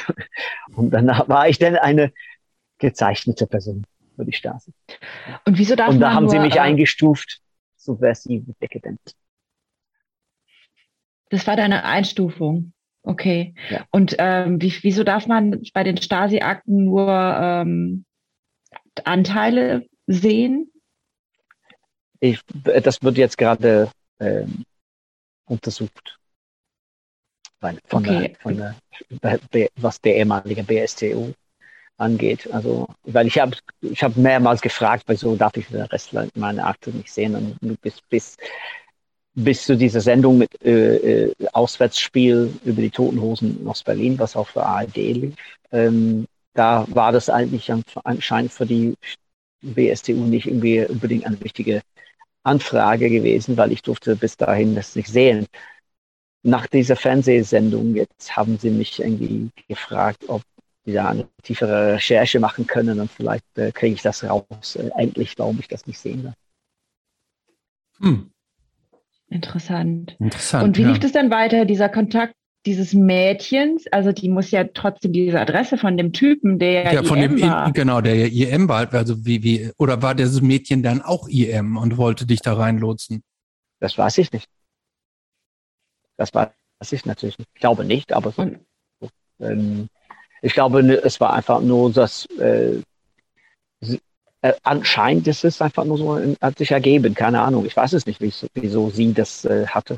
und 0.75 0.91
danach 0.91 1.27
war 1.27 1.49
ich 1.49 1.57
dann 1.57 1.75
eine 1.75 2.13
gezeichnete 2.77 3.47
Person 3.47 3.85
für 4.15 4.25
die 4.25 4.33
Stasi. 4.33 4.71
Und 5.45 5.57
wieso 5.57 5.75
darf 5.75 5.89
Und 5.89 5.99
da 5.99 6.13
haben 6.13 6.25
nur, 6.25 6.31
sie 6.31 6.39
mich 6.39 6.55
äh, 6.55 6.59
eingestuft, 6.59 7.41
subversiv, 7.75 8.43
dekadent. 8.61 8.99
Das 11.29 11.47
war 11.47 11.55
deine 11.55 11.83
Einstufung. 11.83 12.73
Okay. 13.01 13.55
Ja. 13.69 13.85
Und 13.91 14.15
ähm, 14.19 14.61
wie, 14.61 14.73
wieso 14.81 15.03
darf 15.03 15.25
man 15.25 15.63
bei 15.73 15.83
den 15.83 15.97
Stasi-Akten 15.97 16.85
nur 16.85 17.07
ähm, 17.09 18.05
Anteile 19.03 19.87
sehen? 20.05 20.71
Ich, 22.19 22.41
das 22.83 23.01
wird 23.01 23.17
jetzt 23.17 23.37
gerade 23.37 23.89
ähm, 24.19 24.65
untersucht. 25.45 26.18
Von 27.59 27.79
okay. 27.91 28.19
der, 28.19 28.35
von 28.39 28.57
der, 29.51 29.69
was 29.75 29.99
der 30.01 30.15
ehemalige 30.15 30.63
BSTU 30.63 31.33
angeht. 31.97 32.49
Also, 32.53 32.87
weil 33.03 33.27
ich 33.27 33.37
habe 33.37 33.55
ich 33.81 34.01
hab 34.01 34.15
mehrmals 34.15 34.61
gefragt, 34.61 35.03
wieso 35.07 35.35
darf 35.35 35.57
ich 35.57 35.67
den 35.67 35.81
Rest 35.81 36.15
meiner 36.35 36.65
Akte 36.65 36.91
nicht 36.91 37.11
sehen 37.11 37.35
und 37.35 37.81
bis, 37.81 37.99
bis 38.09 38.37
bis 39.43 39.65
zu 39.65 39.77
dieser 39.77 40.01
Sendung 40.01 40.37
mit 40.37 40.61
äh, 40.63 41.27
äh, 41.27 41.33
Auswärtsspiel 41.53 42.53
über 42.65 42.81
die 42.81 42.89
Toten 42.89 43.21
Hosen 43.21 43.67
aus 43.67 43.83
Berlin, 43.83 44.17
was 44.19 44.35
auf 44.35 44.51
der 44.53 44.65
ARD 44.65 44.95
lief. 44.95 45.35
Ähm, 45.71 46.25
da 46.53 46.85
war 46.89 47.11
das 47.11 47.29
eigentlich 47.29 47.71
anscheinend 48.03 48.51
für 48.51 48.65
die 48.65 48.95
BSTU 49.61 50.25
nicht 50.25 50.47
irgendwie 50.47 50.85
unbedingt 50.85 51.25
eine 51.25 51.39
wichtige 51.41 51.81
Anfrage 52.43 53.09
gewesen, 53.09 53.57
weil 53.57 53.71
ich 53.71 53.81
durfte 53.81 54.15
bis 54.15 54.35
dahin 54.35 54.75
das 54.75 54.95
nicht 54.95 55.09
sehen. 55.09 55.45
Nach 56.43 56.67
dieser 56.67 56.95
Fernsehsendung 56.95 57.95
jetzt 57.95 58.35
haben 58.35 58.57
sie 58.57 58.69
mich 58.69 58.99
irgendwie 58.99 59.49
gefragt, 59.67 60.23
ob 60.27 60.41
sie 60.85 60.93
da 60.93 61.09
eine 61.09 61.27
tiefere 61.43 61.93
Recherche 61.93 62.39
machen 62.39 62.65
können 62.65 62.99
und 62.99 63.11
vielleicht 63.11 63.45
äh, 63.57 63.71
kriege 63.71 63.95
ich 63.95 64.01
das 64.01 64.23
raus, 64.23 64.75
äh, 64.75 64.89
endlich, 64.97 65.37
warum 65.37 65.59
ich 65.59 65.67
das 65.67 65.85
nicht 65.85 65.99
sehen 65.99 66.23
darf. 66.23 66.35
Hm. 67.99 68.31
Interessant. 69.27 70.15
Interessant. 70.19 70.63
Und 70.63 70.77
wie 70.77 70.83
ja. 70.83 70.91
lief 70.91 71.03
es 71.03 71.11
dann 71.11 71.29
weiter, 71.29 71.65
dieser 71.65 71.89
Kontakt 71.89 72.33
dieses 72.65 72.93
Mädchens? 72.93 73.85
Also 73.91 74.11
die 74.11 74.29
muss 74.29 74.51
ja 74.51 74.63
trotzdem 74.63 75.13
diese 75.13 75.39
Adresse 75.39 75.77
von 75.77 75.97
dem 75.97 76.13
Typen, 76.13 76.59
der 76.59 76.91
ja, 76.93 77.03
von 77.03 77.19
IM 77.19 77.37
dem 77.37 77.49
war. 77.49 77.71
genau, 77.71 78.01
der 78.01 78.15
ja 78.15 78.47
IM 78.47 78.67
war. 78.67 78.91
Also 78.93 79.25
wie 79.25 79.43
wie 79.43 79.71
oder 79.77 80.01
war 80.01 80.15
dieses 80.15 80.41
Mädchen 80.41 80.83
dann 80.83 81.01
auch 81.01 81.27
IM 81.27 81.77
und 81.77 81.97
wollte 81.97 82.25
dich 82.25 82.41
da 82.41 82.53
reinlotsen? 82.53 83.21
Das 83.79 83.97
weiß 83.97 84.17
ich 84.17 84.31
nicht. 84.31 84.47
Das 86.19 86.33
weiß 86.33 86.51
ich 86.91 87.05
natürlich 87.05 87.37
nicht. 87.37 87.49
Ich 87.53 87.61
glaube 87.61 87.85
nicht, 87.85 88.11
aber 88.11 88.31
so, 88.31 88.45
ähm, 89.39 89.87
ich 90.41 90.53
glaube, 90.53 90.81
es 90.81 91.21
war 91.21 91.33
einfach 91.33 91.61
nur, 91.61 91.93
dass 91.93 92.25
äh, 92.39 92.81
äh, 94.41 94.53
anscheinend 94.63 95.27
ist 95.27 95.45
es 95.45 95.61
einfach 95.61 95.85
nur 95.85 95.97
so, 95.97 96.35
hat 96.41 96.57
sich 96.57 96.71
ergeben, 96.71 97.13
keine 97.13 97.39
Ahnung. 97.39 97.65
Ich 97.65 97.75
weiß 97.75 97.93
es 97.93 98.05
nicht, 98.05 98.19
wieso, 98.19 98.47
wieso 98.53 98.89
sie 98.89 99.13
das 99.13 99.45
äh, 99.45 99.65
hatte. 99.67 99.97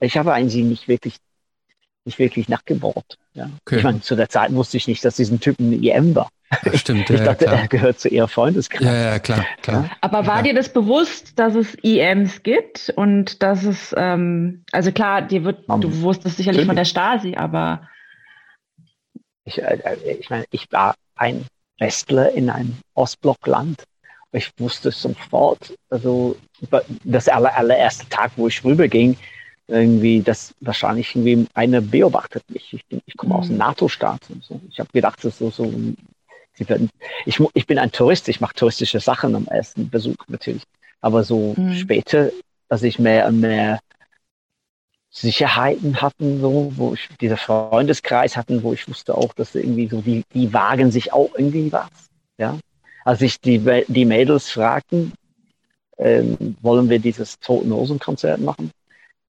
Ich 0.00 0.18
habe 0.18 0.32
eigentlich 0.32 0.64
nicht 0.64 0.88
wirklich, 0.88 1.16
nicht 2.04 2.18
wirklich 2.18 2.48
nachgebohrt. 2.48 3.16
Ja. 3.34 3.48
Okay. 3.64 3.78
Ich 3.78 3.84
meine, 3.84 4.00
zu 4.00 4.16
der 4.16 4.28
Zeit 4.28 4.52
wusste 4.52 4.78
ich 4.78 4.88
nicht, 4.88 5.04
dass 5.04 5.14
diesen 5.14 5.38
Typen 5.38 5.72
IM 5.72 6.16
war. 6.16 6.28
Das 6.64 6.80
stimmt. 6.80 7.10
ich 7.10 7.18
ja, 7.18 7.26
dachte, 7.26 7.46
klar. 7.46 7.60
er 7.60 7.68
gehört 7.68 7.98
zu 7.98 8.08
ihrer 8.08 8.28
Freundeskreis. 8.28 8.84
Ja, 8.84 8.94
ja, 8.94 9.18
klar, 9.18 9.44
klar. 9.62 9.90
Aber 10.00 10.26
war 10.26 10.38
ja. 10.38 10.42
dir 10.42 10.54
das 10.54 10.68
bewusst, 10.68 11.38
dass 11.38 11.54
es 11.54 11.74
IMs 11.76 12.42
gibt 12.42 12.92
und 12.96 13.42
dass 13.42 13.64
es, 13.64 13.94
ähm, 13.96 14.64
also 14.72 14.92
klar, 14.92 15.22
dir 15.22 15.44
wird, 15.44 15.68
um, 15.68 15.80
du 15.80 16.02
wusstest 16.02 16.36
sicherlich 16.36 16.66
natürlich. 16.66 16.68
von 16.68 16.76
der 16.76 16.84
Stasi, 16.84 17.36
aber 17.36 17.88
ich, 19.44 19.62
äh, 19.62 19.78
äh, 19.84 20.12
ich 20.18 20.30
meine, 20.30 20.44
ich 20.50 20.70
war 20.70 20.94
ein 21.16 21.46
Westler 21.78 22.32
in 22.32 22.50
einem 22.50 22.76
Ostblockland. 22.94 23.84
Ich 24.32 24.50
wusste 24.58 24.90
sofort, 24.90 25.74
also 25.88 26.36
das 27.04 27.28
aller, 27.28 27.56
allererste 27.56 28.08
Tag, 28.08 28.32
wo 28.36 28.48
ich 28.48 28.62
rüberging, 28.64 29.16
irgendwie, 29.68 30.20
das 30.22 30.54
wahrscheinlich 30.60 31.14
irgendwie 31.14 31.46
einer 31.54 31.80
beobachtet 31.80 32.44
mich. 32.48 32.72
Ich, 32.72 32.84
bin, 32.86 33.00
ich 33.06 33.16
komme 33.16 33.34
mhm. 33.34 33.40
aus 33.40 33.48
einem 33.48 33.58
NATO-Staat 33.58 34.30
und 34.30 34.44
so. 34.44 34.60
Ich 34.70 34.78
habe 34.78 34.90
gedacht, 34.92 35.18
das 35.18 35.32
ist 35.32 35.38
so, 35.38 35.50
so 35.50 35.72
sie 36.56 36.68
werden, 36.68 36.90
ich, 37.24 37.40
ich 37.54 37.66
bin 37.66 37.78
ein 37.78 37.92
Tourist, 37.92 38.28
ich 38.28 38.40
mache 38.40 38.54
touristische 38.54 39.00
Sachen 39.00 39.34
am 39.34 39.46
ersten 39.46 39.88
Besuch 39.88 40.16
natürlich. 40.28 40.62
Aber 41.00 41.24
so 41.24 41.54
mhm. 41.56 41.74
später, 41.74 42.30
als 42.68 42.82
ich 42.82 42.98
mehr 42.98 43.26
und 43.28 43.40
mehr 43.40 43.78
Sicherheiten 45.10 46.02
hatten, 46.02 46.40
so, 46.40 46.72
wo 46.76 46.94
ich 46.94 47.08
dieser 47.20 47.36
Freundeskreis 47.36 48.36
hatten, 48.36 48.62
wo 48.62 48.72
ich 48.72 48.88
wusste 48.88 49.16
auch, 49.16 49.32
dass 49.34 49.54
irgendwie 49.54 49.88
so, 49.88 50.00
die, 50.00 50.24
die 50.34 50.52
wagen 50.52 50.90
sich 50.90 51.12
auch 51.12 51.30
irgendwie 51.36 51.72
was. 51.72 51.88
Ja. 52.38 52.58
Als 53.04 53.22
ich 53.22 53.40
die, 53.40 53.58
die 53.88 54.04
Mädels 54.04 54.50
fragten, 54.50 55.12
ähm, 55.98 56.56
wollen 56.60 56.90
wir 56.90 56.98
dieses 56.98 57.38
Toten 57.38 57.72
Hosen 57.72 57.98
Konzert 57.98 58.40
machen? 58.40 58.70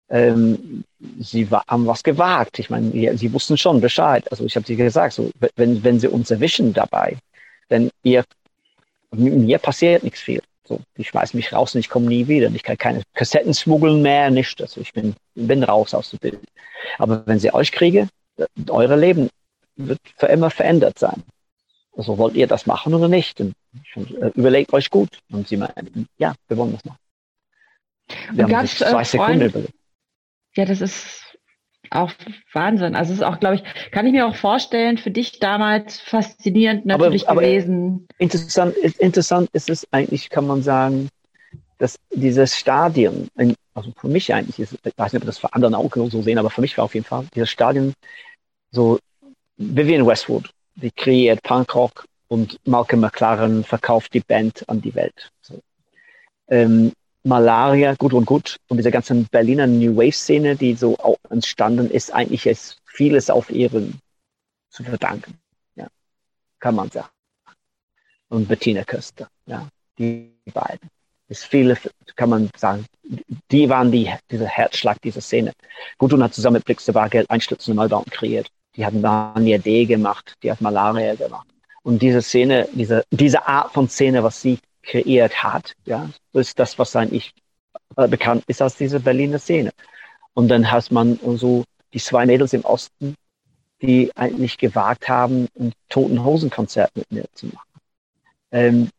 Ähm, 0.09 0.83
sie 1.19 1.49
war, 1.51 1.63
haben 1.67 1.85
was 1.85 2.03
gewagt. 2.03 2.59
Ich 2.59 2.69
meine, 2.69 2.95
ja, 2.95 3.15
sie 3.15 3.31
wussten 3.33 3.57
schon 3.57 3.81
Bescheid. 3.81 4.29
Also 4.31 4.45
ich 4.45 4.55
habe 4.55 4.65
sie 4.65 4.75
gesagt, 4.75 5.13
so, 5.13 5.31
wenn, 5.55 5.83
wenn 5.83 5.99
sie 5.99 6.07
uns 6.07 6.31
erwischen 6.31 6.73
dabei, 6.73 7.17
denn 7.69 7.89
ihr, 8.03 8.23
mir 9.11 9.57
passiert 9.57 10.03
nichts 10.03 10.21
viel. 10.21 10.41
So, 10.67 10.81
die 10.97 11.03
schmeißen 11.03 11.37
mich 11.37 11.53
raus 11.53 11.75
und 11.75 11.79
ich 11.79 11.89
komme 11.89 12.07
nie 12.07 12.27
wieder. 12.27 12.49
Ich 12.51 12.63
kann 12.63 12.77
keine 12.77 13.03
Kassetten 13.13 13.53
schmuggeln 13.53 14.01
mehr, 14.01 14.29
nicht. 14.29 14.61
Also 14.61 14.81
ich 14.81 14.91
bin, 14.93 15.15
bin 15.35 15.63
raus 15.63 15.93
aus 15.93 16.09
dem 16.09 16.19
Bild. 16.19 16.39
Aber 16.97 17.25
wenn 17.25 17.39
sie 17.39 17.53
euch 17.53 17.71
kriege, 17.71 18.09
euer 18.69 18.95
Leben 18.97 19.29
wird 19.77 19.99
für 20.17 20.27
immer 20.27 20.49
verändert 20.49 20.99
sein. 20.99 21.23
Also 21.95 22.17
wollt 22.17 22.35
ihr 22.35 22.47
das 22.47 22.65
machen 22.65 22.93
oder 22.93 23.07
nicht? 23.07 23.39
Und 23.39 23.55
äh, 23.95 24.31
überlegt 24.35 24.73
euch 24.73 24.89
gut. 24.89 25.19
Und 25.31 25.47
sie 25.47 25.57
meinen, 25.57 26.07
ja, 26.17 26.35
wir 26.47 26.57
wollen 26.57 26.73
das 26.73 26.85
machen. 26.85 26.99
Wir 28.33 28.45
und 28.45 28.55
haben 28.55 28.67
sich 28.67 28.77
zwei 28.77 29.03
Sekunden 29.03 29.41
überlegt. 29.41 29.76
Ja, 30.57 30.65
das 30.65 30.81
ist 30.81 31.37
auch 31.91 32.11
Wahnsinn. 32.51 32.95
Also 32.95 33.13
es 33.13 33.19
ist 33.19 33.23
auch, 33.23 33.39
glaube 33.39 33.55
ich, 33.55 33.91
kann 33.91 34.05
ich 34.07 34.11
mir 34.11 34.27
auch 34.27 34.35
vorstellen, 34.35 34.97
für 34.97 35.11
dich 35.11 35.39
damals 35.39 35.99
faszinierend 35.99 36.85
natürlich 36.85 37.29
aber, 37.29 37.41
aber 37.41 37.47
gewesen. 37.47 38.07
Interessant, 38.17 38.75
interessant 38.75 39.49
ist 39.53 39.69
es 39.69 39.87
eigentlich, 39.91 40.29
kann 40.29 40.47
man 40.47 40.63
sagen, 40.63 41.09
dass 41.77 41.97
dieses 42.11 42.57
Stadion, 42.57 43.29
also 43.75 43.93
für 43.95 44.07
mich 44.07 44.33
eigentlich, 44.33 44.59
ist, 44.59 44.73
ich 44.83 44.97
weiß 44.97 45.13
nicht, 45.13 45.21
ob 45.21 45.27
das 45.27 45.37
für 45.37 45.53
andere 45.53 45.77
auch 45.77 45.93
so 45.93 46.21
sehen, 46.23 46.39
aber 46.39 46.49
für 46.49 46.61
mich 46.61 46.75
war 46.77 46.85
auf 46.85 46.95
jeden 46.95 47.05
Fall 47.05 47.25
dieses 47.35 47.51
Stadion 47.51 47.93
so 48.71 48.99
Vivian 49.57 50.05
Westwood, 50.05 50.49
die 50.75 50.91
kreiert 50.91 51.43
Punkrock 51.43 52.05
und 52.27 52.59
Malcolm 52.65 53.01
McLaren 53.01 53.63
verkauft 53.63 54.13
die 54.13 54.21
Band 54.21 54.67
an 54.67 54.81
die 54.81 54.95
Welt. 54.95 55.31
So. 55.41 55.61
Ähm, 56.49 56.91
Malaria, 57.27 57.93
gut 57.95 58.13
und 58.13 58.25
gut, 58.25 58.57
und 58.69 58.77
diese 58.77 58.91
ganzen 58.91 59.25
Berliner 59.25 59.67
New 59.67 59.95
Wave-Szene, 59.95 60.55
die 60.55 60.73
so 60.75 60.97
auch 60.97 61.17
entstanden 61.29 61.89
ist, 61.91 62.13
eigentlich 62.13 62.45
ist 62.45 62.77
vieles 62.85 63.29
auf 63.29 63.49
ihren 63.49 63.99
zu 64.69 64.83
verdanken. 64.83 65.37
Ja, 65.75 65.87
kann 66.59 66.75
man 66.75 66.89
sagen. 66.89 67.09
Und 68.29 68.47
Bettina 68.47 68.83
Köster, 68.83 69.27
ja, 69.45 69.67
die 69.97 70.31
beiden. 70.53 70.89
Es 71.29 71.43
viele, 71.43 71.77
kann 72.15 72.29
man 72.29 72.49
sagen, 72.55 72.85
die 73.51 73.67
waren 73.67 73.91
die, 73.91 74.09
dieser 74.31 74.47
Herzschlag 74.47 75.01
dieser 75.01 75.21
Szene. 75.21 75.51
Gudrun 75.97 76.23
hat 76.23 76.33
zusammen 76.33 76.63
mit 76.65 76.87
der 76.87 76.93
Bargeld 76.93 77.29
Einstürzen 77.29 77.71
im 77.71 77.77
Neubauten 77.77 78.11
kreiert. 78.11 78.47
Die 78.75 78.85
hat 78.85 78.93
D 78.93 79.85
gemacht, 79.85 80.35
die 80.41 80.51
hat 80.51 80.61
Malaria 80.61 81.15
gemacht. 81.15 81.47
Und 81.83 82.01
diese 82.01 82.21
Szene, 82.21 82.67
diese, 82.73 83.03
diese 83.11 83.45
Art 83.45 83.73
von 83.73 83.89
Szene, 83.89 84.23
was 84.23 84.41
sie 84.41 84.59
kreiert 84.87 85.43
hat, 85.43 85.73
ja, 85.85 86.09
ist 86.33 86.57
das, 86.57 86.79
was 86.79 86.95
eigentlich 86.95 87.33
äh, 87.97 88.07
bekannt 88.07 88.43
ist 88.47 88.61
als 88.61 88.77
diese 88.77 88.99
Berliner 88.99 89.37
Szene. 89.37 89.71
Und 90.33 90.47
dann 90.47 90.71
hat 90.71 90.91
man 90.91 91.19
so 91.37 91.63
die 91.93 91.99
zwei 91.99 92.25
Mädels 92.25 92.53
im 92.53 92.63
Osten, 92.63 93.15
die 93.81 94.11
eigentlich 94.15 94.57
gewagt 94.57 95.07
haben, 95.09 95.47
ein 95.59 95.73
Toten 95.89 96.23
Hosen 96.23 96.49
Konzert 96.49 96.95
mit 96.95 97.11
mir 97.11 97.25
zu 97.33 97.47
machen. 97.47 97.79
Ähm, 98.51 98.89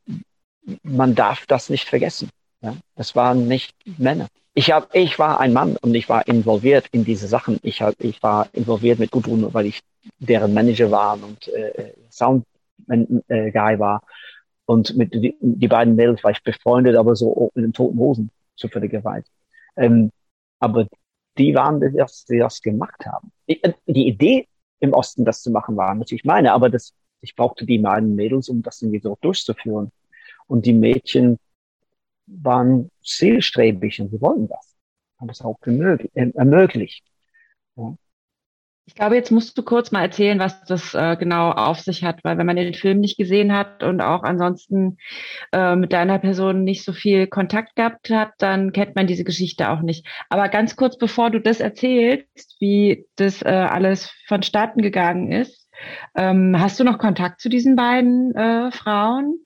man 0.82 1.14
darf 1.14 1.46
das 1.46 1.70
nicht 1.70 1.88
vergessen. 1.88 2.30
Ja? 2.60 2.76
Das 2.94 3.16
waren 3.16 3.48
nicht 3.48 3.74
Männer. 3.98 4.28
Ich, 4.54 4.72
hab, 4.72 4.94
ich 4.94 5.18
war 5.18 5.40
ein 5.40 5.52
Mann 5.52 5.76
und 5.76 5.94
ich 5.94 6.08
war 6.08 6.26
involviert 6.26 6.86
in 6.90 7.04
diese 7.04 7.28
Sachen. 7.28 7.58
Ich, 7.62 7.80
hab, 7.80 7.94
ich 8.00 8.22
war 8.22 8.48
involviert 8.52 8.98
mit 8.98 9.10
Gudrun, 9.10 9.52
weil 9.54 9.66
ich 9.66 9.80
deren 10.18 10.52
Manager 10.52 10.90
war 10.90 11.14
und 11.14 11.48
äh, 11.48 11.92
Sound 12.10 12.44
äh, 12.88 13.50
Guy 13.50 13.78
war. 13.78 14.02
Und 14.68 14.94
mit 14.98 15.14
die, 15.14 15.34
die 15.40 15.66
beiden 15.66 15.96
Mädels 15.96 16.22
war 16.22 16.30
ich 16.30 16.42
befreundet, 16.42 16.94
aber 16.94 17.16
so 17.16 17.50
mit 17.54 17.64
den 17.64 17.72
toten 17.72 17.98
Hosen 17.98 18.30
zufälligerweise. 18.54 19.26
Ähm, 19.76 20.10
aber 20.60 20.86
die 21.38 21.54
waren 21.54 21.80
das, 21.80 22.26
die 22.26 22.36
das 22.36 22.60
gemacht 22.60 23.06
haben. 23.06 23.32
Die, 23.48 23.62
die 23.86 24.06
Idee 24.06 24.46
im 24.80 24.92
Osten, 24.92 25.24
das 25.24 25.40
zu 25.40 25.50
machen, 25.50 25.78
war 25.78 25.94
natürlich 25.94 26.24
meine, 26.24 26.52
aber 26.52 26.68
das, 26.68 26.92
ich 27.22 27.34
brauchte 27.34 27.64
die 27.64 27.78
beiden 27.78 28.14
Mädels, 28.14 28.50
um 28.50 28.60
das 28.62 28.82
irgendwie 28.82 29.00
so 29.00 29.16
durchzuführen. 29.22 29.90
Und 30.48 30.66
die 30.66 30.74
Mädchen 30.74 31.38
waren 32.26 32.90
zielstrebig 33.02 34.02
und 34.02 34.10
sie 34.10 34.20
wollten 34.20 34.48
das. 34.48 34.76
Haben 35.18 35.30
es 35.30 35.40
auch 35.40 35.56
ermöglicht. 35.62 37.06
Ich 38.88 38.94
glaube, 38.94 39.16
jetzt 39.16 39.30
musst 39.30 39.58
du 39.58 39.62
kurz 39.62 39.92
mal 39.92 40.00
erzählen, 40.00 40.38
was 40.38 40.64
das 40.64 40.94
äh, 40.94 41.14
genau 41.18 41.50
auf 41.50 41.78
sich 41.78 42.04
hat, 42.04 42.24
weil 42.24 42.38
wenn 42.38 42.46
man 42.46 42.56
den 42.56 42.72
Film 42.72 43.00
nicht 43.00 43.18
gesehen 43.18 43.54
hat 43.54 43.82
und 43.82 44.00
auch 44.00 44.22
ansonsten 44.22 44.96
äh, 45.52 45.76
mit 45.76 45.92
deiner 45.92 46.18
Person 46.18 46.64
nicht 46.64 46.84
so 46.84 46.94
viel 46.94 47.26
Kontakt 47.26 47.76
gehabt 47.76 48.08
hat, 48.08 48.32
dann 48.38 48.72
kennt 48.72 48.96
man 48.96 49.06
diese 49.06 49.24
Geschichte 49.24 49.68
auch 49.68 49.82
nicht. 49.82 50.06
Aber 50.30 50.48
ganz 50.48 50.74
kurz, 50.74 50.96
bevor 50.96 51.28
du 51.28 51.38
das 51.38 51.60
erzählst, 51.60 52.56
wie 52.60 53.04
das 53.16 53.42
äh, 53.42 53.48
alles 53.48 54.10
vonstatten 54.26 54.80
gegangen 54.80 55.32
ist, 55.32 55.68
ähm, 56.16 56.56
hast 56.58 56.80
du 56.80 56.84
noch 56.84 56.96
Kontakt 56.96 57.42
zu 57.42 57.50
diesen 57.50 57.76
beiden 57.76 58.34
äh, 58.34 58.72
Frauen? 58.72 59.44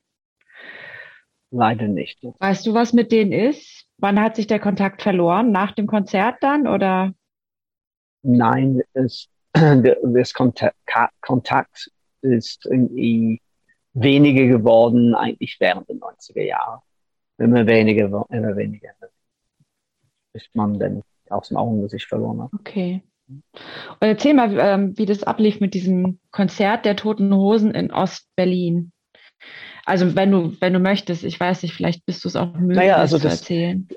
Leider 1.51 1.89
nicht. 1.89 2.21
Weißt 2.39 2.65
du, 2.65 2.75
was 2.75 2.93
mit 2.93 3.11
denen 3.11 3.33
ist? 3.33 3.87
Wann 3.99 4.21
hat 4.21 4.37
sich 4.37 4.47
der 4.47 4.61
Kontakt 4.61 5.03
verloren? 5.03 5.51
Nach 5.51 5.73
dem 5.73 5.89
Konzert 5.89 6.37
dann 6.43 6.69
oder? 6.69 7.13
Nein, 8.23 8.83
es 8.93 9.32
das 10.15 10.33
Kontakt, 10.33 10.77
Kontakt 11.21 11.91
ist 12.23 12.67
irgendwie 12.67 13.41
weniger 13.95 14.47
geworden, 14.47 15.15
eigentlich 15.15 15.57
während 15.61 15.89
der 15.89 15.97
90er 15.97 16.43
Jahre. 16.43 16.81
Immer 17.39 17.67
weniger, 17.67 18.05
immer 18.31 18.57
weniger. 18.57 18.91
Bis 20.33 20.49
man 20.55 20.79
dann 20.79 21.03
aus 21.29 21.49
dem 21.49 21.57
Augen 21.57 21.89
sich 21.89 22.07
verloren 22.07 22.43
hat. 22.43 22.51
Okay. 22.59 23.03
Und 23.29 23.43
erzähl 24.01 24.35
mal, 24.35 24.57
ähm, 24.59 24.99
wie 24.99 25.07
das 25.07 25.23
ablief 25.23 25.61
mit 25.61 25.75
diesem 25.75 26.19
Konzert 26.31 26.85
der 26.85 26.97
Toten 26.97 27.35
Hosen 27.35 27.73
in 27.73 27.91
Ostberlin. 27.91 28.93
Also 29.85 30.15
wenn 30.15 30.31
du, 30.31 30.57
wenn 30.61 30.73
du 30.73 30.79
möchtest, 30.79 31.25
ich 31.25 31.39
weiß 31.39 31.63
nicht, 31.63 31.75
vielleicht 31.75 32.07
bist 32.07 32.25
du 32.25 32.29
es 32.29 32.37
auch 32.37 32.55
müde 32.55 32.77
naja, 32.77 32.97
also 32.97 33.19
zu 33.19 33.25
das, 33.25 33.41
erzählen. 33.41 33.89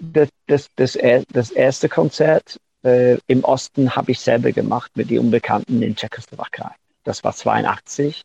Das, 0.00 0.30
das, 0.46 0.70
das, 0.76 0.98
das 1.32 1.50
erste 1.50 1.88
Konzert 1.88 2.58
äh, 2.84 3.18
im 3.26 3.42
Osten 3.44 3.96
habe 3.96 4.12
ich 4.12 4.20
selber 4.20 4.52
gemacht 4.52 4.92
mit 4.94 5.10
den 5.10 5.18
Unbekannten 5.20 5.82
in 5.82 5.96
Tschechoslowakei. 5.96 6.70
Das 7.02 7.24
war 7.24 7.34
82. 7.34 8.22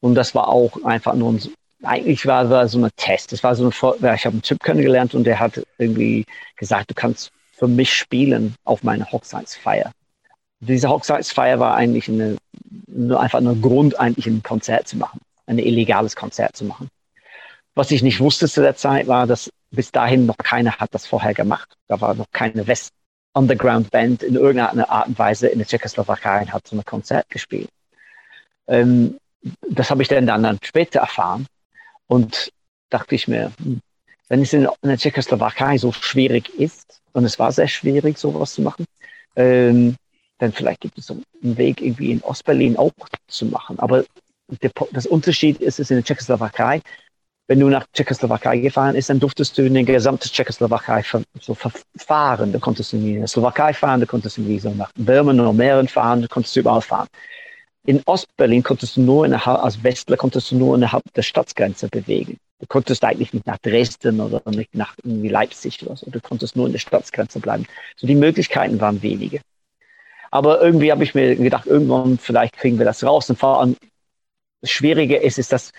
Und 0.00 0.14
das 0.14 0.34
war 0.34 0.48
auch 0.48 0.84
einfach 0.84 1.14
nur 1.14 1.32
ein, 1.32 1.40
eigentlich 1.82 2.26
war 2.26 2.44
das 2.44 2.72
so 2.72 2.82
ein 2.82 2.90
Test. 2.96 3.32
Das 3.32 3.42
war 3.42 3.54
so 3.54 3.64
ein, 3.64 3.70
ich 3.70 4.24
habe 4.24 4.34
einen 4.34 4.42
Typ 4.42 4.62
kennengelernt 4.62 5.14
und 5.14 5.24
der 5.24 5.38
hat 5.38 5.62
irgendwie 5.78 6.26
gesagt, 6.56 6.90
du 6.90 6.94
kannst 6.94 7.30
für 7.52 7.68
mich 7.68 7.92
spielen 7.92 8.54
auf 8.64 8.82
meiner 8.82 9.10
Hochzeitsfeier. 9.10 9.92
Diese 10.60 10.88
Hochzeitsfeier 10.88 11.58
war 11.58 11.74
eigentlich 11.74 12.08
eine, 12.08 12.36
nur 12.86 13.20
einfach 13.20 13.40
nur 13.40 13.56
Grund, 13.56 13.98
eigentlich 13.98 14.26
ein 14.26 14.42
Konzert 14.42 14.88
zu 14.88 14.96
machen, 14.96 15.20
ein 15.46 15.58
illegales 15.58 16.16
Konzert 16.16 16.56
zu 16.56 16.64
machen. 16.64 16.88
Was 17.74 17.90
ich 17.90 18.02
nicht 18.02 18.20
wusste 18.20 18.48
zu 18.48 18.62
der 18.62 18.76
Zeit 18.76 19.06
war, 19.06 19.26
dass 19.26 19.50
bis 19.70 19.92
dahin 19.92 20.26
noch 20.26 20.36
keiner 20.36 20.72
hat 20.78 20.92
das 20.92 21.06
vorher 21.06 21.34
gemacht. 21.34 21.76
Da 21.86 22.00
war 22.00 22.14
noch 22.14 22.26
keine 22.32 22.66
West 22.66 22.92
Underground 23.32 23.90
Band 23.90 24.22
in 24.22 24.34
irgendeiner 24.34 24.90
Art 24.90 25.08
und 25.08 25.18
Weise 25.18 25.48
in 25.48 25.58
der 25.58 25.66
Tschechoslowakei 25.66 26.46
hat 26.46 26.66
so 26.66 26.76
ein 26.76 26.84
Konzert 26.84 27.28
gespielt. 27.28 27.68
Ähm, 28.66 29.18
das 29.68 29.90
habe 29.90 30.02
ich 30.02 30.08
dann, 30.08 30.26
dann 30.26 30.58
später 30.62 31.00
erfahren 31.00 31.46
und 32.06 32.52
dachte 32.90 33.14
ich 33.14 33.28
mir, 33.28 33.52
hm, 33.62 33.80
wenn 34.28 34.42
es 34.42 34.52
in, 34.52 34.68
der 34.82 34.98
Tschechoslowakei 34.98 35.78
so 35.78 35.92
schwierig 35.92 36.48
ist, 36.58 37.00
und 37.12 37.24
es 37.24 37.38
war 37.38 37.50
sehr 37.50 37.68
schwierig, 37.68 38.18
sowas 38.18 38.54
zu 38.54 38.62
machen, 38.62 38.84
ähm, 39.34 39.96
dann 40.38 40.52
vielleicht 40.52 40.80
gibt 40.80 40.98
es 40.98 41.10
einen 41.10 41.24
Weg, 41.42 41.82
irgendwie 41.82 42.12
in 42.12 42.22
Ostberlin 42.22 42.76
auch 42.76 42.92
zu 43.26 43.46
machen. 43.46 43.78
Aber 43.78 44.04
der, 44.62 44.70
das 44.92 45.06
Unterschied 45.06 45.60
ist 45.60 45.80
es 45.80 45.90
in 45.90 45.96
der 45.96 46.04
Tschechoslowakei, 46.04 46.82
wenn 47.50 47.58
du 47.58 47.68
nach 47.68 47.84
Tschechoslowakei 47.92 48.58
gefahren 48.58 48.94
bist, 48.94 49.10
dann 49.10 49.18
durftest 49.18 49.58
du 49.58 49.62
in 49.62 49.74
die 49.74 49.84
gesamte 49.84 50.28
Tschechoslowakei 50.28 51.02
so 51.40 51.56
fahren. 51.96 52.52
Du 52.52 52.60
konntest 52.60 52.92
in 52.92 53.04
die 53.04 53.26
Slowakei 53.26 53.72
fahren, 53.74 53.98
du 53.98 54.06
konntest 54.06 54.38
irgendwie 54.38 54.60
so 54.60 54.70
nach 54.70 54.92
Birmen 54.94 55.40
oder 55.40 55.52
Mähren 55.52 55.88
fahren, 55.88 56.22
du 56.22 56.28
konntest 56.28 56.56
überall 56.56 56.80
fahren. 56.80 57.08
In 57.86 58.00
Ostberlin 58.06 58.62
konntest 58.62 58.96
du 58.96 59.00
nur 59.00 59.26
innerhalb, 59.26 59.64
als 59.64 59.82
Westler 59.82 60.16
konntest 60.16 60.52
du 60.52 60.58
nur 60.58 60.76
innerhalb 60.76 61.02
der 61.14 61.22
Stadtgrenze 61.22 61.88
bewegen. 61.88 62.38
Du 62.60 62.66
konntest 62.68 63.02
eigentlich 63.02 63.32
nicht 63.32 63.48
nach 63.48 63.58
Dresden 63.58 64.20
oder 64.20 64.48
nicht 64.52 64.72
nach 64.76 64.94
irgendwie 65.02 65.28
Leipzig 65.28 65.84
oder 65.84 65.96
so. 65.96 66.08
Du 66.08 66.20
konntest 66.20 66.54
nur 66.54 66.66
in 66.66 66.72
der 66.72 66.78
Stadtgrenze 66.78 67.40
bleiben. 67.40 67.66
So 67.96 68.06
die 68.06 68.14
Möglichkeiten 68.14 68.80
waren 68.80 69.02
wenige. 69.02 69.40
Aber 70.30 70.62
irgendwie 70.62 70.92
habe 70.92 71.02
ich 71.02 71.16
mir 71.16 71.34
gedacht, 71.34 71.66
irgendwann 71.66 72.16
vielleicht 72.16 72.56
kriegen 72.56 72.78
wir 72.78 72.86
das 72.86 73.02
raus. 73.02 73.28
Und 73.28 73.40
vor 73.40 73.58
allem 73.58 73.76
das 74.60 74.70
Schwierige 74.70 75.16
ist, 75.16 75.36
ist, 75.40 75.50
dass 75.50 75.72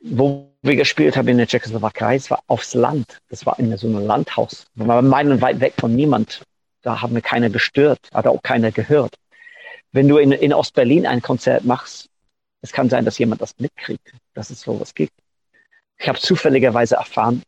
wo 0.00 0.52
wir 0.62 0.76
gespielt 0.76 1.16
haben 1.16 1.28
in 1.28 1.38
der 1.38 1.46
Tschechoslowakei, 1.46 2.16
es 2.16 2.30
war 2.30 2.42
aufs 2.46 2.74
Land. 2.74 3.18
Das 3.28 3.46
war 3.46 3.58
in 3.58 3.76
so 3.76 3.88
einem 3.88 4.06
Landhaus. 4.06 4.66
Wir 4.74 4.86
waren 4.86 5.08
meilen 5.08 5.40
weit 5.40 5.60
weg 5.60 5.74
von 5.78 5.94
niemand. 5.94 6.42
Da 6.82 7.00
haben 7.02 7.14
wir 7.14 7.22
keiner 7.22 7.50
gestört, 7.50 7.98
hat 8.12 8.26
auch 8.26 8.42
keiner 8.42 8.70
gehört. 8.70 9.14
Wenn 9.92 10.08
du 10.08 10.18
in, 10.18 10.32
in 10.32 10.52
Ostberlin 10.52 11.06
ein 11.06 11.22
Konzert 11.22 11.64
machst, 11.64 12.08
es 12.60 12.72
kann 12.72 12.88
sein, 12.88 13.04
dass 13.04 13.18
jemand 13.18 13.40
das 13.40 13.58
mitkriegt, 13.58 14.12
dass 14.34 14.50
es 14.50 14.60
sowas 14.60 14.94
gibt. 14.94 15.12
Ich 15.98 16.08
habe 16.08 16.18
zufälligerweise 16.18 16.96
erfahren 16.96 17.42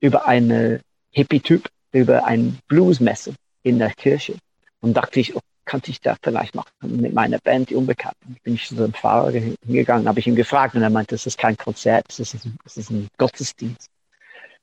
über 0.00 0.26
eine 0.26 0.80
Hippie-Typ, 1.10 1.68
über 1.92 2.26
ein 2.26 2.58
Bluesmesse 2.68 3.34
in 3.62 3.78
der 3.78 3.90
Kirche. 3.90 4.36
Und 4.80 4.94
dachte 4.94 5.20
ich, 5.20 5.34
könnte 5.68 5.90
ich 5.90 6.00
da 6.00 6.16
vielleicht 6.22 6.54
machen 6.54 6.72
mit 6.82 7.12
meiner 7.12 7.38
Band, 7.38 7.68
die 7.68 7.76
Unbekannten. 7.76 8.36
Bin 8.42 8.54
ich 8.54 8.66
zu 8.66 8.74
dem 8.74 8.94
Fahrer 8.94 9.30
hingegangen, 9.30 10.08
habe 10.08 10.18
ich 10.18 10.26
ihn 10.26 10.34
gefragt 10.34 10.74
und 10.74 10.82
er 10.82 10.90
meinte, 10.90 11.14
es 11.14 11.26
ist 11.26 11.38
kein 11.38 11.56
Konzert, 11.56 12.06
es 12.08 12.18
ist, 12.18 12.46
ein, 12.46 12.56
es 12.64 12.78
ist 12.78 12.90
ein 12.90 13.08
Gottesdienst 13.18 13.88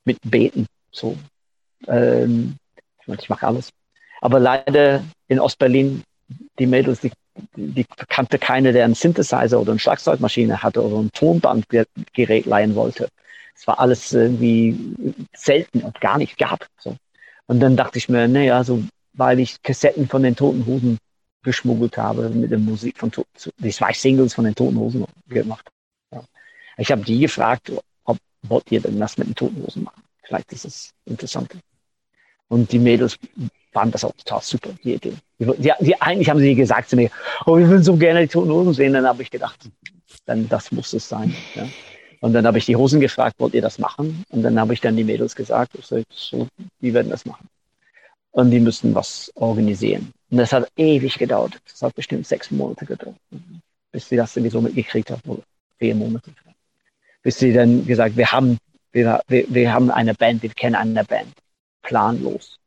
mit 0.04 0.18
Beten. 0.24 0.66
So, 0.92 1.16
ähm, 1.88 2.58
ich, 3.00 3.08
meine, 3.08 3.22
ich 3.22 3.30
mache 3.30 3.46
alles. 3.46 3.70
Aber 4.20 4.40
leider 4.40 5.04
in 5.28 5.40
Ostberlin, 5.40 6.04
die 6.58 6.66
Mädels, 6.66 7.02
die, 7.02 7.12
die 7.56 7.86
kannte 8.10 8.40
keine, 8.40 8.74
der 8.74 8.86
einen 8.86 8.96
Synthesizer 8.96 9.60
oder 9.62 9.72
eine 9.72 9.80
Schlagzeugmaschine 9.80 10.64
hatte 10.64 10.84
oder 10.84 10.98
ein 10.98 11.12
Tonbandgerät 11.12 12.46
leihen 12.48 12.74
wollte. 12.74 13.10
Es 13.56 13.68
war 13.68 13.80
alles 13.80 14.12
irgendwie 14.12 14.76
selten 15.36 15.82
und 15.82 16.02
gar 16.02 16.18
nicht 16.18 16.40
gab. 16.40 16.68
So. 16.80 16.96
Und 17.46 17.60
dann 17.60 17.78
dachte 17.78 18.00
ich 18.00 18.10
mir, 18.10 18.28
naja, 18.28 18.64
so 18.64 18.84
weil 19.18 19.40
ich 19.40 19.62
Kassetten 19.62 20.08
von 20.08 20.24
den 20.24 20.36
Toten 20.36 20.66
Hosen 20.66 20.98
geschmuggelt 21.44 21.98
habe 21.98 22.30
mit 22.30 22.52
der 22.52 22.60
Musik 22.60 22.98
von 22.98 23.12
die 23.60 23.72
zwei 23.72 23.94
Singles 23.94 24.34
von 24.34 24.46
den 24.46 24.56
Toten 24.56 24.78
Hosen 24.78 25.06
gemacht. 25.28 25.68
Ja. 26.12 26.24
Ich 26.78 26.92
habe 26.92 27.04
die 27.04 27.20
gefragt, 27.20 27.72
ob 28.04 28.18
wollt 28.48 28.72
ihr 28.72 28.82
denn 28.82 29.00
das 29.00 29.18
mit 29.18 29.28
den 29.28 29.36
Toten 29.36 29.64
Hosen 29.64 29.84
machen? 29.84 30.04
Vielleicht 30.24 30.52
ist 30.52 30.66
es 30.66 30.92
interessant. 31.06 31.56
Und 32.48 32.72
die 32.72 32.80
Mädels 32.80 33.18
fanden 33.72 33.92
das 33.92 34.04
auch 34.04 34.14
total 34.14 34.42
super, 34.42 34.70
die 34.84 34.94
Idee. 34.96 35.14
Die, 35.40 35.46
die, 35.46 35.72
die, 35.82 36.02
eigentlich 36.02 36.30
haben 36.30 36.40
sie 36.40 36.56
gesagt 36.56 36.90
zu 36.90 36.96
mir, 36.96 37.10
oh, 37.46 37.58
wir 37.58 37.68
würden 37.68 37.84
so 37.84 37.96
gerne 37.96 38.22
die 38.22 38.28
Toten 38.28 38.52
Hosen 38.52 38.74
sehen. 38.74 38.94
Dann 38.94 39.06
habe 39.06 39.22
ich 39.22 39.32
gedacht, 39.32 39.70
dann 40.26 40.50
das 40.50 40.72
muss 40.72 40.94
es 40.94 41.08
sein. 41.08 41.36
Ja. 41.54 41.68
Und 42.22 42.34
dann 42.34 42.46
habe 42.48 42.58
ich 42.58 42.66
die 42.66 42.76
Hosen 42.76 43.00
gefragt, 43.00 43.36
wollt 43.38 43.54
ihr 43.54 43.62
das 43.62 43.78
machen? 43.78 44.24
Und 44.30 44.42
dann 44.42 44.60
habe 44.60 44.74
ich 44.74 44.82
dann 44.82 44.96
die 44.96 45.04
Mädels 45.04 45.36
gesagt, 45.36 45.74
so, 46.10 46.48
die 46.82 46.94
werden 46.94 47.10
das 47.10 47.26
machen 47.26 47.48
und 48.36 48.52
die 48.52 48.60
müssen 48.60 48.94
was 48.94 49.32
organisieren. 49.36 50.12
Und 50.30 50.38
das 50.38 50.52
hat 50.52 50.70
ewig 50.76 51.18
gedauert. 51.18 51.58
Das 51.72 51.82
hat 51.82 51.96
bestimmt 51.96 52.28
sechs 52.28 52.52
Monate 52.52 52.86
gedauert, 52.86 53.16
bis 53.92 54.10
sie 54.10 54.18
das 54.18 54.34
sowieso 54.34 54.62
mitgekriegt 54.62 55.10
haben, 55.10 55.22
oder 55.26 55.44
vier 55.80 55.96
Monate. 55.96 56.32
Bis 57.24 57.40
sie 57.40 57.54
dann 57.54 57.86
gesagt, 57.86 58.16
wir 58.18 58.32
haben, 58.32 58.58
Wir, 58.92 59.22
wir, 59.28 59.46
wir 59.50 59.74
haben 59.74 59.92
eine 59.92 60.14
Band, 60.14 60.42
wir 60.42 60.54
kennen 60.62 60.76
eine 60.76 61.04
Band, 61.04 61.34
planlos. 61.82 62.58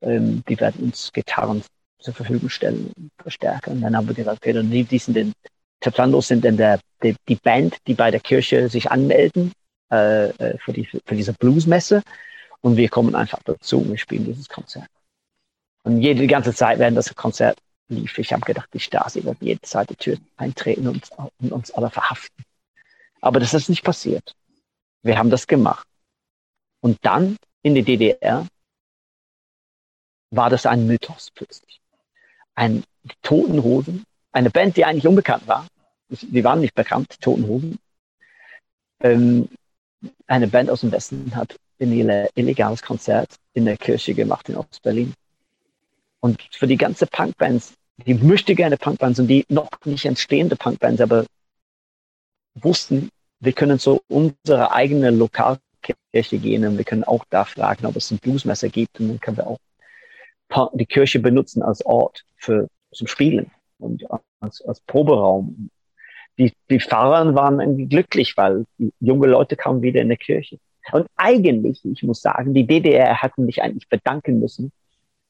Ähm, 0.00 0.42
die 0.48 0.58
werden 0.58 0.84
uns 0.86 1.12
Gitarren 1.12 1.62
zur 1.98 2.14
Verfügung 2.14 2.48
stellen, 2.48 2.92
verstärken. 3.18 3.74
Und 3.74 3.80
dann 3.82 3.94
haben 3.94 4.08
wir 4.08 4.14
gesagt, 4.14 4.38
okay, 4.38 4.54
dann 4.54 4.70
die 4.70 4.98
sind 4.98 5.14
denn, 5.14 5.32
planlos 5.80 6.28
sind 6.28 6.44
denn 6.44 6.56
der, 6.56 6.80
die, 7.02 7.14
die 7.28 7.36
Band, 7.36 7.76
die 7.86 7.94
bei 7.94 8.10
der 8.10 8.20
Kirche 8.20 8.68
sich 8.68 8.90
anmelden 8.90 9.52
äh, 9.90 10.28
äh 10.28 10.58
für, 10.58 10.72
die, 10.72 10.86
für 10.86 11.14
diese 11.14 11.34
Bluesmesse. 11.34 12.02
Und 12.62 12.76
wir 12.76 12.88
kommen 12.88 13.14
einfach 13.14 13.42
dazu 13.44 13.78
und 13.78 13.90
wir 13.90 13.98
spielen 13.98 14.24
dieses 14.24 14.48
Konzert. 14.48 14.88
Und 15.86 16.02
jede 16.02 16.22
die 16.22 16.26
ganze 16.26 16.52
Zeit, 16.52 16.80
während 16.80 16.96
das 16.96 17.14
Konzert 17.14 17.60
lief, 17.86 18.18
ich 18.18 18.32
habe 18.32 18.44
gedacht, 18.44 18.68
die 18.74 18.80
Stasi 18.80 19.22
wird 19.22 19.40
jede 19.40 19.60
Zeit 19.60 19.88
die 19.88 19.94
Tür 19.94 20.18
eintreten 20.36 20.88
und, 20.88 21.08
und 21.38 21.52
uns 21.52 21.70
alle 21.70 21.90
verhaften. 21.90 22.44
Aber 23.20 23.38
das 23.38 23.54
ist 23.54 23.68
nicht 23.68 23.84
passiert. 23.84 24.34
Wir 25.02 25.16
haben 25.16 25.30
das 25.30 25.46
gemacht. 25.46 25.86
Und 26.80 26.98
dann 27.02 27.36
in 27.62 27.76
der 27.76 27.84
DDR 27.84 28.48
war 30.32 30.50
das 30.50 30.66
ein 30.66 30.88
Mythos 30.88 31.30
plötzlich. 31.32 31.80
Ein 32.56 32.82
die 33.04 34.04
eine 34.32 34.50
Band, 34.50 34.76
die 34.76 34.84
eigentlich 34.84 35.06
unbekannt 35.06 35.46
war. 35.46 35.68
Die 36.08 36.42
waren 36.42 36.62
nicht 36.62 36.74
bekannt, 36.74 37.12
die 37.12 37.18
Toten. 37.18 37.78
Ähm, 38.98 39.48
eine 40.26 40.48
Band 40.48 40.68
aus 40.68 40.80
dem 40.80 40.90
Westen 40.90 41.36
hat 41.36 41.56
ein 41.78 41.92
illegales 42.34 42.82
Konzert 42.82 43.36
in 43.54 43.66
der 43.66 43.76
Kirche 43.76 44.14
gemacht 44.14 44.48
in 44.48 44.56
Ostberlin. 44.56 45.14
Und 46.26 46.42
für 46.50 46.66
die 46.66 46.76
ganze 46.76 47.06
Punkbands, 47.06 47.74
die 48.04 48.14
möchte 48.14 48.56
gerne 48.56 48.76
Punkbands 48.76 49.20
und 49.20 49.28
die 49.28 49.44
noch 49.48 49.70
nicht 49.84 50.06
entstehende 50.06 50.56
Punkbands, 50.56 51.00
aber 51.00 51.24
wussten, 52.56 53.10
wir 53.38 53.52
können 53.52 53.78
zu 53.78 54.00
unserer 54.08 54.72
eigenen 54.72 55.20
Lokalkirche 55.20 56.38
gehen 56.38 56.66
und 56.66 56.78
wir 56.78 56.84
können 56.84 57.04
auch 57.04 57.24
da 57.30 57.44
fragen, 57.44 57.86
ob 57.86 57.94
es 57.94 58.10
ein 58.10 58.18
Bluesmesser 58.18 58.70
gibt 58.70 58.98
und 58.98 59.06
dann 59.08 59.20
können 59.20 59.36
wir 59.36 59.46
auch 59.46 60.72
die 60.74 60.86
Kirche 60.86 61.20
benutzen 61.20 61.62
als 61.62 61.86
Ort 61.86 62.24
für 62.34 62.66
zum 62.92 63.06
Spielen 63.06 63.52
und 63.78 64.04
als, 64.40 64.62
als 64.62 64.80
Proberaum. 64.80 65.70
Die, 66.38 66.52
die 66.70 66.80
Pfarrer 66.80 67.36
waren 67.36 67.88
glücklich, 67.88 68.36
weil 68.36 68.64
junge 68.98 69.28
Leute 69.28 69.54
kamen 69.54 69.82
wieder 69.82 70.00
in 70.00 70.08
der 70.08 70.16
Kirche. 70.16 70.58
Und 70.90 71.06
eigentlich, 71.14 71.84
ich 71.84 72.02
muss 72.02 72.20
sagen, 72.20 72.52
die 72.52 72.66
DDR 72.66 73.22
hatten 73.22 73.46
mich 73.46 73.62
eigentlich 73.62 73.88
bedanken 73.88 74.40
müssen, 74.40 74.72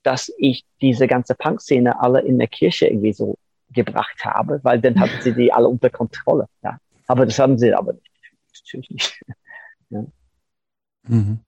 dass 0.07 0.33
ich 0.39 0.65
diese 0.81 1.07
ganze 1.07 1.35
Punk-Szene 1.35 2.01
alle 2.01 2.21
in 2.23 2.39
der 2.39 2.49
Kirche 2.49 2.87
irgendwie 2.87 3.13
so 3.13 3.37
gebracht 3.73 4.25
habe, 4.25 4.61
weil 4.63 4.81
dann 4.81 4.99
hatten 5.01 5.21
sie 5.21 5.35
die 5.35 5.53
alle 5.53 5.69
unter 5.69 5.91
Kontrolle. 5.91 6.47
Ja. 6.63 6.79
Aber 7.09 7.27
das 7.27 7.39
haben 7.39 7.59
sie 7.59 7.75
aber 7.75 7.93
nicht. 7.95 8.11
Natürlich 8.65 8.91
nicht. 8.91 9.21
Ja. 9.91 10.05
Mhm. 11.07 11.39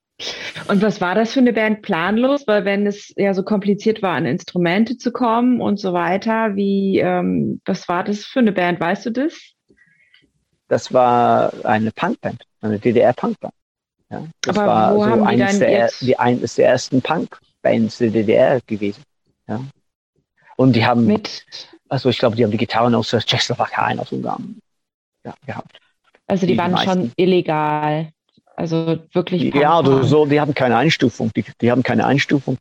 Und 0.69 0.81
was 0.81 1.01
war 1.01 1.13
das 1.15 1.33
für 1.33 1.41
eine 1.41 1.51
Band 1.51 1.81
planlos? 1.81 2.45
Weil 2.47 2.63
wenn 2.63 2.87
es 2.87 3.13
ja 3.17 3.33
so 3.33 3.43
kompliziert 3.43 4.01
war, 4.01 4.15
an 4.15 4.25
Instrumente 4.25 4.97
zu 4.97 5.11
kommen 5.11 5.59
und 5.59 5.77
so 5.77 5.91
weiter, 5.91 6.55
wie 6.55 6.99
ähm, 6.99 7.59
was 7.65 7.87
war 7.89 8.05
das 8.05 8.23
für 8.23 8.39
eine 8.39 8.53
Band? 8.53 8.79
Weißt 8.79 9.05
du 9.05 9.09
das? 9.11 9.33
Das 10.69 10.93
war 10.93 11.51
eine 11.65 11.91
Punkband, 11.91 12.45
eine 12.61 12.79
DDR-Punkband. 12.79 13.53
Ja, 14.09 14.25
das 14.41 14.57
Aber 14.57 14.67
war 14.67 14.95
wo 14.95 15.03
so 15.03 15.09
haben 15.09 15.19
die 15.21 15.27
eines 15.27 15.59
der, 15.59 15.71
jetzt- 15.71 16.01
die 16.01 16.17
eines 16.17 16.55
der 16.55 16.69
ersten 16.69 17.01
Punk-Bands 17.61 17.97
der 17.99 18.09
DDR 18.11 18.61
gewesen. 18.65 19.03
Ja. 19.47 19.61
Und 20.55 20.73
die 20.73 20.85
haben, 20.85 21.05
Mit, 21.05 21.45
also 21.87 22.09
ich 22.09 22.17
glaube, 22.17 22.35
die 22.35 22.43
haben 22.43 22.51
die 22.51 22.57
Gitarren 22.57 22.95
aus 22.95 23.11
der 23.11 23.21
Tschechoslowakei 23.21 23.97
aus 23.97 24.11
Ungarn 24.11 24.59
ja, 25.25 25.33
gehabt. 25.45 25.79
also 26.27 26.45
die, 26.45 26.53
die 26.53 26.57
waren 26.57 26.77
schon 26.77 26.85
meisten. 26.85 27.13
illegal. 27.15 28.11
Also 28.55 28.99
wirklich. 29.13 29.53
Ja, 29.53 29.77
also 29.77 30.03
so, 30.03 30.25
die 30.25 30.39
haben 30.39 30.53
keine 30.53 30.75
Einstufung. 30.75 31.31
Die, 31.33 31.45
die 31.61 31.71
haben 31.71 31.81
keine 31.81 32.05
Einstufung. 32.05 32.57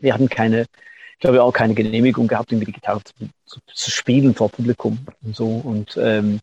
Die 0.00 0.12
hatten 0.12 0.28
keine, 0.28 0.62
ich 0.62 1.18
glaube 1.20 1.42
auch 1.42 1.52
keine 1.52 1.74
Genehmigung 1.74 2.26
gehabt, 2.26 2.50
irgendwie 2.50 2.66
die 2.66 2.72
Gitarre 2.72 3.02
zu, 3.04 3.14
zu, 3.46 3.60
zu 3.72 3.90
spielen 3.90 4.34
vor 4.34 4.48
Publikum 4.48 4.98
und 5.22 5.36
so. 5.36 5.46
Und, 5.46 5.96
ähm, 5.96 6.40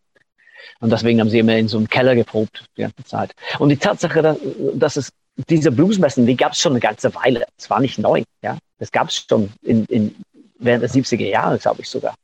und 0.79 0.91
deswegen 0.91 1.19
haben 1.19 1.29
sie 1.29 1.39
immer 1.39 1.57
in 1.57 1.67
so 1.67 1.77
einem 1.77 1.89
Keller 1.89 2.15
geprobt 2.15 2.63
die 2.77 2.81
ganze 2.83 3.03
Zeit. 3.03 3.33
Und 3.59 3.67
die 3.67 3.77
Tatsache, 3.77 4.21
dass, 4.21 4.37
dass 4.75 4.95
es 4.95 5.11
diese 5.49 5.71
Bluesmessen, 5.71 6.25
die 6.25 6.35
gab 6.35 6.53
es 6.53 6.59
schon 6.59 6.73
eine 6.73 6.79
ganze 6.79 7.13
Weile. 7.15 7.45
Es 7.57 7.69
war 7.69 7.79
nicht 7.79 7.97
neu. 7.97 8.23
Ja, 8.41 8.57
das 8.77 8.91
gab 8.91 9.09
es 9.09 9.25
schon 9.27 9.51
in, 9.61 9.85
in, 9.85 10.15
während 10.59 10.83
der 10.83 10.89
70er 10.89 11.27
Jahre, 11.27 11.57
glaube 11.57 11.81
ich 11.81 11.89
sogar. 11.89 12.15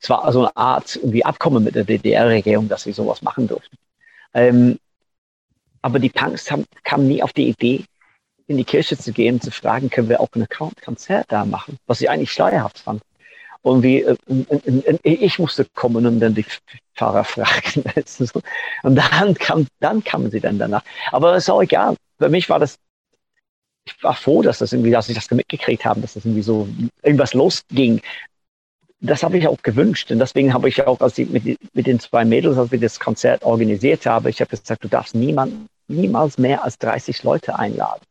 Es 0.00 0.10
war 0.10 0.24
also 0.24 0.40
eine 0.40 0.56
Art 0.56 1.00
wie 1.02 1.24
Abkommen 1.24 1.64
mit 1.64 1.74
der 1.74 1.84
DDR-Regierung, 1.84 2.68
dass 2.68 2.82
sie 2.82 2.92
sowas 2.92 3.22
machen 3.22 3.48
durften. 3.48 3.76
Ähm, 4.34 4.78
aber 5.82 5.98
die 5.98 6.10
Punks 6.10 6.50
haben, 6.50 6.64
kamen 6.84 7.08
nie 7.08 7.22
auf 7.22 7.32
die 7.32 7.48
Idee, 7.48 7.84
in 8.46 8.58
die 8.58 8.64
Kirche 8.64 8.96
zu 8.96 9.12
gehen 9.12 9.40
zu 9.40 9.50
fragen, 9.50 9.90
können 9.90 10.08
wir 10.08 10.20
auch 10.20 10.28
ein 10.34 10.46
Konzert 10.84 11.26
da 11.30 11.44
machen, 11.44 11.78
was 11.86 12.00
ich 12.00 12.10
eigentlich 12.10 12.30
steuerhaft 12.30 12.78
fand. 12.78 13.02
Und 13.62 13.82
wie, 13.82 14.02
äh, 14.02 14.16
und- 14.26 14.48
und 14.48 15.00
ich 15.02 15.38
musste 15.40 15.64
kommen 15.64 16.06
und 16.06 16.20
dann 16.20 16.34
die 16.34 16.46
Pfarrer 16.94 17.24
fragen. 17.24 17.82
So. 18.04 18.40
Und 18.84 18.94
dann 18.94 19.34
kam, 19.34 19.66
dann 19.80 20.04
kamen 20.04 20.30
sie 20.30 20.40
dann 20.40 20.58
danach. 20.58 20.84
Aber 21.10 21.34
es 21.34 21.44
ist 21.44 21.50
auch 21.50 21.62
egal. 21.62 21.96
Für 22.18 22.28
mich 22.28 22.48
war 22.48 22.58
das, 22.58 22.78
ich 23.84 24.02
war 24.02 24.14
froh, 24.14 24.42
dass 24.42 24.58
das 24.58 24.72
irgendwie, 24.72 24.90
dass 24.90 25.08
ich 25.08 25.14
das 25.14 25.30
mitgekriegt 25.30 25.84
habe, 25.84 26.00
dass 26.00 26.14
das 26.14 26.24
irgendwie 26.24 26.42
so 26.42 26.68
irgendwas 27.02 27.34
losging. 27.34 28.00
Das 29.00 29.22
habe 29.22 29.38
ich 29.38 29.46
auch 29.46 29.62
gewünscht. 29.62 30.10
Und 30.10 30.18
deswegen 30.18 30.54
habe 30.54 30.68
ich 30.68 30.86
auch, 30.86 31.00
als 31.00 31.18
ich 31.18 31.28
mit, 31.28 31.44
mit 31.74 31.86
den 31.86 32.00
zwei 32.00 32.24
Mädels, 32.24 32.56
als 32.56 32.72
wir 32.72 32.80
das 32.80 32.98
Konzert 32.98 33.44
organisiert 33.44 34.06
haben, 34.06 34.26
ich 34.28 34.40
habe 34.40 34.56
gesagt, 34.56 34.82
du 34.82 34.88
darfst 34.88 35.14
niemand, 35.14 35.68
niemals 35.88 36.38
mehr 36.38 36.64
als 36.64 36.78
30 36.78 37.22
Leute 37.22 37.58
einladen. 37.58 38.02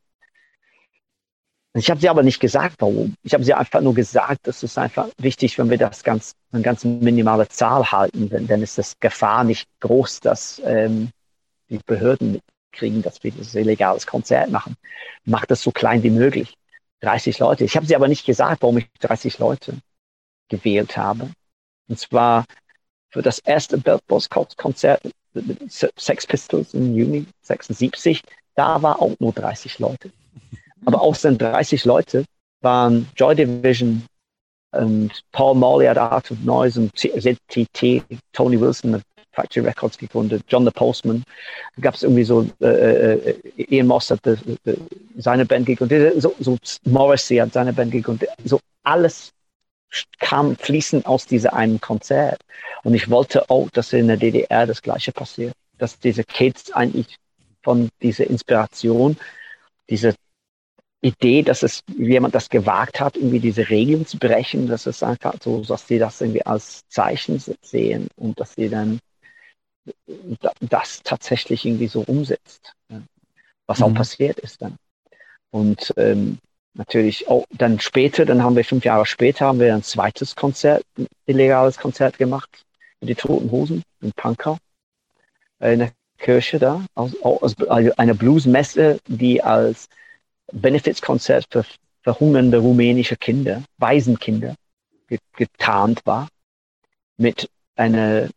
Ich 1.78 1.90
habe 1.90 2.00
sie 2.00 2.08
aber 2.08 2.24
nicht 2.24 2.40
gesagt, 2.40 2.78
warum. 2.80 3.16
Ich 3.24 3.34
habe 3.34 3.44
sie 3.44 3.54
einfach 3.54 3.82
nur 3.82 3.94
gesagt, 3.94 4.48
es 4.48 4.64
ist 4.64 4.78
einfach 4.78 5.10
wichtig, 5.18 5.58
wenn 5.58 5.70
wir 5.70 5.78
das 5.78 6.04
ganz, 6.04 6.32
eine 6.54 6.62
ganz 6.62 6.86
minimale 6.86 7.50
Zahl 7.50 7.92
halten, 7.92 8.30
denn 8.30 8.48
dann 8.48 8.62
ist 8.62 8.78
das 8.78 8.98
Gefahr 9.02 9.44
nicht 9.44 9.68
groß, 9.82 10.22
dass 10.22 10.62
ähm, 10.64 11.10
die 11.70 11.80
Behörden 11.86 12.40
mitkriegen, 12.76 13.02
dass 13.02 13.24
wir 13.24 13.32
dieses 13.32 13.56
illegales 13.56 14.06
Konzert 14.06 14.50
machen. 14.50 14.76
Macht 15.26 15.52
das 15.52 15.62
so 15.62 15.72
klein 15.72 16.04
wie 16.04 16.10
möglich. 16.10 16.56
30 17.02 17.40
Leute. 17.40 17.64
Ich 17.64 17.76
habe 17.76 17.86
sie 17.86 17.96
aber 17.96 18.08
nicht 18.08 18.26
gesagt, 18.26 18.62
warum 18.62 18.78
ich 18.78 18.88
30 19.00 19.40
Leute 19.40 19.78
gewählt 20.50 20.98
habe. 20.98 21.30
Und 21.88 22.00
zwar 22.00 22.46
für 23.10 23.22
das 23.22 23.40
erste 23.40 23.78
Beltboss-Konzert 23.78 25.04
mit 25.34 25.72
Sex 25.72 26.26
Pistols 26.26 26.74
im 26.74 26.96
Juni 26.96 27.26
76, 27.42 28.22
da 28.56 28.82
war 28.82 29.02
auch 29.02 29.16
nur 29.20 29.34
30 29.34 29.80
Leute. 29.80 30.12
Aber 30.86 31.02
aus 31.02 31.22
den 31.22 31.38
30 31.38 31.86
Leute 31.86 32.26
waren 32.62 33.08
Joy 33.16 33.36
Division 33.36 34.06
und 34.72 35.22
Paul 35.32 35.56
Morley 35.56 35.88
hat 35.88 35.98
Art 35.98 36.32
of 36.32 36.40
Noise 36.40 36.82
und 36.82 36.98
ZTT, 36.98 38.04
Tony 38.32 38.60
Wilson 38.60 38.96
hat 38.96 39.02
Factory 39.36 39.66
Records 39.66 39.98
gegründet, 39.98 40.44
John 40.48 40.66
the 40.66 40.72
Postman. 40.72 41.24
Da 41.76 41.82
gab 41.82 41.96
es 41.96 42.04
irgendwie 42.04 42.24
so, 42.24 42.48
äh, 42.62 43.14
äh, 43.14 43.36
Ian 43.58 43.88
Moss 43.88 44.10
hat 44.10 44.26
äh, 44.26 44.38
äh, 44.66 44.78
seine 45.18 45.46
Band 45.46 45.66
gegründet, 45.66 46.22
so, 46.22 46.34
so 46.40 46.58
Morrissey 46.86 47.38
hat 47.38 47.54
seine 47.54 47.74
Band 47.74 47.92
gegründet. 47.92 48.30
So 48.44 48.60
alles 48.84 49.32
kam 50.20 50.56
fließend 50.56 51.06
aus 51.06 51.26
diesem 51.26 51.52
einen 51.52 51.80
Konzert. 51.80 52.42
Und 52.84 52.94
ich 52.94 53.10
wollte 53.10 53.50
auch, 53.50 53.70
dass 53.70 53.94
in 53.94 54.08
der 54.08 54.18
DDR 54.18 54.66
das 54.66 54.82
Gleiche 54.82 55.12
passiert. 55.12 55.54
Dass 55.78 56.00
diese 56.00 56.24
Kids 56.24 56.72
eigentlich 56.72 57.18
von 57.64 57.90
dieser 58.02 58.28
Inspiration, 58.28 59.18
diese 59.90 60.16
Idee, 61.02 61.44
dass 61.44 61.62
es 61.62 61.82
jemand 61.98 62.34
das 62.34 62.50
gewagt 62.50 63.00
hat, 63.00 63.16
irgendwie 63.16 63.40
diese 63.40 63.70
Regeln 63.70 64.06
zu 64.06 64.18
brechen, 64.18 64.68
dass 64.68 64.88
es 64.88 65.04
einfach 65.04 65.36
so, 65.42 65.62
dass 65.62 65.88
sie 65.88 66.00
das 66.00 66.20
irgendwie 66.22 66.46
als 66.46 66.82
Zeichen 66.88 67.42
sehen 67.62 68.08
und 68.16 68.40
dass 68.40 68.56
sie 68.56 68.70
dann 68.70 69.00
das 70.62 71.02
tatsächlich 71.04 71.66
irgendwie 71.66 71.88
so 71.88 72.02
umsetzt, 72.02 72.74
was 73.68 73.82
auch 73.82 73.90
Mhm. 73.90 73.96
passiert 73.96 74.40
ist 74.40 74.62
dann. 74.62 74.78
Und 75.52 75.94
ähm, 75.98 76.40
natürlich 76.74 77.28
auch 77.28 77.46
dann 77.52 77.80
später, 77.80 78.26
dann 78.26 78.44
haben 78.44 78.56
wir 78.56 78.66
fünf 78.66 78.84
Jahre 78.84 79.06
später 79.06 79.46
haben 79.46 79.60
wir 79.60 79.74
ein 79.74 79.84
zweites 79.84 80.36
Konzert, 80.36 80.84
ein 80.98 81.08
illegales 81.26 81.78
Konzert 81.78 82.18
gemacht 82.18 82.50
mit 83.00 83.10
die 83.10 83.16
Toten 83.16 83.52
Hosen 83.52 83.84
in 84.02 84.12
Pankow 84.14 84.58
äh, 85.60 85.74
in 85.74 85.80
der 85.80 85.92
Kirche 86.18 86.60
da, 86.60 86.84
aus, 86.96 87.12
aus, 87.22 87.56
also 87.68 87.92
eine 87.98 88.16
Bluesmesse, 88.16 89.00
die 89.08 89.42
als 89.44 89.88
Benefizkonzert 90.52 91.48
für 91.50 91.66
verhungernde 92.02 92.58
rumänische 92.58 93.18
Kinder, 93.18 93.64
Waisenkinder 93.78 94.56
ge 95.08 95.20
getarnt 95.36 96.02
war 96.06 96.28
mit 97.18 97.50
einer 97.76 98.30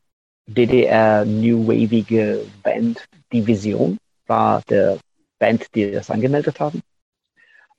DDR 0.48 1.26
New 1.26 1.68
Wavige 1.68 2.44
Band 2.62 3.04
Division 3.32 3.98
war 4.26 4.62
der 4.62 4.98
Band, 5.38 5.66
die 5.74 5.90
das 5.90 6.10
angemeldet 6.10 6.58
haben. 6.58 6.80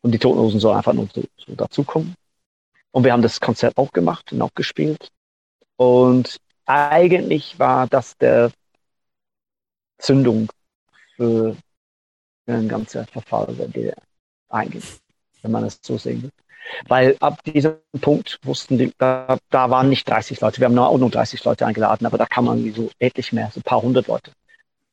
Und 0.02 0.12
die 0.12 0.20
Toten 0.20 0.40
Hosen 0.40 0.60
sollen 0.60 0.78
einfach 0.78 0.94
nur 0.94 1.08
so, 1.14 1.24
so 1.38 1.56
dazukommen. 1.56 2.14
Und 2.92 3.04
wir 3.04 3.12
haben 3.12 3.24
das 3.24 3.40
Konzert 3.40 3.76
auch 3.78 3.92
gemacht 3.92 4.32
und 4.32 4.42
auch 4.42 4.54
gespielt. 4.54 5.10
Und 5.78 6.38
eigentlich 6.66 7.58
war 7.58 7.88
das 7.88 8.16
der 8.18 8.52
Zündung 9.98 10.52
für 11.16 11.58
ein 12.46 12.70
ganzer 12.70 13.06
Verfall 13.08 13.56
der 13.56 13.68
DDR 13.68 14.02
einging, 14.50 14.84
wenn 15.42 15.52
man 15.52 15.64
es 15.64 15.80
so 15.82 15.98
sehen 15.98 16.22
will. 16.24 16.32
Weil 16.88 17.18
ab 17.20 17.44
diesem 17.44 17.78
Punkt 18.02 18.40
wussten 18.44 18.78
die, 18.78 18.92
da, 18.98 19.38
da 19.50 19.70
waren 19.70 19.90
nicht 19.90 20.08
30 20.08 20.40
Leute, 20.42 20.60
wir 20.60 20.66
haben 20.66 20.78
auch 20.78 20.98
nur 20.98 21.10
30 21.10 21.44
Leute 21.44 21.66
eingeladen, 21.66 22.06
aber 22.06 22.18
da 22.18 22.26
kann 22.26 22.46
man 22.46 22.64
wie 22.64 22.72
so 22.72 22.90
etlich 23.00 23.34
mehr, 23.34 23.50
so 23.54 23.60
ein 23.60 23.64
paar 23.64 23.82
hundert 23.82 24.08
Leute. 24.08 24.32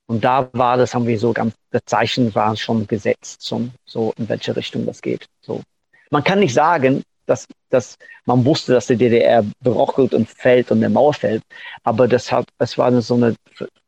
Und 0.07 0.25
da 0.25 0.49
war 0.53 0.77
das, 0.77 0.95
haben 0.95 1.07
wir 1.07 1.19
so 1.19 1.33
ganz, 1.33 1.55
das 1.71 1.83
Zeichen 1.85 2.35
war 2.35 2.57
schon 2.57 2.87
gesetzt, 2.87 3.43
zum, 3.43 3.73
so 3.85 4.13
in 4.17 4.29
welche 4.29 4.55
Richtung 4.55 4.87
das 4.87 5.03
geht. 5.03 5.27
So. 5.41 5.63
Man 6.11 6.23
kann 6.23 6.39
nicht 6.39 6.55
sagen, 6.55 7.03
dass, 7.27 7.47
dass 7.71 7.97
man 8.25 8.45
wusste, 8.45 8.73
dass 8.73 8.87
die 8.87 8.97
DDR 8.97 9.45
berochelt 9.61 10.15
und 10.15 10.29
fällt 10.29 10.71
und 10.71 10.81
der 10.81 10.91
Mauer 10.91 11.15
fällt, 11.15 11.43
aber 11.83 12.07
das 12.07 12.31
hat, 12.31 12.47
es 12.59 12.79
war 12.79 13.01
so 13.03 13.15
eine, 13.15 13.35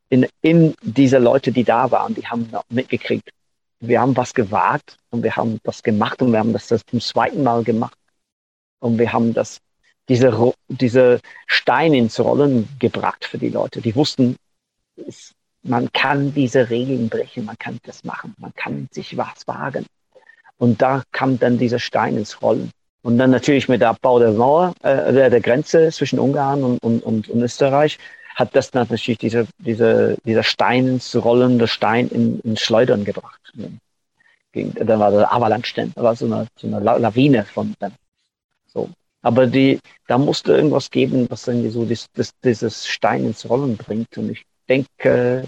in, 0.09 0.27
in 0.43 0.75
diese 0.83 1.19
Leute, 1.19 1.53
die 1.53 1.65
da 1.65 1.91
waren, 1.91 2.15
die 2.15 2.27
haben 2.27 2.51
mitgekriegt, 2.69 3.31
wir 3.81 4.01
haben 4.01 4.17
was 4.17 4.35
gewagt 4.35 4.97
und 5.11 5.23
wir 5.23 5.37
haben 5.37 5.59
das 5.63 5.83
gemacht 5.83 6.21
und 6.23 6.33
wir 6.33 6.39
haben 6.39 6.53
das, 6.53 6.69
das 6.69 6.85
zum 6.85 7.01
zweiten 7.01 7.43
Mal 7.43 7.63
gemacht 7.65 7.97
und 8.81 8.99
wir 8.99 9.13
haben 9.13 9.35
das, 9.35 9.59
diese, 10.09 10.53
diese 10.69 11.21
Steine 11.47 11.99
ins 11.99 12.19
Rollen 12.19 12.69
gebracht 12.79 13.25
für 13.25 13.39
die 13.39 13.51
Leute. 13.51 13.81
Die 13.81 13.95
wussten, 13.95 14.37
es, 14.97 15.35
man 15.63 15.91
kann 15.93 16.35
diese 16.35 16.71
Regeln 16.71 17.09
brechen, 17.09 17.45
man 17.45 17.59
kann 17.59 17.79
das 17.85 18.05
machen, 18.05 18.35
man 18.39 18.53
kann 18.55 18.89
sich 18.91 19.17
was 19.17 19.47
wagen. 19.47 19.87
Und 20.57 20.83
da 20.83 21.03
kam 21.13 21.39
dann 21.39 21.59
dieser 21.59 21.79
Stein 21.79 22.17
ins 22.17 22.43
Rollen. 22.43 22.71
Und 23.03 23.19
dann 23.19 23.31
natürlich 23.31 23.69
mit 23.69 23.81
der 23.81 23.91
Abbau 23.91 24.19
der 24.19 24.33
Mauer, 24.33 24.75
äh, 24.83 25.31
der, 25.31 25.41
Grenze 25.41 25.91
zwischen 25.93 26.19
Ungarn 26.19 26.65
und, 26.65 26.83
und, 26.83 27.03
und, 27.03 27.29
und 27.29 27.43
Österreich, 27.43 27.99
hat 28.39 28.55
das 28.55 28.73
natürlich 28.73 29.19
diese, 29.19 29.49
diese, 29.59 30.17
dieser 30.25 30.45
Stein 30.45 30.87
ins 30.87 31.17
Rollen, 31.17 31.59
der 31.59 31.67
Stein 31.67 32.07
in, 32.09 32.39
in 32.41 32.57
Schleudern 32.57 33.05
gebracht. 33.05 33.53
Dann 34.53 35.01
war 35.01 35.11
der 35.11 35.33
Avalanche, 35.33 35.91
da 35.93 36.03
war 36.03 36.15
so 36.15 36.27
eine, 36.27 36.47
so 36.57 36.69
eine 36.69 36.79
Lawine 36.79 37.45
von 37.45 37.75
dann. 37.81 37.93
So. 38.73 38.91
Aber 39.23 39.49
die, 39.49 39.81
da 40.07 40.19
musste 40.19 40.53
irgendwas 40.53 40.89
geben, 40.93 41.29
was 41.29 41.49
irgendwie 41.49 41.71
so 41.71 41.85
das, 41.85 42.07
das, 42.15 42.31
dieses 42.45 42.87
Stein 42.87 43.25
ins 43.25 43.49
Rollen 43.51 43.77
bringt. 43.77 44.17
Und 44.17 44.31
ich 44.31 44.45
denke, 44.69 45.45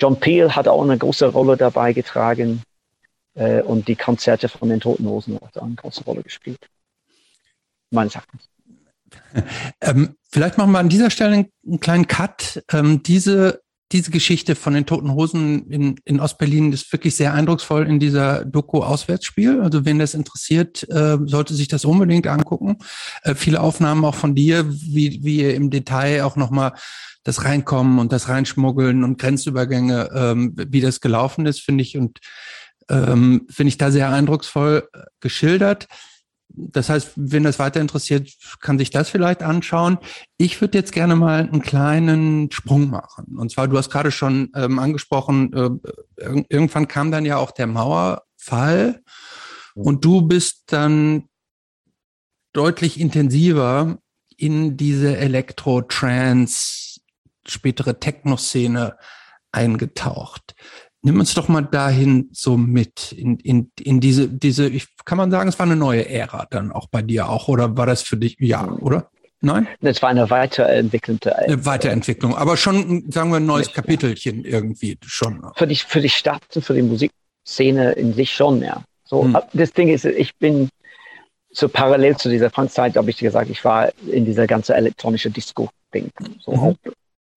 John 0.00 0.18
Peel 0.18 0.56
hat 0.56 0.66
auch 0.66 0.82
eine 0.82 0.98
große 0.98 1.28
Rolle 1.28 1.56
dabei 1.56 1.92
getragen. 1.92 2.62
Äh, 3.34 3.62
und 3.62 3.86
die 3.86 3.94
Konzerte 3.94 4.48
von 4.48 4.70
den 4.70 4.80
Toten 4.80 5.06
Hosen 5.06 5.36
hat 5.40 5.56
auch 5.56 5.66
eine 5.66 5.76
große 5.76 6.02
Rolle 6.02 6.24
gespielt. 6.24 6.68
Meines 7.90 8.16
Erachtens. 8.16 8.48
Ähm, 9.80 10.14
vielleicht 10.30 10.58
machen 10.58 10.72
wir 10.72 10.78
an 10.78 10.88
dieser 10.88 11.10
Stelle 11.10 11.46
einen 11.66 11.80
kleinen 11.80 12.06
Cut. 12.06 12.62
Ähm, 12.70 13.02
diese, 13.02 13.62
diese 13.92 14.10
Geschichte 14.10 14.54
von 14.54 14.72
den 14.72 14.86
Toten 14.86 15.12
Hosen 15.12 15.70
in, 15.70 15.96
in 16.04 16.20
Ostberlin 16.20 16.72
ist 16.72 16.90
wirklich 16.92 17.16
sehr 17.16 17.34
eindrucksvoll 17.34 17.86
in 17.86 17.98
dieser 17.98 18.44
Doku 18.44 18.82
Auswärtsspiel. 18.82 19.60
Also 19.60 19.84
wen 19.84 19.98
das 19.98 20.14
interessiert, 20.14 20.88
äh, 20.88 21.18
sollte 21.24 21.54
sich 21.54 21.68
das 21.68 21.84
unbedingt 21.84 22.26
angucken. 22.26 22.78
Äh, 23.22 23.34
viele 23.34 23.60
Aufnahmen 23.60 24.04
auch 24.04 24.14
von 24.14 24.34
dir, 24.34 24.64
wie, 24.68 25.20
wie 25.22 25.42
ihr 25.42 25.54
im 25.54 25.70
Detail 25.70 26.22
auch 26.22 26.36
nochmal 26.36 26.72
das 27.24 27.44
Reinkommen 27.44 27.98
und 27.98 28.12
das 28.12 28.28
Reinschmuggeln 28.28 29.02
und 29.02 29.18
Grenzübergänge, 29.18 30.10
ähm, 30.14 30.54
wie 30.56 30.80
das 30.80 31.00
gelaufen 31.00 31.46
ist, 31.46 31.60
finde 31.60 31.82
ich 31.82 31.96
und 31.96 32.20
ähm, 32.88 33.46
finde 33.50 33.68
ich 33.68 33.78
da 33.78 33.90
sehr 33.90 34.10
eindrucksvoll 34.10 34.88
äh, 34.92 34.98
geschildert. 35.20 35.88
Das 36.48 36.88
heißt, 36.88 37.12
wenn 37.16 37.42
das 37.42 37.58
weiter 37.58 37.80
interessiert, 37.80 38.30
kann 38.60 38.78
sich 38.78 38.90
das 38.90 39.08
vielleicht 39.08 39.42
anschauen. 39.42 39.98
Ich 40.36 40.60
würde 40.60 40.78
jetzt 40.78 40.92
gerne 40.92 41.16
mal 41.16 41.40
einen 41.40 41.62
kleinen 41.62 42.50
Sprung 42.52 42.90
machen. 42.90 43.36
Und 43.36 43.50
zwar, 43.50 43.66
du 43.66 43.76
hast 43.76 43.90
gerade 43.90 44.12
schon 44.12 44.50
ähm, 44.54 44.78
angesprochen, 44.78 45.52
äh, 45.52 45.70
irgendwann 46.48 46.86
kam 46.86 47.10
dann 47.10 47.24
ja 47.24 47.38
auch 47.38 47.50
der 47.50 47.66
Mauerfall 47.66 49.02
und 49.74 50.04
du 50.04 50.22
bist 50.22 50.64
dann 50.66 51.28
deutlich 52.52 53.00
intensiver 53.00 53.98
in 54.36 54.76
diese 54.76 55.16
Elektro-Trance, 55.16 57.00
spätere 57.46 57.98
Techno-Szene 57.98 58.96
eingetaucht. 59.52 60.54
Nimm 61.06 61.20
uns 61.20 61.34
doch 61.34 61.48
mal 61.48 61.60
dahin 61.60 62.30
so 62.32 62.56
mit 62.56 63.12
in, 63.12 63.38
in, 63.40 63.70
in 63.78 64.00
diese, 64.00 64.26
diese, 64.26 64.66
ich, 64.66 64.86
kann 65.04 65.18
man 65.18 65.30
sagen, 65.30 65.50
es 65.50 65.58
war 65.58 65.66
eine 65.66 65.76
neue 65.76 66.08
Ära 66.08 66.46
dann 66.48 66.72
auch 66.72 66.86
bei 66.86 67.02
dir 67.02 67.28
auch, 67.28 67.46
oder 67.48 67.76
war 67.76 67.84
das 67.84 68.00
für 68.00 68.16
dich, 68.16 68.36
ja, 68.40 68.66
oder? 68.66 69.10
Nein? 69.42 69.68
Das 69.82 70.00
war 70.00 70.08
eine 70.08 70.30
weiterentwickelte. 70.30 71.36
Eine 71.36 71.66
Weiterentwicklung, 71.66 72.34
aber 72.34 72.56
schon, 72.56 73.10
sagen 73.10 73.28
wir, 73.28 73.36
ein 73.36 73.44
neues 73.44 73.66
nicht, 73.66 73.76
Kapitelchen 73.76 74.44
ja. 74.44 74.52
irgendwie 74.52 74.96
schon. 75.04 75.44
Für 75.54 75.66
die, 75.66 75.76
für 75.76 76.00
die 76.00 76.08
Stadt, 76.08 76.42
für 76.48 76.72
die 76.72 76.80
Musikszene 76.80 77.92
in 77.92 78.14
sich 78.14 78.32
schon, 78.32 78.62
ja. 78.62 78.82
So, 79.04 79.24
hm. 79.24 79.36
das 79.52 79.74
Ding 79.74 79.90
ist, 79.90 80.06
ich 80.06 80.34
bin 80.36 80.70
so 81.50 81.68
parallel 81.68 82.16
zu 82.16 82.30
dieser 82.30 82.48
Franzzeit, 82.48 82.96
habe 82.96 83.10
ich 83.10 83.16
dir 83.16 83.28
gesagt, 83.28 83.50
ich 83.50 83.62
war 83.62 83.92
in 84.10 84.24
dieser 84.24 84.46
ganze 84.46 84.74
elektronische 84.74 85.30
Disco-Ding. 85.30 86.10
So 86.40 86.52
mhm 86.52 86.76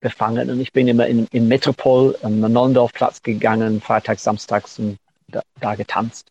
befangen. 0.00 0.50
Und 0.50 0.60
ich 0.60 0.72
bin 0.72 0.88
immer 0.88 1.06
in, 1.06 1.26
in 1.32 1.48
Metropol 1.48 2.16
am 2.22 2.40
Nollendorfplatz 2.40 3.22
gegangen, 3.22 3.80
freitags, 3.80 4.22
samstags 4.22 4.78
und 4.78 4.98
da, 5.28 5.42
da 5.60 5.74
getanzt. 5.74 6.30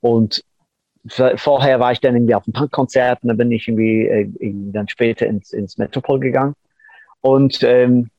Und 0.00 0.42
vorher 1.08 1.80
war 1.80 1.92
ich 1.92 2.00
dann 2.00 2.14
irgendwie 2.14 2.34
auf 2.34 2.44
einem 2.46 2.54
Punkkonzert 2.54 3.22
und 3.22 3.28
dann 3.28 3.36
bin 3.36 3.52
ich 3.52 3.68
irgendwie 3.68 4.06
äh, 4.06 4.28
dann 4.72 4.88
später 4.88 5.26
ins, 5.26 5.52
ins 5.52 5.78
Metropol 5.78 6.20
gegangen. 6.20 6.54
Und 7.20 7.62
ähm, 7.62 8.10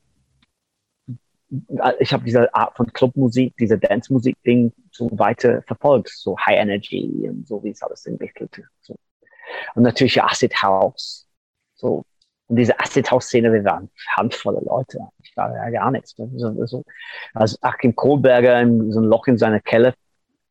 ich 1.98 2.12
habe 2.12 2.24
diese 2.24 2.52
Art 2.54 2.76
von 2.76 2.92
Clubmusik, 2.92 3.56
diese 3.56 3.78
Dance-Musik-Ding 3.78 4.72
so 4.90 5.08
weiter 5.12 5.62
verfolgt, 5.62 6.10
so 6.10 6.36
High 6.38 6.58
Energy 6.58 7.26
und 7.28 7.46
so 7.46 7.62
wie 7.64 7.70
es 7.70 7.82
alles 7.82 8.04
entwickelte. 8.06 8.64
So. 8.82 8.96
Und 9.74 9.82
natürlich 9.82 10.22
Acid 10.22 10.54
House, 10.62 11.26
so 11.74 12.04
und 12.48 12.56
diese 12.56 12.78
Acid-House-Szene, 12.80 13.52
wir 13.52 13.64
waren 13.64 13.90
handvolle 14.16 14.60
Leute. 14.64 15.00
Ich 15.22 15.36
war 15.36 15.54
ja 15.54 15.68
gar 15.70 15.90
nichts. 15.90 16.14
So, 16.16 16.66
so, 16.66 16.84
als 17.34 17.62
Achim 17.62 17.94
Kohlberger 17.94 18.60
in, 18.60 18.90
so 18.90 19.00
ein 19.00 19.04
Loch 19.04 19.26
in 19.26 19.36
seiner 19.36 19.60
Keller 19.60 19.94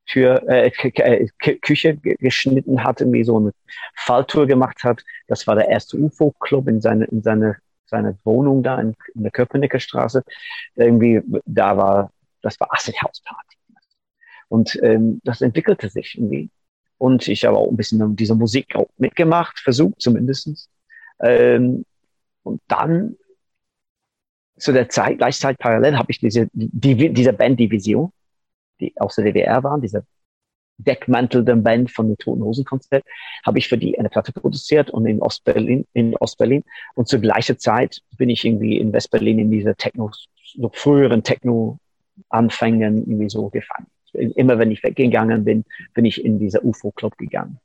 Tür, 0.06 0.48
äh, 0.48 0.72
äh 0.72 1.27
Küche 1.58 1.98
geschnitten 1.98 2.84
hat, 2.84 3.01
irgendwie 3.01 3.24
so 3.24 3.38
eine 3.38 3.51
Falltour 3.95 4.45
gemacht 4.45 4.84
hat. 4.84 5.03
Das 5.27 5.48
war 5.48 5.56
der 5.56 5.67
erste 5.69 5.98
UFO-Club 5.98 6.67
in 6.67 6.82
seine, 6.82 7.06
in 7.06 7.24
seine, 7.24 7.58
seine 7.88 8.17
Wohnung 8.24 8.64
da 8.64 8.80
in, 8.80 8.95
in 9.16 9.24
der 9.24 9.32
Köpenicker 9.32 9.80
Straße. 9.80 10.24
Irgendwie, 10.76 11.22
da 11.45 11.76
war, 11.76 12.11
das 12.42 12.59
war 12.59 12.72
Acid 12.72 13.01
House 13.01 13.22
Party. 13.26 13.58
Und 14.50 14.80
ähm, 14.82 15.19
das 15.26 15.42
entwickelte 15.42 15.90
sich 15.90 16.16
irgendwie. 16.16 16.50
Und 17.00 17.27
ich 17.27 17.43
habe 17.43 17.58
auch 17.58 17.69
ein 17.69 17.76
bisschen 17.76 18.16
diese 18.16 18.35
Musik 18.35 18.76
auch 18.76 18.88
mitgemacht, 18.98 19.59
versucht 19.59 20.01
zumindestens 20.01 20.69
ähm, 21.21 21.85
und 22.43 22.61
dann 22.67 23.15
zu 24.57 24.71
der 24.71 24.89
Zeit, 24.89 25.17
gleichzeitig 25.17 25.59
parallel, 25.59 25.97
habe 25.97 26.11
ich 26.11 26.19
diese, 26.19 26.49
die, 26.53 27.13
diese 27.13 27.33
Banddivision, 27.33 28.11
die 28.79 28.93
aus 28.97 29.15
der 29.15 29.25
DDR 29.25 29.63
waren, 29.63 29.81
diese 29.81 30.05
deckmantelte 30.77 31.55
Band 31.55 31.91
von 31.91 32.07
dem 32.07 32.17
Toten 32.17 32.43
Hosen 32.43 32.65
Konzert, 32.65 33.03
habe 33.45 33.57
ich 33.57 33.67
für 33.67 33.77
die 33.77 33.97
eine 33.97 34.09
Platte 34.09 34.31
produziert 34.31 34.89
und 34.91 35.05
in 35.05 35.21
Ostberlin, 35.21 35.85
in 35.93 36.15
Ostberlin. 36.17 36.63
Und 36.95 37.07
zur 37.07 37.19
gleichen 37.19 37.57
Zeit 37.57 38.01
bin 38.17 38.29
ich 38.29 38.45
irgendwie 38.45 38.77
in 38.77 38.93
Westberlin 38.93 39.39
in 39.39 39.51
diese 39.51 39.75
Techno, 39.75 40.11
so 40.43 40.69
früheren 40.73 41.23
Techno-Anfängen 41.23 42.97
irgendwie 42.99 43.29
so 43.29 43.49
gefangen. 43.49 43.87
Immer 44.13 44.57
wenn 44.57 44.71
ich 44.71 44.83
weggegangen 44.83 45.43
bin, 45.43 45.65
bin 45.93 46.05
ich 46.05 46.23
in 46.23 46.39
dieser 46.39 46.63
UFO-Club 46.63 47.17
gegangen. 47.17 47.59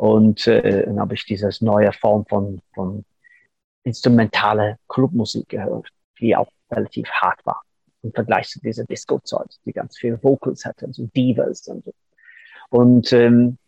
Und 0.00 0.46
äh, 0.46 0.86
dann 0.86 0.98
habe 0.98 1.12
ich 1.12 1.26
diese 1.26 1.50
neue 1.62 1.92
Form 1.92 2.24
von, 2.24 2.62
von 2.72 3.04
instrumentale 3.84 4.78
Clubmusik 4.88 5.50
gehört, 5.50 5.88
die 6.18 6.34
auch 6.34 6.48
relativ 6.70 7.06
hart 7.10 7.44
war 7.44 7.62
im 8.02 8.10
Vergleich 8.10 8.48
zu 8.48 8.60
dieser 8.60 8.84
Disco-Zeit, 8.84 9.58
die 9.66 9.74
ganz 9.74 9.98
viele 9.98 10.18
Vocals 10.22 10.64
hatte, 10.64 10.90
so 10.90 11.06
Divas 11.14 11.68
und 11.68 11.84
so. 11.84 11.92
Und, 12.70 13.12
ähm, 13.12 13.58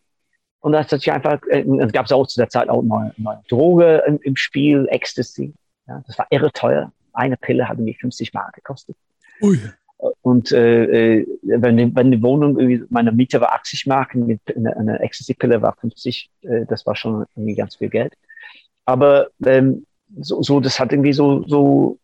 und 0.61 0.73
das 0.73 0.91
hat 0.91 1.01
sich 1.01 1.13
einfach, 1.13 1.39
äh, 1.51 1.67
es 1.81 1.93
gab 1.93 2.11
auch 2.11 2.27
zu 2.27 2.41
der 2.41 2.49
Zeit 2.49 2.71
auch 2.71 2.81
neue, 2.81 3.13
neue 3.19 3.43
Droge 3.51 4.03
im, 4.07 4.19
im 4.23 4.37
Spiel, 4.37 4.87
Ecstasy. 4.89 5.53
Ja, 5.87 6.03
das 6.07 6.17
war 6.17 6.29
irre 6.31 6.51
teuer. 6.51 6.95
Eine 7.13 7.37
Pille 7.37 7.69
hat 7.69 7.77
irgendwie 7.77 7.99
50 8.01 8.33
Mark 8.33 8.55
gekostet. 8.55 8.97
Ui. 9.43 9.61
Und 10.23 10.51
äh, 10.51 11.21
äh, 11.21 11.27
wenn, 11.43 11.95
wenn 11.95 12.11
die 12.11 12.23
Wohnung 12.23 12.59
irgendwie, 12.59 12.85
meine 12.91 13.13
Miete 13.13 13.41
war 13.41 13.53
80 13.53 13.87
Mark, 13.87 14.15
eine, 14.15 14.41
eine 14.77 15.01
Ecstasy-Pille 15.01 15.63
war 15.63 15.77
50, 15.77 16.31
äh, 16.43 16.67
das 16.67 16.85
war 16.87 16.97
schon 16.97 17.25
irgendwie 17.37 17.55
ganz 17.55 17.77
viel 17.77 17.89
Geld. 17.89 18.15
Aber 18.85 19.29
ähm, 19.47 19.87
so, 20.19 20.43
so, 20.43 20.59
das 20.59 20.81
hat 20.81 20.93
irgendwie 20.93 21.13
so, 21.13 21.45
so, 21.47 21.99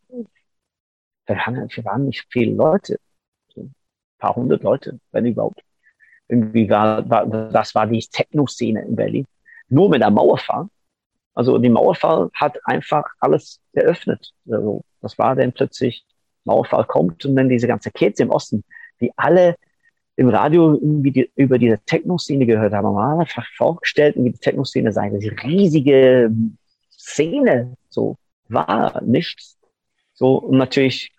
wir 1.27 1.85
waren 1.85 2.05
nicht 2.05 2.25
viele 2.31 2.55
Leute, 2.55 2.99
ein 3.57 3.75
paar 4.19 4.37
hundert 4.37 4.63
Leute, 4.63 5.01
wenn 5.11 5.27
überhaupt. 5.27 5.61
Irgendwie 6.29 6.71
war, 6.71 7.09
war 7.11 7.27
das 7.27 7.75
war 7.75 7.87
die 7.87 8.01
Techno-Szene 8.01 8.83
in 8.83 8.95
Berlin. 8.95 9.27
Nur 9.69 9.91
mit 9.91 10.03
der 10.03 10.11
Mauerfall. 10.11 10.69
Also 11.35 11.59
die 11.59 11.69
Mauerfall 11.69 12.31
hat 12.35 12.59
einfach 12.65 13.05
alles 13.19 13.61
eröffnet. 13.73 14.33
Also, 14.49 14.83
das 15.01 15.19
war 15.19 15.35
dann 15.37 15.53
plötzlich 15.53 16.05
Mauerfall 16.49 16.85
kommt 16.85 17.25
und 17.25 17.37
dann 17.37 17.49
diese 17.49 17.69
ganze 17.69 17.91
Kids 17.91 18.21
im 18.21 18.31
Osten, 18.31 18.65
die 19.01 19.13
alle 19.17 19.55
im 20.17 20.29
Radio 20.29 20.75
irgendwie 20.75 21.13
die, 21.13 21.31
über 21.37 21.59
diese 21.59 21.79
Techno-Szene 21.87 22.45
gehört 22.45 22.73
habe, 22.73 22.91
man 22.91 23.13
hat 23.13 23.29
einfach 23.29 23.47
vorgestellt, 23.57 24.17
wie 24.19 24.31
die 24.31 24.39
Techno-Szene 24.39 24.93
sei, 24.93 25.11
diese 25.11 25.31
riesige 25.45 26.33
Szene, 26.91 27.77
so 27.89 28.17
war 28.49 29.01
nichts. 29.03 29.57
So, 30.15 30.39
und 30.39 30.59
natürlich 30.59 31.13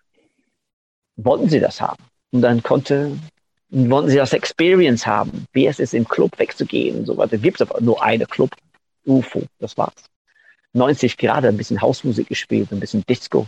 wollten 1.16 1.48
sie 1.48 1.60
das 1.60 1.80
haben. 1.80 2.02
Und 2.32 2.42
dann 2.42 2.62
konnte, 2.62 3.12
wollten 3.70 4.10
sie 4.10 4.16
das 4.16 4.34
Experience 4.34 5.06
haben, 5.06 5.46
wie 5.52 5.66
es 5.66 5.78
ist, 5.78 5.94
im 5.94 6.06
Club 6.06 6.38
wegzugehen 6.38 6.98
und 6.98 7.06
so 7.06 7.16
weiter. 7.16 7.38
Gibt 7.38 7.60
es 7.60 7.68
aber 7.68 7.80
nur 7.80 8.02
eine 8.02 8.26
Club, 8.26 8.50
UFO, 9.06 9.42
das 9.58 9.78
war's. 9.78 10.04
90 10.74 11.16
Grad, 11.16 11.44
ein 11.44 11.56
bisschen 11.56 11.80
Hausmusik 11.80 12.28
gespielt, 12.28 12.70
ein 12.70 12.80
bisschen 12.80 13.04
Disco. 13.08 13.46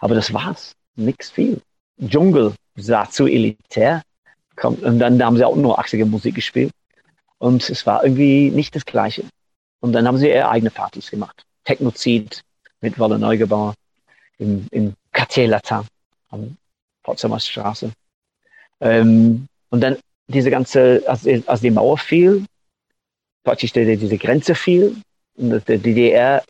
Aber 0.00 0.14
das 0.14 0.32
war's. 0.34 0.74
Nix 0.96 1.30
viel. 1.30 1.60
Dschungel 2.00 2.54
sah 2.76 3.08
zu 3.08 3.26
elitär. 3.26 4.02
Und 4.62 4.98
dann 4.98 5.22
haben 5.22 5.36
sie 5.36 5.44
auch 5.44 5.56
nur 5.56 5.80
80er 5.80 6.04
Musik 6.04 6.34
gespielt. 6.34 6.72
Und 7.38 7.68
es 7.70 7.86
war 7.86 8.04
irgendwie 8.04 8.50
nicht 8.50 8.74
das 8.76 8.84
Gleiche. 8.84 9.24
Und 9.80 9.92
dann 9.92 10.06
haben 10.06 10.18
sie 10.18 10.28
ihre 10.28 10.48
eigene 10.48 10.70
Partys 10.70 11.10
gemacht. 11.10 11.44
Technozid 11.64 12.42
mit 12.80 12.98
Wolle 12.98 13.18
Neugebauer 13.18 13.74
im, 14.38 14.66
im 14.70 14.94
Quartier 15.12 15.48
Latin 15.48 15.82
am 16.30 16.56
Potsdamer 17.02 17.40
Straße. 17.40 17.92
Ähm, 18.80 19.46
und 19.70 19.80
dann 19.80 19.96
diese 20.28 20.50
ganze, 20.50 21.02
als, 21.06 21.26
als 21.46 21.60
die 21.60 21.70
Mauer 21.70 21.98
fiel, 21.98 22.44
praktisch 23.42 23.72
die, 23.72 23.96
diese 23.96 24.18
Grenze 24.18 24.54
fiel 24.54 24.96
und 25.36 25.66
die 25.68 25.78
DDR 25.78 26.42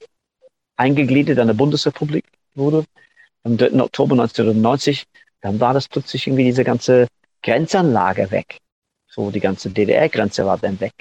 eingegliedert 0.77 1.39
an 1.39 1.49
der 1.49 1.55
Bundesrepublik 1.55 2.25
wurde, 2.55 2.85
am 3.45 3.57
3. 3.57 3.81
Oktober 3.81 4.13
1990, 4.13 5.05
dann 5.41 5.61
war 5.61 5.75
das 5.75 5.89
plötzlich 5.89 6.27
irgendwie 6.27 6.45
diese 6.45 6.65
ganze 6.65 7.09
Grenzanlage 7.43 8.31
weg. 8.31 8.59
So 9.07 9.31
die 9.31 9.41
ganze 9.41 9.71
DDR-Grenze 9.71 10.45
war 10.47 10.59
dann 10.59 10.79
weg. 10.81 10.93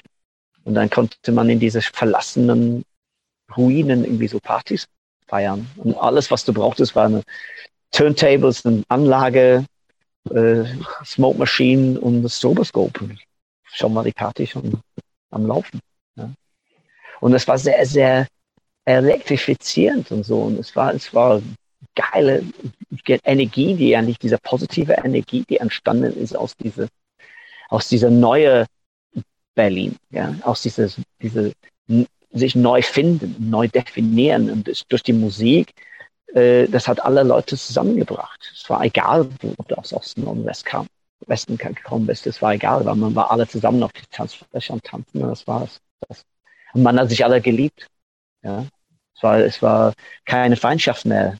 Und 0.64 0.74
dann 0.74 0.90
konnte 0.90 1.32
man 1.32 1.48
in 1.48 1.60
diese 1.60 1.80
verlassenen 1.82 2.84
Ruinen 3.56 4.04
irgendwie 4.04 4.28
so 4.28 4.38
Partys 4.40 4.86
feiern. 5.26 5.68
Und 5.76 5.94
alles, 5.96 6.30
was 6.30 6.44
du 6.44 6.52
brauchtest, 6.52 6.94
waren 6.96 7.22
Turntables, 7.92 8.64
eine 8.64 8.82
Anlage, 8.88 9.64
äh, 10.30 10.64
Smoke 11.04 11.38
Machine 11.38 11.98
und 12.00 12.22
das 12.22 12.38
Stroboscope. 12.38 13.16
Schon 13.64 13.92
mal 13.92 14.04
die 14.04 14.12
Party 14.12 14.46
schon 14.46 14.80
am 15.30 15.46
Laufen. 15.46 15.80
Ja. 16.16 16.30
Und 17.20 17.34
es 17.34 17.46
war 17.46 17.58
sehr, 17.58 17.84
sehr 17.86 18.26
elektrifizierend 18.84 20.10
und 20.10 20.24
so. 20.24 20.42
Und 20.42 20.58
es 20.58 20.74
war, 20.74 20.94
es 20.94 21.14
war 21.14 21.40
geile 21.94 22.44
Energie, 23.24 23.74
die 23.74 23.96
eigentlich 23.96 24.18
diese 24.18 24.38
positive 24.38 24.92
Energie, 24.92 25.44
die 25.48 25.58
entstanden 25.58 26.12
ist 26.12 26.36
aus 26.36 26.56
dieser, 26.56 26.88
aus 27.68 27.88
dieser 27.88 28.10
neue 28.10 28.66
Berlin, 29.54 29.96
ja, 30.10 30.34
aus 30.42 30.62
dieser, 30.62 30.88
diese 31.20 31.52
sich 32.32 32.54
neu 32.54 32.82
finden, 32.82 33.50
neu 33.50 33.68
definieren 33.68 34.50
und 34.50 34.68
das, 34.68 34.86
durch 34.88 35.02
die 35.02 35.12
Musik, 35.12 35.72
äh, 36.34 36.68
das 36.68 36.86
hat 36.86 37.04
alle 37.04 37.24
Leute 37.24 37.56
zusammengebracht. 37.56 38.52
Es 38.54 38.70
war 38.70 38.84
egal, 38.84 39.28
ob 39.56 39.68
du 39.68 39.74
aus 39.74 39.92
Osten 39.92 40.24
oder 40.24 40.44
West 40.44 40.64
kam, 40.64 40.86
Westen 41.26 41.56
gekommen 41.56 42.06
bist, 42.06 42.26
es 42.26 42.40
war 42.40 42.54
egal, 42.54 42.84
weil 42.84 42.94
man 42.94 43.14
war 43.14 43.30
alle 43.30 43.46
zusammen 43.46 43.82
auf 43.82 43.92
die 43.92 44.02
Tanzfläche 44.10 44.72
und 44.72 44.84
tanzen 44.84 45.22
und 45.22 45.28
das 45.28 45.46
war 45.46 45.64
es. 45.64 45.80
Und 46.72 46.82
man 46.82 46.98
hat 46.98 47.08
sich 47.10 47.24
alle 47.24 47.40
geliebt. 47.40 47.88
Ja, 48.42 48.64
es 49.14 49.22
war, 49.22 49.38
es 49.38 49.60
war 49.60 49.92
keine 50.24 50.56
Feindschaft 50.56 51.04
mehr 51.04 51.36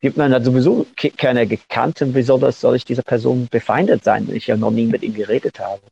gibt 0.00 0.16
man 0.16 0.32
hat 0.32 0.44
sowieso 0.44 0.86
keiner 1.16 1.46
gekannt. 1.46 2.02
Und 2.02 2.14
wie 2.14 2.22
soll 2.22 2.40
das, 2.40 2.60
soll 2.60 2.76
ich 2.76 2.84
dieser 2.84 3.02
Person 3.02 3.48
befeindet 3.50 4.04
sein, 4.04 4.26
wenn 4.28 4.36
ich 4.36 4.46
ja 4.46 4.56
noch 4.56 4.70
nie 4.70 4.86
mit 4.86 5.02
ihm 5.02 5.14
geredet 5.14 5.58
habe? 5.58 5.82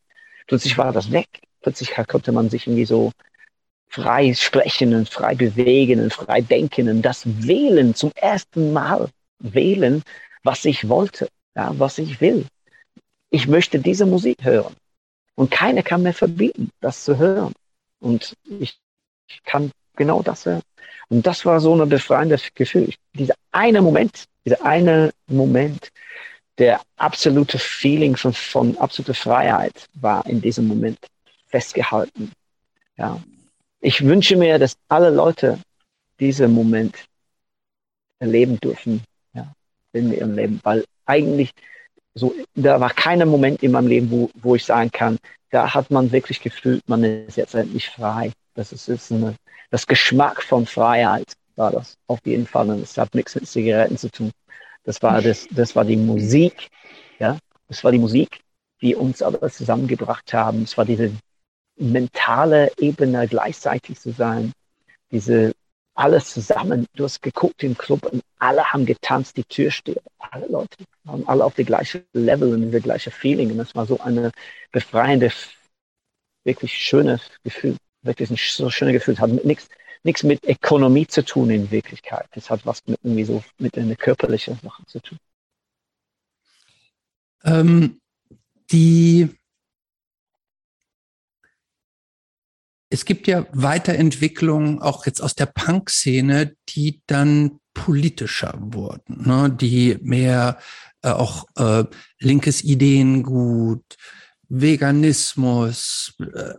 Plötzlich 0.46 0.78
war 0.78 0.92
das 0.92 1.10
weg. 1.10 1.28
Plötzlich 1.62 1.92
konnte 2.06 2.32
man 2.32 2.48
sich 2.48 2.66
irgendwie 2.66 2.84
so 2.84 3.12
frei 3.88 4.34
sprechen 4.34 4.94
und 4.94 5.08
frei 5.08 5.34
bewegen 5.34 6.00
und 6.00 6.12
frei 6.12 6.40
denken 6.40 6.88
und 6.88 7.02
das 7.02 7.22
wählen 7.24 7.94
zum 7.94 8.12
ersten 8.14 8.72
Mal 8.72 9.08
wählen, 9.38 10.02
was 10.42 10.64
ich 10.64 10.88
wollte, 10.88 11.28
ja, 11.54 11.72
was 11.78 11.98
ich 11.98 12.20
will. 12.20 12.46
Ich 13.30 13.48
möchte 13.48 13.78
diese 13.78 14.06
Musik 14.06 14.38
hören. 14.42 14.74
Und 15.34 15.50
keiner 15.50 15.82
kann 15.82 16.02
mir 16.02 16.12
verbieten, 16.12 16.70
das 16.80 17.04
zu 17.04 17.18
hören. 17.18 17.52
Und 18.00 18.36
ich, 18.60 18.78
ich 19.28 19.42
kann 19.44 19.70
genau 19.96 20.22
das. 20.22 20.46
Und 21.08 21.26
das 21.26 21.44
war 21.44 21.60
so 21.60 21.74
ein 21.74 21.88
befreiendes 21.88 22.42
Gefühl. 22.54 22.92
Dieser 23.14 23.34
eine 23.52 23.80
Moment, 23.80 24.24
dieser 24.44 24.64
eine 24.64 25.12
Moment, 25.28 25.90
der 26.58 26.80
absolute 26.96 27.58
Feeling 27.58 28.16
von, 28.16 28.32
von 28.32 28.76
absoluter 28.78 29.14
Freiheit 29.14 29.88
war 29.94 30.24
in 30.26 30.40
diesem 30.40 30.66
Moment 30.66 30.98
festgehalten. 31.48 32.32
Ja. 32.96 33.20
Ich 33.80 34.04
wünsche 34.04 34.36
mir, 34.36 34.58
dass 34.58 34.76
alle 34.88 35.10
Leute 35.10 35.58
diesen 36.18 36.52
Moment 36.52 36.96
erleben 38.18 38.58
dürfen, 38.58 39.02
ja, 39.34 39.52
in 39.92 40.12
ihrem 40.12 40.34
Leben, 40.34 40.60
weil 40.62 40.84
eigentlich 41.04 41.52
so, 42.14 42.34
da 42.54 42.80
war 42.80 42.90
kein 42.90 43.28
Moment 43.28 43.62
in 43.62 43.72
meinem 43.72 43.88
Leben, 43.88 44.10
wo, 44.10 44.30
wo 44.34 44.54
ich 44.54 44.64
sagen 44.64 44.90
kann, 44.90 45.18
da 45.50 45.74
hat 45.74 45.90
man 45.90 46.10
wirklich 46.12 46.40
gefühlt, 46.40 46.88
man 46.88 47.04
ist 47.04 47.36
jetzt 47.36 47.54
endlich 47.54 47.90
frei. 47.90 48.32
Das 48.56 48.72
ist, 48.72 48.88
ist 48.88 49.12
eine 49.12 49.36
das 49.70 49.86
Geschmack 49.86 50.42
von 50.42 50.66
Freiheit 50.66 51.32
war 51.56 51.72
das 51.72 51.96
auf 52.06 52.20
jeden 52.24 52.46
Fall. 52.46 52.70
Und 52.70 52.82
es 52.82 52.96
hat 52.96 53.14
nichts 53.14 53.34
mit 53.34 53.48
Zigaretten 53.48 53.96
zu 53.96 54.10
tun. 54.10 54.30
Das 54.84 55.02
war 55.02 55.20
das, 55.20 55.48
das 55.50 55.74
war 55.74 55.84
die 55.84 55.96
Musik, 55.96 56.68
ja. 57.18 57.38
Das 57.68 57.82
war 57.82 57.90
die 57.90 57.98
Musik, 57.98 58.40
die 58.80 58.94
uns 58.94 59.22
alle 59.22 59.50
zusammengebracht 59.50 60.32
haben. 60.32 60.62
Es 60.62 60.78
war 60.78 60.84
diese 60.84 61.12
mentale 61.76 62.70
Ebene 62.78 63.26
gleichzeitig 63.26 63.98
zu 63.98 64.12
sein. 64.12 64.52
Diese 65.10 65.52
alles 65.94 66.30
zusammen. 66.30 66.86
Du 66.94 67.04
hast 67.04 67.22
geguckt 67.22 67.64
im 67.64 67.76
Club 67.76 68.06
und 68.06 68.22
alle 68.38 68.64
haben 68.64 68.86
getanzt, 68.86 69.36
die 69.36 69.44
Tür 69.44 69.70
steht. 69.70 70.00
Alle 70.18 70.46
Leute 70.46 70.76
haben 71.06 71.26
alle 71.26 71.44
auf 71.44 71.54
die 71.54 71.64
gleiche 71.64 72.04
Level 72.12 72.54
und 72.54 72.62
diese 72.62 72.80
gleiche 72.80 73.10
Feeling. 73.10 73.50
Und 73.50 73.58
das 73.58 73.74
war 73.74 73.86
so 73.86 73.98
eine 73.98 74.30
befreiende, 74.70 75.32
wirklich 76.44 76.72
schönes 76.72 77.22
Gefühl 77.42 77.76
wirklich 78.06 78.30
ein 78.30 78.36
so 78.36 78.70
schönes 78.70 78.94
Gefühl. 78.94 79.18
Hat 79.18 79.30
nichts 79.44 79.68
nichts 80.06 80.22
mit 80.22 80.44
Ökonomie 80.44 81.06
zu 81.06 81.24
tun 81.24 81.50
in 81.50 81.70
Wirklichkeit. 81.70 82.26
Das 82.32 82.48
hat 82.48 82.64
was 82.64 82.86
mit 82.86 82.98
irgendwie 83.02 83.24
so 83.24 83.42
mit 83.58 83.76
einer 83.76 83.96
körperlichen 83.96 84.58
Sache 84.62 84.86
zu 84.86 85.00
tun. 85.00 85.18
Ähm, 87.44 88.00
die 88.70 89.28
es 92.88 93.04
gibt 93.04 93.26
ja 93.26 93.46
Weiterentwicklungen 93.52 94.80
auch 94.80 95.06
jetzt 95.06 95.20
aus 95.20 95.34
der 95.34 95.46
Punk-Szene, 95.46 96.56
die 96.68 97.02
dann 97.06 97.60
politischer 97.74 98.54
wurden, 98.58 99.26
ne? 99.26 99.50
die 99.50 99.98
mehr 100.00 100.58
äh, 101.02 101.10
auch 101.10 101.46
äh, 101.56 101.84
linkes 102.20 102.64
Ideengut, 102.64 103.96
Veganismus 104.48 106.14
äh, 106.20 106.54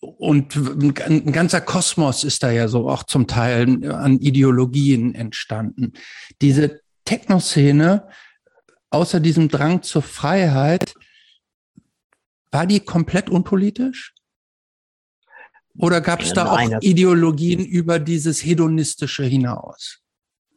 und 0.00 0.56
ein 0.56 1.32
ganzer 1.32 1.60
Kosmos 1.60 2.24
ist 2.24 2.42
da 2.42 2.50
ja 2.50 2.68
so 2.68 2.88
auch 2.88 3.02
zum 3.02 3.26
Teil 3.26 3.90
an 3.92 4.18
Ideologien 4.18 5.14
entstanden. 5.14 5.92
Diese 6.40 6.80
Techno-Szene, 7.04 8.08
außer 8.90 9.20
diesem 9.20 9.48
Drang 9.48 9.82
zur 9.82 10.02
Freiheit, 10.02 10.94
war 12.50 12.66
die 12.66 12.80
komplett 12.80 13.30
unpolitisch? 13.30 14.14
Oder 15.78 16.00
gab 16.00 16.20
es 16.20 16.32
da 16.32 16.44
Nein, 16.44 16.74
auch 16.74 16.82
Ideologien 16.82 17.64
über 17.64 17.98
dieses 17.98 18.44
Hedonistische 18.44 19.24
hinaus? 19.24 20.00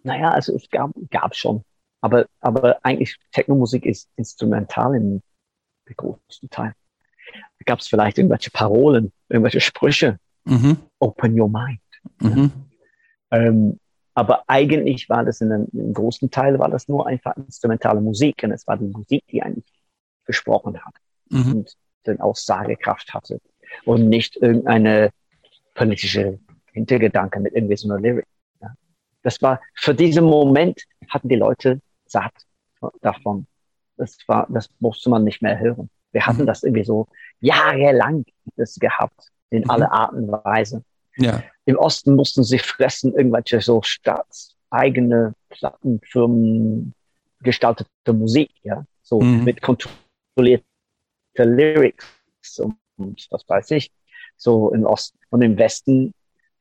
Naja, 0.03 0.31
also 0.31 0.55
es 0.55 0.69
gab, 0.69 0.91
gab 1.11 1.35
schon. 1.35 1.63
Aber, 2.01 2.25
aber 2.41 2.83
eigentlich 2.83 3.15
Technomusik 3.31 3.85
ist 3.85 4.09
instrumental 4.17 4.95
im 4.95 5.21
der 5.87 5.95
größten 5.95 6.49
Teil. 6.49 6.73
Da 7.33 7.63
gab 7.65 7.79
es 7.79 7.87
vielleicht 7.87 8.17
irgendwelche 8.17 8.51
Parolen, 8.51 9.11
irgendwelche 9.29 9.61
Sprüche. 9.61 10.17
Mhm. 10.45 10.77
Open 10.99 11.39
your 11.39 11.49
mind. 11.49 11.79
Mhm. 12.21 12.51
Ähm, 13.31 13.79
aber 14.13 14.43
eigentlich 14.47 15.09
war 15.09 15.23
das 15.23 15.41
in 15.41 15.51
einem, 15.51 15.67
in 15.71 15.79
einem, 15.79 15.93
großen 15.93 16.29
Teil 16.29 16.59
war 16.59 16.69
das 16.69 16.87
nur 16.87 17.07
einfach 17.07 17.35
instrumentale 17.37 18.01
Musik 18.01 18.43
und 18.43 18.51
es 18.51 18.67
war 18.67 18.77
die 18.77 18.85
Musik, 18.85 19.23
die 19.27 19.41
eigentlich 19.41 19.65
gesprochen 20.25 20.79
hat 20.83 20.93
mhm. 21.29 21.51
und 21.51 21.73
den 22.05 22.19
Aussagekraft 22.19 23.13
hatte 23.13 23.39
und 23.85 24.09
nicht 24.09 24.35
irgendeine 24.35 25.09
politische 25.73 26.39
Hintergedanke 26.73 27.39
mit 27.39 27.53
irgendwie 27.53 27.77
so 27.77 27.89
einer 27.89 27.99
Lyric. 27.99 28.27
Ja. 28.61 28.75
Das 29.23 29.41
war 29.41 29.61
für 29.73 29.95
diesen 29.95 30.25
Moment 30.25 30.83
hatten 31.09 31.29
die 31.29 31.35
Leute 31.35 31.81
satt 32.05 32.33
davon 33.01 33.47
das 33.97 34.17
war, 34.27 34.47
das 34.49 34.69
musste 34.79 35.09
man 35.09 35.23
nicht 35.23 35.41
mehr 35.41 35.59
hören. 35.59 35.89
Wir 36.11 36.25
hatten 36.25 36.43
mhm. 36.43 36.47
das 36.47 36.63
irgendwie 36.63 36.85
so 36.85 37.07
jahrelang 37.39 38.25
das 38.55 38.75
gehabt, 38.75 39.31
in 39.49 39.63
mhm. 39.63 39.69
alle 39.69 39.91
Arten 39.91 40.29
und 40.29 40.31
Weise. 40.31 40.83
Ja. 41.17 41.43
Im 41.65 41.77
Osten 41.77 42.15
mussten 42.15 42.43
sie 42.43 42.59
fressen 42.59 43.13
irgendwelche 43.13 43.61
so 43.61 43.81
staatseigene 43.81 45.33
Plattenfirmen 45.49 46.93
gestaltete 47.41 48.13
Musik, 48.13 48.51
ja, 48.63 48.85
so 49.01 49.19
mhm. 49.21 49.43
mit 49.43 49.61
kontrollierten 49.61 50.65
Lyrics 51.37 52.59
und 52.59 53.27
was 53.29 53.47
weiß 53.47 53.71
ich, 53.71 53.91
so 54.37 54.71
im 54.71 54.85
Osten. 54.85 55.17
Und 55.29 55.41
im 55.41 55.57
Westen 55.57 56.13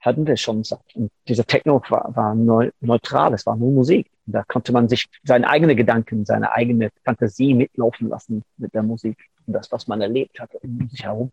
hatten 0.02 0.26
wir 0.26 0.36
schon 0.36 0.64
satt. 0.64 0.84
Und 0.94 1.10
dieser 1.28 1.44
Techno 1.44 1.80
war, 1.88 2.14
war 2.14 2.34
neu, 2.34 2.70
neutral, 2.80 3.32
es 3.34 3.46
war 3.46 3.56
nur 3.56 3.70
Musik. 3.70 4.10
Da 4.26 4.42
konnte 4.42 4.72
man 4.72 4.88
sich 4.88 5.06
seine 5.22 5.48
eigenen 5.48 5.76
Gedanken, 5.76 6.24
seine 6.24 6.52
eigene 6.52 6.90
Fantasie 7.04 7.54
mitlaufen 7.54 8.08
lassen 8.08 8.42
mit 8.56 8.74
der 8.74 8.82
Musik 8.82 9.16
und 9.46 9.54
das, 9.54 9.70
was 9.72 9.86
man 9.86 10.00
erlebt 10.00 10.38
hat 10.40 10.54
um 10.56 10.88
sich 10.88 11.04
herum. 11.04 11.30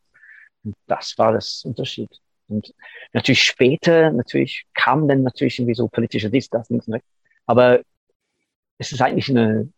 Und 0.64 0.76
das 0.88 1.18
war 1.18 1.34
das 1.34 1.64
Unterschied. 1.66 2.10
Und 2.48 2.74
natürlich 3.14 3.44
später, 3.44 4.12
natürlich 4.12 4.66
kam 4.74 5.08
dann 5.08 5.24
natürlich 5.24 5.60
irgendwie 5.60 5.76
so 5.76 5.88
politische 5.88 6.30
dies, 6.30 6.50
das, 6.50 6.70
und 6.70 6.88
rechts. 6.90 7.08
Aber 7.46 7.82
es 8.78 8.92
ist 8.92 9.02
eigentlich 9.02 9.30
eine, 9.30 9.72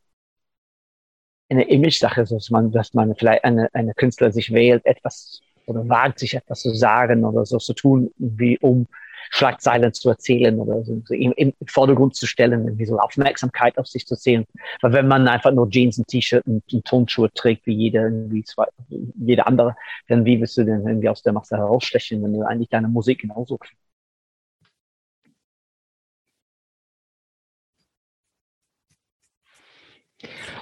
eine 1.49 1.63
Image-Sache, 1.69 2.25
dass 2.25 2.49
man, 2.49 2.71
dass 2.71 2.93
man 2.93 3.15
vielleicht 3.15 3.43
eine, 3.43 3.69
eine 3.73 3.93
Künstler 3.93 4.31
sich 4.31 4.51
wählt, 4.53 4.85
etwas 4.85 5.41
oder 5.65 5.87
wagt 5.87 6.19
sich 6.19 6.33
etwas 6.35 6.61
zu 6.61 6.73
sagen 6.73 7.25
oder 7.25 7.45
so 7.45 7.57
zu 7.57 7.73
tun, 7.73 8.11
wie 8.17 8.57
um 8.59 8.87
Schlagzeilen 9.29 9.93
zu 9.93 10.09
erzählen 10.09 10.59
oder 10.59 10.83
so, 10.83 11.01
so 11.05 11.13
im, 11.13 11.31
im 11.33 11.53
Vordergrund 11.67 12.15
zu 12.15 12.27
stellen, 12.27 12.65
irgendwie 12.65 12.85
so 12.85 12.97
Aufmerksamkeit 12.99 13.77
auf 13.77 13.87
sich 13.87 14.05
zu 14.05 14.15
ziehen. 14.15 14.45
Weil 14.81 14.93
wenn 14.93 15.07
man 15.07 15.27
einfach 15.27 15.51
nur 15.51 15.69
Jeans, 15.69 15.97
ein 15.97 16.05
T-Shirt 16.05 16.45
und, 16.45 16.63
und 16.73 16.85
Tonschuhe 16.85 17.31
trägt, 17.33 17.65
wie 17.65 17.73
jeder, 17.73 18.03
irgendwie 18.03 18.43
zwei, 18.43 18.65
jeder 18.89 19.47
andere, 19.47 19.75
dann 20.07 20.25
wie 20.25 20.39
willst 20.39 20.57
du 20.57 20.65
denn 20.65 20.85
irgendwie 20.85 21.09
aus 21.09 21.21
der 21.21 21.33
Masse 21.33 21.57
herausstechen, 21.57 22.21
wenn 22.23 22.33
du 22.33 22.41
eigentlich 22.41 22.69
deine 22.69 22.87
Musik 22.87 23.21
genauso 23.21 23.57
klingt? 23.57 23.77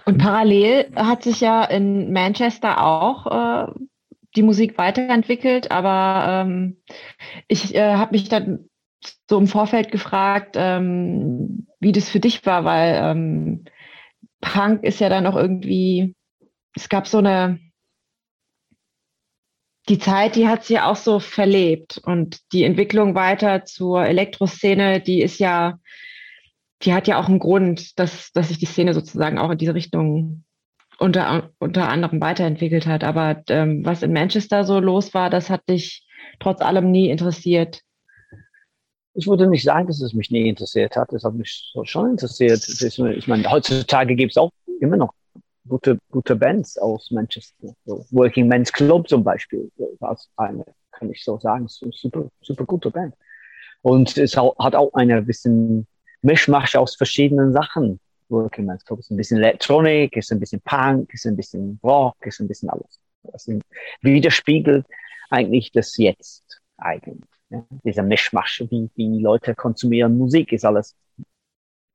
Und 0.06 0.18
parallel 0.18 0.90
hat 0.96 1.24
sich 1.24 1.42
ja 1.42 1.64
in 1.66 2.12
Manchester 2.14 2.84
auch 2.84 3.68
äh, 3.68 3.72
die 4.40 4.44
Musik 4.44 4.78
weiterentwickelt, 4.78 5.70
aber 5.70 6.46
ähm, 6.48 6.82
ich 7.50 7.76
äh, 7.76 7.96
habe 7.96 8.14
mich 8.14 8.30
dann 8.30 8.70
so 9.30 9.38
im 9.38 9.48
Vorfeld 9.48 9.92
gefragt, 9.92 10.56
ähm, 10.58 11.68
wie 11.82 11.92
das 11.92 12.08
für 12.08 12.22
dich 12.22 12.46
war, 12.46 12.64
weil 12.64 13.02
ähm, 13.04 13.66
Punk 14.40 14.86
ist 14.86 15.02
ja 15.02 15.10
dann 15.10 15.28
auch 15.28 15.36
irgendwie, 15.36 16.16
es 16.74 16.88
gab 16.88 17.06
so 17.06 17.18
eine, 17.18 17.60
die 19.90 20.00
Zeit, 20.00 20.38
die 20.38 20.48
hat 20.48 20.64
sich 20.64 20.78
ja 20.78 20.90
auch 20.90 20.96
so 20.96 21.20
verlebt 21.20 22.00
und 22.02 22.40
die 22.54 22.64
Entwicklung 22.64 23.14
weiter 23.14 23.66
zur 23.66 24.06
Elektroszene, 24.06 25.02
die 25.02 25.22
ist 25.22 25.38
ja, 25.40 25.80
die 26.84 26.94
hat 26.94 27.10
ja 27.10 27.20
auch 27.20 27.28
einen 27.28 27.40
Grund, 27.40 28.00
dass, 28.00 28.32
dass 28.32 28.48
sich 28.48 28.58
die 28.58 28.68
Szene 28.68 28.94
sozusagen 28.94 29.38
auch 29.38 29.52
in 29.52 29.58
diese 29.58 29.76
Richtung 29.76 30.46
unter, 31.00 31.52
unter 31.60 31.90
anderem 31.90 32.22
weiterentwickelt 32.22 32.86
hat. 32.86 33.04
Aber 33.04 33.42
ähm, 33.50 33.86
was 33.86 34.04
in 34.04 34.14
Manchester 34.14 34.64
so 34.64 34.80
los 34.80 35.14
war, 35.14 35.30
das 35.30 35.50
hat 35.50 35.68
dich 35.70 36.08
trotz 36.40 36.62
allem 36.62 36.92
nie 36.92 37.10
interessiert. 37.10 37.82
Ich 39.14 39.28
würde 39.28 39.48
nicht 39.48 39.64
sagen, 39.64 39.88
dass 39.88 40.02
es 40.02 40.14
mich 40.14 40.32
nie 40.32 40.48
interessiert 40.48 40.96
hat. 40.96 41.12
Es 41.14 41.24
hat 41.24 41.34
mich 41.34 41.74
schon 41.84 42.12
interessiert. 42.12 42.66
Ich 42.68 43.28
meine, 43.28 43.50
heutzutage 43.50 44.16
gibt 44.16 44.32
es 44.32 44.38
auch 44.38 44.52
immer 44.80 44.98
noch 44.98 45.14
gute, 45.68 46.00
gute 46.12 46.36
Bands 46.36 46.78
aus 46.78 47.12
Manchester. 47.12 47.74
So 47.86 48.06
Working 48.12 48.48
Men's 48.48 48.72
Club 48.72 49.10
zum 49.10 49.24
Beispiel 49.24 49.72
war 50.00 50.18
eine, 50.38 50.66
kann 50.92 51.12
ich 51.12 51.24
so 51.24 51.38
sagen, 51.40 51.68
super, 51.68 52.30
super 52.42 52.66
gute 52.66 52.92
Band. 52.92 53.16
Und 53.82 54.18
es 54.18 54.36
hat 54.36 54.76
auch 54.76 54.94
eine 54.94 55.22
bisschen 55.22 55.88
Mischmasch 56.22 56.76
aus 56.76 56.96
verschiedenen 56.96 57.54
Sachen. 57.54 58.00
Man's 58.30 58.86
Club 58.86 59.00
ist 59.00 59.12
ein 59.12 59.18
bisschen 59.18 59.38
Elektronik, 59.38 60.16
ist 60.16 60.32
ein 60.32 60.40
bisschen 60.40 60.62
Punk, 60.62 61.14
ist 61.14 61.26
ein 61.26 61.36
bisschen 61.36 61.80
Rock, 61.84 62.16
ist 62.26 62.40
ein 62.40 62.48
bisschen 62.48 62.70
alles. 62.70 63.00
Das 63.24 63.50
widerspiegelt 64.02 64.86
eigentlich 65.30 65.72
das 65.72 65.98
Jetzt 65.98 66.62
eigentlich. 66.78 67.30
Ja? 67.50 67.66
Dieser 67.84 68.04
Mischmasch, 68.04 68.64
wie 68.70 68.90
die 68.96 69.20
Leute 69.20 69.56
konsumieren 69.56 70.18
Musik, 70.18 70.52
ist 70.52 70.66
alles 70.66 70.96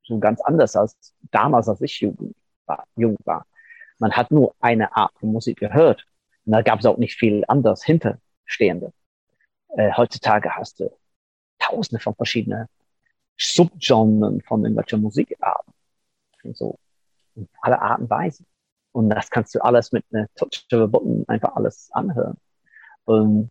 so 0.02 0.18
ganz 0.18 0.40
anders 0.42 0.76
als 0.76 1.14
damals, 1.30 1.68
als 1.68 1.80
ich 1.80 2.00
jung 2.00 2.34
war. 2.66 2.84
Jung 2.96 3.16
war. 3.24 3.46
Man 3.98 4.12
hat 4.12 4.30
nur 4.30 4.54
eine 4.60 4.94
Art 4.96 5.12
von 5.18 5.32
Musik 5.32 5.58
gehört. 5.58 6.06
Und 6.44 6.52
da 6.52 6.62
gab 6.62 6.80
es 6.80 6.86
auch 6.86 6.98
nicht 6.98 7.16
viel 7.16 7.44
anders 7.48 7.82
hinterstehende. 7.84 8.92
Äh, 9.76 9.92
heutzutage 9.96 10.54
hast 10.54 10.80
du 10.80 10.90
tausende 11.58 12.02
von 12.02 12.14
verschiedenen 12.14 12.66
Subgenren 13.38 14.42
von 14.42 14.62
irgendwelchen 14.62 15.00
Musikarten 16.44 16.55
so 16.55 16.78
in 17.34 17.48
aller 17.62 17.81
Art 17.81 18.00
und 18.00 18.10
Weise. 18.10 18.44
Und 18.92 19.10
das 19.10 19.31
kannst 19.31 19.55
du 19.55 19.64
alles 19.64 19.90
mit 19.92 20.05
einer 20.12 20.28
Touch 20.36 20.64
of 20.73 20.81
a 20.81 20.86
Button 20.86 21.24
einfach 21.26 21.56
alles 21.56 21.89
anhören. 21.92 22.36
Und, 23.05 23.50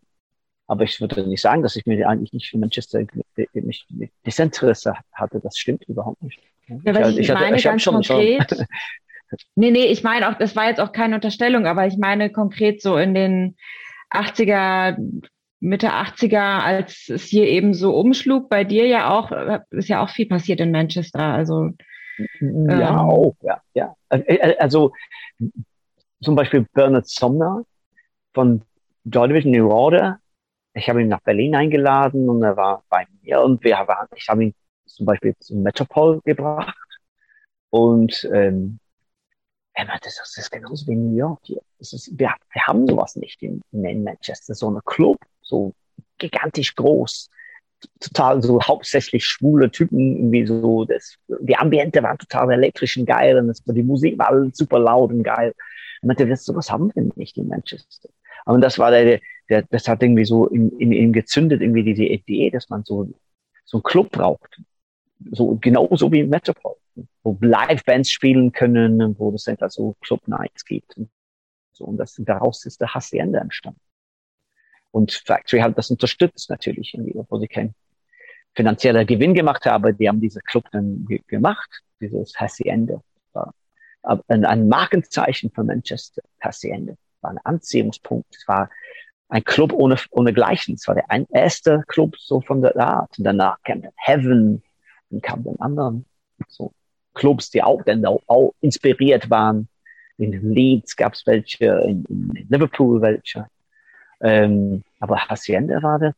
aber 0.68 0.84
ich 0.84 1.02
würde 1.02 1.28
nicht 1.28 1.42
sagen, 1.42 1.64
dass 1.64 1.76
ich 1.76 1.86
mir 1.86 2.08
eigentlich 2.08 2.32
nicht 2.32 2.50
für 2.50 2.58
Manchester 2.58 3.06
nicht 3.54 3.88
Desinteresse 4.26 4.96
hatte. 5.12 5.42
Das 5.42 5.58
stimmt 5.58 5.84
überhaupt 5.90 6.22
nicht. 6.24 6.40
Ja, 6.68 7.10
ich, 7.10 7.18
ich, 7.18 7.30
ich 7.30 7.34
meine 7.34 7.58
ich 7.58 7.64
ganz 7.64 7.82
schon, 7.82 7.96
konkret. 7.96 8.50
Schon. 8.50 8.66
nee, 9.56 9.72
nee, 9.72 9.86
ich 9.88 10.04
meine 10.04 10.30
auch, 10.30 10.36
das 10.36 10.56
war 10.56 10.70
jetzt 10.70 10.80
auch 10.80 10.94
keine 10.94 11.16
Unterstellung, 11.16 11.66
aber 11.66 11.88
ich 11.88 11.98
meine 11.98 12.32
konkret 12.32 12.82
so 12.82 12.98
in 12.98 13.14
den 13.14 13.58
80er, 14.12 14.96
Mitte 15.60 15.90
80er, 15.90 16.62
als 16.62 17.10
es 17.10 17.26
hier 17.26 17.48
eben 17.48 17.74
so 17.74 17.94
umschlug, 17.96 18.50
bei 18.50 18.64
dir 18.64 18.88
ja 18.88 19.10
auch, 19.10 19.32
ist 19.72 19.90
ja 19.90 20.02
auch 20.02 20.10
viel 20.10 20.28
passiert 20.28 20.62
in 20.62 20.72
Manchester. 20.72 21.20
Also 21.20 21.72
ja, 22.18 22.90
ähm. 22.90 23.10
auch, 23.10 23.36
ja, 23.42 23.62
ja. 23.74 23.96
Äh, 24.10 24.20
äh, 24.20 24.58
also 24.58 24.94
zum 26.22 26.36
Beispiel 26.36 26.66
Bernard 26.74 27.08
Somner 27.08 27.64
von 28.34 28.64
Joy 29.06 29.28
Division 29.28 29.52
New 29.52 29.70
Order. 29.70 30.20
Ich 30.74 30.90
habe 30.90 31.02
ihn 31.02 31.10
nach 31.10 31.22
Berlin 31.22 31.56
eingeladen 31.56 32.30
und 32.30 32.42
er 32.42 32.58
war 32.58 32.84
bei 32.90 33.06
mir 33.22 33.42
und 33.42 33.64
wir 33.64 33.76
waren, 33.88 34.08
ich 34.16 34.28
habe 34.28 34.46
ihn 34.46 34.56
zum 34.86 35.06
Beispiel 35.06 35.36
zum 35.40 35.62
Metropol 35.62 36.20
gebracht 36.22 36.76
und 37.70 38.28
ähm, 38.34 38.80
er 39.74 39.86
meinte, 39.86 40.06
das 40.06 40.38
ist 40.38 40.52
genauso 40.52 40.88
wie 40.88 40.94
in 40.94 41.10
New 41.10 41.18
York 41.18 41.40
hier. 41.44 41.62
Das 41.80 41.94
ist, 41.94 42.18
wir, 42.18 42.34
wir 42.52 42.68
haben 42.68 42.88
sowas 42.88 43.16
nicht 43.16 43.42
in, 43.42 43.62
in 43.72 44.04
Manchester, 44.04 44.54
so 44.54 44.68
eine 44.68 44.82
Club, 44.86 45.18
so 45.42 45.74
gigantisch 46.18 46.76
groß 46.76 47.30
total 48.00 48.42
so 48.42 48.62
hauptsächlich 48.62 49.26
schwule 49.26 49.72
Typen, 49.72 50.18
irgendwie 50.18 50.46
so, 50.46 50.86
das, 50.86 51.16
die 51.42 51.56
Ambiente 51.56 52.04
war 52.04 52.18
total 52.18 52.52
elektrisch 52.52 52.98
und 52.98 53.06
geil 53.06 53.38
und 53.38 53.48
das, 53.48 53.64
die 53.64 53.84
Musik 53.84 54.18
war 54.18 54.34
super 54.54 54.80
laut 54.80 55.12
und 55.12 55.24
geil. 55.24 55.54
Und 56.02 56.08
meinte, 56.08 56.28
das, 56.28 56.46
sowas 56.46 56.70
haben 56.72 56.92
wir 56.94 57.10
nicht 57.16 57.38
in 57.38 57.48
Manchester. 57.48 58.10
Und 58.46 58.62
das 58.62 58.78
war 58.78 58.92
der, 58.92 59.20
der 59.50 59.64
das 59.64 59.88
hat 59.88 60.04
irgendwie 60.04 60.26
so 60.26 60.48
in, 60.48 60.78
in, 60.80 60.92
in 60.92 61.14
gezündet, 61.14 61.62
irgendwie 61.62 61.84
diese 61.84 62.04
Idee, 62.04 62.50
dass 62.50 62.70
man 62.70 62.84
so, 62.84 63.10
so 63.66 63.78
einen 63.78 63.84
Club 63.84 64.12
braucht. 64.12 64.60
So, 65.32 65.58
genauso 65.62 66.12
wie 66.12 66.22
im 66.22 66.30
Metropol. 66.30 66.76
Wo 67.24 67.38
Live-Bands 67.42 68.12
spielen 68.12 68.52
können, 68.52 69.18
wo 69.18 69.34
es 69.34 69.48
einfach 69.48 69.72
so 69.72 69.96
Club-Nights 70.02 70.66
gibt. 70.66 70.98
Und, 70.98 71.10
so, 71.72 71.86
und 71.86 71.98
das, 71.98 72.16
daraus 72.20 72.66
ist 72.66 72.82
der 72.82 72.94
Hacienda 72.94 73.40
entstanden. 73.40 73.80
Und 74.94 75.12
Factory 75.12 75.60
hat 75.60 75.76
das 75.76 75.90
unterstützt 75.90 76.52
natürlich, 76.52 76.96
obwohl 77.16 77.40
sie 77.40 77.48
keinen 77.48 77.74
finanzieller 78.54 79.06
Gewinn 79.06 79.34
gemacht 79.34 79.66
haben. 79.66 79.98
Die 79.98 80.08
haben 80.08 80.22
diese 80.22 80.40
Club 80.40 80.66
dann 80.72 81.04
ge 81.08 81.20
gemacht, 81.26 81.82
dieses 82.00 82.40
Hacienda. 82.40 83.02
War 83.34 83.54
ein, 84.28 84.46
ein 84.46 84.68
Markenzeichen 84.68 85.50
für 85.50 85.64
Manchester, 85.64 86.22
Hacienda. 86.40 86.94
War 87.22 87.32
ein 87.32 87.40
Anziehungspunkt. 87.40 88.36
Es 88.36 88.48
war 88.48 88.70
ein 89.30 89.44
Club 89.44 89.74
ohne, 89.74 89.98
ohne 90.12 90.32
Gleichen. 90.32 90.76
Es 90.76 90.88
war 90.88 90.94
der 90.94 91.10
ein, 91.10 91.26
erste 91.32 91.84
Club 91.88 92.16
so 92.20 92.42
von 92.42 92.62
der 92.62 92.78
Art. 92.78 93.18
Und 93.18 93.24
danach 93.24 93.58
kam 93.64 93.82
dann 93.82 93.94
Heaven 93.96 94.62
und 95.10 95.24
kam 95.24 95.44
dann 95.44 95.56
anderen 95.58 96.06
so 96.48 96.72
Clubs, 97.16 97.50
die 97.50 97.64
auch 97.64 97.82
dann 97.82 98.06
auch 98.06 98.54
inspiriert 98.62 99.32
waren. 99.32 99.68
In 100.18 100.54
Leeds 100.54 100.96
gab 100.96 101.14
es 101.14 101.26
welche, 101.26 101.66
in, 101.88 102.06
in 102.06 102.48
Liverpool 102.48 103.02
welche. 103.02 103.48
Ähm, 104.24 104.84
aber 105.00 105.28
Hacienda 105.28 105.84
war 105.84 106.00
das, 106.00 106.16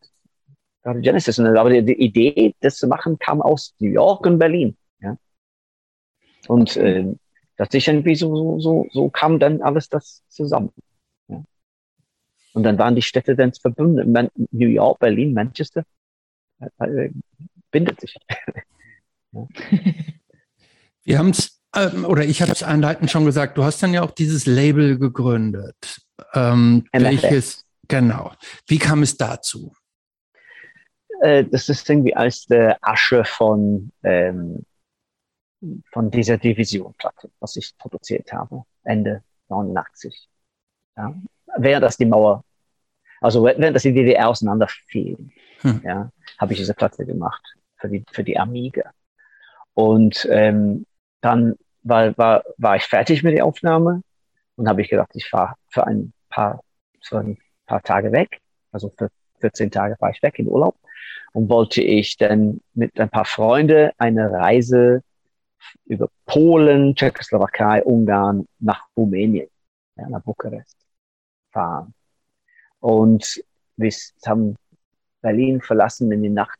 war 0.83 0.95
Genesis. 0.95 1.39
Aber 1.39 1.69
die, 1.71 1.83
die, 1.83 1.99
Idee, 1.99 2.55
das 2.59 2.77
zu 2.77 2.87
machen, 2.87 3.17
kam 3.17 3.41
aus 3.41 3.73
New 3.79 3.89
York 3.89 4.25
und 4.27 4.37
Berlin. 4.37 4.77
Ja? 5.01 5.17
Und 6.47 6.77
äh, 6.77 7.15
das 7.57 7.69
ist 7.73 7.87
irgendwie 7.87 8.15
so, 8.15 8.35
so, 8.35 8.59
so, 8.59 8.87
so 8.91 9.09
kam 9.09 9.39
dann 9.39 9.61
alles 9.61 9.89
das 9.89 10.23
zusammen. 10.29 10.71
Ja? 11.27 11.43
Und 12.53 12.63
dann 12.63 12.77
waren 12.77 12.95
die 12.95 13.01
Städte 13.01 13.35
dann 13.35 13.53
verbunden. 13.53 14.11
Man, 14.11 14.29
New 14.51 14.67
York, 14.67 14.99
Berlin, 14.99 15.33
Manchester 15.33 15.83
äh, 16.59 16.85
äh 16.85 17.11
bindet 17.71 17.99
sich. 17.99 18.15
ja. 19.31 19.47
Wir 21.03 21.19
haben 21.19 21.31
es, 21.31 21.59
ähm, 21.75 22.05
oder 22.05 22.23
ich 22.23 22.41
habe 22.41 22.51
es 22.51 22.63
einleitend 22.63 23.11
schon 23.11 23.25
gesagt, 23.25 23.57
du 23.57 23.63
hast 23.63 23.81
dann 23.83 23.93
ja 23.93 24.03
auch 24.03 24.11
dieses 24.11 24.45
Label 24.45 24.97
gegründet, 24.97 26.01
ähm, 26.33 26.85
welches 26.93 27.64
Genau. 27.87 28.31
Wie 28.67 28.79
kam 28.79 29.03
es 29.03 29.17
dazu? 29.17 29.73
Äh, 31.21 31.45
das 31.45 31.69
ist 31.69 31.89
irgendwie 31.89 32.15
als 32.15 32.45
der 32.45 32.77
Asche 32.81 33.23
von, 33.23 33.91
ähm, 34.03 34.65
von 35.91 36.11
dieser 36.11 36.37
Division-Platte, 36.37 37.31
was 37.39 37.55
ich 37.55 37.77
produziert 37.77 38.31
habe, 38.33 38.63
Ende 38.83 39.23
89. 39.49 40.27
Ja? 40.97 41.15
Während 41.57 41.83
das 41.83 41.97
die 41.97 42.05
Mauer, 42.05 42.43
also 43.21 43.43
während 43.43 43.75
das 43.75 43.83
die 43.83 43.93
DDR 43.93 44.29
auseinanderfiel, 44.29 45.17
hm. 45.61 45.81
ja, 45.83 46.11
habe 46.37 46.53
ich 46.53 46.59
diese 46.59 46.73
Platte 46.73 47.05
gemacht 47.05 47.55
für 47.77 47.89
die, 47.89 48.03
für 48.11 48.23
die 48.23 48.37
Amiga. 48.37 48.91
Und 49.73 50.27
ähm, 50.29 50.85
dann 51.21 51.55
war, 51.83 52.17
war, 52.17 52.43
war 52.57 52.75
ich 52.75 52.83
fertig 52.83 53.23
mit 53.23 53.35
der 53.35 53.45
Aufnahme 53.45 54.01
und 54.55 54.67
habe 54.67 54.81
ich 54.81 54.89
gedacht, 54.89 55.11
ich 55.13 55.27
fahre 55.27 55.55
für 55.69 55.85
ein 55.85 56.13
paar, 56.29 56.61
für 57.01 57.19
ein 57.19 57.37
paar 57.65 57.81
Tage 57.81 58.11
weg. 58.11 58.41
Also 58.71 58.91
für 58.97 59.09
14 59.41 59.71
Tage 59.71 59.95
fahre 59.97 60.13
ich 60.13 60.23
weg 60.23 60.39
in 60.39 60.47
Urlaub 60.47 60.77
und 61.33 61.49
wollte 61.49 61.81
ich 61.81 62.15
dann 62.17 62.61
mit 62.73 62.99
ein 62.99 63.09
paar 63.09 63.25
Freunden 63.25 63.91
eine 63.97 64.31
Reise 64.31 65.01
über 65.85 66.09
Polen, 66.25 66.95
Tschechoslowakei, 66.95 67.83
Ungarn 67.83 68.47
nach 68.59 68.87
Rumänien, 68.95 69.49
ja, 69.97 70.07
nach 70.09 70.21
Bukarest 70.21 70.77
fahren. 71.51 71.93
Und 72.79 73.43
wir 73.77 73.91
haben 74.25 74.55
Berlin 75.21 75.61
verlassen 75.61 76.11
in 76.11 76.23
die 76.23 76.29
Nacht 76.29 76.59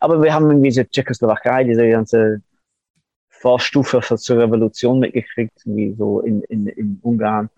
Aber 0.00 0.22
wir 0.22 0.32
haben 0.32 0.46
irgendwie 0.46 0.68
diese 0.68 0.88
Tschechoslowakei, 0.88 1.64
diese 1.64 1.88
ganze 1.88 2.42
Vorstufe 3.28 4.00
zur 4.16 4.38
Revolution 4.38 4.98
mitgekriegt, 5.00 5.62
wie 5.64 5.94
so 5.94 6.20
in, 6.20 6.42
in, 6.42 6.66
in 6.66 6.98
Ungarn 7.02 7.48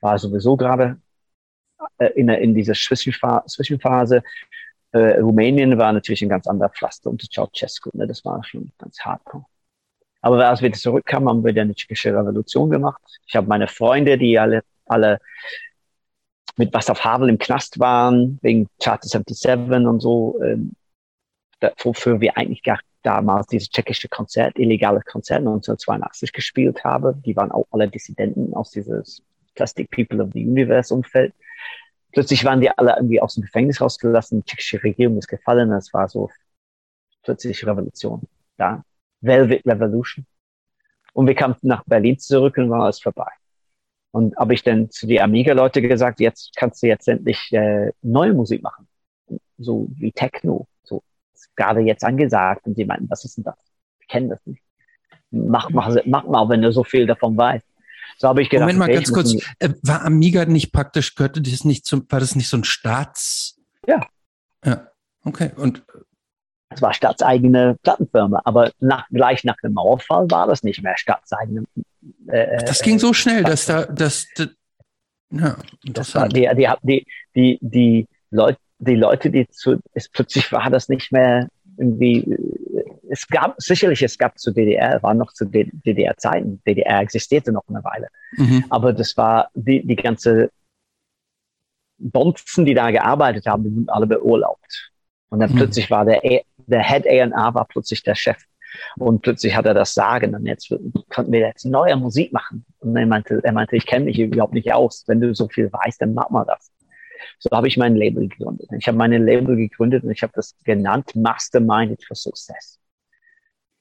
war 0.00 0.18
sowieso 0.18 0.56
gerade 0.56 1.00
äh, 1.98 2.08
in, 2.14 2.28
in 2.28 2.54
dieser 2.54 2.74
Zwischenphase. 2.74 4.22
Äh, 4.96 5.20
Rumänien 5.20 5.76
war 5.78 5.92
natürlich 5.92 6.22
ein 6.22 6.28
ganz 6.28 6.46
anderer 6.46 6.70
Pflaster 6.70 7.10
unter 7.10 7.26
Ceausescu. 7.30 7.90
Ne? 7.92 8.06
Das 8.06 8.24
war 8.24 8.42
schon 8.44 8.72
ganz 8.78 8.98
hardcore. 9.00 9.44
Aber 10.22 10.48
als 10.48 10.62
wir 10.62 10.72
zurückkamen, 10.72 11.28
haben 11.28 11.44
wir 11.44 11.52
dann 11.52 11.64
eine 11.64 11.74
tschechische 11.74 12.14
Revolution 12.14 12.70
gemacht. 12.70 13.02
Ich 13.26 13.36
habe 13.36 13.46
meine 13.46 13.68
Freunde, 13.68 14.16
die 14.16 14.38
alle, 14.38 14.62
alle 14.86 15.18
mit 16.56 16.72
Wasser 16.72 16.94
Havel 16.94 17.28
im 17.28 17.38
Knast 17.38 17.78
waren, 17.78 18.38
wegen 18.42 18.68
Charter 18.82 19.08
77 19.08 19.86
und 19.86 20.00
so, 20.00 20.40
ähm, 20.42 20.72
wofür 21.82 22.20
wir 22.20 22.36
eigentlich 22.36 22.62
gar 22.62 22.80
damals 23.02 23.46
dieses 23.46 23.70
tschechische 23.70 24.08
Konzert, 24.08 24.58
illegale 24.58 25.00
Konzert 25.00 25.38
1982 25.38 26.32
gespielt 26.32 26.82
haben. 26.82 27.22
Die 27.22 27.36
waren 27.36 27.52
auch 27.52 27.66
alle 27.70 27.88
Dissidenten 27.88 28.52
aus 28.54 28.72
dieses 28.72 29.22
Plastic 29.54 29.90
People 29.90 30.22
of 30.24 30.30
the 30.32 30.44
Universe 30.44 30.92
Umfeld. 30.92 31.32
Plötzlich 32.16 32.46
waren 32.46 32.62
die 32.62 32.70
alle 32.70 32.96
irgendwie 32.96 33.20
aus 33.20 33.34
dem 33.34 33.42
Gefängnis 33.42 33.78
rausgelassen. 33.78 34.40
Die 34.40 34.46
tschechische 34.46 34.82
Regierung 34.82 35.18
ist 35.18 35.28
gefallen. 35.28 35.70
Es 35.72 35.92
war 35.92 36.08
so 36.08 36.30
plötzlich 37.22 37.66
Revolution. 37.66 38.22
Ja. 38.56 38.82
Velvet 39.20 39.66
Revolution. 39.66 40.24
Und 41.12 41.26
wir 41.26 41.34
kamen 41.34 41.56
nach 41.60 41.84
Berlin 41.84 42.18
zurück 42.18 42.56
und 42.56 42.70
war 42.70 42.84
alles 42.84 43.00
vorbei. 43.00 43.28
Und 44.12 44.34
habe 44.38 44.54
ich 44.54 44.62
dann 44.62 44.88
zu 44.88 45.06
die 45.06 45.20
Amiga-Leute 45.20 45.82
gesagt, 45.82 46.20
jetzt 46.20 46.56
kannst 46.56 46.82
du 46.82 46.86
jetzt 46.86 47.06
endlich 47.06 47.52
äh, 47.52 47.92
neue 48.00 48.32
Musik 48.32 48.62
machen. 48.62 48.88
So 49.58 49.86
wie 49.90 50.10
Techno. 50.10 50.66
So 50.84 51.02
gerade 51.54 51.80
jetzt 51.80 52.02
angesagt. 52.02 52.66
Und 52.66 52.76
sie 52.76 52.86
meinten, 52.86 53.10
was 53.10 53.26
ist 53.26 53.36
denn 53.36 53.44
das? 53.44 53.58
Ich 54.00 54.08
kenne 54.08 54.28
das 54.28 54.46
nicht. 54.46 54.62
Mach, 55.30 55.68
mach, 55.68 55.94
mach 56.06 56.24
mal, 56.24 56.48
wenn 56.48 56.62
du 56.62 56.72
so 56.72 56.82
viel 56.82 57.06
davon 57.06 57.36
weißt. 57.36 57.66
So 58.18 58.28
habe 58.28 58.42
ich 58.42 58.50
gedacht. 58.50 58.64
Moment 58.64 58.78
mal 58.78 58.84
okay, 58.86 58.94
ganz 58.94 59.12
kurz. 59.12 59.34
Äh, 59.58 59.70
war 59.82 60.04
Amiga 60.04 60.44
nicht 60.44 60.72
praktisch, 60.72 61.14
gehörte 61.14 61.42
das 61.42 61.64
nicht 61.64 61.84
zum, 61.84 62.06
war 62.08 62.20
das 62.20 62.34
nicht 62.36 62.48
so 62.48 62.56
ein 62.56 62.64
Staats? 62.64 63.58
Ja. 63.86 64.06
Ja. 64.64 64.88
Okay. 65.24 65.50
Und 65.56 65.84
es 66.68 66.82
war 66.82 66.92
staatseigene 66.92 67.76
Plattenfirma, 67.82 68.42
aber 68.44 68.72
nach, 68.80 69.08
gleich 69.08 69.44
nach 69.44 69.56
dem 69.62 69.74
Mauerfall 69.74 70.30
war 70.30 70.46
das 70.46 70.62
nicht 70.62 70.82
mehr 70.82 70.96
staatseigene. 70.96 71.64
Äh, 72.28 72.64
das 72.64 72.82
ging 72.82 72.98
so 72.98 73.12
schnell, 73.12 73.44
dass 73.44 73.66
da, 73.66 73.84
dass, 73.86 74.26
das, 74.34 74.48
ja, 75.30 75.56
das 75.84 76.14
war 76.14 76.28
die, 76.28 76.48
die, 76.56 76.68
die, 76.82 77.06
die, 77.34 77.58
die 77.60 78.06
Leute, 78.30 78.58
die 78.78 78.94
Leute, 78.94 79.30
die 79.30 79.48
zu, 79.48 79.80
es 79.94 80.08
plötzlich 80.08 80.50
war 80.52 80.68
das 80.70 80.88
nicht 80.88 81.12
mehr 81.12 81.48
irgendwie, 81.76 82.36
es 83.08 83.26
gab, 83.26 83.54
sicherlich, 83.58 84.02
es 84.02 84.18
gab 84.18 84.38
zu 84.38 84.52
DDR, 84.52 85.02
war 85.02 85.14
noch 85.14 85.32
zu 85.32 85.44
DDR-Zeiten, 85.44 86.62
DDR 86.66 87.00
existierte 87.00 87.52
noch 87.52 87.64
eine 87.68 87.82
Weile, 87.84 88.08
mhm. 88.36 88.64
aber 88.70 88.92
das 88.92 89.16
war 89.16 89.50
die, 89.54 89.86
die 89.86 89.96
ganze 89.96 90.50
Bonzen, 91.98 92.64
die 92.64 92.74
da 92.74 92.90
gearbeitet 92.90 93.46
haben, 93.46 93.64
die 93.64 93.74
wurden 93.74 93.88
alle 93.88 94.06
beurlaubt. 94.06 94.92
Und 95.28 95.40
dann 95.40 95.52
mhm. 95.52 95.56
plötzlich 95.56 95.90
war 95.90 96.04
der, 96.04 96.20
der 96.56 96.82
Head 96.82 97.06
A&R 97.06 97.54
war 97.54 97.66
plötzlich 97.66 98.02
der 98.02 98.14
Chef. 98.14 98.38
Und 98.98 99.22
plötzlich 99.22 99.56
hat 99.56 99.64
er 99.64 99.74
das 99.74 99.94
Sagen 99.94 100.34
und 100.34 100.44
jetzt 100.44 100.68
konnten 101.08 101.32
wir 101.32 101.40
jetzt 101.40 101.64
neue 101.64 101.96
Musik 101.96 102.32
machen. 102.32 102.66
Und 102.80 102.94
er 102.96 103.06
meinte, 103.06 103.40
er 103.42 103.52
meinte, 103.52 103.76
ich 103.76 103.86
kenne 103.86 104.04
mich 104.06 104.18
überhaupt 104.18 104.52
nicht 104.52 104.72
aus. 104.72 105.04
Wenn 105.06 105.20
du 105.20 105.34
so 105.34 105.48
viel 105.48 105.72
weißt, 105.72 106.02
dann 106.02 106.12
mach 106.14 106.28
mal 106.30 106.44
das. 106.44 106.70
So 107.38 107.50
habe 107.56 107.68
ich 107.68 107.76
mein 107.76 107.96
Label 107.96 108.28
gegründet. 108.28 108.68
Ich 108.78 108.86
habe 108.86 108.98
meine 108.98 109.18
Label 109.18 109.56
gegründet 109.56 110.04
und 110.04 110.10
ich 110.10 110.22
habe 110.22 110.32
das 110.36 110.54
genannt 110.64 111.16
Masterminded 111.16 112.04
for 112.04 112.14
Success. 112.14 112.78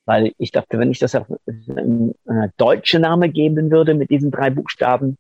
Weil 0.05 0.33
ich 0.37 0.51
dachte, 0.51 0.77
wenn 0.77 0.91
ich 0.91 0.99
das 0.99 1.15
auf 1.15 1.27
einen 1.47 2.13
deutschen 2.57 3.01
Name 3.01 3.29
geben 3.29 3.71
würde 3.71 3.93
mit 3.95 4.11
diesen 4.11 4.31
drei 4.31 4.49
Buchstaben, 4.49 5.17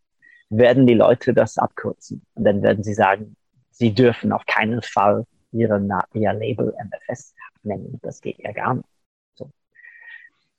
werden 0.49 0.85
die 0.85 0.93
Leute 0.93 1.33
das 1.33 1.57
abkürzen. 1.57 2.21
Und 2.35 2.43
dann 2.43 2.61
werden 2.61 2.83
sie 2.83 2.93
sagen, 2.93 3.35
sie 3.71 3.93
dürfen 3.93 4.31
auf 4.31 4.45
keinen 4.45 4.81
Fall 4.81 5.25
ihre, 5.51 5.81
ihr 6.13 6.33
Label 6.33 6.73
MFS 6.77 7.33
nennen. 7.63 7.99
Das 8.03 8.21
geht 8.21 8.37
ja 8.39 8.51
gar 8.51 8.75
nicht. 8.75 8.87
So, 9.33 9.49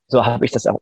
so 0.09 0.27
habe 0.27 0.45
ich 0.45 0.51
das 0.51 0.67
auch 0.67 0.81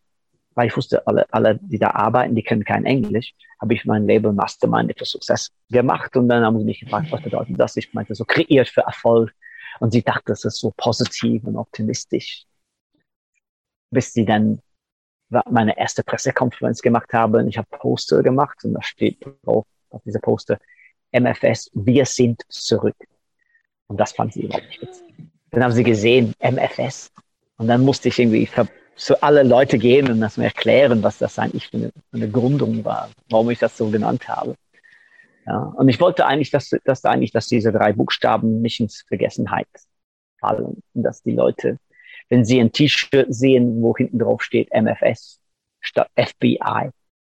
weil 0.55 0.69
ich 0.69 0.77
wusste, 0.77 1.07
alle, 1.07 1.27
alle, 1.33 1.59
die 1.61 1.79
da 1.79 1.91
arbeiten, 1.91 2.35
die 2.35 2.43
kennen 2.43 2.65
kein 2.65 2.85
Englisch, 2.85 3.35
habe 3.61 3.75
ich 3.75 3.85
mein 3.85 4.07
Label 4.07 4.33
Mastermind 4.33 4.97
for 4.97 5.07
Success 5.07 5.51
gemacht 5.71 6.17
und 6.17 6.29
dann 6.29 6.45
haben 6.45 6.59
sie 6.59 6.65
mich 6.65 6.81
gefragt, 6.81 7.11
was 7.11 7.23
bedeutet 7.23 7.59
das? 7.59 7.77
Ich 7.77 7.93
meinte, 7.93 8.15
so 8.15 8.25
kreiert 8.25 8.69
für 8.69 8.83
Erfolg. 8.83 9.33
Und 9.81 9.91
sie 9.93 10.03
dachte, 10.03 10.23
das 10.27 10.45
ist 10.45 10.61
so 10.61 10.73
positiv 10.77 11.43
und 11.45 11.57
optimistisch. 11.57 12.45
Bis 13.95 14.13
sie 14.13 14.25
dann 14.25 14.61
meine 15.51 15.77
erste 15.79 16.05
Pressekonferenz 16.05 16.83
gemacht 16.83 17.13
haben 17.13 17.49
ich 17.49 17.57
habe 17.59 17.67
Poster 17.71 18.23
gemacht 18.23 18.65
und 18.65 18.75
da 18.75 18.83
steht 18.83 19.19
drauf, 19.45 19.67
auf 19.91 20.03
dieser 20.05 20.21
Poster, 20.21 20.59
MFS, 21.13 21.71
wir 21.73 22.05
sind 22.05 22.43
zurück. 22.49 22.97
Und 23.87 23.99
das 23.99 24.13
fand 24.13 24.33
sie 24.33 24.43
überhaupt 24.43 24.67
nicht 24.67 24.83
witzig. 24.83 25.05
Dann 25.51 25.63
haben 25.63 25.73
sie 25.73 25.85
gesehen, 25.85 26.35
MFS. 26.41 27.13
Und 27.57 27.69
dann 27.69 27.83
musste 27.83 28.09
ich 28.09 28.19
irgendwie 28.19 28.49
zu 28.97 29.23
alle 29.23 29.43
Leute 29.43 29.79
gehen 29.79 30.11
und 30.11 30.21
das 30.21 30.37
mir 30.37 30.45
erklären, 30.45 31.03
was 31.03 31.19
das 31.19 31.39
eigentlich 31.39 31.69
für 31.69 31.77
eine, 31.77 31.89
für 32.11 32.17
eine 32.17 32.29
Gründung 32.29 32.85
war, 32.85 33.11
warum 33.31 33.51
ich 33.51 33.59
das 33.59 33.77
so 33.77 33.89
genannt 33.91 34.29
habe. 34.29 34.57
Ja, 35.47 35.59
und 35.59 35.89
ich 35.89 36.01
wollte 36.01 36.27
eigentlich, 36.27 36.51
dass, 36.51 36.71
dass 36.85 37.05
eigentlich, 37.05 37.33
dass 37.33 37.49
diese 37.49 37.71
drei 37.71 37.93
Buchstaben 37.93 38.63
nicht 38.63 38.81
ins 38.81 39.05
Vergessenheit 39.07 39.69
fallen 40.41 40.83
und 40.95 41.03
dass 41.03 41.23
die 41.23 41.33
Leute, 41.33 41.79
wenn 42.29 42.45
sie 42.45 42.61
ein 42.61 42.73
T-Shirt 42.73 43.27
sehen, 43.35 43.83
wo 43.83 43.97
hinten 43.97 44.19
drauf 44.19 44.43
steht 44.43 44.71
MFS 44.73 45.41
statt 45.81 46.11
FBI 46.17 46.91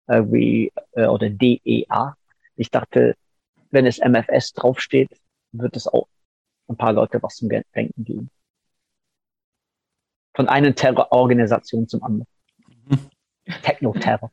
äh, 0.07 0.23
wie, 0.27 0.73
äh, 0.93 1.07
oder 1.07 1.31
DEA, 1.31 2.15
ich 2.57 2.71
dachte, 2.71 3.15
wenn 3.71 3.87
es 3.87 3.99
MFS 3.99 4.53
draufsteht, 4.53 5.11
wird 5.53 5.77
es 5.77 5.87
auch 5.87 6.09
ein 6.69 6.77
paar 6.77 6.93
Leute 6.93 7.23
was 7.23 7.37
zum 7.37 7.49
Denken 7.49 8.05
geben 8.05 8.31
von 10.39 10.49
einer 10.49 10.73
Terrororganisation 10.73 11.89
zum 11.89 12.01
anderen. 12.05 12.27
Mhm. 12.87 13.11
Techno-Terror. 13.63 14.31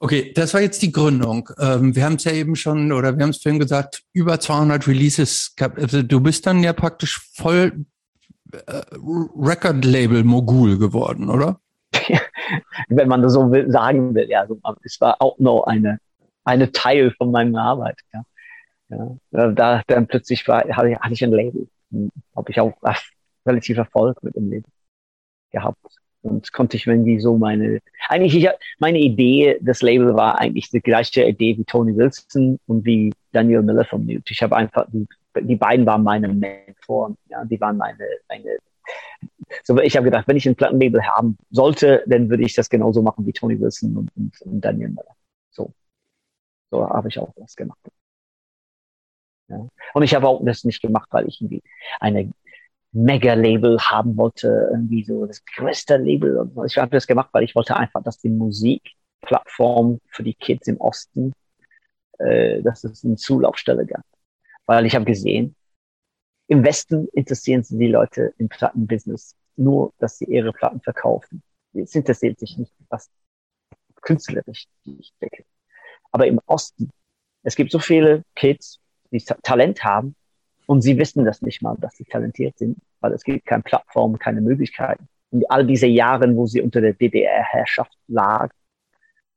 Okay, 0.00 0.32
das 0.34 0.52
war 0.52 0.62
jetzt 0.62 0.82
die 0.82 0.90
Gründung. 0.90 1.48
Ähm, 1.60 1.94
wir 1.94 2.04
haben 2.04 2.16
es 2.16 2.24
ja 2.24 2.32
eben 2.32 2.56
schon, 2.56 2.90
oder 2.90 3.16
wir 3.16 3.22
haben 3.22 3.30
es 3.30 3.40
vorhin 3.40 3.60
gesagt, 3.60 4.02
über 4.12 4.40
200 4.40 4.88
Releases 4.88 5.54
gehabt. 5.54 5.78
Also 5.78 6.02
du 6.02 6.20
bist 6.20 6.44
dann 6.44 6.64
ja 6.64 6.72
praktisch 6.72 7.20
voll 7.34 7.86
äh, 8.66 8.82
Record-Label-Mogul 9.36 10.78
geworden, 10.78 11.30
oder? 11.30 11.60
Wenn 12.88 13.08
man 13.08 13.22
das 13.22 13.32
so 13.32 13.50
will, 13.50 13.70
sagen 13.70 14.14
will, 14.14 14.28
ja. 14.28 14.40
Also, 14.40 14.60
es 14.82 15.00
war 15.00 15.16
auch 15.20 15.38
noch 15.38 15.64
eine, 15.64 15.98
eine 16.44 16.72
Teil 16.72 17.12
von 17.12 17.30
meiner 17.30 17.62
Arbeit. 17.62 17.98
Ja. 18.12 18.24
ja. 18.90 19.50
Da 19.52 19.82
dann 19.86 20.06
plötzlich 20.06 20.46
war, 20.48 20.64
hatte 20.64 20.98
ich 21.10 21.24
ein 21.24 21.30
Label. 21.30 21.68
Habe 22.34 22.50
ich 22.50 22.60
auch 22.60 22.74
relativ 23.46 23.76
Erfolg 23.76 24.22
mit 24.22 24.34
dem 24.36 24.50
Leben 24.50 24.70
gehabt. 25.50 25.78
Und 26.22 26.52
konnte 26.54 26.78
ich 26.78 26.86
irgendwie 26.86 27.20
so 27.20 27.36
meine, 27.36 27.80
eigentlich, 28.08 28.34
ich, 28.34 28.48
meine 28.78 28.98
Idee, 28.98 29.58
das 29.60 29.82
Label 29.82 30.14
war 30.14 30.38
eigentlich 30.38 30.70
die 30.70 30.80
gleiche 30.80 31.22
Idee 31.24 31.58
wie 31.58 31.64
Tony 31.64 31.94
Wilson 31.94 32.58
und 32.66 32.84
wie 32.86 33.12
Daniel 33.32 33.62
Miller 33.62 33.84
von 33.84 34.06
Mute. 34.06 34.32
Ich 34.32 34.42
habe 34.42 34.56
einfach, 34.56 34.86
die, 34.90 35.06
die 35.40 35.56
beiden 35.56 35.86
waren 35.86 36.02
meine 36.02 36.28
Mentoren, 36.28 37.16
ja, 37.28 37.44
die 37.44 37.60
waren 37.60 37.76
meine, 37.76 38.06
meine 38.28 38.58
so, 39.62 39.78
ich 39.78 39.96
habe 39.96 40.04
gedacht, 40.04 40.28
wenn 40.28 40.36
ich 40.36 40.46
ein 40.46 40.56
Plattenlabel 40.56 41.02
haben 41.06 41.38
sollte, 41.50 42.02
dann 42.06 42.28
würde 42.28 42.44
ich 42.44 42.54
das 42.54 42.68
genauso 42.68 43.02
machen 43.02 43.26
wie 43.26 43.32
Tony 43.32 43.60
Wilson 43.60 43.96
und, 43.96 44.16
und, 44.16 44.40
und 44.42 44.60
Daniel 44.60 44.90
Miller. 44.90 45.16
So, 45.50 45.72
so 46.70 46.88
habe 46.88 47.08
ich 47.08 47.18
auch 47.18 47.32
das 47.36 47.56
gemacht. 47.56 47.78
Ja. 49.48 49.66
Und 49.92 50.02
ich 50.02 50.14
habe 50.14 50.26
auch 50.26 50.42
das 50.44 50.64
nicht 50.64 50.80
gemacht, 50.80 51.08
weil 51.10 51.28
ich 51.28 51.40
irgendwie 51.40 51.62
eine 52.00 52.32
Mega-Label 52.92 53.78
haben 53.80 54.16
wollte, 54.16 54.68
irgendwie 54.72 55.04
so 55.04 55.26
das 55.26 55.44
größte 55.44 55.96
Label. 55.96 56.50
Ich 56.66 56.78
habe 56.78 56.90
das 56.90 57.06
gemacht, 57.06 57.30
weil 57.32 57.44
ich 57.44 57.54
wollte 57.54 57.76
einfach, 57.76 58.02
dass 58.02 58.18
die 58.18 58.30
Musikplattform 58.30 60.00
für 60.08 60.22
die 60.22 60.34
Kids 60.34 60.68
im 60.68 60.80
Osten, 60.80 61.32
äh, 62.18 62.62
dass 62.62 62.84
es 62.84 63.04
eine 63.04 63.16
Zulaufstelle 63.16 63.84
gab. 63.84 64.04
Weil 64.66 64.86
ich 64.86 64.94
habe 64.94 65.04
gesehen, 65.04 65.54
im 66.46 66.64
Westen 66.64 67.08
interessieren 67.12 67.62
sich 67.62 67.78
die 67.78 67.88
Leute 67.88 68.34
im 68.38 68.48
Plattenbusiness 68.48 69.34
nur, 69.56 69.92
dass 69.98 70.18
sie 70.18 70.26
ihre 70.26 70.52
Platten 70.52 70.80
verkaufen. 70.80 71.42
Es 71.72 71.94
interessiert 71.94 72.38
sich 72.38 72.58
nicht, 72.58 72.72
was 72.88 73.10
künstlerisch 74.02 74.66
ich 74.84 75.12
denke. 75.20 75.44
Aber 76.12 76.26
im 76.26 76.40
Osten, 76.46 76.90
es 77.42 77.56
gibt 77.56 77.72
so 77.72 77.78
viele 77.78 78.24
Kids, 78.34 78.80
die 79.10 79.24
Talent 79.42 79.82
haben 79.84 80.14
und 80.66 80.82
sie 80.82 80.98
wissen 80.98 81.24
das 81.24 81.42
nicht 81.42 81.62
mal, 81.62 81.76
dass 81.78 81.96
sie 81.96 82.04
talentiert 82.04 82.58
sind, 82.58 82.78
weil 83.00 83.12
es 83.12 83.24
gibt 83.24 83.46
keine 83.46 83.62
Plattform, 83.62 84.18
keine 84.18 84.40
Möglichkeiten. 84.40 85.08
Und 85.30 85.50
all 85.50 85.66
diese 85.66 85.86
Jahre, 85.86 86.34
wo 86.36 86.46
sie 86.46 86.60
unter 86.60 86.80
der 86.80 86.94
DDR-Herrschaft 86.94 87.96
lag, 88.06 88.50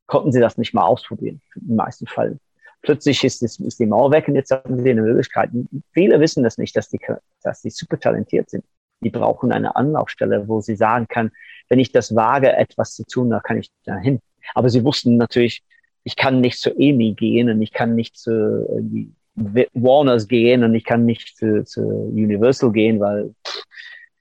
konnten 0.06 0.32
sie 0.32 0.40
das 0.40 0.58
nicht 0.58 0.74
mal 0.74 0.84
ausprobieren, 0.84 1.42
im 1.56 1.76
meisten 1.76 2.08
Fall. 2.08 2.40
Plötzlich 2.88 3.22
ist, 3.26 3.44
ist, 3.44 3.60
ist 3.60 3.82
die 3.82 3.86
Mauer 3.86 4.12
weg 4.12 4.30
und 4.30 4.36
jetzt 4.36 4.50
haben 4.50 4.82
sie 4.82 4.90
eine 4.90 5.02
Möglichkeit. 5.02 5.50
Viele 5.92 6.22
wissen 6.22 6.42
das 6.42 6.58
nicht, 6.58 6.74
dass 6.78 6.88
die, 6.88 7.02
dass 7.44 7.62
die 7.62 7.70
super 7.70 8.00
talentiert 8.00 8.50
sind. 8.50 8.64
Die 9.02 9.10
brauchen 9.10 9.52
eine 9.52 9.76
Anlaufstelle, 9.76 10.48
wo 10.48 10.62
sie 10.62 10.78
sagen 10.78 11.06
kann, 11.10 11.32
wenn 11.68 11.80
ich 11.80 11.92
das 11.92 12.16
wage, 12.16 12.56
etwas 12.56 12.96
zu 12.96 13.04
tun, 13.04 13.30
da 13.30 13.42
kann 13.42 13.58
ich 13.58 13.70
dahin. 13.84 14.22
Aber 14.56 14.70
sie 14.70 14.86
wussten 14.86 15.18
natürlich, 15.18 15.64
ich 16.06 16.16
kann 16.16 16.40
nicht 16.40 16.60
zu 16.60 16.80
EMI 16.80 17.12
gehen 17.12 17.50
und 17.50 17.62
ich 17.62 17.74
kann 17.74 17.94
nicht 17.94 18.18
zu 18.18 18.32
irgendwie 18.70 19.12
Warners 19.36 20.30
gehen 20.30 20.64
und 20.64 20.74
ich 20.74 20.86
kann 20.86 21.06
nicht 21.06 21.36
zu, 21.36 21.66
zu 21.66 21.82
Universal 21.82 22.72
gehen, 22.72 23.02
weil 23.02 23.36
pff, 23.46 23.64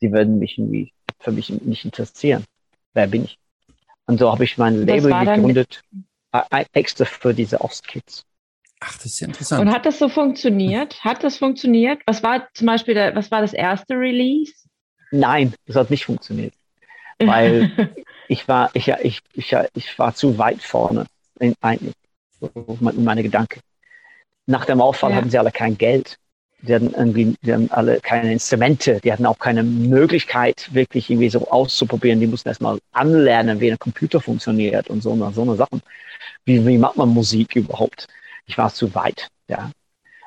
sie 0.01 0.11
würden 0.11 0.41
mich 0.41 0.59
irgendwie 0.59 0.93
für 1.20 1.31
mich 1.31 1.51
nicht 1.51 1.85
interessieren. 1.85 2.43
Wer 2.95 3.07
bin 3.07 3.27
ich? 3.27 3.39
Und 4.07 4.19
so 4.19 4.33
habe 4.33 4.43
ich 4.43 4.59
mein 4.59 4.85
Label 4.85 5.12
gegründet, 5.25 5.83
extra 6.73 7.05
für 7.05 7.33
diese 7.33 7.61
Ostkids. 7.61 8.25
Ach, 8.81 8.95
das 8.97 9.07
ist 9.07 9.21
ja 9.21 9.27
interessant. 9.29 9.63
Und 9.63 9.73
hat 9.73 9.87
das 9.87 9.99
so 9.99 10.09
funktioniert? 10.09 11.03
Hat 11.03 11.25
das 11.25 11.39
funktioniert? 11.39 12.03
Was 12.07 12.23
war 12.23 12.49
zum 12.53 12.67
Beispiel, 12.67 12.95
der, 12.95 13.15
was 13.15 13.31
war 13.31 13.41
das 13.41 13.53
erste 13.53 13.95
Release? 13.95 14.53
Nein, 15.11 15.55
das 15.67 15.77
hat 15.77 15.91
nicht 15.91 16.05
funktioniert. 16.05 16.53
Weil 17.19 17.95
ich 18.29 18.47
war, 18.49 18.71
ich, 18.75 18.89
ich, 18.89 19.21
ich, 19.35 19.57
ich 19.75 19.99
war 19.99 20.15
zu 20.15 20.37
weit 20.39 20.63
vorne, 20.63 21.07
in, 21.41 21.55
eigentlich, 21.63 21.95
in 22.41 23.05
meine 23.05 23.23
Gedanken. 23.23 23.61
Nach 24.47 24.67
dem 24.67 24.81
Auffall 24.81 25.11
ja. 25.11 25.17
hatten 25.17 25.31
sie 25.31 25.39
alle 25.39 25.53
kein 25.53 25.79
Geld. 25.79 26.19
Die 26.63 26.75
hatten 26.75 26.93
irgendwie, 26.95 27.37
die 27.43 27.53
hatten 27.53 27.71
alle 27.71 28.01
keine 28.01 28.33
Instrumente. 28.33 29.01
Die 29.03 29.13
hatten 29.13 29.27
auch 29.27 29.39
keine 29.39 29.63
Möglichkeit, 29.63 30.69
wirklich 30.73 31.11
irgendwie 31.11 31.29
so 31.31 31.49
auszuprobieren. 31.49 32.21
Die 32.21 32.27
mussten 32.27 32.49
erstmal 32.49 32.79
anlernen, 32.93 33.61
wie 33.61 33.71
ein 33.71 33.79
Computer 33.79 34.21
funktioniert 34.21 34.89
und 34.89 35.03
so, 35.03 35.11
und 35.11 35.35
so 35.35 35.43
eine 35.43 35.57
Sachen. 35.57 35.81
Wie, 36.45 36.65
wie 36.67 36.79
macht 36.79 36.97
man 36.97 37.09
Musik 37.09 37.57
überhaupt? 37.57 38.07
Ich 38.47 38.58
war 38.58 38.73
zu 38.73 38.94
weit, 38.94 39.28
ja. 39.49 39.70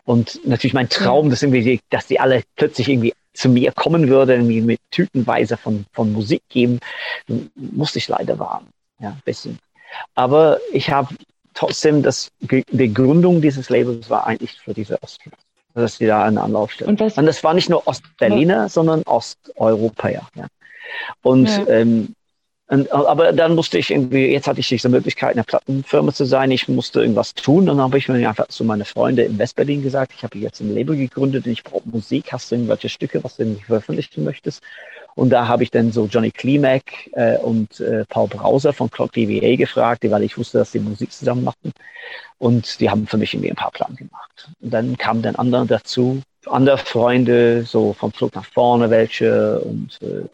Und 0.06 0.46
natürlich 0.46 0.74
mein 0.74 0.90
Traum, 0.90 1.30
dass 1.30 1.44
irgendwie, 1.44 1.80
dass 1.90 2.08
die 2.08 2.20
alle 2.20 2.44
plötzlich 2.56 2.90
irgendwie 2.90 3.14
zu 3.34 3.48
mir 3.48 3.72
kommen 3.72 4.08
würde, 4.08 4.34
irgendwie 4.34 4.62
mit 4.62 4.80
Tütenweise 4.92 5.56
von, 5.56 5.86
von 5.94 6.12
Musik 6.12 6.42
geben, 6.50 6.80
musste 7.56 8.00
ich 8.00 8.08
leider 8.08 8.40
warten, 8.40 8.68
ja, 9.00 9.10
ein 9.10 9.22
bisschen. 9.24 9.60
Aber 10.16 10.60
ich 10.72 10.90
habe 10.90 11.16
trotzdem, 11.54 12.02
das, 12.02 12.32
die 12.40 12.94
Gründung 12.94 13.42
dieses 13.42 13.70
Labels 13.70 14.10
war 14.10 14.26
eigentlich 14.26 14.60
für 14.60 14.74
diese 14.74 15.02
Ostkids. 15.04 15.38
Dass 15.76 15.98
sie 15.98 16.08
da 16.08 16.24
eine 16.24 16.42
Anlaufstelle. 16.42 16.90
Und 16.90 17.00
das, 17.00 17.18
und 17.18 17.28
das 17.28 17.44
war 17.44 17.54
nicht 17.54 17.70
nur 17.70 17.88
Ostberliner, 17.88 18.64
ja. 18.64 18.70
sondern 18.70 19.04
Osteuropäer. 19.04 20.28
Ja. 20.36 20.48
Und, 21.22 21.48
ja. 21.48 21.68
Ähm, 21.68 22.16
und, 22.70 22.92
aber 22.92 23.34
dann 23.34 23.56
musste 23.56 23.80
ich 23.80 23.90
irgendwie, 23.90 24.28
jetzt 24.28 24.48
hatte 24.48 24.60
ich 24.60 24.68
diese 24.68 24.90
Möglichkeit, 24.90 25.32
in 25.32 25.40
einer 25.40 25.44
Plattenfirma 25.44 26.14
zu 26.14 26.26
sein. 26.26 26.52
Ich 26.52 26.68
musste 26.68 27.02
irgendwas 27.02 27.34
tun. 27.34 27.66
Dann 27.66 27.82
habe 27.82 27.98
ich 27.98 28.08
mir 28.08 28.30
einfach 28.30 28.48
zu 28.48 28.64
meinen 28.64 28.86
Freunden 28.86 29.26
in 29.26 29.40
Westberlin 29.40 29.82
gesagt, 29.82 30.14
ich 30.16 30.24
habe 30.24 30.38
jetzt 30.38 30.62
ein 30.62 30.76
Label 30.76 30.96
gegründet 30.96 31.48
und 31.48 31.52
ich 31.52 31.64
brauche 31.64 31.90
Musik. 31.90 32.32
Hast 32.32 32.52
du 32.52 32.56
irgendwelche 32.56 32.88
Stücke, 32.88 33.24
was 33.24 33.38
du 33.38 33.44
irgendwie 33.44 33.64
veröffentlichen 33.64 34.24
möchtest? 34.24 34.62
Und 35.16 35.32
da 35.32 35.48
habe 35.48 35.64
ich 35.64 35.72
dann 35.72 35.92
so 35.92 36.06
Johnny 36.06 36.30
Klimek 36.30 37.10
äh, 37.14 37.38
und 37.40 37.80
äh, 37.80 38.06
Paul 38.06 38.28
Brauser 38.28 38.72
von 38.72 38.92
Clock 38.92 39.14
DVA 39.14 39.56
gefragt, 39.56 40.06
weil 40.08 40.22
ich 40.22 40.38
wusste, 40.38 40.60
dass 40.60 40.72
die 40.72 40.80
Musik 40.80 41.12
zusammen 41.12 41.44
machten. 41.44 41.72
Und 42.38 42.80
die 42.80 42.90
haben 42.92 43.08
für 43.08 43.18
mich 43.18 43.34
irgendwie 43.34 43.50
ein 43.50 43.56
paar 43.56 43.72
Platten 43.72 43.96
gemacht. 43.96 44.48
Und 44.62 44.72
dann 44.72 44.96
kamen 44.96 45.24
dann 45.24 45.36
andere 45.36 45.66
dazu, 45.66 46.22
andere 46.46 46.78
Freunde, 46.78 47.64
so 47.64 47.94
vom 47.94 48.12
Flug 48.12 48.36
nach 48.36 48.46
vorne 48.46 48.92
welche 48.92 49.60
und 49.62 49.98
äh, 50.04 50.28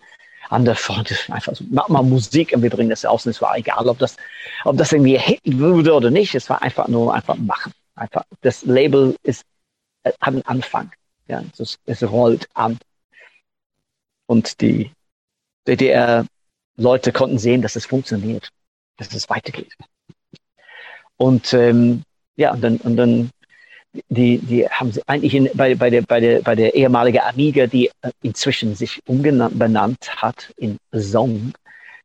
andere 0.49 0.75
Freunde, 0.75 1.15
einfach 1.29 1.55
so, 1.55 1.63
mach 1.69 1.89
mal 1.89 2.03
Musik 2.03 2.53
und 2.53 2.61
wir 2.61 2.69
bringen 2.69 2.89
das 2.89 3.05
aus. 3.05 3.25
Und 3.25 3.31
es 3.31 3.41
war 3.41 3.57
egal, 3.57 3.87
ob 3.87 3.97
das, 3.99 4.17
ob 4.63 4.77
das 4.77 4.91
irgendwie 4.91 5.17
hitten 5.17 5.59
würde 5.59 5.93
oder 5.93 6.11
nicht. 6.11 6.35
Es 6.35 6.49
war 6.49 6.61
einfach 6.61 6.87
nur 6.87 7.13
einfach 7.13 7.35
machen. 7.35 7.73
Einfach, 7.95 8.23
das 8.41 8.63
Label 8.65 9.15
ist, 9.23 9.43
äh, 10.03 10.11
hat 10.21 10.33
einen 10.33 10.45
Anfang. 10.45 10.91
Ja, 11.27 11.43
es, 11.57 11.79
es 11.85 12.03
rollt 12.03 12.47
an. 12.53 12.77
Und 14.27 14.61
die 14.61 14.91
DDR-Leute 15.67 17.11
konnten 17.11 17.37
sehen, 17.37 17.61
dass 17.61 17.75
es 17.75 17.85
funktioniert, 17.85 18.49
dass 18.97 19.13
es 19.13 19.29
weitergeht. 19.29 19.73
Und 21.17 21.53
ähm, 21.53 22.03
ja, 22.35 22.53
und 22.53 22.61
dann, 22.61 22.77
und 22.77 22.97
dann 22.97 23.29
die, 24.09 24.39
die 24.39 24.67
haben 24.69 24.91
sie 24.91 25.01
eigentlich 25.07 25.33
in, 25.33 25.49
bei, 25.53 25.75
bei, 25.75 25.89
der, 25.89 26.01
bei, 26.01 26.19
der, 26.19 26.41
bei 26.41 26.55
der 26.55 26.73
ehemaligen 26.75 27.19
Amiga, 27.19 27.67
die 27.67 27.91
äh, 28.01 28.11
inzwischen 28.21 28.75
sich 28.75 29.01
umbenannt 29.07 30.21
hat 30.21 30.53
in 30.57 30.77
Song, 30.93 31.53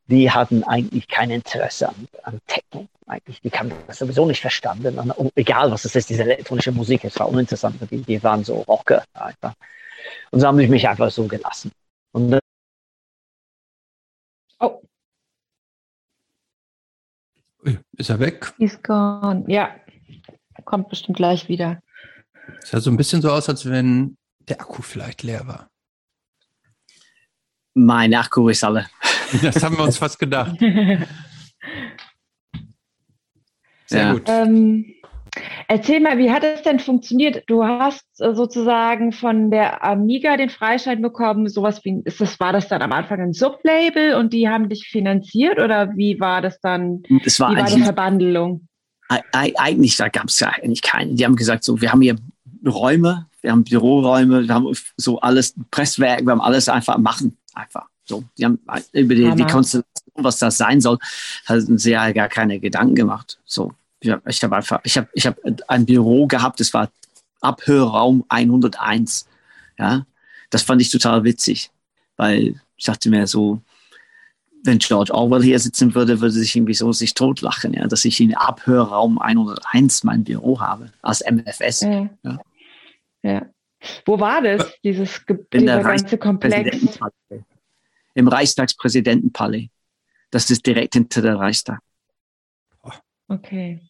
die 0.07 0.31
hatten 0.31 0.65
eigentlich 0.65 1.09
kein 1.09 1.31
Interesse 1.31 1.89
an, 1.89 2.09
an 2.23 2.41
Techno. 2.47 2.87
Eigentlich, 3.07 3.41
die 3.41 3.51
haben 3.51 3.73
das 3.87 3.99
sowieso 3.99 4.27
nicht 4.27 4.41
verstanden. 4.41 4.99
Und, 4.99 5.33
egal 5.37 5.71
was 5.71 5.85
es 5.85 5.97
ist, 5.97 6.11
diese 6.11 6.23
elektronische 6.23 6.73
Musik, 6.73 7.05
es 7.05 7.19
war 7.19 7.29
uninteressant. 7.29 7.77
Die, 7.91 8.03
die 8.03 8.23
waren 8.23 8.45
so 8.45 8.61
Rocker 8.63 9.05
einfach. 9.15 9.55
Und 10.31 10.41
so 10.41 10.47
haben 10.47 10.59
sie 10.59 10.69
mich 10.69 10.89
einfach 10.89 11.11
so 11.11 11.27
gelassen. 11.27 11.73
Und 12.13 12.31
dann 12.31 12.41
oh. 14.61 14.83
Ist 17.97 18.11
er 18.11 18.21
weg? 18.21 18.53
He's 18.59 18.81
gone. 18.83 19.45
Ja, 19.49 19.75
kommt 20.61 20.89
bestimmt 20.89 21.17
gleich 21.17 21.49
wieder. 21.49 21.81
Sah 22.61 22.81
so 22.81 22.91
ein 22.91 22.97
bisschen 22.97 23.23
so 23.23 23.31
aus, 23.31 23.49
als 23.49 23.69
wenn 23.69 24.17
der 24.49 24.61
Akku 24.61 24.83
vielleicht 24.83 25.23
leer 25.23 25.47
war. 25.47 25.69
Mein 27.75 28.15
Akku 28.15 28.49
ist 28.49 28.65
alle. 28.65 28.87
Das 29.43 29.63
haben 29.63 29.77
wir 29.77 29.85
uns 29.85 29.97
fast 29.97 30.19
gedacht. 30.19 30.59
Sehr 33.87 34.03
ja. 34.03 34.13
gut. 34.13 34.25
Ähm, 34.27 35.01
Erzähl 35.69 36.01
mal, 36.01 36.19
wie 36.19 36.31
hat 36.31 36.43
es 36.43 36.63
denn 36.63 36.81
funktioniert? 36.81 37.45
Du 37.47 37.65
hast 37.65 38.05
äh, 38.19 38.35
sozusagen 38.35 39.13
von 39.13 39.51
der 39.51 39.85
Amiga 39.85 40.37
den 40.37 40.51
Freischein 40.51 41.01
bekommen. 41.01 41.49
Sowas 41.49 41.85
wie, 41.85 42.03
ist 42.05 42.21
das, 42.21 42.41
war 42.41 42.53
das 42.53 42.69
dann 42.69 42.83
am 42.83 42.93
Anfang 42.93 43.21
ein 43.21 43.33
Sublabel 43.33 44.15
und 44.15 44.33
die 44.33 44.49
haben 44.49 44.69
dich 44.69 44.89
finanziert 44.89 45.61
oder 45.61 45.97
wie 45.97 46.19
war 46.19 46.43
das 46.43 46.61
dann? 46.61 47.03
Das 47.25 47.39
war 47.39 47.53
wie 47.53 47.57
war 47.57 47.67
die 47.67 47.83
Verbandelung? 47.83 48.67
Eigentlich, 49.33 49.97
da 49.97 50.09
gab 50.09 50.29
es 50.29 50.39
ja 50.39 50.51
eigentlich 50.51 50.83
keine. 50.83 51.15
Die 51.15 51.25
haben 51.25 51.35
gesagt, 51.35 51.65
so, 51.65 51.81
wir 51.81 51.91
haben 51.91 52.01
hier 52.01 52.17
Räume, 52.65 53.27
wir 53.41 53.51
haben 53.51 53.65
Büroräume, 53.65 54.47
wir 54.47 54.55
haben 54.55 54.73
so 54.97 55.21
alles, 55.21 55.55
Presswerk, 55.71 56.25
wir 56.25 56.31
haben 56.31 56.41
alles 56.41 56.69
einfach 56.69 56.97
machen. 56.99 57.37
Einfach. 57.55 57.89
So, 58.05 58.25
die 58.39 58.45
haben 58.45 58.61
über 58.93 59.15
die, 59.15 59.35
die 59.35 59.45
Konstellation, 59.45 59.85
was 60.15 60.39
das 60.39 60.59
sein 60.59 60.81
soll, 60.81 60.99
haben 61.47 61.79
sehr 61.79 62.13
gar 62.13 62.29
keine 62.29 62.61
Gedanken 62.61 62.95
gemacht. 62.95 63.41
So, 63.45 63.73
ja, 64.03 64.21
ich 64.27 64.43
habe 64.45 64.57
einfach, 64.57 64.81
ich 64.85 64.97
habe, 64.97 65.09
ich 65.13 65.27
habe 65.27 65.41
ein 65.67 65.87
Büro 65.87 66.27
gehabt, 66.27 66.61
das 66.61 66.73
war 66.73 66.91
Abhörraum 67.41 68.25
101. 68.29 69.27
Ja, 69.79 70.07
das 70.51 70.63
fand 70.63 70.83
ich 70.83 70.91
total 70.91 71.25
witzig, 71.25 71.71
weil 72.17 72.61
ich 72.77 72.85
dachte 72.85 73.11
mir 73.11 73.27
so, 73.27 73.61
wenn 74.65 74.79
George 74.79 75.13
Orwell 75.13 75.43
hier 75.43 75.59
sitzen 75.59 75.95
würde, 75.95 76.21
würde 76.21 76.33
sich 76.33 76.55
irgendwie 76.55 76.75
so 76.75 76.93
sich 76.93 77.15
totlachen, 77.15 77.73
ja, 77.73 77.87
dass 77.87 78.05
ich 78.05 78.21
in 78.21 78.35
Abhörraum 78.35 79.19
101 79.19 80.05
mein 80.05 80.25
Büro 80.25 80.61
habe, 80.61 80.93
als 81.03 81.23
MFS. 81.23 81.81
Ja. 81.81 82.11
ja. 82.23 82.39
ja. 83.23 83.47
Wo 84.05 84.21
war 84.21 84.43
das, 84.43 84.71
dieses 84.85 85.23
dieser 85.53 85.83
ganze 85.83 86.19
Komplex? 86.19 86.99
Im 88.15 88.29
Reichstagspräsidentenpalais. 88.29 89.69
Das 90.31 90.51
ist 90.51 90.67
direkt 90.67 90.95
hinter 90.95 91.23
der 91.23 91.37
Reichstag. 91.37 91.81
Okay. 93.29 93.81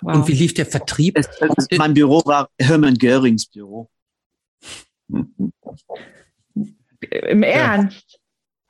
Wow. 0.00 0.16
Und 0.16 0.28
wie 0.28 0.32
lief 0.32 0.54
der 0.54 0.66
Vertrieb? 0.66 1.16
Es, 1.16 1.28
es, 1.56 1.78
mein 1.78 1.94
Büro 1.94 2.22
war 2.24 2.50
Hermann 2.58 2.94
Görings 2.94 3.46
Büro. 3.46 3.88
Im 5.08 5.52
Ernst? 7.42 8.20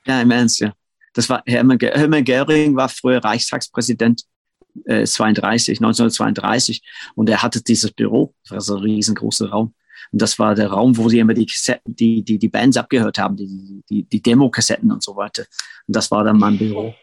Ja, 0.06 0.22
im 0.22 0.30
Ernst, 0.30 0.60
ja. 0.60 0.72
Das 1.12 1.28
war 1.28 1.42
Hermann, 1.46 1.78
Göring 1.78 2.76
war 2.76 2.88
früher 2.88 3.22
Reichstagspräsident 3.24 4.24
äh, 4.84 5.04
32, 5.04 5.78
1932 5.78 6.82
und 7.14 7.28
er 7.28 7.42
hatte 7.42 7.62
dieses 7.62 7.90
Büro, 7.90 8.34
das 8.44 8.52
war 8.52 8.60
so 8.60 8.76
ein 8.76 8.82
riesengroßer 8.82 9.50
Raum. 9.50 9.74
Und 10.12 10.22
das 10.22 10.38
war 10.38 10.54
der 10.54 10.68
Raum, 10.68 10.96
wo 10.96 11.08
sie 11.08 11.18
immer 11.18 11.34
die, 11.34 11.46
Kassetten, 11.46 11.94
die, 11.94 12.22
die, 12.22 12.38
die 12.38 12.48
Bands 12.48 12.76
abgehört 12.76 13.18
haben, 13.18 13.36
die, 13.36 13.82
die, 13.88 14.02
die 14.02 14.22
Demo-Kassetten 14.22 14.90
und 14.90 15.02
so 15.02 15.14
weiter. 15.16 15.44
Und 15.86 15.96
das 15.96 16.10
war 16.10 16.24
dann 16.24 16.38
mein 16.38 16.58
Büro. 16.58 16.94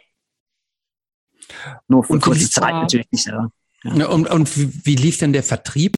Nur 1.88 2.03
für 2.03 2.14
und 2.14 2.22
kurze 2.22 2.50
Zeit 2.50 2.74
natürlich 2.74 3.08
nicht. 3.11 3.27
Ja. 3.27 3.50
ja. 3.84 4.08
Und, 4.08 4.30
und 4.30 4.58
wie, 4.58 4.86
wie 4.86 4.95
lief 4.95 5.18
denn 5.19 5.32
der 5.32 5.44
Vertrieb? 5.44 5.95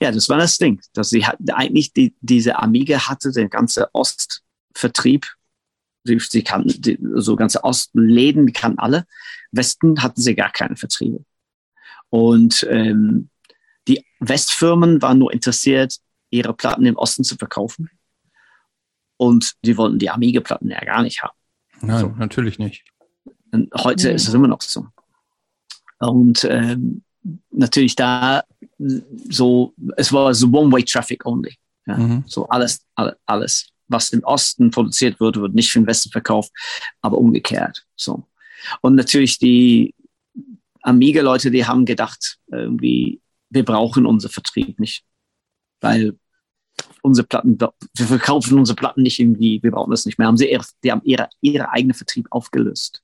Ja, 0.00 0.12
das 0.12 0.28
war 0.28 0.38
das 0.38 0.58
Ding, 0.58 0.80
dass 0.92 1.10
sie 1.10 1.26
hatten 1.26 1.50
eigentlich 1.50 1.92
die, 1.92 2.14
diese 2.20 2.58
Amiga 2.58 3.08
hatte 3.08 3.32
den 3.32 3.50
ganzen 3.50 3.84
Ostvertrieb. 3.92 5.26
Sie, 6.04 6.18
sie 6.18 6.42
kannten 6.42 6.80
die, 6.82 6.98
so 7.14 7.36
ganze 7.36 7.64
Ostläden, 7.64 8.46
die 8.46 8.52
kannten 8.52 8.78
alle. 8.78 9.06
Westen 9.52 10.02
hatten 10.02 10.20
sie 10.20 10.34
gar 10.34 10.50
keine 10.50 10.76
Vertriebe. 10.76 11.24
Und 12.10 12.66
ähm, 12.70 13.28
die 13.88 14.04
Westfirmen 14.20 15.00
waren 15.02 15.18
nur 15.18 15.32
interessiert, 15.32 15.96
ihre 16.30 16.54
Platten 16.54 16.86
im 16.86 16.96
Osten 16.96 17.24
zu 17.24 17.36
verkaufen. 17.36 17.90
Und 19.16 19.54
die 19.64 19.76
wollten 19.76 19.98
die 19.98 20.10
Amiga-Platten 20.10 20.70
ja 20.70 20.80
gar 20.80 21.02
nicht 21.02 21.22
haben. 21.22 21.36
Nein, 21.80 22.00
so. 22.00 22.08
natürlich 22.18 22.58
nicht. 22.58 22.84
Und 23.52 23.72
heute 23.74 24.10
mhm. 24.10 24.16
ist 24.16 24.28
es 24.28 24.34
immer 24.34 24.48
noch 24.48 24.62
so. 24.62 24.86
Und 25.98 26.44
ähm, 26.44 27.02
natürlich 27.50 27.94
da 27.94 28.42
so, 29.28 29.74
es 29.96 30.12
war 30.12 30.34
so 30.34 30.48
One-Way-Traffic 30.48 31.24
only. 31.24 31.56
Ja? 31.86 31.96
Mhm. 31.96 32.24
So 32.26 32.48
alles, 32.48 32.84
alles, 33.26 33.68
was 33.92 34.10
im 34.10 34.24
Osten 34.24 34.70
produziert 34.70 35.20
wurde, 35.20 35.42
wird 35.42 35.54
nicht 35.54 35.70
für 35.70 35.80
den 35.80 35.86
Westen 35.86 36.10
verkauft, 36.10 36.50
aber 37.00 37.18
umgekehrt. 37.18 37.84
So. 37.96 38.26
Und 38.80 38.94
natürlich 38.94 39.38
die 39.38 39.94
Amiga-Leute, 40.82 41.50
die 41.50 41.66
haben 41.66 41.84
gedacht, 41.84 42.38
irgendwie, 42.50 43.20
wir 43.50 43.64
brauchen 43.64 44.06
unser 44.06 44.28
Vertrieb 44.28 44.80
nicht. 44.80 45.04
Weil 45.80 46.18
unsere 47.02 47.26
Platten, 47.26 47.58
wir 47.60 48.06
verkaufen 48.06 48.58
unsere 48.58 48.76
Platten 48.76 49.02
nicht 49.02 49.18
irgendwie, 49.18 49.62
wir 49.62 49.70
brauchen 49.70 49.90
das 49.90 50.06
nicht 50.06 50.18
mehr. 50.18 50.28
Haben 50.28 50.36
sie 50.36 50.58
die 50.82 50.92
haben 50.92 51.02
ihre, 51.04 51.28
ihre 51.40 51.70
eigene 51.70 51.94
Vertrieb 51.94 52.26
aufgelöst. 52.30 53.02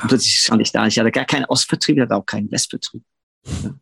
Und 0.00 0.08
plötzlich 0.08 0.40
stand 0.40 0.62
ich 0.62 0.72
da. 0.72 0.86
Ich 0.86 0.98
hatte 0.98 1.10
gar 1.10 1.24
keinen 1.24 1.44
Ostvertrieb, 1.46 1.96
ich 1.96 2.02
hatte 2.02 2.16
auch 2.16 2.26
keinen 2.26 2.50
Westvertrieb. 2.50 3.02
Ja. 3.62 3.74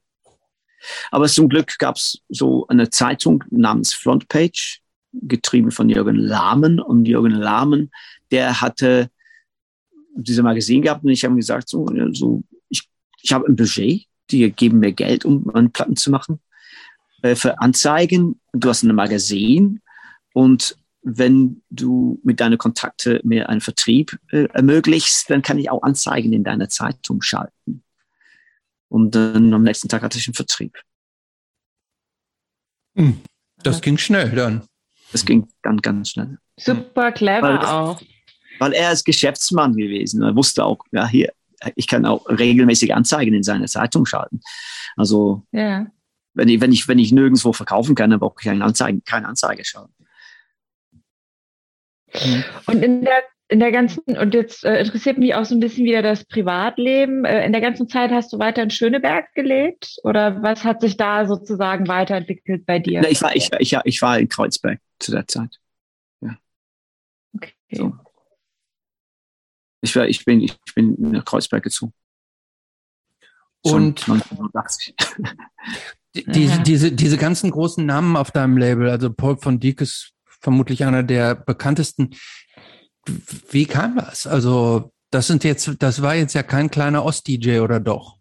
Aber 1.10 1.28
zum 1.28 1.48
Glück 1.48 1.78
gab 1.78 1.96
es 1.96 2.22
so 2.28 2.66
eine 2.68 2.90
Zeitung 2.90 3.44
namens 3.50 3.94
Frontpage, 3.94 4.80
getrieben 5.12 5.70
von 5.70 5.88
Jürgen 5.88 6.16
Lahmen. 6.16 6.80
Und 6.80 7.06
Jürgen 7.06 7.32
Lahmen, 7.32 7.90
der 8.30 8.60
hatte 8.60 9.10
diese 10.14 10.42
Magazin 10.42 10.82
gehabt 10.82 11.04
und 11.04 11.10
ich 11.10 11.24
habe 11.24 11.36
gesagt, 11.36 11.68
so, 11.68 11.88
so 12.12 12.42
ich, 12.68 12.88
ich 13.22 13.32
habe 13.32 13.46
ein 13.46 13.56
Budget, 13.56 14.06
die 14.30 14.50
geben 14.50 14.80
mir 14.80 14.92
Geld, 14.92 15.24
um 15.24 15.44
meine 15.52 15.68
Platten 15.68 15.96
zu 15.96 16.10
machen. 16.10 16.40
Äh, 17.22 17.34
für 17.34 17.60
Anzeigen, 17.60 18.40
du 18.52 18.68
hast 18.68 18.82
ein 18.82 18.94
Magazin 18.94 19.80
und 20.34 20.76
wenn 21.02 21.62
du 21.70 22.20
mit 22.22 22.40
deinen 22.40 22.58
Kontakten 22.58 23.20
mir 23.22 23.48
einen 23.48 23.60
Vertrieb 23.60 24.18
äh, 24.30 24.48
ermöglichst, 24.52 25.30
dann 25.30 25.42
kann 25.42 25.58
ich 25.58 25.70
auch 25.70 25.82
Anzeigen 25.82 26.32
in 26.32 26.44
deiner 26.44 26.68
Zeitung 26.68 27.22
schalten. 27.22 27.82
Und 28.88 29.14
dann 29.14 29.52
am 29.54 29.62
nächsten 29.62 29.88
Tag 29.88 30.02
hatte 30.02 30.18
ich 30.18 30.26
einen 30.26 30.34
Vertrieb. 30.34 30.76
Hm, 32.96 33.20
das 33.62 33.80
ging 33.80 33.96
schnell 33.96 34.30
dann. 34.32 34.66
Das 35.12 35.24
ging 35.24 35.48
dann 35.62 35.78
ganz 35.78 36.10
schnell. 36.10 36.38
Super 36.56 37.12
clever 37.12 37.42
weil, 37.42 37.58
auch. 37.58 38.00
Weil 38.58 38.72
er 38.72 38.92
ist 38.92 39.04
Geschäftsmann 39.04 39.76
gewesen. 39.76 40.22
Er 40.22 40.34
wusste 40.36 40.64
auch, 40.64 40.78
ja, 40.92 41.06
hier, 41.06 41.32
ich 41.76 41.86
kann 41.86 42.04
auch 42.04 42.28
regelmäßig 42.28 42.94
Anzeigen 42.94 43.34
in 43.34 43.42
seiner 43.42 43.66
Zeitung 43.66 44.06
schalten. 44.06 44.40
Also, 44.96 45.44
ja. 45.52 45.86
wenn, 46.34 46.48
ich, 46.48 46.60
wenn, 46.60 46.72
ich, 46.72 46.88
wenn 46.88 46.98
ich 46.98 47.12
nirgendwo 47.12 47.52
verkaufen 47.52 47.94
kann, 47.94 48.10
dann 48.10 48.20
brauche 48.20 48.36
ich 48.38 48.46
keine 48.46 48.64
Anzeige, 48.64 49.00
keine 49.02 49.28
Anzeige 49.28 49.64
schalten. 49.64 49.94
Und 52.66 52.82
in 52.82 53.04
der 53.04 53.22
in 53.50 53.60
der 53.60 53.72
ganzen, 53.72 54.02
und 54.18 54.34
jetzt 54.34 54.62
äh, 54.64 54.78
interessiert 54.80 55.16
mich 55.16 55.34
auch 55.34 55.46
so 55.46 55.54
ein 55.54 55.60
bisschen 55.60 55.86
wieder 55.86 56.02
das 56.02 56.24
Privatleben. 56.26 57.24
Äh, 57.24 57.46
in 57.46 57.52
der 57.52 57.62
ganzen 57.62 57.88
Zeit 57.88 58.10
hast 58.10 58.30
du 58.32 58.38
weiter 58.38 58.62
in 58.62 58.70
Schöneberg 58.70 59.32
gelebt 59.34 59.96
oder 60.04 60.42
was 60.42 60.64
hat 60.64 60.82
sich 60.82 60.98
da 60.98 61.26
sozusagen 61.26 61.88
weiterentwickelt 61.88 62.66
bei 62.66 62.78
dir? 62.78 63.00
Na, 63.02 63.08
ich, 63.08 63.22
war, 63.22 63.34
ich, 63.34 63.50
ich, 63.58 63.74
ich 63.84 64.02
war 64.02 64.18
in 64.18 64.28
Kreuzberg 64.28 64.80
zu 65.00 65.12
der 65.12 65.26
Zeit. 65.26 65.60
Ja. 66.20 66.38
Okay. 67.34 67.54
So. 67.70 67.96
Ich, 69.80 69.94
war, 69.94 70.06
ich, 70.06 70.24
bin, 70.24 70.40
ich 70.40 70.58
bin 70.74 70.96
nach 70.98 71.24
Kreuzberg 71.24 71.62
gezogen. 71.62 71.92
Und 73.62 74.08
1980. 74.08 74.94
diese, 76.26 76.62
diese, 76.62 76.92
diese 76.92 77.18
ganzen 77.18 77.50
großen 77.50 77.84
Namen 77.84 78.16
auf 78.16 78.30
deinem 78.30 78.56
Label, 78.56 78.88
also 78.88 79.12
Paul 79.12 79.36
von 79.36 79.60
Dieck 79.60 79.80
ist 79.80 80.12
vermutlich 80.24 80.84
einer 80.84 81.02
der 81.02 81.34
bekanntesten 81.34 82.14
wie 83.50 83.66
kam 83.66 83.96
das? 83.96 84.26
Also, 84.26 84.92
das 85.10 85.26
sind 85.26 85.44
jetzt, 85.44 85.70
das 85.78 86.02
war 86.02 86.14
jetzt 86.14 86.34
ja 86.34 86.42
kein 86.42 86.70
kleiner 86.70 87.04
Ost-DJ 87.04 87.60
oder 87.60 87.80
doch? 87.80 88.17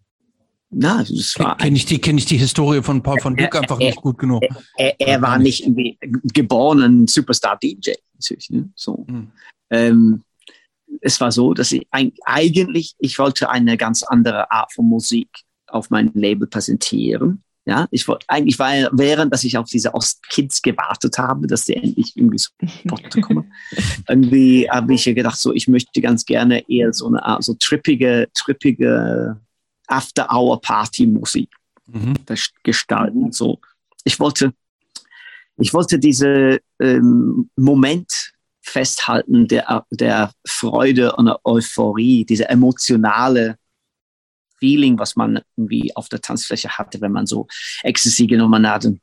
Na, 0.70 1.00
das 1.00 1.36
war. 1.40 1.58
Kenne 1.58 1.78
ich, 1.78 1.86
die, 1.86 2.00
kenn 2.00 2.18
ich 2.18 2.26
die 2.26 2.38
Historie 2.38 2.82
von 2.82 3.02
Paul 3.02 3.20
von 3.22 3.36
Dyk 3.36 3.56
einfach 3.56 3.80
er, 3.80 3.88
nicht 3.88 4.02
gut 4.02 4.18
genug. 4.18 4.44
Er, 4.76 5.00
er, 5.00 5.08
er 5.08 5.22
war 5.22 5.38
nicht 5.40 5.64
irgendwie 5.64 5.98
geboren 6.34 6.82
ein 6.82 7.08
Superstar-DJ, 7.08 7.94
natürlich. 8.14 8.50
Ne? 8.50 8.70
So. 8.76 9.06
Hm. 9.08 9.32
Ähm, 9.70 10.24
es 11.02 11.22
war 11.22 11.32
so, 11.32 11.54
dass 11.54 11.72
ich 11.72 11.88
eigentlich, 11.92 12.96
ich 13.00 13.20
wollte 13.20 13.50
eine 13.50 13.78
ganz 13.78 14.04
andere 14.04 14.52
Art 14.52 14.74
von 14.74 14.88
Musik 14.88 15.30
auf 15.68 15.90
meinem 15.90 16.12
Label 16.14 16.48
präsentieren. 16.48 17.44
Ja, 17.66 17.86
ich 17.92 18.08
wollte 18.08 18.26
eigentlich 18.30 18.58
war 18.60 18.72
während, 18.94 19.34
dass 19.34 19.44
ich 19.44 19.58
auf 19.58 19.70
diese 19.70 19.94
Ostkids 19.94 20.62
gewartet 20.62 21.18
habe, 21.18 21.48
dass 21.48 21.66
sie 21.66 21.76
endlich 21.76 22.14
irgendwie 22.16 22.38
so 22.38 22.50
kommen. 23.22 23.52
irgendwie 24.08 24.70
habe 24.70 24.94
ich 24.94 25.04
gedacht, 25.04 25.38
so 25.38 25.54
ich 25.54 25.68
möchte 25.68 26.02
ganz 26.02 26.26
gerne 26.26 26.64
eher 26.70 26.94
so 26.94 27.08
eine 27.08 27.24
Art 27.26 27.44
so 27.44 27.56
trippige, 27.60 28.30
trippige 28.34 29.38
After-Hour-Party-Musik 29.88 31.50
mhm. 31.88 32.16
gestalten. 32.64 33.32
So, 33.32 33.60
ich 34.04 34.20
wollte, 34.20 34.54
ich 35.58 35.74
wollte 35.74 36.00
diese 36.00 36.60
ähm, 36.80 37.50
Moment 37.56 38.34
festhalten 38.62 39.48
der, 39.48 39.86
der 39.92 40.32
Freude 40.46 41.16
und 41.16 41.26
der 41.26 41.40
Euphorie, 41.46 42.26
diese 42.26 42.50
emotionale 42.50 43.58
Feeling, 44.60 44.98
was 45.00 45.16
man 45.16 45.40
irgendwie 45.56 45.96
auf 45.96 46.10
der 46.10 46.22
Tanzfläche 46.22 46.70
hatte, 46.70 47.00
wenn 47.02 47.12
man 47.12 47.28
so 47.28 47.48
Ecstasy 47.84 48.28
genommen 48.28 48.68
hat 48.70 48.86
und 48.86 49.00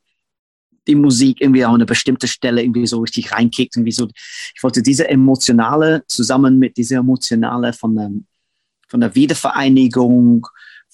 die 0.87 0.95
Musik 0.95 1.41
irgendwie 1.41 1.65
auch 1.65 1.73
eine 1.73 1.85
bestimmte 1.85 2.27
Stelle 2.27 2.61
irgendwie 2.61 2.85
so 2.85 2.99
richtig 2.99 3.31
reinkickt. 3.31 3.75
Irgendwie 3.75 3.91
so. 3.91 4.07
Ich 4.55 4.61
wollte 4.61 4.83
diese 4.83 5.07
emotionale 5.07 6.03
zusammen 6.07 6.59
mit 6.59 6.77
dieser 6.77 6.97
emotionale 6.97 7.73
von 7.73 7.95
der, 7.95 8.11
von 8.87 9.01
der 9.01 9.15
Wiedervereinigung, 9.15 10.45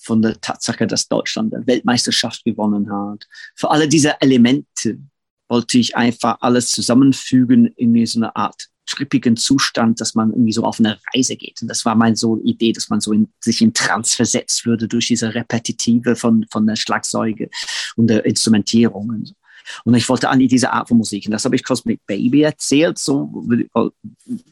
von 0.01 0.21
der 0.21 0.39
Tatsache, 0.41 0.87
dass 0.87 1.07
Deutschland 1.07 1.53
eine 1.53 1.65
Weltmeisterschaft 1.67 2.43
gewonnen 2.43 2.91
hat. 2.91 3.27
Für 3.55 3.71
alle 3.71 3.87
diese 3.87 4.19
Elemente 4.21 4.99
wollte 5.47 5.77
ich 5.77 5.95
einfach 5.95 6.37
alles 6.41 6.71
zusammenfügen 6.71 7.67
in 7.75 8.05
so 8.05 8.19
eine 8.19 8.35
Art 8.35 8.69
trippigen 8.87 9.37
Zustand, 9.37 10.01
dass 10.01 10.15
man 10.15 10.31
irgendwie 10.31 10.51
so 10.51 10.63
auf 10.63 10.79
eine 10.79 10.99
Reise 11.13 11.35
geht. 11.35 11.61
Und 11.61 11.67
das 11.67 11.85
war 11.85 11.95
meine 11.95 12.15
so 12.15 12.41
Idee, 12.41 12.73
dass 12.73 12.89
man 12.89 12.99
so 12.99 13.13
in, 13.13 13.29
sich 13.39 13.61
in 13.61 13.73
Trance 13.73 14.15
versetzt 14.15 14.65
würde 14.65 14.87
durch 14.87 15.07
diese 15.07 15.33
Repetitive 15.33 16.15
von, 16.15 16.45
von 16.49 16.67
der 16.67 16.75
Schlagzeuge 16.75 17.49
und 17.95 18.07
der 18.07 18.25
Instrumentierung. 18.25 19.09
Und, 19.09 19.27
so. 19.29 19.35
Und 19.83 19.95
ich 19.95 20.07
wollte 20.09 20.29
eigentlich 20.29 20.49
diese 20.49 20.71
Art 20.71 20.87
von 20.87 20.97
Musik. 20.97 21.25
Und 21.25 21.31
das 21.31 21.45
habe 21.45 21.55
ich 21.55 21.63
Cosmic 21.63 22.05
Baby 22.05 22.41
erzählt. 22.41 22.97
So, 22.97 23.45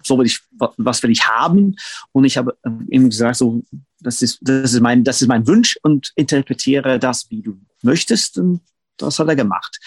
so 0.03 0.17
will 0.17 0.25
ich, 0.25 0.39
was 0.77 1.03
will 1.03 1.11
ich 1.11 1.25
haben? 1.27 1.75
Und 2.11 2.25
ich 2.25 2.37
habe 2.37 2.57
ihm 2.89 3.09
gesagt, 3.09 3.37
so, 3.37 3.61
das 3.99 4.21
ist, 4.21 4.39
das 4.41 4.73
ist 4.73 4.81
mein, 4.81 5.03
das 5.03 5.21
ist 5.21 5.27
mein 5.27 5.47
Wunsch 5.47 5.77
und 5.83 6.11
interpretiere 6.15 6.99
das, 6.99 7.29
wie 7.29 7.41
du 7.41 7.59
möchtest. 7.81 8.37
Und 8.37 8.61
das 9.01 9.19
hat 9.19 9.27
er 9.27 9.35
gemacht. 9.35 9.79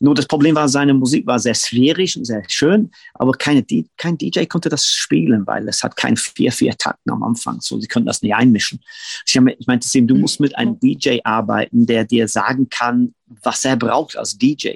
Nur 0.00 0.14
das 0.14 0.26
Problem 0.26 0.54
war, 0.54 0.68
seine 0.68 0.94
Musik 0.94 1.26
war 1.26 1.38
sehr 1.38 1.54
sphärisch 1.54 2.16
und 2.16 2.24
sehr 2.24 2.42
schön, 2.48 2.90
aber 3.14 3.32
keine, 3.32 3.64
kein 3.96 4.18
DJ 4.18 4.44
konnte 4.44 4.68
das 4.68 4.86
spielen, 4.86 5.46
weil 5.46 5.68
es 5.68 5.82
hat 5.82 5.96
kein 5.96 6.16
4-4-Takten 6.16 7.12
am 7.12 7.22
Anfang. 7.22 7.60
So, 7.60 7.80
sie 7.80 7.88
konnten 7.88 8.06
das 8.06 8.22
nicht 8.22 8.34
einmischen. 8.34 8.80
Ich, 9.26 9.38
meinte 9.40 9.88
zu 9.88 9.98
ihm, 9.98 10.06
du 10.06 10.16
musst 10.16 10.40
mit 10.40 10.56
einem 10.56 10.78
DJ 10.78 11.18
arbeiten, 11.24 11.86
der 11.86 12.04
dir 12.04 12.28
sagen 12.28 12.68
kann, 12.68 13.14
was 13.42 13.64
er 13.64 13.76
braucht 13.76 14.16
als 14.16 14.36
DJ. 14.36 14.74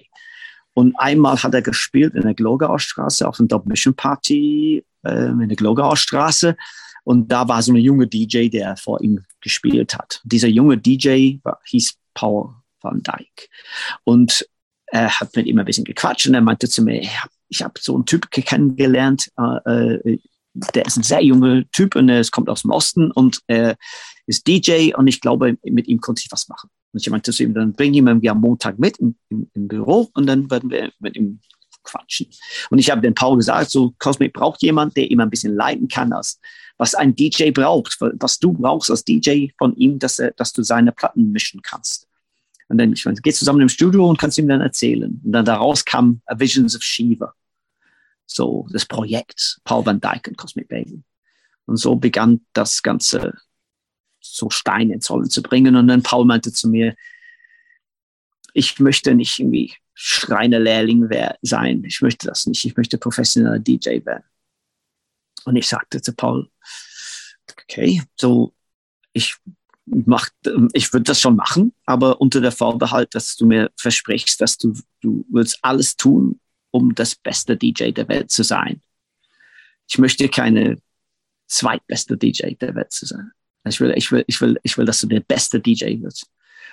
Und 0.75 0.94
einmal 0.97 1.42
hat 1.42 1.55
er 1.55 1.62
gespielt 1.62 2.15
in 2.15 2.23
der 2.23 2.34
Glogauer 2.34 2.78
Straße 2.78 3.26
auf 3.26 3.41
einer 3.41 3.62
Mission 3.65 3.94
Party 3.94 4.84
äh, 5.02 5.26
in 5.26 5.49
der 5.49 5.57
Glogauer 5.57 5.97
Straße. 5.97 6.57
Und 7.02 7.33
da 7.33 7.49
war 7.49 7.62
so 7.62 7.73
eine 7.73 7.81
junge 7.81 8.07
DJ, 8.07 8.49
der 8.49 8.76
vor 8.76 9.00
ihm 9.00 9.25
gespielt 9.41 9.94
hat. 9.94 10.20
Dieser 10.25 10.49
junge 10.49 10.76
DJ 10.78 11.39
war, 11.42 11.58
hieß 11.65 11.94
Paul 12.15 12.55
van 12.81 13.02
Dyk. 13.02 13.48
Und 14.05 14.47
er 14.86 15.20
hat 15.20 15.34
mit 15.36 15.47
ihm 15.47 15.58
ein 15.58 15.66
bisschen 15.66 15.84
gequatscht 15.84 16.26
und 16.26 16.34
er 16.34 16.40
meinte 16.40 16.68
zu 16.68 16.82
mir, 16.82 17.02
ich 17.48 17.62
habe 17.62 17.74
so 17.78 17.94
einen 17.94 18.07
Typ 18.07 18.31
kennengelernt, 18.31 19.31
äh, 19.39 19.94
äh, 19.94 20.18
der 20.74 20.86
ist 20.86 20.97
ein 20.97 21.02
sehr 21.02 21.23
junger 21.23 21.62
Typ 21.73 21.94
und 21.94 22.08
er 22.08 22.24
kommt 22.31 22.48
aus 22.48 22.62
dem 22.62 22.70
Osten 22.70 23.10
und 23.10 23.40
er 23.47 23.76
ist 24.26 24.47
DJ 24.47 24.94
und 24.94 25.07
ich 25.07 25.20
glaube, 25.20 25.57
mit 25.62 25.86
ihm 25.89 26.00
konnte 26.00 26.23
ich 26.24 26.32
was 26.32 26.48
machen. 26.48 26.70
Und 26.92 27.00
ich 27.00 27.10
meinte 27.10 27.32
zu 27.32 27.42
ihm, 27.42 27.55
dann 27.55 27.73
bring 27.74 27.94
ihn 27.94 28.08
am 28.08 28.40
Montag 28.40 28.78
mit 28.78 28.98
im, 28.98 29.15
im, 29.28 29.50
im 29.55 29.68
Büro 29.68 30.10
und 30.15 30.26
dann 30.26 30.50
werden 30.50 30.70
wir 30.70 30.90
mit 30.98 31.16
ihm 31.16 31.40
quatschen. 31.84 32.28
Und 32.70 32.78
ich 32.78 32.90
habe 32.90 33.00
den 33.00 33.15
Paul 33.15 33.36
gesagt, 33.36 33.70
so 33.70 33.94
Cosmic 33.98 34.32
braucht 34.32 34.62
jemand, 34.62 34.97
der 34.97 35.10
ihm 35.10 35.20
ein 35.20 35.31
bisschen 35.31 35.55
leiten 35.55 35.89
kann, 35.89 36.12
als 36.12 36.40
was 36.76 36.94
ein 36.94 37.15
DJ 37.15 37.50
braucht, 37.50 37.97
was 38.00 38.39
du 38.39 38.52
brauchst 38.52 38.90
als 38.90 39.05
DJ 39.05 39.48
von 39.58 39.74
ihm, 39.76 39.98
dass, 39.98 40.18
er, 40.18 40.32
dass 40.32 40.52
du 40.52 40.62
seine 40.62 40.92
Platten 40.92 41.32
mischen 41.32 41.60
kannst. 41.62 42.07
Und 42.68 42.78
dann, 42.78 42.92
ich 42.92 43.05
meine, 43.05 43.18
geh 43.20 43.32
zusammen 43.32 43.62
im 43.62 43.68
Studio 43.68 44.08
und 44.08 44.18
kannst 44.18 44.38
ihm 44.38 44.48
dann 44.48 44.60
erzählen. 44.60 45.20
Und 45.24 45.32
dann 45.32 45.44
daraus 45.44 45.84
kam 45.84 46.20
A 46.26 46.38
Visions 46.38 46.76
of 46.76 46.82
Shiva. 46.82 47.34
So, 48.26 48.66
das 48.70 48.84
Projekt 48.84 49.58
Paul 49.64 49.86
van 49.86 50.00
Dyke 50.00 50.30
und 50.30 50.36
Cosmic 50.36 50.68
Baby. 50.68 51.02
Und 51.64 51.78
so 51.78 51.97
begann 51.97 52.44
das 52.52 52.82
Ganze 52.82 53.34
so 54.20 54.50
Steine 54.50 54.94
ins 54.94 55.10
Rollen 55.10 55.30
zu 55.30 55.42
bringen. 55.42 55.76
Und 55.76 55.88
dann 55.88 56.02
Paul 56.02 56.26
meinte 56.26 56.52
zu 56.52 56.68
mir, 56.68 56.94
ich 58.52 58.78
möchte 58.80 59.14
nicht 59.14 59.38
irgendwie 59.38 59.74
Schreinerlehrling 59.94 61.08
sein. 61.42 61.84
Ich 61.84 62.02
möchte 62.02 62.26
das 62.26 62.47
nicht. 62.47 62.64
Ich 62.64 62.76
möchte 62.76 62.98
professioneller 62.98 63.58
DJ 63.58 64.05
werden. 64.05 64.24
Und 65.44 65.56
ich 65.56 65.66
sagte 65.66 66.02
zu 66.02 66.12
Paul, 66.12 66.50
okay, 67.50 68.02
so, 68.16 68.55
ich 69.12 69.36
mach, 69.91 70.28
ich 70.73 70.92
würde 70.92 71.05
das 71.05 71.20
schon 71.20 71.36
machen, 71.36 71.73
aber 71.86 72.20
unter 72.20 72.41
der 72.41 72.52
Vorbehalt, 72.52 73.15
dass 73.15 73.36
du 73.36 73.47
mir 73.47 73.70
versprichst, 73.76 74.41
dass 74.41 74.58
du, 74.58 74.75
du 75.00 75.25
willst 75.31 75.58
alles 75.62 75.97
tun, 75.97 76.41
um 76.70 76.94
das 76.94 77.15
beste 77.15 77.57
DJ 77.57 77.91
der 77.92 78.08
Welt 78.08 78.31
zu 78.31 78.42
sein. 78.42 78.81
Ich 79.89 79.99
möchte 79.99 80.28
keine 80.28 80.78
zweitbeste 81.47 82.17
DJ 82.17 82.55
der 82.55 82.75
Welt 82.75 82.92
zu 82.92 83.07
sein. 83.07 83.33
Ich 83.67 83.81
will, 83.81 83.92
ich 83.97 84.12
will, 84.12 84.25
ich 84.26 84.41
will, 84.41 84.58
ich 84.62 84.78
will, 84.78 84.84
dass 84.84 85.00
du 85.00 85.07
der 85.07 85.20
beste 85.20 85.60
DJ 85.60 86.00
wirst. 86.02 86.31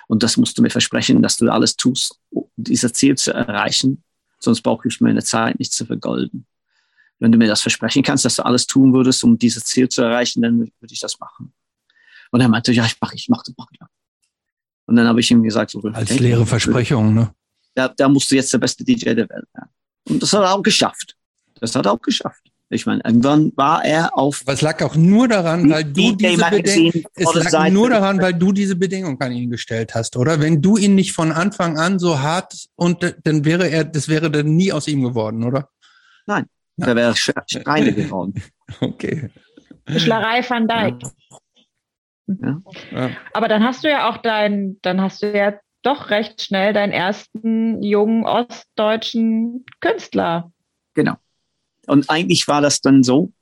Und 0.08 0.22
das 0.22 0.36
musst 0.36 0.56
du 0.56 0.62
mir 0.62 0.70
versprechen, 0.70 1.22
dass 1.22 1.36
du 1.36 1.50
alles 1.50 1.76
tust, 1.76 2.18
um 2.30 2.48
dieses 2.56 2.92
Ziel 2.92 3.16
zu 3.16 3.32
erreichen. 3.32 4.02
Sonst 4.38 4.62
brauche 4.62 4.86
ich 4.88 5.00
meine 5.00 5.22
Zeit 5.22 5.58
nicht 5.58 5.72
zu 5.72 5.84
vergolden. 5.84 6.46
Wenn 7.18 7.32
du 7.32 7.38
mir 7.38 7.48
das 7.48 7.62
versprechen 7.62 8.02
kannst, 8.02 8.24
dass 8.24 8.36
du 8.36 8.44
alles 8.44 8.66
tun 8.66 8.92
würdest, 8.92 9.24
um 9.24 9.38
dieses 9.38 9.64
Ziel 9.64 9.88
zu 9.88 10.02
erreichen, 10.02 10.42
dann 10.42 10.58
würde 10.58 10.92
ich 10.92 11.00
das 11.00 11.18
machen. 11.18 11.52
Und 12.30 12.40
er 12.40 12.48
meinte, 12.48 12.72
ja, 12.72 12.84
ich 12.84 12.96
mache, 13.00 13.14
ich 13.14 13.28
mache, 13.28 13.42
das, 13.46 13.54
mach, 13.56 13.66
ja. 13.80 13.86
Und 14.86 14.96
dann 14.96 15.06
habe 15.06 15.20
ich 15.20 15.30
ihm 15.30 15.42
gesagt, 15.42 15.70
so, 15.70 15.80
als 15.92 16.10
hey, 16.10 16.18
leere 16.18 16.46
Versprechung, 16.46 17.14
ne? 17.14 17.32
Da, 17.74 17.88
da 17.88 18.08
musst 18.08 18.30
du 18.30 18.36
jetzt 18.36 18.52
der 18.52 18.58
beste 18.58 18.84
DJ 18.84 19.14
der 19.14 19.28
Welt 19.28 19.44
werden. 19.52 19.70
Und 20.08 20.22
das 20.22 20.32
hat 20.32 20.42
er 20.42 20.54
auch 20.54 20.62
geschafft. 20.62 21.16
Das 21.60 21.74
hat 21.74 21.86
er 21.86 21.92
auch 21.92 22.00
geschafft. 22.00 22.42
Ich 22.68 22.84
meine, 22.84 23.00
irgendwann 23.04 23.52
war 23.54 23.84
er 23.84 24.18
auf. 24.18 24.42
Aber 24.44 24.52
es 24.52 24.60
lag 24.60 24.82
auch 24.82 24.96
nur 24.96 25.28
daran, 25.28 25.70
weil 25.70 25.84
du 25.84 26.16
diese 26.16 26.50
Bedingung, 26.50 27.04
es 27.14 27.34
lag 27.34 27.48
Seite 27.48 27.74
nur 27.74 27.90
daran, 27.90 28.20
weil 28.20 28.34
du 28.34 28.50
diese 28.50 28.74
Bedingung 28.74 29.20
an 29.20 29.30
ihn 29.30 29.50
gestellt 29.50 29.94
hast, 29.94 30.16
oder? 30.16 30.40
Wenn 30.40 30.60
du 30.60 30.76
ihn 30.76 30.96
nicht 30.96 31.12
von 31.12 31.30
Anfang 31.30 31.78
an 31.78 32.00
so 32.00 32.18
hart 32.18 32.66
und 32.74 33.14
dann 33.22 33.44
wäre 33.44 33.68
er, 33.68 33.84
das 33.84 34.08
wäre 34.08 34.30
dann 34.32 34.56
nie 34.56 34.72
aus 34.72 34.88
ihm 34.88 35.02
geworden, 35.02 35.44
oder? 35.44 35.68
Nein, 36.26 36.46
ja. 36.76 36.86
da 36.86 36.96
wäre 36.96 37.14
Schreine 37.14 37.92
geworden. 37.94 38.34
okay. 38.80 39.30
Schlerei 39.96 40.42
van 40.48 40.66
Dijk. 40.66 41.02
Ja. 42.26 42.62
ja. 42.90 43.10
Aber 43.32 43.48
dann 43.48 43.62
hast 43.62 43.84
du 43.84 43.90
ja 43.90 44.08
auch 44.08 44.18
dein, 44.18 44.78
dann 44.82 45.00
hast 45.00 45.22
du 45.22 45.36
ja 45.36 45.54
doch 45.82 46.10
recht 46.10 46.42
schnell 46.42 46.72
deinen 46.72 46.92
ersten 46.92 47.82
jungen 47.82 48.24
ostdeutschen 48.24 49.64
Künstler. 49.80 50.52
Genau. 50.94 51.14
Und 51.86 52.10
eigentlich 52.10 52.48
war 52.48 52.60
das 52.60 52.80
dann 52.80 53.04
so, 53.04 53.32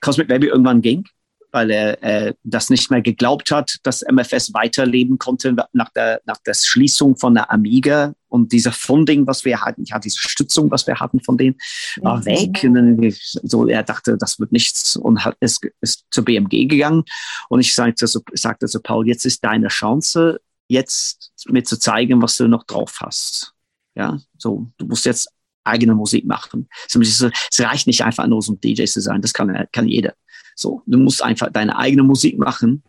Cosmic 0.00 0.28
Baby 0.28 0.48
irgendwann 0.48 0.82
ging, 0.82 1.08
weil 1.50 1.70
er 1.70 2.02
äh, 2.02 2.34
das 2.44 2.70
nicht 2.70 2.90
mehr 2.90 3.02
geglaubt 3.02 3.50
hat, 3.50 3.78
dass 3.82 4.02
MFS 4.02 4.54
weiterleben 4.54 5.18
konnte 5.18 5.56
nach 5.72 5.90
der, 5.90 6.20
nach 6.24 6.38
der 6.46 6.54
Schließung 6.54 7.16
von 7.16 7.34
der 7.34 7.50
Amiga 7.50 8.14
und 8.32 8.50
dieser 8.50 8.72
Funding, 8.72 9.26
was 9.26 9.44
wir 9.44 9.60
hatten, 9.60 9.84
ja, 9.84 9.98
diese 9.98 10.18
Stützung, 10.18 10.70
was 10.70 10.86
wir 10.86 10.98
hatten 10.98 11.20
von 11.20 11.36
denen, 11.36 11.56
war 12.00 12.18
mhm. 12.18 12.24
weg. 12.24 12.64
Und 12.64 12.74
dann, 12.74 13.14
so, 13.42 13.68
er 13.68 13.82
dachte, 13.82 14.16
das 14.16 14.40
wird 14.40 14.52
nichts 14.52 14.96
und 14.96 15.22
hat, 15.22 15.36
ist, 15.40 15.60
ist 15.82 16.06
zur 16.10 16.24
BMG 16.24 16.66
gegangen. 16.66 17.04
Und 17.50 17.60
ich 17.60 17.74
sagte 17.74 18.06
so, 18.06 18.22
sagte 18.32 18.68
so, 18.68 18.80
Paul, 18.80 19.06
jetzt 19.06 19.26
ist 19.26 19.44
deine 19.44 19.68
Chance, 19.68 20.40
jetzt 20.66 21.30
mir 21.48 21.62
zu 21.62 21.78
zeigen, 21.78 22.22
was 22.22 22.38
du 22.38 22.48
noch 22.48 22.64
drauf 22.64 23.00
hast. 23.00 23.52
Ja, 23.94 24.18
so, 24.38 24.70
du 24.78 24.86
musst 24.86 25.04
jetzt 25.04 25.28
eigene 25.64 25.94
Musik 25.94 26.24
machen. 26.24 26.68
Es 26.86 27.60
reicht 27.60 27.86
nicht 27.86 28.02
einfach 28.02 28.26
nur 28.26 28.40
so 28.40 28.54
ein 28.54 28.60
DJ 28.60 28.84
zu 28.84 29.02
sein, 29.02 29.20
das 29.20 29.34
kann, 29.34 29.66
kann 29.72 29.86
jeder. 29.86 30.14
So, 30.56 30.82
du 30.86 30.98
musst 30.98 31.22
einfach 31.22 31.50
deine 31.52 31.76
eigene 31.76 32.02
Musik 32.02 32.38
machen, 32.38 32.82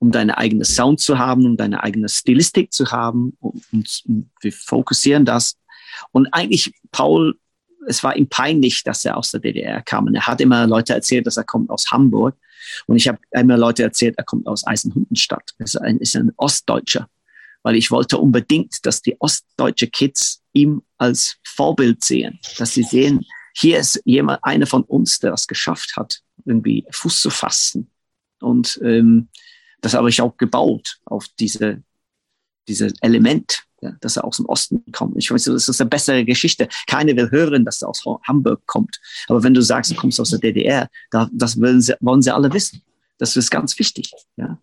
um 0.00 0.10
deine 0.10 0.36
eigene 0.36 0.64
Sound 0.64 0.98
zu 0.98 1.18
haben, 1.18 1.46
um 1.46 1.56
deine 1.56 1.84
eigene 1.84 2.08
Stilistik 2.08 2.72
zu 2.72 2.90
haben 2.90 3.36
und, 3.38 3.62
und, 3.72 4.02
und 4.08 4.30
wir 4.40 4.52
fokussieren 4.52 5.24
das. 5.24 5.56
Und 6.10 6.26
eigentlich, 6.32 6.74
Paul, 6.90 7.38
es 7.86 8.02
war 8.02 8.16
ihm 8.16 8.28
peinlich, 8.28 8.82
dass 8.82 9.04
er 9.04 9.16
aus 9.16 9.30
der 9.30 9.40
DDR 9.40 9.80
kam. 9.82 10.06
Und 10.06 10.14
er 10.16 10.26
hat 10.26 10.40
immer 10.40 10.66
Leute 10.66 10.94
erzählt, 10.94 11.26
dass 11.26 11.36
er 11.36 11.44
kommt 11.44 11.70
aus 11.70 11.90
Hamburg. 11.92 12.36
Und 12.86 12.96
ich 12.96 13.06
habe 13.06 13.18
immer 13.30 13.56
Leute 13.56 13.84
erzählt, 13.84 14.16
er 14.18 14.24
kommt 14.24 14.46
aus 14.46 14.66
Eisenhundenstadt. 14.66 15.54
Er 15.58 15.64
ist 15.64 15.76
ein, 15.80 15.98
ist 15.98 16.16
ein 16.16 16.32
Ostdeutscher 16.36 17.08
weil 17.62 17.76
ich 17.76 17.90
wollte 17.90 18.18
unbedingt, 18.18 18.84
dass 18.86 19.02
die 19.02 19.20
ostdeutsche 19.20 19.88
Kids 19.88 20.42
ihm 20.52 20.82
als 20.98 21.36
Vorbild 21.44 22.04
sehen, 22.04 22.38
dass 22.58 22.74
sie 22.74 22.82
sehen, 22.82 23.24
hier 23.54 23.78
ist 23.78 24.00
jemand, 24.04 24.42
einer 24.44 24.66
von 24.66 24.82
uns, 24.84 25.18
der 25.18 25.32
das 25.32 25.46
geschafft 25.46 25.96
hat, 25.96 26.20
irgendwie 26.44 26.86
Fuß 26.90 27.20
zu 27.20 27.30
fassen. 27.30 27.90
Und 28.40 28.80
ähm, 28.82 29.28
das 29.80 29.94
habe 29.94 30.08
ich 30.08 30.20
auch 30.20 30.36
gebaut 30.36 30.98
auf 31.04 31.26
diese, 31.38 31.82
diese 32.68 32.92
Element, 33.00 33.64
ja, 33.82 33.92
dass 34.00 34.16
er 34.16 34.24
aus 34.24 34.36
dem 34.36 34.46
Osten 34.46 34.82
kommt. 34.92 35.16
Ich 35.16 35.30
weiß, 35.30 35.44
das 35.44 35.68
ist 35.68 35.80
eine 35.80 35.90
bessere 35.90 36.24
Geschichte. 36.24 36.68
Keiner 36.86 37.16
will 37.16 37.30
hören, 37.30 37.64
dass 37.64 37.82
er 37.82 37.88
aus 37.88 38.04
Hamburg 38.26 38.66
kommt. 38.66 39.00
Aber 39.28 39.42
wenn 39.42 39.54
du 39.54 39.62
sagst, 39.62 39.90
du 39.90 39.94
kommst 39.94 40.20
aus 40.20 40.30
der 40.30 40.38
DDR, 40.38 40.88
da, 41.10 41.28
das 41.32 41.60
wollen 41.60 41.80
sie, 41.80 41.94
wollen 42.00 42.22
sie 42.22 42.34
alle 42.34 42.52
wissen. 42.52 42.82
Das 43.18 43.36
ist 43.36 43.50
ganz 43.50 43.78
wichtig. 43.78 44.12
Ja. 44.36 44.58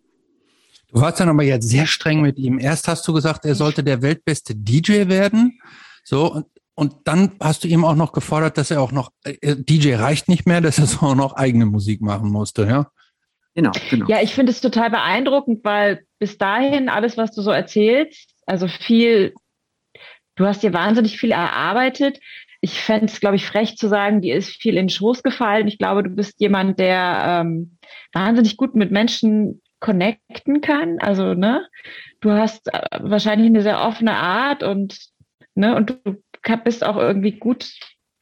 Du 0.90 1.00
warst 1.00 1.20
dann 1.20 1.28
aber 1.28 1.42
jetzt 1.42 1.68
sehr 1.68 1.86
streng 1.86 2.22
mit 2.22 2.38
ihm. 2.38 2.58
Erst 2.58 2.88
hast 2.88 3.06
du 3.06 3.12
gesagt, 3.12 3.44
er 3.44 3.54
sollte 3.54 3.84
der 3.84 4.02
weltbeste 4.02 4.54
DJ 4.54 5.08
werden. 5.08 5.60
So, 6.02 6.32
und, 6.32 6.46
und 6.74 6.94
dann 7.04 7.32
hast 7.40 7.64
du 7.64 7.68
ihm 7.68 7.84
auch 7.84 7.94
noch 7.94 8.12
gefordert, 8.12 8.56
dass 8.56 8.70
er 8.70 8.80
auch 8.80 8.92
noch, 8.92 9.10
äh, 9.24 9.56
DJ 9.56 9.96
reicht 9.96 10.28
nicht 10.28 10.46
mehr, 10.46 10.60
dass 10.60 10.78
er 10.78 11.02
auch 11.02 11.14
noch 11.14 11.34
eigene 11.34 11.66
Musik 11.66 12.00
machen 12.00 12.30
musste, 12.30 12.66
ja? 12.66 12.90
Genau, 13.58 13.72
genau. 13.90 14.06
Ja, 14.06 14.22
ich 14.22 14.34
finde 14.34 14.52
es 14.52 14.60
total 14.60 14.88
beeindruckend, 14.88 15.64
weil 15.64 16.04
bis 16.20 16.38
dahin 16.38 16.88
alles, 16.88 17.16
was 17.16 17.34
du 17.34 17.42
so 17.42 17.50
erzählst, 17.50 18.32
also 18.46 18.68
viel, 18.68 19.34
du 20.36 20.46
hast 20.46 20.62
dir 20.62 20.72
wahnsinnig 20.72 21.18
viel 21.18 21.32
erarbeitet. 21.32 22.20
Ich 22.60 22.80
fände 22.80 23.06
es, 23.06 23.18
glaube 23.18 23.34
ich, 23.34 23.46
frech 23.46 23.76
zu 23.76 23.88
sagen, 23.88 24.20
dir 24.20 24.36
ist 24.36 24.50
viel 24.50 24.76
in 24.76 24.84
den 24.84 24.90
Schoß 24.90 25.24
gefallen. 25.24 25.66
Ich 25.66 25.76
glaube, 25.76 26.04
du 26.04 26.10
bist 26.10 26.40
jemand, 26.40 26.78
der 26.78 27.42
ähm, 27.42 27.78
wahnsinnig 28.12 28.56
gut 28.56 28.76
mit 28.76 28.92
Menschen 28.92 29.60
connecten 29.80 30.60
kann. 30.60 31.00
Also, 31.00 31.34
ne, 31.34 31.66
du 32.20 32.30
hast 32.30 32.72
äh, 32.72 32.80
wahrscheinlich 33.00 33.48
eine 33.48 33.62
sehr 33.62 33.80
offene 33.80 34.14
Art 34.14 34.62
und, 34.62 35.00
ne, 35.56 35.74
und 35.74 35.98
du 36.04 36.16
bist 36.62 36.86
auch 36.86 36.96
irgendwie 36.96 37.32
gut 37.32 37.72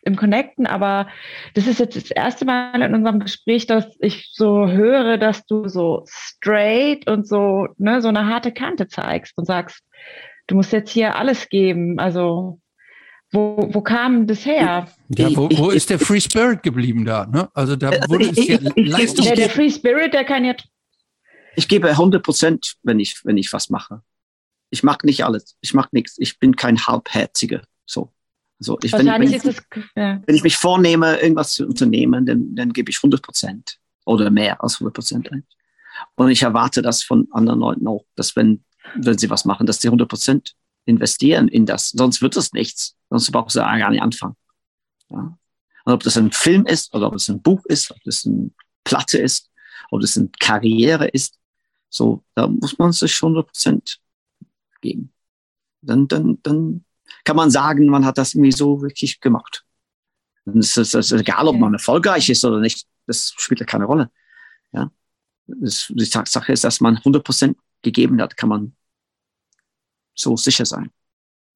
im 0.07 0.17
Connecten, 0.17 0.67
aber 0.67 1.09
das 1.55 1.67
ist 1.67 1.81
jetzt 1.81 1.97
das 1.97 2.11
erste 2.11 2.45
Mal 2.45 2.81
in 2.81 2.95
unserem 2.95 3.21
Gespräch, 3.21 3.67
dass 3.67 3.87
ich 3.99 4.31
so 4.33 4.69
höre, 4.69 5.19
dass 5.19 5.45
du 5.47 5.69
so 5.69 6.05
straight 6.09 7.09
und 7.09 7.27
so, 7.27 7.69
ne, 7.77 8.01
so 8.01 8.09
eine 8.09 8.27
harte 8.27 8.53
Kante 8.53 8.89
zeigst 8.89 9.37
und 9.37 9.45
sagst, 9.45 9.83
du 10.47 10.55
musst 10.55 10.73
jetzt 10.73 10.91
hier 10.91 11.17
alles 11.17 11.49
geben. 11.49 11.99
Also, 11.99 12.61
wo, 13.33 13.69
wo 13.73 13.81
kam 13.81 14.27
das 14.27 14.47
her? 14.47 14.89
Ja, 15.09 15.29
wo, 15.37 15.49
wo 15.51 15.71
ist 15.71 15.91
der 15.91 15.99
Free 15.99 16.21
Spirit 16.21 16.63
geblieben 16.63 17.05
da? 17.05 17.27
Ne? 17.27 17.49
Also 17.55 17.75
da 17.75 17.91
wurde 18.09 18.31
es 18.31 18.47
ja 18.47 18.59
Leistung. 18.77 19.27
Der, 19.27 19.35
der 19.35 19.51
Free 19.51 19.71
Spirit, 19.71 20.15
der 20.15 20.25
kann 20.25 20.45
ja 20.45 20.55
ich 21.57 21.69
gebe 21.69 21.89
100 21.89 22.23
Prozent, 22.23 22.77
wenn 22.83 23.01
ich, 23.01 23.25
wenn 23.25 23.39
ich 23.39 23.53
was 23.53 23.71
mache. 23.71 24.03
Ich 24.71 24.83
mag 24.83 25.05
nicht 25.05 25.25
alles. 25.25 25.57
Ich 25.63 25.75
mag 25.75 25.93
nichts. 25.93 26.17
Ich 26.19 26.39
bin 26.39 26.55
kein 26.55 26.87
Halbherziger. 26.87 27.63
So. 27.87 28.13
Also 28.59 28.79
ich, 28.83 28.93
wenn, 28.93 29.07
wenn, 29.07 29.23
ich, 29.23 29.45
es, 29.45 29.63
ja. 29.95 30.23
wenn 30.25 30.35
ich 30.35 30.43
mich 30.43 30.57
vornehme, 30.57 31.21
irgendwas 31.21 31.53
zu 31.53 31.67
unternehmen, 31.67 32.25
dann, 32.25 32.55
dann 32.55 32.73
gebe 32.73 32.91
ich 32.91 32.99
100 32.99 33.23
Prozent 33.23 33.79
oder 34.05 34.31
mehr 34.31 34.63
als 34.63 34.77
100 34.77 34.95
Prozent. 34.95 35.31
Und 36.15 36.31
ich 36.31 36.43
erwarte 36.43 36.83
das 36.83 37.03
von 37.03 37.29
anderen 37.33 37.61
Leuten 37.61 37.87
auch, 37.87 38.05
dass 38.15 38.35
wenn, 38.37 38.65
wenn 38.95 39.19
sie 39.19 39.29
was 39.29 39.45
machen, 39.45 39.67
dass 39.67 39.81
sie 39.81 39.89
100 39.89 40.09
Prozent 40.09 40.55
investieren 40.87 41.49
in 41.49 41.67
das. 41.67 41.91
Sonst 41.91 42.23
wird 42.23 42.37
es 42.37 42.53
nichts. 42.53 42.97
Sonst 43.11 43.31
brauchen 43.31 43.51
sie 43.51 43.59
gar 43.59 43.91
nicht 43.91 44.03
anfangen. 44.03 44.37
Ja? 45.11 45.37
Und 45.85 45.93
ob 45.93 46.03
das 46.03 46.17
ein 46.17 46.33
Film 46.33 46.65
ist 46.67 46.95
oder 46.95 47.09
ob 47.09 47.15
es 47.15 47.29
ein 47.29 47.43
Buch 47.43 47.65
ist, 47.67 47.91
ob 47.91 48.03
das 48.05 48.25
eine 48.27 48.51
Platte 48.85 49.19
ist, 49.19 49.51
ob 49.91 50.03
es 50.03 50.17
eine 50.17 50.31
Karriere 50.39 51.09
ist, 51.09 51.39
so, 51.89 52.25
da 52.35 52.49
muss 52.49 52.79
man 52.79 52.93
sich 52.93 53.15
schon 53.15 53.33
100 53.33 53.47
Prozent 53.47 54.01
geben. 54.81 55.13
Dann, 55.83 56.09
dann, 56.09 56.39
dann 56.43 56.85
kann 57.25 57.37
man 57.37 57.51
sagen, 57.51 57.87
man 57.87 58.05
hat 58.05 58.19
das 58.19 58.35
irgendwie 58.35 58.53
so 58.53 58.83
wirklich 58.83 59.21
gemacht. 59.21 59.65
Und 60.45 60.59
es 60.59 60.77
ist, 60.77 60.95
es 60.95 61.13
ist 61.13 61.21
egal, 61.21 61.49
ob 61.49 61.57
man 61.57 61.73
erfolgreich 61.73 62.29
ist 62.29 62.45
oder 62.45 62.61
nicht, 62.61 62.87
das 63.07 63.33
spielt 63.37 63.61
ja 63.61 63.67
keine 63.67 63.85
Rolle. 63.85 64.11
Ja. 64.73 64.91
Das, 65.47 65.87
die 65.89 66.09
Tatsache 66.09 66.53
ist, 66.53 66.65
dass 66.65 66.81
man 66.81 66.97
100 66.97 67.25
Prozent 67.25 67.59
gegeben 67.83 68.21
hat, 68.21 68.37
kann 68.37 68.49
man 68.49 68.77
so 70.15 70.37
sicher 70.37 70.65
sein. 70.65 70.91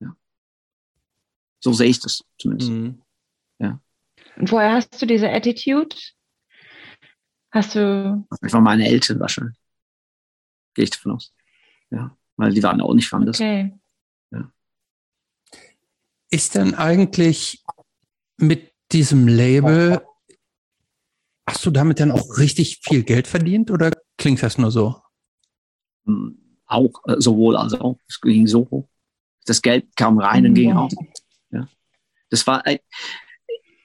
Ja. 0.01 0.17
So 1.61 1.73
sehe 1.73 1.89
ich 1.89 2.01
das 2.01 2.25
zumindest. 2.39 2.71
Mhm. 2.71 3.03
Ja. 3.59 3.81
Und 4.37 4.51
woher 4.53 4.75
hast 4.75 5.01
du 5.01 5.07
diese 5.07 5.31
Attitude? 5.31 5.97
Hast 7.53 7.75
du. 7.75 8.27
Ich 8.45 8.53
war 8.53 8.61
meine 8.61 8.87
Eltern 8.87 9.19
wahrscheinlich. 9.19 9.57
Gehe 10.75 10.85
ich 10.85 10.91
davon 10.91 11.13
aus. 11.13 11.35
Ja. 11.91 12.17
Weil 12.37 12.53
die 12.53 12.63
waren 12.63 12.81
auch 12.81 12.95
nicht 12.95 13.13
anders. 13.13 13.37
Okay. 13.41 13.77
Ja. 14.31 14.53
Ist 16.31 16.55
denn 16.55 16.75
eigentlich 16.75 17.65
mit 18.37 18.73
diesem 18.93 19.29
Label, 19.29 20.03
hast 21.47 21.67
du 21.67 21.71
damit 21.71 22.01
dann 22.01 22.13
auch 22.13 22.39
richtig 22.39 22.81
viel 22.83 23.03
Geld 23.03 23.27
verdient 23.27 23.71
oder 23.71 23.91
klingt 24.17 24.43
das 24.43 24.59
nur 24.59 24.71
so? 24.71 24.97
Hm, 26.07 26.39
auch, 26.67 26.93
äh, 27.07 27.17
sowohl 27.19 27.57
als 27.57 27.75
auch. 27.75 27.99
Es 28.09 28.21
ging 28.21 28.47
so 28.47 28.69
hoch. 28.71 28.89
Das 29.47 29.61
Geld 29.63 29.97
kam 29.97 30.19
rein 30.19 30.47
und 30.47 30.55
ging 30.55 30.73
auch. 30.73 30.91
Ja. 31.51 31.69
Das 32.29 32.47
war, 32.47 32.63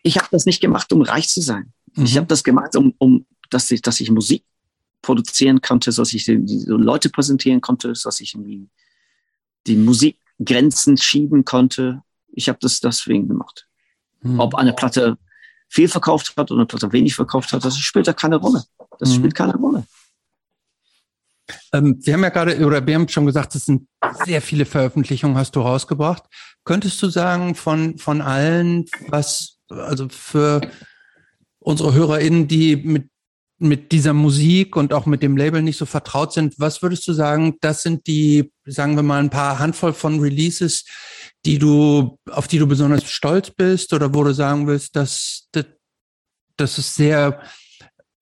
ich 0.03 0.17
habe 0.17 0.27
das 0.31 0.45
nicht 0.45 0.61
gemacht, 0.61 0.91
um 0.93 1.01
reich 1.01 1.27
zu 1.27 1.41
sein. 1.41 1.73
Mhm. 1.95 2.03
Ich 2.05 2.17
habe 2.17 2.27
das 2.27 2.43
gemacht, 2.43 2.75
um, 2.75 2.93
um 2.99 3.25
dass 3.49 3.71
ich, 3.71 3.81
dass 3.81 3.99
ich 3.99 4.11
Musik 4.11 4.43
produzieren 5.01 5.61
konnte, 5.61 5.91
dass 5.91 6.13
ich 6.13 6.25
die, 6.25 6.43
die 6.43 6.65
Leute 6.67 7.09
präsentieren 7.09 7.61
konnte, 7.61 7.93
dass 7.93 8.19
ich 8.19 8.33
irgendwie 8.33 8.69
die 9.67 9.75
Musikgrenzen 9.75 10.97
schieben 10.97 11.45
konnte. 11.45 12.03
Ich 12.35 12.49
habe 12.49 12.59
das 12.61 12.79
deswegen 12.79 13.27
gemacht. 13.27 13.67
Mhm. 14.21 14.39
Ob 14.39 14.55
eine 14.55 14.73
Platte 14.73 15.17
viel 15.69 15.87
verkauft 15.87 16.33
hat 16.37 16.51
oder 16.51 16.59
eine 16.59 16.67
Platte 16.67 16.91
wenig 16.91 17.15
verkauft 17.15 17.51
hat, 17.53 17.65
das 17.65 17.77
spielt 17.77 18.07
da 18.07 18.13
keine 18.13 18.37
Rolle. 18.37 18.63
Das 18.99 19.09
mhm. 19.09 19.15
spielt 19.15 19.35
keine 19.35 19.55
Rolle. 19.55 19.85
Ähm, 21.73 21.99
wir 22.01 22.13
haben 22.13 22.23
ja 22.23 22.29
gerade, 22.29 22.65
oder 22.65 22.85
wir 22.85 22.95
haben 22.95 23.07
schon 23.07 23.25
gesagt, 23.25 23.55
es 23.55 23.65
sind 23.65 23.87
sehr 24.25 24.41
viele 24.41 24.65
Veröffentlichungen 24.65 25.37
hast 25.37 25.55
du 25.55 25.61
rausgebracht. 25.61 26.23
Könntest 26.63 27.01
du 27.01 27.09
sagen, 27.09 27.55
von, 27.55 27.97
von 27.97 28.21
allen, 28.21 28.85
was, 29.07 29.59
also 29.69 30.09
für 30.09 30.61
unsere 31.59 31.93
HörerInnen, 31.93 32.47
die 32.47 32.75
mit 32.75 33.09
mit 33.57 33.93
dieser 33.93 34.13
Musik 34.13 34.75
und 34.75 34.91
auch 34.91 35.05
mit 35.05 35.23
dem 35.23 35.37
Label 35.37 35.61
nicht 35.61 35.77
so 35.77 35.85
vertraut 35.85 36.33
sind, 36.33 36.59
was 36.59 36.81
würdest 36.81 37.07
du 37.07 37.13
sagen, 37.13 37.55
das 37.61 37.83
sind 37.83 38.07
die, 38.07 38.51
sagen 38.65 38.95
wir 38.95 39.03
mal, 39.03 39.19
ein 39.19 39.29
paar 39.29 39.59
Handvoll 39.59 39.93
von 39.93 40.19
Releases, 40.19 40.83
die 41.45 41.57
du, 41.57 42.17
auf 42.29 42.47
die 42.47 42.57
du 42.57 42.67
besonders 42.67 43.09
stolz 43.09 43.51
bist 43.51 43.93
oder 43.93 44.13
wo 44.13 44.23
du 44.23 44.33
sagen 44.33 44.67
willst, 44.67 44.95
dass 44.95 45.47
das, 45.51 45.65
das 46.57 46.77
ist 46.77 46.95
sehr, 46.95 47.41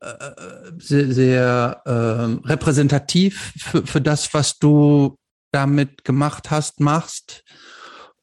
äh, 0.01 0.31
sehr, 0.77 1.11
sehr 1.11 1.81
äh, 1.85 2.47
repräsentativ 2.47 3.53
für, 3.57 3.87
für 3.87 4.01
das, 4.01 4.33
was 4.33 4.59
du 4.59 5.17
damit 5.51 6.03
gemacht 6.03 6.51
hast, 6.51 6.79
machst 6.79 7.43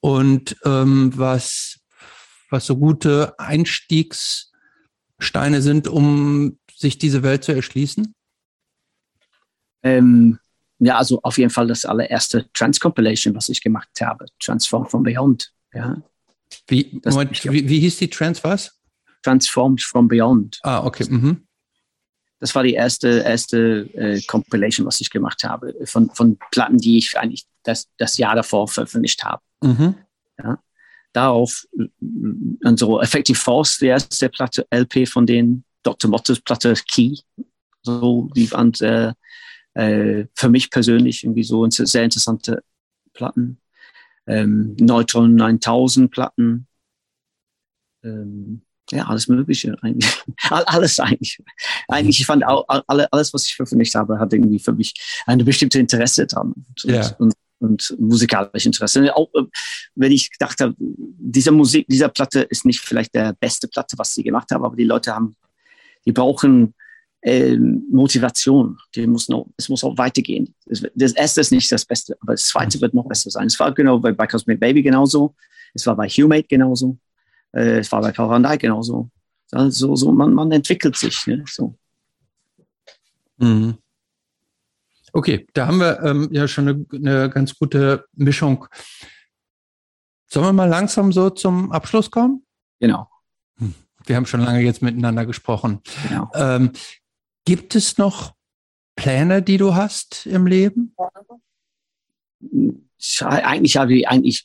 und 0.00 0.56
ähm, 0.64 1.12
was, 1.16 1.78
was 2.50 2.66
so 2.66 2.76
gute 2.76 3.38
Einstiegssteine 3.38 5.62
sind, 5.62 5.88
um 5.88 6.58
sich 6.80 6.98
diese 6.98 7.22
Welt 7.22 7.44
zu 7.44 7.52
erschließen? 7.52 8.14
Ähm, 9.82 10.38
ja, 10.78 10.96
also 10.96 11.20
auf 11.22 11.38
jeden 11.38 11.50
Fall 11.50 11.66
das 11.66 11.84
allererste 11.84 12.50
Trans-Compilation, 12.52 13.34
was 13.34 13.48
ich 13.48 13.60
gemacht 13.60 13.88
habe, 14.00 14.26
Transform 14.38 14.86
from 14.86 15.02
Beyond. 15.02 15.52
Ja. 15.74 16.02
Wie, 16.66 17.00
Moment, 17.04 17.44
wie, 17.44 17.68
wie, 17.68 17.80
hieß 17.80 17.98
die 17.98 18.08
Trans 18.08 18.42
was? 18.42 18.78
Transformed 19.22 19.82
from 19.82 20.08
Beyond. 20.08 20.58
Ah, 20.62 20.84
okay. 20.84 21.06
Mhm. 21.08 21.46
Das 22.38 22.54
war 22.54 22.62
die 22.62 22.72
erste, 22.72 23.20
erste 23.20 23.90
äh, 23.94 24.20
Compilation, 24.22 24.86
was 24.86 25.00
ich 25.00 25.10
gemacht 25.10 25.44
habe, 25.44 25.74
von, 25.84 26.08
von 26.10 26.38
Platten, 26.50 26.78
die 26.78 26.96
ich 26.96 27.16
eigentlich 27.18 27.46
das, 27.62 27.88
das 27.98 28.16
Jahr 28.16 28.34
davor 28.34 28.66
veröffentlicht 28.66 29.22
habe. 29.22 29.42
Mhm. 29.62 29.94
Ja. 30.42 30.58
Darauf, 31.12 31.66
unsere 32.64 33.02
Effective 33.02 33.38
Force, 33.38 33.78
die 33.78 33.86
erste 33.86 34.30
Platte, 34.30 34.66
LP 34.70 35.06
von 35.06 35.26
denen, 35.26 35.64
Dr. 35.82 36.10
Mottes 36.10 36.40
Platte 36.40 36.74
Key. 36.74 37.16
So, 37.82 38.30
die 38.34 38.50
waren 38.52 38.72
äh, 38.80 39.12
äh, 39.74 40.26
für 40.34 40.48
mich 40.48 40.70
persönlich 40.70 41.24
irgendwie 41.24 41.44
so 41.44 41.68
sehr 41.70 42.04
interessante 42.04 42.62
Platten. 43.12 43.60
Ähm, 44.26 44.76
Neutron 44.78 45.34
9000 45.34 46.10
Platten. 46.10 46.66
Ähm, 48.04 48.62
ja, 48.92 49.06
alles 49.06 49.28
Mögliche 49.28 49.76
eigentlich. 49.82 50.10
alles 50.50 50.98
eigentlich. 50.98 51.38
Eigentlich, 51.88 52.20
ich 52.20 52.26
fand 52.26 52.44
auch 52.44 52.64
alle, 52.68 53.12
alles, 53.12 53.32
was 53.32 53.46
ich 53.46 53.54
veröffentlicht 53.54 53.94
habe, 53.94 54.18
hat 54.18 54.32
irgendwie 54.32 54.58
für 54.58 54.72
mich 54.72 54.94
eine 55.26 55.44
bestimmte 55.44 55.78
Interesse 55.78 56.26
dran. 56.26 56.52
Und, 56.52 56.84
ja. 56.84 57.14
und, 57.18 57.34
und 57.60 57.96
musikalische 57.98 58.68
Interesse. 58.68 59.14
Auch 59.14 59.28
äh, 59.34 59.44
wenn 59.94 60.12
ich 60.12 60.30
gedacht 60.30 60.60
habe, 60.60 60.74
diese 60.78 61.52
Musik, 61.52 61.86
dieser 61.88 62.08
Platte 62.08 62.40
ist 62.40 62.64
nicht 62.64 62.80
vielleicht 62.80 63.14
der 63.14 63.32
beste 63.34 63.68
Platte, 63.68 63.96
was 63.96 64.14
sie 64.14 64.24
gemacht 64.24 64.50
haben, 64.50 64.64
aber 64.64 64.76
die 64.76 64.84
Leute 64.84 65.14
haben 65.14 65.36
die 66.06 66.12
brauchen 66.12 66.74
äh, 67.22 67.56
Motivation. 67.56 68.78
Die 68.94 69.06
muss 69.06 69.28
noch, 69.28 69.46
es 69.56 69.68
muss 69.68 69.84
auch 69.84 69.96
weitergehen. 69.98 70.54
Das 70.94 71.12
erste 71.12 71.40
ist 71.40 71.52
nicht 71.52 71.70
das 71.70 71.84
Beste, 71.84 72.16
aber 72.20 72.32
das 72.32 72.46
zweite 72.46 72.80
wird 72.80 72.94
noch 72.94 73.06
besser 73.06 73.30
sein. 73.30 73.46
Es 73.46 73.58
war 73.58 73.72
genau 73.72 73.98
bei, 73.98 74.12
bei 74.12 74.26
Cosmic 74.26 74.58
Baby 74.58 74.82
genauso. 74.82 75.34
Es 75.74 75.86
war 75.86 75.96
bei 75.96 76.08
Humate 76.08 76.48
genauso. 76.48 76.98
Äh, 77.52 77.80
es 77.80 77.92
war 77.92 78.00
bei 78.00 78.16
Van 78.16 78.42
Dyke 78.42 78.58
genauso. 78.58 79.10
Also, 79.52 79.96
so, 79.96 80.12
man, 80.12 80.32
man 80.32 80.52
entwickelt 80.52 80.96
sich. 80.96 81.26
Ne? 81.26 81.44
So. 81.46 81.76
Mhm. 83.38 83.76
Okay, 85.12 85.46
da 85.54 85.66
haben 85.66 85.78
wir 85.78 86.00
ähm, 86.02 86.28
ja 86.30 86.46
schon 86.46 86.68
eine, 86.68 86.86
eine 86.92 87.30
ganz 87.30 87.58
gute 87.58 88.06
Mischung. 88.12 88.66
Sollen 90.26 90.46
wir 90.46 90.52
mal 90.52 90.68
langsam 90.68 91.12
so 91.12 91.30
zum 91.30 91.72
Abschluss 91.72 92.10
kommen? 92.10 92.46
Genau. 92.78 93.08
Wir 94.06 94.16
haben 94.16 94.26
schon 94.26 94.40
lange 94.40 94.60
jetzt 94.60 94.82
miteinander 94.82 95.26
gesprochen. 95.26 95.80
Genau. 96.08 96.30
Ähm, 96.34 96.72
gibt 97.44 97.74
es 97.74 97.98
noch 97.98 98.34
Pläne, 98.96 99.42
die 99.42 99.56
du 99.56 99.74
hast 99.74 100.26
im 100.26 100.46
Leben? 100.46 100.94
Eigentlich 103.20 103.76
habe 103.76 103.94
ich 103.94 104.08
eigentlich 104.08 104.44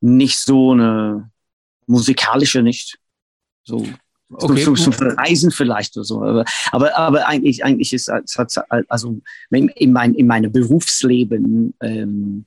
nicht 0.00 0.38
so 0.38 0.72
eine 0.72 1.30
musikalische 1.86 2.62
nicht. 2.62 2.98
So 3.64 3.86
Okay. 4.34 4.62
Zum, 4.64 4.76
zum, 4.76 4.92
Reisen 4.94 5.50
vielleicht 5.50 5.96
oder 5.96 6.04
so. 6.04 6.22
Aber, 6.22 6.44
aber, 6.70 6.96
aber 6.96 7.28
eigentlich, 7.28 7.64
eigentlich 7.64 7.92
ist 7.92 8.08
es 8.08 8.38
also 8.88 9.20
in, 9.50 9.92
mein, 9.92 10.14
in 10.14 10.26
meinem 10.26 10.50
Berufsleben 10.50 11.74
ähm, 11.80 12.46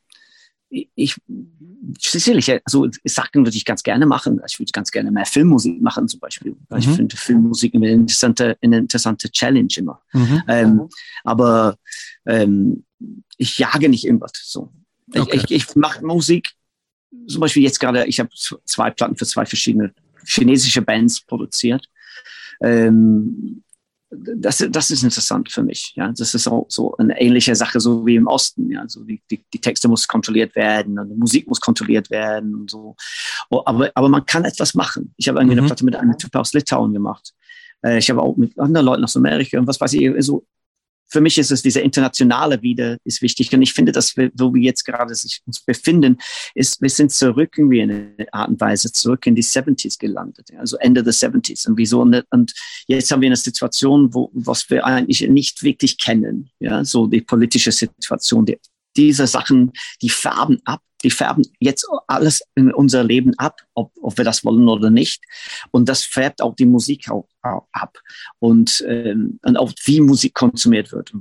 ich, 0.96 1.16
sicherlich, 2.00 2.52
also 2.66 2.90
Sachen 3.06 3.46
würde 3.46 3.56
ich 3.56 3.66
ganz 3.66 3.84
gerne 3.84 4.06
machen. 4.06 4.42
Ich 4.48 4.60
würde 4.60 4.72
ganz 4.72 4.92
gerne 4.92 5.12
mehr 5.12 5.26
Filmmusik 5.26 5.82
machen 5.82 6.08
zum 6.08 6.20
Beispiel. 6.20 6.52
Mhm. 6.70 6.78
Ich 6.78 6.88
finde 6.88 7.16
Filmmusik 7.16 7.76
eine 7.76 7.92
interessante, 7.92 8.58
eine 8.62 8.80
interessante 8.80 9.32
Challenge 9.32 9.74
immer. 9.78 10.02
Mhm. 10.14 10.44
Ähm, 10.48 10.90
aber 11.24 11.78
ähm, 12.26 12.84
ich 13.38 13.58
jage 13.58 13.90
nicht 13.90 14.06
irgendwas. 14.06 14.34
So. 14.44 14.72
Okay. 15.14 15.38
Ich, 15.38 15.44
ich, 15.44 15.52
ich 15.52 15.76
mache 15.76 16.06
Musik, 16.06 16.52
zum 17.28 17.42
Beispiel 17.42 17.64
jetzt 17.64 17.80
gerade, 17.80 18.06
ich 18.06 18.20
habe 18.20 18.30
zwei 18.66 18.92
Platten 18.92 19.16
für 19.16 19.26
zwei 19.26 19.46
verschiedene 19.46 19.94
chinesische 20.26 20.82
Bands 20.82 21.22
produziert. 21.22 21.88
Ähm, 22.62 23.64
das, 24.38 24.66
das 24.70 24.92
ist 24.92 25.04
interessant 25.04 25.52
für 25.52 25.64
mich. 25.64 25.94
Ja, 25.96 26.12
das 26.16 26.34
ist 26.34 26.48
auch 26.48 26.66
so 26.70 26.96
eine 26.98 27.20
ähnliche 27.20 27.56
Sache, 27.56 27.80
so 27.80 28.06
wie 28.06 28.16
im 28.16 28.28
Osten. 28.28 28.72
Ja, 28.72 28.82
also 28.82 29.04
die, 29.04 29.22
die, 29.30 29.44
die 29.54 29.62
Texte 29.62 29.88
muss 29.88 30.08
kontrolliert 30.08 30.56
werden 30.56 30.98
und 31.00 31.10
die 31.10 31.16
Musik 31.16 31.48
muss 31.48 31.60
kontrolliert 31.60 32.10
werden 32.10 32.56
und 32.56 32.72
so. 32.72 32.96
Oh, 33.50 33.62
aber, 33.66 33.92
aber 33.96 34.10
man 34.10 34.26
kann 34.26 34.46
etwas 34.46 34.74
machen. 34.74 35.14
Ich 35.18 35.28
habe 35.28 35.40
eine 35.40 35.62
mhm. 35.62 35.66
Platte 35.66 35.86
mit 35.86 35.96
einem 35.96 36.18
Typ 36.18 36.36
aus 36.36 36.54
Litauen 36.54 36.94
gemacht. 36.94 37.34
Äh, 37.84 37.98
ich 38.00 38.10
habe 38.10 38.22
auch 38.22 38.36
mit 38.36 38.58
anderen 38.60 38.86
Leuten 38.86 39.04
aus 39.04 39.16
Amerika 39.16 39.60
und 39.60 39.68
was 39.68 39.80
weiß 39.80 39.94
ich, 39.94 40.12
so 40.20 40.46
für 41.08 41.22
mich 41.22 41.38
ist 41.38 41.52
es 41.52 41.62
diese 41.62 41.82
internationale 41.82 42.62
wieder 42.62 42.98
ist 43.04 43.22
wichtig. 43.22 43.54
Und 43.54 43.62
ich 43.62 43.74
finde, 43.74 43.92
dass 43.92 44.18
wir, 44.18 44.32
wo 44.36 44.54
wir 44.54 44.62
jetzt 44.62 44.84
gerade 44.86 45.14
sich 45.16 45.42
uns 45.46 45.62
befinden, 45.62 46.18
ist, 46.54 46.82
wir 46.82 46.90
sind 46.90 47.12
zurück 47.12 47.58
irgendwie 47.58 47.80
in 47.80 47.92
eine 47.92 48.34
Art 48.34 48.50
und 48.50 48.60
Weise 48.60 48.92
zurück 48.92 49.26
in 49.28 49.36
die 49.36 49.44
70s 49.44 50.00
gelandet. 50.00 50.50
Also 50.58 50.78
Ende 50.78 51.04
der 51.04 51.14
70s. 51.14 51.68
Und 51.68 51.78
wieso? 51.78 52.02
Und 52.02 52.54
jetzt 52.88 53.12
haben 53.12 53.22
wir 53.22 53.28
eine 53.28 53.36
Situation, 53.36 54.14
wo, 54.14 54.30
was 54.34 54.70
wir 54.70 54.86
eigentlich 54.86 55.22
nicht 55.28 55.64
wirklich 55.64 55.98
kennen. 55.98 56.50
Ja, 56.60 56.84
so 56.84 57.08
die 57.08 57.22
politische 57.22 57.72
Situation, 57.72 58.46
die, 58.46 58.58
diese 58.98 59.28
Sachen, 59.28 59.72
die 60.02 60.10
färben 60.10 60.62
ab 60.66 60.82
die 61.06 61.12
färben 61.12 61.46
jetzt 61.60 61.88
alles 62.08 62.42
in 62.56 62.74
unser 62.74 63.04
Leben 63.04 63.38
ab, 63.38 63.62
ob, 63.76 63.92
ob 64.02 64.18
wir 64.18 64.26
das 64.26 64.44
wollen 64.44 64.68
oder 64.68 64.90
nicht. 64.90 65.24
Und 65.70 65.88
das 65.88 66.04
färbt 66.04 66.42
auch 66.42 66.56
die 66.56 66.66
Musik 66.66 67.12
auch, 67.12 67.28
auch 67.44 67.68
ab. 67.72 68.00
Und, 68.40 68.84
ähm, 68.88 69.40
und 69.44 69.56
auch 69.56 69.72
wie 69.84 70.02
Musik 70.02 70.34
konsumiert 70.34 70.92
wird, 70.92 71.14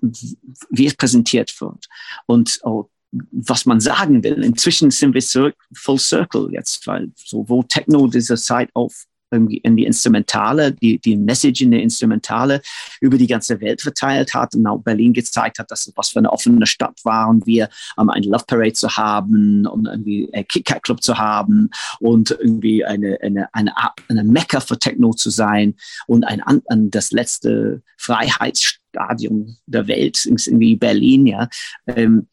wie 0.00 0.86
es 0.86 0.94
präsentiert 0.94 1.60
wird. 1.60 1.86
Und 2.24 2.60
auch 2.62 2.88
was 3.30 3.66
man 3.66 3.80
sagen 3.80 4.24
will. 4.24 4.42
Inzwischen 4.42 4.90
sind 4.90 5.14
wir 5.14 5.52
full 5.74 5.98
circle 5.98 6.48
jetzt, 6.52 6.86
weil 6.86 7.12
so 7.14 7.48
wo 7.48 7.62
Techno 7.62 8.08
diese 8.08 8.36
Zeit 8.36 8.70
auf 8.74 9.04
in 9.36 9.76
die 9.76 9.84
Instrumentale, 9.84 10.72
die, 10.72 10.98
die 10.98 11.16
Message 11.16 11.62
in 11.62 11.70
der 11.70 11.82
Instrumentale 11.82 12.60
über 13.00 13.18
die 13.18 13.26
ganze 13.26 13.60
Welt 13.60 13.82
verteilt 13.82 14.34
hat 14.34 14.54
und 14.54 14.66
auch 14.66 14.78
Berlin 14.78 15.12
gezeigt 15.12 15.58
hat, 15.58 15.70
dass 15.70 15.92
was 15.94 16.10
für 16.10 16.18
eine 16.18 16.32
offene 16.32 16.66
Stadt 16.66 16.98
war 17.04 17.28
und 17.28 17.46
wir 17.46 17.68
um, 17.96 18.10
eine 18.10 18.26
Love 18.26 18.44
Parade 18.46 18.72
zu 18.72 18.96
haben 18.96 19.66
und 19.66 19.86
irgendwie 19.86 20.28
ein 20.32 20.46
KitKat 20.46 20.82
Club 20.82 21.02
zu 21.02 21.18
haben 21.18 21.70
und 22.00 22.30
irgendwie 22.30 22.84
eine, 22.84 23.18
eine, 23.22 23.52
eine, 23.54 23.74
eine 24.08 24.24
Mecca 24.24 24.60
für 24.60 24.78
Techno 24.78 25.12
zu 25.12 25.30
sein 25.30 25.74
und 26.06 26.24
ein, 26.24 26.42
ein 26.42 26.90
das 26.90 27.10
letzte 27.10 27.82
Freiheitsstadium 27.96 29.56
der 29.66 29.86
Welt, 29.88 30.24
irgendwie 30.24 30.76
Berlin, 30.76 31.26
ja. 31.26 31.48
Ähm, 31.86 32.28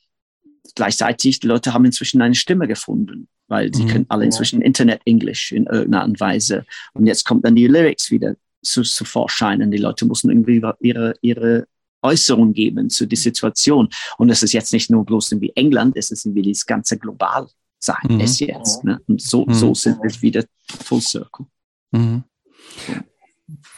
gleichzeitig, 0.76 1.40
die 1.40 1.48
Leute 1.48 1.74
haben 1.74 1.86
inzwischen 1.86 2.22
eine 2.22 2.36
Stimme 2.36 2.68
gefunden 2.68 3.28
weil 3.48 3.74
sie 3.74 3.84
mhm. 3.84 3.88
können 3.88 4.06
alle 4.10 4.26
inzwischen 4.26 4.62
Internet-Englisch 4.62 5.52
in 5.52 5.66
irgendeiner 5.66 6.02
Art 6.02 6.10
und 6.10 6.20
Weise. 6.20 6.66
Und 6.94 7.06
jetzt 7.06 7.26
kommt 7.26 7.46
dann 7.46 7.56
die 7.56 7.68
Lyrics 7.68 8.12
wieder 8.12 8.36
zu, 8.62 8.82
zu 8.84 9.06
Vorschein 9.06 9.62
und 9.62 9.72
die 9.72 9.78
Leute 9.78 10.06
müssen 10.06 10.30
irgendwie 10.30 10.62
ihre, 10.80 11.16
ihre 11.22 11.68
Äußerung 12.02 12.54
geben 12.54 12.90
zu 12.90 13.06
der 13.06 13.18
Situation. 13.18 13.90
Und 14.18 14.30
es 14.30 14.44
ist 14.44 14.54
jetzt 14.54 14.74
nicht 14.74 14.90
nur 14.90 15.06
bloß 15.06 15.32
irgendwie 15.32 15.54
England, 15.56 15.98
es 15.98 16.12
ist 16.12 16.26
irgendwie 16.26 16.52
das 16.52 16.66
ganze 16.66 16.98
global 16.98 17.48
sein 17.80 17.98
mhm. 18.08 18.22
es 18.22 18.40
jetzt. 18.40 18.84
Ne? 18.84 19.02
Und 19.08 19.22
so, 19.22 19.46
mhm. 19.46 19.54
so 19.54 19.74
sind 19.74 20.02
wir 20.02 20.22
wieder 20.22 20.46
Full 20.70 21.02
Circle. 21.02 21.46
Mhm. 21.92 22.24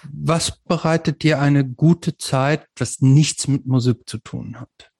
Was 0.03 0.59
bereitet 0.63 1.23
dir 1.23 1.39
eine 1.39 1.67
gute 1.67 2.17
Zeit, 2.17 2.67
was 2.77 3.01
nichts 3.01 3.47
mit 3.47 3.65
Musik 3.65 4.07
zu 4.07 4.19
tun 4.19 4.59
hat? 4.59 4.91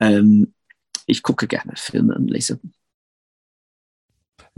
Ähm, 0.00 0.54
ich 1.06 1.22
gucke 1.22 1.46
gerne 1.46 1.72
Filme 1.76 2.14
und 2.14 2.28
lese 2.28 2.60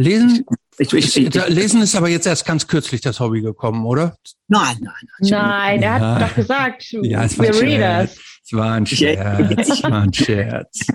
Lesen, 0.00 0.46
ich, 0.78 0.92
ich, 0.94 1.16
ich, 1.16 1.48
Lesen 1.48 1.82
ist 1.82 1.94
aber 1.94 2.08
jetzt 2.08 2.26
erst 2.26 2.46
ganz 2.46 2.66
kürzlich 2.66 3.02
das 3.02 3.20
Hobby 3.20 3.42
gekommen, 3.42 3.84
oder? 3.84 4.16
Nein, 4.48 4.78
nein. 4.80 4.94
Nein, 5.20 5.82
er 5.82 6.00
hat 6.00 6.22
doch 6.22 6.34
gesagt, 6.34 6.86
ja, 7.02 7.24
es 7.24 7.38
war 7.38 7.46
Readers. 7.46 8.18
Es 8.42 8.52
war 8.54 8.72
ein 8.72 8.86
Scherz. 8.86 9.68
Es 9.68 9.82
war 9.82 10.02
ein 10.02 10.12
Scherz. 10.12 10.86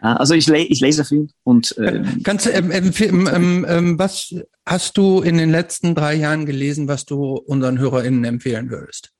Also 0.00 0.34
ich, 0.34 0.48
ich 0.48 0.80
lese 0.80 1.04
viel 1.04 1.28
und 1.42 1.76
äh, 1.76 2.04
ähm, 2.24 2.70
ähm, 2.72 3.26
ähm, 3.26 3.66
ähm, 3.68 3.98
was 3.98 4.32
hast 4.64 4.96
du 4.96 5.22
in 5.22 5.38
den 5.38 5.50
letzten 5.50 5.96
drei 5.96 6.14
Jahren 6.14 6.46
gelesen, 6.46 6.86
was 6.86 7.04
du 7.04 7.34
unseren 7.34 7.78
HörerInnen 7.78 8.24
empfehlen 8.24 8.70
würdest? 8.70 9.10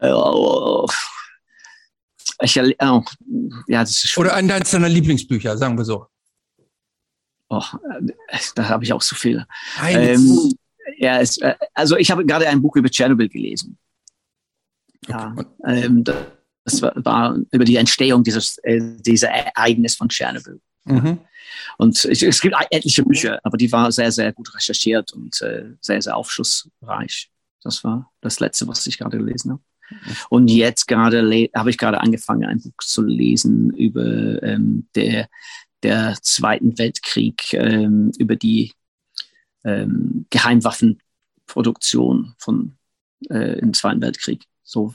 Oh, 0.00 0.88
ich, 2.40 2.58
oh, 2.58 3.02
ja, 3.68 3.80
das 3.80 4.04
ist 4.04 4.16
Oder 4.16 4.34
eines 4.34 4.70
deiner 4.70 4.88
Lieblingsbücher, 4.88 5.58
sagen 5.58 5.76
wir 5.76 5.84
so. 5.84 6.06
Oh, 7.52 7.62
da 8.54 8.68
habe 8.70 8.84
ich 8.84 8.94
auch 8.94 9.02
so 9.02 9.14
viele. 9.14 9.46
Ähm, 9.86 10.54
ja, 10.96 11.20
es, 11.20 11.36
äh, 11.36 11.54
also 11.74 11.98
ich 11.98 12.10
habe 12.10 12.24
gerade 12.24 12.48
ein 12.48 12.62
Buch 12.62 12.76
über 12.76 12.88
Tschernobyl 12.88 13.28
gelesen. 13.28 13.76
Ja, 15.06 15.36
ähm, 15.66 16.02
das 16.64 16.80
war, 16.80 16.92
war, 16.96 17.36
über 17.50 17.66
die 17.66 17.76
Entstehung 17.76 18.24
dieses 18.24 18.56
äh, 18.58 18.80
dieser 19.00 19.28
Ereignis 19.28 19.96
von 19.96 20.08
Tschernobyl. 20.08 20.62
Mhm. 20.84 21.18
Und 21.76 22.02
ich, 22.06 22.22
es 22.22 22.40
gibt 22.40 22.56
etliche 22.70 23.02
Bücher, 23.02 23.38
aber 23.42 23.58
die 23.58 23.70
waren 23.70 23.92
sehr, 23.92 24.10
sehr 24.10 24.32
gut 24.32 24.54
recherchiert 24.54 25.12
und 25.12 25.42
äh, 25.42 25.74
sehr, 25.82 26.00
sehr 26.00 26.16
aufschlussreich. 26.16 27.30
Das 27.62 27.84
war 27.84 28.10
das 28.22 28.40
Letzte, 28.40 28.66
was 28.66 28.86
ich 28.86 28.96
gerade 28.96 29.18
gelesen 29.18 29.52
habe. 29.52 29.62
Mhm. 29.90 30.16
Und 30.30 30.48
jetzt 30.48 30.88
gerade 30.88 31.50
habe 31.54 31.68
ich 31.68 31.76
gerade 31.76 32.00
angefangen, 32.00 32.46
ein 32.46 32.62
Buch 32.62 32.72
zu 32.80 33.02
lesen 33.02 33.74
über 33.74 34.42
ähm, 34.42 34.88
der 34.94 35.28
der 35.82 36.16
Zweiten 36.22 36.78
Weltkrieg 36.78 37.52
ähm, 37.54 38.12
über 38.18 38.36
die 38.36 38.72
ähm, 39.64 40.26
Geheimwaffenproduktion 40.30 42.34
von 42.38 42.76
äh, 43.30 43.58
im 43.58 43.74
Zweiten 43.74 44.00
Weltkrieg. 44.00 44.44
So 44.62 44.94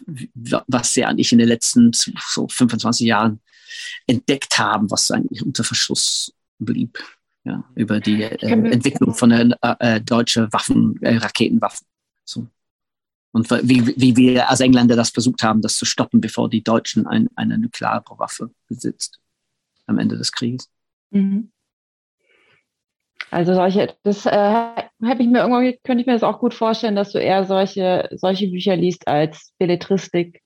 was 0.68 0.94
sie 0.94 1.06
eigentlich 1.06 1.32
in 1.32 1.38
den 1.38 1.48
letzten 1.48 1.92
so 1.94 2.48
25 2.48 3.06
Jahren 3.06 3.42
entdeckt 4.08 4.58
haben, 4.58 4.90
was 4.90 5.12
eigentlich 5.12 5.44
unter 5.44 5.64
Verschluss 5.64 6.34
blieb. 6.60 7.00
Ja, 7.44 7.64
über 7.76 8.02
die 8.02 8.24
äh, 8.24 8.36
Entwicklung 8.42 9.14
von 9.14 9.30
der 9.30 9.58
äh, 9.80 10.02
deutschen 10.02 10.52
Waffen, 10.52 11.02
äh, 11.02 11.16
Raketenwaffen. 11.16 11.88
So. 12.26 12.46
Und 13.32 13.50
wie, 13.50 13.88
wie 13.96 14.18
wir 14.18 14.50
als 14.50 14.60
Engländer 14.60 14.98
das 14.98 15.12
versucht 15.12 15.44
haben, 15.44 15.62
das 15.62 15.78
zu 15.78 15.86
stoppen, 15.86 16.20
bevor 16.20 16.50
die 16.50 16.62
Deutschen 16.62 17.08
ein, 17.08 17.30
eine 17.36 17.58
Nuklearwaffe 17.58 18.52
besitzt 18.68 19.20
am 19.86 19.98
Ende 19.98 20.18
des 20.18 20.34
Krieges. 20.34 20.70
Mhm. 21.12 21.52
Also 23.30 23.54
solche, 23.54 23.94
das 24.04 24.26
äh, 24.26 24.32
habe 24.32 24.86
ich 25.20 25.28
mir 25.28 25.40
irgendwie, 25.40 25.78
könnte 25.84 26.00
ich 26.02 26.08
mir 26.08 26.14
das 26.14 26.24
auch 26.24 26.40
gut 26.40 26.54
vorstellen, 26.54 26.96
dass 26.96 27.12
du 27.12 27.20
eher 27.20 27.44
solche, 27.44 28.08
solche 28.14 28.48
Bücher 28.48 28.78
liest 28.78 29.08
als 29.08 29.54
Belletristik. 29.60 30.42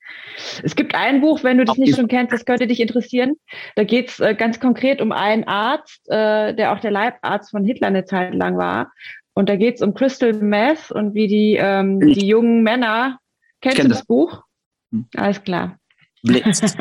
Es 0.63 0.75
gibt 0.75 0.95
ein 0.95 1.21
Buch, 1.21 1.43
wenn 1.43 1.59
du 1.59 1.65
das 1.65 1.77
nicht 1.77 1.95
schon 1.95 2.07
kennst, 2.07 2.33
das 2.33 2.43
könnte 2.43 2.65
dich 2.65 2.79
interessieren. 2.79 3.35
Da 3.75 3.83
geht 3.83 4.09
es 4.09 4.19
äh, 4.19 4.33
ganz 4.33 4.59
konkret 4.59 4.99
um 4.99 5.11
einen 5.11 5.43
Arzt, 5.43 6.09
äh, 6.09 6.55
der 6.55 6.73
auch 6.73 6.79
der 6.79 6.89
Leibarzt 6.89 7.51
von 7.51 7.63
Hitler 7.63 7.87
eine 7.87 8.05
Zeit 8.05 8.33
lang 8.33 8.57
war. 8.57 8.91
Und 9.33 9.47
da 9.47 9.57
geht 9.57 9.75
es 9.75 9.81
um 9.83 9.93
Crystal 9.93 10.33
Meth 10.33 10.91
und 10.91 11.13
wie 11.13 11.27
die, 11.27 11.57
ähm, 11.59 11.99
die 11.99 12.25
jungen 12.25 12.63
Männer. 12.63 13.19
Kennst 13.61 13.77
Kenn 13.77 13.85
du 13.85 13.89
das, 13.89 13.99
das 13.99 14.07
Buch? 14.07 14.43
Hm. 14.91 15.05
Alles 15.15 15.43
klar. 15.43 15.77
Blitzt. 16.23 16.77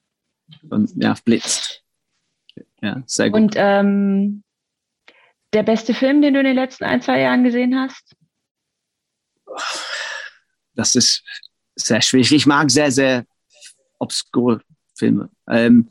und, 0.70 0.90
ja, 0.96 1.14
blitzt. 1.24 1.67
Ja, 2.80 3.02
sehr 3.06 3.30
gut. 3.30 3.40
Und 3.40 3.54
ähm, 3.56 4.42
der 5.52 5.62
beste 5.62 5.94
Film, 5.94 6.22
den 6.22 6.34
du 6.34 6.40
in 6.40 6.46
den 6.46 6.54
letzten 6.56 6.84
ein, 6.84 7.02
zwei 7.02 7.20
Jahren 7.20 7.44
gesehen 7.44 7.78
hast? 7.78 8.14
Das 10.74 10.94
ist 10.94 11.24
sehr 11.74 12.00
schwierig. 12.02 12.32
Ich 12.32 12.46
mag 12.46 12.70
sehr, 12.70 12.90
sehr 12.92 13.24
obskure 13.98 14.60
Filme. 14.96 15.30
Ähm, 15.48 15.88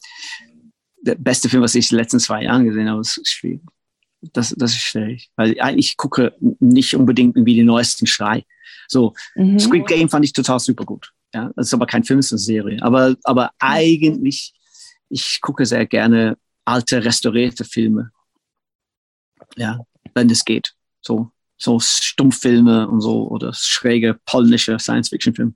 der 1.02 1.16
beste 1.16 1.50
Film, 1.50 1.64
was 1.64 1.76
ich 1.76 1.92
in 1.92 1.96
den 1.96 2.04
letzten 2.04 2.20
zwei 2.20 2.44
Jahren 2.44 2.66
gesehen 2.66 2.90
habe, 2.90 3.02
ist 3.02 3.28
schwierig. 3.28 3.62
Das, 4.34 4.50
das 4.58 4.72
ist 4.72 4.82
schwierig, 4.82 5.30
weil 5.36 5.60
eigentlich 5.60 5.96
gucke 5.96 6.36
nicht 6.60 6.96
unbedingt 6.96 7.36
irgendwie 7.36 7.56
den 7.56 7.68
neuesten 7.68 8.08
Schrei. 8.08 8.46
So, 8.88 9.14
mhm. 9.36 9.60
Squid 9.60 9.86
Game 9.88 10.10
fand 10.10 10.26
ich 10.26 10.34
total 10.34 10.60
super 10.60 10.86
gut. 10.86 11.12
Ja, 11.34 11.52
das 11.56 11.68
ist 11.68 11.74
aber 11.74 11.86
kein 11.86 12.04
Film, 12.04 12.20
es 12.20 12.28
ist 12.28 12.34
eine 12.34 12.40
Serie. 12.40 12.82
Aber, 12.82 13.16
aber 13.24 13.52
eigentlich, 13.60 14.54
ich 15.10 15.40
gucke 15.42 15.66
sehr 15.66 15.86
gerne 15.86 16.38
alte, 16.68 17.04
restaurierte 17.04 17.64
Filme. 17.64 18.12
Ja, 19.56 19.80
wenn 20.14 20.30
es 20.30 20.44
geht. 20.46 20.76
So, 21.02 21.32
so 21.58 21.80
Stummfilme 21.80 22.88
und 22.88 23.02
so 23.02 23.28
oder 23.30 23.54
schräge 23.54 24.20
polnische 24.26 24.78
Science-Fiction-Filme. 24.78 25.54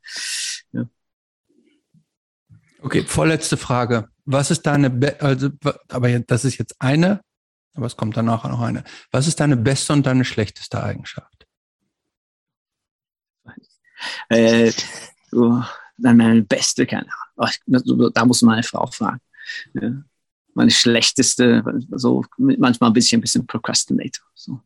Ja. 0.72 0.86
Okay, 2.82 3.04
vorletzte 3.04 3.58
Frage. 3.58 4.10
Was 4.26 4.52
ist 4.52 4.64
deine, 4.64 4.90
Be 4.90 5.20
also, 5.22 5.50
aber 5.90 6.20
das 6.20 6.46
ist 6.46 6.58
jetzt 6.58 6.76
eine, 6.80 7.22
aber 7.74 7.86
es 7.86 7.98
kommt 7.98 8.16
danach 8.16 8.44
noch 8.46 8.62
eine. 8.62 8.84
Was 9.12 9.28
ist 9.28 9.40
deine 9.40 9.58
beste 9.58 9.94
und 9.94 10.06
deine 10.06 10.26
schlechteste 10.26 10.82
Eigenschaft? 10.82 11.46
Äh, 14.30 14.72
oh, 15.34 15.62
meine 15.98 16.42
beste, 16.42 16.88
keine 16.88 17.08
Ahnung. 17.36 18.12
Da 18.14 18.26
muss 18.26 18.42
meine 18.42 18.64
Frau 18.64 18.88
fragen. 18.88 19.20
Ja 19.74 20.04
meine 20.54 20.72
schlechteste, 20.72 21.64
so 21.92 22.24
manchmal 22.38 22.90
ein 22.90 22.94
bisschen, 22.94 23.20
ein 23.20 23.22
bisschen 23.22 23.48
Procrastinator. 23.48 24.26
So. 24.36 24.60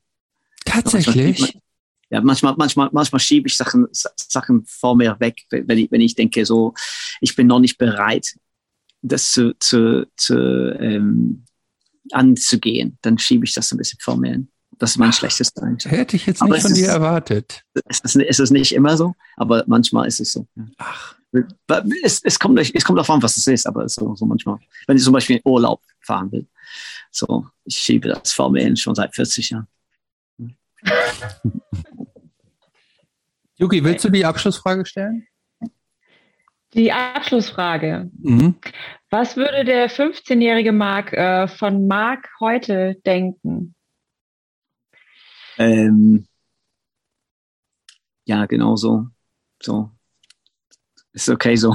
Tatsächlich? 0.65 1.39
Manchmal, 1.39 1.61
ja, 2.09 2.21
manchmal, 2.21 2.55
manchmal, 2.57 2.89
manchmal 2.91 3.19
schiebe 3.19 3.47
ich 3.47 3.55
Sachen, 3.55 3.87
Sachen 3.91 4.63
vor 4.65 4.95
mir 4.95 5.19
weg, 5.19 5.43
wenn 5.49 5.77
ich, 5.77 5.91
wenn 5.91 6.01
ich 6.01 6.15
denke, 6.15 6.45
so, 6.45 6.73
ich 7.21 7.35
bin 7.35 7.47
noch 7.47 7.59
nicht 7.59 7.77
bereit, 7.77 8.35
das 9.01 9.31
zu, 9.31 9.57
zu, 9.59 10.07
zu 10.15 10.35
ähm, 10.79 11.43
anzugehen, 12.11 12.97
dann 13.01 13.17
schiebe 13.17 13.45
ich 13.45 13.53
das 13.53 13.71
ein 13.71 13.77
bisschen 13.77 13.99
vor 13.99 14.17
mir 14.17 14.31
hin. 14.31 14.47
Das 14.77 14.91
ist 14.91 14.97
mein 14.97 15.09
Ach, 15.09 15.13
schlechtes 15.13 15.55
Eigentlich. 15.57 15.91
Hätte 15.91 16.15
ich 16.15 16.25
jetzt 16.25 16.43
nicht 16.43 16.61
von 16.61 16.73
dir 16.73 16.87
erwartet. 16.87 17.63
Es 17.87 18.01
ist, 18.01 18.15
es 18.17 18.39
ist 18.39 18.51
nicht 18.51 18.73
immer 18.73 18.97
so, 18.97 19.15
aber 19.37 19.63
manchmal 19.67 20.07
ist 20.07 20.19
es 20.19 20.33
so. 20.33 20.47
Ach. 20.77 21.14
Es, 22.03 22.21
es, 22.23 22.39
kommt, 22.39 22.59
es 22.59 22.83
kommt 22.83 22.97
darauf 22.97 23.09
an, 23.09 23.21
was 23.21 23.37
es 23.37 23.47
ist, 23.47 23.67
aber 23.67 23.87
so, 23.89 24.15
so 24.15 24.25
manchmal. 24.25 24.59
Wenn 24.87 24.97
ich 24.97 25.03
zum 25.03 25.13
Beispiel 25.13 25.37
in 25.37 25.41
Urlaub 25.45 25.81
fahren 25.99 26.31
will, 26.31 26.47
so, 27.11 27.47
ich 27.63 27.77
schiebe 27.77 28.09
das 28.09 28.33
vor 28.33 28.51
mir 28.51 28.63
hin 28.63 28.75
schon 28.75 28.95
seit 28.95 29.15
40 29.15 29.49
Jahren. 29.51 29.67
Yuki, 33.57 33.83
willst 33.83 34.03
du 34.03 34.09
die 34.09 34.25
Abschlussfrage 34.25 34.85
stellen? 34.85 35.27
Die 36.73 36.91
Abschlussfrage. 36.91 38.11
Mhm. 38.21 38.55
Was 39.09 39.37
würde 39.37 39.63
der 39.63 39.89
15-jährige 39.89 40.73
Mark 40.73 41.13
äh, 41.13 41.47
von 41.47 41.87
Mark 41.87 42.29
heute 42.41 42.95
denken? 43.05 43.75
Ähm, 45.57 46.27
ja, 48.25 48.45
genau 48.45 48.75
so. 48.75 49.07
So. 49.61 49.94
Ist 51.15 51.29
okay 51.29 51.55
so. 51.55 51.73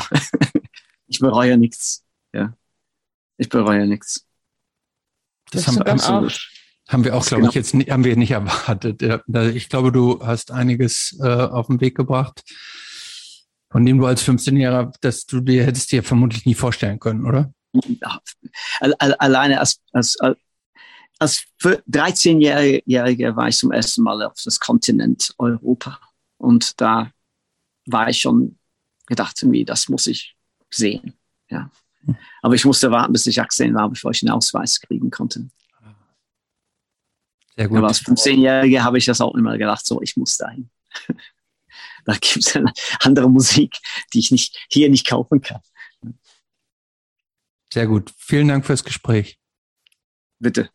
ich 1.09 1.19
bereue 1.19 1.57
nichts. 1.57 2.05
Ja. 2.33 2.55
Ich 3.37 3.49
bereue 3.49 3.87
nichts. 3.87 4.27
Das, 5.51 5.65
das 5.65 5.77
haben, 5.77 5.83
absolut. 5.83 6.33
Auch, 6.33 6.93
haben 6.93 7.05
wir 7.05 7.17
auch, 7.17 7.27
glaube 7.27 7.43
genau. 7.43 7.49
ich, 7.49 7.55
jetzt 7.57 7.75
haben 7.75 8.05
wir 8.05 8.17
nicht 8.17 8.31
erwartet. 8.31 9.03
Ich 9.55 9.69
glaube, 9.69 9.91
du 9.91 10.25
hast 10.25 10.53
einiges 10.53 11.19
äh, 11.21 11.27
auf 11.27 11.67
den 11.67 11.81
Weg 11.81 11.97
gebracht 11.97 12.45
von 13.71 13.87
dem 13.87 13.99
du 13.99 14.07
als 14.07 14.27
15-Jähriger, 14.27 14.93
dass 15.01 15.27
du 15.27 15.41
dir 15.41 15.65
hättest 15.65 15.93
dir 15.93 16.03
vermutlich 16.03 16.45
nie 16.45 16.55
vorstellen 16.55 16.99
können, 16.99 17.25
oder? 17.25 17.53
Alleine 18.81 19.61
als, 19.61 19.81
als, 19.93 20.17
als 21.19 21.45
13-Jähriger 21.63 23.37
war 23.37 23.49
ich 23.49 23.57
zum 23.57 23.71
ersten 23.71 24.03
Mal 24.03 24.23
auf 24.23 24.35
das 24.45 24.59
Kontinent 24.59 25.35
Europa. 25.39 26.01
Und 26.39 26.81
da 26.81 27.13
war 27.87 28.09
ich 28.09 28.21
schon 28.21 28.59
gedacht, 29.11 29.43
irgendwie, 29.43 29.65
das 29.65 29.89
muss 29.89 30.07
ich 30.07 30.37
sehen. 30.71 31.13
Ja. 31.51 31.71
Aber 32.41 32.55
ich 32.55 32.65
musste 32.65 32.91
warten, 32.91 33.13
bis 33.13 33.27
ich 33.27 33.41
18 33.41 33.75
war, 33.75 33.91
bevor 33.91 34.13
ich 34.13 34.23
einen 34.23 34.31
Ausweis 34.31 34.81
kriegen 34.81 35.11
konnte. 35.11 35.51
Sehr 37.57 37.69
gut. 37.69 37.79
Aber 37.79 37.89
als 37.89 38.03
15-Jähriger 38.03 38.81
habe 38.81 38.97
ich 38.97 39.05
das 39.05 39.21
auch 39.21 39.35
immer 39.35 39.59
gedacht, 39.59 39.85
so, 39.85 40.01
ich 40.01 40.17
muss 40.17 40.39
dahin. 40.39 40.71
Da 42.07 42.15
gibt 42.15 42.39
es 42.39 42.57
eine 42.57 42.73
andere 43.01 43.29
Musik, 43.29 43.77
die 44.15 44.21
ich 44.21 44.31
nicht, 44.31 44.57
hier 44.71 44.89
nicht 44.89 45.07
kaufen 45.07 45.43
kann. 45.43 45.61
Sehr 47.71 47.87
gut. 47.87 48.11
Vielen 48.17 48.49
Dank 48.49 48.65
fürs 48.65 48.83
Gespräch. 48.83 49.39
Bitte. 50.39 50.71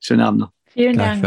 Schönen 0.00 0.22
Abend 0.22 0.40
noch. 0.40 0.52
Vielen 0.66 0.98
Dank. 0.98 1.22